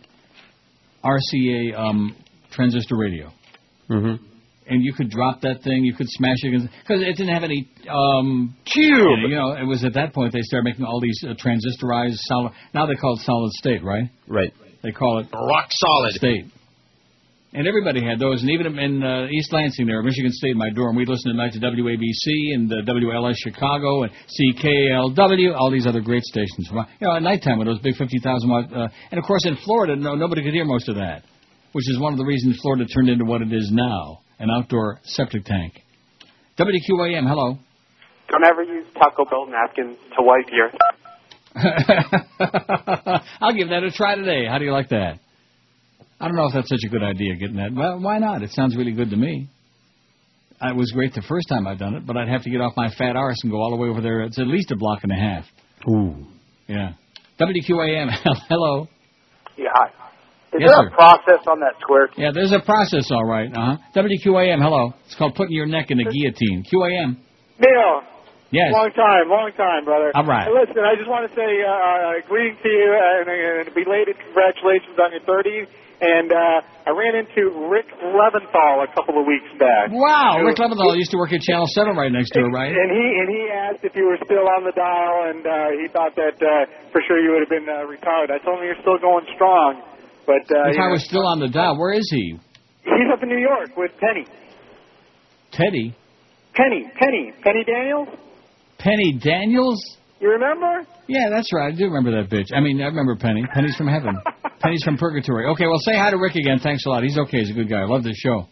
RCA 1.03 1.77
um, 1.77 2.15
transistor 2.51 2.95
radio. 2.95 3.29
Mm-hmm. 3.89 4.28
And 4.69 4.83
you 4.83 4.93
could 4.93 5.09
drop 5.09 5.41
that 5.41 5.63
thing, 5.63 5.83
you 5.83 5.95
could 5.95 6.07
smash 6.07 6.37
it 6.43 6.69
because 6.83 7.01
it 7.01 7.17
didn't 7.17 7.33
have 7.33 7.43
any 7.43 7.67
um, 7.89 8.55
cube. 8.65 9.25
You 9.27 9.35
know, 9.35 9.53
it 9.53 9.65
was 9.65 9.83
at 9.83 9.93
that 9.95 10.13
point 10.13 10.31
they 10.31 10.41
started 10.43 10.65
making 10.65 10.85
all 10.85 11.01
these 11.01 11.19
uh, 11.25 11.33
transistorized 11.33 12.17
solid. 12.29 12.53
Now 12.71 12.85
they 12.85 12.93
call 12.93 13.15
it 13.15 13.21
solid 13.21 13.51
state, 13.53 13.83
right? 13.83 14.11
Right. 14.27 14.53
They 14.83 14.91
call 14.91 15.19
it 15.19 15.27
rock 15.33 15.69
solid 15.71 16.11
state. 16.13 16.45
And 17.51 17.67
everybody 17.67 18.05
had 18.05 18.19
those, 18.19 18.43
and 18.43 18.51
even 18.51 18.77
in 18.77 19.01
uh, 19.01 19.25
East 19.25 19.51
Lansing, 19.51 19.87
there, 19.87 20.03
Michigan 20.03 20.31
State, 20.31 20.55
my 20.55 20.69
dorm, 20.69 20.95
we'd 20.95 21.09
listen 21.09 21.31
at 21.31 21.35
night 21.35 21.53
to 21.53 21.59
WABC 21.59 22.53
and 22.53 22.71
uh, 22.71 22.85
WLS 22.85 23.33
Chicago 23.37 24.03
and 24.03 24.11
CKLW, 24.29 25.57
all 25.57 25.71
these 25.71 25.87
other 25.87 25.99
great 25.99 26.21
stations. 26.25 26.69
You 26.69 26.85
know, 27.01 27.15
at 27.15 27.23
nighttime 27.23 27.57
with 27.57 27.67
those 27.67 27.79
big 27.79 27.95
50,000 27.95 28.47
watt. 28.47 28.71
Uh, 28.71 28.87
and 29.09 29.17
of 29.17 29.25
course, 29.25 29.47
in 29.47 29.57
Florida, 29.65 29.95
no, 29.95 30.13
nobody 30.13 30.43
could 30.43 30.53
hear 30.53 30.63
most 30.63 30.89
of 30.89 30.95
that, 30.97 31.23
which 31.71 31.89
is 31.89 31.99
one 31.99 32.13
of 32.13 32.19
the 32.19 32.25
reasons 32.25 32.59
Florida 32.61 32.85
turned 32.85 33.09
into 33.09 33.25
what 33.25 33.41
it 33.41 33.51
is 33.51 33.71
now 33.73 34.19
an 34.39 34.49
outdoor 34.49 34.99
septic 35.03 35.45
tank. 35.45 35.73
WQAM, 36.57 37.27
hello. 37.27 37.57
Don't 38.29 38.45
ever 38.45 38.63
use 38.63 38.85
Taco 38.93 39.25
Bell 39.25 39.47
napkins 39.47 39.97
to 40.17 40.23
wipe 40.23 40.49
your. 40.51 40.69
I'll 43.41 43.53
give 43.53 43.69
that 43.69 43.83
a 43.83 43.91
try 43.91 44.15
today. 44.15 44.45
How 44.47 44.59
do 44.59 44.65
you 44.65 44.71
like 44.71 44.89
that? 44.89 45.19
I 46.19 46.27
don't 46.27 46.35
know 46.35 46.47
if 46.47 46.53
that's 46.53 46.69
such 46.69 46.83
a 46.85 46.89
good 46.89 47.01
idea, 47.03 47.35
getting 47.35 47.55
that. 47.57 47.73
Well, 47.73 47.99
why 47.99 48.19
not? 48.19 48.43
It 48.43 48.51
sounds 48.51 48.75
really 48.75 48.91
good 48.91 49.09
to 49.11 49.15
me. 49.15 49.49
It 50.61 50.75
was 50.75 50.91
great 50.91 51.13
the 51.13 51.23
first 51.27 51.47
time 51.47 51.65
I've 51.65 51.79
done 51.79 51.95
it, 51.95 52.05
but 52.05 52.17
I'd 52.17 52.27
have 52.27 52.43
to 52.43 52.49
get 52.49 52.59
off 52.59 52.73
my 52.75 52.89
fat 52.97 53.15
arse 53.15 53.37
and 53.43 53.51
go 53.51 53.57
all 53.57 53.69
the 53.71 53.77
way 53.77 53.87
over 53.87 54.01
there. 54.01 54.21
It's 54.21 54.37
at 54.37 54.47
least 54.47 54.71
a 54.71 54.75
block 54.75 54.99
and 55.03 55.11
a 55.11 55.15
half. 55.15 55.45
Ooh. 55.89 56.27
Yeah. 56.67 56.93
WQAM, 57.39 58.09
hello. 58.49 58.89
Yeah, 59.57 59.69
hi. 59.73 59.91
Is 60.53 60.65
Yes, 60.65 60.73
there 60.73 60.81
sir. 60.81 60.87
a 60.89 60.97
process 60.97 61.41
on 61.45 61.59
that 61.61 61.77
square? 61.79 62.09
Yeah, 62.17 62.31
there's 62.33 62.51
a 62.51 62.59
process, 62.59 63.05
all 63.11 63.25
right. 63.25 63.53
Uh 63.53 63.77
huh. 63.77 64.01
WQAM, 64.01 64.57
hello. 64.61 64.93
It's 65.05 65.13
called 65.15 65.35
putting 65.35 65.53
your 65.53 65.67
neck 65.67 65.91
in 65.91 65.99
a 65.99 66.05
guillotine. 66.09 66.65
QAM. 66.65 67.17
Neil. 67.61 68.01
Yes. 68.49 68.73
Long 68.73 68.89
time, 68.97 69.29
long 69.29 69.53
time, 69.53 69.85
brother. 69.85 70.09
All 70.17 70.25
right. 70.25 70.49
Hey, 70.49 70.53
listen, 70.57 70.81
I 70.81 70.97
just 70.97 71.05
want 71.05 71.29
to 71.29 71.33
say 71.37 71.45
uh, 71.61 71.69
uh, 71.69 72.25
greetings 72.25 72.57
to 72.65 72.69
you 72.69 72.89
and, 72.97 73.29
and 73.29 73.69
belated 73.77 74.17
congratulations 74.17 74.97
on 74.97 75.13
your 75.13 75.21
30s. 75.21 75.69
And 76.01 76.31
uh, 76.31 76.87
I 76.87 76.95
ran 76.95 77.13
into 77.13 77.51
Rick 77.69 77.91
Leventhal 78.01 78.87
a 78.87 78.89
couple 78.95 79.19
of 79.21 79.27
weeks 79.27 79.51
back. 79.59 79.91
Wow, 79.91 80.41
Rick 80.41 80.55
Leventhal 80.57 80.95
used 80.97 81.11
to 81.11 81.17
work 81.19 81.29
at 81.35 81.41
Channel 81.45 81.67
7 81.75 81.93
right 81.93 82.09
next 82.09 82.31
to 82.33 82.41
her, 82.41 82.49
right? 82.49 82.71
And 82.73 82.89
he 82.89 83.05
and 83.19 83.27
he 83.29 83.41
asked 83.53 83.83
if 83.83 83.93
you 83.99 84.07
were 84.07 84.17
still 84.25 84.47
on 84.57 84.63
the 84.63 84.71
dial, 84.73 85.29
and 85.29 85.43
uh, 85.45 85.75
he 85.77 85.91
thought 85.91 86.15
that 86.15 86.39
uh, 86.41 86.71
for 86.95 87.03
sure 87.05 87.19
you 87.21 87.35
would 87.35 87.43
have 87.45 87.51
been 87.51 87.67
uh, 87.67 87.83
retired. 87.85 88.31
I 88.31 88.39
told 88.41 88.63
him 88.63 88.71
you're 88.71 88.79
still 88.81 88.97
going 88.97 89.27
strong, 89.35 89.83
but 90.29 90.45
uh, 90.53 90.69
If 90.69 90.77
I 90.77 90.85
know, 90.85 90.93
was 90.93 91.03
still 91.09 91.25
on 91.25 91.39
the 91.41 91.49
dial, 91.49 91.73
where 91.77 91.93
is 91.97 92.05
he? 92.13 92.37
he's 92.85 93.09
up 93.11 93.23
in 93.23 93.29
New 93.29 93.41
York 93.41 93.73
with 93.75 93.89
Penny, 93.99 94.25
Teddy? 95.51 95.95
Penny, 96.53 96.85
Penny, 96.99 97.33
Penny 97.41 97.63
Daniels. 97.65 98.07
Penny 98.77 99.17
Daniels? 99.21 99.81
You 100.19 100.29
remember? 100.29 100.85
Yeah, 101.07 101.29
that's 101.31 101.51
right. 101.53 101.73
I 101.73 101.75
do 101.75 101.85
remember 101.85 102.11
that 102.21 102.29
bitch. 102.29 102.53
I 102.55 102.59
mean, 102.59 102.81
I 102.81 102.85
remember 102.85 103.15
Penny. 103.15 103.43
Penny's 103.53 103.75
from 103.75 103.87
heaven. 103.87 104.15
Penny's 104.59 104.83
from 104.83 104.97
purgatory. 104.97 105.47
Okay, 105.47 105.65
well, 105.65 105.79
say 105.79 105.95
hi 105.95 106.11
to 106.11 106.17
Rick 106.17 106.35
again. 106.35 106.59
Thanks 106.61 106.85
a 106.85 106.89
lot. 106.89 107.03
He's 107.03 107.17
okay. 107.17 107.39
He's 107.39 107.49
a 107.51 107.53
good 107.53 107.69
guy. 107.69 107.79
I 107.81 107.85
love 107.85 108.03
this 108.03 108.17
show. 108.17 108.45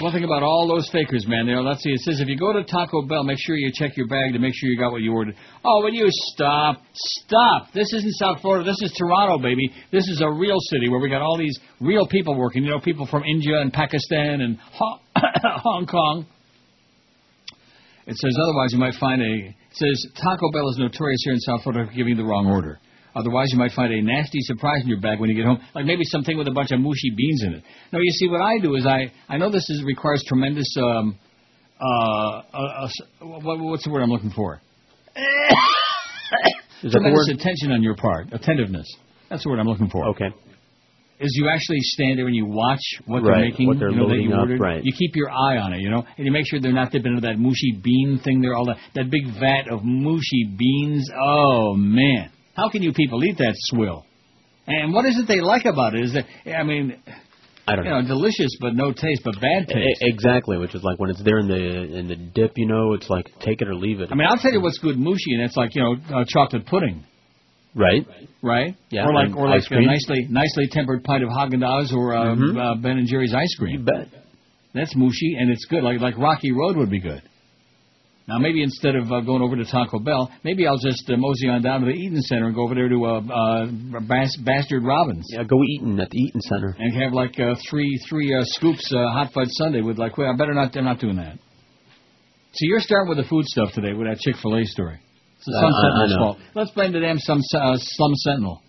One 0.00 0.12
thing 0.12 0.24
about 0.24 0.42
all 0.42 0.66
those 0.66 0.88
fakers, 0.90 1.26
man. 1.28 1.46
You 1.46 1.56
know, 1.56 1.60
let's 1.60 1.82
see. 1.82 1.90
It 1.90 2.00
says 2.00 2.20
if 2.20 2.28
you 2.28 2.38
go 2.38 2.54
to 2.54 2.64
Taco 2.64 3.02
Bell, 3.02 3.22
make 3.22 3.36
sure 3.38 3.54
you 3.54 3.70
check 3.74 3.98
your 3.98 4.08
bag 4.08 4.32
to 4.32 4.38
make 4.38 4.54
sure 4.54 4.70
you 4.70 4.78
got 4.78 4.92
what 4.92 5.02
you 5.02 5.12
ordered. 5.12 5.34
Oh, 5.62 5.82
will 5.82 5.92
you 5.92 6.06
stop? 6.08 6.80
Stop. 6.94 7.72
This 7.74 7.92
isn't 7.92 8.14
South 8.14 8.40
Florida. 8.40 8.64
This 8.64 8.80
is 8.80 8.94
Toronto, 8.96 9.36
baby. 9.42 9.70
This 9.92 10.08
is 10.08 10.22
a 10.24 10.30
real 10.30 10.56
city 10.70 10.88
where 10.88 11.00
we 11.00 11.10
got 11.10 11.20
all 11.20 11.36
these 11.36 11.58
real 11.80 12.06
people 12.06 12.34
working. 12.34 12.64
You 12.64 12.70
know, 12.70 12.80
people 12.80 13.06
from 13.06 13.24
India 13.24 13.60
and 13.60 13.70
Pakistan 13.70 14.40
and 14.40 14.58
Hong 14.72 15.00
Hong 15.16 15.86
Kong. 15.86 16.26
It 18.06 18.16
says 18.16 18.36
otherwise 18.42 18.72
you 18.72 18.78
might 18.78 18.94
find 18.98 19.20
a. 19.20 19.48
It 19.48 19.54
says 19.72 20.06
Taco 20.16 20.50
Bell 20.50 20.68
is 20.70 20.78
notorious 20.78 21.20
here 21.24 21.34
in 21.34 21.40
South 21.40 21.62
Florida 21.62 21.90
for 21.90 21.94
giving 21.94 22.16
the 22.16 22.24
wrong 22.24 22.46
order. 22.46 22.80
Otherwise, 23.14 23.48
you 23.52 23.58
might 23.58 23.72
find 23.72 23.92
a 23.92 24.00
nasty 24.02 24.40
surprise 24.40 24.82
in 24.82 24.88
your 24.88 25.00
bag 25.00 25.18
when 25.20 25.30
you 25.30 25.36
get 25.36 25.44
home, 25.44 25.60
like 25.74 25.84
maybe 25.84 26.04
something 26.04 26.38
with 26.38 26.48
a 26.48 26.52
bunch 26.52 26.70
of 26.70 26.80
mushy 26.80 27.10
beans 27.16 27.42
in 27.44 27.54
it. 27.54 27.64
No, 27.92 27.98
you 27.98 28.10
see, 28.12 28.28
what 28.28 28.40
I 28.40 28.58
do 28.58 28.76
is 28.76 28.86
I 28.86 29.12
I 29.28 29.36
know 29.38 29.50
this 29.50 29.68
is 29.68 29.82
requires 29.84 30.24
tremendous 30.26 30.74
um 30.80 31.18
uh, 31.80 32.42
uh, 32.52 32.84
uh 32.84 32.88
what, 33.20 33.58
what's 33.58 33.84
the 33.84 33.90
word 33.90 34.02
I'm 34.02 34.10
looking 34.10 34.30
for? 34.30 34.60
Is 36.82 36.92
tremendous 36.92 37.28
word? 37.28 37.36
attention 37.36 37.72
on 37.72 37.82
your 37.82 37.94
part, 37.94 38.28
attentiveness. 38.32 38.86
That's 39.28 39.44
the 39.44 39.50
word 39.50 39.58
I'm 39.58 39.66
looking 39.66 39.90
for. 39.90 40.08
Okay. 40.10 40.28
Is 41.20 41.36
you 41.36 41.50
actually 41.50 41.80
stand 41.80 42.18
there 42.18 42.26
and 42.26 42.34
you 42.34 42.46
watch 42.46 42.80
what 43.04 43.22
they're 43.22 43.38
making, 43.38 43.66
what 43.66 43.78
they're 43.78 43.90
you 43.90 43.96
know, 43.96 44.08
that 44.08 44.16
you 44.16 44.32
up, 44.32 44.40
ordered. 44.40 44.58
right. 44.58 44.82
You 44.82 44.92
keep 44.98 45.14
your 45.14 45.28
eye 45.28 45.58
on 45.58 45.74
it, 45.74 45.80
you 45.80 45.90
know, 45.90 46.02
and 46.16 46.24
you 46.26 46.32
make 46.32 46.46
sure 46.46 46.58
they're 46.60 46.72
not 46.72 46.92
dipping 46.92 47.12
into 47.12 47.26
that 47.28 47.38
mushy 47.38 47.78
bean 47.82 48.20
thing 48.24 48.40
there, 48.40 48.54
all 48.54 48.64
that 48.64 48.78
that 48.94 49.10
big 49.10 49.26
vat 49.38 49.70
of 49.70 49.84
mushy 49.84 50.44
beans. 50.56 51.10
Oh 51.14 51.74
man, 51.76 52.30
how 52.54 52.68
can 52.70 52.82
you 52.82 52.92
people 52.92 53.22
eat 53.24 53.38
that 53.38 53.54
swill? 53.56 54.04
And 54.66 54.92
what 54.92 55.04
is 55.06 55.18
it 55.18 55.26
they 55.26 55.40
like 55.40 55.64
about 55.64 55.94
it? 55.94 56.04
Is 56.04 56.12
that 56.14 56.26
I 56.46 56.62
mean, 56.62 56.96
I 57.66 57.76
don't 57.76 57.84
you 57.84 57.90
know, 57.90 58.02
delicious 58.02 58.50
but 58.60 58.74
no 58.74 58.92
taste, 58.92 59.22
but 59.24 59.34
bad 59.40 59.68
taste. 59.68 59.98
Exactly, 60.02 60.58
which 60.58 60.74
is 60.74 60.82
like 60.82 60.98
when 60.98 61.10
it's 61.10 61.22
there 61.22 61.38
in 61.38 61.48
the 61.48 61.98
in 61.98 62.08
the 62.08 62.16
dip, 62.16 62.52
you 62.56 62.66
know, 62.66 62.92
it's 62.94 63.08
like 63.08 63.26
take 63.40 63.62
it 63.62 63.68
or 63.68 63.74
leave 63.74 64.00
it. 64.00 64.10
I 64.12 64.14
mean, 64.14 64.26
I'll 64.28 64.36
tell 64.38 64.52
you 64.52 64.60
what's 64.60 64.78
good 64.78 64.98
mushy, 64.98 65.34
and 65.34 65.42
it's 65.42 65.56
like 65.56 65.74
you 65.74 65.82
know, 65.82 65.96
uh, 66.20 66.24
chocolate 66.28 66.66
pudding. 66.66 67.04
Right. 67.74 68.04
Right. 68.42 68.74
Yeah, 68.90 69.06
Or 69.06 69.14
like, 69.14 69.36
or 69.36 69.48
like 69.48 69.62
a 69.70 69.80
nicely, 69.80 70.26
nicely 70.28 70.66
tempered 70.72 71.04
pint 71.04 71.22
of 71.22 71.28
Haagen 71.28 71.60
Dazs 71.62 71.92
or 71.92 72.16
uh, 72.16 72.34
Mhm. 72.34 72.58
uh, 72.58 72.74
Ben 72.80 72.98
and 72.98 73.06
Jerry's 73.06 73.32
ice 73.32 73.54
cream. 73.56 73.78
You 73.78 73.84
bet. 73.84 74.08
That's 74.74 74.94
mushy 74.96 75.36
and 75.38 75.50
it's 75.50 75.64
good. 75.66 75.82
Like 75.84 76.00
like 76.00 76.18
Rocky 76.18 76.50
Road 76.52 76.76
would 76.76 76.90
be 76.90 76.98
good. 77.00 77.22
Now, 78.30 78.38
maybe 78.38 78.62
instead 78.62 78.94
of 78.94 79.10
uh, 79.10 79.20
going 79.22 79.42
over 79.42 79.56
to 79.56 79.64
Taco 79.64 79.98
Bell, 79.98 80.30
maybe 80.44 80.66
I'll 80.66 80.78
just 80.78 81.02
uh, 81.10 81.16
mosey 81.16 81.48
on 81.48 81.62
down 81.62 81.80
to 81.80 81.86
the 81.86 81.92
Eaton 81.92 82.22
Center 82.22 82.46
and 82.46 82.54
go 82.54 82.62
over 82.62 82.76
there 82.76 82.88
to 82.88 83.04
uh, 83.04 83.20
uh, 83.20 83.66
Bas- 84.06 84.36
Bastard 84.44 84.84
Robbins. 84.84 85.26
Yeah, 85.30 85.42
go 85.42 85.58
Eaton 85.64 85.98
at 85.98 86.10
the 86.10 86.18
Eaton 86.18 86.40
Center. 86.42 86.76
And 86.78 87.02
have 87.02 87.12
like 87.12 87.38
uh, 87.40 87.56
three 87.68 87.90
three 88.08 88.32
uh, 88.32 88.42
scoops 88.44 88.86
uh, 88.94 88.98
hot 89.12 89.32
fudge 89.34 89.48
sundae 89.58 89.80
with 89.82 89.98
like. 89.98 90.16
Well, 90.16 90.32
I 90.32 90.36
better 90.36 90.54
not. 90.54 90.76
I'm 90.76 90.84
not 90.84 91.00
doing 91.00 91.16
that. 91.16 91.38
See, 92.52 92.66
you're 92.66 92.80
starting 92.80 93.08
with 93.08 93.18
the 93.18 93.28
food 93.28 93.46
stuff 93.46 93.72
today 93.74 93.92
with 93.94 94.06
that 94.06 94.18
Chick 94.20 94.36
Fil 94.40 94.56
A 94.56 94.64
story. 94.64 95.00
It's 95.36 95.46
the 95.46 95.56
Uh, 95.56 95.60
Sun 95.60 95.72
I- 95.72 95.76
I 95.76 95.80
Sentinel's 95.82 96.16
fault. 96.18 96.38
Let's 96.54 96.70
blame 96.70 96.92
the 96.92 97.00
damn 97.00 97.18
some 97.18 97.40
uh, 97.54 97.76
Slum 97.76 98.14
Sentinel. 98.14 98.62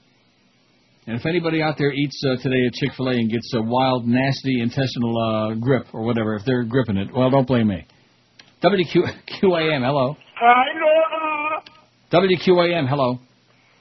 And 1.07 1.19
if 1.19 1.25
anybody 1.25 1.61
out 1.63 1.77
there 1.77 1.91
eats 1.91 2.19
uh, 2.25 2.35
today 2.41 2.61
at 2.67 2.73
Chick 2.73 2.91
Fil 2.95 3.09
A 3.09 3.13
and 3.13 3.29
gets 3.29 3.51
a 3.55 3.61
wild, 3.61 4.07
nasty 4.07 4.61
intestinal 4.61 5.17
uh, 5.17 5.53
grip 5.55 5.85
or 5.93 6.03
whatever, 6.03 6.35
if 6.35 6.45
they're 6.45 6.63
gripping 6.63 6.97
it, 6.97 7.09
well, 7.13 7.29
don't 7.29 7.47
blame 7.47 7.67
me. 7.67 7.85
WQAM, 8.63 9.81
hello. 9.83 10.15
WQAM, 12.11 12.87
hello. 12.87 13.17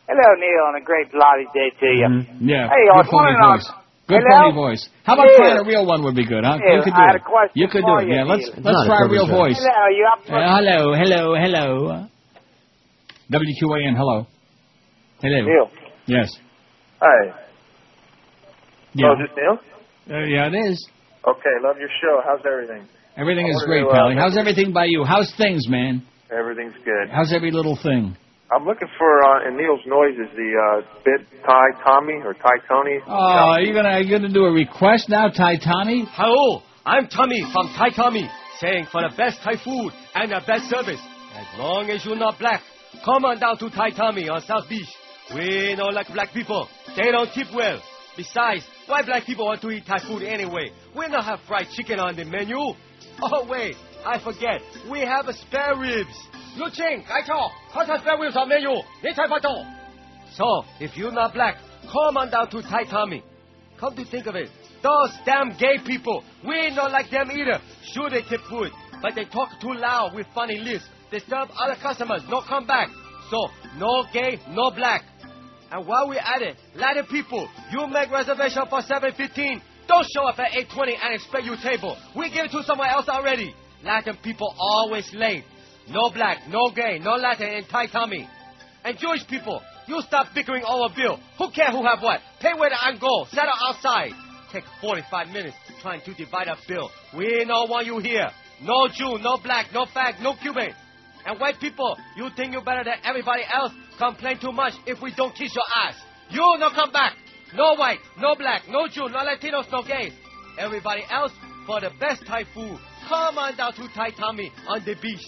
Hello, 0.08 0.28
Neil, 0.40 0.64
and 0.74 0.82
a 0.82 0.84
great 0.84 1.12
bloody 1.12 1.44
day 1.54 1.70
to 1.78 1.86
you. 1.86 2.08
Mm-hmm. 2.08 2.48
Yeah. 2.48 2.68
Hey, 2.68 2.88
good 2.96 3.06
phony 3.12 3.12
wondering, 3.12 3.36
uh, 3.44 3.52
voice. 3.52 3.68
Good 4.08 4.22
hello? 4.26 4.42
phony 4.42 4.54
voice. 4.54 4.88
How 5.04 5.14
about 5.14 5.26
Neil. 5.26 5.36
trying 5.36 5.58
a 5.58 5.64
real 5.68 5.86
one 5.86 6.02
would 6.04 6.16
be 6.16 6.26
good, 6.26 6.42
huh? 6.44 6.56
Neil, 6.56 6.76
you 6.78 6.82
could 6.82 6.94
I 6.94 6.96
do 6.96 7.02
had 7.06 7.14
it. 7.14 7.20
a 7.20 7.24
question 7.24 7.52
you 7.54 7.68
could 7.68 7.84
do 7.84 7.94
it. 8.00 8.08
Yeah, 8.08 8.24
let's 8.24 8.46
let's 8.56 8.64
Not 8.64 8.86
try 8.86 9.04
a 9.04 9.08
real 9.08 9.26
show. 9.26 9.36
voice. 9.36 9.60
Hello, 9.60 9.86
you 9.94 10.08
up 10.10 10.24
for- 10.26 10.34
Uh, 10.34 10.56
hello, 10.56 10.94
hello, 10.96 11.34
hello. 11.36 12.06
WQAM, 13.30 13.94
hello. 13.96 14.26
Hello. 15.20 15.40
Neil. 15.44 15.70
Yes. 16.06 16.32
Hi. 17.02 17.36
Yeah. 18.94 19.06
Oh, 19.08 19.12
is 19.12 19.28
this 19.28 19.36
Neil? 19.36 19.56
Uh, 20.10 20.24
yeah, 20.24 20.48
it 20.48 20.56
is. 20.72 20.88
Okay, 21.28 21.54
love 21.62 21.76
your 21.78 21.90
show. 22.02 22.20
How's 22.26 22.40
everything? 22.50 22.88
Everything 23.16 23.48
is 23.48 23.62
great, 23.66 23.82
to, 23.82 23.88
uh, 23.88 23.92
Pally. 23.92 24.14
How's 24.16 24.36
everything 24.36 24.72
by 24.72 24.86
you? 24.86 25.04
How's 25.04 25.32
things, 25.36 25.68
man? 25.68 26.02
Everything's 26.30 26.74
good. 26.84 27.10
How's 27.10 27.32
every 27.32 27.50
little 27.50 27.76
thing? 27.76 28.16
I'm 28.52 28.64
looking 28.64 28.88
for 28.98 29.24
uh, 29.24 29.48
in 29.48 29.56
Neil's 29.56 29.80
noises 29.86 30.26
the 30.34 30.82
uh, 30.82 31.02
bit 31.04 31.26
Thai 31.46 31.84
Tommy 31.84 32.14
or 32.24 32.34
Ty 32.34 32.58
Tony. 32.68 32.98
Oh, 33.06 33.54
are 33.54 33.60
you 33.60 33.72
gonna 33.72 33.90
are 33.90 34.00
you 34.00 34.10
gonna 34.10 34.32
do 34.32 34.44
a 34.44 34.52
request 34.52 35.08
now, 35.08 35.28
Thai 35.28 35.56
Tommy? 35.58 36.04
Hello, 36.10 36.62
I'm 36.84 37.06
Tommy 37.06 37.42
from 37.52 37.68
Thai 37.76 37.90
Tommy, 37.94 38.28
saying 38.58 38.86
for 38.90 39.02
the 39.02 39.14
best 39.16 39.38
Thai 39.44 39.54
food 39.62 39.92
and 40.14 40.32
the 40.32 40.42
best 40.46 40.64
service. 40.68 41.00
As 41.34 41.46
long 41.58 41.90
as 41.90 42.04
you're 42.04 42.16
not 42.16 42.40
black, 42.40 42.60
come 43.04 43.24
on 43.24 43.38
down 43.38 43.56
to 43.58 43.70
Thai 43.70 43.90
Tommy 43.90 44.28
on 44.28 44.40
South 44.42 44.68
Beach. 44.68 44.88
We 45.32 45.76
don't 45.76 45.94
like 45.94 46.08
black 46.12 46.32
people. 46.32 46.68
They 46.96 47.12
don't 47.12 47.32
tip 47.32 47.54
well. 47.54 47.80
Besides, 48.16 48.64
why 48.86 49.02
black 49.02 49.24
people 49.26 49.46
want 49.46 49.62
to 49.62 49.70
eat 49.70 49.86
Thai 49.86 50.00
food 50.08 50.24
anyway? 50.24 50.72
We 50.96 51.06
don't 51.06 51.22
have 51.22 51.38
fried 51.46 51.68
chicken 51.76 52.00
on 52.00 52.16
the 52.16 52.24
menu. 52.24 52.58
Oh, 53.22 53.46
wait, 53.48 53.76
I 54.04 54.18
forget. 54.22 54.60
We 54.90 55.00
have 55.00 55.28
a 55.28 55.34
spare 55.34 55.76
ribs. 55.76 56.16
Lu 56.56 56.66
Qing, 56.66 57.06
Gai 57.06 57.26
Chao, 57.26 57.50
cut 57.72 57.86
spare 58.00 58.18
ribs 58.18 58.36
on 58.36 58.48
menu. 58.48 58.70
So, 60.34 60.64
if 60.80 60.96
you're 60.96 61.12
not 61.12 61.34
black, 61.34 61.56
come 61.92 62.16
on 62.16 62.30
down 62.30 62.50
to 62.50 62.62
Thai 62.62 62.84
Tommy. 62.84 63.22
Come 63.78 63.96
to 63.96 64.04
think 64.04 64.26
of 64.26 64.34
it, 64.36 64.48
those 64.82 65.10
damn 65.24 65.56
gay 65.58 65.78
people, 65.84 66.24
we 66.46 66.54
ain't 66.54 66.76
not 66.76 66.90
like 66.92 67.10
them 67.10 67.30
either. 67.30 67.60
Sure, 67.92 68.10
they 68.10 68.22
tip 68.22 68.40
good, 68.48 68.72
but 69.02 69.14
they 69.14 69.24
talk 69.24 69.48
too 69.60 69.72
loud 69.74 70.14
with 70.14 70.26
funny 70.34 70.58
lips. 70.58 70.84
They 71.10 71.18
Disturb 71.18 71.48
other 71.58 71.76
customers, 71.80 72.22
no 72.28 72.40
come 72.46 72.66
back. 72.66 72.88
So, 73.30 73.48
no 73.76 74.04
gay, 74.12 74.38
no 74.50 74.70
black. 74.70 75.02
And 75.70 75.86
while 75.86 76.08
we're 76.08 76.18
at 76.18 76.42
it, 76.42 76.56
Latin 76.74 77.06
people, 77.06 77.48
you 77.70 77.86
make 77.86 78.10
reservation 78.10 78.64
for 78.68 78.80
7.15 78.80 79.60
don't 79.90 80.06
show 80.14 80.22
up 80.22 80.38
at 80.38 80.52
8.20 80.52 80.94
and 81.02 81.14
expect 81.14 81.44
your 81.44 81.56
table. 81.56 81.98
We 82.16 82.30
give 82.30 82.44
it 82.44 82.52
to 82.52 82.62
someone 82.62 82.88
else 82.88 83.08
already. 83.08 83.52
Latin 83.82 84.16
people 84.22 84.54
always 84.56 85.12
late. 85.12 85.42
No 85.88 86.10
black, 86.10 86.46
no 86.48 86.70
gay, 86.70 87.00
no 87.00 87.16
Latin 87.16 87.48
in 87.48 87.64
Thai 87.64 87.88
Tommy. 87.88 88.28
And 88.84 88.96
Jewish 88.96 89.26
people, 89.26 89.60
you 89.88 90.00
stop 90.02 90.28
bickering 90.32 90.62
over 90.62 90.94
bill. 90.94 91.18
Who 91.38 91.50
care 91.50 91.72
who 91.72 91.84
have 91.84 92.00
what? 92.02 92.20
Pay 92.38 92.52
where 92.56 92.70
and 92.70 93.00
go. 93.00 93.26
Settle 93.32 93.50
outside. 93.66 94.12
Take 94.52 94.62
45 94.80 95.28
minutes 95.30 95.56
trying 95.82 96.02
to 96.02 96.14
divide 96.14 96.46
up 96.46 96.58
bill. 96.68 96.88
We 97.16 97.44
don't 97.44 97.68
want 97.68 97.86
you 97.86 97.98
here. 97.98 98.30
No 98.62 98.86
Jew, 98.94 99.18
no 99.18 99.38
black, 99.42 99.72
no 99.74 99.86
fag, 99.86 100.22
no 100.22 100.36
Cuban. 100.40 100.70
And 101.26 101.40
white 101.40 101.58
people, 101.58 101.96
you 102.16 102.28
think 102.36 102.52
you're 102.52 102.62
better 102.62 102.84
than 102.84 102.98
everybody 103.02 103.42
else? 103.52 103.72
Complain 103.98 104.38
too 104.38 104.52
much 104.52 104.74
if 104.86 105.02
we 105.02 105.12
don't 105.16 105.34
kiss 105.34 105.52
your 105.52 105.64
ass. 105.84 105.96
You 106.30 106.46
no 106.60 106.70
come 106.70 106.92
back. 106.92 107.16
No 107.54 107.74
white, 107.74 107.98
no 108.18 108.34
black, 108.36 108.62
no 108.68 108.86
Jew, 108.86 109.08
no 109.08 109.18
Latinos, 109.26 109.70
no 109.72 109.82
gays. 109.82 110.12
Everybody 110.58 111.02
else, 111.10 111.32
for 111.66 111.80
the 111.80 111.90
best 111.98 112.24
Thai 112.24 112.44
food, 112.54 112.78
come 113.08 113.38
on 113.38 113.56
down 113.56 113.72
to 113.74 113.88
Thai 113.94 114.10
Tommy 114.10 114.52
on 114.68 114.84
the 114.84 114.94
beach. 115.02 115.26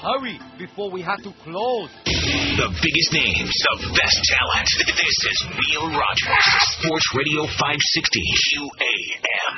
Hurry 0.00 0.38
before 0.58 0.90
we 0.90 1.02
have 1.02 1.18
to 1.22 1.32
close. 1.42 1.90
The 2.04 2.68
biggest 2.68 3.12
names, 3.12 3.50
the 3.80 3.90
best 3.90 4.20
talent. 4.30 4.68
This 4.86 5.18
is 5.30 5.46
Neil 5.50 5.88
Rogers, 5.90 6.46
Sports 6.78 7.08
Radio 7.16 7.42
560 7.42 8.20
QAM. 8.44 9.54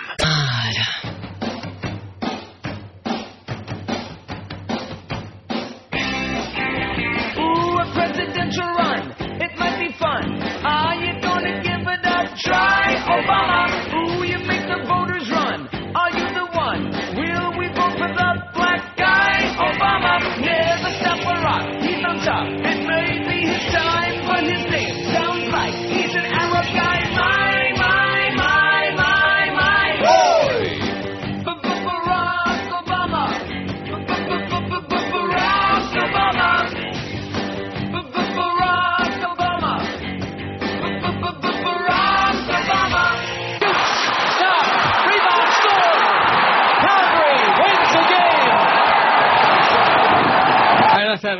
Ooh, 7.38 7.78
a 7.78 7.84
presidential 7.92 8.68
run. 8.78 9.12
It 9.42 9.58
might 9.58 9.78
be 9.80 9.92
fun. 9.98 10.40
Are 10.64 10.85
Obama? 13.16 13.85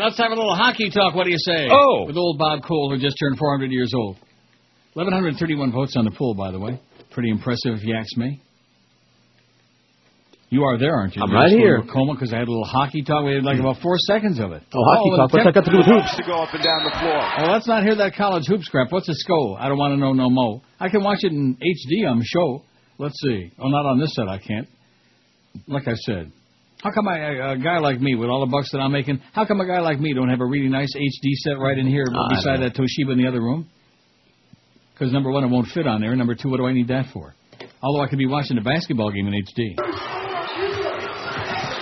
Let's 0.06 0.18
have, 0.18 0.30
a 0.30 0.34
little 0.34 0.54
hockey 0.54 0.90
talk. 0.90 1.14
What 1.14 1.24
do 1.24 1.30
you 1.30 1.38
say? 1.38 1.68
Oh. 1.70 2.06
With 2.06 2.16
old 2.16 2.38
Bob 2.38 2.62
Cole, 2.62 2.90
who 2.90 2.98
just 2.98 3.16
turned 3.18 3.38
400 3.38 3.70
years 3.70 3.92
old. 3.94 4.16
1,131 4.94 5.72
votes 5.72 5.94
on 5.96 6.04
the 6.04 6.10
poll, 6.10 6.34
by 6.34 6.50
the 6.50 6.58
way. 6.58 6.80
Pretty 7.10 7.30
impressive, 7.30 7.74
if 7.74 7.84
you 7.84 7.94
ask 7.94 8.16
me. 8.16 8.40
You 10.48 10.62
are 10.62 10.78
there, 10.78 10.94
aren't 10.94 11.16
you? 11.16 11.22
I'm 11.22 11.30
You 11.30 11.36
right 11.36 11.50
here. 11.50 11.82
Coma 11.92 12.14
because 12.14 12.32
I 12.32 12.38
had 12.38 12.46
a 12.46 12.50
little 12.50 12.64
hockey 12.64 13.02
talk. 13.02 13.24
We 13.24 13.34
had 13.34 13.42
like 13.42 13.58
about 13.58 13.82
four 13.82 13.96
seconds 13.98 14.38
of 14.38 14.52
it. 14.52 14.62
Oh, 14.72 14.84
hockey 14.84 15.10
and 15.10 15.18
talk. 15.18 15.30
the 15.30 15.36
What's 15.36 15.46
that 15.46 15.54
got 15.54 15.64
to 15.64 15.70
do 15.72 15.78
with 15.78 15.86
hoops? 15.86 16.16
To 16.16 16.22
go 16.22 16.38
up 16.38 16.54
and 16.54 16.62
down 16.62 16.84
the 16.84 16.94
floor. 16.94 17.18
Well, 17.18 17.52
let's 17.52 17.66
not 17.66 17.82
hear 17.82 17.96
that 17.96 18.14
college 18.14 18.46
hoops 18.46 18.68
crap. 18.68 18.92
What's 18.92 19.08
a 19.08 19.14
SCO? 19.14 19.56
I 19.56 19.68
don't 19.68 19.76
want 19.76 19.92
to 19.94 19.98
know 19.98 20.12
no 20.12 20.30
mo. 20.30 20.62
I 20.78 20.88
can 20.88 21.02
watch 21.02 21.18
it 21.22 21.32
in 21.32 21.56
HD 21.56 22.08
on 22.08 22.18
the 22.20 22.24
show. 22.24 22.62
Let's 22.96 23.20
see. 23.20 23.52
Oh, 23.58 23.68
not 23.68 23.86
on 23.86 23.98
this 23.98 24.14
set. 24.14 24.28
I 24.28 24.38
can't. 24.38 24.68
Like 25.66 25.88
I 25.88 25.94
said, 25.94 26.30
how 26.86 26.92
come 26.94 27.08
I, 27.08 27.18
a, 27.18 27.50
a 27.52 27.58
guy 27.58 27.78
like 27.78 28.00
me 28.00 28.14
with 28.14 28.30
all 28.30 28.46
the 28.46 28.50
bucks 28.50 28.70
that 28.70 28.78
I'm 28.78 28.92
making? 28.92 29.18
How 29.32 29.44
come 29.44 29.60
a 29.60 29.66
guy 29.66 29.80
like 29.80 29.98
me 29.98 30.14
don't 30.14 30.28
have 30.30 30.40
a 30.40 30.46
really 30.46 30.68
nice 30.68 30.94
HD 30.94 31.34
set 31.42 31.58
right 31.58 31.76
in 31.76 31.86
here 31.86 32.06
I 32.06 32.34
beside 32.34 32.62
that 32.62 32.78
Toshiba 32.78 33.10
in 33.10 33.18
the 33.18 33.26
other 33.26 33.40
room? 33.42 33.66
Because 34.94 35.12
number 35.12 35.30
one, 35.30 35.42
it 35.42 35.48
won't 35.48 35.66
fit 35.68 35.86
on 35.86 36.00
there. 36.00 36.14
Number 36.14 36.36
two, 36.36 36.48
what 36.48 36.58
do 36.58 36.66
I 36.66 36.72
need 36.72 36.88
that 36.88 37.06
for? 37.12 37.34
Although 37.82 38.02
I 38.02 38.08
could 38.08 38.18
be 38.18 38.26
watching 38.26 38.56
a 38.56 38.62
basketball 38.62 39.10
game 39.10 39.26
in 39.26 39.34
HD. 39.34 39.74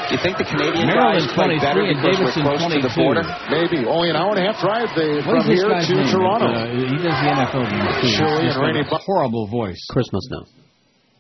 Do 0.05 0.17
you 0.17 0.21
think 0.25 0.37
the 0.41 0.45
Canadian 0.45 0.89
Maryland 0.89 1.29
guys 1.29 1.37
play 1.37 1.57
better 1.61 1.85
and 1.85 2.01
because 2.01 2.33
Davidson 2.33 2.45
we're 2.45 2.57
close 2.57 2.73
to 2.73 2.81
the 2.81 2.95
border? 2.97 3.25
Maybe. 3.53 3.85
Only 3.85 4.09
an 4.09 4.17
hour 4.17 4.37
and 4.37 4.41
a 4.41 4.53
half 4.53 4.61
drive 4.61 4.89
they, 4.97 5.21
What 5.21 5.45
from 5.45 5.53
here 5.53 5.69
to 5.69 5.81
name? 5.81 6.09
Toronto. 6.13 6.49
Uh, 6.49 6.73
he 6.77 6.97
does 6.97 7.13
the 7.13 7.29
NFL 7.29 7.65
games 7.69 7.93
too. 8.01 8.13
Chilly 8.21 8.49
and 8.49 8.57
rainy 8.57 8.89
a 8.89 8.99
horrible 9.05 9.49
voice. 9.49 9.81
Christmas 9.93 10.25
now. 10.33 10.45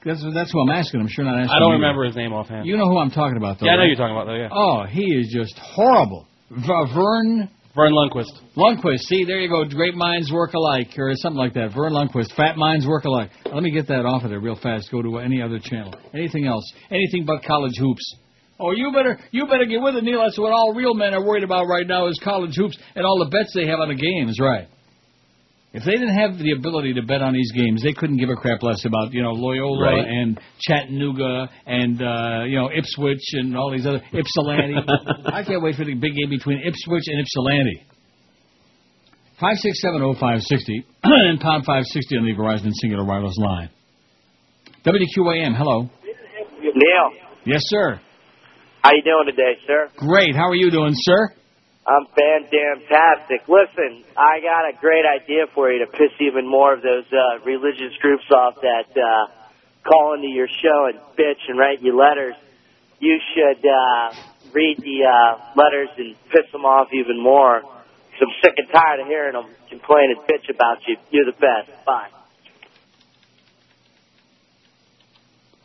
That's 0.04 0.24
that's 0.34 0.52
who 0.52 0.60
I'm 0.60 0.70
asking. 0.70 1.00
I'm 1.00 1.08
sure 1.08 1.24
not 1.24 1.38
asking. 1.38 1.54
I 1.54 1.58
don't 1.58 1.72
you. 1.72 1.80
remember 1.80 2.04
his 2.04 2.16
name 2.16 2.32
offhand. 2.32 2.66
You 2.66 2.76
know 2.76 2.88
who 2.88 2.98
I'm 2.98 3.10
talking 3.10 3.36
about, 3.36 3.58
though. 3.58 3.66
Yeah, 3.66 3.72
I 3.72 3.76
know 3.76 3.82
right? 3.82 3.88
you're 3.88 3.96
talking 3.96 4.16
about 4.16 4.26
that. 4.26 4.38
Yeah. 4.38 4.48
Oh, 4.52 4.84
he 4.84 5.04
is 5.04 5.32
just 5.32 5.58
horrible. 5.58 6.26
Verne 6.50 7.48
Verne 7.74 7.92
Lundquist. 7.92 8.30
Lundquist. 8.56 9.00
See, 9.00 9.24
there 9.24 9.40
you 9.40 9.48
go. 9.48 9.64
Great 9.64 9.94
minds 9.94 10.30
work 10.30 10.54
alike, 10.54 10.90
or 10.96 11.10
something 11.16 11.38
like 11.38 11.54
that. 11.54 11.72
Verne 11.74 11.92
Lundquist. 11.92 12.34
Fat 12.36 12.56
minds 12.56 12.86
work 12.86 13.04
alike. 13.04 13.30
Let 13.46 13.62
me 13.62 13.72
get 13.72 13.88
that 13.88 14.06
off 14.06 14.22
of 14.22 14.30
there 14.30 14.38
real 14.38 14.54
fast. 14.54 14.90
Go 14.92 15.02
to 15.02 15.18
any 15.18 15.42
other 15.42 15.58
channel. 15.58 15.92
Anything 16.14 16.46
else? 16.46 16.64
Anything 16.90 17.24
but 17.26 17.42
college 17.44 17.76
hoops. 17.78 18.16
Oh, 18.60 18.70
you 18.70 18.92
better 18.92 19.18
you 19.32 19.46
better 19.46 19.64
get 19.64 19.82
with 19.82 19.96
it, 19.96 20.04
Neil. 20.04 20.22
That's 20.22 20.38
what 20.38 20.52
all 20.52 20.72
real 20.74 20.94
men 20.94 21.14
are 21.14 21.24
worried 21.24 21.42
about 21.42 21.66
right 21.66 21.86
now 21.86 22.06
is 22.06 22.20
college 22.22 22.54
hoops 22.56 22.78
and 22.94 23.04
all 23.04 23.18
the 23.18 23.30
bets 23.30 23.52
they 23.54 23.66
have 23.66 23.80
on 23.80 23.88
the 23.88 23.96
games, 23.96 24.38
right? 24.40 24.68
If 25.76 25.82
they 25.84 25.90
didn't 25.98 26.14
have 26.14 26.38
the 26.38 26.52
ability 26.52 26.94
to 26.94 27.02
bet 27.02 27.20
on 27.20 27.32
these 27.32 27.50
games, 27.50 27.82
they 27.82 27.92
couldn't 27.92 28.18
give 28.18 28.28
a 28.30 28.36
crap 28.36 28.62
less 28.62 28.84
about 28.84 29.12
you 29.12 29.22
know 29.22 29.32
Loyola 29.32 29.82
Right. 29.82 30.06
and 30.06 30.40
Chattanooga 30.60 31.50
and 31.66 32.00
uh, 32.00 32.44
you 32.46 32.56
know 32.56 32.70
Ipswich 32.70 33.24
and 33.32 33.56
all 33.56 33.72
these 33.72 33.84
other 33.84 34.00
Ypsilanti. 34.12 34.76
I 35.26 35.42
can't 35.42 35.60
wait 35.62 35.74
for 35.74 35.84
the 35.84 35.94
big 35.94 36.14
game 36.14 36.30
between 36.30 36.62
Ipswich 36.64 37.02
and 37.08 37.18
Ypsilanti. 37.20 37.82
Five 39.40 39.56
six 39.56 39.82
seven 39.82 40.00
oh 40.02 40.14
five 40.14 40.42
sixty 40.42 40.86
and 41.02 41.40
pound 41.40 41.64
five 41.66 41.82
sixty 41.86 42.16
on 42.16 42.24
the 42.24 42.32
Verizon 42.34 42.70
Cingular 42.82 43.04
Wireless 43.04 43.36
line. 43.36 43.68
WQAM, 44.86 45.56
hello. 45.56 45.90
Neil, 46.62 47.10
Yes, 47.46 47.60
sir. 47.64 48.00
how 48.82 48.90
you 48.92 49.02
doing 49.02 49.26
today, 49.26 49.58
sir? 49.66 49.88
Great. 49.96 50.34
How 50.36 50.48
are 50.48 50.54
you 50.54 50.70
doing, 50.70 50.92
sir? 50.94 51.30
I'm 51.86 52.06
fantastic. 52.16 53.44
Listen, 53.46 54.04
I 54.16 54.40
got 54.40 54.64
a 54.64 54.72
great 54.80 55.04
idea 55.04 55.44
for 55.54 55.70
you 55.70 55.84
to 55.84 55.90
piss 55.92 56.16
even 56.20 56.48
more 56.48 56.72
of 56.72 56.80
those 56.82 57.04
uh, 57.12 57.44
religious 57.44 57.92
groups 58.00 58.24
off 58.32 58.54
that 58.62 58.88
uh, 58.96 59.28
call 59.86 60.14
into 60.14 60.28
your 60.28 60.48
show 60.48 60.88
and 60.88 60.98
bitch 61.18 61.44
and 61.46 61.58
write 61.58 61.82
you 61.82 61.96
letters. 61.96 62.34
You 63.00 63.18
should 63.36 63.60
uh, 63.60 64.14
read 64.52 64.78
the 64.80 65.04
uh, 65.04 65.60
letters 65.60 65.90
and 65.98 66.16
piss 66.32 66.50
them 66.52 66.64
off 66.64 66.88
even 66.92 67.22
more. 67.22 67.60
I'm 67.60 68.32
sick 68.42 68.54
and 68.56 68.68
tired 68.72 69.00
of 69.00 69.06
hearing 69.06 69.34
them 69.34 69.50
complain 69.68 70.14
and 70.16 70.20
bitch 70.24 70.48
about 70.48 70.78
you. 70.86 70.96
You're 71.10 71.26
the 71.26 71.32
best. 71.32 71.68
Bye. 71.84 72.08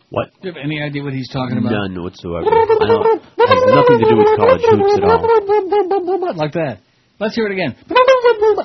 What? 0.10 0.34
Do 0.42 0.50
you 0.50 0.54
have 0.54 0.62
any 0.64 0.82
idea 0.82 1.04
what 1.04 1.14
he's 1.14 1.30
talking 1.30 1.58
about? 1.58 1.70
None 1.72 2.02
whatsoever. 2.02 2.50
I 2.50 2.66
don't. 2.90 3.22
Has 3.22 3.62
nothing 3.78 4.00
to 4.02 4.08
do 4.10 4.16
with 4.18 4.32
college 4.42 4.66
hoops 4.66 4.98
at 4.98 5.04
all. 5.06 6.36
Like 6.36 6.54
that. 6.54 6.82
Let's 7.20 7.36
hear 7.36 7.46
it 7.48 7.54
again. 7.54 7.76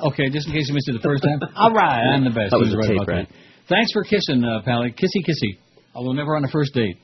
Okay, 0.09 0.29
just 0.29 0.47
in 0.47 0.53
case 0.53 0.65
you 0.69 0.73
missed 0.73 0.87
it 0.89 0.93
the 0.93 1.03
first 1.03 1.23
time. 1.23 1.39
All 1.55 1.73
right, 1.73 2.15
I'm 2.15 2.23
the 2.23 2.31
best. 2.31 2.51
That 2.51 2.59
was 2.63 2.73
a 2.73 2.77
right 2.77 2.87
tape, 2.87 3.01
about 3.03 3.07
right? 3.11 3.27
that. 3.27 3.67
Thanks 3.67 3.91
for 3.91 4.03
kissing, 4.03 4.43
uh, 4.45 4.61
Pally. 4.63 4.91
Kissy, 4.95 5.19
kissy. 5.27 5.59
Although 5.93 6.13
never 6.13 6.37
on 6.37 6.45
a 6.45 6.47
first 6.47 6.73
date. 6.73 6.95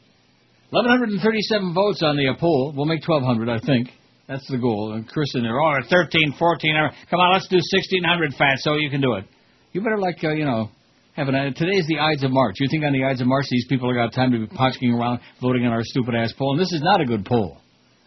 1,137 0.71 1.73
votes 1.75 2.01
on 2.03 2.15
the 2.15 2.29
uh, 2.31 2.39
poll. 2.39 2.71
We'll 2.75 2.85
make 2.85 3.03
1,200, 3.05 3.49
I 3.49 3.59
think. 3.59 3.89
That's 4.27 4.47
the 4.47 4.57
goal. 4.57 4.93
And 4.93 5.05
Chris 5.05 5.27
in 5.35 5.43
there, 5.43 5.59
oh, 5.59 5.75
13, 5.89 6.35
14. 6.39 6.75
uh, 6.77 6.95
Come 7.09 7.19
on, 7.19 7.33
let's 7.33 7.49
do 7.49 7.57
1,600 7.57 8.33
fat 8.35 8.55
so 8.59 8.75
you 8.75 8.89
can 8.89 9.01
do 9.01 9.15
it. 9.15 9.25
You 9.73 9.81
better, 9.81 9.97
like, 9.99 10.23
uh, 10.23 10.31
you 10.31 10.45
know, 10.45 10.69
have 11.15 11.27
an. 11.27 11.35
Uh, 11.35 11.51
today's 11.55 11.85
the 11.87 11.99
Ides 11.99 12.23
of 12.23 12.31
March. 12.31 12.55
You 12.59 12.67
think 12.69 12.83
on 12.83 12.93
the 12.93 13.03
Ides 13.03 13.21
of 13.21 13.27
March 13.27 13.45
these 13.49 13.65
people 13.67 13.89
have 13.93 14.09
got 14.11 14.15
time 14.15 14.31
to 14.31 14.39
be 14.39 14.47
potchking 14.47 14.93
around 14.97 15.19
voting 15.41 15.65
on 15.65 15.71
our 15.71 15.83
stupid 15.83 16.15
ass 16.15 16.33
poll? 16.37 16.51
And 16.53 16.59
this 16.61 16.71
is 16.71 16.81
not 16.81 17.01
a 17.01 17.05
good 17.05 17.25
poll. 17.25 17.57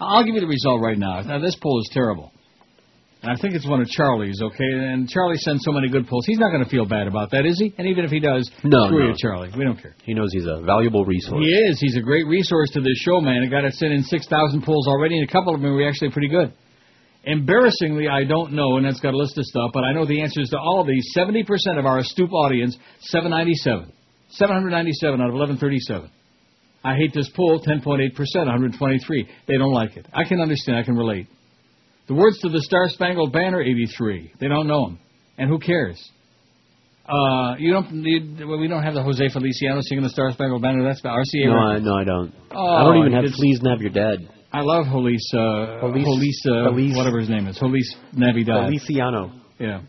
I'll 0.01 0.24
give 0.24 0.35
you 0.35 0.40
the 0.40 0.47
result 0.47 0.81
right 0.82 0.98
now. 0.98 1.20
Now, 1.20 1.39
this 1.39 1.56
poll 1.62 1.81
is 1.81 1.89
terrible. 1.93 2.31
And 3.22 3.32
I 3.32 3.40
think 3.40 3.55
it's 3.55 3.66
one 3.66 3.81
of 3.81 3.89
Charlie's, 3.89 4.39
okay? 4.43 4.68
And 4.93 5.09
Charlie 5.09 5.39
sends 5.39 5.64
so 5.64 5.72
many 5.72 5.89
good 5.89 6.06
polls. 6.06 6.26
He's 6.26 6.39
not 6.39 6.51
going 6.51 6.62
to 6.62 6.68
feel 6.68 6.85
bad 6.85 7.06
about 7.06 7.31
that, 7.31 7.47
is 7.47 7.59
he? 7.59 7.72
And 7.78 7.89
even 7.89 8.05
if 8.05 8.10
he 8.10 8.20
does, 8.20 8.51
No, 8.62 8.85
screw 8.86 9.01
no. 9.01 9.09
you, 9.09 9.14
Charlie. 9.16 9.51
We 9.56 9.64
don't 9.64 9.81
care. 9.81 9.94
He 10.05 10.12
knows 10.12 10.28
he's 10.32 10.44
a 10.44 10.60
valuable 10.60 11.06
resource. 11.06 11.40
He 11.43 11.48
is. 11.48 11.81
He's 11.81 11.97
a 11.97 12.02
great 12.02 12.26
resource 12.26 12.68
to 12.72 12.81
this 12.82 12.98
show, 12.98 13.22
man. 13.22 13.43
A 13.43 13.48
guy 13.48 13.62
that's 13.62 13.78
sent 13.78 13.93
in 13.94 14.02
6,000 14.02 14.62
polls 14.62 14.86
already, 14.89 15.16
and 15.18 15.26
a 15.26 15.32
couple 15.32 15.55
of 15.55 15.62
them 15.62 15.72
were 15.72 15.89
actually 15.89 16.10
pretty 16.10 16.28
good. 16.28 16.52
Embarrassingly, 17.26 18.09
I 18.09 18.24
don't 18.24 18.52
know, 18.52 18.76
and 18.76 18.84
that's 18.84 19.01
got 19.01 19.14
a 19.14 19.16
list 19.16 19.38
of 19.38 19.44
stuff, 19.44 19.70
but 19.72 19.82
I 19.84 19.92
know 19.92 20.05
the 20.06 20.20
answers 20.20 20.51
to 20.51 20.59
all 20.59 20.84
these. 20.84 21.12
70% 21.16 21.44
of 21.78 21.86
our 21.86 21.98
astute 21.98 22.30
audience, 22.30 22.76
797. 23.01 23.92
797 24.30 25.20
out 25.20 25.28
of 25.28 25.34
1137. 25.34 26.10
I 26.84 26.96
hate 26.96 27.14
this 27.14 27.30
poll, 27.34 27.64
10.8%, 27.66 28.12
123. 28.14 29.28
They 29.48 29.56
don't 29.56 29.72
like 29.72 29.96
it. 29.96 30.06
I 30.12 30.24
can 30.24 30.40
understand. 30.40 30.76
I 30.76 30.82
can 30.82 30.96
relate. 30.96 31.28
The 32.09 32.14
words 32.14 32.38
to 32.40 32.51
the 32.51 32.60
Star 32.60 32.88
Spangled 32.88 33.32
Banner, 33.32 33.62
83. 33.62 34.34
They 34.38 34.48
don't 34.48 34.66
know 34.66 34.86
them. 34.86 34.98
And 35.38 35.48
who 35.48 35.59
cares? 35.59 35.98
Uh, 37.06 37.56
you 37.59 37.72
don't. 37.72 38.05
You, 38.05 38.46
well, 38.46 38.59
we 38.59 38.68
don't 38.68 38.82
have 38.82 38.94
the 38.94 39.02
Jose 39.02 39.28
Feliciano 39.28 39.80
singing 39.82 40.05
the 40.05 40.10
Star 40.10 40.32
Spangled 40.32 40.62
Banner. 40.62 40.82
That's 40.84 41.02
the 41.02 41.09
RCA. 41.09 41.46
No, 41.46 41.56
I, 41.56 41.78
no, 41.78 41.94
I 41.96 42.05
don't. 42.05 42.34
Oh, 42.51 42.66
I 42.66 42.84
don't 42.84 42.98
even 42.98 43.12
have 43.12 43.24
Feliz 43.34 43.60
Navidad. 43.62 44.20
I 44.55 44.60
love 44.60 44.86
Jolis, 44.86 45.20
uh, 45.35 45.81
Jolis- 45.81 46.05
Jolis, 46.05 46.47
uh, 46.47 46.70
Jolis- 46.70 46.97
whatever 46.97 47.18
his 47.18 47.28
name 47.28 47.48
is, 47.48 47.56
Jolis 47.59 47.97
Navidad. 48.12 48.68
Feliciano. 48.68 49.32
Yeah. 49.59 49.81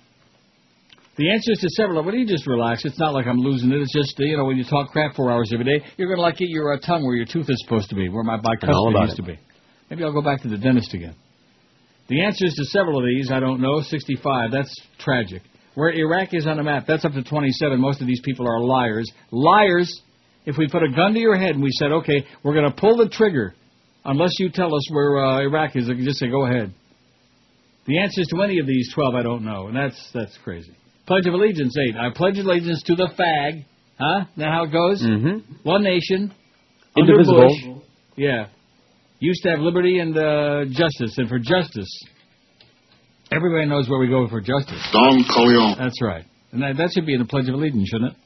The 1.17 1.31
answers 1.31 1.59
to 1.59 1.69
several 1.69 1.99
of 1.99 2.07
it, 2.07 2.15
you 2.15 2.25
just 2.25 2.47
relax. 2.47 2.83
It's 2.83 2.97
not 2.99 3.13
like 3.13 3.27
I'm 3.27 3.37
losing 3.37 3.71
it. 3.71 3.79
It's 3.79 3.93
just, 3.93 4.15
you 4.17 4.35
know, 4.35 4.45
when 4.45 4.57
you 4.57 4.63
talk 4.65 4.89
crap 4.91 5.15
four 5.15 5.31
hours 5.31 5.51
every 5.53 5.65
day, 5.65 5.85
you're 5.97 6.07
going 6.07 6.17
to 6.17 6.23
like 6.23 6.37
get 6.37 6.49
your 6.49 6.73
uh, 6.73 6.79
tongue 6.79 7.05
where 7.05 7.15
your 7.15 7.25
tooth 7.27 7.47
is 7.49 7.61
supposed 7.63 7.89
to 7.89 7.95
be, 7.95 8.09
where 8.09 8.23
my 8.23 8.37
bicuspid 8.37 9.01
used 9.01 9.13
it. 9.13 9.15
to 9.17 9.23
be. 9.23 9.39
Maybe 9.89 10.03
I'll 10.03 10.11
go 10.11 10.21
back 10.23 10.41
to 10.41 10.49
the 10.49 10.57
dentist 10.57 10.93
again. 10.95 11.15
The 12.07 12.23
answers 12.23 12.55
to 12.55 12.65
several 12.65 12.99
of 12.99 13.05
these, 13.05 13.31
I 13.31 13.39
don't 13.39 13.61
know. 13.61 13.81
65, 13.81 14.51
that's 14.51 14.73
tragic. 14.97 15.41
Where 15.75 15.91
Iraq 15.93 16.33
is 16.33 16.47
on 16.47 16.57
the 16.57 16.63
map, 16.63 16.85
that's 16.87 17.05
up 17.05 17.13
to 17.13 17.23
27. 17.23 17.79
Most 17.79 18.01
of 18.01 18.07
these 18.07 18.21
people 18.21 18.47
are 18.47 18.59
liars. 18.59 19.09
Liars! 19.31 20.01
If 20.45 20.57
we 20.57 20.67
put 20.67 20.83
a 20.83 20.89
gun 20.89 21.13
to 21.13 21.19
your 21.19 21.35
head 21.35 21.51
and 21.51 21.63
we 21.63 21.71
said, 21.71 21.91
okay, 21.91 22.25
we're 22.43 22.53
going 22.53 22.69
to 22.69 22.75
pull 22.75 22.97
the 22.97 23.09
trigger 23.09 23.53
unless 24.05 24.31
you 24.39 24.49
tell 24.49 24.73
us 24.73 24.87
where 24.91 25.17
uh, 25.17 25.41
Iraq 25.41 25.75
is, 25.75 25.89
I 25.89 25.93
can 25.93 26.03
just 26.03 26.19
say, 26.19 26.29
go 26.29 26.45
ahead. 26.45 26.73
The 27.87 27.99
answers 27.99 28.27
to 28.27 28.41
any 28.41 28.59
of 28.59 28.65
these 28.65 28.91
12, 28.93 29.13
I 29.13 29.21
don't 29.21 29.43
know, 29.43 29.67
and 29.67 29.75
that's 29.75 30.09
that's 30.13 30.35
crazy. 30.43 30.75
Pledge 31.05 31.27
of 31.27 31.33
Allegiance, 31.33 31.75
8. 31.77 31.95
I 31.97 32.09
pledge 32.15 32.37
allegiance 32.39 32.81
to 32.83 32.95
the 32.95 33.09
fag. 33.17 33.65
Huh? 33.99 34.25
That 34.37 34.47
how 34.47 34.63
it 34.63 34.71
goes? 34.71 35.03
Mm-hmm. 35.03 35.53
One 35.61 35.83
nation. 35.83 36.33
under 36.97 37.11
Indivisible. 37.11 37.47
Bush. 37.47 37.83
Yeah. 38.15 38.47
Used 39.19 39.43
to 39.43 39.49
have 39.51 39.59
liberty 39.59 39.99
and 39.99 40.17
uh, 40.17 40.65
justice, 40.65 41.17
and 41.17 41.29
for 41.29 41.37
justice, 41.37 41.87
everybody 43.31 43.67
knows 43.67 43.87
where 43.87 43.99
we 43.99 44.07
go 44.07 44.27
for 44.27 44.41
justice. 44.41 44.81
Don 44.91 45.23
Corleone. 45.31 45.75
That's 45.77 46.01
right. 46.01 46.25
And 46.51 46.63
that, 46.63 46.77
that 46.77 46.91
should 46.93 47.05
be 47.05 47.13
in 47.13 47.19
the 47.19 47.27
Pledge 47.27 47.47
of 47.47 47.53
Allegiance, 47.53 47.87
shouldn't 47.87 48.13
it? 48.13 48.17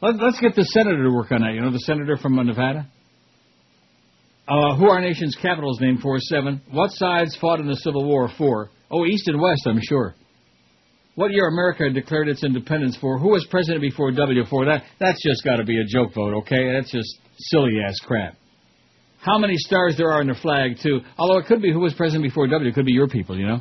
Let, 0.00 0.16
let's 0.16 0.40
get 0.40 0.56
the 0.56 0.64
senator 0.64 1.04
to 1.04 1.10
work 1.10 1.30
on 1.30 1.42
that. 1.42 1.52
You 1.52 1.60
know, 1.60 1.70
the 1.70 1.80
senator 1.80 2.16
from 2.16 2.38
uh, 2.38 2.42
Nevada? 2.42 2.88
Uh, 4.48 4.74
who 4.76 4.88
our 4.90 5.00
nation's 5.00 5.36
capital 5.40 5.70
is 5.72 5.78
named 5.80 6.00
for? 6.00 6.18
Seven. 6.18 6.60
What 6.70 6.90
sides 6.92 7.36
fought 7.40 7.60
in 7.60 7.66
the 7.68 7.76
Civil 7.76 8.04
War? 8.04 8.28
Four. 8.36 8.70
Oh, 8.90 9.06
East 9.06 9.28
and 9.28 9.40
West, 9.40 9.62
I'm 9.66 9.80
sure. 9.80 10.14
What 11.14 11.30
year 11.30 11.46
America 11.46 11.88
declared 11.90 12.28
its 12.28 12.42
independence 12.42 12.96
for? 13.00 13.18
Who 13.18 13.28
was 13.28 13.46
president 13.50 13.82
before 13.82 14.10
W? 14.12 14.44
For 14.46 14.64
that? 14.66 14.82
That's 14.98 15.22
just 15.22 15.44
got 15.44 15.56
to 15.56 15.64
be 15.64 15.78
a 15.78 15.84
joke 15.84 16.14
vote, 16.14 16.34
okay? 16.38 16.72
That's 16.72 16.90
just 16.90 17.18
silly 17.38 17.74
ass 17.86 17.94
crap. 18.04 18.34
How 19.20 19.38
many 19.38 19.54
stars 19.56 19.94
there 19.96 20.10
are 20.10 20.20
in 20.22 20.26
the 20.28 20.34
flag 20.34 20.78
too? 20.82 21.00
Although 21.18 21.38
it 21.38 21.46
could 21.46 21.62
be 21.62 21.72
who 21.72 21.80
was 21.80 21.94
president 21.94 22.24
before 22.24 22.46
W. 22.48 22.68
It 22.68 22.74
could 22.74 22.86
be 22.86 22.92
your 22.92 23.08
people, 23.08 23.38
you 23.38 23.46
know, 23.46 23.60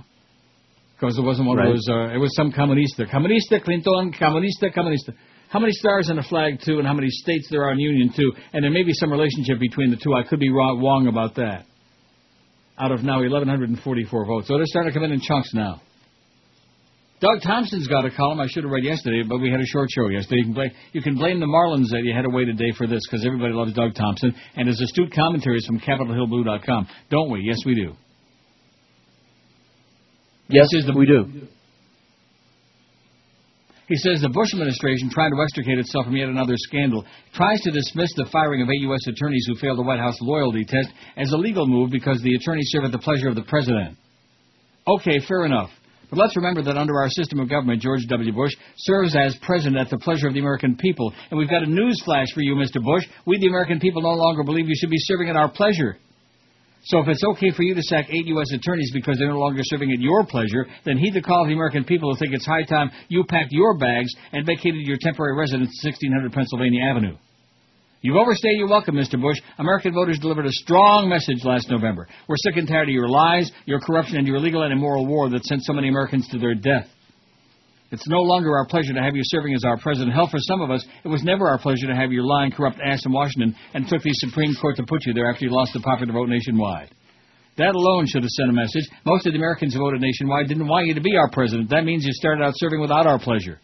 because 1.00 1.18
it 1.18 1.22
wasn't 1.22 1.48
one 1.48 1.58
Right. 1.58 1.68
of 1.68 1.74
those. 1.76 1.88
Uh, 1.90 2.16
it 2.16 2.18
was 2.18 2.34
some 2.36 2.52
comunista, 2.52 3.06
comunista, 3.08 3.62
Clinton, 3.64 4.12
comunista, 4.14 4.74
comunista. 4.76 5.14
How 5.52 5.60
many 5.60 5.74
stars 5.74 6.10
on 6.10 6.16
the 6.16 6.24
flag 6.24 6.60
too, 6.66 6.80
and 6.80 6.88
how 6.88 6.94
many 6.94 7.10
states 7.10 7.50
there 7.52 7.64
are 7.64 7.74
in 7.74 7.80
Union 7.80 8.14
too? 8.16 8.32
And 8.54 8.64
there 8.64 8.72
may 8.72 8.84
be 8.84 8.94
some 8.94 9.12
relationship 9.12 9.60
between 9.60 9.92
the 9.92 9.98
two. 9.98 10.14
I 10.14 10.24
could 10.24 10.40
be 10.40 10.50
wrong, 10.50 10.82
wrong 10.82 11.08
about 11.08 11.36
that. 11.36 11.66
Out 12.80 12.94
of 12.94 13.04
now 13.04 13.20
1,144 13.20 14.26
votes, 14.26 14.48
so 14.48 14.56
they're 14.56 14.66
starting 14.66 14.94
to 14.94 14.98
come 14.98 15.04
in 15.04 15.12
in 15.12 15.20
chunks 15.20 15.54
now. 15.54 15.82
Doug 17.20 17.42
Thompson's 17.44 17.88
got 17.88 18.06
a 18.06 18.12
column 18.12 18.40
I 18.40 18.48
should 18.48 18.64
have 18.64 18.72
read 18.72 18.86
yesterday, 18.86 19.24
but 19.28 19.40
we 19.40 19.52
had 19.52 19.60
a 19.60 19.66
short 19.66 19.90
show 19.92 20.08
yesterday. 20.08 20.38
You 20.38 20.46
can 20.46 20.54
blame, 20.54 20.72
you 20.94 21.02
can 21.02 21.16
blame 21.16 21.40
the 21.42 21.46
Marlins 21.46 21.90
that 21.92 22.02
you 22.04 22.16
had 22.16 22.24
to 22.24 22.30
wait 22.30 22.48
a 22.48 22.54
day 22.54 22.72
for 22.76 22.88
this 22.88 23.02
because 23.06 23.26
everybody 23.26 23.54
loves 23.54 23.74
Doug 23.74 23.94
Thompson 23.94 24.34
and 24.56 24.68
his 24.70 24.80
astute 24.82 25.14
commentaries 25.14 25.66
from 25.68 25.80
CapitolHillBlue.com. 25.82 26.88
Don't 27.12 27.30
we? 27.30 27.42
Yes, 27.42 27.58
we 27.66 27.76
do. 27.76 27.94
Yes, 30.48 30.68
is 30.72 30.86
the- 30.86 30.94
we 30.94 31.06
do. 31.06 31.48
He 33.92 33.98
says 33.98 34.22
the 34.22 34.32
Bush 34.32 34.48
administration, 34.54 35.12
trying 35.12 35.36
to 35.36 35.42
extricate 35.44 35.78
itself 35.78 36.06
from 36.06 36.16
yet 36.16 36.30
another 36.30 36.56
scandal, 36.56 37.04
tries 37.36 37.60
to 37.60 37.72
dismiss 37.72 38.14
the 38.16 38.24
firing 38.32 38.62
of 38.62 38.70
eight 38.70 38.88
U.S. 38.88 39.06
attorneys 39.06 39.44
who 39.46 39.60
failed 39.60 39.80
the 39.80 39.84
White 39.84 40.00
House 40.00 40.16
loyalty 40.22 40.64
test 40.64 40.88
as 41.18 41.34
a 41.34 41.38
legal 41.38 41.68
move 41.68 41.92
because 41.92 42.22
the 42.22 42.34
attorneys 42.34 42.70
serve 42.72 42.86
at 42.86 42.94
the 42.94 43.04
pleasure 43.04 43.28
of 43.28 43.36
the 43.36 43.44
president. 43.44 43.98
Okay, 44.88 45.20
fair 45.28 45.44
enough. 45.44 45.72
But 46.10 46.20
let's 46.20 46.38
remember 46.38 46.64
that 46.64 46.78
under 46.78 47.02
our 47.02 47.10
system 47.10 47.42
of 47.42 47.50
government, 47.50 47.82
George 47.82 48.08
W. 48.08 48.32
Bush 48.32 48.54
serves 48.78 49.14
as 49.14 49.36
president 49.42 49.76
at 49.76 49.90
the 49.90 49.98
pleasure 49.98 50.30
of 50.30 50.36
the 50.36 50.40
American 50.40 50.78
people. 50.78 51.12
And 51.30 51.38
we've 51.38 51.50
got 51.50 51.64
a 51.64 51.70
news 51.70 52.02
flash 52.06 52.28
for 52.34 52.42
you, 52.42 52.56
Mr. 52.56 52.82
Bush. 52.82 53.04
We, 53.28 53.40
the 53.40 53.48
American 53.48 53.82
people, 53.82 54.04
no 54.04 54.16
longer 54.16 54.44
believe 54.44 54.70
you 54.70 54.76
should 54.80 54.90
be 54.90 55.00
serving 55.00 55.28
at 55.28 55.36
our 55.36 55.52
pleasure. 55.52 55.98
So 56.84 57.00
if 57.00 57.08
it's 57.08 57.24
okay 57.24 57.52
for 57.52 57.62
you 57.62 57.76
to 57.76 57.82
sack 57.84 58.08
eight 58.10 58.26
U.S. 58.26 58.52
attorneys 58.52 58.92
because 58.94 59.18
they're 59.18 59.30
no 59.30 59.38
longer 59.38 59.62
serving 59.64 59.92
at 59.92 60.00
your 60.00 60.26
pleasure, 60.26 60.66
then 60.84 60.98
heed 60.98 61.14
the 61.14 61.22
call 61.22 61.44
of 61.44 61.48
the 61.48 61.54
American 61.54 61.84
people 61.84 62.12
who 62.12 62.18
think 62.18 62.34
it's 62.34 62.46
high 62.46 62.64
time 62.64 62.90
you 63.08 63.24
packed 63.24 63.52
your 63.52 63.78
bags 63.78 64.10
and 64.32 64.46
vacated 64.46 64.82
your 64.88 64.98
temporary 65.00 65.38
residence 65.38 65.70
at 65.84 65.88
1600 65.88 66.32
Pennsylvania 66.34 66.84
Avenue. 66.90 67.16
You've 68.02 68.18
overstayed 68.18 68.58
your 68.58 68.68
welcome, 68.68 68.96
Mr. 68.96 69.22
Bush. 69.22 69.38
American 69.60 69.94
voters 69.94 70.18
delivered 70.18 70.48
a 70.48 70.52
strong 70.52 71.08
message 71.08 71.46
last 71.46 71.70
November. 71.70 72.08
We're 72.28 72.36
sick 72.38 72.58
and 72.58 72.68
tired 72.68 72.90
of 72.90 72.96
your 72.96 73.08
lies, 73.08 73.52
your 73.66 73.80
corruption, 73.80 74.18
and 74.18 74.26
your 74.26 74.38
illegal 74.38 74.64
and 74.64 74.74
immoral 74.74 75.06
war 75.06 75.30
that 75.30 75.46
sent 75.46 75.64
so 75.64 75.74
many 75.74 75.88
Americans 75.88 76.28
to 76.30 76.40
their 76.40 76.56
death. 76.56 76.88
It's 77.92 78.08
no 78.08 78.22
longer 78.22 78.56
our 78.56 78.66
pleasure 78.66 78.94
to 78.94 79.02
have 79.02 79.16
you 79.16 79.22
serving 79.26 79.54
as 79.54 79.66
our 79.66 79.78
president. 79.78 80.14
Hell, 80.16 80.28
for 80.32 80.40
some 80.40 80.62
of 80.62 80.72
us, 80.72 80.86
it 81.04 81.10
was 81.10 81.24
never 81.24 81.48
our 81.48 81.60
pleasure 81.60 81.88
to 81.88 81.96
have 81.96 82.12
your 82.12 82.24
lying, 82.24 82.52
corrupt 82.52 82.80
ass 82.84 83.06
in 83.06 83.12
Washington 83.12 83.54
and 83.74 83.88
took 83.88 84.02
the 84.02 84.12
Supreme 84.14 84.56
Court 84.56 84.78
to 84.78 84.84
put 84.84 85.06
you 85.06 85.14
there 85.14 85.30
after 85.30 85.46
you 85.46 85.52
lost 85.52 85.74
the 85.74 85.82
popular 85.82 86.14
vote 86.14 86.30
nationwide. 86.30 86.90
That 87.58 87.76
alone 87.76 88.08
should 88.08 88.24
have 88.24 88.30
sent 88.30 88.50
a 88.50 88.54
message. 88.54 88.88
Most 89.06 89.28
of 89.28 89.34
the 89.34 89.38
Americans 89.38 89.74
who 89.74 89.82
voted 89.82 90.00
nationwide 90.00 90.48
didn't 90.48 90.68
want 90.68 90.88
you 90.88 90.94
to 90.94 91.02
be 91.02 91.18
our 91.18 91.30
president. 91.32 91.70
That 91.70 91.84
means 91.84 92.06
you 92.06 92.14
started 92.14 92.44
out 92.44 92.54
serving 92.56 92.80
without 92.80 93.06
our 93.06 93.20
pleasure. 93.20 93.60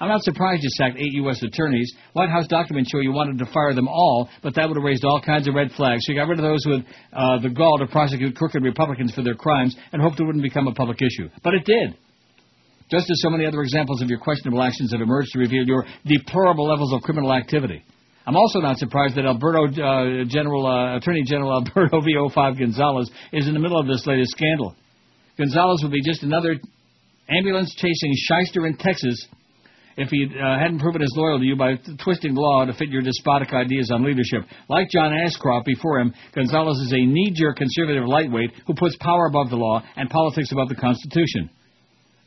I'm 0.00 0.08
not 0.08 0.22
surprised 0.22 0.62
you 0.62 0.70
sacked 0.76 0.98
eight 0.98 1.12
U.S. 1.24 1.42
attorneys. 1.42 1.92
White 2.12 2.30
House 2.30 2.46
documents 2.46 2.90
show 2.90 3.00
you 3.00 3.12
wanted 3.12 3.38
to 3.38 3.46
fire 3.52 3.74
them 3.74 3.88
all, 3.88 4.28
but 4.42 4.54
that 4.54 4.68
would 4.68 4.76
have 4.76 4.84
raised 4.84 5.04
all 5.04 5.20
kinds 5.20 5.48
of 5.48 5.54
red 5.54 5.72
flags. 5.72 6.04
So 6.04 6.12
You 6.12 6.18
got 6.18 6.28
rid 6.28 6.38
of 6.38 6.44
those 6.44 6.64
with 6.66 6.84
uh, 7.12 7.38
the 7.40 7.50
gall 7.50 7.78
to 7.78 7.86
prosecute 7.86 8.36
crooked 8.36 8.62
Republicans 8.62 9.14
for 9.14 9.22
their 9.22 9.34
crimes 9.34 9.76
and 9.92 10.00
hoped 10.00 10.20
it 10.20 10.24
wouldn't 10.24 10.44
become 10.44 10.68
a 10.68 10.72
public 10.72 11.00
issue. 11.02 11.28
But 11.42 11.54
it 11.54 11.64
did. 11.64 11.96
Just 12.90 13.08
as 13.08 13.20
so 13.22 13.30
many 13.30 13.46
other 13.46 13.62
examples 13.62 14.02
of 14.02 14.08
your 14.08 14.18
questionable 14.18 14.62
actions 14.62 14.92
have 14.92 15.00
emerged 15.00 15.30
to 15.32 15.38
reveal 15.38 15.64
your 15.64 15.84
deplorable 16.04 16.66
levels 16.66 16.92
of 16.92 17.02
criminal 17.02 17.32
activity. 17.32 17.84
I'm 18.26 18.36
also 18.36 18.60
not 18.60 18.78
surprised 18.78 19.16
that 19.16 19.26
Alberto 19.26 19.66
uh, 19.66 20.24
General 20.24 20.66
uh, 20.66 20.96
Attorney 20.96 21.22
General 21.24 21.52
Alberto 21.64 22.00
VO5 22.00 22.58
Gonzales 22.58 23.10
is 23.32 23.46
in 23.46 23.54
the 23.54 23.60
middle 23.60 23.78
of 23.78 23.86
this 23.86 24.06
latest 24.06 24.32
scandal. 24.32 24.74
Gonzales 25.38 25.82
would 25.82 25.92
be 25.92 26.02
just 26.02 26.22
another 26.22 26.56
ambulance 27.28 27.74
chasing 27.76 28.12
shyster 28.14 28.66
in 28.66 28.76
Texas 28.76 29.26
if 29.96 30.08
he 30.08 30.26
uh, 30.26 30.58
hadn't 30.58 30.80
proven 30.80 31.00
his 31.00 31.12
loyalty 31.16 31.44
to 31.44 31.48
you 31.48 31.56
by 31.56 31.74
t- 31.74 31.96
twisting 32.02 32.34
law 32.34 32.64
to 32.64 32.72
fit 32.72 32.88
your 32.88 33.02
despotic 33.02 33.52
ideas 33.52 33.90
on 33.92 34.04
leadership. 34.04 34.42
Like 34.68 34.90
John 34.90 35.12
Ashcroft 35.12 35.66
before 35.66 36.00
him, 36.00 36.14
Gonzales 36.34 36.78
is 36.80 36.92
a 36.92 37.04
knee-jerk 37.04 37.56
conservative 37.56 38.04
lightweight 38.06 38.50
who 38.66 38.74
puts 38.74 38.96
power 39.00 39.26
above 39.26 39.50
the 39.50 39.56
law 39.56 39.82
and 39.96 40.10
politics 40.10 40.52
above 40.52 40.68
the 40.68 40.74
Constitution. 40.74 41.50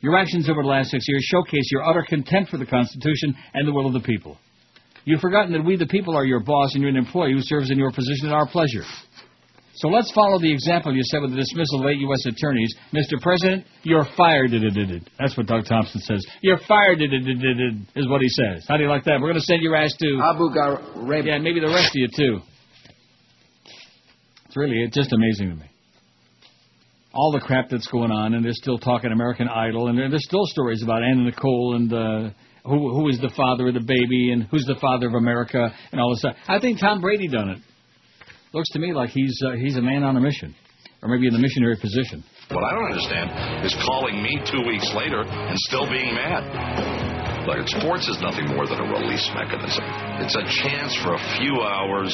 Your 0.04 0.18
actions 0.18 0.50
over 0.50 0.60
the 0.60 0.68
last 0.68 0.90
six 0.90 1.02
years 1.08 1.24
showcase 1.32 1.64
your 1.72 1.82
utter 1.88 2.04
contempt 2.06 2.50
for 2.50 2.58
the 2.58 2.66
Constitution 2.66 3.34
and 3.54 3.66
the 3.66 3.72
will 3.72 3.86
of 3.86 3.94
the 3.94 4.04
people. 4.04 4.36
You've 5.06 5.22
forgotten 5.22 5.50
that 5.54 5.64
we, 5.64 5.76
the 5.76 5.86
people, 5.86 6.14
are 6.14 6.26
your 6.26 6.40
boss 6.40 6.74
and 6.74 6.82
you're 6.82 6.90
an 6.90 6.98
employee 6.98 7.32
who 7.32 7.40
serves 7.40 7.70
in 7.70 7.78
your 7.78 7.90
position 7.90 8.28
at 8.28 8.34
our 8.34 8.46
pleasure. 8.46 8.84
So 9.76 9.88
let's 9.88 10.12
follow 10.12 10.38
the 10.38 10.52
example 10.52 10.94
you 10.94 11.00
set 11.04 11.22
with 11.22 11.30
the 11.30 11.38
dismissal 11.38 11.80
of 11.80 11.86
eight 11.86 12.00
U.S. 12.00 12.26
attorneys. 12.26 12.76
Mr. 12.92 13.18
President, 13.22 13.64
you're 13.82 14.04
fired. 14.14 14.50
That's 15.18 15.38
what 15.38 15.46
Doug 15.46 15.64
Thompson 15.64 16.02
says. 16.02 16.22
You're 16.42 16.60
fired. 16.68 17.00
Is 17.00 18.06
what 18.06 18.20
he 18.20 18.28
says. 18.28 18.66
How 18.68 18.76
do 18.76 18.82
you 18.82 18.90
like 18.90 19.04
that? 19.04 19.20
We're 19.22 19.32
going 19.32 19.40
to 19.40 19.40
send 19.40 19.62
your 19.62 19.74
ass 19.74 19.94
to 20.00 20.20
Abu 20.22 20.50
Ghraib. 20.50 21.24
Yeah, 21.24 21.38
maybe 21.38 21.60
the 21.60 21.72
rest 21.72 21.88
of 21.88 21.94
you 21.96 22.08
too. 22.14 22.40
It's 24.44 24.56
really 24.56 24.82
it's 24.82 24.94
just 24.94 25.14
amazing 25.14 25.48
to 25.48 25.54
me. 25.56 25.70
All 27.14 27.30
the 27.30 27.40
crap 27.40 27.68
that's 27.70 27.86
going 27.86 28.10
on, 28.10 28.34
and 28.34 28.44
they're 28.44 28.52
still 28.54 28.78
talking 28.78 29.12
American 29.12 29.48
Idol, 29.48 29.86
and 29.86 29.96
there's 29.96 30.24
still 30.24 30.44
stories 30.46 30.82
about 30.82 31.02
Anna 31.02 31.24
Nicole 31.24 31.76
and 31.76 31.92
uh, 31.92 32.30
who 32.64 32.90
who 32.92 33.08
is 33.08 33.20
the 33.20 33.32
father 33.36 33.68
of 33.68 33.74
the 33.74 33.80
baby, 33.80 34.32
and 34.32 34.44
who's 34.50 34.64
the 34.64 34.74
father 34.80 35.06
of 35.06 35.14
America, 35.14 35.72
and 35.92 36.00
all 36.00 36.10
this 36.10 36.18
stuff. 36.18 36.36
I 36.48 36.58
think 36.58 36.80
Tom 36.80 37.00
Brady 37.00 37.28
done 37.28 37.50
it. 37.50 37.58
Looks 38.52 38.68
to 38.70 38.80
me 38.80 38.92
like 38.92 39.10
he's 39.10 39.40
uh, 39.46 39.52
he's 39.52 39.76
a 39.76 39.82
man 39.82 40.02
on 40.02 40.16
a 40.16 40.20
mission, 40.20 40.54
or 41.02 41.08
maybe 41.08 41.28
in 41.28 41.32
the 41.32 41.38
missionary 41.38 41.76
position. 41.80 42.24
What 42.50 42.64
I 42.64 42.72
don't 42.74 42.92
understand 42.92 43.64
is 43.64 43.74
calling 43.86 44.22
me 44.22 44.40
two 44.50 44.66
weeks 44.66 44.92
later 44.94 45.22
and 45.22 45.58
still 45.58 45.88
being 45.88 46.14
mad. 46.14 47.13
Look, 47.44 47.68
sports 47.68 48.08
is 48.08 48.16
nothing 48.24 48.48
more 48.48 48.64
than 48.66 48.80
a 48.80 48.88
release 48.88 49.28
mechanism. 49.36 49.84
It's 50.24 50.32
a 50.32 50.44
chance 50.64 50.96
for 51.04 51.12
a 51.12 51.22
few 51.36 51.60
hours, 51.60 52.08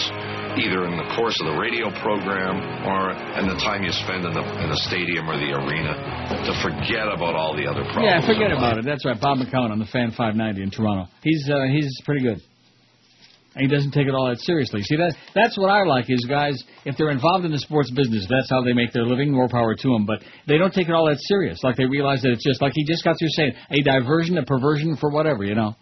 either 0.58 0.90
in 0.90 0.98
the 0.98 1.06
course 1.14 1.38
of 1.38 1.54
the 1.54 1.56
radio 1.58 1.86
program 2.02 2.58
or 2.82 3.14
in 3.38 3.46
the 3.46 3.54
time 3.62 3.86
you 3.86 3.94
spend 3.94 4.26
in 4.26 4.34
the 4.34 4.42
in 4.58 4.68
the 4.68 4.80
stadium 4.90 5.30
or 5.30 5.38
the 5.38 5.54
arena, 5.54 5.94
to 6.50 6.52
forget 6.66 7.06
about 7.06 7.38
all 7.38 7.54
the 7.54 7.62
other 7.62 7.86
problems. 7.94 8.10
Yeah, 8.10 8.26
forget 8.26 8.50
about 8.50 8.78
it. 8.78 8.84
That's 8.84 9.06
right. 9.06 9.20
Bob 9.20 9.38
McCown 9.38 9.70
on 9.70 9.78
the 9.78 9.86
Fan 9.86 10.10
590 10.10 10.62
in 10.62 10.70
Toronto. 10.70 11.06
He's 11.22 11.48
uh, 11.48 11.70
he's 11.70 11.94
pretty 12.04 12.22
good. 12.22 12.42
And 13.54 13.68
he 13.68 13.74
doesn't 13.74 13.90
take 13.90 14.06
it 14.06 14.14
all 14.14 14.28
that 14.28 14.38
seriously. 14.40 14.80
See 14.82 14.96
that 14.96 15.16
that's 15.34 15.58
what 15.58 15.70
I 15.70 15.82
like 15.82 16.06
is 16.08 16.24
guys 16.28 16.62
if 16.84 16.96
they're 16.96 17.10
involved 17.10 17.44
in 17.44 17.50
the 17.50 17.58
sports 17.58 17.90
business, 17.90 18.26
that's 18.30 18.48
how 18.48 18.62
they 18.62 18.72
make 18.72 18.92
their 18.92 19.04
living. 19.04 19.32
More 19.32 19.48
power 19.48 19.74
to 19.74 19.88
them. 19.88 20.06
But 20.06 20.22
they 20.46 20.56
don't 20.56 20.72
take 20.72 20.88
it 20.88 20.94
all 20.94 21.06
that 21.06 21.18
serious. 21.22 21.58
Like 21.64 21.76
they 21.76 21.86
realize 21.86 22.22
that 22.22 22.30
it's 22.30 22.46
just 22.46 22.62
like 22.62 22.72
he 22.74 22.84
just 22.84 23.02
got 23.02 23.18
through 23.18 23.28
saying 23.32 23.54
a 23.70 23.82
diversion, 23.82 24.38
a 24.38 24.44
perversion 24.44 24.96
for 24.96 25.10
whatever 25.10 25.44
you 25.44 25.54
know. 25.54 25.74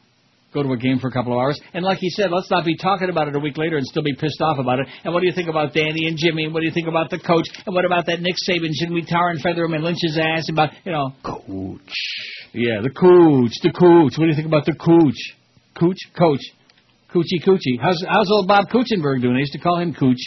Go 0.54 0.62
to 0.62 0.72
a 0.72 0.78
game 0.78 0.98
for 0.98 1.08
a 1.08 1.12
couple 1.12 1.34
of 1.34 1.38
hours, 1.38 1.60
and 1.74 1.84
like 1.84 1.98
he 1.98 2.08
said, 2.08 2.30
let's 2.30 2.50
not 2.50 2.64
be 2.64 2.74
talking 2.74 3.10
about 3.10 3.28
it 3.28 3.36
a 3.36 3.38
week 3.38 3.58
later 3.58 3.76
and 3.76 3.84
still 3.84 4.02
be 4.02 4.14
pissed 4.14 4.40
off 4.40 4.58
about 4.58 4.80
it. 4.80 4.86
And 5.04 5.12
what 5.12 5.20
do 5.20 5.26
you 5.26 5.34
think 5.34 5.50
about 5.50 5.74
Danny 5.74 6.08
and 6.08 6.16
Jimmy? 6.16 6.44
And 6.44 6.54
what 6.54 6.60
do 6.60 6.66
you 6.66 6.72
think 6.72 6.88
about 6.88 7.10
the 7.10 7.18
coach? 7.18 7.44
And 7.66 7.74
what 7.74 7.84
about 7.84 8.06
that 8.06 8.22
Nick 8.22 8.34
Saban? 8.48 8.70
Shouldn't 8.72 8.94
we 8.94 9.04
tar 9.04 9.28
and 9.28 9.42
feather 9.42 9.64
him 9.64 9.74
and 9.74 9.84
lynch 9.84 9.98
his 10.00 10.18
ass? 10.18 10.48
About 10.48 10.70
you 10.86 10.92
know, 10.92 11.12
coach. 11.22 11.92
Yeah, 12.54 12.80
the 12.80 12.88
coach, 12.88 13.52
the 13.62 13.72
coach. 13.72 14.16
What 14.16 14.24
do 14.24 14.28
you 14.30 14.34
think 14.34 14.46
about 14.46 14.64
the 14.64 14.72
coach? 14.72 15.20
Coach, 15.78 15.98
coach, 16.18 16.40
coochie 17.14 17.44
coochie. 17.44 17.80
How's 17.80 18.04
how's 18.08 18.30
old 18.30 18.48
Bob 18.48 18.66
Kuechenberg 18.68 19.22
doing? 19.22 19.36
I 19.36 19.40
used 19.40 19.52
to 19.52 19.58
call 19.58 19.78
him 19.78 19.94
Cooch. 19.94 20.20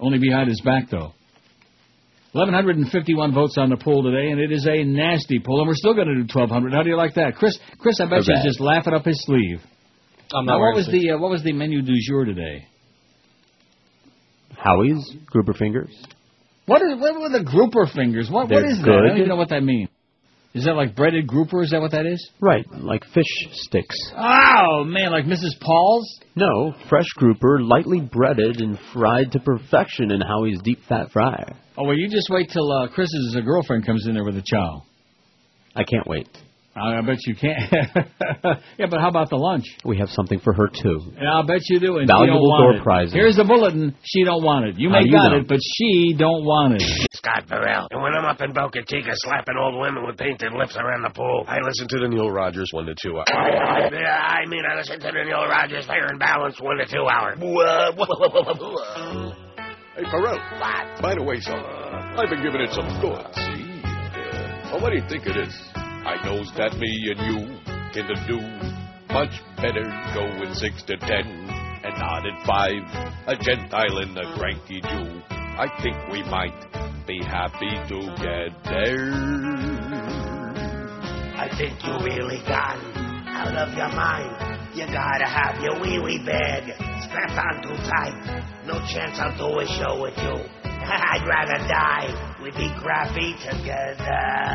Only 0.00 0.18
behind 0.18 0.48
his 0.48 0.60
back 0.64 0.90
though. 0.90 1.12
1,151 2.32 3.32
votes 3.34 3.56
on 3.58 3.70
the 3.70 3.76
poll 3.78 4.02
today, 4.02 4.30
and 4.30 4.38
it 4.38 4.52
is 4.52 4.66
a 4.66 4.84
nasty 4.84 5.40
poll, 5.44 5.60
and 5.60 5.66
we're 5.66 5.74
still 5.74 5.94
going 5.94 6.08
to 6.08 6.14
do 6.14 6.20
1,200. 6.20 6.74
How 6.74 6.82
do 6.82 6.90
you 6.90 6.96
like 6.96 7.14
that, 7.14 7.36
Chris? 7.36 7.58
Chris, 7.78 7.98
I 8.00 8.04
bet 8.04 8.18
Not 8.18 8.26
you 8.26 8.34
bad. 8.34 8.44
just 8.44 8.60
laughing 8.60 8.92
up 8.92 9.04
his 9.06 9.18
sleeve. 9.24 9.60
I'm 10.34 10.44
not 10.44 10.58
now, 10.58 10.60
what 10.60 10.74
was 10.76 10.88
a 10.88 10.90
the 10.90 11.10
uh, 11.12 11.18
what 11.18 11.30
was 11.30 11.42
the 11.42 11.52
menu 11.52 11.80
du 11.80 11.94
jour 12.06 12.26
today? 12.26 12.66
Howie's 14.62 15.16
grouper 15.26 15.54
fingers. 15.54 15.90
What 16.66 16.82
is 16.82 17.00
what 17.00 17.18
were 17.18 17.30
the 17.30 17.44
grouper 17.44 17.86
fingers? 17.86 18.28
What 18.30 18.42
what 18.42 18.48
They're 18.50 18.66
is 18.70 18.78
that? 18.78 18.90
I 18.90 19.08
don't 19.08 19.16
even 19.16 19.28
know 19.28 19.36
what 19.36 19.48
that 19.48 19.62
means. 19.62 19.88
Is 20.54 20.64
that 20.64 20.74
like 20.74 20.96
breaded 20.96 21.26
grouper? 21.26 21.62
Is 21.62 21.70
that 21.70 21.80
what 21.80 21.92
that 21.92 22.06
is? 22.06 22.30
Right, 22.40 22.64
like 22.72 23.04
fish 23.12 23.48
sticks. 23.52 23.96
Oh 24.16 24.82
man, 24.84 25.10
like 25.10 25.24
Mrs. 25.24 25.60
Paul's? 25.60 26.20
No, 26.36 26.74
fresh 26.88 27.08
grouper, 27.16 27.60
lightly 27.60 28.00
breaded 28.00 28.60
and 28.60 28.78
fried 28.92 29.32
to 29.32 29.40
perfection 29.40 30.10
in 30.10 30.20
Howie's 30.20 30.60
deep 30.62 30.80
fat 30.88 31.10
fryer. 31.12 31.54
Oh 31.76 31.84
well, 31.84 31.96
you 31.96 32.08
just 32.08 32.28
wait 32.30 32.50
till 32.50 32.72
uh, 32.72 32.88
Chris's 32.88 33.36
uh, 33.36 33.40
girlfriend 33.42 33.84
comes 33.84 34.06
in 34.06 34.14
there 34.14 34.24
with 34.24 34.36
a 34.36 34.44
chow. 34.44 34.84
I 35.76 35.84
can't 35.84 36.06
wait. 36.06 36.28
I 36.80 37.00
bet 37.02 37.18
you 37.26 37.34
can't. 37.34 37.58
yeah, 38.78 38.86
but 38.90 39.00
how 39.00 39.08
about 39.08 39.30
the 39.30 39.36
lunch? 39.36 39.64
We 39.84 39.98
have 39.98 40.08
something 40.10 40.38
for 40.40 40.52
her 40.52 40.68
too. 40.68 41.12
Yeah, 41.20 41.34
I'll 41.34 41.46
bet 41.46 41.60
you 41.68 41.80
do. 41.80 41.98
And 41.98 42.06
Valuable 42.06 42.38
she 42.38 42.50
don't 42.50 42.60
door 42.60 42.74
it. 42.76 42.82
prizes. 42.82 43.14
Here's 43.14 43.36
the 43.36 43.44
bulletin. 43.44 43.94
She 44.02 44.24
don't 44.24 44.42
want 44.42 44.66
it. 44.66 44.78
You 44.78 44.88
may 44.90 45.00
do 45.02 45.06
you 45.06 45.12
got 45.12 45.32
know? 45.32 45.38
it, 45.38 45.48
but 45.48 45.58
she 45.62 46.14
don't 46.16 46.44
want 46.44 46.74
it. 46.80 46.82
Scott 47.12 47.46
Burrell. 47.48 47.88
And 47.90 48.02
when 48.02 48.12
I'm 48.14 48.24
up 48.24 48.40
in 48.40 48.52
Boca 48.52 48.82
Chica 48.86 49.10
slapping 49.24 49.56
old 49.58 49.80
women 49.80 50.06
with 50.06 50.16
painted 50.16 50.52
lips 50.52 50.76
around 50.76 51.02
the 51.02 51.10
pool, 51.10 51.44
I 51.48 51.58
listen 51.60 51.88
to 51.88 51.98
the 52.00 52.08
Neil 52.08 52.30
Rogers 52.30 52.70
1 52.72 52.86
to 52.86 52.94
2 52.94 53.16
hour. 53.18 53.24
Yeah, 53.92 54.18
I 54.18 54.46
mean, 54.46 54.62
I 54.70 54.76
listen 54.76 55.00
to 55.00 55.06
the 55.06 55.24
Neil 55.24 55.46
Rogers 55.48 55.86
Fair 55.86 56.06
and 56.06 56.18
Balanced 56.18 56.60
1 56.62 56.76
to 56.78 56.86
2 56.86 57.08
hours. 57.08 57.38
Hey, 59.96 60.04
Pharrell. 60.04 60.38
What? 60.60 61.02
By 61.02 61.14
the 61.16 61.22
way, 61.24 61.40
son, 61.40 61.58
I've 61.58 62.30
been 62.30 62.42
giving 62.42 62.60
it 62.60 62.70
some 62.72 62.86
thought, 63.00 63.34
see? 63.34 63.82
Uh, 63.82 64.70
well, 64.72 64.80
what 64.82 64.90
do 64.90 64.96
you 64.96 65.08
think 65.08 65.26
of 65.26 65.34
this? 65.34 65.52
I 66.08 66.24
knows 66.24 66.50
that 66.56 66.72
me 66.78 67.12
and 67.12 67.20
you 67.28 67.36
can 67.92 68.08
do 68.24 68.40
much 69.12 69.28
better 69.60 69.84
going 70.16 70.54
six 70.54 70.82
to 70.84 70.96
ten 70.96 71.28
and 71.84 71.94
not 72.00 72.24
at 72.24 72.46
five, 72.46 72.80
a 73.28 73.36
Gentile 73.36 73.98
and 73.98 74.16
a 74.16 74.32
cranky 74.32 74.80
Jew. 74.80 75.20
I 75.28 75.68
think 75.82 75.96
we 76.08 76.22
might 76.24 76.56
be 77.06 77.20
happy 77.22 77.76
together. 77.92 79.12
I 81.36 81.52
think 81.58 81.76
you 81.84 81.92
really 82.00 82.40
gone 82.48 82.80
out 83.28 83.68
of 83.68 83.76
your 83.76 83.92
mind. 83.92 84.32
You 84.74 84.86
gotta 84.86 85.26
have 85.28 85.60
your 85.60 85.78
wee 85.78 86.00
wee 86.00 86.24
bag 86.24 86.72
strapped 87.04 87.36
on 87.36 87.60
too 87.60 87.76
tight. 87.84 88.64
No 88.64 88.80
chance 88.88 89.20
I'll 89.20 89.36
do 89.36 89.60
a 89.60 89.66
show 89.76 90.00
with 90.00 90.16
you. 90.16 90.40
I'd 90.64 91.28
rather 91.28 91.58
die. 91.68 92.40
We'd 92.42 92.54
be 92.54 92.72
crappy 92.80 93.36
together. 93.44 94.48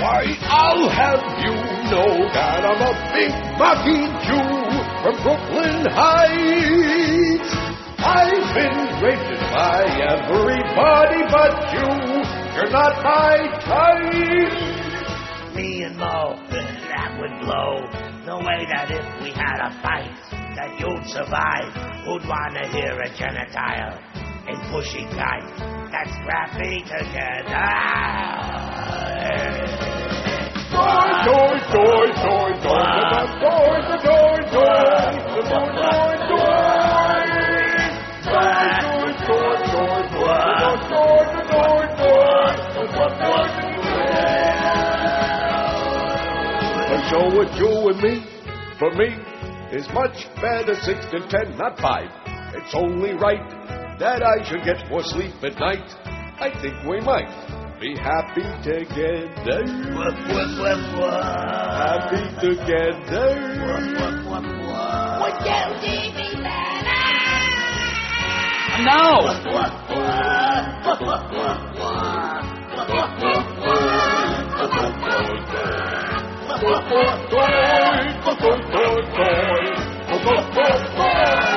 Why, 0.00 0.26
I'll 0.50 0.88
have 0.88 1.22
you 1.38 1.54
know 1.90 2.26
that 2.34 2.64
I'm 2.66 2.82
a 2.82 2.94
big 3.14 3.30
mocking 3.58 4.10
Jew 4.26 4.42
from 5.02 5.16
Brooklyn 5.22 5.86
Heights. 5.86 7.50
I've 7.98 8.54
been 8.54 8.78
rated 9.00 9.40
by 9.54 9.86
everybody 10.10 11.22
but 11.30 11.54
you. 11.72 11.88
You're 12.54 12.70
not 12.70 13.02
my 13.04 13.38
type. 13.64 15.54
Me 15.54 15.84
and 15.84 15.96
Mo, 15.96 16.36
that 16.50 17.16
would 17.20 17.40
blow. 17.46 17.86
No 18.26 18.38
way 18.38 18.66
that 18.66 18.90
if 18.90 19.22
we 19.22 19.30
had 19.30 19.60
a 19.62 19.70
fight, 19.80 20.10
that 20.56 20.78
you'd 20.80 21.06
survive. 21.06 21.72
Who'd 22.04 22.26
wanna 22.28 22.66
hear 22.68 23.00
a 23.00 23.08
genitile 23.10 24.13
and 24.46 24.58
Pussycat. 24.70 25.42
That's 25.90 26.14
graffiti 26.24 26.84
The 46.88 46.98
show 47.10 47.26
with 47.38 47.52
you 47.58 47.88
and 47.88 48.00
me, 48.02 48.14
for 48.78 48.90
me, 48.92 49.16
is 49.72 49.88
much 49.92 50.26
better 50.40 50.74
six 50.74 51.06
to 51.10 51.20
ten, 51.28 51.56
not 51.56 51.78
five. 51.78 52.10
It's 52.54 52.74
only 52.74 53.14
right 53.14 53.73
that 53.98 54.22
I 54.22 54.42
should 54.48 54.64
get 54.64 54.88
more 54.90 55.02
sleep 55.02 55.34
at 55.42 55.58
night. 55.58 55.86
I 56.40 56.50
think 56.60 56.74
we 56.88 57.00
might 57.00 57.30
be 57.80 57.96
happy 57.96 58.42
together. 58.62 59.64
Happy 61.74 62.24
together. 62.40 63.28
Would 65.20 65.36
you 65.46 65.60
leave 65.82 66.14
me 66.14 66.28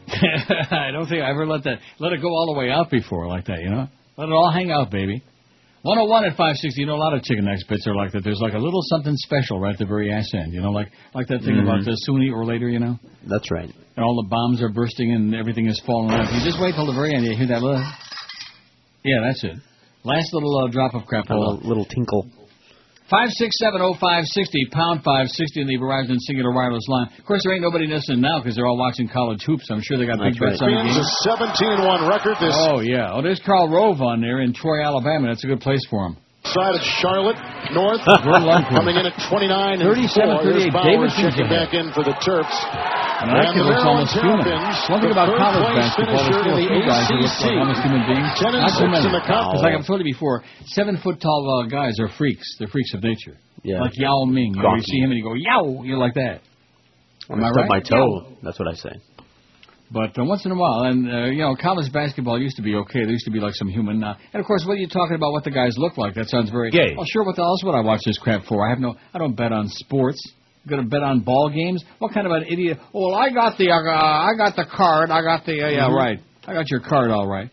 I 0.09 0.91
don't 0.93 1.09
think 1.09 1.23
I 1.23 1.31
ever 1.31 1.47
let 1.47 1.65
that 1.65 1.79
let 1.99 2.13
it 2.13 2.21
go 2.23 2.29
all 2.29 2.53
the 2.55 2.59
way 2.59 2.71
out 2.71 2.91
before 2.91 3.27
like 3.27 3.47
that. 3.47 3.59
You 3.61 3.71
know, 3.71 3.89
let 4.17 4.29
it 4.29 4.33
all 4.33 4.51
hang 4.51 4.71
out, 4.71 4.91
baby. 4.91 5.23
101 5.83 6.25
at 6.25 6.31
560. 6.33 6.81
You 6.81 6.87
know, 6.87 6.95
a 6.95 7.03
lot 7.03 7.15
of 7.15 7.23
chicken 7.23 7.47
experts 7.47 7.87
are 7.87 7.95
like 7.95 8.13
that. 8.13 8.25
There's 8.25 8.41
like 8.41 8.55
a 8.55 8.59
little 8.59 8.81
something 8.85 9.15
special 9.17 9.61
right 9.61 9.73
at 9.73 9.79
the 9.79 9.87
very 9.87 10.13
ass 10.13 10.29
end. 10.35 10.53
You 10.53 10.61
know, 10.63 10.71
like 10.71 10.89
like 11.15 11.27
that 11.29 11.41
thing 11.43 11.57
Mhm. 11.57 11.63
about 11.63 11.85
the 11.85 11.93
sooner 12.07 12.35
or 12.35 12.45
later. 12.45 12.69
You 12.69 12.79
know, 12.81 12.99
That's 13.27 13.51
right. 13.51 13.71
and 13.97 14.05
all 14.05 14.17
the 14.23 14.29
bombs 14.29 14.63
are 14.63 14.69
bursting 14.69 15.13
and 15.13 15.35
everything 15.35 15.67
is 15.67 15.81
falling 15.87 16.13
off. 16.13 16.33
You 16.33 16.41
just 16.45 16.61
wait 16.61 16.75
till 16.75 16.87
the 16.87 16.93
very 16.95 17.15
end. 17.15 17.25
You 17.25 17.37
hear 17.37 17.47
that 17.49 17.63
little. 17.63 17.83
Yeah, 19.05 19.21
that's 19.23 19.45
it. 19.45 19.57
Last 20.07 20.31
little 20.33 20.55
uh, 20.63 20.71
drop 20.71 20.95
of 20.95 21.05
crap. 21.07 21.29
A 21.31 21.35
little, 21.35 21.59
little 21.67 21.85
tinkle. 21.85 22.31
Five 23.11 23.31
six 23.31 23.55
seven 23.59 23.83
oh 23.83 23.95
five 24.01 24.23
sixty 24.27 24.67
pound 24.71 25.03
five 25.03 25.27
sixty 25.29 25.61
in 25.61 25.67
the 25.67 25.79
Verizon 25.79 26.19
Cingular 26.23 26.55
Wireless 26.55 26.87
line. 26.87 27.11
Of 27.19 27.25
course, 27.25 27.43
there 27.45 27.55
ain't 27.55 27.63
nobody 27.63 27.87
listening 27.87 28.21
now 28.21 28.39
because 28.39 28.55
they're 28.55 28.67
all 28.67 28.79
watching 28.79 29.09
college 29.09 29.43
hoops. 29.47 29.67
I'm 29.71 29.83
sure 29.83 29.99
they 29.99 30.07
got 30.07 30.19
big 30.19 30.35
That's 30.39 30.59
bets 30.59 30.63
on 30.63 30.71
the 30.75 30.83
Queens 30.83 30.99
game. 30.99 31.39
a 31.39 32.07
17-1 32.07 32.11
record. 32.11 32.35
This 32.43 32.55
Oh 32.55 32.81
yeah. 32.81 33.15
Oh, 33.15 33.23
there's 33.23 33.39
Karl 33.47 33.69
Rove 33.71 34.01
on 34.01 34.21
there 34.21 34.43
in 34.43 34.53
Troy, 34.55 34.83
Alabama. 34.83 35.29
That's 35.29 35.43
a 35.45 35.47
good 35.47 35.61
place 35.61 35.83
for 35.91 36.07
him. 36.07 36.17
side 36.51 36.75
of 36.75 36.83
Charlotte 37.03 37.39
North 37.71 38.03
Gordon 38.27 38.43
Lundgren. 38.47 38.75
coming 38.75 38.97
in 38.99 39.07
at 39.07 39.15
29 39.31 39.79
and 39.79 39.83
37, 39.83 40.43
4. 40.43 40.43
38. 40.43 40.73
Bauer 40.73 40.83
Davidson's 40.87 41.35
checking 41.35 41.51
back 41.51 41.75
in 41.75 41.91
for 41.95 42.03
the 42.03 42.15
Terps. 42.27 43.06
And 43.17 43.33
that 43.33 43.49
kid 43.57 43.65
looks 43.65 43.81
almost 43.81 44.13
human. 44.13 44.45
Terrapins, 44.45 44.93
One 44.93 45.01
thing 45.01 45.13
about 45.17 45.33
college 45.33 45.65
basketball, 45.73 46.21
finisher 46.21 46.37
there's 46.37 46.45
still 46.45 46.59
a 46.61 46.69
few 46.69 46.83
guys 46.85 47.05
who 47.09 47.17
look 47.17 47.37
like 47.41 47.57
almost 47.57 47.81
human 47.81 48.03
beings. 48.05 48.29
Not 48.45 48.53
too 48.77 48.85
6 48.85 48.93
many. 48.93 49.09
in 49.09 49.15
the 49.17 49.25
conference. 49.25 49.57
Because 49.57 49.65
like 49.65 49.75
I've 49.77 49.89
told 49.89 50.01
you 50.05 50.09
before, 50.13 50.45
seven 50.69 51.01
foot 51.01 51.17
tall 51.21 51.41
uh, 51.49 51.69
guys 51.69 51.97
are 51.97 52.13
freaks. 52.21 52.45
They're 52.61 52.69
freaks 52.69 52.93
of 52.93 53.01
nature. 53.03 53.41
Yeah. 53.65 53.81
Like 53.81 53.97
Yao 53.97 54.29
Ming. 54.29 54.53
You, 54.53 54.63
know, 54.63 54.77
you 54.77 54.85
see 54.85 55.01
him 55.01 55.11
and 55.11 55.19
you 55.19 55.25
go, 55.25 55.33
Yow! 55.33 55.83
You're 55.83 55.99
like 55.99 56.15
that. 56.15 56.45
Am 57.33 57.43
I 57.43 57.49
Stub 57.51 57.57
right? 57.57 57.69
my 57.69 57.81
toe. 57.81 58.37
That's 58.43 58.59
what 58.61 58.69
I 58.69 58.75
say. 58.77 59.01
But 59.91 60.19
uh, 60.19 60.25
once 60.25 60.45
in 60.45 60.51
a 60.51 60.55
while, 60.55 60.83
and 60.83 61.07
uh, 61.11 61.25
you 61.27 61.39
know, 61.41 61.55
college 61.57 61.93
basketball 61.93 62.41
used 62.41 62.57
to 62.57 62.63
be 62.63 62.75
okay. 62.75 63.01
There 63.01 63.11
used 63.11 63.25
to 63.27 63.31
be 63.31 63.41
like 63.41 63.55
some 63.55 63.69
human. 63.69 64.03
Uh, 64.03 64.17
and 64.33 64.41
of 64.41 64.47
course, 64.47 64.65
what 64.67 64.75
are 64.75 64.83
you 64.83 64.89
talking 64.89 65.15
about? 65.15 65.33
What 65.33 65.45
the 65.45 65.51
guys 65.51 65.75
look 65.79 65.97
like? 65.97 66.15
That 66.15 66.29
sounds 66.29 66.51
very 66.51 66.71
Gay. 66.71 66.95
Well, 66.97 67.07
sure. 67.09 67.25
What 67.25 67.37
the 67.37 67.43
else 67.43 67.63
would 67.65 67.75
I 67.75 67.81
watch 67.81 68.01
this 68.05 68.19
crap 68.19 68.45
for? 68.45 68.67
I 68.67 68.71
have 68.71 68.79
no. 68.81 68.97
I 69.15 69.19
don't 69.19 69.35
bet 69.37 69.53
on 69.53 69.69
sports. 69.69 70.21
Going 70.69 70.83
to 70.83 70.89
bet 70.89 71.03
on 71.03 71.21
ball 71.21 71.49
games? 71.49 71.85
What 72.01 72.13
kind 72.13 72.27
of 72.27 72.33
an 72.33 72.45
idiot? 72.51 72.79
Oh, 72.93 73.09
well, 73.09 73.15
I 73.15 73.31
got 73.31 73.57
the. 73.57 73.71
Uh, 73.71 73.93
I 73.93 74.31
got 74.37 74.57
the 74.57 74.65
card. 74.67 75.11
I 75.11 75.23
got 75.23 75.45
the. 75.47 75.63
Uh, 75.63 75.69
yeah, 75.71 75.89
Mhm. 75.89 75.95
right. 75.97 76.19
I 76.47 76.55
got 76.55 76.69
your 76.71 76.81
card, 76.81 77.11
all 77.11 77.27
right. 77.29 77.51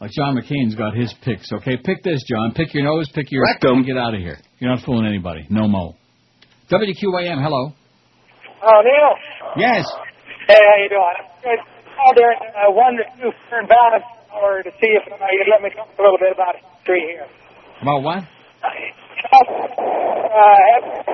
Like 0.00 0.10
John 0.10 0.34
McCain's 0.36 0.74
got 0.74 0.94
his 0.94 1.12
picks. 1.22 1.50
Okay, 1.52 1.76
pick 1.76 2.02
this, 2.02 2.22
John. 2.28 2.52
Pick 2.54 2.74
your 2.74 2.84
nose. 2.84 3.08
Pick 3.14 3.30
your. 3.30 3.44
and 3.62 3.86
Get 3.86 3.96
out 3.96 4.14
of 4.14 4.20
here. 4.20 4.38
You're 4.58 4.70
not 4.74 4.84
fooling 4.84 5.06
anybody. 5.06 5.46
No 5.48 5.68
mo. 5.68 5.94
WQAM. 6.70 7.40
Hello. 7.42 7.72
Oh, 8.64 8.80
Neil. 8.84 9.14
Yes. 9.56 9.84
Hey, 10.48 10.58
how 10.58 10.82
you 10.82 10.88
doing? 10.88 11.00
I 11.44 11.56
called 11.96 12.16
there 12.16 12.30
and 12.32 12.50
uh, 12.56 12.70
wanted 12.72 13.04
to 13.22 13.30
turn 13.50 13.66
balance 13.66 14.04
or 14.34 14.62
to 14.62 14.70
see 14.80 14.88
if 14.88 15.02
uh, 15.12 15.16
you'd 15.32 15.48
let 15.50 15.62
me 15.62 15.70
talk 15.76 15.88
a 15.98 16.02
little 16.02 16.18
bit 16.18 16.32
about 16.32 16.56
history 16.56 17.00
here. 17.08 17.26
About 17.82 18.02
what? 18.02 18.24
Uh, 19.24 21.12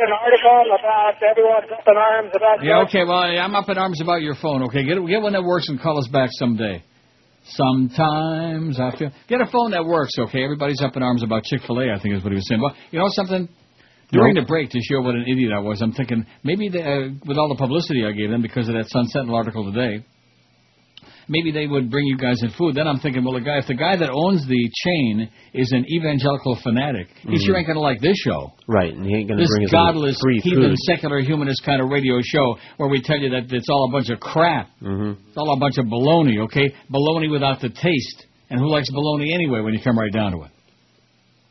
an 0.00 0.08
article 0.16 0.64
about 0.78 1.14
everyone's 1.22 1.70
up 1.70 1.84
in 1.86 1.96
arms 1.96 2.32
about 2.34 2.64
Yeah, 2.64 2.82
okay, 2.88 3.04
well, 3.04 3.20
I'm 3.20 3.54
up 3.54 3.68
in 3.68 3.76
arms 3.76 4.00
about 4.00 4.22
your 4.22 4.34
phone, 4.34 4.62
okay? 4.64 4.84
Get 4.84 4.96
get 5.06 5.20
one 5.20 5.32
that 5.34 5.44
works 5.44 5.68
and 5.68 5.80
call 5.80 5.98
us 5.98 6.08
back 6.08 6.30
someday. 6.32 6.82
Sometimes 7.44 8.78
I 8.80 8.96
feel. 8.96 9.10
Get 9.28 9.40
a 9.40 9.46
phone 9.46 9.72
that 9.72 9.84
works, 9.84 10.12
okay? 10.18 10.44
Everybody's 10.44 10.80
up 10.82 10.96
in 10.96 11.02
arms 11.02 11.22
about 11.22 11.44
Chick 11.44 11.60
fil 11.66 11.80
A, 11.80 11.92
I 11.92 12.00
think 12.00 12.14
is 12.14 12.22
what 12.22 12.32
he 12.32 12.36
was 12.36 12.48
saying. 12.48 12.60
Well, 12.60 12.74
you 12.90 12.98
know 12.98 13.08
something? 13.08 13.48
During 14.12 14.34
the 14.34 14.42
break, 14.42 14.70
to 14.70 14.80
show 14.82 15.00
what 15.02 15.14
an 15.14 15.24
idiot 15.28 15.52
I 15.54 15.60
was, 15.60 15.80
I'm 15.80 15.92
thinking 15.92 16.26
maybe 16.42 16.68
they, 16.68 16.82
uh, 16.82 17.10
with 17.24 17.38
all 17.38 17.48
the 17.48 17.54
publicity 17.56 18.04
I 18.04 18.10
gave 18.10 18.30
them 18.30 18.42
because 18.42 18.68
of 18.68 18.74
that 18.74 18.88
Sun 18.88 19.06
Sentinel 19.06 19.36
article 19.36 19.72
today, 19.72 20.04
maybe 21.30 21.52
they 21.52 21.66
would 21.66 21.90
bring 21.90 22.04
you 22.06 22.16
guys 22.18 22.42
in 22.42 22.50
food. 22.58 22.74
Then 22.74 22.88
I'm 22.88 22.98
thinking, 22.98 23.22
well, 23.24 23.34
the 23.34 23.40
guy, 23.40 23.58
if 23.58 23.66
the 23.68 23.74
guy 23.78 23.94
that 23.96 24.10
owns 24.12 24.44
the 24.46 24.70
chain 24.84 25.30
is 25.54 25.70
an 25.72 25.86
evangelical 25.88 26.56
fanatic, 26.56 27.06
he 27.22 27.28
Mhm. 27.36 27.46
sure 27.46 27.56
ain't 27.56 27.66
going 27.68 27.76
to 27.78 27.80
like 27.80 28.00
this 28.00 28.16
show 28.18 28.52
Right, 28.66 28.92
and 28.92 29.06
he 29.06 29.14
ain't 29.16 29.28
gonna 29.28 29.40
this 29.40 29.48
bring 29.48 29.64
us 29.64 29.70
godless, 29.70 30.18
free 30.20 30.40
heathen, 30.42 30.70
food. 30.70 30.78
secular, 30.86 31.20
humanist 31.20 31.62
kind 31.64 31.80
of 31.80 31.88
radio 31.88 32.20
show 32.20 32.58
where 32.76 32.88
we 32.90 33.00
tell 33.00 33.18
you 33.18 33.30
that 33.30 33.52
it's 33.52 33.68
all 33.70 33.88
a 33.88 33.92
bunch 33.92 34.10
of 34.10 34.18
crap. 34.20 34.68
hmm 34.80 35.12
It's 35.28 35.36
all 35.36 35.52
a 35.54 35.58
bunch 35.58 35.78
of 35.78 35.86
baloney, 35.86 36.40
okay? 36.40 36.68
Baloney 36.92 37.30
without 37.30 37.60
the 37.60 37.68
taste. 37.70 38.26
And 38.50 38.58
who 38.58 38.68
likes 38.68 38.90
baloney 38.90 39.32
anyway 39.32 39.60
when 39.60 39.72
you 39.72 39.80
come 39.80 39.96
right 39.96 40.12
down 40.12 40.32
to 40.32 40.42
it? 40.42 40.50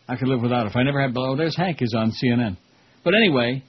I 0.09 0.15
could 0.17 0.27
live 0.27 0.41
without 0.41 0.65
it. 0.65 0.71
If 0.71 0.75
I 0.75 0.83
never 0.83 0.99
had 0.99 1.13
baloney, 1.13 1.37
there's 1.37 1.55
Hank 1.55 1.81
is 1.81 1.93
on 1.95 2.11
CNN. 2.11 2.57
But 3.05 3.13
anyway, 3.15 3.63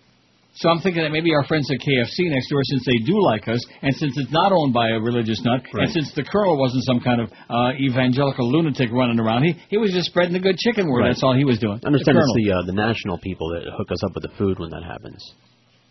so 0.54 0.68
I'm 0.68 0.80
thinking 0.80 1.02
that 1.02 1.10
maybe 1.12 1.30
our 1.34 1.44
friends 1.44 1.70
at 1.70 1.78
KFC 1.78 2.28
next 2.30 2.50
door, 2.50 2.60
since 2.64 2.84
they 2.84 2.98
do 3.06 3.20
like 3.22 3.46
us, 3.48 3.60
and 3.82 3.94
since 3.94 4.18
it's 4.18 4.32
not 4.32 4.52
owned 4.52 4.72
by 4.74 4.88
a 4.90 4.98
religious 5.00 5.40
nut, 5.44 5.62
Right. 5.72 5.84
and 5.84 5.92
since 5.92 6.12
the 6.14 6.24
colonel 6.24 6.58
wasn't 6.58 6.84
some 6.84 7.00
kind 7.00 7.20
of 7.20 7.30
uh, 7.48 7.72
evangelical 7.78 8.50
lunatic 8.50 8.90
running 8.92 9.20
around, 9.20 9.44
he 9.44 9.54
he 9.68 9.76
was 9.78 9.92
just 9.92 10.10
spreading 10.10 10.32
the 10.32 10.40
good 10.40 10.58
chicken 10.58 10.88
word. 10.90 11.02
Right. 11.02 11.08
That's 11.14 11.22
all 11.22 11.34
he 11.36 11.44
was 11.44 11.58
doing. 11.58 11.80
Understand 11.86 12.18
the 12.18 12.22
it's 12.22 12.34
the 12.48 12.52
uh, 12.52 12.62
the 12.66 12.72
national 12.72 13.18
people 13.18 13.50
that 13.54 13.62
hook 13.76 13.90
us 13.92 14.02
up 14.04 14.12
with 14.14 14.24
the 14.24 14.36
food 14.36 14.58
when 14.58 14.70
that 14.70 14.82
happens. 14.82 15.22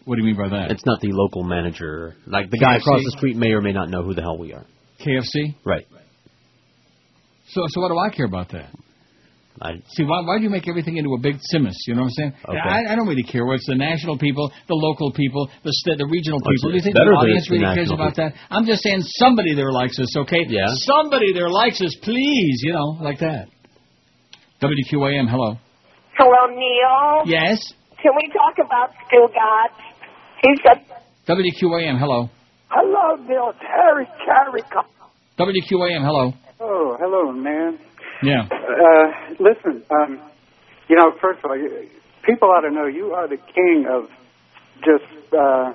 What 0.06 0.16
do 0.16 0.22
you 0.22 0.28
mean 0.28 0.38
by 0.38 0.50
that? 0.50 0.72
It's 0.72 0.86
not 0.86 1.00
the 1.02 1.12
local 1.12 1.44
manager. 1.44 2.16
Like 2.26 2.50
the 2.50 2.58
guy 2.58 2.78
across 2.78 3.02
the 3.04 3.12
street 3.18 3.36
may 3.38 3.52
or 3.52 3.62
may 3.62 3.74
not 3.74 3.90
know 3.90 4.02
who 4.04 4.14
the 4.14 4.22
hell 4.22 4.38
we 4.38 4.54
are. 4.54 4.66
KFC. 5.00 5.56
Right. 5.64 5.86
So, 7.50 7.62
so 7.68 7.82
what 7.82 7.90
do 7.90 7.98
I 7.98 8.10
care 8.10 8.26
about 8.26 8.50
that? 8.52 8.70
I 9.62 9.74
See, 9.92 10.04
why, 10.04 10.22
why 10.24 10.38
do 10.38 10.44
you 10.44 10.50
make 10.50 10.68
everything 10.68 10.98
into 10.98 11.12
a 11.14 11.20
big 11.20 11.36
simus? 11.52 11.76
You 11.88 11.96
know 11.96 12.08
what 12.08 12.16
I'm 12.16 12.32
saying? 12.32 12.34
Okay. 12.48 12.58
I, 12.58 12.94
I 12.94 12.96
don't 12.96 13.08
really 13.08 13.24
care 13.24 13.46
what's 13.46 13.66
the 13.68 13.76
national 13.76 14.18
people, 14.18 14.52
the 14.68 14.76
local 14.76 15.12
people, 15.12 15.50
the 15.64 15.72
st- 15.84 15.98
the 15.98 16.08
regional 16.08 16.40
Oh, 16.40 16.50
people. 16.50 16.70
Do 16.72 16.78
you 16.78 16.84
think 16.84 16.96
the 16.96 17.02
audience 17.04 17.44
it's 17.44 17.50
the 17.50 17.60
really 17.60 17.76
cares 17.76 17.90
national 17.92 18.00
about 18.00 18.16
that? 18.16 18.34
I'm 18.50 18.66
just 18.66 18.84
saying 18.84 19.02
somebody 19.20 19.54
there 19.54 19.72
likes 19.72 20.00
us, 20.00 20.16
okay? 20.24 20.46
Yeah. 20.48 20.68
Somebody 20.88 21.34
there 21.34 21.50
likes 21.50 21.82
us, 21.82 21.96
please. 22.02 22.64
You 22.64 22.74
know, 22.74 22.98
like 23.04 23.20
that. 23.20 23.48
WQAM, 24.62 25.30
hello. 25.30 25.56
Hello, 26.18 26.42
Neil. 26.52 27.24
Yes. 27.26 27.60
Can 28.02 28.12
we 28.16 28.32
talk 28.32 28.56
about 28.64 28.92
Stugat? 29.08 29.72
He's 30.44 30.60
a 30.68 31.32
WQAM, 31.32 32.00
hello. 32.00 32.30
hello, 32.70 33.16
Neil. 33.28 33.54
Terry 33.60 34.06
Harry 34.28 34.62
Carrico. 34.64 34.88
WQAM, 35.40 36.04
hello. 36.04 36.34
Oh, 36.60 36.98
hello, 37.00 37.32
man. 37.32 37.80
Yeah. 38.24 38.44
Uh, 38.52 39.34
listen, 39.40 39.84
um, 39.92 40.20
you 40.88 40.96
know, 40.96 41.12
first 41.22 41.40
of 41.44 41.52
all, 41.52 41.58
you, 41.58 41.88
people 42.26 42.50
ought 42.50 42.68
to 42.68 42.72
know 42.74 42.86
you 42.86 43.14
are 43.14 43.28
the 43.28 43.38
king 43.38 43.86
of 43.90 44.10
just 44.84 45.08
uh, 45.34 45.74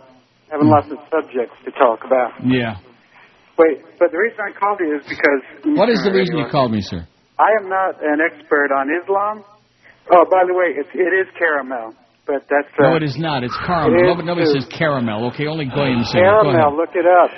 having 0.50 0.68
lots 0.68 0.90
of 0.90 0.98
subjects 1.10 1.56
to 1.64 1.70
talk 1.72 2.04
about. 2.04 2.32
Yeah. 2.44 2.76
Wait, 3.56 3.80
but 3.98 4.10
the 4.10 4.18
reason 4.18 4.38
I 4.42 4.52
called 4.58 4.80
you 4.80 4.96
is 4.98 5.04
because. 5.08 5.40
What 5.78 5.88
is 5.88 6.02
the 6.02 6.10
reason 6.12 6.36
you 6.38 6.46
called 6.50 6.72
me, 6.72 6.80
sir? 6.82 7.06
I 7.38 7.50
am 7.62 7.68
not 7.68 8.02
an 8.02 8.18
expert 8.20 8.70
on 8.74 8.90
Islam. 8.90 9.44
Oh, 10.10 10.24
by 10.30 10.44
the 10.46 10.52
way, 10.54 10.74
it's, 10.76 10.90
it 10.92 11.12
is 11.14 11.26
caramel, 11.38 11.94
but 12.26 12.42
that's. 12.50 12.68
Uh, 12.78 12.90
no, 12.90 12.96
it 12.96 13.02
is 13.02 13.16
not. 13.16 13.42
It's 13.42 13.56
caramel. 13.64 13.94
it 13.94 14.06
Nobody, 14.06 14.26
nobody 14.26 14.46
says 14.52 14.66
caramel, 14.76 15.30
okay? 15.32 15.46
Only 15.46 15.64
Goyim 15.66 16.02
say 16.04 16.18
it. 16.18 16.22
Go. 16.22 16.50
Caramel, 16.50 16.76
look 16.76 16.92
it 16.94 17.06
up. 17.06 17.30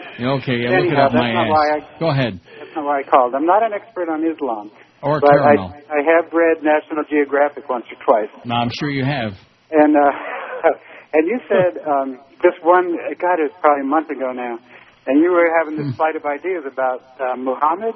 Okay, 0.42 0.64
yeah, 0.64 0.80
look 0.80 0.88
it 0.88 0.96
Anyhow, 0.96 1.06
up 1.06 1.12
my 1.12 1.30
that's 1.30 1.36
not 1.36 1.46
ass. 1.46 1.52
why 1.52 1.66
I- 1.76 1.98
Go 2.00 2.08
ahead. 2.10 2.40
That's 2.58 2.74
not 2.74 2.84
why 2.84 3.00
I 3.00 3.02
called. 3.04 3.34
I'm 3.34 3.46
not 3.46 3.62
an 3.62 3.72
expert 3.72 4.08
on 4.08 4.24
Islam. 4.24 4.72
Or 5.02 5.20
but 5.20 5.30
caramel. 5.30 5.72
I, 5.74 5.98
I 5.98 6.00
have 6.16 6.32
read 6.32 6.62
National 6.64 7.04
Geographic 7.08 7.68
once 7.68 7.84
or 7.92 7.98
twice. 8.04 8.32
No, 8.44 8.54
I'm 8.56 8.70
sure 8.72 8.90
you 8.90 9.04
have. 9.04 9.32
And 9.70 9.96
uh, 9.96 10.00
and 11.14 11.26
you 11.28 11.38
said 11.48 11.82
um, 11.84 12.18
just 12.42 12.62
one, 12.64 12.96
God, 13.20 13.38
it 13.40 13.52
was 13.52 13.56
probably 13.60 13.82
a 13.82 13.90
month 13.90 14.10
ago 14.10 14.32
now, 14.32 14.58
and 15.06 15.20
you 15.22 15.30
were 15.30 15.48
having 15.60 15.76
Hmm. 15.76 15.88
this 15.88 15.96
flight 15.96 16.16
of 16.16 16.24
ideas 16.24 16.64
about 16.66 17.02
uh, 17.20 17.36
Muhammad, 17.36 17.94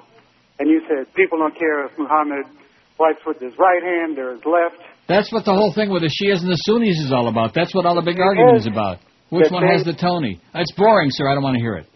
and 0.59 0.69
you 0.69 0.83
said 0.89 1.13
people 1.15 1.39
don't 1.39 1.57
care 1.59 1.87
if 1.87 1.93
Muhammad 1.99 2.47
wipes 2.99 3.21
with 3.27 3.41
his 3.41 3.53
right 3.59 3.83
hand 3.83 4.19
or 4.19 4.33
his 4.37 4.45
left. 4.45 4.77
That's 5.09 5.33
what 5.33 5.45
the 5.45 5.55
whole 5.55 5.73
thing 5.73 5.91
with 5.91 6.03
the 6.03 6.13
Shias 6.13 6.41
and 6.45 6.51
the 6.53 6.61
Sunnis 6.69 6.99
is 7.01 7.11
all 7.13 7.27
about. 7.29 7.55
That's 7.55 7.75
what 7.75 7.85
all 7.87 7.97
the 7.97 8.03
big 8.05 8.21
argument 8.21 8.59
is 8.59 8.67
about. 8.67 8.99
Which 9.31 9.51
one 9.51 9.67
has 9.67 9.85
the 9.85 9.95
Tony? 9.95 10.41
It's 10.55 10.73
boring, 10.77 11.09
sir. 11.11 11.29
I 11.29 11.35
don't 11.35 11.43
want 11.43 11.57
to 11.57 11.61
hear 11.61 11.77
it. 11.77 11.87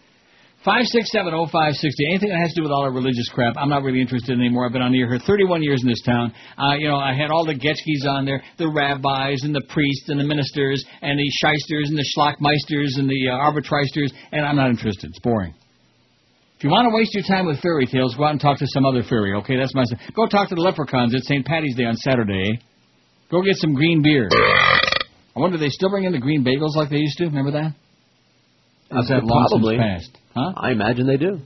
Five 0.64 0.86
six 0.86 1.12
seven 1.12 1.34
oh 1.34 1.46
five 1.52 1.74
sixty. 1.74 2.06
Anything 2.08 2.30
that 2.30 2.40
has 2.40 2.54
to 2.54 2.60
do 2.60 2.62
with 2.62 2.72
all 2.72 2.84
that 2.84 2.96
religious 2.96 3.28
crap, 3.28 3.52
I'm 3.58 3.68
not 3.68 3.82
really 3.82 4.00
interested 4.00 4.32
anymore. 4.32 4.64
I've 4.64 4.72
been 4.72 4.80
on 4.80 4.92
the 4.92 5.00
air 5.00 5.08
here 5.10 5.20
31 5.20 5.62
years 5.62 5.82
in 5.82 5.88
this 5.88 6.00
town. 6.00 6.32
Uh, 6.56 6.72
you 6.80 6.88
know, 6.88 6.96
I 6.96 7.12
had 7.12 7.30
all 7.30 7.44
the 7.44 7.52
Getchkis 7.52 8.08
on 8.08 8.24
there, 8.24 8.42
the 8.56 8.72
rabbis 8.72 9.44
and 9.44 9.54
the 9.54 9.60
priests 9.68 10.08
and 10.08 10.18
the 10.18 10.24
ministers 10.24 10.82
and 11.02 11.20
the 11.20 11.28
shysters 11.36 11.92
and 11.92 11.98
the 11.98 12.08
schlockmeisters 12.16 12.96
and 12.96 13.10
the 13.10 13.28
uh, 13.28 13.36
arbitristers, 13.36 14.10
and 14.32 14.46
I'm 14.46 14.56
not 14.56 14.70
interested. 14.70 15.10
It's 15.10 15.20
boring. 15.20 15.52
If 16.56 16.64
you 16.64 16.70
want 16.70 16.88
to 16.88 16.96
waste 16.96 17.12
your 17.12 17.24
time 17.28 17.44
with 17.44 17.60
fairy 17.60 17.84
tales, 17.84 18.16
go 18.16 18.24
out 18.24 18.30
and 18.30 18.40
talk 18.40 18.58
to 18.58 18.66
some 18.68 18.86
other 18.86 19.02
fairy. 19.02 19.34
Okay, 19.44 19.58
that's 19.58 19.74
my. 19.74 19.84
Say. 19.84 19.96
Go 20.16 20.26
talk 20.26 20.48
to 20.48 20.54
the 20.54 20.62
leprechauns 20.62 21.14
at 21.14 21.24
St. 21.24 21.44
Patty's 21.44 21.76
Day 21.76 21.84
on 21.84 21.96
Saturday. 21.96 22.58
Go 23.30 23.42
get 23.42 23.56
some 23.56 23.74
green 23.74 24.00
beer. 24.00 24.30
I 24.32 25.40
wonder, 25.40 25.58
they 25.58 25.68
still 25.68 25.90
bring 25.90 26.04
in 26.04 26.12
the 26.12 26.20
green 26.20 26.42
bagels 26.42 26.74
like 26.74 26.88
they 26.88 27.04
used 27.04 27.18
to? 27.18 27.26
Remember 27.26 27.50
that? 27.50 27.74
How's 28.90 29.08
that 29.08 29.24
long 29.24 29.46
since 29.50 29.60
Probably. 29.60 29.76
Passed? 30.34 30.54
Huh? 30.56 30.60
I 30.66 30.70
imagine 30.72 31.06
they 31.06 31.16
do. 31.16 31.38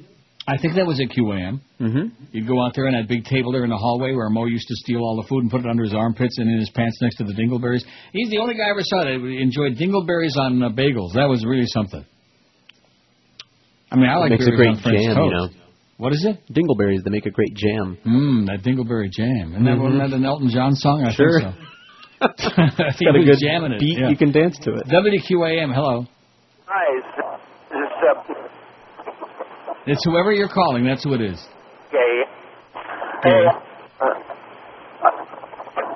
I 0.46 0.56
think 0.56 0.76
that 0.76 0.86
was 0.86 0.98
at 0.98 1.08
QAM. 1.14 1.60
Mm-hmm. 1.78 2.24
You'd 2.32 2.48
go 2.48 2.64
out 2.64 2.72
there 2.74 2.86
in 2.88 2.94
that 2.94 3.06
big 3.06 3.24
table 3.24 3.52
there 3.52 3.64
in 3.64 3.70
the 3.70 3.76
hallway 3.76 4.14
where 4.14 4.30
Mo 4.30 4.46
used 4.46 4.66
to 4.66 4.74
steal 4.76 5.00
all 5.00 5.20
the 5.20 5.28
food 5.28 5.42
and 5.42 5.50
put 5.50 5.60
it 5.60 5.66
under 5.66 5.82
his 5.84 5.92
armpits 5.92 6.38
and 6.38 6.48
in 6.50 6.58
his 6.58 6.70
pants 6.70 6.96
next 7.02 7.16
to 7.16 7.24
the 7.24 7.34
dingleberries. 7.34 7.84
He's 8.12 8.30
the 8.30 8.38
only 8.38 8.54
guy 8.54 8.64
I 8.66 8.70
ever 8.70 8.80
saw 8.82 9.04
that 9.04 9.12
enjoyed 9.12 9.76
dingleberries 9.76 10.36
on 10.40 10.62
uh, 10.62 10.70
bagels. 10.70 11.12
That 11.14 11.28
was 11.28 11.44
really 11.44 11.66
something. 11.66 12.02
I 13.92 13.96
mean, 13.96 14.08
I 14.08 14.16
like 14.16 14.30
It 14.30 14.40
like 14.40 14.40
makes 14.40 14.48
a 14.48 14.56
great 14.56 14.68
on 14.68 14.80
French 14.80 15.00
jam, 15.04 15.16
toast. 15.16 15.24
you 15.32 15.36
know. 15.36 15.48
What 15.98 16.12
is 16.12 16.24
it? 16.24 16.38
Dingleberries. 16.52 17.02
They 17.04 17.10
make 17.10 17.26
a 17.26 17.30
great 17.30 17.54
jam. 17.54 17.98
Mmm, 18.06 18.46
that 18.46 18.62
dingleberry 18.62 19.10
jam. 19.10 19.52
Isn't 19.52 19.64
that, 19.64 19.76
Mhm. 19.76 19.82
wasn't 19.82 20.00
that 20.10 20.16
an 20.16 20.24
Elton 20.24 20.48
John 20.50 20.74
song? 20.74 21.04
I 21.04 21.10
Sure. 21.12 21.40
think 22.20 22.38
so. 22.38 22.48
he 22.98 23.04
got 23.04 23.16
a 23.16 23.18
was 23.18 23.26
good 23.26 23.38
jamming 23.46 23.72
it. 23.72 23.80
beat. 23.80 23.98
yeah. 23.98 24.08
You 24.08 24.16
can 24.16 24.32
dance 24.32 24.58
to 24.60 24.72
it. 24.74 24.86
WQAM, 24.88 25.74
hello. 25.74 26.06
Hi, 26.66 26.96
is 26.98 27.04
this 27.70 27.92
uh, 28.00 28.34
It's 29.88 30.04
whoever 30.04 30.32
you're 30.32 30.52
calling. 30.52 30.84
That's 30.84 31.02
who 31.02 31.14
it 31.14 31.22
is. 31.22 31.40
gay? 31.90 32.22
Hey. 33.24 33.44
Uh, 33.48 34.04
uh, 34.04 34.28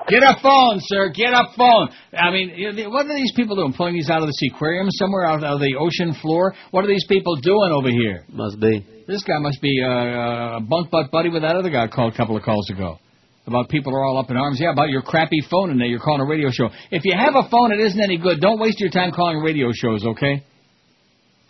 Get 0.08 0.22
a 0.22 0.34
phone, 0.42 0.78
sir. 0.80 1.10
Get 1.14 1.32
a 1.32 1.44
phone. 1.56 1.88
I 2.12 2.30
mean, 2.30 2.52
you 2.56 2.72
know, 2.72 2.90
what 2.90 3.06
are 3.06 3.14
these 3.14 3.32
people 3.36 3.54
doing? 3.54 3.72
Pulling 3.72 3.94
these 3.94 4.08
out 4.08 4.22
of 4.22 4.28
the 4.28 4.50
aquarium 4.52 4.88
somewhere, 4.90 5.26
out 5.26 5.44
of 5.44 5.60
the 5.60 5.76
ocean 5.78 6.14
floor? 6.20 6.54
What 6.70 6.84
are 6.84 6.88
these 6.88 7.04
people 7.06 7.36
doing 7.36 7.70
over 7.72 7.88
here? 7.88 8.24
Must 8.32 8.58
be. 8.58 8.84
This 9.06 9.22
guy 9.24 9.38
must 9.38 9.60
be 9.60 9.82
uh, 9.82 9.88
uh 9.88 10.56
a 10.56 10.60
bunk 10.60 10.90
butt 10.90 11.10
buddy 11.10 11.28
with 11.28 11.42
that 11.42 11.56
other 11.56 11.70
guy 11.70 11.86
called 11.88 12.14
a 12.14 12.16
couple 12.16 12.36
of 12.36 12.42
calls 12.42 12.70
ago. 12.70 12.98
About 13.46 13.68
people 13.68 13.94
are 13.94 14.04
all 14.04 14.18
up 14.18 14.30
in 14.30 14.36
arms. 14.36 14.58
Yeah, 14.60 14.72
about 14.72 14.88
your 14.88 15.02
crappy 15.02 15.42
phone 15.50 15.70
and 15.70 15.80
that 15.80 15.88
you're 15.88 16.00
calling 16.00 16.20
a 16.20 16.26
radio 16.26 16.50
show. 16.50 16.70
If 16.90 17.04
you 17.04 17.14
have 17.16 17.34
a 17.34 17.48
phone 17.50 17.70
that 17.70 17.80
isn't 17.80 18.00
any 18.00 18.16
good, 18.16 18.40
don't 18.40 18.58
waste 18.58 18.80
your 18.80 18.90
time 18.90 19.12
calling 19.12 19.38
radio 19.38 19.70
shows, 19.72 20.04
okay? 20.06 20.44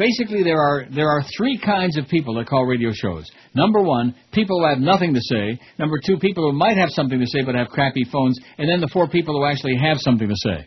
Basically, 0.02 0.42
there 0.42 0.58
are 0.58 0.86
there 0.92 1.08
are 1.08 1.22
three 1.36 1.56
kinds 1.64 1.96
of 1.96 2.08
people 2.08 2.34
that 2.34 2.48
call 2.48 2.66
radio 2.66 2.90
shows. 2.92 3.30
Number 3.54 3.80
one, 3.80 4.16
people 4.32 4.58
who 4.58 4.66
have 4.68 4.78
nothing 4.78 5.14
to 5.14 5.20
say. 5.20 5.60
Number 5.78 6.00
two, 6.04 6.18
people 6.18 6.50
who 6.50 6.58
might 6.58 6.76
have 6.76 6.88
something 6.90 7.20
to 7.20 7.26
say 7.26 7.44
but 7.46 7.54
have 7.54 7.68
crappy 7.68 8.02
phones. 8.10 8.36
And 8.58 8.68
then 8.68 8.80
the 8.80 8.90
four 8.92 9.06
people 9.06 9.38
who 9.38 9.44
actually 9.46 9.76
have 9.76 9.98
something 10.00 10.26
to 10.28 10.34
say. 10.34 10.66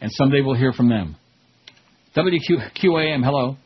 And 0.00 0.10
someday 0.10 0.40
we'll 0.40 0.56
hear 0.56 0.72
from 0.72 0.88
them. 0.88 1.14
WQAM, 2.16 3.22
hello. 3.22 3.56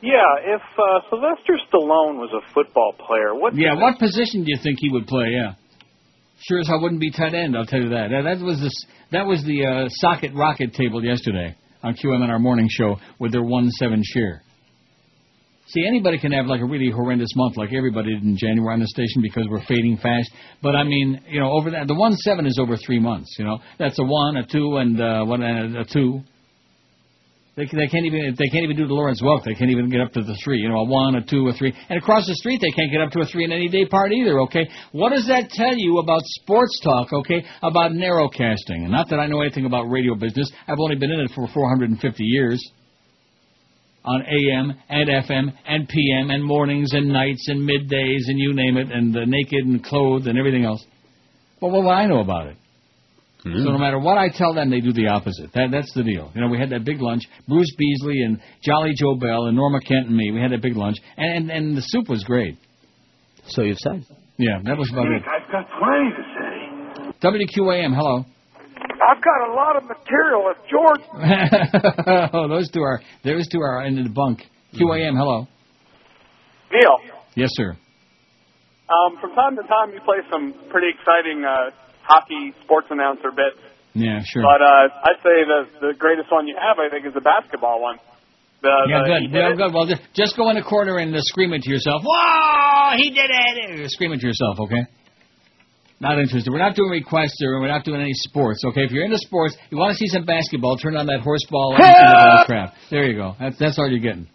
Yeah, 0.00 0.22
if 0.40 0.62
uh, 0.78 1.10
Sylvester 1.10 1.60
Stallone 1.68 2.16
was 2.16 2.30
a 2.32 2.54
football 2.54 2.94
player, 2.96 3.34
what? 3.34 3.54
Yeah, 3.54 3.74
what 3.74 3.98
position 3.98 4.42
do 4.42 4.46
you 4.48 4.58
think 4.62 4.78
he 4.80 4.88
would 4.90 5.06
play? 5.06 5.26
Yeah. 5.32 5.52
Sure 6.48 6.60
as 6.60 6.70
I 6.72 6.80
wouldn't 6.80 7.00
be 7.00 7.10
tight 7.10 7.34
end. 7.34 7.54
I'll 7.54 7.66
tell 7.66 7.82
you 7.82 7.90
that. 7.90 8.08
That, 8.08 8.22
that 8.38 8.42
was 8.42 8.58
the 8.58 8.72
that 9.10 9.26
was 9.26 9.44
the 9.44 9.66
uh, 9.66 9.88
socket 9.90 10.32
rocket 10.34 10.72
table 10.72 11.04
yesterday 11.04 11.56
on 11.82 11.94
QM 11.94 12.24
in 12.24 12.30
our 12.30 12.38
morning 12.38 12.68
show 12.70 12.96
with 13.18 13.32
their 13.32 13.42
one 13.42 13.70
seven 13.70 14.02
share. 14.04 14.42
See, 15.68 15.86
anybody 15.86 16.18
can 16.18 16.32
have 16.32 16.46
like 16.46 16.60
a 16.60 16.66
really 16.66 16.90
horrendous 16.90 17.30
month, 17.34 17.56
like 17.56 17.72
everybody 17.72 18.12
did 18.14 18.22
in 18.22 18.36
January 18.36 18.74
on 18.74 18.80
the 18.80 18.86
station, 18.88 19.22
because 19.22 19.46
we're 19.48 19.64
fading 19.64 19.96
fast. 20.02 20.30
But 20.62 20.76
I 20.76 20.84
mean, 20.84 21.22
you 21.28 21.40
know, 21.40 21.50
over 21.52 21.70
that 21.70 21.86
the 21.86 21.94
one 21.94 22.14
seven 22.16 22.46
is 22.46 22.58
over 22.60 22.76
three 22.76 22.98
months. 22.98 23.36
You 23.38 23.46
know, 23.46 23.58
that's 23.78 23.98
a 23.98 24.04
one, 24.04 24.36
a 24.36 24.46
two, 24.46 24.76
and 24.76 25.00
uh, 25.00 25.24
one 25.24 25.42
and 25.42 25.76
a 25.76 25.84
two. 25.84 26.20
They, 27.54 27.66
they 27.66 27.86
can't 27.86 28.06
even 28.06 28.34
they 28.38 28.48
can't 28.48 28.64
even 28.64 28.76
do 28.76 28.86
the 28.86 28.94
Lawrence 28.94 29.20
Welk. 29.20 29.44
They 29.44 29.52
can't 29.52 29.70
even 29.70 29.90
get 29.90 30.00
up 30.00 30.12
to 30.12 30.22
the 30.22 30.34
three. 30.42 30.58
You 30.58 30.70
know, 30.70 30.78
a 30.78 30.84
one, 30.84 31.16
a 31.16 31.22
two, 31.22 31.48
a 31.48 31.52
three, 31.52 31.74
and 31.90 31.98
across 31.98 32.26
the 32.26 32.34
street 32.34 32.62
they 32.62 32.70
can't 32.70 32.90
get 32.90 33.02
up 33.02 33.10
to 33.10 33.20
a 33.20 33.26
three 33.26 33.44
in 33.44 33.52
any 33.52 33.68
day 33.68 33.84
part 33.84 34.10
either. 34.10 34.40
Okay, 34.40 34.66
what 34.92 35.10
does 35.10 35.26
that 35.26 35.50
tell 35.50 35.76
you 35.76 35.98
about 35.98 36.22
sports 36.24 36.80
talk? 36.82 37.12
Okay, 37.12 37.44
about 37.60 37.92
narrowcasting. 37.92 38.88
And 38.88 38.90
not 38.90 39.10
that 39.10 39.18
I 39.18 39.26
know 39.26 39.42
anything 39.42 39.66
about 39.66 39.82
radio 39.90 40.14
business. 40.14 40.50
I've 40.66 40.78
only 40.80 40.96
been 40.96 41.10
in 41.10 41.20
it 41.20 41.30
for 41.34 41.46
450 41.52 42.24
years. 42.24 42.72
On 44.04 44.20
AM 44.20 44.72
and 44.88 45.08
FM 45.08 45.52
and 45.64 45.88
PM 45.88 46.30
and 46.30 46.42
mornings 46.42 46.92
and 46.92 47.08
nights 47.08 47.46
and 47.48 47.60
middays 47.60 48.22
and 48.26 48.36
you 48.36 48.52
name 48.52 48.76
it 48.76 48.90
and 48.90 49.16
uh, 49.16 49.20
naked 49.26 49.64
and 49.64 49.84
clothed 49.84 50.26
and 50.26 50.36
everything 50.36 50.64
else. 50.64 50.84
But 51.60 51.70
what 51.70 51.82
do 51.82 51.88
I 51.88 52.06
know 52.06 52.18
about 52.18 52.48
it? 52.48 52.56
So 53.44 53.48
no 53.70 53.78
matter 53.78 53.98
what 53.98 54.18
I 54.18 54.28
tell 54.28 54.54
them, 54.54 54.70
they 54.70 54.78
do 54.80 54.92
the 54.92 55.08
opposite. 55.08 55.52
That 55.52 55.70
that's 55.72 55.92
the 55.94 56.04
deal. 56.04 56.30
You 56.34 56.42
know, 56.42 56.48
we 56.48 56.58
had 56.58 56.70
that 56.70 56.84
big 56.84 57.00
lunch. 57.00 57.22
Bruce 57.48 57.74
Beasley 57.76 58.22
and 58.22 58.38
Jolly 58.64 58.92
Joe 58.96 59.16
Bell 59.16 59.46
and 59.46 59.56
Norma 59.56 59.80
Kent 59.80 60.06
and 60.06 60.16
me. 60.16 60.30
We 60.30 60.40
had 60.40 60.52
that 60.52 60.62
big 60.62 60.76
lunch, 60.76 60.96
and 61.16 61.50
and, 61.50 61.50
and 61.50 61.76
the 61.76 61.80
soup 61.80 62.08
was 62.08 62.22
great. 62.22 62.56
So 63.48 63.62
you've 63.62 63.78
said. 63.78 64.04
Yeah, 64.38 64.60
that 64.64 64.78
was 64.78 64.88
about 64.92 65.06
it. 65.06 65.22
I've 65.26 65.50
got 65.50 65.66
plenty 65.78 66.10
to 66.16 66.22
say. 66.38 67.28
WQAM, 67.28 67.94
hello. 67.94 68.24
I've 69.10 69.22
got 69.22 69.50
a 69.50 69.52
lot 69.54 69.76
of 69.76 69.84
material. 69.84 70.50
If 70.50 70.58
George, 70.70 71.00
oh, 72.32 72.48
those 72.48 72.70
two 72.70 72.80
are 72.82 73.00
those 73.24 73.46
two 73.48 73.60
are 73.60 73.84
in 73.86 73.96
the 74.02 74.08
bunk. 74.08 74.40
QAM, 74.74 75.16
hello. 75.16 75.46
Neil, 76.72 76.98
Yes, 77.34 77.50
sir. 77.52 77.70
um, 78.88 79.18
from 79.20 79.34
time 79.34 79.56
to 79.56 79.62
time 79.62 79.92
you 79.92 80.00
play 80.04 80.18
some 80.30 80.54
pretty 80.70 80.88
exciting 80.88 81.44
uh, 81.44 81.70
hockey 82.02 82.54
sports 82.64 82.88
announcer 82.90 83.30
bits. 83.30 83.58
Yeah, 83.94 84.20
sure. 84.24 84.42
But 84.42 84.62
uh, 84.62 85.08
I'd 85.08 85.20
say 85.22 85.44
the 85.44 85.92
the 85.92 85.92
greatest 85.98 86.32
one 86.32 86.46
you 86.48 86.56
have, 86.56 86.78
I 86.78 86.88
think, 86.88 87.06
is 87.06 87.14
the 87.14 87.20
basketball 87.20 87.80
one. 87.82 87.98
The, 88.62 88.70
yeah, 88.88 89.02
the, 89.02 89.08
good. 89.10 89.22
Yeah, 89.34 89.52
good. 89.58 89.74
Well, 89.74 89.86
just, 89.86 90.02
just 90.14 90.36
go 90.36 90.48
in 90.50 90.56
the 90.56 90.62
corner 90.62 90.98
and 90.98 91.14
uh, 91.14 91.18
scream 91.22 91.52
it 91.52 91.62
to 91.62 91.70
yourself. 91.70 92.02
Whoa, 92.06 92.96
he 92.96 93.10
did 93.10 93.26
it! 93.28 93.90
Scream 93.90 94.12
it 94.12 94.20
to 94.20 94.26
yourself, 94.26 94.60
okay? 94.60 94.86
Not 95.98 96.18
interested. 96.18 96.50
We're 96.50 96.62
not 96.62 96.74
doing 96.74 96.90
requests 96.90 97.38
or 97.42 97.60
we're 97.60 97.68
not 97.68 97.84
doing 97.84 98.00
any 98.00 98.14
sports, 98.14 98.62
okay? 98.66 98.82
If 98.82 98.90
you're 98.90 99.04
into 99.04 99.18
sports, 99.18 99.56
you 99.70 99.78
want 99.78 99.92
to 99.92 99.98
see 99.98 100.06
some 100.06 100.24
basketball, 100.24 100.76
turn 100.76 100.96
on 100.96 101.06
that 101.06 101.20
horseball 101.26 101.74
and 101.74 101.82
see 101.82 101.90
the 101.90 102.26
ball 102.26 102.44
crap. 102.46 102.74
There 102.90 103.04
you 103.04 103.16
go. 103.16 103.34
That's 103.38 103.58
that's 103.58 103.78
all 103.78 103.88
you're 103.88 104.00
getting. 104.00 104.28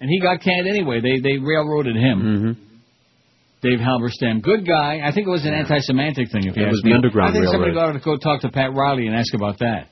And 0.00 0.10
he 0.10 0.20
got 0.20 0.40
canned 0.40 0.68
anyway. 0.68 1.00
They 1.00 1.20
they 1.20 1.38
railroaded 1.38 1.96
him. 1.96 2.20
Mm-hmm. 2.20 2.73
Dave 3.64 3.80
Halberstam, 3.80 4.42
good 4.42 4.68
guy. 4.68 5.00
I 5.02 5.10
think 5.10 5.26
it 5.26 5.30
was 5.30 5.46
an 5.46 5.54
anti-Semitic 5.54 6.30
thing. 6.30 6.44
If 6.44 6.54
you 6.54 6.66
It 6.66 6.68
was 6.68 6.82
the. 6.84 6.92
Underground 6.92 7.30
I 7.30 7.32
think 7.32 7.48
somebody 7.48 7.72
ought 7.72 7.96
to 7.96 7.98
go 7.98 8.18
talk 8.18 8.42
to 8.42 8.50
Pat 8.50 8.74
Riley 8.74 9.06
and 9.06 9.16
ask 9.16 9.32
about 9.32 9.58
that. 9.60 9.88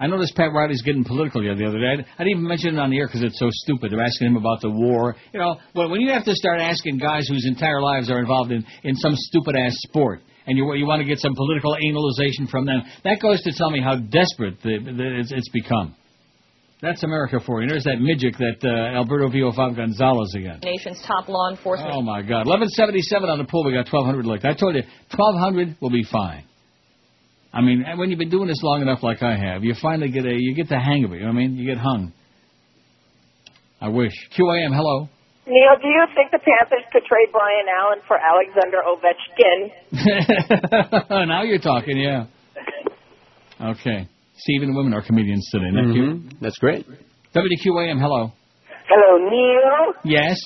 I 0.00 0.06
noticed 0.06 0.34
Pat 0.34 0.52
Riley's 0.54 0.80
getting 0.80 1.04
political 1.04 1.42
the 1.44 1.52
other 1.52 1.76
day. 1.76 2.00
I 2.00 2.24
didn't 2.24 2.40
even 2.40 2.48
mention 2.48 2.76
it 2.76 2.80
on 2.80 2.88
the 2.88 2.96
air 2.96 3.06
because 3.06 3.22
it's 3.22 3.38
so 3.38 3.48
stupid. 3.52 3.92
They're 3.92 4.00
asking 4.00 4.28
him 4.28 4.36
about 4.36 4.62
the 4.62 4.70
war. 4.70 5.14
You 5.34 5.40
know, 5.40 5.60
when, 5.74 5.90
when 5.90 6.00
you 6.00 6.10
have 6.12 6.24
to 6.24 6.32
start 6.32 6.62
asking 6.62 6.96
guys 6.96 7.28
whose 7.28 7.44
entire 7.44 7.82
lives 7.82 8.10
are 8.10 8.18
involved 8.18 8.52
in, 8.52 8.64
in 8.84 8.96
some 8.96 9.12
stupid 9.14 9.54
ass 9.54 9.76
sport, 9.84 10.22
and 10.46 10.56
you 10.56 10.64
you 10.74 10.86
want 10.86 11.00
to 11.00 11.06
get 11.06 11.18
some 11.18 11.34
political 11.34 11.76
analyzation 11.76 12.46
from 12.46 12.64
them, 12.64 12.80
that 13.04 13.20
goes 13.20 13.42
to 13.42 13.52
tell 13.52 13.70
me 13.70 13.82
how 13.82 13.96
desperate 13.96 14.56
the, 14.62 14.80
the, 14.80 15.20
it's, 15.20 15.30
it's 15.30 15.50
become. 15.50 15.94
That's 16.82 17.02
America 17.02 17.38
for 17.44 17.60
you. 17.60 17.68
There's 17.68 17.84
that 17.84 18.00
midget, 18.00 18.36
that 18.38 18.64
uh, 18.64 18.96
Alberto 18.96 19.28
Villafave 19.28 19.76
Gonzales 19.76 20.34
again. 20.34 20.60
Nation's 20.62 21.02
top 21.06 21.28
law 21.28 21.50
enforcement. 21.50 21.92
Oh 21.92 22.00
my 22.00 22.22
God, 22.22 22.48
1177 22.48 23.28
on 23.28 23.38
the 23.38 23.44
pool. 23.44 23.64
We 23.64 23.72
got 23.72 23.84
1200 23.92 24.24
licked. 24.24 24.44
I 24.46 24.54
told 24.54 24.74
you, 24.74 24.82
1200 25.12 25.76
will 25.80 25.90
be 25.90 26.04
fine. 26.10 26.44
I 27.52 27.60
mean, 27.60 27.84
when 27.96 28.08
you've 28.10 28.18
been 28.18 28.30
doing 28.30 28.48
this 28.48 28.62
long 28.62 28.80
enough, 28.80 29.02
like 29.02 29.22
I 29.22 29.36
have, 29.36 29.64
you 29.64 29.74
finally 29.82 30.10
get 30.10 30.24
a 30.24 30.32
you 30.32 30.54
get 30.54 30.68
the 30.68 30.78
hang 30.78 31.04
of 31.04 31.12
it. 31.12 31.16
You 31.16 31.22
know 31.22 31.26
what 31.28 31.36
I 31.36 31.46
mean? 31.46 31.56
You 31.56 31.66
get 31.66 31.78
hung. 31.78 32.12
I 33.80 33.88
wish. 33.88 34.12
QAM, 34.38 34.74
hello. 34.74 35.08
Neil, 35.46 35.76
do 35.82 35.88
you 35.88 36.06
think 36.14 36.30
the 36.30 36.38
Panthers 36.38 36.84
could 36.92 37.02
trade 37.04 37.32
Bryan 37.32 37.66
Allen 37.80 37.98
for 38.06 38.16
Alexander 38.16 38.78
Ovechkin? 38.86 39.70
now 41.28 41.42
you're 41.42 41.58
talking, 41.58 41.96
yeah. 41.96 42.26
Okay. 43.60 44.08
See, 44.46 44.52
even 44.56 44.74
women 44.74 44.94
are 44.94 45.02
comedians 45.04 45.44
today. 45.52 45.68
Isn't 45.68 45.92
that? 45.92 45.96
Mm-hmm. 45.96 46.38
That's 46.40 46.58
great. 46.58 46.86
WQAM, 47.36 48.00
hello. 48.00 48.32
Hello, 48.88 49.10
Neil. 49.28 49.94
Yes. 50.04 50.36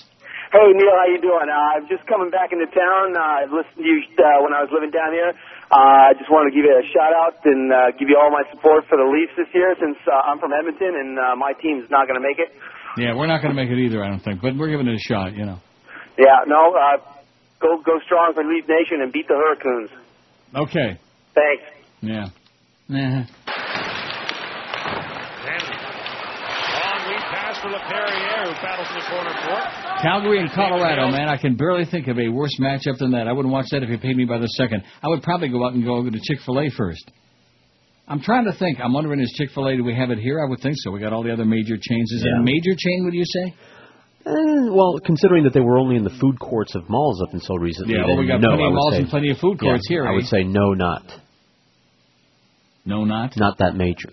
Hey, 0.51 0.67
Neil, 0.71 0.95
how 0.95 1.07
you 1.11 1.19
doing? 1.23 1.47
Uh, 1.51 1.79
I'm 1.79 1.87
just 1.91 2.07
coming 2.07 2.31
back 2.31 2.51
into 2.55 2.67
town. 2.71 3.15
Uh, 3.15 3.43
I've 3.43 3.55
listened 3.55 3.83
to 3.83 3.87
you 3.87 4.03
uh, 4.19 4.43
when 4.43 4.55
I 4.55 4.63
was 4.63 4.71
living 4.75 4.91
down 4.91 5.11
here. 5.15 5.35
Uh, 5.71 6.11
I 6.11 6.13
just 6.15 6.31
wanted 6.31 6.51
to 6.53 6.55
give 6.55 6.67
you 6.67 6.75
a 6.75 6.87
shout 6.95 7.11
out 7.11 7.39
and 7.47 7.73
uh, 7.73 7.91
give 7.99 8.07
you 8.11 8.19
all 8.19 8.31
my 8.31 8.43
support 8.55 8.87
for 8.87 8.99
the 8.99 9.07
Leafs 9.07 9.35
this 9.39 9.51
year 9.55 9.75
since 9.79 9.99
uh, 10.07 10.31
I'm 10.31 10.39
from 10.39 10.53
Edmonton 10.55 10.95
and 10.95 11.19
uh, 11.19 11.35
my 11.35 11.55
team's 11.59 11.91
not 11.91 12.07
going 12.07 12.19
to 12.19 12.23
make 12.23 12.39
it. 12.39 12.55
Yeah, 12.99 13.15
we're 13.19 13.27
not 13.27 13.43
going 13.43 13.51
to 13.51 13.59
make 13.59 13.71
it 13.71 13.79
either, 13.83 14.03
I 14.05 14.09
don't 14.11 14.23
think, 14.23 14.43
but 14.43 14.55
we're 14.55 14.71
giving 14.71 14.87
it 14.87 14.95
a 14.95 15.03
shot, 15.03 15.35
you 15.35 15.47
know. 15.47 15.59
Yeah, 16.19 16.47
no, 16.47 16.71
uh, 16.71 17.03
go 17.59 17.83
go 17.83 17.99
strong 18.07 18.35
for 18.35 18.45
Leaf 18.47 18.67
Nation 18.71 19.03
and 19.03 19.11
beat 19.11 19.27
the 19.27 19.35
Hurricanes. 19.35 19.91
Okay. 20.55 20.99
Thanks. 21.35 21.67
Yeah. 22.03 22.27
Nah. 22.87 23.25
On 26.85 27.01
we 27.09 27.17
pass 27.17 27.54
pass 27.54 27.54
for 27.65 27.73
Laperriere, 27.73 28.45
who 28.45 28.53
battles 28.61 28.89
in 28.93 28.97
the 29.01 29.07
corner 29.09 29.33
for 29.41 29.57
it. 29.57 30.03
Calgary 30.05 30.39
and 30.41 30.51
Colorado, 30.53 31.09
man, 31.09 31.29
I 31.29 31.39
can 31.39 31.57
barely 31.57 31.87
think 31.87 32.09
of 32.09 32.19
a 32.19 32.29
worse 32.29 32.53
matchup 32.61 32.99
than 32.99 33.13
that. 33.13 33.27
I 33.27 33.33
wouldn't 33.33 33.53
watch 33.53 33.67
that 33.73 33.83
if 33.83 33.89
you 33.89 33.97
paid 33.99 34.17
me 34.17 34.27
by 34.27 34.37
the 34.39 34.49
second. 34.61 34.85
I 35.03 35.09
would 35.09 35.23
probably 35.23 35.49
go 35.49 35.65
out 35.65 35.73
and 35.73 35.83
go 35.83 36.05
to 36.05 36.21
Chick 36.23 36.41
Fil 36.45 36.61
A 36.61 36.69
first. 36.77 37.11
I'm 38.07 38.21
trying 38.21 38.45
to 38.45 38.53
think. 38.59 38.81
I'm 38.85 38.93
wondering, 38.93 39.19
is 39.21 39.33
Chick 39.39 39.49
Fil 39.55 39.67
A? 39.67 39.77
Do 39.77 39.85
we 39.85 39.95
have 39.97 40.11
it 40.11 40.19
here? 40.19 40.45
I 40.45 40.49
would 40.49 40.61
think 40.61 40.75
so. 40.79 40.91
We 40.91 41.01
got 41.01 41.15
all 41.15 41.23
the 41.23 41.33
other 41.33 41.47
major 41.47 41.77
chains. 41.81 42.13
Is 42.13 42.23
it 42.23 42.33
a 42.39 42.43
major 42.43 42.77
chain? 42.77 43.05
Would 43.05 43.15
you 43.15 43.25
say? 43.25 43.55
Eh, 44.27 44.69
well, 44.71 44.99
considering 45.05 45.45
that 45.45 45.55
they 45.55 45.61
were 45.61 45.79
only 45.79 45.97
in 45.97 46.05
the 46.05 46.15
food 46.21 46.39
courts 46.39 46.75
of 46.75 46.89
malls 46.91 47.23
up 47.23 47.33
until 47.33 47.59
recently, 47.59 47.95
Yeah, 47.95 48.05
well, 48.07 48.19
we 48.19 48.27
got 48.27 48.41
no, 48.43 48.49
plenty 48.49 48.65
of 48.67 48.73
malls 48.73 48.95
say- 48.95 49.01
and 49.01 49.09
plenty 49.09 49.31
of 49.31 49.39
food 49.39 49.59
courts 49.59 49.87
Yeah, 49.89 49.95
here, 49.97 50.07
I 50.07 50.13
eh? 50.13 50.17
would 50.17 50.27
say 50.27 50.45
no, 50.45 50.73
not. 50.75 51.03
No, 52.87 53.05
not. 53.05 53.37
Not 53.39 53.59
that 53.59 53.75
major. 53.75 54.11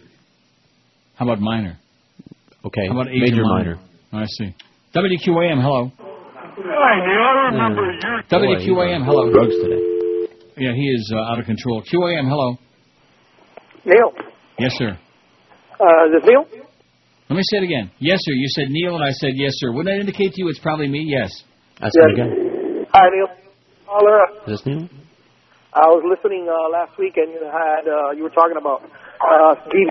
How 1.16 1.26
about 1.26 1.40
minor? 1.42 1.78
Okay. 2.65 2.85
How 2.88 2.93
about 2.93 3.07
Asian 3.09 3.22
major, 3.22 3.43
minor? 3.43 3.80
I 4.14 4.25
see. 4.38 4.53
WQAM, 4.93 5.61
hello. 5.61 5.91
Hi, 5.98 6.95
Neil. 7.06 7.23
I 7.23 7.49
remember 7.49 7.83
your 7.91 8.22
WQAM, 8.30 9.06
hello. 9.06 9.31
Drugs 9.31 9.56
today. 9.64 9.81
Yeah, 10.57 10.73
he 10.75 10.85
is 10.93 11.11
uh, 11.15 11.31
out 11.31 11.40
of 11.40 11.45
control. 11.45 11.81
QAM, 11.81 12.27
hello. 12.27 12.57
Neil. 13.85 14.11
Yes, 14.59 14.73
sir. 14.77 14.91
Uh, 15.80 16.06
is 16.07 16.22
it 16.22 16.25
Neil? 16.27 16.45
Let 17.30 17.38
me 17.38 17.43
say 17.49 17.57
it 17.57 17.64
again. 17.64 17.90
Yes, 17.99 18.19
sir. 18.22 18.33
You 18.33 18.48
said 18.49 18.65
Neil, 18.69 18.93
and 18.95 19.03
I 19.03 19.11
said 19.11 19.31
yes, 19.35 19.53
sir. 19.56 19.72
Wouldn't 19.72 19.88
that 19.88 19.99
indicate 19.99 20.33
to 20.33 20.41
you 20.43 20.49
it's 20.49 20.59
probably 20.59 20.88
me? 20.88 21.06
Yes. 21.07 21.31
That's 21.80 21.95
Yes. 21.98 22.06
it 22.09 22.14
again. 22.14 22.85
Hi, 22.93 23.07
Neil. 23.09 23.27
Caller, 23.88 24.19
uh, 24.22 24.51
Is 24.51 24.59
this 24.59 24.65
Neil? 24.67 24.90
I 25.73 25.88
was 25.88 26.03
listening 26.03 26.45
uh, 26.51 26.69
last 26.69 26.99
week, 26.99 27.15
and 27.15 27.31
you 27.31 27.40
had 27.48 27.88
uh, 27.88 28.11
you 28.11 28.23
were 28.23 28.30
talking 28.35 28.57
about 28.59 28.83
uh, 28.83 29.56
Steve 29.72 29.88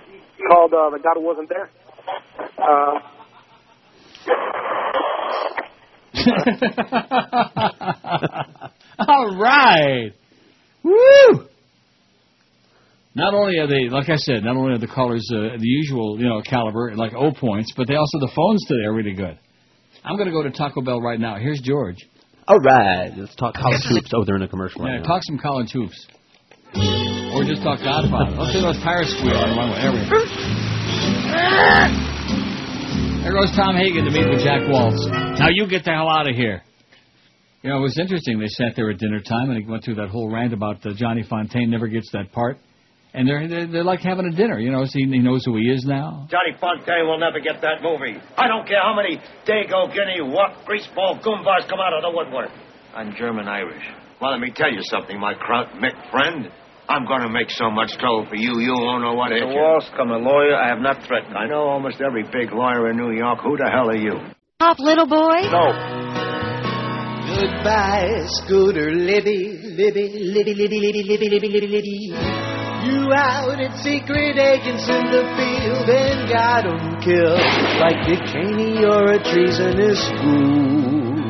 called 0.47 0.73
uh, 0.77 0.91
the 0.93 1.01
guy 1.01 1.17
who 1.17 1.25
wasn't 1.25 1.49
there. 1.49 1.71
Uh, 2.59 2.99
All 8.99 9.37
right. 9.39 10.11
Woo! 10.83 11.47
Not 13.15 13.35
only 13.35 13.59
are 13.59 13.67
they, 13.67 13.89
like 13.89 14.09
I 14.09 14.17
said, 14.17 14.45
not 14.45 14.57
only 14.57 14.75
are 14.75 14.79
the 14.79 14.87
callers 14.87 15.27
uh, 15.33 15.57
the 15.59 15.67
usual, 15.67 16.17
you 16.19 16.27
know, 16.29 16.43
caliber, 16.43 16.95
like 16.95 17.13
O 17.15 17.33
points, 17.33 17.73
but 17.77 17.89
they 17.89 17.95
also 17.97 18.19
the 18.21 18.31
phones 18.35 18.65
today 18.67 18.85
are 18.87 18.95
really 18.95 19.15
good. 19.15 19.39
I'm 20.05 20.17
going 20.17 20.27
to 20.29 20.33
go 20.33 20.43
to 20.43 20.51
Taco 20.51 20.81
Bell 20.81 21.01
right 21.01 21.19
now. 21.19 21.37
Here's 21.37 21.61
George. 21.61 21.97
All 22.47 22.59
right. 22.59 23.11
Let's 23.17 23.35
talk 23.35 23.55
college 23.55 23.83
hoops. 23.89 24.11
Oh, 24.15 24.25
they're 24.25 24.37
in 24.37 24.43
a 24.43 24.49
commercial 24.49 24.83
right 24.85 24.95
Yeah, 24.95 25.01
now. 25.01 25.07
talk 25.07 25.23
some 25.25 25.39
college 25.39 25.73
hoops. 25.73 26.07
Or 27.35 27.43
just 27.45 27.63
talk 27.63 27.81
Godfather. 27.81 28.37
Let's 28.37 28.53
see 28.55 28.61
those 28.63 28.79
tires 28.83 29.13
squeal 29.19 29.37
on 29.37 29.57
one 29.57 29.71
way. 29.71 29.79
There. 31.41 31.89
There 33.23 33.33
goes 33.33 33.51
Tom 33.57 33.77
Hagen 33.77 34.05
to 34.05 34.11
meet 34.11 34.29
with 34.29 34.41
Jack 34.45 34.61
Woltz. 34.69 35.01
Now 35.39 35.49
you 35.51 35.67
get 35.67 35.85
the 35.85 35.93
hell 35.93 36.09
out 36.09 36.29
of 36.29 36.37
here. 36.37 36.63
You 37.63 37.71
know, 37.71 37.79
it 37.79 37.83
was 37.83 37.99
interesting. 37.99 38.39
They 38.39 38.49
sat 38.49 38.73
there 38.77 38.91
at 38.91 38.99
dinner 38.99 39.21
time 39.21 39.51
and 39.51 39.63
he 39.63 39.71
went 39.71 39.85
through 39.85 39.97
that 39.97 40.09
whole 40.09 40.31
rant 40.31 40.53
about 40.53 40.85
uh, 40.85 40.93
Johnny 40.95 41.23
Fontane 41.23 41.69
never 41.69 41.89
gets 41.89 42.11
that 42.13 42.33
part. 42.33 42.59
And 43.13 43.29
they're, 43.29 43.49
they're 43.49 43.67
they're 43.67 43.85
like 43.85 44.01
having 44.01 44.27
a 44.27 44.37
dinner. 44.37 44.59
You 44.59 44.71
know, 44.71 44.85
so 44.85 44.93
he, 44.95 45.05
he 45.05 45.19
knows 45.19 45.45
who 45.45 45.57
he 45.57 45.65
is 45.65 45.85
now. 45.85 46.29
Johnny 46.31 46.57
Fontane 46.61 47.07
will 47.07 47.19
never 47.19 47.41
get 47.41 47.61
that 47.61 47.83
movie. 47.83 48.21
I 48.37 48.47
don't 48.47 48.67
care 48.67 48.81
how 48.83 48.95
many 48.95 49.17
Dago, 49.47 49.93
Guinea, 49.93 50.21
what 50.23 50.65
greaseball 50.65 51.23
goombas 51.23 51.69
come 51.69 51.81
out 51.81 51.93
of 51.93 52.03
the 52.03 52.13
woodwork. 52.15 52.51
I'm 52.95 53.15
German 53.17 53.49
Irish. 53.49 53.85
Well, 54.21 54.33
let 54.33 54.41
me 54.41 54.53
tell 54.55 54.71
you 54.71 54.81
something, 54.83 55.19
my 55.19 55.35
Kraut 55.35 55.69
Mick 55.75 56.11
friend. 56.11 56.51
I'm 56.91 57.07
going 57.07 57.23
to 57.23 57.29
make 57.31 57.51
so 57.51 57.71
much 57.71 57.95
trouble 58.03 58.27
for 58.29 58.35
you, 58.35 58.59
you 58.59 58.75
won't 58.75 59.03
know 59.07 59.15
what 59.15 59.29
to 59.29 59.37
Mr. 59.37 59.47
hit 59.47 59.55
you. 59.55 59.63
Walsh, 59.63 59.87
I'm 59.95 60.11
a 60.11 60.19
lawyer. 60.19 60.57
I 60.57 60.69
have 60.75 60.81
not 60.81 61.07
threatened. 61.07 61.37
I 61.39 61.47
know 61.47 61.63
almost 61.71 62.01
every 62.03 62.25
big 62.25 62.51
lawyer 62.51 62.91
in 62.91 62.97
New 62.97 63.13
York. 63.13 63.39
Who 63.45 63.57
the 63.57 63.71
hell 63.71 63.89
are 63.91 63.97
you? 63.97 64.19
Pop, 64.59 64.81
little 64.81 65.07
boy. 65.07 65.39
No. 65.55 65.71
Goodbye, 67.31 68.27
Scooter 68.43 68.91
Libby, 68.91 69.71
Libby, 69.79 70.19
Libby, 70.35 70.55
Libby, 70.55 70.81
Libby, 70.83 71.03
Libby, 71.07 71.29
Libby, 71.31 71.49
Libby, 71.49 71.69
Libby. 71.69 72.11
You 72.91 73.07
out 73.15 73.61
at 73.61 73.77
secret 73.79 74.35
agents 74.37 74.89
in 74.91 75.05
the 75.15 75.23
field 75.39 75.87
and 75.87 76.29
got 76.29 76.67
'em 76.67 76.99
killed 76.99 77.39
like 77.79 78.03
Dick 78.03 78.19
Cheney 78.35 78.83
or 78.85 79.15
a 79.15 79.19
treasonous 79.23 80.01
fool. 80.19 81.23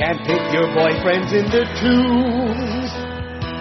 Can't 0.00 0.20
pick 0.24 0.40
your 0.56 0.68
boyfriends 0.72 1.32
into 1.36 1.60
twos. 1.76 2.85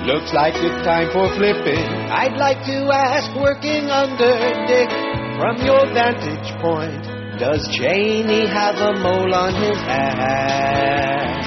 Looks 0.05 0.33
like 0.37 0.53
it's 0.61 0.85
time 0.85 1.09
for 1.09 1.33
flipping. 1.33 1.81
I'd 2.13 2.37
like 2.37 2.61
to 2.69 2.93
ask, 2.93 3.25
working 3.33 3.89
under 3.89 4.37
Dick, 4.69 4.85
from 5.33 5.57
your 5.65 5.81
vantage 5.97 6.45
point, 6.61 7.01
does 7.41 7.65
Cheney 7.73 8.45
have 8.45 8.77
a 8.77 8.93
mole 9.01 9.33
on 9.33 9.57
his 9.57 9.81
ass? 9.89 11.41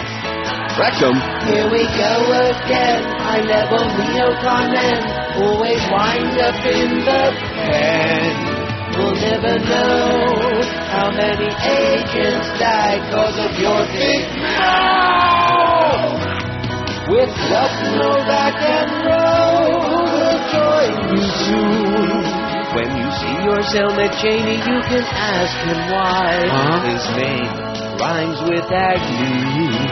Rectum. 0.75 1.15
Here 1.47 1.71
we 1.71 1.87
go 1.87 2.15
again. 2.51 3.07
High 3.23 3.47
level 3.47 3.79
neocon 3.79 4.75
men 4.75 5.07
always 5.39 5.79
wind 5.95 6.35
up 6.43 6.59
in 6.67 6.99
the 7.07 7.31
pen. 7.63 8.35
We'll 8.99 9.15
never 9.23 9.55
know 9.55 10.67
how 10.91 11.15
many 11.15 11.47
agents 11.63 12.51
died 12.59 13.07
cause 13.15 13.39
of 13.39 13.55
your 13.55 13.87
big 13.95 14.27
mouth. 14.43 15.48
With 17.09 17.33
Duck 17.49 17.73
Novak 17.97 18.55
and 18.61 18.91
Rove, 19.09 19.81
we'll 20.13 20.41
join 20.53 20.93
you 21.17 21.25
soon. 21.49 22.21
When 22.77 22.89
you 23.01 23.09
see 23.17 23.35
your 23.49 23.61
cellmate 23.73 24.13
Cheney, 24.21 24.57
you 24.61 24.79
can 24.93 25.05
ask 25.09 25.57
him 25.65 25.81
why 25.89 26.37
Huh? 26.45 26.85
his 26.85 27.05
name 27.17 27.49
rhymes 27.99 28.41
with 28.45 28.69
Agnew. 28.71 29.89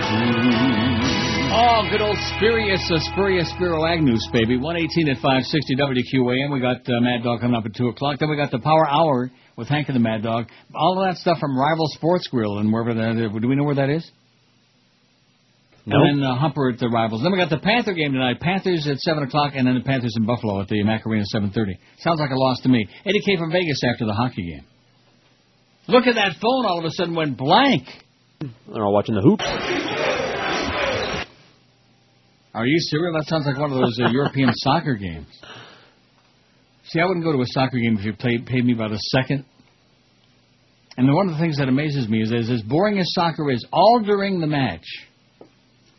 Oh, 1.59 1.89
good 1.91 2.03
old 2.03 2.19
Spurious, 2.37 2.85
uh, 2.93 2.99
Spurious 3.13 3.49
Spiro 3.51 3.87
Agnus, 3.87 4.29
baby. 4.31 4.59
118 4.59 5.09
at 5.09 5.17
560 5.17 5.75
WQAM. 5.77 6.53
We 6.53 6.61
got 6.61 6.87
uh, 6.87 7.01
Mad 7.01 7.23
Dog 7.25 7.41
coming 7.41 7.57
up 7.57 7.65
at 7.65 7.75
2 7.75 7.89
o'clock. 7.89 8.19
Then 8.19 8.29
we 8.29 8.37
got 8.37 8.51
the 8.51 8.59
Power 8.59 8.87
Hour 8.87 9.31
with 9.57 9.69
Hank 9.69 9.89
and 9.89 9.97
the 9.97 10.01
Mad 10.01 10.23
Dog. 10.23 10.49
All 10.75 11.01
of 11.03 11.09
that 11.09 11.17
stuff 11.19 11.39
from 11.39 11.57
Rival 11.59 11.87
Sports 11.95 12.29
Grill 12.29 12.59
and 12.59 12.71
wherever 12.71 12.93
that 12.93 13.17
is. 13.17 13.33
Do 13.41 13.49
we 13.49 13.57
know 13.57 13.65
where 13.65 13.77
that 13.77 13.89
is? 13.89 14.11
Nope. 15.89 16.03
And 16.03 16.21
then 16.21 16.27
uh, 16.29 16.35
Humper 16.37 16.71
at 16.71 16.81
the 16.81 16.89
Rivals. 16.89 17.23
Then 17.23 17.31
we 17.31 17.39
got 17.39 17.49
the 17.49 17.59
Panther 17.63 17.95
game 17.95 18.13
tonight. 18.13 18.41
Panthers 18.41 18.89
at 18.91 18.99
7 18.99 19.23
o'clock, 19.23 19.53
and 19.55 19.67
then 19.67 19.75
the 19.75 19.85
Panthers 19.85 20.15
in 20.17 20.27
Buffalo 20.27 20.61
at 20.61 20.67
the 20.67 20.83
Macarena 20.83 21.25
7.30. 21.33 21.79
Sounds 21.99 22.19
like 22.19 22.31
a 22.31 22.37
loss 22.37 22.61
to 22.63 22.69
me. 22.69 22.89
Eddie 23.05 23.21
K 23.25 23.37
from 23.37 23.53
Vegas 23.53 23.81
after 23.89 24.05
the 24.05 24.13
hockey 24.13 24.51
game. 24.51 24.65
Look 25.87 26.09
at 26.09 26.17
that 26.17 26.33
phone 26.43 26.67
all 26.67 26.81
of 26.81 26.85
a 26.85 26.91
sudden 26.91 27.15
went 27.15 27.37
blank. 27.37 27.85
They're 28.41 28.85
all 28.85 28.93
watching 28.93 29.15
the 29.15 29.23
hoops. 29.23 29.45
Are 32.53 32.67
you 32.67 32.79
serious? 32.81 33.15
That 33.15 33.29
sounds 33.29 33.47
like 33.47 33.57
one 33.57 33.71
of 33.71 33.79
those 33.79 33.99
uh, 34.03 34.11
European 34.11 34.51
soccer 34.55 34.95
games. 34.95 35.29
See, 36.89 36.99
I 36.99 37.05
wouldn't 37.05 37.25
go 37.25 37.31
to 37.33 37.41
a 37.41 37.47
soccer 37.47 37.79
game 37.79 37.97
if 37.99 38.05
you 38.05 38.13
played, 38.13 38.47
paid 38.47 38.65
me 38.65 38.75
by 38.75 38.89
the 38.89 38.97
second. 38.97 39.45
And 40.97 41.13
one 41.15 41.29
of 41.29 41.35
the 41.35 41.41
things 41.41 41.59
that 41.59 41.69
amazes 41.69 42.09
me 42.09 42.23
is, 42.23 42.33
is 42.33 42.51
as 42.51 42.63
boring 42.63 42.99
as 42.99 43.07
soccer 43.13 43.51
is, 43.51 43.65
all 43.73 44.01
during 44.01 44.41
the 44.41 44.47
match, 44.47 44.87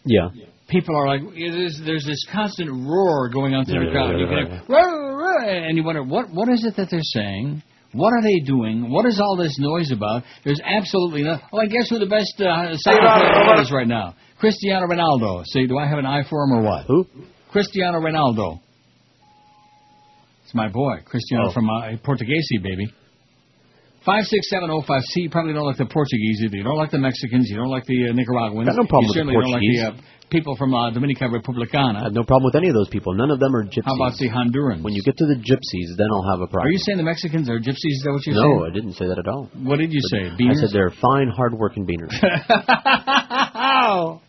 Yeah. 0.07 0.29
people 0.69 0.95
are 0.95 1.07
like, 1.07 1.21
is, 1.35 1.81
there's 1.85 2.05
this 2.05 2.23
constant 2.31 2.69
roar 2.71 3.29
going 3.29 3.53
on 3.53 3.65
through 3.65 3.85
the 3.85 3.91
crowd. 3.91 4.11
yeah, 4.11 4.17
You 4.17 4.25
yeah, 4.25 4.43
can 4.43 4.51
yeah. 4.51 4.59
hear, 4.59 4.63
"Roar, 4.67 5.17
roar," 5.19 5.39
and 5.43 5.77
you 5.77 5.83
wonder, 5.83 6.03
what, 6.03 6.29
what 6.33 6.49
is 6.49 6.65
it 6.65 6.75
that 6.77 6.89
they're 6.89 6.99
saying? 7.03 7.61
What 7.93 8.11
are 8.11 8.21
they 8.21 8.39
doing? 8.45 8.89
What 8.91 9.05
is 9.05 9.19
all 9.19 9.37
this 9.37 9.55
noise 9.59 9.91
about? 9.91 10.23
There's 10.43 10.59
absolutely 10.63 11.23
no. 11.23 11.37
Oh, 11.53 11.57
I 11.59 11.67
guess 11.67 11.89
who 11.89 11.99
the 11.99 12.05
best 12.05 12.35
uh, 12.41 12.75
soccer 12.77 12.99
player 12.99 13.61
is 13.61 13.71
right 13.71 13.87
now? 13.87 14.13
Cristiano 14.39 14.85
Ronaldo. 14.87 15.43
Say, 15.45 15.65
do 15.67 15.77
I 15.77 15.87
have 15.87 15.97
an 15.97 16.05
eye 16.05 16.23
for 16.29 16.43
him 16.43 16.51
or 16.51 16.61
what? 16.63 16.85
Who? 16.85 17.05
Cristiano 17.49 17.99
Ronaldo. 17.99 18.59
It's 20.43 20.53
my 20.53 20.67
boy, 20.69 20.97
Cristiano 21.05 21.47
Oh. 21.49 21.53
from 21.53 21.69
uh, 21.69 21.97
Portuguese, 22.03 22.47
baby. 22.61 22.87
Five 24.07 24.23
six 24.23 24.47
seven 24.49 24.71
oh 24.71 24.79
five. 24.87 25.03
C. 25.03 25.27
You 25.27 25.29
probably 25.29 25.51
don't 25.51 25.67
like 25.67 25.75
the 25.75 25.83
Portuguese 25.85 26.39
either. 26.39 26.55
You 26.55 26.63
don't 26.63 26.79
like 26.79 26.91
the 26.95 27.03
Mexicans. 27.03 27.49
You 27.51 27.57
don't 27.59 27.67
like 27.67 27.83
the 27.83 28.07
uh, 28.07 28.15
Nicaraguans. 28.15 28.71
Got 28.71 28.79
no 28.79 28.87
problem 28.87 29.03
you 29.03 29.11
with 29.11 29.11
the 29.11 29.19
certainly 29.19 29.35
don't 29.35 29.51
like 29.51 29.59
the 29.59 29.83
Portuguese. 29.83 29.99
uh, 29.99 30.29
people 30.31 30.55
from 30.55 30.71
uh, 30.73 30.91
Dominica 30.95 31.27
Republicana. 31.27 31.99
I 31.99 32.03
have 32.07 32.15
no 32.15 32.23
problem 32.23 32.47
with 32.47 32.55
any 32.55 32.69
of 32.71 32.73
those 32.73 32.87
people. 32.87 33.11
None 33.19 33.27
of 33.31 33.41
them 33.43 33.51
are 33.51 33.67
gypsies. 33.67 33.83
How 33.83 33.99
about 33.99 34.15
the 34.15 34.31
Hondurans? 34.31 34.79
When 34.81 34.93
you 34.95 35.03
get 35.03 35.17
to 35.19 35.25
the 35.27 35.35
gypsies, 35.35 35.99
then 35.99 36.07
I'll 36.07 36.23
have 36.31 36.39
a 36.39 36.47
problem. 36.47 36.67
Are 36.67 36.71
you 36.71 36.79
saying 36.79 36.95
the 36.97 37.03
Mexicans 37.03 37.49
are 37.51 37.59
gypsies? 37.59 37.99
Is 37.99 38.03
that 38.07 38.13
what 38.15 38.23
you're 38.25 38.39
no, 38.39 38.47
saying? 38.47 38.57
No, 38.57 38.65
I 38.65 38.71
didn't 38.71 38.93
say 38.95 39.07
that 39.11 39.19
at 39.19 39.27
all. 39.27 39.51
What 39.59 39.79
did 39.83 39.91
you 39.91 39.99
say? 40.07 40.31
I 40.31 40.55
said 40.55 40.71
they're 40.71 40.95
fine, 41.03 41.27
hard-working 41.27 41.83
beaners. 41.85 42.15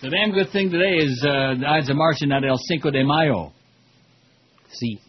The 0.00 0.10
damn 0.10 0.30
good 0.30 0.52
thing 0.52 0.70
today 0.70 1.02
is 1.02 1.24
uh, 1.26 1.56
the 1.58 1.66
Ides 1.66 1.90
of 1.90 1.96
March 1.96 2.18
and 2.20 2.30
not 2.30 2.44
El 2.44 2.56
Cinco 2.56 2.92
de 2.92 3.02
Mayo. 3.02 3.52
See. 4.70 5.00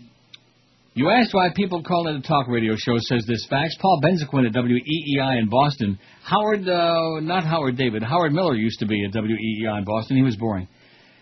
You 0.99 1.09
asked 1.09 1.33
why 1.33 1.47
people 1.55 1.81
call 1.81 2.09
it 2.09 2.17
a 2.17 2.21
talk 2.21 2.49
radio 2.49 2.75
show, 2.75 2.97
says 2.97 3.23
this 3.25 3.47
fax. 3.49 3.73
Paul 3.79 4.01
Benzaquin 4.03 4.45
at 4.45 4.51
WEEI 4.51 5.39
in 5.39 5.47
Boston. 5.47 5.97
Howard, 6.25 6.67
uh, 6.67 7.21
not 7.21 7.45
Howard 7.45 7.77
David, 7.77 8.03
Howard 8.03 8.33
Miller 8.33 8.55
used 8.55 8.79
to 8.79 8.85
be 8.85 9.05
at 9.05 9.13
WEEI 9.13 9.77
in 9.77 9.85
Boston. 9.85 10.17
He 10.17 10.23
was 10.23 10.35
boring. 10.35 10.67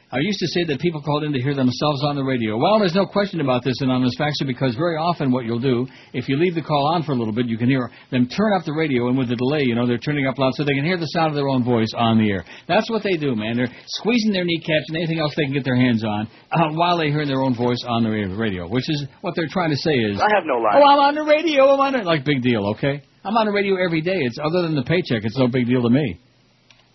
I 0.09 0.19
used 0.23 0.39
to 0.39 0.47
say 0.47 0.63
that 0.71 0.79
people 0.79 1.01
called 1.01 1.25
in 1.25 1.33
to 1.33 1.41
hear 1.41 1.53
themselves 1.53 1.99
on 2.07 2.15
the 2.15 2.23
radio. 2.23 2.55
Well, 2.55 2.79
there's 2.79 2.95
no 2.95 3.05
question 3.05 3.41
about 3.41 3.65
this 3.65 3.75
anonymous 3.81 4.15
faxer 4.15 4.47
because 4.47 4.73
very 4.75 4.95
often 4.95 5.31
what 5.35 5.43
you'll 5.43 5.59
do, 5.59 5.85
if 6.13 6.29
you 6.29 6.39
leave 6.39 6.55
the 6.55 6.61
call 6.61 6.95
on 6.95 7.03
for 7.03 7.11
a 7.11 7.15
little 7.15 7.33
bit, 7.33 7.47
you 7.47 7.57
can 7.57 7.67
hear 7.67 7.91
them 8.09 8.25
turn 8.29 8.55
up 8.55 8.63
the 8.63 8.71
radio, 8.71 9.09
and 9.09 9.17
with 9.17 9.27
the 9.27 9.35
delay, 9.35 9.63
you 9.67 9.75
know, 9.75 9.85
they're 9.85 9.99
turning 9.99 10.25
up 10.25 10.37
loud 10.37 10.53
so 10.55 10.63
they 10.63 10.79
can 10.79 10.85
hear 10.85 10.95
the 10.95 11.11
sound 11.11 11.27
of 11.27 11.35
their 11.35 11.49
own 11.49 11.61
voice 11.61 11.91
on 11.97 12.19
the 12.19 12.31
air. 12.31 12.45
That's 12.69 12.89
what 12.89 13.03
they 13.03 13.17
do, 13.17 13.35
man. 13.35 13.57
They're 13.57 13.67
squeezing 13.99 14.31
their 14.31 14.45
kneecaps 14.45 14.87
and 14.87 14.95
anything 14.95 15.19
else 15.19 15.33
they 15.35 15.43
can 15.43 15.51
get 15.51 15.65
their 15.65 15.75
hands 15.75 16.05
on 16.05 16.29
uh, 16.55 16.71
while 16.71 16.97
they 16.97 17.11
hear 17.11 17.25
their 17.25 17.43
own 17.43 17.53
voice 17.53 17.83
on 17.85 18.03
the 18.03 18.09
radio, 18.09 18.65
which 18.69 18.87
is 18.87 19.05
what 19.19 19.35
they're 19.35 19.51
trying 19.51 19.71
to 19.71 19.77
say 19.77 19.91
is. 19.91 20.23
I 20.23 20.31
have 20.31 20.47
no 20.47 20.55
lie. 20.55 20.79
Oh, 20.79 20.87
I'm 20.87 21.03
on 21.11 21.15
the 21.15 21.27
radio. 21.27 21.67
I'm 21.75 21.81
on 21.81 21.95
it. 21.95 22.05
Like 22.05 22.23
big 22.23 22.41
deal, 22.41 22.63
okay? 22.79 23.03
I'm 23.25 23.35
on 23.35 23.45
the 23.45 23.51
radio 23.51 23.75
every 23.75 23.99
day. 23.99 24.23
It's 24.23 24.39
other 24.39 24.61
than 24.61 24.75
the 24.75 24.87
paycheck. 24.87 25.27
It's 25.27 25.37
no 25.37 25.49
big 25.49 25.67
deal 25.67 25.83
to 25.83 25.89
me. 25.89 26.15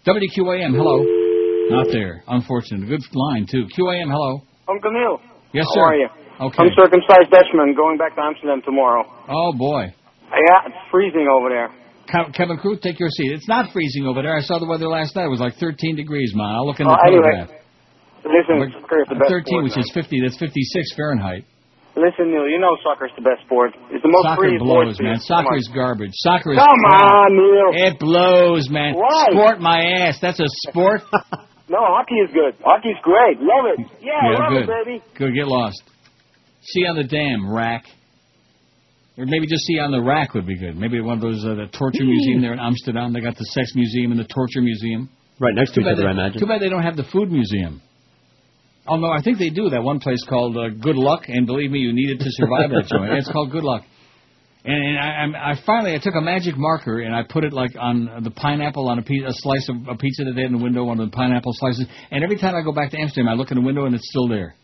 WQAM, 0.07 0.73
hello. 0.73 1.22
Not 1.73 1.86
there. 1.91 2.23
Unfortunate. 2.28 2.89
Good 2.89 3.02
line 3.12 3.47
too. 3.51 3.65
QAM, 3.76 4.10
hello. 4.10 4.42
Uncle 4.68 4.92
Neil. 4.92 5.20
Yes, 5.52 5.67
How 5.68 5.75
sir. 5.75 5.81
How 5.81 5.86
are 5.86 5.97
you? 5.97 6.09
Okay. 6.49 6.59
I'm 6.65 6.70
circumcised 6.76 7.31
Dutchman 7.31 7.75
going 7.76 7.99
back 7.99 8.15
to 8.17 8.23
Amsterdam 8.23 8.62
tomorrow. 8.65 9.05
Oh 9.28 9.52
boy. 9.57 9.92
Yeah, 10.33 10.67
it's 10.67 10.76
freezing 10.91 11.28
over 11.28 11.49
there. 11.51 11.68
Kevin 12.33 12.57
Crew, 12.59 12.76
take 12.83 12.99
your 12.99 13.09
seat. 13.10 13.33
It's 13.33 13.49
not 13.49 13.73
freezing 13.73 14.07
over 14.07 14.23
there. 14.23 14.36
I 14.36 14.41
saw 14.41 14.59
the 14.59 14.67
weather 14.67 14.89
last 14.89 15.15
night. 15.15 15.26
It 15.26 15.31
was 15.33 15.41
like 15.41 15.55
13 15.57 15.94
degrees, 15.97 16.33
man. 16.34 16.47
I'll 16.57 16.67
look 16.67 16.81
in 16.81 16.86
the 16.86 16.92
Oh, 16.92 17.07
anyway. 17.07 17.47
Listen, 18.25 18.73
soccer 18.81 19.02
is 19.02 19.09
the 19.09 19.17
best 19.17 19.28
13, 19.31 19.44
sport, 19.47 19.65
which 19.65 19.76
man. 19.76 19.84
is 19.84 19.91
50. 19.94 20.20
That's 20.23 20.39
56 20.39 20.94
Fahrenheit. 20.97 21.44
Listen, 21.94 22.33
Neil, 22.33 22.49
you 22.49 22.59
know 22.59 22.76
soccer's 22.83 23.10
the 23.17 23.23
best 23.23 23.44
sport. 23.44 23.73
It's 23.91 24.02
the 24.02 24.09
most 24.09 24.25
Soccer 24.25 24.41
free 24.49 24.57
sport. 24.57 24.86
blows, 24.89 24.97
man. 25.01 25.20
Soccer 25.20 25.57
is 25.57 25.68
garbage. 25.75 26.12
Soccer 26.25 26.52
is 26.52 26.59
Come 26.59 26.84
on, 26.97 27.28
Neil. 27.36 27.70
It 27.86 27.99
blows, 28.01 28.70
man. 28.70 28.94
Why? 28.97 29.26
Sport 29.31 29.60
my 29.60 29.81
ass. 30.09 30.18
That's 30.20 30.41
a 30.41 30.49
sport. 30.68 31.02
No, 31.73 31.81
hockey 31.81 32.17
is 32.20 32.31
good. 32.34 32.52
Hockey's 32.62 33.01
great. 33.02 33.41
Love 33.41 33.65
it. 33.73 33.81
Yeah, 34.05 34.12
I 34.20 34.44
love 34.44 34.52
good. 34.52 34.68
it, 34.68 34.84
baby. 34.84 35.02
Good. 35.17 35.33
Get 35.34 35.49
lost. 35.49 35.83
See 36.60 36.84
on 36.84 36.97
the 36.97 37.05
dam, 37.05 37.51
rack. 37.51 37.84
Or 39.17 39.25
maybe 39.25 39.47
just 39.47 39.65
see 39.65 39.78
on 39.78 39.91
the 39.91 40.01
rack 40.02 40.34
would 40.34 40.47
be 40.47 40.59
good. 40.59 40.76
Maybe 40.76 41.01
one 41.01 41.17
of 41.17 41.23
those 41.23 41.42
uh, 41.44 41.55
the 41.55 41.67
torture 41.73 42.05
museum 42.05 42.42
there 42.42 42.52
in 42.52 42.60
Amsterdam. 42.60 43.12
They 43.12 43.20
got 43.20 43.36
the 43.36 43.44
sex 43.57 43.73
museum 43.75 44.12
and 44.12 44.20
the 44.20 44.28
torture 44.28 44.60
museum. 44.60 45.09
Right 45.41 45.55
next 45.55 45.73
to 45.73 45.81
Too 45.81 45.89
each 45.89 45.92
other, 45.92 46.02
they- 46.02 46.09
I 46.09 46.12
imagine. 46.12 46.41
Too 46.41 46.47
bad 46.47 46.60
they 46.60 46.68
don't 46.68 46.83
have 46.83 46.97
the 46.97 47.09
food 47.10 47.33
museum. 47.33 47.81
Oh 48.86 48.97
no, 48.97 49.09
I 49.09 49.23
think 49.23 49.39
they 49.39 49.51
do. 49.51 49.70
That 49.70 49.83
one 49.83 50.01
place 50.01 50.23
called 50.28 50.57
uh, 50.57 50.68
Good 50.70 50.97
Luck, 50.97 51.23
and 51.28 51.47
believe 51.47 51.70
me, 51.70 51.78
you 51.78 51.92
need 51.94 52.10
it 52.10 52.18
to 52.18 52.31
survive 52.31 52.70
that 52.70 52.89
joint. 52.91 53.12
It's 53.15 53.31
called 53.31 53.51
Good 53.51 53.65
Luck. 53.65 53.83
And, 54.65 54.99
and 54.99 55.36
I, 55.36 55.50
I 55.50 55.55
finally 55.66 55.94
I 55.94 55.99
took 55.99 56.15
a 56.15 56.20
magic 56.20 56.57
marker 56.57 57.00
and 57.00 57.15
I 57.15 57.23
put 57.28 57.44
it 57.44 57.52
like 57.52 57.73
on 57.78 58.23
the 58.23 58.31
pineapple 58.31 58.89
on 58.89 58.99
a, 58.99 59.02
piece, 59.02 59.23
a 59.26 59.32
slice 59.32 59.68
of 59.68 59.89
a 59.89 59.97
pizza 59.97 60.24
that 60.24 60.34
they 60.34 60.42
had 60.42 60.52
in 60.52 60.58
the 60.58 60.62
window, 60.62 60.84
one 60.84 61.00
of 61.00 61.10
the 61.10 61.16
pineapple 61.16 61.52
slices. 61.55 61.86
And 62.10 62.23
every 62.23 62.39
time 62.39 62.55
I 62.55 62.62
go 62.62 62.73
back 62.73 62.91
to 62.92 62.99
Amsterdam, 62.99 63.28
I 63.28 63.34
look 63.34 63.50
in 63.50 63.57
the 63.57 63.65
window 63.65 63.86
and 63.86 63.94
it's 63.94 64.08
still 64.08 64.28
there. 64.28 64.55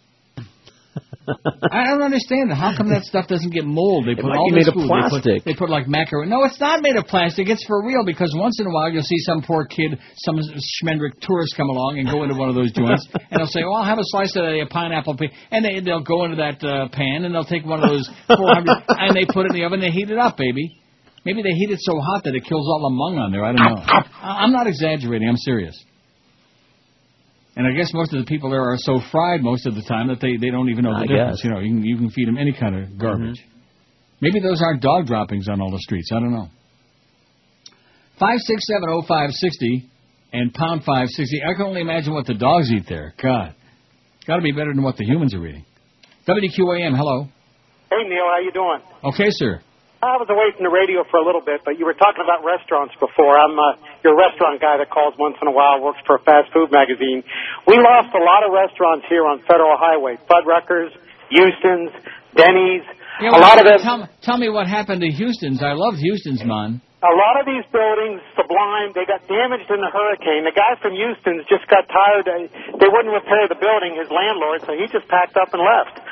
I 1.73 1.85
don't 1.87 2.03
understand 2.03 2.53
how 2.53 2.77
come 2.77 2.89
that 2.91 3.05
stuff 3.05 3.27
doesn't 3.29 3.53
get 3.53 3.65
mold. 3.65 4.07
They 4.07 4.13
It 4.13 4.21
put 4.21 4.29
might 4.31 4.39
all 4.39 4.51
made 4.51 4.67
of 4.69 4.75
food. 4.75 4.85
They 4.85 4.89
put- 4.89 4.89
plastic. 4.89 5.45
They 5.45 5.55
put, 5.55 5.71
like 5.71 5.87
macaroni. 5.89 6.31
No, 6.31 6.45
it's 6.45 6.59
not 6.61 6.83
made 6.83 6.97
of 6.97 7.07
plastic. 7.07 7.49
It's 7.49 7.65
for 7.67 7.85
real 7.85 8.05
because 8.05 8.33
once 8.37 8.59
in 8.61 8.67
a 8.67 8.71
while 8.71 8.91
you'll 8.91 9.03
see 9.03 9.19
some 9.29 9.43
poor 9.43 9.67
kid, 9.67 9.99
some 10.25 10.37
schmendrick 10.81 11.21
tourist 11.21 11.55
come 11.57 11.69
along 11.69 11.99
and 11.99 12.09
go 12.09 12.23
into 12.23 12.35
one 12.35 12.49
of 12.49 12.55
those 12.55 12.73
joints 12.73 13.07
and 13.31 13.39
they'll 13.41 13.47
say, 13.47 13.63
"Well, 13.65 13.75
I'll 13.77 13.85
have 13.85 13.99
a 13.99 14.07
slice 14.13 14.35
of 14.37 14.45
a 14.45 14.67
pineapple," 14.71 15.17
pi-" 15.17 15.33
and 15.51 15.65
they 15.65 15.81
they'll 15.81 16.03
go 16.05 16.25
into 16.25 16.37
that 16.37 16.63
uh, 16.65 16.89
pan 16.89 17.25
and 17.25 17.35
they'll 17.35 17.45
take 17.45 17.65
one 17.65 17.83
of 17.83 17.89
those 17.89 18.09
400 18.27 18.85
and 18.89 19.15
they 19.17 19.25
put 19.27 19.47
it 19.47 19.53
in 19.53 19.57
the 19.61 19.65
oven. 19.65 19.81
and 19.83 19.89
They 19.89 19.95
heat 19.95 20.11
it 20.11 20.19
up, 20.19 20.37
baby. 20.37 20.71
Maybe 21.25 21.43
they 21.43 21.51
heat 21.51 21.71
it 21.71 21.79
so 21.83 21.99
hot 22.01 22.25
that 22.25 22.35
it 22.35 22.45
kills 22.45 22.67
all 22.67 22.89
the 22.89 22.95
mung 22.95 23.19
on 23.19 23.33
there. 23.33 23.45
I 23.45 23.53
don't 23.53 23.61
know. 23.61 23.83
I'm 24.23 24.53
not 24.53 24.67
exaggerating. 24.67 25.29
I'm 25.29 25.37
serious. 25.37 25.77
And 27.59 27.67
I 27.67 27.73
guess 27.73 27.93
most 27.93 28.15
of 28.15 28.20
the 28.20 28.25
people 28.25 28.51
there 28.51 28.62
are 28.62 28.77
so 28.78 29.01
fried 29.11 29.43
most 29.43 29.67
of 29.67 29.75
the 29.75 29.83
time 29.83 30.07
that 30.09 30.20
they, 30.20 30.37
they 30.37 30.51
don't 30.51 30.70
even 30.70 30.85
know 30.85 30.95
the 30.95 31.03
I 31.03 31.07
difference. 31.07 31.43
guess. 31.43 31.45
You 31.45 31.51
know, 31.51 31.59
you 31.59 31.75
can 31.75 31.83
you 31.85 31.97
can 31.97 32.11
feed 32.11 32.28
them 32.28 32.39
any 32.39 32.53
kind 32.53 32.78
of 32.78 32.97
garbage. 32.97 33.43
Maybe 34.20 34.39
those 34.39 34.62
aren't 34.62 34.81
dog 34.81 35.07
droppings 35.07 35.49
on 35.49 35.61
all 35.61 35.70
the 35.73 35.81
streets. 35.81 36.11
I 36.15 36.20
don't 36.20 36.31
know. 36.33 36.49
Five 38.19 38.39
six 38.39 38.62
seven 38.67 38.89
oh 38.89 39.03
five 39.07 39.31
sixty 39.33 39.91
and 40.33 40.55
pound 40.55 40.85
five 40.85 41.09
sixty. 41.09 41.43
I 41.43 41.55
can 41.55 41.67
only 41.67 41.81
imagine 41.81 42.15
what 42.15 42.27
the 42.27 42.35
dogs 42.35 42.70
eat 42.70 42.85
there. 42.89 43.12
God, 43.20 43.57
got 44.27 44.37
to 44.37 44.43
be 44.43 44.53
better 44.53 44.73
than 44.73 44.85
what 44.85 44.97
the 44.97 45.05
humans 45.05 45.35
are 45.35 45.45
eating. 45.45 45.65
WQAM, 46.28 46.95
hello. 46.97 47.27
Hey, 47.91 48.05
Neil, 48.07 48.23
how 48.31 48.39
you 48.39 48.53
doing? 48.53 48.78
Okay, 49.03 49.31
sir. 49.31 49.61
I 50.03 50.15
was 50.15 50.28
away 50.31 50.55
from 50.55 50.62
the 50.62 50.70
radio 50.70 51.03
for 51.11 51.19
a 51.19 51.27
little 51.27 51.41
bit, 51.43 51.62
but 51.65 51.75
you 51.78 51.87
were 51.87 51.95
talking 51.99 52.23
about 52.23 52.47
restaurants 52.47 52.95
before. 53.01 53.35
I'm 53.35 53.59
uh, 53.59 53.88
your 54.05 54.15
restaurant 54.15 54.60
guy 54.60 54.78
that 54.78 54.91
calls 54.91 55.15
once 55.18 55.36
in 55.43 55.49
a 55.49 55.55
while, 55.55 55.83
works 55.83 56.01
for 56.07 56.17
a 56.17 56.23
fast 56.23 56.52
food 56.55 56.70
magazine. 56.70 57.23
We 57.67 57.77
lost 57.78 58.15
a 58.15 58.23
lot 58.23 58.47
of 58.47 58.55
restaurants 58.55 59.07
here 59.09 59.27
on 59.27 59.43
Federal 59.47 59.75
Highway. 59.75 60.18
Fuddruckers, 60.31 60.94
Houston's, 61.31 61.91
Denny's. 62.39 62.86
Yeah, 63.18 63.35
a 63.35 63.41
lot 63.43 63.59
of 63.59 63.67
them. 63.67 63.81
Tell, 63.83 64.01
tell 64.23 64.39
me 64.39 64.49
what 64.49 64.70
happened 64.70 65.02
to 65.02 65.10
Houston's. 65.10 65.62
I 65.62 65.75
loved 65.75 65.99
Houston's, 65.99 66.44
man. 66.44 66.81
A 66.99 67.15
lot 67.15 67.39
of 67.39 67.47
these 67.47 67.62
buildings, 67.70 68.18
Sublime, 68.35 68.91
they 68.91 69.07
got 69.07 69.23
damaged 69.31 69.70
in 69.70 69.78
the 69.78 69.91
hurricane. 69.91 70.43
The 70.43 70.55
guy 70.55 70.75
from 70.83 70.99
Houston's 70.99 71.47
just 71.47 71.62
got 71.70 71.86
tired. 71.86 72.27
They, 72.27 72.51
they 72.75 72.91
wouldn't 72.91 73.15
repair 73.15 73.47
the 73.47 73.55
building, 73.55 73.94
his 73.94 74.10
landlord, 74.10 74.67
so 74.67 74.75
he 74.75 74.83
just 74.91 75.07
packed 75.07 75.39
up 75.39 75.55
and 75.55 75.62
left. 75.62 76.02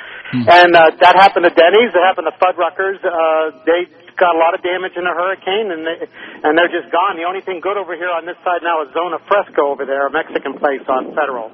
And 0.46 0.74
uh, 0.74 0.94
that 1.02 1.14
happened 1.18 1.46
to 1.46 1.54
Denny's. 1.54 1.90
That 1.90 2.06
happened 2.06 2.30
to 2.30 2.36
Fuddruckers. 2.38 2.98
Uh, 3.02 3.62
they 3.66 3.90
got 4.16 4.32
a 4.34 4.40
lot 4.40 4.52
of 4.56 4.60
damage 4.64 4.96
in 4.96 5.04
the 5.04 5.12
hurricane, 5.14 5.72
and 5.72 5.84
they 5.84 5.96
and 6.44 6.56
they're 6.56 6.72
just 6.72 6.88
gone. 6.92 7.16
The 7.20 7.24
only 7.28 7.40
thing 7.44 7.60
good 7.60 7.76
over 7.76 7.92
here 7.96 8.10
on 8.12 8.24
this 8.24 8.36
side 8.44 8.60
now 8.64 8.80
is 8.84 8.92
Zona 8.96 9.20
Fresca 9.28 9.60
over 9.60 9.84
there, 9.84 10.08
a 10.08 10.12
Mexican 10.12 10.56
place 10.56 10.84
on 10.88 11.12
Federal. 11.12 11.52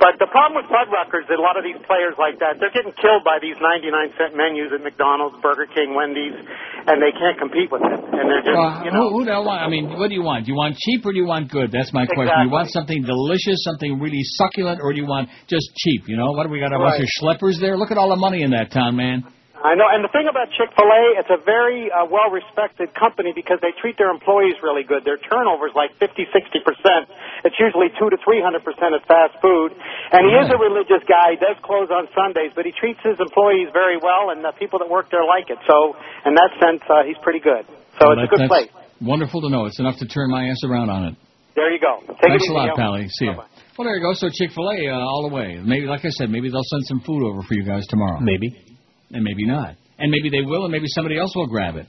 But 0.00 0.18
the 0.18 0.26
problem 0.26 0.58
with 0.58 0.66
Fuddruckers, 0.68 1.30
a 1.30 1.38
lot 1.38 1.54
of 1.54 1.62
these 1.62 1.78
players 1.86 2.18
like 2.18 2.42
that, 2.42 2.58
they're 2.58 2.74
getting 2.74 2.90
killed 2.98 3.22
by 3.22 3.38
these 3.38 3.54
99 3.62 3.94
cent 4.18 4.34
menus 4.34 4.74
at 4.74 4.82
McDonald's, 4.82 5.38
Burger 5.38 5.70
King, 5.70 5.94
Wendy's, 5.94 6.34
and 6.34 6.98
they 6.98 7.14
can't 7.14 7.38
compete 7.38 7.70
with 7.70 7.78
it. 7.86 7.94
And 7.94 8.26
they're 8.26 8.42
just, 8.42 8.58
Well, 8.58 8.82
you 8.82 8.90
know. 8.90 9.06
who, 9.14 9.22
who 9.22 9.24
do 9.24 9.30
I 9.30 9.38
want? 9.38 9.60
I 9.62 9.68
mean, 9.70 9.94
what 9.94 10.10
do 10.10 10.18
you 10.18 10.26
want? 10.26 10.46
Do 10.46 10.50
you 10.50 10.58
want 10.58 10.74
cheap 10.82 11.06
or 11.06 11.14
do 11.14 11.18
you 11.22 11.30
want 11.30 11.46
good? 11.46 11.70
That's 11.70 11.94
my 11.94 12.10
question. 12.10 12.34
You 12.42 12.50
want 12.50 12.74
something 12.74 13.06
delicious, 13.06 13.62
something 13.62 14.02
really 14.02 14.22
succulent, 14.34 14.82
or 14.82 14.92
do 14.92 14.98
you 14.98 15.06
want 15.06 15.30
just 15.46 15.70
cheap? 15.78 16.10
You 16.10 16.18
know, 16.18 16.34
what 16.34 16.42
do 16.44 16.50
we 16.50 16.58
got? 16.58 16.74
A 16.74 16.78
bunch 16.78 16.98
of 16.98 17.08
schleppers 17.22 17.62
there. 17.62 17.78
Look 17.78 17.94
at 17.94 17.98
all 17.98 18.10
the 18.10 18.18
money 18.18 18.42
in 18.42 18.50
that 18.50 18.74
town, 18.74 18.96
man. 18.98 19.22
I 19.64 19.72
know, 19.80 19.88
and 19.88 20.04
the 20.04 20.12
thing 20.12 20.28
about 20.28 20.52
Chick 20.52 20.68
Fil 20.76 20.84
A, 20.84 21.24
it's 21.24 21.32
a 21.32 21.40
very 21.40 21.88
uh, 21.88 22.04
well-respected 22.04 22.92
company 22.92 23.32
because 23.32 23.56
they 23.64 23.72
treat 23.80 23.96
their 23.96 24.12
employees 24.12 24.60
really 24.60 24.84
good. 24.84 25.08
Their 25.08 25.16
turnover 25.16 25.64
is 25.64 25.72
like 25.72 25.96
50, 25.96 26.20
60 26.20 26.68
percent. 26.68 27.08
It's 27.48 27.56
usually 27.56 27.88
two 27.96 28.12
to 28.12 28.20
three 28.20 28.44
hundred 28.44 28.60
percent 28.60 28.92
at 28.92 29.08
fast 29.08 29.40
food. 29.40 29.72
And 30.12 30.28
he 30.28 30.36
is 30.36 30.52
a 30.52 30.60
religious 30.60 31.00
guy. 31.08 31.34
He 31.34 31.40
does 31.40 31.56
close 31.64 31.88
on 31.88 32.12
Sundays, 32.12 32.52
but 32.52 32.68
he 32.68 32.76
treats 32.76 33.00
his 33.00 33.16
employees 33.16 33.72
very 33.72 33.96
well, 33.96 34.36
and 34.36 34.44
the 34.44 34.52
people 34.60 34.84
that 34.84 34.88
work 34.92 35.08
there 35.08 35.24
like 35.24 35.48
it. 35.48 35.56
So, 35.64 35.96
in 36.28 36.36
that 36.36 36.52
sense, 36.60 36.84
uh, 36.84 37.08
he's 37.08 37.16
pretty 37.24 37.40
good. 37.40 37.64
So 37.96 38.12
Well, 38.12 38.20
it's 38.20 38.28
a 38.28 38.32
good 38.36 38.44
that's 38.44 38.68
place. 38.68 38.72
Wonderful 39.00 39.40
to 39.42 39.48
know. 39.48 39.64
It's 39.64 39.80
enough 39.80 39.96
to 40.04 40.06
turn 40.06 40.28
my 40.28 40.44
ass 40.52 40.60
around 40.60 40.92
on 40.92 41.08
it. 41.08 41.14
There 41.56 41.72
you 41.72 41.80
go. 41.80 42.04
Take 42.20 42.36
Thanks 42.36 42.44
it 42.44 42.52
a 42.52 42.52
lot, 42.52 42.68
Neil. 42.68 42.76
Pally. 42.76 43.08
See 43.08 43.32
you. 43.32 43.32
Well, 43.32 43.88
there 43.88 43.96
you 43.96 44.04
go. 44.04 44.12
So 44.12 44.28
Chick 44.28 44.52
Fil 44.52 44.68
A 44.68 44.92
uh, 44.92 45.00
all 45.00 45.24
the 45.24 45.32
way. 45.32 45.56
Maybe, 45.56 45.88
like 45.88 46.04
I 46.04 46.12
said, 46.12 46.28
maybe 46.28 46.52
they'll 46.52 46.68
send 46.68 46.84
some 46.84 47.00
food 47.00 47.24
over 47.24 47.40
for 47.40 47.54
you 47.56 47.64
guys 47.64 47.86
tomorrow. 47.88 48.20
Maybe. 48.20 48.73
And 49.10 49.22
maybe 49.22 49.46
not. 49.46 49.76
And 49.98 50.10
maybe 50.10 50.28
they 50.30 50.40
will, 50.42 50.64
and 50.64 50.72
maybe 50.72 50.86
somebody 50.88 51.18
else 51.18 51.32
will 51.36 51.46
grab 51.46 51.76
it. 51.76 51.86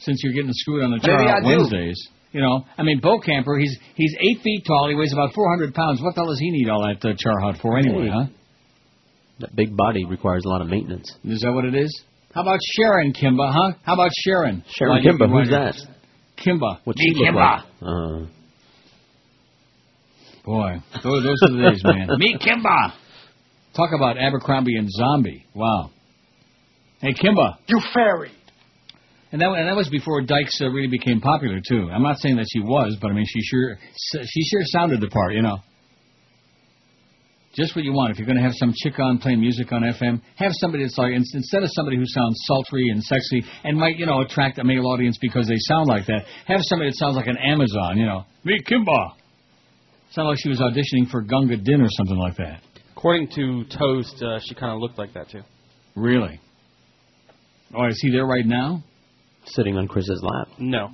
Since 0.00 0.20
you're 0.22 0.32
getting 0.34 0.52
screwed 0.52 0.84
on 0.84 0.90
the 0.90 1.10
I 1.10 1.36
on 1.36 1.42
do. 1.42 1.48
Wednesdays. 1.48 2.08
You 2.32 2.42
know, 2.42 2.64
I 2.76 2.82
mean, 2.82 3.00
Bokamper, 3.00 3.58
he's 3.58 3.74
he's 3.94 4.14
eight 4.20 4.42
feet 4.42 4.64
tall. 4.66 4.86
He 4.90 4.94
weighs 4.94 5.14
about 5.14 5.32
400 5.34 5.72
pounds. 5.72 6.02
What 6.02 6.14
the 6.14 6.20
hell 6.20 6.28
does 6.28 6.38
he 6.38 6.50
need 6.50 6.68
all 6.68 6.82
that 6.86 7.02
uh, 7.08 7.14
char 7.18 7.40
hut 7.40 7.56
for 7.62 7.78
anyway, 7.78 8.04
Hey. 8.04 8.10
huh? 8.12 8.24
That 9.40 9.56
big 9.56 9.74
body 9.74 10.04
requires 10.04 10.42
a 10.44 10.48
lot 10.50 10.60
of 10.60 10.68
maintenance. 10.68 11.10
Is 11.24 11.40
that 11.40 11.52
what 11.52 11.64
it 11.64 11.74
is? 11.74 12.02
How 12.34 12.42
about 12.42 12.58
Sharon 12.76 13.14
Kimba, 13.14 13.50
huh? 13.50 13.72
How 13.82 13.94
about 13.94 14.10
Sharon? 14.24 14.62
Sharon 14.68 15.02
you- 15.02 15.12
Kimba, 15.12 15.30
who's 15.30 15.48
that? 15.50 15.74
Kimba. 16.36 16.80
What's 16.84 16.98
Me 17.00 17.14
she 17.14 17.14
look 17.24 17.34
Kimba. 17.34 17.34
like? 17.34 17.64
Uh, 17.80 18.26
Boy, 20.44 20.82
those, 21.02 21.22
those 21.24 21.36
are 21.42 21.52
the 21.52 21.70
days, 21.70 21.82
man. 21.84 22.08
Meet 22.18 22.40
Kimba. 22.40 22.92
Talk 23.74 23.90
about 23.94 24.16
Abercrombie 24.18 24.76
and 24.76 24.88
Zombie. 24.90 25.44
Wow. 25.54 25.90
Hey, 27.00 27.12
Kimba. 27.12 27.58
You 27.66 27.80
fairy. 27.94 28.32
And 29.30 29.40
that, 29.40 29.48
and 29.48 29.68
that 29.68 29.76
was 29.76 29.88
before 29.88 30.22
Dykes 30.22 30.58
uh, 30.62 30.68
really 30.68 30.88
became 30.88 31.20
popular 31.20 31.60
too. 31.60 31.90
I'm 31.92 32.02
not 32.02 32.18
saying 32.18 32.36
that 32.36 32.46
she 32.50 32.60
was, 32.60 32.96
but 33.00 33.10
I 33.10 33.14
mean 33.14 33.26
she 33.26 33.40
sure 33.42 33.78
she 34.24 34.42
sure 34.44 34.60
sounded 34.64 35.00
the 35.00 35.08
part, 35.08 35.34
you 35.34 35.42
know. 35.42 35.58
Just 37.54 37.76
what 37.76 37.84
you 37.84 37.92
want. 37.92 38.12
If 38.12 38.18
you're 38.18 38.26
going 38.26 38.38
to 38.38 38.42
have 38.42 38.54
some 38.54 38.72
chick 38.74 38.98
on 39.00 39.18
playing 39.18 39.40
music 39.40 39.72
on 39.72 39.82
FM, 39.82 40.22
have 40.36 40.52
somebody 40.54 40.84
that's 40.84 40.96
like 40.96 41.12
instead 41.12 41.62
of 41.62 41.70
somebody 41.72 41.96
who 41.96 42.04
sounds 42.06 42.36
sultry 42.46 42.88
and 42.88 43.02
sexy 43.02 43.44
and 43.64 43.76
might 43.76 43.96
you 43.96 44.06
know 44.06 44.20
attract 44.22 44.58
a 44.58 44.64
male 44.64 44.86
audience 44.86 45.18
because 45.20 45.46
they 45.46 45.58
sound 45.58 45.88
like 45.88 46.06
that. 46.06 46.24
Have 46.46 46.60
somebody 46.62 46.90
that 46.90 46.96
sounds 46.96 47.16
like 47.16 47.26
an 47.26 47.36
Amazon, 47.36 47.98
you 47.98 48.06
know. 48.06 48.24
Me 48.44 48.58
Kimba. 48.66 49.12
Sound 50.12 50.28
like 50.28 50.38
she 50.40 50.48
was 50.48 50.60
auditioning 50.60 51.10
for 51.10 51.20
Gunga 51.20 51.58
Din 51.58 51.82
or 51.82 51.88
something 51.90 52.16
like 52.16 52.36
that. 52.36 52.62
According 52.96 53.28
to 53.34 53.64
Toast, 53.76 54.22
uh, 54.22 54.38
she 54.40 54.54
kind 54.54 54.72
of 54.72 54.80
looked 54.80 54.96
like 54.96 55.12
that 55.12 55.28
too. 55.28 55.42
Really? 55.94 56.40
Oh, 57.74 57.86
is 57.86 57.98
he 58.00 58.10
there 58.10 58.26
right 58.26 58.46
now? 58.46 58.82
sitting 59.52 59.78
on 59.78 59.88
Chris's 59.88 60.20
lap. 60.22 60.48
No, 60.58 60.90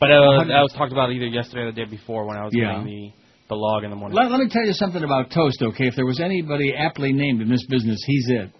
but 0.00 0.10
uh, 0.10 0.44
that 0.44 0.62
was 0.62 0.72
talked 0.72 0.92
about 0.92 1.10
either 1.12 1.26
yesterday 1.26 1.62
or 1.62 1.72
the 1.72 1.76
day 1.76 1.84
before 1.84 2.24
when 2.26 2.38
I 2.38 2.44
was 2.44 2.52
Yeah. 2.54 2.72
getting 2.78 2.86
the 2.86 3.12
the 3.50 3.54
log 3.56 3.84
in 3.84 3.90
the 3.90 3.96
morning. 3.96 4.16
Let, 4.16 4.30
let 4.30 4.40
me 4.40 4.48
tell 4.48 4.64
you 4.64 4.72
something 4.72 5.04
about 5.04 5.30
Toast, 5.30 5.60
okay? 5.60 5.88
If 5.88 5.94
there 5.94 6.06
was 6.06 6.20
anybody 6.20 6.72
aptly 6.74 7.12
named 7.12 7.42
in 7.42 7.50
this 7.50 7.66
business, 7.68 8.02
he's 8.06 8.26
it. 8.30 8.50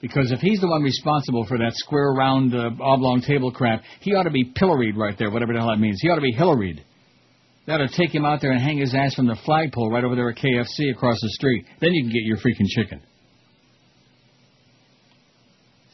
Because 0.00 0.32
if 0.32 0.40
he's 0.40 0.60
the 0.60 0.66
one 0.66 0.82
responsible 0.82 1.44
for 1.46 1.56
that 1.58 1.72
square, 1.74 2.10
round, 2.14 2.52
uh, 2.52 2.70
oblong 2.80 3.20
table 3.20 3.52
crap, 3.52 3.82
he 4.00 4.14
ought 4.14 4.24
to 4.24 4.30
be 4.30 4.44
pilloried 4.56 4.96
right 4.96 5.16
there, 5.18 5.30
whatever 5.30 5.52
the 5.52 5.60
hell 5.60 5.68
that 5.68 5.78
means. 5.78 5.98
He 6.00 6.08
ought 6.08 6.16
to 6.16 6.20
be 6.20 6.34
Hillaried. 6.34 6.80
They 7.66 7.72
ought 7.74 7.78
to 7.78 7.88
take 7.96 8.12
him 8.12 8.24
out 8.24 8.40
there 8.40 8.50
and 8.50 8.60
hang 8.60 8.78
his 8.78 8.92
ass 8.92 9.14
from 9.14 9.26
the 9.26 9.36
flagpole 9.44 9.90
right 9.90 10.02
over 10.02 10.16
there 10.16 10.30
at 10.30 10.36
KFC 10.36 10.90
across 10.90 11.18
the 11.20 11.28
street. 11.30 11.64
Then 11.80 11.92
you 11.92 12.02
can 12.02 12.10
get 12.10 12.22
your 12.24 12.38
freaking 12.38 12.66
chicken. 12.68 13.00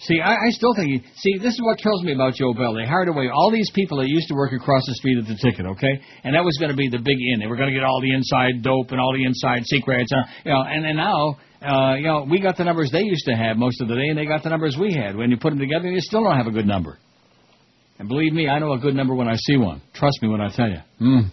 See, 0.00 0.20
I, 0.20 0.34
I 0.34 0.50
still 0.50 0.74
think. 0.74 1.04
See, 1.16 1.38
this 1.38 1.54
is 1.54 1.62
what 1.62 1.78
kills 1.78 2.02
me 2.02 2.12
about 2.12 2.34
Joe 2.34 2.52
Bell. 2.52 2.74
They 2.74 2.84
hired 2.84 3.08
away 3.08 3.28
all 3.28 3.50
these 3.50 3.70
people 3.74 3.98
that 3.98 4.08
used 4.08 4.28
to 4.28 4.34
work 4.34 4.52
across 4.52 4.82
the 4.86 4.94
street 4.94 5.18
at 5.18 5.26
the 5.26 5.36
ticket, 5.36 5.66
okay? 5.66 6.00
And 6.24 6.34
that 6.34 6.44
was 6.44 6.56
going 6.58 6.70
to 6.70 6.76
be 6.76 6.88
the 6.88 6.98
big 6.98 7.16
in. 7.16 7.40
They 7.40 7.46
were 7.46 7.56
going 7.56 7.68
to 7.68 7.74
get 7.74 7.84
all 7.84 8.00
the 8.02 8.12
inside 8.12 8.62
dope 8.62 8.90
and 8.90 9.00
all 9.00 9.14
the 9.14 9.24
inside 9.24 9.64
secrets, 9.64 10.10
uh, 10.12 10.28
you 10.44 10.52
know. 10.52 10.62
And, 10.62 10.84
and 10.84 10.96
now, 10.96 11.38
uh, 11.62 11.94
you 11.94 12.04
know, 12.04 12.26
we 12.28 12.40
got 12.40 12.56
the 12.56 12.64
numbers 12.64 12.90
they 12.90 13.02
used 13.02 13.24
to 13.26 13.34
have 13.34 13.56
most 13.56 13.80
of 13.80 13.88
the 13.88 13.94
day, 13.94 14.08
and 14.08 14.18
they 14.18 14.26
got 14.26 14.42
the 14.42 14.50
numbers 14.50 14.76
we 14.78 14.92
had. 14.92 15.16
When 15.16 15.30
you 15.30 15.36
put 15.38 15.50
them 15.50 15.58
together, 15.58 15.88
you 15.88 16.00
still 16.00 16.24
don't 16.24 16.36
have 16.36 16.48
a 16.48 16.52
good 16.52 16.66
number. 16.66 16.98
And 17.98 18.08
believe 18.08 18.32
me, 18.32 18.48
I 18.48 18.58
know 18.58 18.72
a 18.72 18.78
good 18.78 18.94
number 18.94 19.14
when 19.14 19.28
I 19.28 19.36
see 19.36 19.56
one. 19.56 19.80
Trust 19.94 20.18
me 20.20 20.28
when 20.28 20.40
I 20.40 20.50
tell 20.54 20.68
you. 20.68 20.80
Mm. 21.00 21.30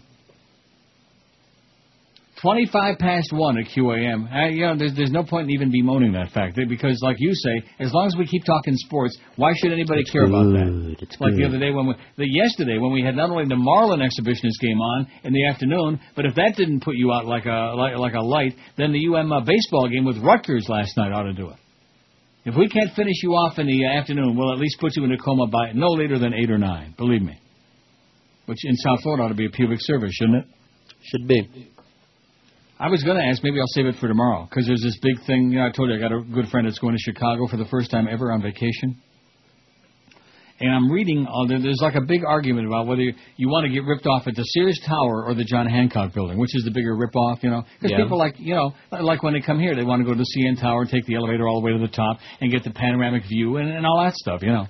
25 2.42 2.98
past 2.98 3.30
1 3.32 3.58
at 3.60 3.66
QAM. 3.66 4.26
Uh, 4.26 4.50
you 4.50 4.66
know, 4.66 4.76
there's, 4.76 4.95
there's 4.95 5.11
no 5.11 5.24
point 5.24 5.45
in 5.45 5.52
even 5.52 5.70
bemoaning 5.70 6.14
that 6.14 6.32
fact. 6.32 6.58
Because, 6.68 6.98
like 7.03 7.18
you 7.20 7.34
say, 7.36 7.61
as 7.80 7.94
long 7.94 8.08
as 8.08 8.16
we 8.18 8.26
keep 8.26 8.44
talking 8.45 8.74
sports, 8.78 9.16
why 9.36 9.52
should 9.58 9.72
anybody 9.72 10.03
care 10.11 10.26
about 10.26 10.50
that? 10.53 10.98
It's 11.02 11.20
like 11.20 11.36
the 11.36 11.45
other 11.45 11.60
day 11.60 11.70
when 11.70 11.88
we, 11.88 11.94
the 12.18 12.26
yesterday 12.28 12.80
when 12.80 12.92
we 12.92 13.03
had 13.03 13.16
not 13.16 13.30
only 13.30 13.45
the 13.45 13.56
Marlin 13.56 14.00
exhibitionist 14.00 14.58
game 14.60 14.80
on 14.80 15.08
in 15.24 15.34
the 15.34 15.45
afternoon, 15.45 16.00
but 16.16 16.26
if 16.26 16.34
that 16.36 16.56
didn't 16.58 16.82
put 16.82 16.95
you 16.95 17.11
out 17.14 17.26
like 17.26 17.45
a 17.45 17.74
like, 17.78 17.98
like 17.98 18.14
a 18.14 18.22
light, 18.22 18.56
then 18.78 18.92
the 18.92 19.06
UM 19.06 19.32
uh, 19.32 19.42
baseball 19.42 19.88
game 19.88 20.06
with 20.06 20.18
Rutgers 20.18 20.66
last 20.68 20.98
night 20.98 21.11
ought 21.11 21.24
to 21.24 21.34
do 21.34 21.50
it. 21.50 21.58
If 22.44 22.56
we 22.58 22.68
can't 22.68 22.92
finish 22.95 23.22
you 23.22 23.34
off 23.34 23.60
in 23.60 23.68
the 23.68 23.86
afternoon, 23.86 24.36
we'll 24.36 24.52
at 24.52 24.58
least 24.58 24.78
put 24.80 24.95
you 24.95 25.03
in 25.03 25.11
a 25.11 25.18
coma 25.18 25.45
by 25.45 25.74
no 25.74 25.90
later 25.90 26.18
than 26.18 26.34
eight 26.34 26.50
or 26.50 26.58
nine. 26.58 26.95
Believe 26.98 27.22
me. 27.22 27.40
Which 28.48 28.58
in 28.64 28.76
South 28.78 29.02
Florida 29.03 29.24
ought 29.26 29.30
to 29.30 29.36
be 29.36 29.45
a 29.45 29.52
pubic 29.52 29.78
service, 29.82 30.11
shouldn't 30.14 30.44
it? 30.44 30.45
Should 31.03 31.28
be. 31.28 31.72
I 32.82 32.88
was 32.90 33.03
going 33.03 33.18
to 33.18 33.24
ask, 33.24 33.43
maybe 33.43 33.60
I'll 33.60 33.68
save 33.76 33.85
it 33.85 33.95
for 34.01 34.08
tomorrow, 34.08 34.48
because 34.50 34.66
there's 34.66 34.82
this 34.82 34.98
big 35.03 35.24
thing. 35.27 35.51
You 35.51 35.60
know, 35.60 35.68
I 35.68 35.72
told 35.72 35.90
you 35.90 35.95
I 35.95 36.00
got 36.00 36.11
a 36.11 36.22
good 36.24 36.48
friend 36.50 36.66
that's 36.66 36.80
going 36.80 36.95
to 36.98 37.00
Chicago 37.00 37.45
for 37.48 37.58
the 37.58 37.66
first 37.66 37.92
time 37.92 38.08
ever 38.10 38.32
on 38.32 38.42
vacation. 38.42 38.98
And 40.60 40.74
I'm 40.74 40.92
reading, 40.92 41.27
uh, 41.27 41.45
there- 41.48 41.60
there's 41.60 41.80
like 41.82 41.93
a 41.95 42.01
big 42.01 42.24
argument 42.26 42.66
about 42.68 42.88
whether 42.88 43.01
you, 43.03 43.14
you 43.38 43.50
want 43.50 43.66
to 43.68 43.72
get 43.72 43.84
ripped 43.84 44.08
off 44.08 44.27
at 44.27 44.35
the 44.35 44.43
Sears 44.43 44.80
Tower 44.85 45.26
or 45.26 45.35
the 45.35 45.43
John 45.43 45.68
Hancock 45.68 46.14
Building, 46.14 46.38
which 46.40 46.56
is 46.56 46.64
the 46.64 46.72
bigger 46.72 46.95
rip 46.95 47.16
off, 47.16 47.43
you 47.43 47.51
know? 47.51 47.64
Because 47.80 47.92
Yeah. 47.92 48.03
people 48.03 48.18
like, 48.18 48.35
you 48.40 48.56
know, 48.56 48.74
like 48.92 49.22
when 49.22 49.34
they 49.34 49.42
come 49.42 49.60
here, 49.60 49.76
they 49.76 49.84
want 49.84 50.01
to 50.01 50.03
go 50.06 50.14
to 50.14 50.18
the 50.19 50.26
CN 50.35 50.56
Tower 50.60 50.82
and 50.82 50.90
take 50.90 51.06
the 51.06 51.16
elevator 51.16 51.48
all 51.48 51.60
the 51.61 51.66
way 51.66 51.74
to 51.74 51.80
the 51.80 51.88
top 51.88 52.18
and 52.42 52.51
get 52.51 52.64
the 52.64 52.72
panoramic 52.72 53.24
view 53.26 53.58
and, 53.58 53.69
and 53.69 53.85
all 53.85 54.01
that 54.03 54.14
stuff, 54.16 54.42
you 54.42 54.50
know? 54.51 54.66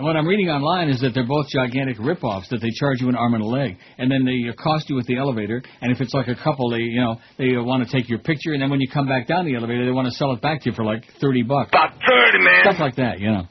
And 0.00 0.06
what 0.06 0.16
I'm 0.16 0.26
reading 0.26 0.48
online 0.48 0.88
is 0.88 0.98
that 1.02 1.12
they're 1.12 1.28
both 1.28 1.44
gigantic 1.52 1.98
rip-offs 2.00 2.48
that 2.48 2.62
they 2.62 2.70
charge 2.80 3.02
you 3.02 3.10
an 3.10 3.16
arm 3.16 3.34
and 3.34 3.42
a 3.42 3.46
leg, 3.46 3.76
and 3.98 4.10
then 4.10 4.24
they 4.24 4.48
accost 4.48 4.88
you 4.88 4.96
with 4.96 5.04
the 5.04 5.18
elevator. 5.18 5.60
And 5.82 5.92
if 5.92 6.00
it's 6.00 6.14
like 6.14 6.26
a 6.26 6.34
couple, 6.34 6.70
they 6.70 6.78
you 6.88 7.02
know 7.02 7.20
they 7.36 7.52
want 7.58 7.86
to 7.86 7.92
take 7.94 8.08
your 8.08 8.18
picture, 8.18 8.54
and 8.54 8.62
then 8.62 8.70
when 8.70 8.80
you 8.80 8.88
come 8.88 9.06
back 9.06 9.26
down 9.28 9.44
the 9.44 9.54
elevator, 9.56 9.84
they 9.84 9.92
want 9.92 10.08
to 10.08 10.14
sell 10.14 10.32
it 10.32 10.40
back 10.40 10.62
to 10.62 10.70
you 10.70 10.74
for 10.74 10.86
like 10.86 11.04
thirty 11.20 11.42
bucks. 11.42 11.68
About 11.68 12.00
30, 12.00 12.40
man. 12.40 12.64
Stuff 12.64 12.80
like 12.80 12.96
that, 12.96 13.20
you 13.20 13.30
know. 13.30 13.42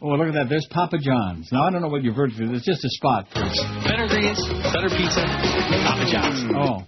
Oh, 0.00 0.16
look 0.16 0.28
at 0.28 0.32
that! 0.32 0.48
There's 0.48 0.66
Papa 0.70 0.96
John's. 0.96 1.52
Now 1.52 1.64
I 1.68 1.70
don't 1.70 1.82
know 1.82 1.88
what 1.92 2.02
your 2.02 2.14
verdict 2.14 2.40
is. 2.40 2.48
It's 2.50 2.64
just 2.64 2.82
a 2.82 2.88
spot 2.96 3.26
for. 3.34 3.44
Better 3.84 4.08
greens, 4.08 4.40
better 4.72 4.88
pizza, 4.88 5.28
Papa 5.28 6.08
John's. 6.08 6.40
Mm. 6.40 6.56
Oh, 6.56 6.86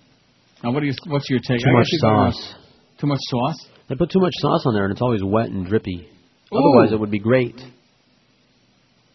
now 0.65 0.73
what 0.73 0.81
do 0.81 0.87
you? 0.87 0.95
What's 1.09 1.29
your 1.29 1.41
take? 1.47 1.61
Too 1.61 1.69
I 1.69 1.73
much 1.77 1.85
guess 1.85 1.93
you 1.93 2.01
go- 2.01 2.31
sauce. 2.33 2.55
Too 3.03 3.07
much 3.07 3.21
sauce. 3.29 3.69
They 3.91 3.97
put 3.97 4.09
too 4.11 4.21
much 4.21 4.33
sauce 4.41 4.65
on 4.65 4.73
there, 4.73 4.85
and 4.85 4.93
it's 4.93 5.03
always 5.03 5.21
wet 5.23 5.51
and 5.51 5.67
drippy. 5.67 6.09
Ooh. 6.55 6.57
Otherwise, 6.57 6.95
it 6.95 6.99
would 6.99 7.11
be 7.11 7.19
great. 7.21 7.61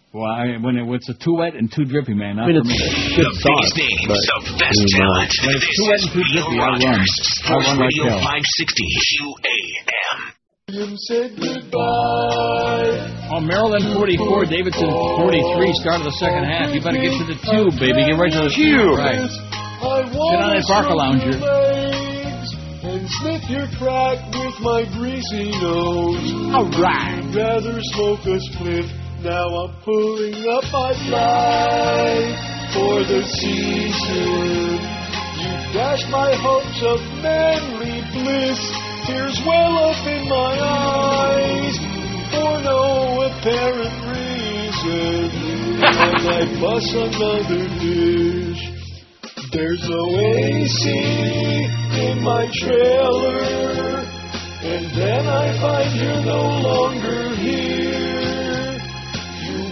Well, 0.10 0.26
I, 0.26 0.58
when 0.58 0.74
it, 0.74 0.90
it's 0.90 1.06
a 1.10 1.14
too 1.14 1.38
wet 1.38 1.54
and 1.54 1.70
too 1.70 1.86
drippy, 1.86 2.18
man. 2.18 2.38
Not 2.42 2.50
I 2.50 2.58
mean, 2.58 2.66
it's 2.66 2.66
me. 2.66 3.14
good 3.14 3.30
The 3.30 3.46
sauce, 3.46 3.72
names, 3.78 4.10
but- 4.10 4.18
the 4.42 4.58
best 4.58 4.82
talent. 4.98 5.30
Uh, 5.30 5.46
when 5.46 5.54
it's 5.54 5.70
too 5.70 5.86
wet 5.86 6.02
and 6.02 6.10
too 6.18 6.26
drippy, 6.34 6.58
I 6.58 6.66
run. 6.66 6.82
I 6.82 7.54
run 7.62 7.78
like 7.78 7.94
hell. 7.94 8.18
560 8.18 8.90
QAM. 9.06 10.34
said 11.06 11.30
goodbye. 11.38 13.30
Oh, 13.30 13.42
Maryland 13.42 13.86
44, 13.94 14.46
Davidson 14.50 14.90
43, 14.90 15.78
start 15.78 16.02
of 16.02 16.10
the 16.10 16.18
second 16.18 16.44
half. 16.50 16.74
You 16.74 16.82
better 16.82 16.98
get 16.98 17.14
to 17.14 17.26
the 17.30 17.38
tube, 17.46 17.78
baby. 17.78 18.02
Get 18.10 18.18
right 18.18 18.34
to 18.34 18.50
the 18.50 18.54
tube. 18.54 18.98
Right. 18.98 19.30
I 19.30 20.10
Sit 20.10 20.18
on 20.18 20.58
that 20.58 20.66
Barca 20.68 20.94
lounger. 20.98 21.38
legs 21.38 22.50
and 22.82 23.06
sniff 23.22 23.46
your 23.48 23.68
crack 23.78 24.18
with 24.34 24.58
my 24.66 24.84
greasy 24.98 25.54
nose. 25.62 26.26
All 26.52 26.66
right. 26.82 27.22
Rather 27.30 27.78
smoke 27.94 28.26
a 28.26 28.42
spliff. 28.58 28.90
Now 29.24 29.48
I'm 29.50 29.76
pulling 29.84 30.48
up 30.48 30.64
my 30.72 30.94
flag 31.10 32.24
for 32.72 33.04
the 33.04 33.22
season. 33.28 34.80
You 35.36 35.74
dashed 35.76 36.08
my 36.10 36.34
hopes 36.40 36.80
of 36.88 37.02
manly 37.20 38.00
bliss. 38.16 38.62
Tears 39.08 39.38
well 39.46 39.92
up 39.92 40.08
in 40.08 40.24
my 40.30 40.56
eyes 40.64 41.76
for 42.32 42.64
no 42.64 43.28
apparent 43.28 43.96
reason. 44.08 45.30
and 45.84 46.24
I 46.24 46.48
bust 46.62 46.96
another 46.96 47.68
dish. 47.84 48.72
There's 49.52 49.84
no 49.90 50.16
AC 50.16 50.90
in 52.08 52.24
my 52.24 52.48
trailer, 52.54 54.00
and 54.64 54.86
then 54.96 55.28
I 55.28 55.60
find 55.60 56.00
you're 56.00 56.24
no 56.24 56.42
longer 56.64 57.36
here. 57.36 58.09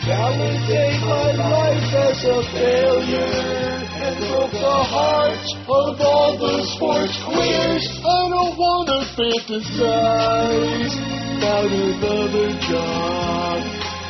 Validate 0.07 1.03
my 1.03 1.31
life 1.35 1.91
as 1.91 2.23
a 2.23 2.39
failure, 2.55 3.83
and 4.07 4.15
broke 4.31 4.55
the 4.55 4.79
hearts 4.87 5.51
of 5.67 5.99
all 5.99 6.37
the 6.39 6.63
sports 6.63 7.11
queers. 7.27 7.83
I 8.07 8.29
don't 8.31 8.55
wanna 8.57 9.03
fantasize 9.19 10.95
about 11.35 11.67
another 11.67 12.55
job. 12.71 13.59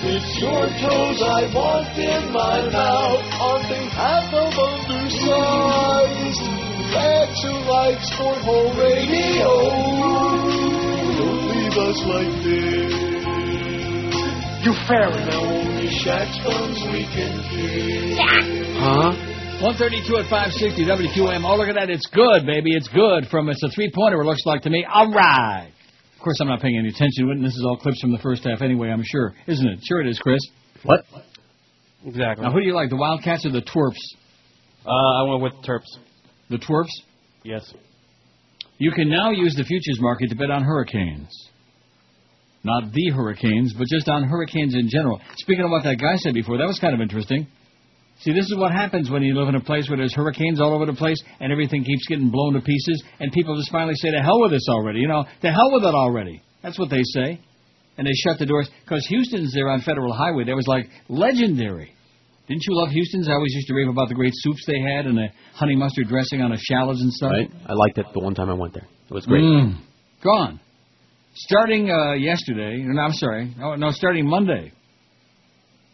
It's 0.06 0.38
your 0.38 0.70
toes 0.86 1.20
I 1.26 1.50
want 1.50 1.90
in 1.98 2.32
my 2.32 2.62
mouth 2.70 3.26
on 3.42 3.66
behalf 3.66 4.30
of 4.38 4.54
undersized 4.54 6.46
lads 6.94 7.42
who 7.42 7.58
like 7.74 7.98
sport 8.04 8.38
hole 8.46 8.72
radio. 8.78 9.50
Don't 11.18 11.42
leave 11.50 11.78
us 11.90 12.00
like 12.06 12.44
this. 12.44 13.17
You 14.68 14.76
fairy. 14.86 15.24
Now 15.24 15.48
only 15.48 15.88
Shaq's 16.04 16.44
thumbs 16.44 16.76
we 16.92 17.08
can 17.16 17.40
kiss. 17.56 18.20
Huh? 18.76 19.16
132 19.64 20.04
at 20.18 20.28
560 20.28 20.84
WQAM. 20.84 21.48
Oh, 21.48 21.56
look 21.56 21.70
at 21.70 21.76
that. 21.76 21.90
It's 21.90 22.06
good, 22.08 22.46
baby. 22.46 22.76
It's 22.76 22.90
good. 22.90 23.28
From 23.32 23.48
It's 23.48 23.64
a 23.64 23.70
three-pointer, 23.70 24.20
it 24.20 24.26
looks 24.26 24.46
like 24.46 24.64
to 24.64 24.70
me. 24.70 24.84
All 24.84 25.10
right. 25.10 25.72
Of 26.18 26.22
course, 26.22 26.36
I'm 26.42 26.50
not 26.50 26.60
paying 26.60 26.78
any 26.78 26.90
attention 26.90 27.28
to 27.28 27.32
it, 27.32 27.38
and 27.38 27.46
this 27.46 27.54
is 27.54 27.64
all 27.66 27.78
clips 27.78 28.02
from 28.02 28.12
the 28.12 28.18
first 28.18 28.44
half 28.44 28.62
anyway, 28.62 28.90
I'm 28.90 29.04
sure. 29.06 29.34
Isn't 29.48 29.66
it? 29.66 29.80
Sure 29.88 30.02
it 30.02 30.08
is, 30.10 30.20
Chris. 30.20 30.42
What? 30.84 31.06
Exactly. 32.06 32.44
Now, 32.44 32.52
who 32.52 32.60
do 32.60 32.68
you 32.68 32.76
like, 32.76 32.90
the 32.90 32.98
Wildcats 32.98 33.46
or 33.46 33.52
the 33.52 33.62
Twerps? 33.62 34.04
Uh, 34.86 34.90
I 34.92 35.24
went 35.30 35.44
with 35.44 35.54
the 35.62 35.66
Terps. 35.66 35.98
The 36.50 36.58
Twerps? 36.58 36.92
Yes. 37.44 37.74
You 38.80 38.92
can 38.92 39.08
now 39.08 39.32
use 39.32 39.56
the 39.56 39.64
futures 39.64 40.00
market 40.02 40.28
to 40.32 40.36
bet 40.36 40.52
on 40.52 40.64
hurricanes. 40.66 41.32
Not 42.68 42.92
the 42.92 43.10
hurricanes, 43.16 43.74
but 43.74 43.88
just 43.88 44.10
on 44.10 44.24
hurricanes 44.28 44.76
in 44.76 44.90
general. 44.90 45.22
Speaking 45.38 45.64
of 45.64 45.72
what 45.72 45.84
that 45.86 45.96
guy 45.96 46.18
said 46.18 46.34
before, 46.34 46.58
that 46.58 46.68
was 46.68 46.80
kind 46.80 46.94
of 46.94 47.00
interesting. 47.00 47.48
See, 48.20 48.34
this 48.34 48.46
is 48.46 48.58
what 48.58 48.74
happens 48.74 49.10
when 49.10 49.24
you 49.24 49.40
live 49.40 49.48
in 49.48 49.56
a 49.56 49.64
place 49.64 49.88
where 49.88 49.98
there's 49.98 50.14
hurricanes 50.14 50.60
all 50.60 50.74
over 50.74 50.86
the 50.86 50.94
place 50.94 51.22
and 51.40 51.52
everything 51.52 51.86
keeps 51.86 52.06
getting 52.08 52.30
blown 52.30 52.54
to 52.54 52.62
pieces, 52.62 53.04
and 53.22 53.32
people 53.32 53.56
just 53.56 53.72
finally 53.72 53.94
say, 53.96 54.12
to 54.12 54.20
hell 54.20 54.42
with 54.42 54.52
this 54.52 54.68
already. 54.68 55.00
You 55.00 55.08
know, 55.08 55.24
to 55.24 55.48
hell 55.48 55.72
with 55.72 55.84
it 55.84 55.96
already. 55.96 56.42
That's 56.62 56.78
what 56.78 56.90
they 56.90 57.04
say. 57.04 57.40
And 57.98 58.06
they 58.06 58.14
shut 58.14 58.38
the 58.38 58.46
doors. 58.46 58.70
Because 58.84 59.06
Houston's 59.08 59.54
there 59.54 59.70
on 59.70 59.82
Federal 59.82 60.14
Highway. 60.14 60.44
That 60.44 60.56
was 60.56 60.68
like 60.68 60.90
legendary. 61.08 61.94
Didn't 62.48 62.64
you 62.68 62.76
love 62.76 62.90
Houston's? 62.90 63.30
I 63.30 63.34
always 63.34 63.54
used 63.54 63.68
to 63.68 63.76
rave 63.76 63.88
about 63.88 64.10
the 64.10 64.16
great 64.16 64.34
soups 64.36 64.64
they 64.68 64.80
had 64.80 65.06
and 65.06 65.18
the 65.18 65.28
honey 65.54 65.76
mustard 65.76 66.08
dressing 66.08 66.42
on 66.42 66.52
the 66.52 66.60
shallots 66.60 67.02
and 67.02 67.12
stuff. 67.14 67.32
Right? 67.32 67.50
I 67.66 67.74
liked 67.74 67.98
it 67.98 68.08
the 68.14 68.20
one 68.20 68.36
time 68.36 68.50
I 68.50 68.54
went 68.54 68.74
there. 68.74 68.88
It 69.10 69.14
was 69.14 69.26
great. 69.26 69.44
Mm. 69.44 69.80
Gone. 70.24 70.60
Starting 71.42 71.92
uh, 71.92 72.14
yesterday, 72.14 72.82
no, 72.82 73.00
I'm 73.00 73.14
sorry, 73.14 73.54
no, 73.60 73.76
no, 73.76 73.92
starting 73.92 74.28
Monday. 74.28 74.72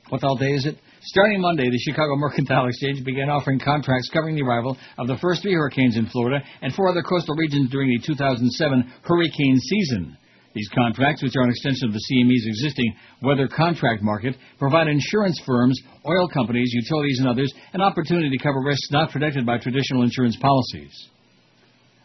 What 0.07 0.21
hell 0.21 0.37
day 0.37 0.51
is 0.55 0.65
it? 0.65 0.77
Starting 1.01 1.41
Monday, 1.41 1.69
the 1.69 1.79
Chicago 1.79 2.15
Mercantile 2.15 2.67
Exchange 2.67 3.03
began 3.03 3.29
offering 3.29 3.59
contracts 3.59 4.09
covering 4.13 4.35
the 4.35 4.41
arrival 4.41 4.77
of 4.97 5.07
the 5.07 5.17
first 5.17 5.41
three 5.41 5.53
hurricanes 5.53 5.97
in 5.97 6.07
Florida 6.07 6.39
and 6.61 6.73
four 6.73 6.87
other 6.87 7.01
coastal 7.03 7.35
regions 7.35 7.69
during 7.71 7.89
the 7.89 7.99
2007 8.07 8.93
hurricane 9.03 9.59
season. 9.59 10.17
These 10.53 10.69
contracts, 10.73 11.21
which 11.21 11.35
are 11.35 11.43
an 11.43 11.49
extension 11.49 11.89
of 11.89 11.93
the 11.93 12.03
CME's 12.07 12.47
existing 12.47 12.95
weather 13.21 13.49
contract 13.49 14.01
market, 14.01 14.37
provide 14.59 14.87
insurance 14.87 15.41
firms, 15.45 15.77
oil 16.07 16.29
companies, 16.29 16.71
utilities, 16.71 17.19
and 17.19 17.27
others 17.27 17.51
an 17.73 17.81
opportunity 17.81 18.29
to 18.29 18.41
cover 18.41 18.61
risks 18.63 18.91
not 18.91 19.11
protected 19.11 19.45
by 19.45 19.57
traditional 19.57 20.03
insurance 20.03 20.37
policies. 20.37 21.09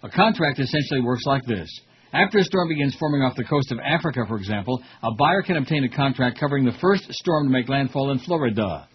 A 0.03 0.09
contract 0.09 0.59
essentially 0.59 1.03
works 1.03 1.23
like 1.25 1.45
this. 1.45 1.69
After 2.13 2.39
a 2.39 2.45
storm 2.45 2.69
begins 2.69 2.97
forming 2.97 3.21
off 3.21 3.37
the 3.37 3.45
coast 3.45 3.71
of 3.71 3.79
Africa, 3.81 4.25
for 4.27 4.37
example, 4.37 4.83
a 5.03 5.15
buyer 5.19 5.43
can 5.43 5.59
obtain 5.59 5.85
a 5.85 5.91
contract 5.91 6.41
covering 6.41 6.65
the 6.65 6.77
first 6.81 7.05
storm 7.13 7.47
to 7.47 7.53
make 7.53 7.69
landfall 7.69 8.13
in 8.13 8.19
Florida. 8.21 8.89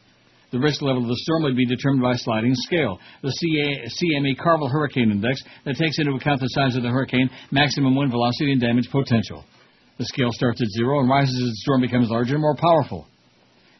The 0.52 0.60
risk 0.60 0.82
level 0.82 1.04
of 1.04 1.08
the 1.08 1.22
storm 1.22 1.44
would 1.44 1.56
be 1.56 1.66
determined 1.66 2.02
by 2.02 2.14
a 2.14 2.18
sliding 2.18 2.54
scale. 2.56 3.00
The 3.22 3.34
CME 3.42 4.38
Carvill 4.38 4.70
Hurricane 4.70 5.12
Index 5.12 5.44
that 5.66 5.76
takes 5.78 6.00
into 6.00 6.14
account 6.14 6.42
the 6.42 6.48
size 6.48 6.76
of 6.76 6.82
the 6.82 6.90
hurricane, 6.90 7.30
maximum 7.52 7.96
wind 7.96 8.12
velocity, 8.12 8.52
and 8.52 8.62
damage 8.62 8.90
potential. 8.92 9.46
The 10.00 10.06
scale 10.06 10.32
starts 10.32 10.62
at 10.62 10.68
zero 10.78 11.00
and 11.00 11.10
rises 11.10 11.36
as 11.36 11.50
the 11.50 11.62
storm 11.62 11.82
becomes 11.82 12.10
larger 12.10 12.34
and 12.34 12.42
more 12.42 12.56
powerful. 12.56 13.08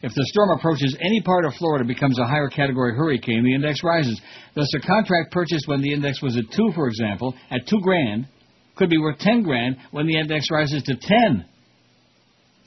If 0.02 0.14
the 0.14 0.26
storm 0.26 0.50
approaches 0.50 0.96
any 1.00 1.22
part 1.22 1.44
of 1.44 1.54
Florida, 1.54 1.84
becomes 1.84 2.18
a 2.18 2.26
higher 2.26 2.48
category 2.48 2.94
hurricane, 2.94 3.42
the 3.42 3.54
index 3.54 3.82
rises. 3.82 4.20
Thus, 4.54 4.68
a 4.76 4.86
contract 4.86 5.32
purchased 5.32 5.66
when 5.66 5.80
the 5.80 5.92
index 5.92 6.22
was 6.22 6.36
at 6.36 6.50
two, 6.54 6.70
for 6.74 6.88
example, 6.88 7.34
at 7.50 7.66
two 7.66 7.80
grand, 7.80 8.28
could 8.76 8.90
be 8.90 8.98
worth 8.98 9.18
ten 9.18 9.42
grand 9.42 9.76
when 9.90 10.06
the 10.06 10.18
index 10.18 10.46
rises 10.50 10.82
to 10.84 10.96
ten. 11.00 11.44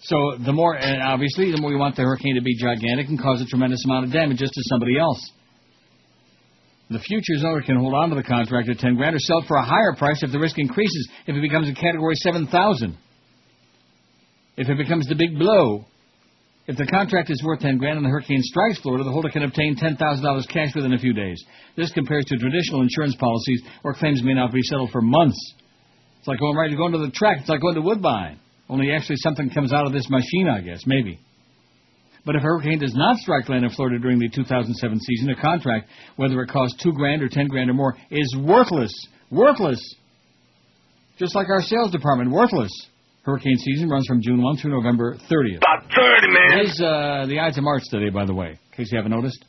So 0.04 0.38
the 0.46 0.54
more, 0.54 0.76
and 0.76 1.02
obviously, 1.02 1.52
the 1.52 1.58
more 1.58 1.72
you 1.72 1.80
want 1.80 1.96
the 1.96 2.04
hurricane 2.04 2.36
to 2.36 2.42
be 2.42 2.56
gigantic 2.56 3.08
and 3.08 3.20
cause 3.20 3.42
a 3.42 3.46
tremendous 3.46 3.84
amount 3.86 4.06
of 4.06 4.12
damage 4.12 4.38
just 4.38 4.54
to 4.54 4.62
somebody 4.66 4.98
else. 4.98 5.32
The 6.90 7.00
futures 7.00 7.44
owner 7.44 7.62
can 7.62 7.78
hold 7.78 7.94
on 7.94 8.10
to 8.10 8.16
the 8.16 8.24
contract 8.24 8.70
at 8.70 8.80
ten 8.80 8.96
grand 8.96 9.16
or 9.16 9.20
sell 9.20 9.40
it 9.40 9.48
for 9.48 9.58
a 9.58 9.66
higher 9.66 9.94
price 9.98 10.24
if 10.24 10.32
the 10.32 10.40
risk 10.40 10.58
increases. 10.58 11.10
If 11.26 11.36
it 11.36 11.42
becomes 11.42 11.68
a 11.68 11.74
category 11.74 12.16
seven 12.16 12.48
thousand. 12.48 12.98
If 14.56 14.70
it 14.70 14.78
becomes 14.78 15.08
the 15.08 15.16
big 15.16 15.38
blow. 15.38 15.86
If 16.68 16.78
the 16.78 16.86
contract 16.86 17.30
is 17.30 17.42
worth 17.44 17.60
ten 17.60 17.78
grand 17.78 17.98
and 17.98 18.06
the 18.06 18.10
hurricane 18.10 18.42
strikes 18.42 18.80
Florida, 18.80 19.04
the 19.04 19.12
holder 19.12 19.30
can 19.30 19.44
obtain 19.44 19.76
ten 19.76 19.98
thousand 19.98 20.24
dollars 20.24 20.46
cash 20.46 20.76
within 20.76 20.94
a 20.94 21.00
few 21.00 21.14
days. 21.14 21.44
This 21.76 21.92
compares 21.92 22.26
to 22.26 22.38
traditional 22.38 22.82
insurance 22.82 23.16
policies 23.16 23.64
where 23.82 23.94
claims 23.94 24.24
may 24.24 24.34
not 24.34 24.54
be 24.54 24.62
settled 24.62 24.92
for 24.92 25.02
months. 25.02 25.54
It's 26.28 26.34
like 26.34 26.40
going 26.42 26.58
right 26.58 26.76
going 26.76 26.92
to 26.92 26.98
the 26.98 27.12
track. 27.12 27.38
It's 27.40 27.48
like 27.48 27.62
going 27.62 27.76
to 27.76 27.82
Woodbine. 27.82 28.38
Only 28.68 28.92
actually 28.92 29.16
something 29.24 29.50
comes 29.50 29.72
out 29.72 29.88
of 29.88 29.94
this 29.94 30.10
machine, 30.10 30.50
I 30.50 30.60
guess, 30.60 30.84
maybe. 30.86 31.22
But 32.26 32.36
if 32.36 32.42
a 32.42 32.44
hurricane 32.44 32.80
does 32.80 32.94
not 32.94 33.16
strike 33.20 33.48
land 33.48 33.64
in 33.64 33.72
Florida 33.72 33.98
during 33.98 34.20
the 34.20 34.28
2007 34.28 35.00
season, 35.00 35.30
a 35.30 35.40
contract, 35.40 35.88
whether 36.18 36.42
it 36.42 36.50
costs 36.50 36.84
two 36.84 36.92
grand 36.92 37.24
or 37.24 37.30
ten 37.30 37.48
grand 37.48 37.70
or 37.70 37.76
more, 37.76 37.96
is 38.12 38.36
worthless. 38.44 38.92
Worthless. 39.32 39.80
Just 41.18 41.34
like 41.34 41.48
our 41.48 41.62
sales 41.62 41.92
department, 41.92 42.32
worthless. 42.32 42.74
Hurricane 43.24 43.58
season 43.60 43.88
runs 43.88 44.06
from 44.06 44.22
June 44.22 44.44
1 44.44 44.58
through 44.58 44.72
November 44.72 45.16
30th. 45.32 45.60
About 45.60 45.90
30, 45.96 46.28
man. 46.28 46.60
It 46.60 46.66
is 46.66 46.82
uh, 46.82 47.26
the 47.30 47.40
Ides 47.40 47.58
of 47.58 47.64
March 47.64 47.84
today, 47.90 48.10
by 48.10 48.26
the 48.26 48.34
way, 48.34 48.50
in 48.50 48.76
case 48.76 48.92
you 48.92 48.98
haven't 48.98 49.12
noticed. 49.12 49.46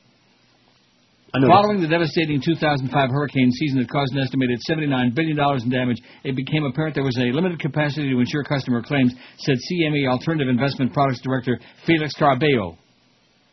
Following 1.33 1.83
the 1.83 1.89
devastating 1.89 2.41
2005 2.41 2.89
hurricane 2.89 3.53
season 3.53 3.81
that 3.81 3.91
caused 3.91 4.15
an 4.15 4.23
estimated 4.23 4.59
$79 4.65 5.15
billion 5.15 5.37
in 5.37 5.69
damage, 5.69 6.01
it 6.25 6.35
became 6.35 6.65
apparent 6.65 6.95
there 6.95 7.05
was 7.05 7.19
a 7.19 7.29
limited 7.37 7.61
capacity 7.61 8.09
to 8.09 8.19
insure 8.19 8.43
customer 8.45 8.83
claims, 8.83 9.13
said 9.37 9.57
CME 9.71 10.09
Alternative 10.09 10.49
Investment 10.49 10.93
Products 10.95 11.21
Director 11.21 11.61
Felix 11.85 12.15
Carabello. 12.17 12.79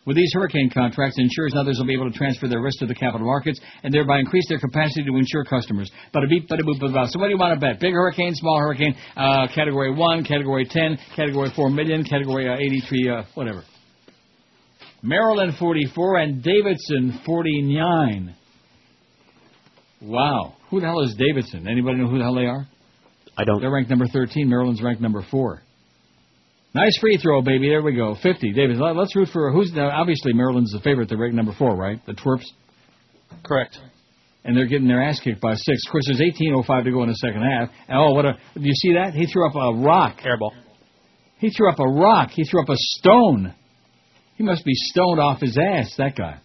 With 0.06 0.16
these 0.16 0.32
hurricane 0.34 0.70
contracts, 0.70 1.18
insurers 1.20 1.52
and 1.52 1.62
others 1.62 1.78
will 1.78 1.88
be 1.88 1.96
able 1.96 2.10
to 2.10 2.18
transfer 2.18 2.48
their 2.48 2.62
risk 2.62 2.80
to 2.80 2.86
the 2.86 2.96
capital 2.96 3.28
markets 3.28 3.60
and 3.84 3.94
thereby 3.94 4.20
increase 4.20 4.48
their 4.48 4.60
capacity 4.60 5.04
to 5.04 5.18
insure 5.18 5.44
customers. 5.44 5.92
Bada 6.14 6.30
beep, 6.30 6.48
bada 6.48 6.62
boop, 6.62 6.80
bada. 6.80 7.10
So 7.10 7.20
what 7.20 7.26
do 7.28 7.34
you 7.34 7.40
want 7.40 7.60
to 7.60 7.60
bet? 7.60 7.82
Big 7.82 7.92
hurricane, 7.92 8.36
small 8.36 8.58
hurricane, 8.58 8.96
uh, 9.18 9.48
category 9.54 9.92
1, 9.92 10.24
category 10.24 10.66
10, 10.70 10.98
category 11.16 11.52
4 11.54 11.70
million, 11.72 12.06
category 12.06 12.48
uh, 12.48 12.56
83, 12.56 13.10
uh, 13.10 13.24
whatever. 13.34 13.64
Maryland 15.06 15.54
44 15.60 16.18
and 16.18 16.44
Davidson 16.44 17.20
49. 17.26 18.36
Wow. 20.02 20.54
Who 20.70 20.80
the 20.80 20.88
hell 20.88 21.02
is 21.02 21.16
Davidson? 21.18 21.68
Anybody 21.68 21.98
know 22.00 22.08
who 22.08 22.18
the 22.18 22.24
hell 22.24 22.36
they 22.36 22.46
are? 22.48 22.68
I 23.38 23.44
don't. 23.44 23.62
They're 23.62 23.72
ranked 23.72 23.90
number 23.90 24.08
13. 24.08 24.50
Maryland's 24.50 24.82
ranked 24.82 25.02
number 25.02 25.24
4. 25.30 25.62
Nice 26.74 26.98
free 27.00 27.18
throw, 27.18 27.42
baby. 27.42 27.70
There 27.70 27.82
we 27.82 27.96
go. 27.96 28.16
50. 28.22 28.52
David, 28.54 28.78
let- 28.78 28.96
let's 28.96 29.16
root 29.16 29.30
for 29.30 29.52
who's 29.52 29.72
now, 29.74 29.90
obviously 29.90 30.34
Maryland's 30.34 30.72
the 30.72 30.80
favorite. 30.82 31.08
They're 31.08 31.18
ranked 31.18 31.36
number 31.36 31.54
4, 31.54 31.76
right? 31.76 32.06
The 32.06 32.14
Twerps. 32.14 32.46
Correct. 33.44 33.78
And 34.44 34.56
they're 34.56 34.68
getting 34.68 34.88
their 34.88 35.02
ass 35.02 35.20
kicked 35.20 35.42
by 35.42 35.54
6. 35.54 35.86
Of 35.88 35.92
course, 35.92 36.06
there's 36.08 36.22
18.05 36.22 36.84
to 36.84 36.92
go 36.92 37.04
in 37.04 37.10
the 37.10 37.16
second 37.16 37.42
half. 37.42 37.70
And, 37.88 37.98
oh, 37.98 38.12
what 38.14 38.26
a. 38.26 38.34
Do 38.56 38.62
you 38.62 38.74
see 38.74 38.94
that? 38.94 39.14
He 39.14 39.26
threw 39.26 39.48
up 39.48 39.56
a 39.56 39.82
rock. 39.82 40.20
Airball. 40.20 40.52
He 41.38 41.50
threw 41.50 41.70
up 41.70 41.80
a 41.80 41.88
rock. 41.88 42.32
He 42.32 42.44
threw 42.44 42.62
up 42.62 42.70
a 42.70 42.76
stone. 42.78 43.54
He 44.36 44.44
must 44.44 44.66
be 44.66 44.74
stoned 44.74 45.20
off 45.20 45.40
his 45.42 45.58
ass, 45.58 45.94
that 45.98 46.16
guy. 46.16 46.38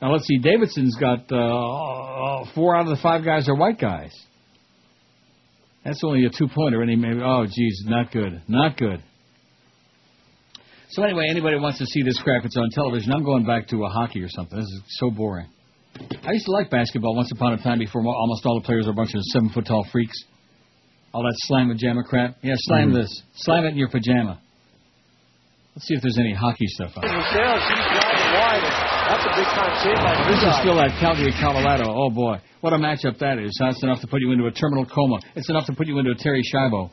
Now 0.00 0.12
let's 0.12 0.26
see. 0.26 0.38
Davidson's 0.38 0.96
got 0.98 1.30
uh, 1.30 2.44
four 2.54 2.74
out 2.76 2.82
of 2.88 2.96
the 2.96 3.00
five 3.02 3.24
guys 3.24 3.48
are 3.48 3.54
white 3.54 3.78
guys. 3.78 4.12
That's 5.84 6.02
only 6.04 6.24
a 6.24 6.30
two 6.30 6.48
pointer, 6.54 6.80
and 6.80 6.90
he 6.90 6.96
maybe. 6.96 7.20
Oh, 7.22 7.44
geez, 7.46 7.82
not 7.86 8.12
good, 8.12 8.42
not 8.48 8.76
good. 8.76 9.02
So 10.90 11.02
anyway, 11.02 11.26
anybody 11.30 11.56
wants 11.56 11.78
to 11.78 11.86
see 11.86 12.02
this 12.02 12.18
crap? 12.20 12.44
It's 12.44 12.56
on 12.56 12.68
television. 12.70 13.12
I'm 13.12 13.24
going 13.24 13.46
back 13.46 13.66
to 13.68 13.84
a 13.84 13.88
hockey 13.88 14.22
or 14.22 14.28
something. 14.28 14.58
This 14.58 14.66
is 14.66 14.82
so 14.98 15.10
boring. 15.10 15.46
I 16.26 16.32
used 16.32 16.46
to 16.46 16.52
like 16.52 16.70
basketball 16.70 17.14
once 17.14 17.30
upon 17.32 17.54
a 17.54 17.62
time 17.62 17.78
before 17.78 18.02
almost 18.06 18.44
all 18.46 18.58
the 18.60 18.64
players 18.66 18.86
were 18.86 18.92
a 18.92 18.94
bunch 18.94 19.14
of 19.14 19.22
seven 19.32 19.48
foot 19.50 19.66
tall 19.66 19.86
freaks. 19.90 20.16
All 21.14 21.22
that 21.22 21.34
slam 21.46 21.68
pajama 21.68 22.02
crap. 22.04 22.36
Yeah, 22.42 22.54
slam 22.56 22.90
Mhm. 22.90 22.94
this. 22.94 23.22
Slam 23.36 23.64
it 23.64 23.68
in 23.68 23.76
your 23.76 23.88
pajama. 23.88 24.38
Let's 25.74 25.86
see 25.88 25.94
if 25.94 26.02
there's 26.02 26.18
any 26.18 26.34
hockey 26.34 26.66
stuff 26.68 26.92
on. 26.96 27.02
Michelle, 27.02 27.56
she's 27.64 27.86
driving 27.96 28.32
wide. 28.36 28.64
That's 29.08 29.24
a 29.24 29.32
big 29.32 29.48
time 29.56 29.72
save 29.80 29.96
by 29.96 30.12
This 30.28 30.42
is 30.44 30.54
still 30.60 30.78
at 30.80 30.92
Calgary, 31.00 31.32
Colorado. 31.40 31.88
Oh 31.88 32.10
boy, 32.10 32.40
what 32.60 32.72
a 32.72 32.76
matchup 32.76 33.18
that 33.20 33.38
is! 33.38 33.56
That's 33.58 33.82
enough 33.82 34.00
to 34.02 34.06
put 34.06 34.20
you 34.20 34.32
into 34.32 34.46
a 34.46 34.52
terminal 34.52 34.84
coma. 34.84 35.20
It's 35.34 35.48
enough 35.48 35.66
to 35.66 35.72
put 35.72 35.86
you 35.86 35.98
into 35.98 36.10
a 36.10 36.14
Terri 36.14 36.42
Schiavo. 36.44 36.90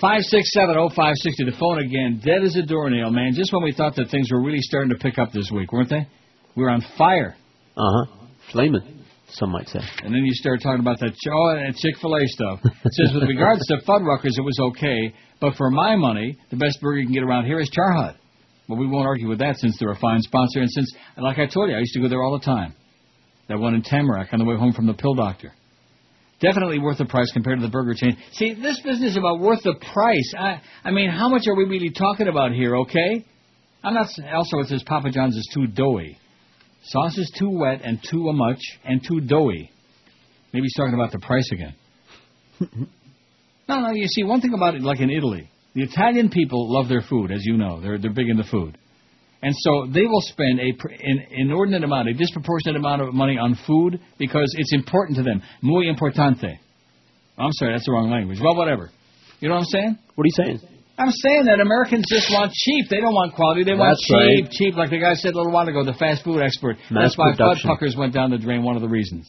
Five 0.00 0.22
six 0.22 0.52
seven 0.52 0.76
oh 0.76 0.90
five 0.94 1.14
sixty. 1.22 1.44
The 1.44 1.56
phone 1.58 1.78
again, 1.78 2.20
dead 2.22 2.42
as 2.42 2.56
a 2.56 2.62
doornail, 2.66 3.10
man. 3.10 3.32
Just 3.34 3.52
when 3.52 3.62
we 3.62 3.72
thought 3.72 3.94
that 3.96 4.10
things 4.10 4.30
were 4.32 4.42
really 4.42 4.60
starting 4.60 4.90
to 4.90 4.96
pick 4.98 5.18
up 5.18 5.32
this 5.32 5.50
week, 5.54 5.72
weren't 5.72 5.88
they? 5.88 6.06
We 6.56 6.64
were 6.64 6.70
on 6.70 6.82
fire. 6.98 7.36
Uh 7.76 7.80
huh. 7.80 8.26
Flaming, 8.52 8.95
some 9.30 9.50
might 9.50 9.68
say. 9.68 9.80
And 10.02 10.14
then 10.14 10.24
you 10.24 10.32
start 10.34 10.62
talking 10.62 10.80
about 10.80 11.00
that, 11.00 11.12
oh, 11.30 11.54
that 11.54 11.74
Chick 11.76 11.96
Fil 12.00 12.14
A 12.14 12.26
stuff. 12.26 12.60
It 12.64 12.92
says 12.92 13.12
with 13.12 13.28
regards 13.28 13.66
to 13.66 13.78
Fuddruckers, 13.86 14.38
it 14.38 14.44
was 14.44 14.58
okay, 14.70 15.12
but 15.40 15.54
for 15.56 15.70
my 15.70 15.96
money, 15.96 16.38
the 16.50 16.56
best 16.56 16.80
burger 16.80 16.98
you 16.98 17.06
can 17.06 17.14
get 17.14 17.22
around 17.22 17.46
here 17.46 17.58
is 17.58 17.68
Char 17.70 17.92
Hut. 17.92 18.16
But 18.68 18.76
we 18.76 18.86
won't 18.86 19.06
argue 19.06 19.28
with 19.28 19.38
that 19.38 19.56
since 19.56 19.76
they're 19.78 19.90
a 19.90 19.98
fine 19.98 20.20
sponsor, 20.22 20.60
and 20.60 20.70
since, 20.70 20.92
like 21.16 21.38
I 21.38 21.46
told 21.46 21.70
you, 21.70 21.76
I 21.76 21.80
used 21.80 21.94
to 21.94 22.00
go 22.00 22.08
there 22.08 22.22
all 22.22 22.38
the 22.38 22.44
time. 22.44 22.74
That 23.48 23.58
one 23.58 23.74
in 23.74 23.82
Tamarac 23.82 24.32
on 24.32 24.40
the 24.40 24.44
way 24.44 24.56
home 24.56 24.72
from 24.72 24.86
the 24.86 24.94
pill 24.94 25.14
doctor. 25.14 25.52
Definitely 26.40 26.80
worth 26.80 26.98
the 26.98 27.04
price 27.06 27.30
compared 27.32 27.60
to 27.60 27.64
the 27.64 27.70
burger 27.70 27.94
chain. 27.94 28.16
See, 28.32 28.54
this 28.54 28.80
business 28.82 29.16
about 29.16 29.40
worth 29.40 29.62
the 29.62 29.74
price. 29.92 30.34
I, 30.36 30.60
I 30.84 30.90
mean, 30.90 31.10
how 31.10 31.28
much 31.28 31.46
are 31.46 31.54
we 31.54 31.64
really 31.64 31.90
talking 31.90 32.28
about 32.28 32.52
here? 32.52 32.76
Okay, 32.78 33.24
I'm 33.82 33.94
not. 33.94 34.08
Also, 34.34 34.58
it 34.58 34.68
says 34.68 34.82
Papa 34.84 35.10
John's 35.10 35.36
is 35.36 35.48
too 35.54 35.66
doughy. 35.66 36.18
Sauce 36.88 37.18
is 37.18 37.32
too 37.38 37.50
wet 37.50 37.80
and 37.84 38.00
too 38.08 38.32
much 38.32 38.60
and 38.84 39.02
too 39.06 39.20
doughy. 39.20 39.70
Maybe 40.52 40.64
he's 40.64 40.74
talking 40.74 40.94
about 40.94 41.10
the 41.12 41.18
price 41.18 41.48
again. 41.52 41.74
no, 43.68 43.80
no. 43.80 43.90
You 43.92 44.06
see, 44.06 44.22
one 44.22 44.40
thing 44.40 44.54
about 44.54 44.74
it, 44.74 44.82
like 44.82 45.00
in 45.00 45.10
Italy, 45.10 45.50
the 45.74 45.82
Italian 45.82 46.30
people 46.30 46.72
love 46.72 46.88
their 46.88 47.02
food, 47.02 47.32
as 47.32 47.44
you 47.44 47.56
know. 47.56 47.80
They're 47.80 47.98
they're 47.98 48.12
big 48.12 48.28
into 48.28 48.44
food, 48.44 48.78
and 49.42 49.54
so 49.58 49.86
they 49.92 50.06
will 50.06 50.20
spend 50.20 50.60
a 50.60 50.72
an 51.02 51.26
inordinate 51.32 51.82
amount, 51.82 52.08
a 52.08 52.14
disproportionate 52.14 52.76
amount 52.76 53.02
of 53.02 53.12
money 53.12 53.36
on 53.36 53.58
food 53.66 54.00
because 54.18 54.54
it's 54.56 54.72
important 54.72 55.18
to 55.18 55.24
them. 55.24 55.42
Muy 55.62 55.86
importante. 55.92 56.58
I'm 57.36 57.52
sorry, 57.52 57.74
that's 57.74 57.84
the 57.84 57.92
wrong 57.92 58.10
language. 58.10 58.38
Well, 58.40 58.56
whatever. 58.56 58.90
You 59.40 59.48
know 59.48 59.56
what 59.56 59.62
I'm 59.62 59.66
saying? 59.66 59.98
What 60.14 60.24
are 60.24 60.28
you 60.28 60.44
saying? 60.44 60.75
I'm 60.98 61.10
saying 61.10 61.44
that 61.44 61.60
Americans 61.60 62.04
just 62.08 62.32
want 62.32 62.52
cheap. 62.52 62.88
They 62.88 63.00
don't 63.00 63.12
want 63.12 63.34
quality. 63.34 63.64
They 63.64 63.74
want 63.74 63.92
That's 63.96 64.06
cheap, 64.06 64.16
right. 64.44 64.50
cheap. 64.50 64.74
Like 64.76 64.90
the 64.90 64.98
guy 64.98 65.12
said 65.14 65.34
a 65.34 65.36
little 65.36 65.52
while 65.52 65.68
ago, 65.68 65.84
the 65.84 65.92
fast 65.92 66.24
food 66.24 66.40
expert. 66.40 66.76
Mass 66.90 67.14
That's 67.14 67.18
why 67.18 67.32
Fuddruckers 67.36 67.96
went 67.98 68.14
down 68.14 68.30
the 68.30 68.38
drain. 68.38 68.62
One 68.62 68.76
of 68.76 68.82
the 68.82 68.88
reasons. 68.88 69.28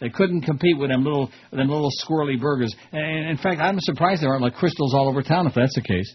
They 0.00 0.08
couldn't 0.10 0.42
compete 0.42 0.78
with 0.78 0.90
them 0.90 1.04
little, 1.04 1.30
them 1.52 1.68
little 1.68 1.90
squirrely 2.04 2.38
burgers. 2.40 2.74
And 2.92 3.28
in 3.28 3.36
fact, 3.38 3.60
I'm 3.60 3.78
surprised 3.80 4.22
there 4.22 4.30
aren't 4.30 4.42
like 4.42 4.54
Krystals 4.54 4.92
all 4.92 5.08
over 5.08 5.22
town. 5.22 5.46
If 5.46 5.54
that's 5.54 5.74
the 5.74 5.82
case, 5.82 6.12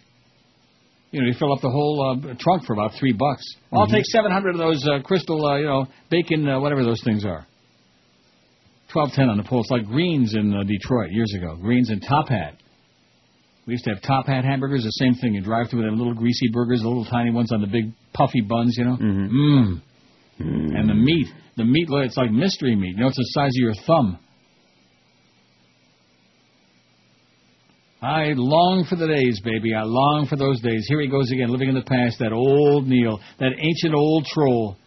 you 1.11 1.22
know, 1.22 1.27
you 1.27 1.33
fill 1.38 1.53
up 1.53 1.61
the 1.61 1.69
whole 1.69 2.01
uh, 2.22 2.33
trunk 2.39 2.65
for 2.65 2.73
about 2.73 2.93
three 2.99 3.14
bucks. 3.14 3.43
I'll 3.73 3.88
Mhm. 3.88 3.91
take 3.91 4.05
700 4.05 4.49
of 4.55 4.57
those 4.57 4.85
uh, 4.88 4.99
Krystal, 4.99 5.41
uh, 5.51 5.55
you 5.57 5.65
know, 5.65 5.88
bacon, 6.09 6.47
uh, 6.47 6.59
whatever 6.59 6.83
those 6.83 7.01
things 7.03 7.25
are. 7.25 7.45
1210 8.93 9.30
on 9.30 9.38
the. 9.38 9.43
It's 9.59 9.72
like 9.72 9.85
Greens 9.85 10.35
in 10.35 10.53
uh, 10.53 10.64
Detroit 10.64 11.11
years 11.11 11.33
ago. 11.38 11.55
Greens 11.55 11.89
and 11.89 12.01
Top 12.01 12.30
Hat. 12.30 12.55
We 13.67 13.73
used 13.73 13.85
to 13.85 13.91
have 13.91 14.01
Top 14.03 14.27
Hat 14.27 14.45
hamburgers, 14.45 14.83
the 14.83 14.91
same 14.91 15.15
thing. 15.15 15.33
You 15.33 15.41
drive 15.41 15.69
through 15.69 15.83
them 15.83 15.97
little 15.97 16.13
greasy 16.13 16.47
burgers, 16.53 16.81
the 16.81 16.87
little 16.87 17.05
tiny 17.05 17.31
ones 17.31 17.51
on 17.51 17.61
the 17.61 17.67
big 17.67 17.93
puffy 18.13 18.41
buns, 18.41 18.75
you 18.77 18.85
know? 18.85 18.97
Mmm. 18.97 19.81
And 20.37 20.89
the 20.89 20.93
meat, 20.93 21.27
the 21.57 21.63
meat, 21.63 21.87
it's 21.89 22.17
like 22.17 22.31
mystery 22.31 22.75
meat. 22.75 22.95
You 22.95 23.01
know, 23.01 23.07
it's 23.07 23.17
the 23.17 23.29
size 23.29 23.49
of 23.49 23.55
your 23.55 23.73
thumb. 23.87 24.19
I 28.01 28.33
long 28.35 28.85
for 28.87 28.97
the 28.97 29.07
days, 29.07 29.41
baby. 29.43 29.73
I 29.73 29.81
long 29.83 30.27
for 30.29 30.35
those 30.35 30.61
days. 30.61 30.85
Here 30.87 31.01
he 31.01 31.07
goes 31.07 31.31
again, 31.31 31.49
living 31.49 31.69
in 31.69 31.75
the 31.75 31.81
past. 31.81 32.19
That 32.19 32.33
old 32.33 32.87
Neil, 32.87 33.19
that 33.39 33.51
ancient 33.57 33.95
old 33.95 34.25
troll. 34.25 34.77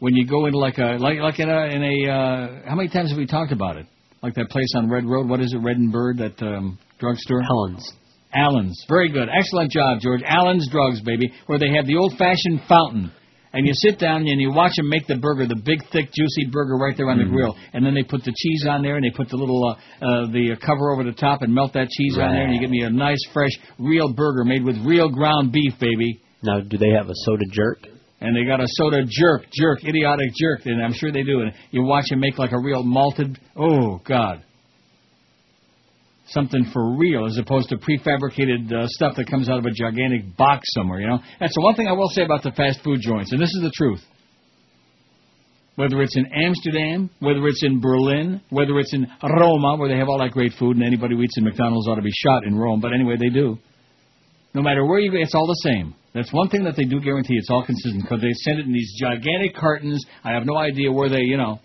When 0.00 0.14
you 0.14 0.26
go 0.26 0.46
into 0.46 0.58
like 0.58 0.78
a 0.78 0.96
like 0.98 1.18
like 1.20 1.38
in 1.38 1.48
a 1.48 1.64
in 1.66 1.82
a 1.84 2.10
uh, 2.10 2.68
how 2.68 2.74
many 2.74 2.88
times 2.88 3.10
have 3.10 3.18
we 3.18 3.26
talked 3.26 3.52
about 3.52 3.76
it? 3.76 3.86
Like 4.20 4.34
that 4.34 4.48
place 4.50 4.72
on 4.74 4.90
Red 4.90 5.04
Road. 5.04 5.28
What 5.28 5.40
is 5.40 5.52
it? 5.52 5.58
Red 5.58 5.76
and 5.76 5.92
Bird. 5.92 6.18
That 6.18 6.42
um, 6.42 6.78
drugstore. 6.98 7.42
Allen's. 7.42 7.92
Allen's. 8.34 8.84
Very 8.88 9.10
good. 9.10 9.28
Excellent 9.28 9.70
job, 9.70 10.00
George. 10.00 10.22
Allen's 10.24 10.68
Drugs, 10.70 11.00
baby, 11.02 11.32
where 11.46 11.58
they 11.58 11.70
have 11.74 11.86
the 11.86 11.96
old-fashioned 11.96 12.62
fountain. 12.68 13.12
And 13.52 13.64
you 13.64 13.72
sit 13.72 14.00
down 14.00 14.26
and 14.26 14.40
you 14.40 14.50
watch 14.52 14.72
them 14.76 14.88
make 14.88 15.06
the 15.06 15.14
burger, 15.14 15.46
the 15.46 15.54
big, 15.54 15.78
thick, 15.92 16.10
juicy 16.12 16.50
burger 16.50 16.74
right 16.74 16.96
there 16.96 17.08
on 17.08 17.18
the 17.18 17.24
grill. 17.24 17.54
And 17.72 17.86
then 17.86 17.94
they 17.94 18.02
put 18.02 18.24
the 18.24 18.34
cheese 18.36 18.66
on 18.68 18.82
there 18.82 18.96
and 18.96 19.04
they 19.04 19.16
put 19.16 19.28
the 19.28 19.36
little 19.36 19.62
uh, 19.62 20.04
uh, 20.04 20.26
the 20.32 20.56
cover 20.60 20.90
over 20.90 21.04
the 21.04 21.12
top 21.12 21.42
and 21.42 21.54
melt 21.54 21.72
that 21.74 21.88
cheese 21.88 22.18
on 22.18 22.32
there 22.32 22.46
and 22.46 22.52
you 22.52 22.60
get 22.60 22.68
me 22.68 22.82
a 22.82 22.90
nice, 22.90 23.20
fresh, 23.32 23.52
real 23.78 24.12
burger 24.12 24.42
made 24.42 24.64
with 24.64 24.76
real 24.84 25.08
ground 25.08 25.52
beef, 25.52 25.72
baby. 25.78 26.20
Now, 26.42 26.62
do 26.62 26.76
they 26.76 26.90
have 26.90 27.08
a 27.08 27.14
soda 27.14 27.44
jerk? 27.52 27.86
And 28.20 28.34
they 28.34 28.44
got 28.44 28.60
a 28.60 28.66
soda 28.66 29.04
jerk, 29.08 29.44
jerk, 29.52 29.84
idiotic 29.84 30.30
jerk, 30.34 30.66
and 30.66 30.82
I'm 30.82 30.92
sure 30.92 31.12
they 31.12 31.22
do. 31.22 31.42
And 31.42 31.52
you 31.70 31.84
watch 31.84 32.06
them 32.10 32.18
make 32.18 32.38
like 32.38 32.50
a 32.50 32.58
real 32.58 32.82
malted. 32.82 33.38
Oh 33.56 34.00
God, 34.04 34.42
something 36.34 36.66
for 36.72 36.96
real 36.96 37.24
as 37.24 37.38
opposed 37.38 37.70
to 37.70 37.76
prefabricated 37.76 38.70
uh, 38.72 38.86
stuff 38.88 39.14
that 39.16 39.30
comes 39.30 39.48
out 39.48 39.58
of 39.58 39.64
a 39.64 39.70
gigantic 39.70 40.36
box 40.36 40.66
somewhere. 40.74 41.00
You 41.00 41.06
know, 41.06 41.18
that's 41.40 41.54
the 41.54 41.62
one 41.62 41.74
thing 41.74 41.86
I 41.86 41.92
will 41.92 42.08
say 42.08 42.22
about 42.22 42.42
the 42.42 42.50
fast 42.50 42.82
food 42.84 43.00
joints, 43.00 43.32
and 43.32 43.40
this 43.40 43.48
is 43.54 43.62
the 43.62 43.72
truth. 43.74 44.02
Whether 45.76 46.02
it's 46.02 46.16
in 46.16 46.26
Amsterdam, 46.26 47.10
whether 47.18 47.44
it's 47.48 47.64
in 47.64 47.80
Berlin, 47.80 48.40
whether 48.50 48.78
it's 48.78 48.92
in 48.92 49.06
Roma, 49.22 49.76
where 49.76 49.88
they 49.88 49.98
have 49.98 50.08
all 50.08 50.18
that 50.18 50.30
great 50.30 50.52
food, 50.58 50.76
and 50.76 50.84
anybody 50.84 51.16
who 51.16 51.22
eats 51.22 51.36
in 51.38 51.44
McDonald's 51.44 51.88
ought 51.88 51.96
to 51.96 52.02
be 52.02 52.12
shot 52.12 52.44
in 52.44 52.56
Rome. 52.56 52.80
But 52.80 52.92
anyway, 52.92 53.16
they 53.18 53.30
do. 53.30 53.58
No 54.54 54.62
matter 54.62 54.86
where 54.86 55.00
you 55.00 55.10
go, 55.10 55.18
it's 55.18 55.34
all 55.34 55.48
the 55.48 55.68
same. 55.68 55.94
That's 56.14 56.32
one 56.32 56.48
thing 56.48 56.62
that 56.62 56.76
they 56.76 56.84
do 56.84 57.00
guarantee. 57.00 57.34
It's 57.34 57.50
all 57.50 57.64
consistent 57.64 58.04
because 58.04 58.20
they 58.20 58.32
send 58.44 58.60
it 58.60 58.66
in 58.66 58.72
these 58.72 58.94
gigantic 59.00 59.56
cartons. 59.56 60.04
I 60.22 60.30
have 60.30 60.46
no 60.46 60.56
idea 60.56 60.92
where 60.92 61.08
they, 61.08 61.22
you 61.22 61.36
know, 61.36 61.58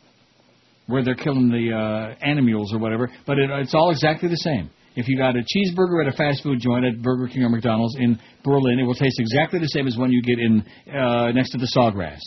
where 0.90 1.04
they're 1.04 1.16
killing 1.16 1.50
the 1.50 1.72
uh, 1.72 2.26
animals 2.26 2.74
or 2.74 2.80
whatever. 2.80 3.10
But 3.26 3.38
it, 3.38 3.50
it's 3.52 3.74
all 3.74 3.92
exactly 3.92 4.28
the 4.28 4.38
same. 4.38 4.70
If 4.96 5.08
you 5.08 5.18
got 5.18 5.36
a 5.36 5.40
cheeseburger 5.40 6.06
at 6.06 6.14
a 6.14 6.18
fast 6.18 6.44
food 6.44 6.60
joint 6.60 6.84
at 6.84 7.02
Burger 7.02 7.28
King 7.32 7.44
or 7.44 7.50
McDonald's 7.50 7.96
in 7.98 8.20
Berlin, 8.44 8.80
it 8.80 8.84
will 8.84 8.96
taste 8.96 9.20
exactly 9.20 9.60
the 9.60 9.68
same 9.68 9.88
as 9.88 9.96
one 9.96 10.12
you 10.12 10.22
get 10.22 10.40
in 10.40 10.66
uh, 10.92 11.32
next 11.32 11.52
to 11.52 11.58
the 11.58 11.72
Sawgrass. 11.78 12.20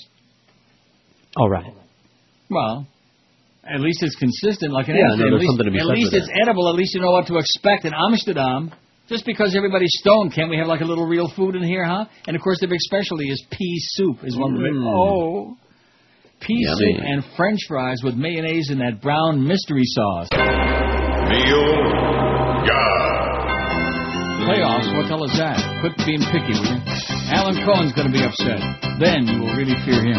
All 1.37 1.51
right. 1.51 1.75
Well, 2.49 2.87
at 3.65 3.81
least 3.81 4.03
it's 4.03 4.17
consistent, 4.17 4.73
like 4.73 4.89
an 4.89 4.97
Yeah, 4.97 5.15
no, 5.17 5.27
at 5.27 5.33
least, 5.35 5.51
something 5.51 5.67
to 5.67 5.73
be 5.73 5.81
at 5.81 5.87
least 5.87 6.15
it's 6.15 6.29
edible. 6.41 6.69
At 6.69 6.77
least 6.77 6.95
you 6.95 7.01
know 7.01 7.11
what 7.11 7.27
to 7.27 7.37
expect 7.37 7.85
in 7.85 7.93
Amsterdam. 7.95 8.73
Just 9.09 9.27
because 9.27 9.55
everybody's 9.57 9.93
stoned, 10.01 10.33
can't 10.33 10.49
we 10.49 10.57
have 10.57 10.69
like 10.69 10.81
a 10.81 10.85
little 10.85 11.07
real 11.07 11.31
food 11.35 11.57
in 11.57 11.63
here, 11.63 11.85
huh? 11.85 12.07
And 12.27 12.37
of 12.37 12.43
course, 12.43 12.61
the 12.61 12.69
big 12.69 12.79
specialty 12.81 13.29
is 13.29 13.45
pea 13.51 13.77
soup. 13.95 14.19
Is 14.25 14.37
one 14.39 14.53
of 14.53 14.59
the 14.59 14.65
big. 14.65 14.73
Mm. 14.73 14.87
Oh, 14.87 15.57
pea 16.43 16.59
Yummy. 16.59 16.95
soup 16.95 17.03
and 17.05 17.25
French 17.37 17.61
fries 17.69 18.03
with 18.03 18.15
mayonnaise 18.15 18.71
and 18.71 18.81
that 18.81 19.01
brown 19.01 19.47
mystery 19.47 19.85
sauce. 19.85 20.29
Playoffs, 24.43 24.91
what 24.97 25.07
the 25.07 25.15
hell 25.15 25.25
is 25.25 25.39
that? 25.39 25.57
Quit 25.81 25.95
being 26.05 26.21
picky, 26.35 26.53
will 26.59 26.75
you? 26.75 26.83
Alan 27.31 27.57
Cohen's 27.63 27.95
going 27.95 28.11
to 28.11 28.15
be 28.15 28.27
upset. 28.27 28.59
Then 28.99 29.25
you 29.31 29.39
will 29.39 29.55
really 29.55 29.79
fear 29.87 30.03
him. 30.03 30.19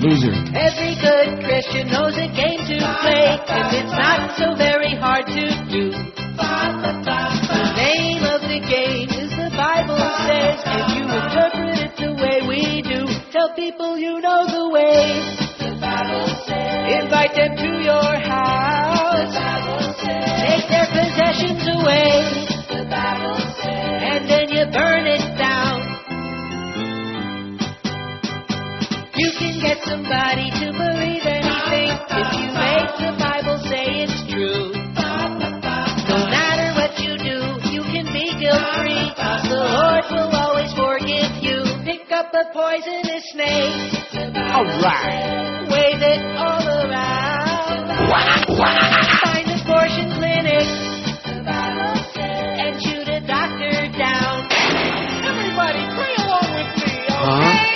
Loser. 0.00 0.32
Every 0.56 0.96
good 1.00 1.44
Christian 1.44 1.92
knows 1.92 2.16
a 2.16 2.28
game 2.32 2.60
to 2.60 2.76
play, 3.04 3.24
and 3.36 3.68
it's 3.72 3.94
not 3.94 4.36
so 4.36 4.56
very 4.56 4.96
hard 4.96 5.24
to 5.28 5.44
do. 5.68 5.92
The 5.92 7.64
name 7.76 8.24
of 8.24 8.40
the 8.42 8.60
game 8.64 9.08
is 9.08 9.30
the 9.32 9.52
Bible 9.56 10.00
says, 10.24 10.60
and 10.64 10.84
you 10.92 11.04
interpret 11.04 11.73
people 13.56 13.96
you 13.96 14.20
know 14.20 14.46
the 14.46 14.68
way. 14.70 15.22
The 15.58 15.78
Bible 15.80 16.26
says. 16.46 17.02
Invite 17.02 17.34
them 17.34 17.56
to 17.56 17.70
your 17.82 18.10
house. 18.26 19.34
Take 20.42 20.66
their 20.68 20.88
possessions 20.90 21.62
away. 21.62 22.46
the 22.68 22.84
bible 22.90 23.38
And 23.38 24.28
then 24.28 24.48
you 24.50 24.66
burn 24.72 25.06
it 25.06 25.38
down. 25.38 25.82
You 29.14 29.30
can 29.38 29.60
get 29.62 29.78
somebody 29.84 30.50
to 30.50 30.72
believe 30.72 31.24
anything 31.24 31.90
if 31.94 32.28
you 32.34 32.46
make 32.58 32.90
the 32.98 33.12
Bible 33.18 33.33
A 42.34 42.44
poisonous 42.52 43.30
snake. 43.30 43.94
Alright. 44.34 45.70
Wave 45.70 46.02
it 46.02 46.20
all 46.36 46.66
around. 46.66 47.86
Find 49.22 49.46
abortion 49.54 50.10
clinic. 50.18 50.66
And 52.58 52.74
shoot 52.82 53.06
a 53.06 53.20
doctor 53.20 53.86
down. 53.96 54.50
Everybody 55.22 55.86
pray 55.94 56.14
along 56.26 56.50
with 56.58 56.70
me, 56.74 56.90
okay? 57.06 57.70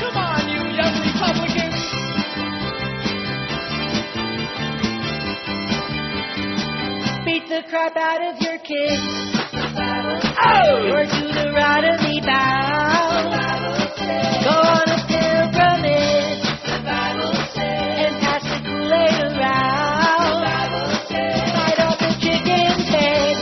Come 0.00 0.16
on, 0.16 0.48
you 0.48 0.60
young 0.80 0.96
Republicans. 0.96 1.80
Beat 7.26 7.44
the 7.48 7.62
crap 7.68 7.96
out 7.96 8.22
of 8.24 8.40
your 8.40 8.49
kids. 8.70 9.02
Oh! 10.38 10.94
Or 10.94 11.02
to 11.02 11.24
the 11.34 11.50
right 11.58 11.82
of 11.90 11.98
me 12.06 12.22
bow. 12.22 13.26
Go 14.46 14.54
on 14.54 14.86
a. 14.86 14.98
And 17.50 18.14
pass 18.22 18.46
the 18.46 18.62
Kool-Aid 18.62 19.18
around. 19.34 20.46
Off 21.82 21.98
the 21.98 22.14
chicken's 22.22 22.86
head. 22.94 23.34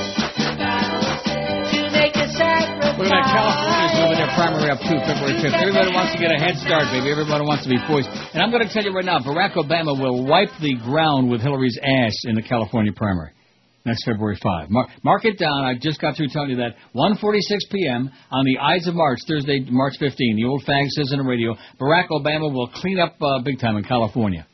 To 1.77 1.81
make 1.93 2.17
a 2.17 2.27
sacrifice. 2.33 2.97
Look 2.97 3.13
at 3.13 3.21
that. 3.21 3.29
California's 3.29 4.01
moving 4.01 4.17
their 4.17 4.33
primary 4.33 4.73
up 4.73 4.81
too, 4.81 4.97
February 5.05 5.37
5th. 5.45 5.61
Everybody 5.61 5.93
wants 5.93 6.17
to 6.17 6.19
get 6.25 6.33
a 6.33 6.41
head 6.41 6.57
start, 6.57 6.89
baby. 6.89 7.13
Everybody 7.13 7.45
wants 7.45 7.69
to 7.69 7.71
be 7.71 7.77
poised. 7.85 8.09
And 8.33 8.41
I'm 8.41 8.51
going 8.51 8.65
to 8.67 8.73
tell 8.73 8.83
you 8.83 8.97
right 8.97 9.05
now, 9.05 9.21
Barack 9.21 9.61
Obama 9.61 9.93
will 9.93 10.25
wipe 10.25 10.57
the 10.61 10.75
ground 10.81 11.29
with 11.29 11.43
Hillary's 11.43 11.77
ass 11.77 12.25
in 12.25 12.35
the 12.35 12.43
California 12.43 12.97
primary 12.97 13.37
next 13.85 14.05
February 14.05 14.39
5. 14.43 14.71
Mark, 14.71 14.89
mark 15.03 15.25
it 15.25 15.39
down. 15.39 15.65
I 15.65 15.75
just 15.81 16.01
got 16.01 16.17
through 16.17 16.29
telling 16.29 16.51
you 16.51 16.57
that. 16.57 16.75
1.46 16.95 17.41
p.m. 17.71 18.11
on 18.31 18.45
the 18.45 18.59
Ides 18.59 18.87
of 18.89 18.95
March, 18.95 19.19
Thursday, 19.27 19.65
March 19.69 19.95
15. 19.99 20.37
The 20.37 20.45
old 20.45 20.63
fag 20.69 20.87
says 20.89 21.13
on 21.13 21.19
the 21.19 21.25
radio, 21.25 21.55
Barack 21.81 22.09
Obama 22.11 22.53
will 22.53 22.69
clean 22.69 22.99
up 22.99 23.17
uh, 23.21 23.41
big 23.43 23.59
time 23.61 23.77
in 23.77 23.85
California. 23.85 24.47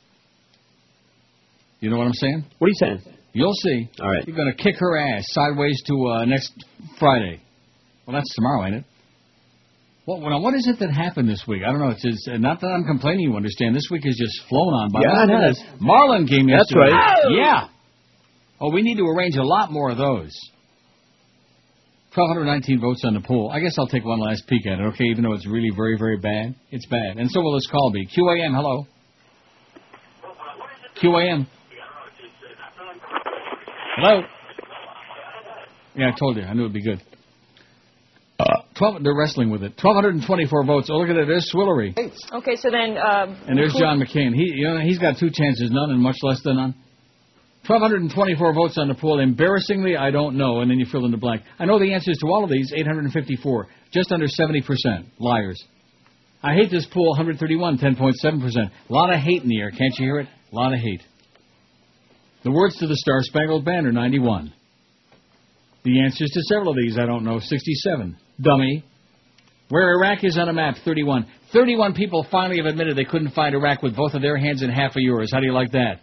You 1.80 1.90
know 1.90 1.98
what 1.98 2.06
I'm 2.06 2.14
saying? 2.14 2.44
What 2.58 2.66
are 2.66 2.70
you 2.70 2.76
saying? 3.00 3.16
You'll 3.32 3.52
see. 3.54 3.90
All 4.00 4.08
right. 4.08 4.26
You're 4.26 4.36
going 4.36 4.52
to 4.54 4.62
kick 4.62 4.76
her 4.78 4.96
ass 4.96 5.24
sideways 5.28 5.82
to 5.88 6.06
uh, 6.06 6.24
next 6.24 6.52
Friday. 7.00 7.42
Well, 8.06 8.14
that's 8.14 8.32
tomorrow, 8.34 8.64
ain't 8.66 8.76
it? 8.76 8.84
What, 10.04 10.20
well, 10.20 10.30
now, 10.30 10.40
what 10.40 10.54
is 10.54 10.68
it 10.68 10.78
that 10.80 10.92
happened 10.92 11.28
this 11.28 11.44
week? 11.48 11.62
I 11.66 11.70
don't 11.72 11.80
know. 11.80 11.94
It's 11.96 12.28
uh, 12.30 12.36
not 12.36 12.60
that 12.60 12.68
I'm 12.68 12.84
complaining. 12.84 13.30
You 13.30 13.36
understand? 13.36 13.74
This 13.74 13.88
week 13.90 14.04
has 14.04 14.16
just 14.16 14.48
flown 14.48 14.72
on 14.74 14.92
by. 14.92 15.00
Yeah, 15.00 15.24
it 15.24 15.48
has. 15.48 15.58
that 15.58 15.80
Marlin 15.80 16.26
game 16.26 16.46
That's 16.46 16.70
yesterday. 16.70 16.92
right. 16.92 17.24
Yeah. 17.32 17.68
Oh, 18.64 18.70
we 18.70 18.80
need 18.80 18.96
to 18.96 19.04
arrange 19.04 19.36
a 19.36 19.42
lot 19.42 19.70
more 19.70 19.90
of 19.90 19.98
those. 19.98 20.32
1,219 22.14 22.80
votes 22.80 23.02
on 23.04 23.12
the 23.12 23.20
poll. 23.20 23.50
I 23.52 23.60
guess 23.60 23.74
I'll 23.78 23.88
take 23.88 24.06
one 24.06 24.20
last 24.20 24.44
peek 24.48 24.66
at 24.66 24.80
it, 24.80 24.82
okay? 24.94 25.04
Even 25.04 25.24
though 25.24 25.34
it's 25.34 25.46
really 25.46 25.68
very, 25.76 25.98
very 25.98 26.16
bad. 26.16 26.54
It's 26.70 26.86
bad. 26.86 27.18
And 27.18 27.30
so 27.30 27.42
will 27.42 27.52
this 27.52 27.66
call 27.70 27.90
be. 27.92 28.06
QAM, 28.06 28.54
hello. 28.54 28.86
QAM. 31.02 31.46
Hello. 33.96 34.22
Yeah, 35.94 36.10
I 36.14 36.18
told 36.18 36.36
you. 36.38 36.44
I 36.44 36.54
knew 36.54 36.62
it'd 36.62 36.72
be 36.72 36.82
good. 36.82 37.02
Uh, 38.40 38.46
Twelve. 38.78 39.02
They're 39.02 39.14
wrestling 39.14 39.50
with 39.50 39.62
it. 39.62 39.76
Twelve 39.76 39.94
hundred 39.94 40.14
and 40.14 40.26
twenty-four 40.26 40.64
votes. 40.64 40.88
Oh, 40.90 40.96
look 40.96 41.10
at 41.10 41.16
it. 41.16 41.28
There's 41.28 41.48
Swillery, 41.54 41.90
Okay, 42.32 42.56
so 42.56 42.70
then. 42.70 42.96
Um, 42.98 43.38
and 43.46 43.56
there's 43.56 43.74
John 43.78 44.00
McCain. 44.00 44.34
He, 44.34 44.54
you 44.56 44.68
know, 44.68 44.80
he's 44.80 44.98
got 44.98 45.18
two 45.18 45.30
chances, 45.30 45.70
none 45.70 45.90
and 45.90 46.00
much 46.00 46.16
less 46.22 46.42
than 46.42 46.56
none. 46.56 46.74
Twelve 47.66 47.80
hundred 47.80 48.02
and 48.02 48.12
twenty-four 48.12 48.52
votes 48.52 48.76
on 48.76 48.88
the 48.88 48.94
poll. 48.94 49.20
Embarrassingly, 49.20 49.96
I 49.96 50.10
don't 50.10 50.36
know, 50.36 50.60
and 50.60 50.70
then 50.70 50.78
you 50.78 50.86
fill 50.90 51.06
in 51.06 51.10
the 51.10 51.16
blank. 51.16 51.42
I 51.58 51.64
know 51.64 51.78
the 51.78 51.94
answers 51.94 52.18
to 52.18 52.26
all 52.26 52.44
of 52.44 52.50
these. 52.50 52.72
Eight 52.76 52.86
hundred 52.86 53.04
and 53.04 53.12
fifty-four, 53.12 53.68
just 53.92 54.12
under 54.12 54.28
seventy 54.28 54.60
percent. 54.60 55.06
Liars. 55.18 55.62
I 56.42 56.52
hate 56.52 56.70
this 56.70 56.86
poll. 56.92 57.08
131, 57.12 57.78
10.7 57.78 58.40
percent. 58.40 58.70
A 58.90 58.92
lot 58.92 59.12
of 59.12 59.18
hate 59.18 59.42
in 59.42 59.48
the 59.48 59.60
air. 59.60 59.70
Can't 59.70 59.94
you 59.98 60.04
hear 60.04 60.20
it? 60.20 60.28
A 60.52 60.54
lot 60.54 60.74
of 60.74 60.78
hate. 60.78 61.00
The 62.44 62.50
words 62.50 62.76
to 62.80 62.86
the 62.86 62.96
Star 62.96 63.20
Spangled 63.22 63.64
Banner, 63.64 63.90
91. 63.90 64.52
The 65.84 66.02
answers 66.02 66.30
to 66.30 66.40
several 66.42 66.70
of 66.70 66.76
these, 66.76 66.98
I 66.98 67.06
don't 67.06 67.24
know, 67.24 67.40
67. 67.40 68.16
Dummy. 68.42 68.84
Where 69.70 69.94
Iraq 69.94 70.22
is 70.22 70.36
on 70.36 70.50
a 70.50 70.52
map, 70.52 70.76
31. 70.84 71.26
31 71.54 71.94
people 71.94 72.26
finally 72.30 72.58
have 72.58 72.66
admitted 72.66 72.96
they 72.98 73.04
couldn't 73.04 73.30
find 73.30 73.54
Iraq 73.54 73.82
with 73.82 73.96
both 73.96 74.12
of 74.12 74.20
their 74.20 74.36
hands 74.36 74.60
and 74.60 74.70
half 74.70 74.90
of 74.90 75.00
yours. 75.00 75.30
How 75.32 75.40
do 75.40 75.46
you 75.46 75.54
like 75.54 75.72
that? 75.72 76.00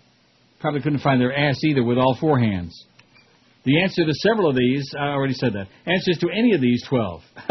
Probably 0.62 0.82
couldn't 0.82 1.00
find 1.00 1.20
their 1.20 1.36
ass 1.36 1.64
either 1.64 1.84
with 1.84 1.98
all 1.98 2.16
four 2.20 2.40
hands. 2.40 2.86
The 3.64 3.82
answer 3.82 4.06
to 4.06 4.14
several 4.14 4.50
of 4.50 4.56
these, 4.56 4.94
I 4.98 5.10
already 5.10 5.34
said 5.34 5.54
that. 5.54 5.68
Answers 5.86 6.18
to 6.20 6.30
any 6.36 6.54
of 6.54 6.62
these 6.62 6.84
12. 6.88 7.22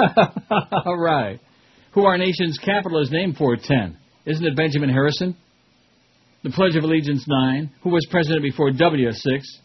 all 0.86 0.98
right. 0.98 1.38
Who 1.92 2.04
our 2.04 2.18
nation's 2.18 2.58
capital 2.58 3.00
is 3.00 3.10
named 3.10 3.36
for, 3.36 3.56
10. 3.56 3.96
Isn't 4.26 4.44
it 4.44 4.56
Benjamin 4.56 4.90
Harrison? 4.90 5.36
The 6.42 6.50
Pledge 6.50 6.76
of 6.76 6.84
Allegiance, 6.84 7.24
9. 7.28 7.70
Who 7.82 7.90
was 7.90 8.06
president 8.10 8.42
before 8.42 8.70
W, 8.70 9.12
6. 9.12 9.58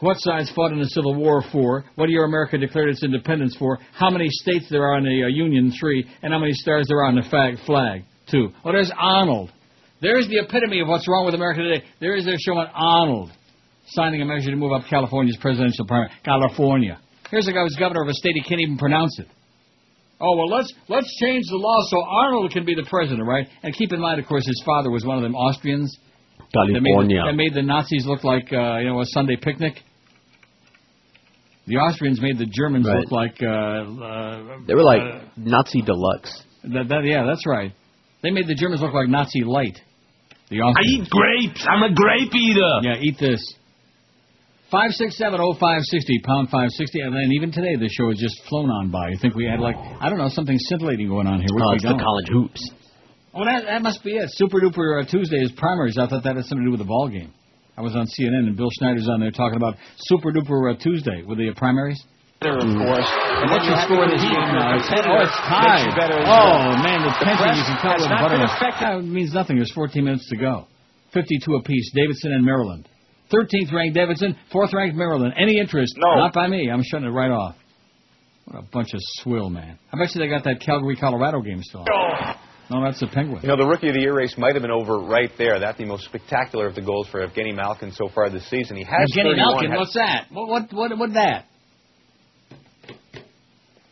What 0.00 0.16
sides 0.18 0.50
fought 0.54 0.72
in 0.72 0.78
the 0.78 0.86
Civil 0.86 1.14
War? 1.14 1.42
Four. 1.52 1.84
What 1.94 2.10
year 2.10 2.24
America 2.24 2.58
declared 2.58 2.90
its 2.90 3.02
independence? 3.02 3.56
For. 3.58 3.78
How 3.94 4.10
many 4.10 4.28
states 4.28 4.66
there 4.70 4.86
are 4.86 4.98
in 4.98 5.04
the 5.04 5.24
uh, 5.24 5.28
Union? 5.28 5.72
Three. 5.78 6.06
And 6.22 6.32
how 6.32 6.38
many 6.38 6.52
stars 6.52 6.86
there 6.88 6.98
are 6.98 7.06
on 7.06 7.14
the 7.14 7.26
flag? 7.30 7.56
Flag? 7.64 8.04
Two. 8.30 8.50
Oh, 8.64 8.72
there's 8.72 8.92
Arnold. 8.98 9.52
There's 10.00 10.28
the 10.28 10.38
epitome 10.44 10.80
of 10.80 10.88
what's 10.88 11.08
wrong 11.08 11.24
with 11.24 11.34
America 11.34 11.62
today. 11.62 11.84
There 12.00 12.16
is 12.16 12.24
their 12.24 12.36
showing 12.38 12.66
Arnold 12.74 13.30
signing 13.88 14.20
a 14.20 14.24
measure 14.24 14.50
to 14.50 14.56
move 14.56 14.72
up 14.72 14.82
California's 14.90 15.38
presidential 15.40 15.86
primary. 15.86 16.10
California. 16.24 16.98
Here's 17.30 17.48
a 17.48 17.52
guy 17.52 17.62
who's 17.62 17.76
governor 17.78 18.02
of 18.02 18.08
a 18.08 18.14
state 18.14 18.32
he 18.34 18.42
can't 18.42 18.60
even 18.60 18.76
pronounce 18.78 19.18
it. 19.18 19.26
Oh 20.20 20.36
well, 20.36 20.48
let's 20.48 20.72
let's 20.88 21.08
change 21.20 21.44
the 21.50 21.56
law 21.56 21.76
so 21.88 22.02
Arnold 22.02 22.50
can 22.52 22.64
be 22.64 22.74
the 22.74 22.86
president, 22.88 23.26
right? 23.26 23.46
And 23.62 23.74
keep 23.74 23.92
in 23.92 24.00
mind, 24.00 24.18
of 24.20 24.26
course, 24.26 24.46
his 24.46 24.62
father 24.64 24.90
was 24.90 25.04
one 25.04 25.16
of 25.18 25.22
them 25.22 25.34
Austrians. 25.34 25.96
That 26.52 26.66
made, 26.70 26.82
California. 26.82 27.20
the, 27.22 27.30
that 27.30 27.36
made 27.36 27.54
the 27.54 27.62
Nazis 27.62 28.06
look 28.06 28.22
like 28.24 28.52
uh, 28.52 28.78
you 28.78 28.88
know 28.88 29.00
a 29.00 29.06
Sunday 29.06 29.36
picnic. 29.36 29.74
The 31.66 31.76
Austrians 31.76 32.20
made 32.20 32.38
the 32.38 32.46
Germans 32.46 32.86
Right. 32.86 33.00
look 33.00 33.10
like 33.10 33.36
uh, 33.42 33.46
uh, 33.46 34.58
They 34.66 34.74
were 34.74 34.84
like 34.84 35.00
uh, 35.02 35.20
Nazi 35.36 35.82
deluxe. 35.82 36.44
that, 36.62 36.88
that, 36.88 37.04
yeah, 37.04 37.24
that's 37.26 37.44
right. 37.46 37.72
They 38.22 38.30
made 38.30 38.46
the 38.46 38.54
Germans 38.54 38.80
look 38.80 38.94
like 38.94 39.08
Nazi 39.08 39.42
light. 39.42 39.78
The 40.50 40.60
I 40.62 40.82
eat 40.86 41.10
grapes. 41.10 41.66
I'm 41.68 41.82
a 41.82 41.92
grape 41.94 42.34
eater. 42.34 42.72
Yeah, 42.82 42.96
eat 43.00 43.16
this. 43.18 43.42
Five 44.70 44.90
six 44.92 45.16
seven 45.16 45.40
oh 45.40 45.54
five 45.58 45.80
sixty 45.84 46.20
pound 46.26 46.50
five 46.50 46.68
sixty, 46.70 47.00
and 47.00 47.14
then 47.14 47.30
even 47.32 47.52
today 47.52 47.76
the 47.76 47.88
show 47.88 48.08
has 48.10 48.18
just 48.18 48.34
flown 48.48 48.70
on 48.70 48.90
by. 48.90 49.10
You 49.10 49.18
think 49.20 49.34
we 49.34 49.46
had 49.46 49.60
like 49.60 49.76
I 50.00 50.08
don't 50.08 50.18
know 50.18 50.28
something 50.28 50.56
scintillating 50.58 51.08
going 51.08 51.26
on 51.26 51.38
here? 51.38 51.48
which 51.50 51.62
Oh, 51.64 51.70
we 51.70 51.74
it's 51.76 51.84
the 51.84 51.90
don't. 51.90 52.00
college 52.00 52.26
hoops. 52.30 52.70
Oh, 53.34 53.44
that 53.44 53.64
that 53.66 53.82
must 53.82 54.02
be 54.02 54.12
it. 54.16 54.28
Super 54.34 54.58
duper 54.60 55.02
uh, 55.02 55.06
Tuesday 55.10 55.36
is 55.38 55.52
primaries. 55.52 55.96
I 55.98 56.06
thought 56.08 56.22
that 56.24 56.36
had 56.36 56.44
something 56.46 56.64
to 56.64 56.64
do 56.66 56.70
with 56.72 56.80
the 56.80 56.86
ball 56.86 57.08
game. 57.08 57.32
I 57.76 57.82
was 57.82 57.94
on 57.94 58.06
CNN 58.06 58.46
and 58.48 58.56
Bill 58.56 58.70
Schneider's 58.78 59.08
on 59.08 59.20
there 59.20 59.30
talking 59.30 59.56
about 59.56 59.74
Super 59.98 60.32
duper 60.32 60.72
uh, 60.74 60.78
Tuesday 60.82 61.22
with 61.26 61.38
the 61.38 61.50
uh, 61.50 61.54
primaries. 61.54 62.02
There, 62.42 62.52
of 62.52 62.68
mm. 62.68 62.76
course. 62.76 63.08
And 63.08 63.48
what's 63.48 63.64
your 63.64 63.80
score 63.88 64.04
in 64.04 64.10
this 64.12 64.20
game 64.20 64.48
now? 64.52 64.76
It's, 64.76 64.88
oh, 64.92 65.24
it's 65.24 65.38
tied. 65.48 65.88
Oh 66.28 66.76
man, 66.84 67.00
the 67.00 67.12
tension 67.16 67.56
you 67.56 67.64
can 67.64 67.78
tell 67.80 67.96
with 67.96 68.12
the 68.12 68.20
butter. 68.20 68.36
That 68.36 69.04
means 69.04 69.32
nothing. 69.32 69.56
There's 69.56 69.72
14 69.72 70.04
minutes 70.04 70.28
to 70.28 70.36
go. 70.36 70.68
52 71.14 71.54
apiece. 71.54 71.92
Davidson 71.94 72.32
and 72.32 72.44
Maryland. 72.44 72.88
13th 73.32 73.72
ranked 73.72 73.96
Davidson, 73.96 74.36
4th 74.52 74.72
ranked 74.72 74.96
Maryland. 74.96 75.34
Any 75.36 75.58
interest? 75.58 75.94
No. 75.96 76.14
Not 76.16 76.32
by 76.32 76.46
me. 76.46 76.70
I'm 76.70 76.82
shutting 76.84 77.08
it 77.08 77.10
right 77.10 77.30
off. 77.30 77.56
What 78.44 78.60
a 78.60 78.62
bunch 78.62 78.94
of 78.94 79.00
swill, 79.02 79.50
man. 79.50 79.78
I 79.92 79.98
bet 79.98 80.14
you 80.14 80.20
they 80.20 80.28
got 80.28 80.44
that 80.44 80.60
Calgary, 80.60 80.94
Colorado 80.94 81.40
game 81.40 81.62
still. 81.62 81.80
on. 81.80 82.36
No, 82.70 82.84
that's 82.84 83.00
the 83.00 83.06
Penguins. 83.06 83.42
You 83.42 83.48
know, 83.48 83.56
the 83.56 83.66
Rookie 83.66 83.88
of 83.88 83.94
the 83.94 84.00
Year 84.00 84.14
race 84.14 84.34
might 84.36 84.54
have 84.54 84.62
been 84.62 84.72
over 84.72 84.98
right 84.98 85.30
there. 85.38 85.58
That's 85.58 85.78
the 85.78 85.84
most 85.84 86.04
spectacular 86.04 86.66
of 86.66 86.74
the 86.74 86.82
goals 86.82 87.08
for 87.08 87.26
Evgeny 87.26 87.54
Malkin 87.54 87.92
so 87.92 88.08
far 88.08 88.28
this 88.28 88.48
season. 88.50 88.76
He 88.76 88.84
has 88.84 89.10
Evgeny 89.12 89.36
Malkin, 89.36 89.70
ha- 89.70 89.78
what's 89.78 89.94
that? 89.94 90.26
What 90.30 90.48
what 90.48 90.72
what 90.72 90.98
what 90.98 91.12
that? 91.14 91.46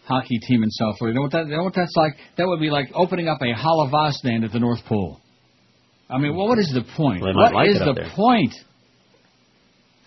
Hockey 0.07 0.39
team 0.39 0.63
in 0.63 0.71
South 0.71 0.99
Florida. 0.99 1.15
You 1.15 1.21
know 1.21 1.23
what 1.25 1.33
that? 1.33 1.47
You 1.49 1.57
know 1.57 1.65
what 1.65 1.75
that's 1.75 1.95
like? 1.97 2.15
That 2.37 2.47
would 2.47 2.61
be 2.61 2.71
like 2.71 2.89
opening 2.95 3.29
up 3.29 3.39
a 3.41 3.53
Halava 3.55 4.13
stand 4.13 4.45
at 4.45 4.53
the 4.53 4.61
North 4.61 4.85
Pole. 4.87 5.21
I 6.11 6.19
mean, 6.19 6.37
well, 6.37 6.47
what 6.49 6.59
is 6.59 6.71
the 6.75 6.83
point? 6.97 7.23
Well, 7.23 7.35
What 7.35 7.55
like 7.55 7.69
is 7.71 7.79
the 7.79 7.95
there. 7.95 8.11
point? 8.15 8.53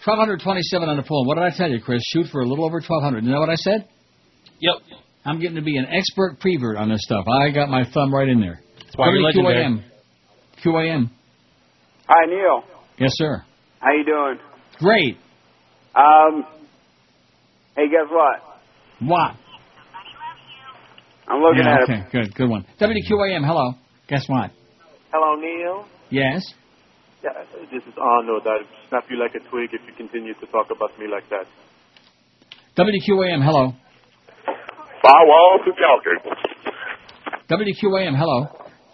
1227 0.06 0.88
on 0.88 0.98
the 0.98 1.04
pole. 1.04 1.26
What 1.26 1.36
did 1.36 1.44
I 1.44 1.50
tell 1.58 1.70
you, 1.70 1.82
Chris? 1.82 2.02
Shoot 2.14 2.28
for 2.32 2.42
a 2.42 2.46
little 2.46 2.64
over 2.66 2.76
1200. 2.80 3.24
You 3.26 3.32
know 3.32 3.40
what 3.40 3.50
I 3.50 3.56
said? 3.56 3.88
Yep. 4.60 4.76
I'm 5.26 5.40
getting 5.40 5.56
to 5.56 5.62
be 5.62 5.78
an 5.78 5.86
expert 5.88 6.38
prevert 6.40 6.78
on 6.78 6.90
this 6.90 7.02
stuff. 7.02 7.26
I 7.28 7.50
got 7.52 7.68
my 7.70 7.84
thumb 7.92 8.14
right 8.14 8.30
in 8.30 8.40
there. 8.40 8.62
That's 8.80 8.96
why 8.96 9.10
you're 9.10 9.22
legendary. 9.22 9.64
QAM. 9.64 9.84
QAM. 10.64 11.10
Hi, 12.08 12.26
Neil. 12.28 12.64
Yes, 13.00 13.12
sir. 13.16 13.44
How 13.80 13.92
you 13.92 14.06
doing? 14.06 14.40
Great. 14.80 15.18
Um, 15.96 16.46
hey, 17.76 17.90
guess 17.90 18.08
what? 18.10 18.40
What? 19.02 19.36
I'm 21.28 21.42
looking 21.42 21.64
yeah, 21.66 21.76
at 21.76 21.84
okay, 21.84 21.94
it. 21.94 22.00
Okay, 22.08 22.12
good, 22.12 22.36
good 22.36 22.50
one. 22.50 22.66
WQAM, 22.80 23.46
hello. 23.46 23.74
Guess 24.08 24.26
what? 24.28 24.52
Hello, 25.12 25.36
Neil. 25.36 25.86
Yes. 26.10 26.42
Yeah, 27.24 27.32
this 27.72 27.84
is 27.84 27.94
Arnold. 28.00 28.48
I'll 28.48 28.64
snap 28.90 29.04
you 29.10 29.18
like 29.20 29.36
a 29.36 29.44
twig 29.50 29.70
if 29.74 29.82
you 29.88 29.94
continue 29.98 30.34
to 30.36 30.46
talk 30.48 30.68
about 30.72 30.98
me 31.00 31.08
like 31.12 31.28
that. 31.30 31.46
WQAM, 32.78 33.44
hello. 33.44 33.74
Firewall 35.02 35.60
to 35.66 35.72
Calgary. 35.76 36.20
WQAM, 37.50 38.16
hello. 38.16 38.48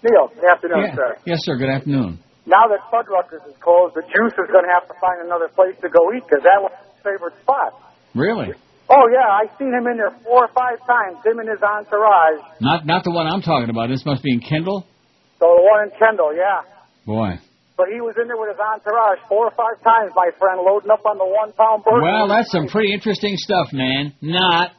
Neil, 0.03 0.27
good 0.33 0.49
afternoon, 0.51 0.79
Yeah. 0.89 0.95
sir. 0.95 1.17
Yes, 1.25 1.39
sir. 1.43 1.55
Good 1.57 1.69
afternoon. 1.69 2.19
Now 2.45 2.67
that 2.67 2.79
Fuddruckers 2.91 3.47
is 3.47 3.55
closed, 3.61 3.95
the 3.95 4.01
Juice 4.01 4.33
is 4.33 4.49
going 4.51 4.65
to 4.65 4.73
have 4.73 4.87
to 4.87 4.93
find 4.99 5.21
another 5.23 5.47
place 5.55 5.75
to 5.81 5.87
go 5.89 6.11
eat 6.13 6.23
because 6.27 6.43
that 6.43 6.59
was 6.59 6.71
his 6.75 7.03
favorite 7.03 7.35
spot. 7.41 7.71
Really? 8.15 8.53
Oh, 8.89 9.05
yeah, 9.11 9.25
I've 9.31 9.51
seen 9.57 9.71
him 9.73 9.87
in 9.87 9.97
there 9.97 10.11
four 10.23 10.45
or 10.45 10.51
five 10.53 10.77
times, 10.85 11.23
him 11.25 11.39
and 11.39 11.47
his 11.49 11.61
entourage. 11.63 12.39
Not 12.59 12.85
not 12.85 13.03
the 13.03 13.11
one 13.11 13.27
I'm 13.27 13.41
talking 13.41 13.69
about. 13.69 13.87
This 13.89 14.05
must 14.05 14.21
be 14.23 14.31
in 14.33 14.39
Kendall. 14.41 14.85
So 15.39 15.45
the 15.47 15.63
one 15.63 15.87
in 15.87 15.91
Kendall, 15.97 16.35
yeah. 16.35 16.61
Boy. 17.05 17.39
But 17.75 17.87
he 17.91 17.99
was 18.01 18.13
in 18.21 18.27
there 18.27 18.37
with 18.37 18.51
his 18.53 18.59
entourage 18.61 19.17
four 19.27 19.47
or 19.49 19.55
five 19.57 19.81
times, 19.83 20.11
my 20.15 20.29
friend, 20.37 20.61
loading 20.61 20.91
up 20.91 21.01
on 21.09 21.17
the 21.17 21.25
one-pound 21.25 21.83
burger. 21.83 22.03
Well, 22.05 22.27
that's 22.27 22.51
some 22.51 22.67
pretty 22.67 22.93
interesting 22.93 23.33
stuff, 23.35 23.73
man. 23.73 24.13
Not 24.21 24.71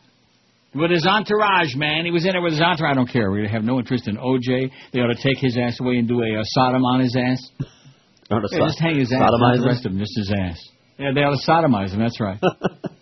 with 0.75 0.91
his 0.93 1.05
entourage, 1.05 1.75
man. 1.75 2.05
He 2.05 2.13
was 2.13 2.25
in 2.25 2.33
there 2.33 2.41
with 2.43 2.53
his 2.53 2.63
entourage. 2.63 2.93
I 2.93 2.95
don't 2.95 3.11
care. 3.11 3.31
We 3.33 3.49
have 3.49 3.65
no 3.65 3.79
interest 3.81 4.07
in 4.07 4.17
OJ. 4.17 4.71
They 4.93 5.01
ought 5.01 5.11
to 5.13 5.21
take 5.21 5.39
his 5.43 5.57
ass 5.59 5.81
away 5.81 5.97
and 5.97 6.07
do 6.07 6.23
a, 6.23 6.39
uh 6.39 6.43
Sodom 6.55 6.85
on 6.85 7.01
his 7.01 7.17
ass. 7.19 7.41
Not 8.31 8.43
Yeah, 8.53 8.59
so- 8.59 8.67
just 8.67 8.81
hang 8.81 8.99
his 9.01 9.13
ass, 9.13 9.21
sodomize 9.27 9.59
the 9.61 9.67
rest 9.67 9.87
of 9.87 9.93
him, 9.93 9.99
just 9.99 10.15
his 10.17 10.33
ass. 10.39 10.61
Yeah, 10.99 11.11
they 11.13 11.23
ought 11.23 11.35
to 11.35 11.43
sodomize 11.51 11.91
him. 11.93 11.99
That's 12.01 12.21
right. 12.21 12.39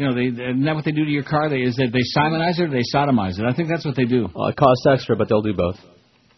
you 0.00 0.08
know, 0.08 0.14
they 0.16 0.32
isn't 0.32 0.64
that 0.64 0.74
what 0.74 0.86
they 0.86 0.96
do 0.96 1.04
to 1.04 1.10
your 1.10 1.28
car? 1.28 1.50
They 1.50 1.60
is 1.60 1.76
that 1.76 1.92
they 1.92 2.00
simonize 2.16 2.56
it 2.56 2.64
or 2.64 2.72
they 2.72 2.88
sodomize 2.88 3.38
it? 3.38 3.44
I 3.44 3.52
think 3.52 3.68
that's 3.68 3.84
what 3.84 3.96
they 3.96 4.06
do. 4.08 4.28
Well, 4.34 4.48
it 4.48 4.56
costs 4.56 4.86
extra, 4.88 5.14
but 5.14 5.28
they'll 5.28 5.44
do 5.44 5.52
both. 5.52 5.76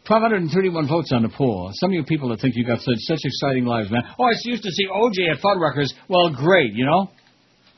1231 0.02 0.88
votes 0.88 1.12
on 1.14 1.22
the 1.22 1.28
poll. 1.28 1.70
Some 1.74 1.90
of 1.90 1.94
you 1.94 2.02
people 2.02 2.30
that 2.30 2.40
think 2.40 2.56
you 2.56 2.66
got 2.66 2.80
such 2.80 2.98
such 3.06 3.20
exciting 3.22 3.64
lives, 3.64 3.88
man. 3.88 4.02
Oh, 4.18 4.24
I 4.24 4.34
used 4.42 4.64
to 4.64 4.70
see 4.72 4.90
OJ 4.90 5.30
at 5.30 5.38
Fuddruckers. 5.38 5.94
Well, 6.08 6.34
great, 6.34 6.74
you 6.74 6.84
know. 6.84 7.08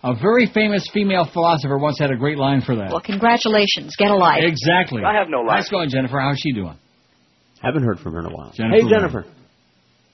A 0.02 0.14
very 0.14 0.48
famous 0.52 0.88
female 0.92 1.28
philosopher 1.30 1.76
once 1.76 1.98
had 1.98 2.10
a 2.10 2.16
great 2.16 2.38
line 2.38 2.62
for 2.62 2.76
that. 2.76 2.88
Well, 2.90 3.00
congratulations. 3.00 3.94
Get 3.98 4.10
a 4.10 4.16
life. 4.16 4.40
Exactly. 4.42 5.02
I 5.04 5.12
have 5.12 5.28
no 5.28 5.40
life. 5.40 5.60
Nice 5.60 5.68
going, 5.68 5.90
Jennifer. 5.90 6.18
How's 6.18 6.38
she 6.38 6.52
doing? 6.52 6.78
Haven't 7.62 7.84
heard 7.84 7.98
from 8.00 8.12
her 8.14 8.20
in 8.20 8.26
a 8.26 8.34
while. 8.34 8.52
Jennifer 8.54 8.74
hey, 8.74 8.88
Jennifer. 8.88 9.24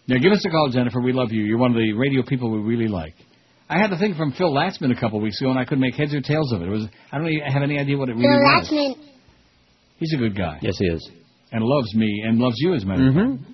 Now, 0.09 0.19
give 0.19 0.33
us 0.33 0.45
a 0.45 0.51
call, 0.51 0.69
Jennifer. 0.73 1.01
We 1.01 1.13
love 1.13 1.31
you. 1.31 1.43
You're 1.43 1.59
one 1.59 1.71
of 1.71 1.77
the 1.77 1.93
radio 1.93 2.23
people 2.23 2.51
we 2.51 2.59
really 2.59 2.89
like. 2.89 3.15
I 3.71 3.79
had 3.79 3.93
the 3.93 3.97
thing 3.97 4.15
from 4.17 4.33
Phil 4.33 4.51
Latzman 4.53 4.91
a 4.91 4.99
couple 4.99 5.19
of 5.19 5.23
weeks 5.23 5.41
ago, 5.41 5.51
and 5.51 5.59
I 5.59 5.65
couldn't 5.65 5.81
make 5.81 5.95
heads 5.95 6.13
or 6.13 6.21
tails 6.21 6.53
of 6.53 6.61
it. 6.61 6.67
It 6.67 6.71
was 6.71 6.89
I 7.13 7.19
don't 7.19 7.29
even 7.29 7.47
have 7.47 7.63
any 7.63 7.79
idea 7.79 7.97
what 7.97 8.09
it 8.09 8.17
really 8.17 8.27
was. 8.27 8.97
He's 9.99 10.13
a 10.13 10.17
good 10.17 10.37
guy. 10.37 10.59
Yes, 10.61 10.75
he 10.77 10.87
is. 10.87 11.09
And 11.53 11.63
loves 11.63 11.95
me 11.95 12.25
and 12.27 12.39
loves 12.39 12.57
you 12.59 12.75
as 12.75 12.83
a 12.83 12.87
matter 12.87 13.09
of 13.09 13.15
fact. 13.15 13.27
Mm-hmm. 13.29 13.53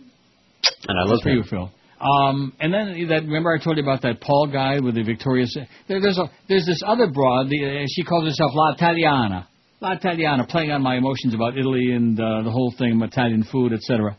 And 0.88 0.98
I 0.98 1.04
love 1.04 1.20
for 1.22 1.28
you, 1.28 1.42
Phil. 1.42 1.70
Um, 2.00 2.54
and 2.60 2.72
then 2.72 3.08
that 3.08 3.22
remember 3.24 3.54
I 3.54 3.62
told 3.62 3.76
you 3.76 3.82
about 3.82 4.02
that 4.02 4.22
Paul 4.22 4.48
guy 4.50 4.80
with 4.80 4.94
the 4.94 5.02
Victoria's. 5.02 5.54
There, 5.86 6.00
there's 6.00 6.18
a 6.18 6.30
there's 6.48 6.64
this 6.64 6.82
other 6.86 7.08
broad. 7.08 7.50
The, 7.50 7.82
uh, 7.82 7.86
she 7.86 8.02
calls 8.02 8.24
herself 8.24 8.52
La 8.54 8.72
Italiana. 8.72 9.48
La 9.82 9.92
Italiana, 9.92 10.46
playing 10.46 10.70
on 10.70 10.80
my 10.80 10.96
emotions 10.96 11.34
about 11.34 11.58
Italy 11.58 11.92
and 11.92 12.18
uh, 12.18 12.42
the 12.42 12.50
whole 12.50 12.72
thing, 12.78 12.98
Italian 13.02 13.44
food, 13.44 13.74
etc. 13.74 14.16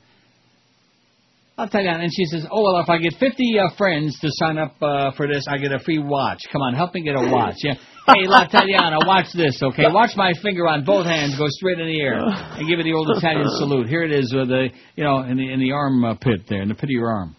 La 1.58 1.66
Italiana, 1.66 2.04
and 2.04 2.12
she 2.14 2.26
says, 2.26 2.46
"Oh 2.52 2.62
well, 2.62 2.80
if 2.82 2.90
I 2.90 3.00
get 3.00 3.14
50 3.20 3.60
uh, 3.60 3.76
friends 3.78 4.20
to 4.20 4.28
sign 4.34 4.60
up 4.60 4.76
uh, 4.80 5.12
for 5.18 5.28
this, 5.28 5.44
I 5.50 5.58
get 5.58 5.72
a 5.72 5.80
free 5.80 5.98
watch. 5.98 6.40
Come 6.52 6.62
on, 6.62 6.76
help 6.76 6.94
me 6.94 7.02
get 7.02 7.16
a 7.16 7.32
watch." 7.32 7.56
Yeah. 7.64 7.74
Hey, 8.06 8.28
La 8.28 8.44
Italiana, 8.44 9.00
watch 9.06 9.26
this, 9.36 9.60
okay? 9.64 9.84
Watch 9.88 10.12
my 10.16 10.34
finger 10.44 10.68
on 10.68 10.86
both 10.86 11.08
hands 11.08 11.36
go 11.38 11.46
straight 11.50 11.80
in 11.80 11.88
the 11.88 12.00
air 12.00 12.20
and 12.22 12.68
give 12.70 12.80
it 12.80 12.84
the 12.84 12.94
old 12.94 13.10
Italian 13.10 13.48
salute. 13.58 13.88
Here 13.88 14.04
it 14.04 14.12
is 14.12 14.32
with 14.34 14.50
the, 14.50 14.70
you 14.96 15.04
know, 15.04 15.24
in 15.24 15.36
the 15.36 15.52
in 15.52 15.60
the 15.60 15.72
arm 15.72 16.06
uh, 16.06 16.14
pit 16.14 16.42
there, 16.48 16.62
in 16.62 16.70
the 16.70 16.76
pit 16.76 16.86
of 16.86 16.90
your 16.92 17.10
arm. 17.10 17.36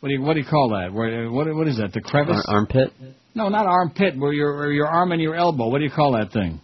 What 0.00 0.08
do 0.08 0.14
you 0.16 0.22
what 0.22 0.34
do 0.34 0.40
you 0.40 0.46
call 0.46 0.70
that? 0.70 0.92
Where, 0.92 1.30
what 1.30 1.46
what 1.54 1.68
is 1.68 1.76
that? 1.78 1.92
The 1.92 2.00
crevice? 2.00 2.44
Ar- 2.48 2.56
armpit? 2.56 2.92
No, 3.36 3.48
not 3.48 3.66
armpit. 3.66 4.18
Where 4.18 4.32
your 4.32 4.56
where 4.56 4.72
your 4.72 4.88
arm 4.88 5.12
and 5.12 5.22
your 5.22 5.36
elbow. 5.36 5.68
What 5.68 5.78
do 5.78 5.84
you 5.84 5.92
call 5.92 6.12
that 6.18 6.32
thing? 6.32 6.60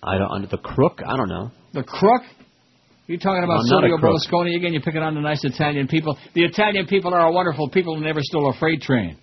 I 0.00 0.16
don't 0.16 0.30
under 0.30 0.46
the 0.46 0.58
crook. 0.58 1.00
I 1.04 1.16
don't 1.16 1.28
know. 1.28 1.50
The 1.74 1.82
crook? 1.82 2.22
You 3.06 3.18
talking 3.18 3.42
about 3.42 3.60
I'm 3.60 3.66
not 3.66 3.84
a 3.84 3.88
Silvio. 3.88 3.96
Berlusconi 3.98 4.56
again? 4.56 4.72
You're 4.72 4.82
picking 4.82 5.02
on 5.02 5.14
the 5.14 5.20
nice 5.20 5.44
Italian 5.44 5.88
people. 5.88 6.16
The 6.34 6.44
Italian 6.44 6.86
people 6.86 7.12
are 7.12 7.26
a 7.26 7.32
wonderful 7.32 7.68
people 7.68 7.96
who 7.96 8.04
never 8.04 8.20
stole 8.22 8.48
a 8.50 8.58
freight 8.58 8.80
train. 8.80 9.18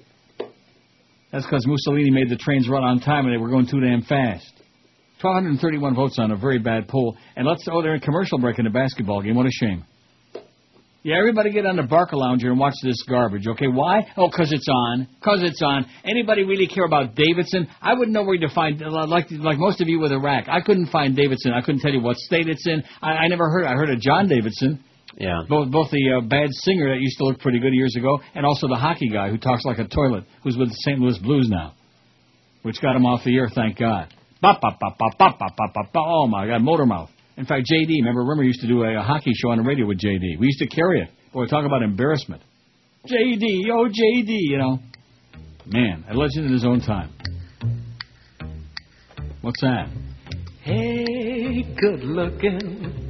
That's 1.32 1.46
because 1.46 1.66
Mussolini 1.66 2.10
made 2.12 2.30
the 2.30 2.36
trains 2.36 2.68
run 2.68 2.84
on 2.84 3.00
time 3.00 3.26
and 3.26 3.34
they 3.34 3.38
were 3.38 3.50
going 3.50 3.68
too 3.68 3.80
damn 3.80 4.02
fast. 4.02 4.52
1,231 5.22 5.96
votes 5.96 6.18
on 6.20 6.32
a 6.32 6.36
very 6.36 6.60
bad 6.60 6.88
poll. 6.88 7.16
And 7.36 7.46
let's, 7.46 7.66
oh, 7.72 7.82
they're 7.82 7.96
in 7.96 8.02
commercial 8.02 8.40
break 8.40 8.58
in 8.60 8.66
a 8.68 8.70
basketball 8.70 9.22
game. 9.22 9.36
What 9.36 9.46
a 9.46 9.52
shame. 9.52 9.86
Yeah, 11.02 11.18
everybody 11.18 11.52
get 11.52 11.66
on 11.66 11.78
the 11.78 11.84
Barcalounger 11.84 12.48
and 12.52 12.60
watch 12.60 12.74
this 12.84 13.02
garbage, 13.08 13.48
okay? 13.48 13.68
Why? 13.68 14.06
Oh, 14.18 14.28
'cause 14.30 14.52
it's 14.52 14.68
on. 14.68 15.08
'Cause 15.22 15.42
it's 15.44 15.62
on. 15.62 15.86
Anybody 16.04 16.44
really 16.44 16.68
care 16.68 16.84
about 16.84 17.16
Davidson? 17.16 17.70
I 17.82 17.94
wouldn't 17.94 18.12
know 18.12 18.24
where 18.24 18.38
to 18.38 18.50
find, 18.50 18.82
like 18.82 19.32
like 19.32 19.58
most 19.58 19.80
of 19.80 19.88
you 19.88 20.00
with 20.00 20.12
Iraq. 20.12 20.50
I 20.50 20.60
couldn't 20.60 20.88
find 20.88 21.16
Davidson. 21.16 21.54
I 21.54 21.62
couldn't 21.62 21.80
tell 21.80 21.94
you 21.94 22.02
what 22.02 22.18
state 22.18 22.50
it's 22.50 22.68
in. 22.68 22.84
I, 23.02 23.12
I 23.14 23.28
never 23.28 23.50
heard. 23.50 23.66
I 23.66 23.74
heard 23.76 23.90
of 23.90 24.02
John 24.02 24.28
Davidson. 24.28 24.80
Yeah. 25.18 25.40
Both 25.48 25.72
both 25.72 25.90
the 25.90 26.18
uh, 26.18 26.22
bad 26.22 26.50
singer 26.52 26.94
that 26.94 27.00
used 27.00 27.18
to 27.20 27.24
look 27.26 27.40
pretty 27.40 27.60
good 27.60 27.74
years 27.74 27.96
ago, 27.96 28.20
and 28.36 28.46
also 28.46 28.68
the 28.68 28.76
hockey 28.76 29.08
guy 29.08 29.30
who 29.30 29.38
talks 29.38 29.64
like 29.64 29.80
a 29.80 29.88
toilet, 29.88 30.26
who's 30.44 30.58
with 30.58 30.68
the 30.70 30.76
St. 30.76 31.00
Louis 31.00 31.18
Blues 31.20 31.48
now, 31.50 31.74
which 32.64 32.82
got 32.82 32.96
him 32.96 33.06
off 33.06 33.24
the 33.24 33.36
air, 33.38 33.48
thank 33.48 33.78
God. 33.78 34.14
Bop, 34.42 34.60
bop, 34.62 34.80
bop, 34.80 34.98
bop, 34.98 35.18
bop, 35.18 35.40
bop, 35.40 35.56
bop, 35.58 35.74
bop, 35.74 35.94
bop. 35.94 36.06
Oh 36.08 36.28
my 36.28 36.46
God, 36.48 36.62
motor 36.62 36.86
mouth. 36.86 37.10
In 37.40 37.46
fact, 37.46 37.68
JD, 37.72 37.88
remember 38.00 38.26
Rimmer 38.26 38.44
used 38.44 38.60
to 38.60 38.68
do 38.68 38.84
a, 38.84 39.00
a 39.00 39.02
hockey 39.02 39.32
show 39.34 39.52
on 39.52 39.60
the 39.60 39.64
radio 39.64 39.88
with 39.88 39.98
JD. 39.98 40.38
We 40.40 40.48
used 40.48 40.60
to 40.60 40.68
carry 40.68 41.00
it. 41.00 41.10
Boy, 41.32 41.46
talk 41.46 41.66
about 41.66 41.82
embarrassment. 41.82 42.42
JD, 43.08 43.70
oh 43.72 43.88
JD, 43.88 44.28
you 44.28 44.58
know. 44.58 44.80
Man, 45.66 46.04
a 46.10 46.14
legend 46.14 46.48
in 46.48 46.52
his 46.52 46.66
own 46.66 46.82
time. 46.82 47.14
What's 49.40 49.62
that? 49.62 49.88
Hey, 50.64 51.64
good 51.80 52.04
looking. 52.04 53.09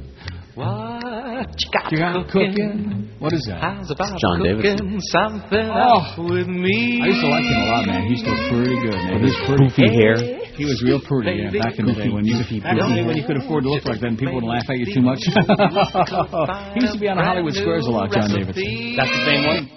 What 0.60 1.56
you 1.56 1.68
got, 1.72 1.92
You 1.92 1.98
got 1.98 2.12
cooking? 2.28 2.52
cooking? 2.52 3.08
What 3.18 3.32
is 3.32 3.44
that? 3.48 3.60
How's 3.60 3.90
about 3.90 4.18
John 4.20 4.42
Davidson. 4.42 5.00
something 5.12 5.68
Oh. 5.72 6.24
with 6.24 6.48
me? 6.48 7.00
I 7.02 7.06
used 7.08 7.20
to 7.20 7.28
like 7.28 7.44
him 7.44 7.60
a 7.60 7.66
lot, 7.66 7.86
man. 7.86 8.02
He 8.04 8.10
used 8.10 8.24
to 8.24 8.30
look 8.32 8.52
pretty 8.52 8.76
good, 8.80 8.92
man. 8.94 9.12
With 9.14 9.22
He 9.22 9.28
his 9.28 9.36
was 9.36 9.46
pretty 9.48 9.68
poofy 9.72 9.92
hair. 9.92 10.16
He 10.60 10.64
was 10.66 10.82
real 10.84 11.00
pretty, 11.00 11.40
yeah, 11.40 11.62
back 11.62 11.78
in 11.78 11.86
the 11.86 11.94
day 11.94 12.08
when 12.10 12.24
you 12.26 12.36
back 12.60 12.76
in 12.76 12.88
the 12.88 12.94
day 12.94 13.06
when 13.06 13.16
you 13.16 13.24
could 13.24 13.36
afford 13.38 13.64
to 13.64 13.70
look 13.70 13.84
like 13.86 14.00
that 14.00 14.08
and 14.08 14.18
people 14.18 14.34
wouldn't 14.34 14.52
laugh 14.52 14.68
at 14.68 14.76
you 14.78 14.92
too 14.92 15.00
much. 15.00 15.20
he 15.24 16.80
used 16.80 16.92
to 16.94 17.00
be 17.00 17.08
on 17.08 17.16
the 17.16 17.24
Hollywood 17.24 17.54
Squares 17.54 17.86
a 17.86 17.90
lot, 17.90 18.10
John 18.12 18.28
Davidson. 18.28 18.96
That's 18.96 19.08
the 19.10 19.24
same 19.24 19.46
one. 19.46 19.70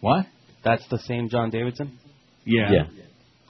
What? 0.00 0.26
That's 0.64 0.86
the 0.88 0.98
same 0.98 1.28
John 1.28 1.50
Davidson. 1.50 1.98
Yeah. 2.44 2.70
Yeah. 2.72 2.82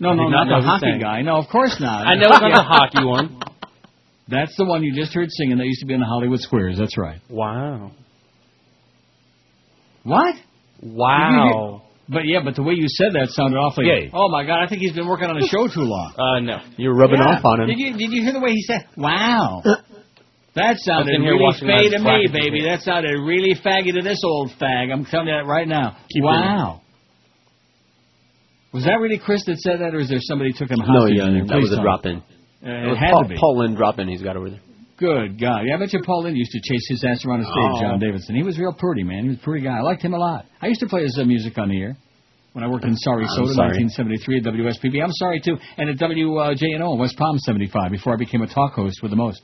No, 0.00 0.12
no, 0.12 0.28
not 0.28 0.46
not 0.48 0.60
the 0.60 0.66
hockey 0.66 0.86
sang. 0.92 1.00
guy. 1.00 1.22
No, 1.22 1.36
of 1.36 1.48
course 1.48 1.80
not. 1.80 2.06
I 2.06 2.14
know 2.14 2.28
it's 2.28 2.40
not 2.40 2.54
the 2.54 2.62
hockey 2.76 3.04
one. 3.04 3.40
That's 4.30 4.54
the 4.56 4.64
one 4.64 4.82
you 4.82 4.94
just 4.94 5.14
heard 5.14 5.28
singing 5.30 5.56
that 5.58 5.64
used 5.64 5.80
to 5.80 5.86
be 5.86 5.94
on 5.94 6.00
the 6.00 6.06
Hollywood 6.06 6.40
Squares. 6.40 6.76
That's 6.78 6.98
right. 6.98 7.20
Wow. 7.30 7.92
What? 10.04 10.34
Wow. 10.82 11.82
But 12.08 12.22
yeah, 12.24 12.40
but 12.44 12.54
the 12.56 12.62
way 12.62 12.72
you 12.74 12.86
said 12.88 13.12
that 13.12 13.28
sounded 13.30 13.56
awfully. 13.58 13.86
Yeah. 13.88 14.08
Oh 14.14 14.28
my 14.30 14.44
God! 14.44 14.64
I 14.64 14.66
think 14.68 14.80
he's 14.80 14.92
been 14.94 15.06
working 15.08 15.28
on 15.28 15.36
a 15.36 15.46
show 15.46 15.68
too 15.68 15.84
long. 15.84 16.12
Uh, 16.16 16.40
no. 16.40 16.56
You're 16.78 16.94
rubbing 16.94 17.18
Yeah. 17.20 17.36
off 17.36 17.44
on 17.44 17.60
him. 17.62 17.66
Did 17.68 17.78
you 17.78 17.92
did 17.92 18.12
you 18.12 18.22
hear 18.22 18.32
the 18.32 18.40
way 18.40 18.52
he 18.52 18.62
said? 18.62 18.86
Wow. 18.96 19.62
That 20.54 20.76
sounded 20.78 21.14
in 21.14 21.22
really 21.22 21.38
watching 21.40 21.68
fay 21.68 21.88
to 21.90 21.98
me, 22.00 22.26
baby. 22.32 22.62
That 22.64 22.80
sounded 22.80 23.12
really 23.20 23.54
faggy 23.54 23.92
to 23.94 24.02
this 24.02 24.18
old 24.24 24.50
fag. 24.60 24.90
I'm 24.90 25.04
telling 25.04 25.28
you 25.28 25.34
that 25.34 25.46
right 25.46 25.68
now. 25.68 25.96
Keep 26.12 26.24
wow. 26.24 26.80
Was 28.72 28.84
that 28.84 28.96
really 29.00 29.18
Chris 29.18 29.44
that 29.46 29.56
said 29.58 29.80
that, 29.80 29.94
or 29.94 29.98
is 30.00 30.08
there 30.08 30.18
somebody 30.20 30.50
who 30.52 30.58
took 30.58 30.70
him 30.70 30.78
No, 30.80 31.00
hostage? 31.00 31.16
yeah, 31.16 31.26
in 31.28 31.34
there? 31.34 31.44
that 31.46 31.60
was 31.60 31.72
a 31.72 31.80
drop 31.80 32.06
in. 32.06 32.22
Uh, 32.62 32.66
That 32.66 32.92
it 32.92 32.96
had 32.98 33.10
Paul, 33.12 33.22
to 33.22 33.28
be. 33.28 33.36
Paul 33.38 33.58
Lynde 33.58 33.76
drop 33.76 33.98
in 33.98 34.08
he's 34.08 34.22
got 34.22 34.36
over 34.36 34.50
there. 34.50 34.60
Good 34.98 35.40
God. 35.40 35.62
Yeah, 35.64 35.76
I 35.76 35.78
bet 35.78 35.92
you 35.92 36.00
Paul 36.04 36.24
Lynde 36.24 36.36
used 36.36 36.50
to 36.50 36.60
chase 36.60 36.86
his 36.88 37.04
ass 37.04 37.24
around 37.24 37.40
the 37.40 37.46
stage, 37.46 37.72
Oh. 37.78 37.80
John 37.80 37.98
Davidson. 38.00 38.34
He 38.34 38.42
was 38.42 38.58
real 38.58 38.72
pretty, 38.72 39.04
man. 39.04 39.22
He 39.22 39.28
was 39.28 39.38
a 39.38 39.42
pretty 39.42 39.64
guy. 39.64 39.78
I 39.78 39.82
liked 39.82 40.02
him 40.02 40.12
a 40.14 40.18
lot. 40.18 40.46
I 40.60 40.66
used 40.66 40.80
to 40.80 40.86
play 40.88 41.02
his 41.04 41.16
uh, 41.20 41.24
music 41.24 41.56
on 41.56 41.68
the 41.68 41.80
air 41.80 41.96
when 42.54 42.64
I 42.64 42.68
worked 42.68 42.84
in 42.84 42.94
Sarasota, 42.94 43.54
sorry. 43.54 43.78
1973 43.86 44.38
at 44.38 44.42
WSPB. 44.44 45.00
I'm 45.02 45.12
sorry, 45.12 45.40
too. 45.40 45.56
And 45.76 45.88
at 45.88 45.96
WJNO 45.98 46.92
in 46.94 46.98
West 46.98 47.16
Palm, 47.16 47.38
75, 47.38 47.92
before 47.92 48.14
I 48.14 48.16
became 48.16 48.42
a 48.42 48.48
talk 48.52 48.72
host 48.74 48.98
with 49.02 49.12
the 49.12 49.16
most. 49.16 49.40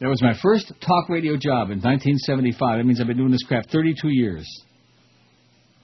That 0.00 0.08
was 0.08 0.22
my 0.22 0.34
first 0.40 0.72
talk 0.80 1.08
radio 1.08 1.32
job 1.36 1.70
in 1.70 1.78
1975. 1.80 2.78
That 2.78 2.84
means 2.84 3.00
I've 3.00 3.06
been 3.08 3.16
doing 3.16 3.30
this 3.30 3.42
crap 3.42 3.66
32 3.70 4.08
years. 4.08 4.46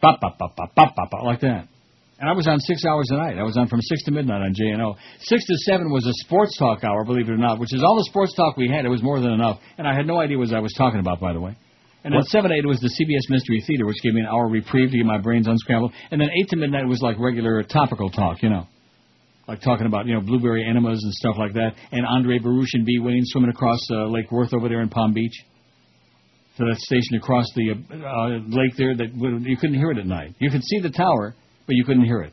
Bop, 0.01 0.21
bop, 0.21 0.39
bop, 0.39 0.55
bop, 0.57 0.75
bop, 0.77 0.95
bop, 0.95 1.11
bop, 1.11 1.23
like 1.25 1.41
that. 1.41 1.67
And 2.21 2.29
I 2.29 2.33
was 2.33 2.49
on 2.49 2.59
six 2.61 2.85
hours 2.85 3.07
a 3.11 3.17
night. 3.17 3.39
I 3.39 3.45
was 3.45 3.57
on 3.57 3.69
from 3.69 3.81
six 3.81 4.03
to 4.05 4.11
midnight 4.11 4.43
on 4.43 4.53
JNO. 4.53 4.97
Six 5.21 5.47
to 5.47 5.55
seven 5.71 5.91
was 5.91 6.05
a 6.05 6.13
sports 6.25 6.57
talk 6.59 6.83
hour, 6.83 7.05
believe 7.05 7.29
it 7.29 7.33
or 7.33 7.37
not, 7.37 7.61
which 7.61 7.73
is 7.73 7.83
all 7.85 7.95
the 7.97 8.07
sports 8.11 8.35
talk 8.35 8.57
we 8.57 8.69
had. 8.69 8.85
It 8.85 8.89
was 8.89 9.03
more 9.03 9.21
than 9.21 9.31
enough, 9.31 9.61
and 9.79 9.87
I 9.87 9.95
had 9.95 10.07
no 10.07 10.19
idea 10.21 10.37
what 10.37 10.53
I 10.53 10.59
was 10.59 10.75
talking 10.77 10.99
about, 10.99 11.21
by 11.21 11.33
the 11.33 11.41
way. 11.41 11.57
And 12.05 12.13
then 12.13 12.19
What? 12.21 12.27
seven 12.29 12.51
to 12.51 12.57
eight 12.57 12.67
was 12.67 12.81
the 12.81 12.89
CBS 12.89 13.31
Mystery 13.31 13.63
Theater, 13.67 13.87
which 13.87 14.01
gave 14.03 14.15
me 14.15 14.21
an 14.21 14.27
hour 14.27 14.49
reprieve 14.49 14.91
to 14.91 14.97
get 14.97 15.07
my 15.07 15.19
brains 15.19 15.47
unscrambled. 15.47 15.93
And 16.11 16.21
then 16.21 16.29
eight 16.31 16.49
to 16.49 16.57
midnight 16.57 16.87
was 16.87 17.01
like 17.03 17.19
regular 17.19 17.63
topical 17.63 18.11
talk, 18.11 18.43
you 18.43 18.51
know, 18.51 18.67
like 19.47 19.61
talking 19.61 19.87
about 19.87 20.07
you 20.07 20.15
know 20.15 20.21
blueberry 20.21 20.65
enemas 20.69 21.01
and 21.03 21.13
stuff 21.15 21.37
like 21.39 21.53
that. 21.55 21.73
And 21.93 22.05
Andre 22.07 22.39
Baruch 22.39 22.69
and 22.73 22.85
Bea 22.85 22.99
Wain 23.01 23.23
swimming 23.27 23.51
across 23.51 23.79
uh, 23.93 24.07
Lake 24.07 24.31
Worth 24.33 24.55
over 24.55 24.69
there 24.69 24.81
in 24.81 24.89
Palm 24.89 25.13
Beach. 25.15 25.35
So 26.57 26.65
that 26.65 26.79
station 26.79 27.15
across 27.17 27.47
the 27.55 27.71
uh, 27.71 27.95
uh, 27.95 28.29
lake 28.49 28.75
there 28.77 28.97
that 28.97 29.15
you 29.45 29.57
couldn't 29.57 29.77
hear 29.77 29.93
it 29.93 29.99
at 29.99 30.07
night. 30.07 30.35
You 30.41 30.51
could 30.51 30.65
see 30.65 30.81
the 30.81 30.91
tower, 30.91 31.35
but 31.69 31.77
you 31.77 31.85
couldn't 31.85 32.05
hear 32.05 32.23
it. 32.23 32.33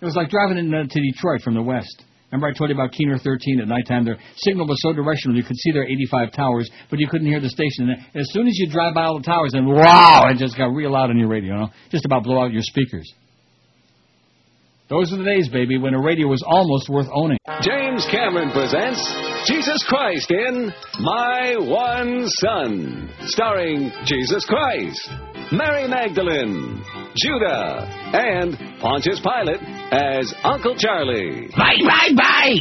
It 0.00 0.04
was 0.04 0.16
like 0.16 0.30
driving 0.30 0.58
in 0.58 0.74
uh, 0.74 0.82
to 0.82 1.12
Detroit 1.12 1.42
from 1.42 1.54
the 1.54 1.62
west. 1.62 2.04
Remember 2.32 2.48
I 2.48 2.56
told 2.56 2.70
you 2.70 2.74
about 2.74 2.92
Keener 2.92 3.18
13 3.18 3.60
at 3.60 3.68
nighttime? 3.68 4.06
Their 4.06 4.16
signal 4.36 4.66
was 4.66 4.80
so 4.80 4.94
directional 4.94 5.36
you 5.36 5.44
could 5.44 5.58
see 5.58 5.70
their 5.70 5.84
85 5.84 6.32
towers, 6.32 6.70
but 6.88 6.98
you 6.98 7.06
couldn't 7.06 7.26
hear 7.26 7.40
the 7.40 7.50
station. 7.50 7.90
And 7.90 8.20
as 8.20 8.26
soon 8.32 8.48
as 8.48 8.54
you 8.56 8.70
drive 8.70 8.94
by 8.94 9.04
all 9.04 9.18
the 9.18 9.24
towers, 9.24 9.52
then 9.52 9.66
wow, 9.66 10.26
it 10.30 10.38
just 10.38 10.56
got 10.56 10.68
real 10.68 10.92
loud 10.92 11.10
on 11.10 11.18
your 11.18 11.28
radio. 11.28 11.52
You 11.52 11.60
know, 11.60 11.68
just 11.90 12.06
about 12.06 12.24
blow 12.24 12.42
out 12.42 12.50
your 12.50 12.62
speakers. 12.62 13.12
Those 14.88 15.10
were 15.10 15.18
the 15.18 15.24
days, 15.24 15.48
baby, 15.48 15.78
when 15.78 15.94
a 15.94 16.00
radio 16.00 16.26
was 16.26 16.42
almost 16.46 16.88
worth 16.88 17.08
owning. 17.14 17.38
James 17.60 18.06
Cameron 18.10 18.50
presents 18.50 19.00
Jesus 19.46 19.82
Christ 19.88 20.30
in 20.30 20.72
My 21.00 21.56
One 21.58 22.24
Son, 22.26 23.10
starring 23.24 23.92
Jesus 24.04 24.44
Christ, 24.44 25.10
Mary 25.52 25.86
Magdalene, 25.86 26.82
Judah, 27.14 27.84
and 28.14 28.56
Pontius 28.80 29.20
Pilate 29.20 29.60
as 29.92 30.32
Uncle 30.42 30.74
Charlie. 30.76 31.48
Bye, 31.54 31.76
bye, 31.84 32.08
bye. 32.16 32.56